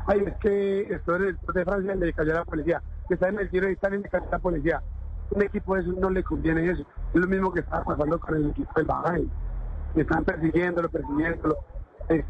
Ay, 0.06 0.24
es 0.26 0.36
que 0.38 0.82
esto 0.82 1.16
en 1.16 1.26
el 1.26 1.38
Tour 1.40 1.54
de 1.54 1.66
Francia 1.66 1.96
le 1.96 2.14
cayó 2.14 2.32
a 2.32 2.36
la 2.36 2.46
policía, 2.46 2.82
que 3.08 3.16
está 3.16 3.30
en 3.30 3.40
el 3.40 3.50
Giro 3.50 3.68
de 3.68 3.74
Italia 3.74 4.00
le 4.00 4.10
cayó 4.10 4.28
a 4.28 4.32
la 4.32 4.40
policía. 4.40 4.82
Un 5.32 5.42
equipo 5.42 5.76
de 5.76 5.82
eso 5.82 5.92
no 6.00 6.10
le 6.10 6.24
conviene 6.24 6.70
eso. 6.70 6.84
Es 7.14 7.20
lo 7.20 7.28
mismo 7.28 7.52
que 7.52 7.60
estaba 7.60 7.84
pasando 7.84 8.20
con 8.20 8.36
el 8.36 8.50
equipo 8.52 8.72
del 8.76 8.86
Bahrein. 8.86 9.32
Están 9.96 10.24
persiguiéndolo, 10.24 10.90
persiguiéndolo. 10.90 11.58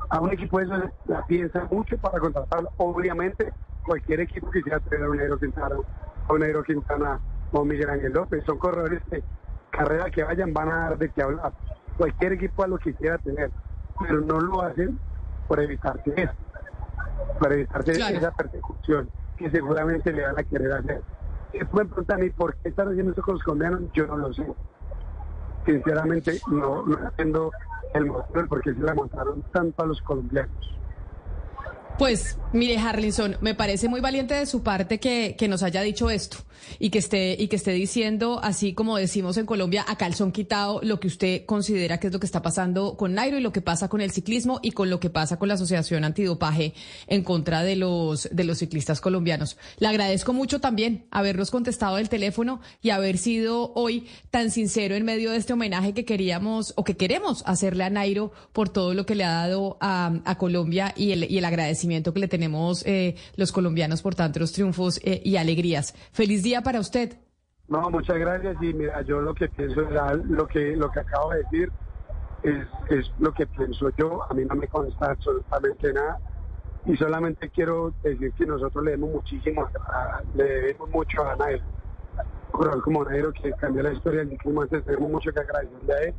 a 0.09 0.19
un 0.19 0.31
equipo 0.31 0.57
de 0.57 0.65
eso 0.65 0.91
la 1.05 1.25
piensa 1.27 1.67
mucho 1.69 1.97
para 1.97 2.19
contratarlo. 2.19 2.71
Obviamente, 2.77 3.53
cualquier 3.85 4.21
equipo 4.21 4.49
quisiera 4.49 4.79
tener 4.79 5.05
a 5.05 5.09
un 5.11 5.17
Nairo 5.17 5.37
Quintana, 5.37 5.75
o 6.27 6.33
un 6.33 6.39
Nairo 6.39 6.63
Quintana 6.63 7.19
o 7.51 7.63
Miguel 7.63 7.89
Ángel 7.89 8.13
López. 8.13 8.43
Son 8.45 8.57
corredores 8.57 9.01
de 9.11 9.23
carrera 9.69 10.09
que 10.09 10.23
vayan, 10.23 10.53
van 10.53 10.69
a 10.69 10.75
dar 10.75 10.97
de 10.97 11.09
qué 11.09 11.21
hablar 11.21 11.53
cualquier 11.97 12.33
equipo 12.33 12.63
a 12.63 12.67
lo 12.67 12.77
quisiera 12.77 13.17
tener, 13.17 13.51
pero 13.99 14.21
no 14.21 14.39
lo 14.39 14.61
hacen 14.61 14.99
por 15.47 15.59
evitarse 15.59 16.13
eso, 16.15 16.33
para 17.39 17.55
evitarse 17.55 17.91
esa 17.91 18.31
persecución 18.31 19.09
que 19.37 19.49
seguramente 19.49 20.11
le 20.11 20.23
van 20.23 20.39
a 20.39 20.43
querer 20.43 20.71
hacer. 20.73 21.01
Si 21.51 21.63
pueden 21.65 21.87
preguntar, 21.87 22.23
¿y 22.23 22.29
por 22.29 22.55
qué 22.55 22.69
están 22.69 22.89
haciendo 22.89 23.11
eso 23.11 23.21
con 23.21 23.35
los 23.35 23.43
colombianos? 23.43 23.81
Yo 23.93 24.07
no 24.07 24.17
lo 24.17 24.33
sé. 24.33 24.45
Sinceramente, 25.65 26.39
no, 26.47 26.85
no 26.85 26.99
entiendo 26.99 27.51
el 27.93 28.05
motivo 28.05 28.47
por 28.47 28.61
qué 28.61 28.73
se 28.73 28.79
la 28.79 28.93
montaron 28.93 29.43
tanto 29.51 29.83
a 29.83 29.85
los 29.85 30.01
colombianos. 30.01 30.77
Pues 31.97 32.37
mire, 32.53 32.77
Harlinson, 32.77 33.37
me 33.41 33.55
parece 33.55 33.89
muy 33.89 34.01
valiente 34.01 34.35
de 34.35 34.45
su 34.45 34.61
parte 34.61 34.99
que, 34.99 35.35
que, 35.35 35.47
nos 35.47 35.63
haya 35.63 35.81
dicho 35.81 36.11
esto 36.11 36.37
y 36.79 36.91
que 36.91 36.99
esté 36.99 37.35
y 37.39 37.47
que 37.47 37.55
esté 37.55 37.71
diciendo, 37.71 38.39
así 38.43 38.73
como 38.73 38.97
decimos 38.97 39.37
en 39.37 39.47
Colombia, 39.47 39.83
a 39.87 39.97
calzón 39.97 40.31
quitado 40.31 40.79
lo 40.83 40.99
que 40.99 41.07
usted 41.07 41.45
considera 41.45 41.99
que 41.99 42.07
es 42.07 42.13
lo 42.13 42.19
que 42.19 42.27
está 42.27 42.43
pasando 42.43 42.97
con 42.97 43.15
Nairo 43.15 43.37
y 43.37 43.41
lo 43.41 43.51
que 43.51 43.61
pasa 43.61 43.89
con 43.89 44.01
el 44.01 44.11
ciclismo 44.11 44.59
y 44.61 44.71
con 44.71 44.91
lo 44.91 44.99
que 44.99 45.09
pasa 45.09 45.39
con 45.39 45.47
la 45.47 45.55
Asociación 45.55 46.03
Antidopaje 46.03 46.73
en 47.07 47.23
contra 47.23 47.63
de 47.63 47.75
los 47.75 48.29
de 48.31 48.43
los 48.43 48.59
ciclistas 48.59 49.01
colombianos. 49.01 49.57
Le 49.79 49.87
agradezco 49.87 50.33
mucho 50.33 50.61
también 50.61 51.07
habernos 51.09 51.49
contestado 51.49 51.97
el 51.97 52.09
teléfono 52.09 52.61
y 52.81 52.91
haber 52.91 53.17
sido 53.17 53.73
hoy 53.73 54.05
tan 54.29 54.51
sincero 54.51 54.93
en 54.95 55.03
medio 55.03 55.31
de 55.31 55.37
este 55.37 55.53
homenaje 55.53 55.93
que 55.93 56.05
queríamos 56.05 56.73
o 56.75 56.83
que 56.83 56.95
queremos 56.95 57.41
hacerle 57.47 57.85
a 57.85 57.89
Nairo 57.89 58.31
por 58.53 58.69
todo 58.69 58.93
lo 58.93 59.07
que 59.07 59.15
le 59.15 59.23
ha 59.23 59.31
dado 59.31 59.77
a, 59.81 60.13
a 60.25 60.37
Colombia 60.37 60.93
y 60.95 61.11
el, 61.11 61.29
y 61.31 61.39
el 61.39 61.45
agradecimiento 61.45 61.86
que 61.87 62.19
le 62.19 62.27
tenemos 62.27 62.85
eh, 62.85 63.15
los 63.35 63.51
colombianos 63.51 64.01
por 64.01 64.13
tantos 64.13 64.51
triunfos 64.51 64.99
eh, 65.03 65.21
y 65.23 65.37
alegrías. 65.37 65.93
Feliz 66.11 66.43
día 66.43 66.61
para 66.61 66.79
usted. 66.79 67.17
No, 67.67 67.89
muchas 67.89 68.17
gracias 68.17 68.55
y 68.61 68.73
mira, 68.73 69.01
yo 69.01 69.21
lo 69.21 69.33
que 69.33 69.49
pienso 69.49 69.81
es 69.81 69.89
lo 70.25 70.47
que 70.47 70.75
lo 70.75 70.89
que 70.89 70.99
acabo 70.99 71.31
de 71.31 71.43
decir 71.43 71.71
es, 72.43 72.65
es 72.89 73.11
lo 73.19 73.33
que 73.33 73.45
pienso 73.47 73.89
yo, 73.97 74.23
a 74.29 74.33
mí 74.33 74.45
no 74.45 74.55
me 74.55 74.67
consta 74.67 75.11
absolutamente 75.11 75.91
nada 75.91 76.19
y 76.85 76.95
solamente 76.95 77.49
quiero 77.49 77.93
decir 78.03 78.31
que 78.33 78.45
nosotros 78.45 78.83
le 78.85 78.91
debemos 78.91 79.15
muchísimo, 79.15 79.67
le 80.35 80.43
debemos 80.43 80.89
mucho 80.89 81.25
a 81.25 81.35
Nairo, 81.35 81.65
como 82.83 83.03
Nairo 83.03 83.33
que 83.33 83.51
cambió 83.53 83.83
la 83.83 83.91
historia 83.91 84.19
del 84.19 84.29
ciclismo, 84.29 84.61
antes 84.61 84.85
tenemos 84.85 85.11
mucho 85.11 85.31
que 85.33 85.39
agradecerle 85.39 85.93
a 85.93 86.03
él 86.03 86.13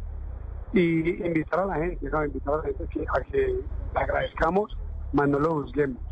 y 0.72 1.26
invitar 1.26 1.60
a 1.60 1.66
la 1.66 1.74
gente, 1.76 2.10
¿no? 2.10 2.24
invitar 2.24 2.55
a 2.55 2.56
la 2.58 2.62
gente 2.64 2.86
que, 2.90 3.06
a 3.08 3.20
que 3.22 3.38
le 3.38 4.00
agradezcamos, 4.00 4.76
más 5.12 5.28
no 5.28 5.38
lo 5.38 5.54
juzguemos, 5.54 6.02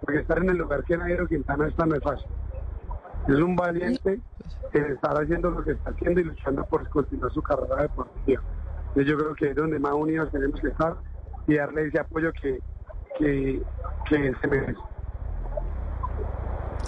porque 0.00 0.20
estar 0.20 0.38
en 0.38 0.50
el 0.50 0.58
lugar 0.58 0.84
que 0.84 0.96
Nairo 0.96 1.26
Quintana 1.26 1.68
está 1.68 1.86
no 1.86 1.96
es 1.96 2.02
fácil. 2.02 2.26
Es 3.28 3.38
un 3.38 3.56
valiente 3.56 4.20
que 4.72 4.78
está 4.78 5.12
haciendo 5.12 5.50
lo 5.50 5.64
que 5.64 5.72
está 5.72 5.90
haciendo 5.90 6.20
y 6.20 6.24
luchando 6.24 6.64
por 6.64 6.88
continuar 6.88 7.32
su 7.32 7.42
carrera 7.42 7.82
deportiva. 7.82 8.42
yo 8.94 9.16
creo 9.16 9.34
que 9.34 9.50
es 9.50 9.56
donde 9.56 9.78
más 9.78 9.94
unidos 9.94 10.30
tenemos 10.30 10.60
que 10.60 10.68
estar 10.68 10.96
y 11.46 11.54
darle 11.54 11.86
ese 11.86 12.00
apoyo 12.00 12.32
que, 12.32 12.60
que, 13.18 13.62
que 14.08 14.34
se 14.40 14.46
merece. 14.46 14.93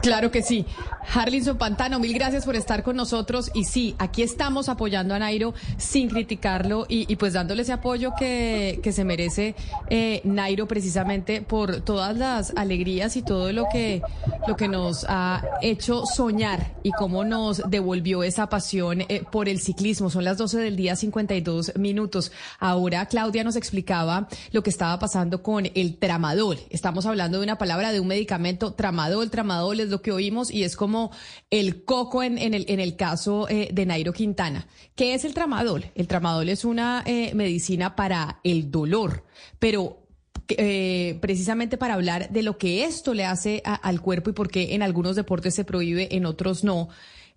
Claro 0.03 0.31
que 0.31 0.43
sí. 0.43 0.67
Harlinson 1.15 1.57
Pantano, 1.57 1.99
mil 1.99 2.13
gracias 2.15 2.45
por 2.45 2.57
estar 2.57 2.83
con 2.83 2.97
nosotros. 2.97 3.51
Y 3.55 3.65
sí, 3.65 3.95
aquí 3.99 4.23
estamos 4.23 4.69
apoyando 4.69 5.15
a 5.15 5.19
Nairo 5.19 5.55
sin 5.79 6.09
criticarlo 6.09 6.87
y, 6.89 7.15
pues 7.17 7.33
dándole 7.33 7.63
ese 7.63 7.73
apoyo 7.73 8.13
que, 8.19 8.81
que 8.83 8.93
se 8.93 9.05
merece 9.05 9.55
eh, 9.89 10.21
Nairo 10.25 10.67
precisamente 10.67 11.43
por 11.43 11.81
todas 11.81 12.17
las 12.17 12.53
alegrías 12.57 13.17
y 13.17 13.23
todo 13.23 13.53
lo 13.53 13.67
que, 13.73 14.03
lo 14.47 14.57
que 14.57 14.69
nos 14.69 15.07
ha 15.09 15.43
hecho 15.63 16.07
soñar 16.07 16.75
y 16.83 16.93
cómo 16.93 17.25
nos 17.25 17.63
devolvió 17.69 18.23
esa 18.23 18.49
pasión 18.49 19.03
eh, 19.03 19.23
por 19.31 19.49
el 19.49 19.61
ciclismo. 19.61 20.11
Son 20.11 20.25
las 20.25 20.39
12 20.39 20.59
del 20.59 20.77
día, 20.77 20.97
52 20.97 21.77
minutos. 21.77 22.33
Ahora 22.59 23.07
Claudia 23.07 23.45
nos 23.45 23.57
explicaba 23.57 24.29
lo 24.53 24.63
que 24.63 24.71
estaba 24.71 24.99
pasando 24.99 25.43
con 25.43 25.67
el 25.75 25.97
tramadol. 25.97 26.59
Estamos 26.71 27.07
hablando 27.07 27.39
de 27.39 27.45
una 27.45 27.59
palabra, 27.59 27.93
de 27.93 28.01
un 28.01 28.09
medicamento, 28.09 28.73
tramadol. 28.73 29.31
Tramadol 29.31 29.76
es 29.81 29.89
lo 29.89 30.03
que 30.03 30.13
oímos 30.13 30.51
y 30.51 30.65
es 30.65 30.77
como 30.77 31.11
el 31.51 31.85
coco 31.85 32.23
en, 32.23 32.39
el, 32.39 32.65
en 32.69 32.81
el 32.81 32.97
caso 32.97 33.49
eh, 33.49 33.69
de 33.73 33.87
Nairo 33.87 34.13
Quintana. 34.13 34.67
¿Qué 34.95 35.15
es 35.15 35.25
el 35.25 35.35
tramadol? 35.35 35.87
El 35.95 36.07
tramadol 36.07 36.49
es 36.49 36.65
una 36.65 37.03
eh, 37.07 37.35
medicina 37.35 37.97
para 37.97 38.41
el 38.45 38.71
dolor, 38.71 39.25
pero 39.59 40.07
eh, 40.49 41.19
precisamente 41.21 41.77
para 41.77 41.95
hablar 41.95 42.31
de 42.31 42.43
lo 42.43 42.57
que 42.57 42.85
esto 42.85 43.15
le 43.15 43.25
hace 43.25 43.63
al 43.65 44.01
cuerpo 44.01 44.31
y 44.31 44.33
por 44.33 44.49
qué 44.49 44.75
en 44.75 44.83
algunos 44.83 45.17
deportes 45.17 45.55
se 45.55 45.65
prohíbe, 45.65 46.15
en 46.15 46.27
otros 46.27 46.63
no. 46.63 46.89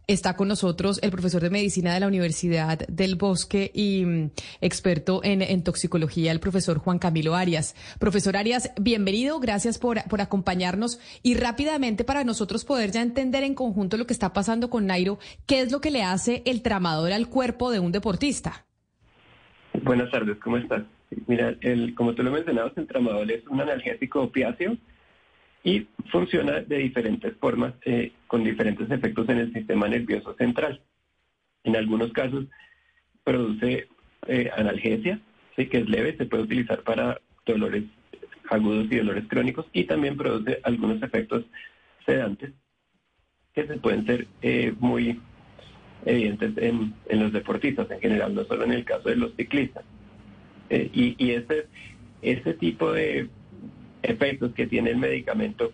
Está 0.09 0.35
con 0.35 0.47
nosotros 0.47 0.99
el 1.03 1.11
profesor 1.11 1.43
de 1.43 1.51
medicina 1.51 1.93
de 1.93 1.99
la 1.99 2.07
Universidad 2.07 2.79
del 2.87 3.15
Bosque 3.15 3.69
y 3.71 4.05
mm, 4.05 4.31
experto 4.59 5.21
en, 5.23 5.61
toxicología, 5.61 6.31
el 6.31 6.39
profesor 6.39 6.79
Juan 6.79 6.97
Camilo 6.97 7.35
Arias. 7.35 7.75
Profesor 7.99 8.35
Arias, 8.35 8.73
bienvenido, 8.81 9.39
gracias 9.39 9.77
por, 9.77 10.01
por 10.09 10.19
acompañarnos 10.19 10.99
y 11.21 11.35
rápidamente 11.35 12.05
para 12.05 12.23
nosotros 12.23 12.65
poder 12.65 12.89
ya 12.89 13.03
entender 13.03 13.43
en 13.43 13.53
conjunto 13.53 13.97
lo 13.97 14.07
que 14.07 14.13
está 14.13 14.33
pasando 14.33 14.71
con 14.71 14.87
Nairo, 14.87 15.19
¿qué 15.45 15.59
es 15.61 15.71
lo 15.71 15.79
que 15.79 15.91
le 15.91 16.01
hace 16.01 16.41
el 16.47 16.63
tramador 16.63 17.13
al 17.13 17.29
cuerpo 17.29 17.69
de 17.69 17.77
un 17.77 17.91
deportista? 17.91 18.65
Buenas 19.83 20.09
tardes, 20.09 20.39
¿cómo 20.39 20.57
estás? 20.57 20.85
Mira, 21.27 21.53
el, 21.61 21.93
como 21.93 22.15
tú 22.15 22.23
lo 22.23 22.31
mencionabas, 22.31 22.75
el 22.77 22.87
tramador 22.87 23.31
es 23.31 23.45
un 23.45 23.61
analgésico 23.61 24.23
opiáceo 24.23 24.75
y 25.63 25.87
funciona 26.11 26.61
de 26.61 26.77
diferentes 26.77 27.35
formas 27.37 27.73
eh, 27.85 28.11
con 28.27 28.43
diferentes 28.43 28.89
efectos 28.89 29.27
en 29.29 29.39
el 29.39 29.53
sistema 29.53 29.87
nervioso 29.87 30.33
central. 30.35 30.81
En 31.63 31.75
algunos 31.75 32.11
casos 32.13 32.45
produce 33.23 33.87
eh, 34.27 34.49
analgesia, 34.55 35.19
que 35.55 35.79
es 35.79 35.89
leve, 35.89 36.15
se 36.15 36.25
puede 36.25 36.43
utilizar 36.43 36.83
para 36.83 37.19
dolores 37.45 37.83
agudos 38.49 38.87
y 38.89 38.95
dolores 38.95 39.25
crónicos 39.27 39.65
y 39.73 39.83
también 39.83 40.15
produce 40.15 40.61
algunos 40.63 41.03
efectos 41.03 41.43
sedantes 42.05 42.51
que 43.53 43.67
se 43.67 43.75
pueden 43.75 44.05
ser 44.05 44.27
eh, 44.41 44.73
muy 44.79 45.19
evidentes 46.05 46.53
en, 46.57 46.93
los 47.09 47.33
deportistas 47.33 47.91
en 47.91 47.99
general, 47.99 48.33
no 48.33 48.45
solo 48.45 48.63
en 48.63 48.71
el 48.71 48.85
caso 48.85 49.09
de 49.09 49.17
los 49.17 49.35
ciclistas. 49.35 49.83
y 50.69 51.15
y 52.21 52.35
tipo 52.53 52.93
de 52.93 53.27
efectos 54.03 54.53
que 54.53 54.67
tiene 54.67 54.91
el 54.91 54.97
medicamento, 54.97 55.71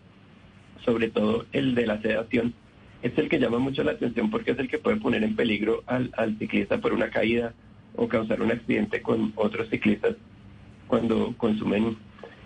sobre 0.84 1.10
todo 1.10 1.46
el 1.52 1.76
de 1.76 1.88
la 1.88 2.02
sedación, 2.02 2.54
es 3.02 3.18
el 3.18 3.30
que 3.30 3.40
llama 3.40 3.60
mucho 3.60 3.84
la 3.84 3.92
atención 3.92 4.32
porque 4.32 4.52
es 4.52 4.60
el 4.60 4.68
que 4.68 4.80
puede 4.80 4.98
poner 4.98 5.24
en 5.24 5.36
peligro 5.36 5.84
al, 5.86 6.12
ciclista 6.40 6.80
por 6.80 6.94
una 6.94 7.10
caída 7.10 7.54
o 7.96 8.08
causar 8.08 8.42
un 8.42 8.52
accidente 8.52 9.02
con 9.02 9.32
otros 9.36 9.70
ciclistas 9.70 10.16
cuando 10.88 11.34
consumen 11.38 11.98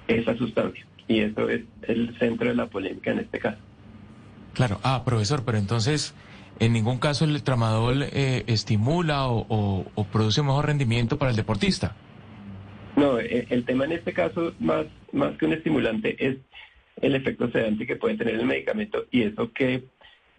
esa 0.08 0.36
sustancia. 0.36 0.86
Y 1.08 1.22
eso 1.22 1.50
es 1.50 1.62
el 1.84 2.18
centro 2.20 2.50
de 2.50 2.56
la 2.56 2.68
polémica 2.68 3.12
en 3.12 3.20
este 3.20 3.40
caso. 3.40 3.58
Claro, 4.54 4.80
ah, 4.84 5.04
profesor, 5.06 5.44
pero 5.46 5.58
entonces, 5.58 6.14
en 6.60 6.74
ningún 6.74 6.98
caso 6.98 7.26
el 7.26 7.42
tramadol 7.42 8.04
eh, 8.04 8.44
estimula 8.48 9.28
o, 9.28 9.86
o 9.96 10.04
produce 10.06 10.42
mejor 10.44 10.68
rendimiento 10.68 11.18
para 11.18 11.32
el 11.32 11.38
deportista. 11.38 11.96
No, 13.00 13.18
eh, 13.18 13.48
el 13.50 13.64
tema 13.64 13.86
en 13.86 13.94
este 13.94 14.12
caso, 14.12 14.54
más, 14.60 14.86
más 15.14 15.38
que 15.38 15.46
un 15.46 15.54
estimulante, 15.54 16.18
es 16.20 16.36
el 17.02 17.16
efecto 17.16 17.50
sedante 17.50 17.88
que 17.88 17.96
puede 17.96 18.18
tener 18.18 18.36
el 18.36 18.46
medicamento 18.46 19.06
y 19.10 19.22
eso 19.22 19.54
qué 19.54 19.84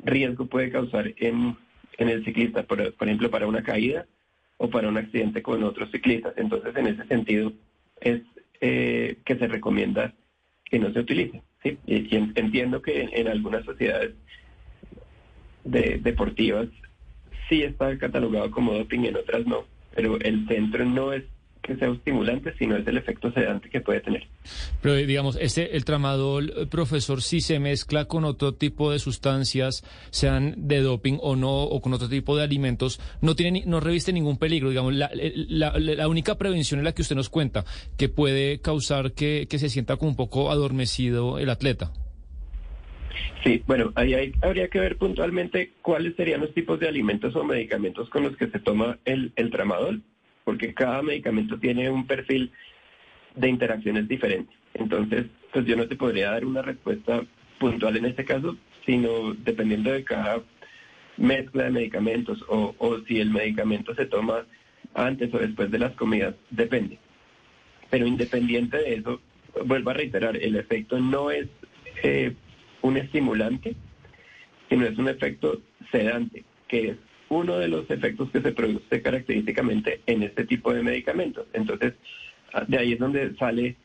riesgo 0.01 0.45
puede 0.45 0.71
causar 0.71 1.11
en, 1.17 1.57
el 1.97 2.23
ciclista, 2.23 2.63
por, 2.65 2.83
ejemplo, 2.83 3.31
para 3.31 3.47
una 3.47 3.63
caída 3.63 4.07
o 4.59 4.69
para 4.69 4.89
un 4.89 4.99
accidente 4.99 5.43
con 5.43 5.65
otros 5.65 5.91
ciclistas. 5.91 6.35
Entonces, 6.37 6.77
en 6.77 6.87
ese 6.89 7.07
sentido, 7.07 7.51
es 7.99 8.21
eh, 8.61 9.17
que 9.25 9.37
se 9.37 9.47
recomienda 9.47 10.13
que 10.65 10.79
no 10.79 10.93
se 10.93 11.01
utilice. 11.01 11.43
Y, 11.65 12.15
entiendo 12.15 12.83
que 12.83 13.09
en, 13.11 13.27
algunas 13.27 13.65
sociedades 13.65 14.13
deportivas 15.65 16.69
sí 17.49 17.63
está 17.63 17.97
catalogado 17.97 18.51
como 18.51 18.75
doping 18.75 19.01
y 19.01 19.09
en 19.09 19.17
otras 19.17 19.47
no, 19.47 19.65
pero 19.95 20.19
el 20.21 20.47
centro 20.47 20.85
no 20.85 21.15
es 21.15 21.25
que 21.63 21.77
sea 21.77 21.91
estimulante, 21.91 22.55
sino 22.59 22.77
es 22.77 22.87
el 22.87 22.97
efecto 22.97 23.33
sedante 23.33 23.69
que 23.69 23.81
puede 23.81 24.01
tener. 24.01 24.27
Pero 24.81 24.95
digamos, 24.95 25.37
este 25.41 25.77
el 25.77 25.85
tramadol, 25.85 26.53
eh, 26.57 26.67
profesor, 26.67 27.23
si 27.23 27.41
se 27.41 27.59
mezcla 27.59 28.07
con 28.07 28.25
otro 28.25 28.55
tipo 28.55 28.91
de 28.91 28.99
sustancias, 28.99 29.85
sean 30.11 30.55
de 30.57 30.81
doping 30.81 31.19
o 31.21 31.37
no, 31.37 31.63
o 31.63 31.81
con 31.81 31.93
otro 31.93 32.09
tipo 32.09 32.37
de 32.37 32.45
alimentos, 32.45 33.01
no 33.21 33.37
tiene, 33.37 33.63
no 33.67 33.81
reviste 33.81 34.13
ningún 34.13 34.39
peligro. 34.39 34.71
Digamos, 34.71 34.95
la, 34.95 35.11
la, 35.15 36.09
única 36.09 36.39
prevención 36.39 36.81
es 36.81 36.85
la 36.85 36.93
que 36.93 37.03
usted 37.03 37.17
nos 37.17 37.29
cuenta, 37.29 37.65
que 37.97 38.09
puede 38.09 38.61
causar 38.61 39.13
que, 39.13 39.47
que 39.49 39.59
se 39.59 39.69
sienta 39.69 39.97
como 39.97 40.11
un 40.11 40.17
poco 40.17 40.51
adormecido 40.51 41.39
el 41.39 41.51
atleta. 41.51 41.93
Sí, 43.45 43.63
bueno, 43.67 43.93
ahí 43.95 44.33
habría 44.43 44.69
que 44.69 44.81
ver 44.81 44.97
puntualmente 44.97 45.73
cuáles 45.81 46.15
serían 46.17 46.41
los 46.41 46.53
tipos 46.53 46.79
de 46.79 46.89
alimentos 46.89 47.35
o 47.37 47.45
medicamentos 47.45 48.09
con 48.11 48.23
los 48.23 48.37
que 48.37 48.49
se 48.49 48.59
toma 48.59 48.99
el, 49.05 49.33
el 49.37 49.51
tramadol 49.51 50.03
porque 50.45 50.75
cada 50.75 51.03
medicamento 51.03 51.59
tiene 51.59 51.91
un 51.91 52.07
perfil 52.07 52.51
de 53.35 53.49
interacciones 53.49 54.09
diferentes. 54.09 54.57
Entonces, 54.75 55.27
pues 55.53 55.65
yo 55.67 55.77
no 55.77 55.87
te 55.87 55.97
podría 55.97 56.31
dar 56.31 56.45
una 56.45 56.63
respuesta 56.63 57.23
puntual 57.59 57.97
en 57.97 58.07
este 58.07 58.25
caso, 58.25 58.57
sino 58.87 59.35
dependiendo 59.35 59.93
de 59.93 60.05
cada 60.05 60.43
mezcla 61.17 61.65
de 61.65 61.71
medicamentos 61.71 62.43
o, 62.49 62.99
si 63.07 63.21
el 63.21 63.31
medicamento 63.31 63.95
se 63.95 64.07
toma 64.07 64.47
antes 64.95 65.33
o 65.35 65.39
después 65.39 65.71
de 65.71 65.79
las 65.79 65.93
comidas, 65.93 66.35
depende. 66.51 66.99
Pero 67.91 68.07
independiente 68.07 68.79
de 68.79 68.95
eso, 68.95 69.21
vuelvo 69.65 69.91
a 69.91 69.95
reiterar, 69.95 70.37
el 70.37 70.57
efecto 70.57 70.99
no 70.99 71.31
es 71.31 71.49
eh, 72.03 72.35
un 72.83 72.97
estimulante, 72.97 73.77
sino 74.69 74.87
es 74.87 74.97
un 74.99 75.09
efecto 75.09 75.61
sedante, 75.91 76.45
que 76.69 76.91
es 76.91 76.97
uno 77.31 77.59
de 77.59 77.69
los 77.69 77.91
efectos 77.91 78.29
que 78.31 78.43
se 78.43 78.53
produce 78.53 79.01
característicamente 79.03 80.01
en 80.07 80.23
este 80.25 80.45
tipo 80.45 80.75
de 80.75 80.83
medicamentos. 80.83 81.47
Entonces, 81.53 81.95
ah, 82.53 82.65
de 82.67 82.77
ahí 82.77 82.93
es 82.93 82.99
donde 82.99 83.35
sale 83.37 83.77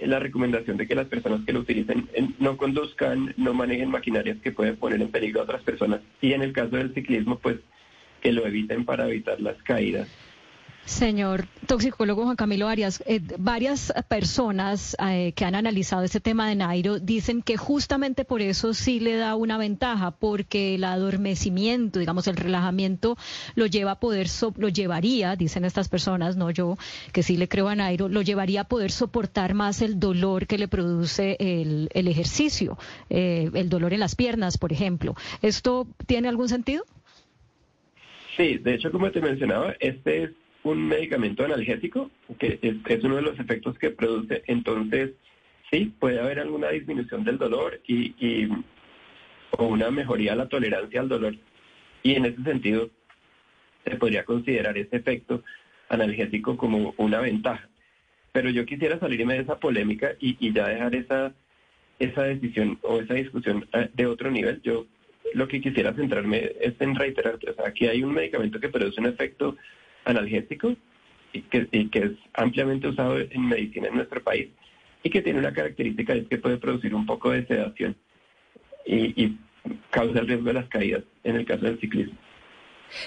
la 0.00 0.18
recomendación 0.18 0.76
de 0.76 0.86
que 0.86 0.94
las 0.94 1.08
personas 1.08 1.44
que 1.44 1.52
lo 1.52 1.60
utilicen 1.60 2.08
no 2.38 2.56
conduzcan, 2.56 3.34
no 3.36 3.54
manejen 3.54 3.90
maquinarias 3.90 4.38
que 4.38 4.52
pueden 4.52 4.76
poner 4.76 5.02
en 5.02 5.10
peligro 5.10 5.40
a 5.40 5.44
otras 5.44 5.62
personas 5.62 6.00
y 6.20 6.32
en 6.32 6.42
el 6.42 6.52
caso 6.52 6.76
del 6.76 6.94
ciclismo, 6.94 7.38
pues 7.38 7.56
que 8.20 8.32
lo 8.32 8.46
eviten 8.46 8.84
para 8.84 9.08
evitar 9.08 9.40
las 9.40 9.60
caídas 9.62 10.08
Señor 10.84 11.46
toxicólogo 11.66 12.24
Juan 12.24 12.34
Camilo 12.34 12.66
Arias, 12.66 13.02
eh, 13.06 13.20
varias 13.38 13.92
personas 14.08 14.96
eh, 15.00 15.32
que 15.34 15.44
han 15.44 15.54
analizado 15.54 16.02
este 16.02 16.20
tema 16.20 16.48
de 16.48 16.56
Nairo 16.56 16.98
dicen 16.98 17.40
que 17.40 17.56
justamente 17.56 18.24
por 18.24 18.42
eso 18.42 18.74
sí 18.74 18.98
le 18.98 19.16
da 19.16 19.36
una 19.36 19.58
ventaja, 19.58 20.10
porque 20.10 20.74
el 20.74 20.82
adormecimiento, 20.82 22.00
digamos, 22.00 22.26
el 22.26 22.36
relajamiento 22.36 23.16
lo 23.54 23.66
lleva 23.66 23.92
a 23.92 24.00
poder, 24.00 24.26
lo 24.56 24.68
llevaría, 24.68 25.36
dicen 25.36 25.64
estas 25.64 25.88
personas, 25.88 26.36
no 26.36 26.50
yo, 26.50 26.76
que 27.12 27.22
sí 27.22 27.36
le 27.36 27.48
creo 27.48 27.68
a 27.68 27.76
Nairo, 27.76 28.08
lo 28.08 28.22
llevaría 28.22 28.62
a 28.62 28.64
poder 28.64 28.90
soportar 28.90 29.54
más 29.54 29.82
el 29.82 30.00
dolor 30.00 30.48
que 30.48 30.58
le 30.58 30.66
produce 30.66 31.36
el, 31.38 31.88
ejercicio, 31.94 32.76
eh, 33.08 33.48
el 33.54 33.68
dolor 33.68 33.92
en 33.92 34.00
las 34.00 34.16
piernas, 34.16 34.58
por 34.58 34.72
ejemplo. 34.72 35.14
¿Esto 35.42 35.86
tiene 36.06 36.28
algún 36.28 36.48
sentido? 36.48 36.84
Sí, 38.36 38.58
de 38.58 38.74
hecho, 38.74 38.90
como 38.90 39.10
te 39.10 39.20
mencionaba, 39.20 39.74
este 39.78 40.24
es 40.24 40.30
un 40.64 40.86
medicamento 40.86 41.44
analgésico 41.44 42.10
que 42.38 42.58
es, 42.62 42.76
es 42.86 43.04
uno 43.04 43.16
de 43.16 43.22
los 43.22 43.38
efectos 43.38 43.78
que 43.78 43.90
produce. 43.90 44.42
Entonces, 44.46 45.12
sí, 45.70 45.92
puede 45.98 46.20
haber 46.20 46.38
alguna 46.38 46.70
disminución 46.70 47.24
del 47.24 47.38
dolor 47.38 47.80
y, 47.86 48.14
y 48.18 48.48
o 49.58 49.66
una 49.66 49.90
mejoría 49.90 50.32
de 50.32 50.38
la 50.38 50.48
tolerancia 50.48 51.00
al 51.00 51.08
dolor. 51.08 51.34
Y 52.02 52.14
en 52.14 52.26
ese 52.26 52.42
sentido, 52.42 52.90
se 53.84 53.96
podría 53.96 54.24
considerar 54.24 54.76
ese 54.78 54.96
efecto 54.96 55.42
analgésico 55.88 56.56
como 56.56 56.94
una 56.96 57.20
ventaja. 57.20 57.68
Pero 58.32 58.48
yo 58.50 58.64
quisiera 58.64 58.98
salirme 58.98 59.34
de 59.34 59.42
esa 59.42 59.58
polémica 59.58 60.12
y, 60.18 60.36
y 60.40 60.52
ya 60.52 60.68
dejar 60.68 60.94
esa, 60.94 61.34
esa 61.98 62.22
decisión 62.22 62.78
o 62.82 63.00
esa 63.00 63.14
discusión 63.14 63.68
eh, 63.74 63.90
de 63.92 64.06
otro 64.06 64.30
nivel. 64.30 64.62
Yo 64.62 64.86
lo 65.34 65.48
que 65.48 65.60
quisiera 65.60 65.92
centrarme 65.92 66.52
es 66.60 66.74
en 66.80 66.94
reiterar, 66.94 67.34
o 67.34 67.54
sea, 67.54 67.66
aquí 67.66 67.86
hay 67.86 68.02
un 68.02 68.12
medicamento 68.12 68.58
que 68.58 68.68
produce 68.68 69.00
un 69.00 69.06
efecto 69.06 69.56
analgésico 70.04 70.74
y 71.32 71.42
que, 71.42 71.68
es 71.72 72.12
ampliamente 72.34 72.88
usado 72.88 73.18
en 73.18 73.48
medicina 73.48 73.88
en 73.88 73.96
nuestro 73.96 74.22
país 74.22 74.48
y 75.02 75.10
que 75.10 75.22
tiene 75.22 75.38
una 75.38 75.52
característica 75.52 76.14
es 76.14 76.28
que 76.28 76.38
puede 76.38 76.58
producir 76.58 76.94
un 76.94 77.06
poco 77.06 77.30
de 77.30 77.46
sedación 77.46 77.96
y, 78.86 79.36
causa 79.90 80.18
el 80.18 80.26
riesgo 80.26 80.46
de 80.46 80.54
las 80.54 80.68
caídas 80.68 81.04
en 81.22 81.36
el 81.36 81.46
caso 81.46 81.64
del 81.64 81.78
ciclismo. 81.78 82.18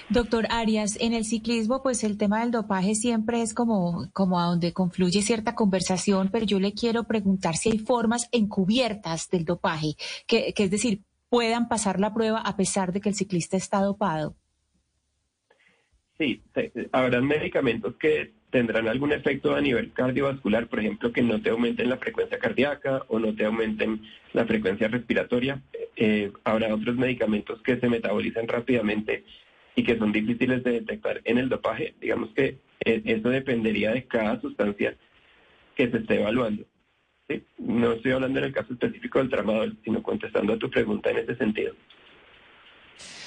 Doctor 0.08 0.46
Arias, 0.48 0.96
en 1.00 1.12
el 1.12 1.26
ciclismo, 1.26 1.82
pues 1.82 2.02
el 2.02 2.16
tema 2.16 2.40
del 2.40 2.50
dopaje 2.50 2.94
siempre 2.94 3.42
es 3.42 3.52
como, 3.52 4.08
como 4.14 4.40
a 4.40 4.46
donde 4.46 4.72
confluye 4.72 5.20
cierta 5.20 5.54
conversación, 5.54 6.30
pero 6.32 6.46
yo 6.46 6.58
le 6.58 6.72
quiero 6.72 7.04
preguntar 7.04 7.56
si 7.56 7.70
hay 7.70 7.78
formas 7.78 8.28
encubiertas 8.32 9.28
del 9.28 9.44
dopaje, 9.44 9.94
que 10.26 10.54
es 10.56 10.70
decir, 10.70 11.02
puedan 11.28 11.68
pasar 11.68 12.00
la 12.00 12.14
prueba 12.14 12.40
a 12.40 12.56
pesar 12.56 12.92
de 12.92 13.00
que 13.00 13.10
el 13.10 13.14
ciclista 13.14 13.56
está 13.56 13.80
dopado. 13.80 14.34
Sí, 16.18 16.40
habrán 16.92 17.26
medicamentos 17.26 17.94
que 17.96 18.32
tendrán 18.50 18.88
algún 18.88 19.12
efecto 19.12 19.54
a 19.54 19.60
nivel 19.60 19.92
cardiovascular, 19.92 20.66
por 20.66 20.80
ejemplo, 20.80 21.12
que 21.12 21.22
no 21.22 21.42
te 21.42 21.50
aumenten 21.50 21.90
la 21.90 21.98
frecuencia 21.98 22.38
cardíaca 22.38 23.02
o 23.08 23.18
no 23.18 23.34
te 23.34 23.44
aumenten 23.44 24.00
la 24.32 24.46
frecuencia 24.46 24.88
respiratoria. 24.88 25.60
Eh, 25.96 26.32
habrá 26.44 26.74
otros 26.74 26.96
medicamentos 26.96 27.60
que 27.62 27.78
se 27.78 27.88
metabolizan 27.88 28.48
rápidamente 28.48 29.24
y 29.74 29.82
que 29.82 29.98
son 29.98 30.10
difíciles 30.10 30.64
de 30.64 30.72
detectar 30.72 31.20
en 31.24 31.36
el 31.36 31.50
dopaje. 31.50 31.94
Digamos 32.00 32.30
que 32.30 32.56
eh, 32.84 33.02
eso 33.04 33.28
dependería 33.28 33.92
de 33.92 34.04
cada 34.04 34.40
sustancia 34.40 34.96
que 35.74 35.90
se 35.90 35.98
esté 35.98 36.14
evaluando. 36.14 36.64
No 37.58 37.92
estoy 37.92 38.12
hablando 38.12 38.38
en 38.38 38.46
el 38.46 38.52
caso 38.52 38.72
específico 38.72 39.18
del 39.18 39.28
tramadol, 39.28 39.76
sino 39.84 40.02
contestando 40.02 40.54
a 40.54 40.58
tu 40.58 40.70
pregunta 40.70 41.10
en 41.10 41.18
ese 41.18 41.36
sentido. 41.36 41.74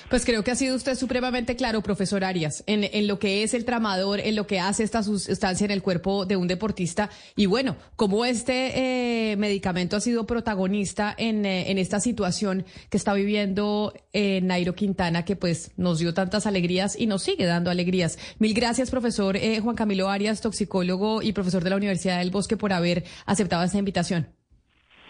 Pues 0.10 0.26
creo 0.26 0.44
que 0.44 0.50
ha 0.50 0.56
sido 0.56 0.76
usted 0.76 0.96
supremamente 0.96 1.56
claro, 1.56 1.84
profesor 1.84 2.24
Arias, 2.24 2.64
en, 2.66 2.84
en 2.84 3.08
lo 3.08 3.20
que 3.20 3.44
es 3.44 3.54
el 3.54 3.64
tramador, 3.64 4.20
en 4.20 4.36
lo 4.36 4.48
que 4.48 4.60
hace 4.60 4.82
esta 4.82 5.04
sustancia 5.04 5.66
en 5.66 5.72
el 5.72 5.84
cuerpo 5.84 6.26
de 6.26 6.36
un 6.36 6.48
deportista 6.48 7.12
y 7.36 7.46
bueno, 7.46 7.76
cómo 7.96 8.26
este 8.26 9.32
eh, 9.32 9.38
medicamento 9.38 9.96
ha 9.96 10.00
sido 10.00 10.26
protagonista 10.26 11.14
en, 11.16 11.46
eh, 11.46 11.70
en 11.70 11.78
esta 11.78 12.00
situación 12.00 12.66
que 12.90 12.98
está 12.98 13.14
viviendo 13.14 13.94
eh, 14.12 14.42
Nairo 14.42 14.74
Quintana, 14.74 15.26
que 15.26 15.36
pues 15.36 15.74
nos 15.78 16.00
dio 16.00 16.12
tantas 16.16 16.48
alegrías 16.48 17.00
y 17.00 17.06
nos 17.06 17.22
sigue 17.22 17.46
dando 17.46 17.70
alegrías. 17.70 18.18
Mil 18.40 18.56
gracias, 18.56 18.90
profesor 18.90 19.38
eh, 19.38 19.60
Juan 19.60 19.76
Camilo 19.76 20.10
Arias, 20.10 20.42
toxicólogo 20.42 21.22
y 21.22 21.34
profesor 21.34 21.64
de 21.64 21.70
la 21.70 21.76
Universidad 21.76 22.18
del 22.18 22.32
Bosque, 22.32 22.58
por 22.58 22.74
haber 22.74 23.04
aceptado 23.28 23.64
esta 23.64 23.78
invitación. 23.78 24.28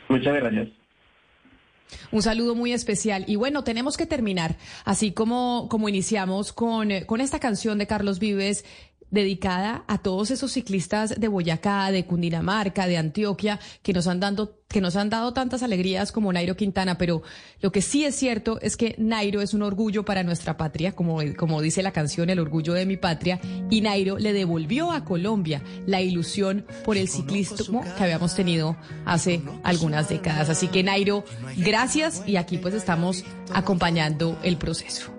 Muchas 0.10 0.34
gracias. 0.34 0.78
Un 2.11 2.22
saludo 2.22 2.56
muy 2.56 2.74
especial. 2.74 3.24
Y 3.27 3.35
bueno, 3.35 3.64
tenemos 3.64 3.98
que 3.98 4.06
terminar, 4.06 4.58
así 4.85 5.11
como, 5.11 5.68
como 5.69 5.90
iniciamos 5.90 6.53
con, 6.53 6.90
con 7.06 7.22
esta 7.22 7.40
canción 7.40 7.77
de 7.77 7.88
Carlos 7.88 8.19
Vives 8.19 8.66
dedicada 9.12 9.84
a 9.88 9.98
todos 9.98 10.32
esos 10.32 10.52
ciclistas 10.52 11.20
de 11.20 11.28
Boyacá, 11.28 11.92
de 11.92 12.06
Cundinamarca, 12.06 12.88
de 12.88 12.98
Antioquia, 12.98 13.60
que 13.82 13.94
nos 13.94 14.08
han 14.08 14.20
dando, 14.20 14.60
que 14.68 14.82
nos 14.82 14.96
han 14.96 15.10
dado 15.10 15.34
tantas 15.34 15.64
alegrías 15.64 16.12
como 16.12 16.32
Nairo 16.32 16.56
Quintana, 16.56 16.98
pero 16.98 17.24
lo 17.62 17.72
que 17.72 17.82
sí 17.82 18.06
es 18.06 18.16
cierto 18.16 18.60
es 18.62 18.78
que 18.78 18.96
Nairo 18.98 19.42
es 19.42 19.54
un 19.54 19.64
orgullo 19.64 20.06
para 20.06 20.24
nuestra 20.24 20.58
patria, 20.58 20.94
como, 20.94 21.20
como 21.38 21.62
dice 21.62 21.82
la 21.82 21.92
canción, 21.92 22.30
el 22.30 22.40
orgullo 22.40 22.74
de 22.74 22.86
mi 22.86 22.98
patria, 22.98 23.40
y 23.70 23.82
Nairo 23.82 24.18
le 24.18 24.34
devolvió 24.34 24.92
a 24.92 25.06
Colombia 25.06 25.64
la 25.86 26.02
ilusión 26.02 26.66
por 26.86 26.98
el 26.98 27.08
ciclismo 27.08 27.84
que 27.98 28.04
habíamos 28.04 28.36
tenido 28.36 28.78
hace 29.06 29.42
algunas 29.64 30.10
décadas. 30.10 30.50
Así 30.50 30.68
que 30.68 30.84
Nairo, 30.84 31.24
gracias 31.58 32.24
y 32.26 32.36
aquí 32.36 32.58
pues 32.58 32.74
estamos 32.74 33.24
acompañando 33.54 34.38
el 34.44 34.58
proceso. 34.58 35.12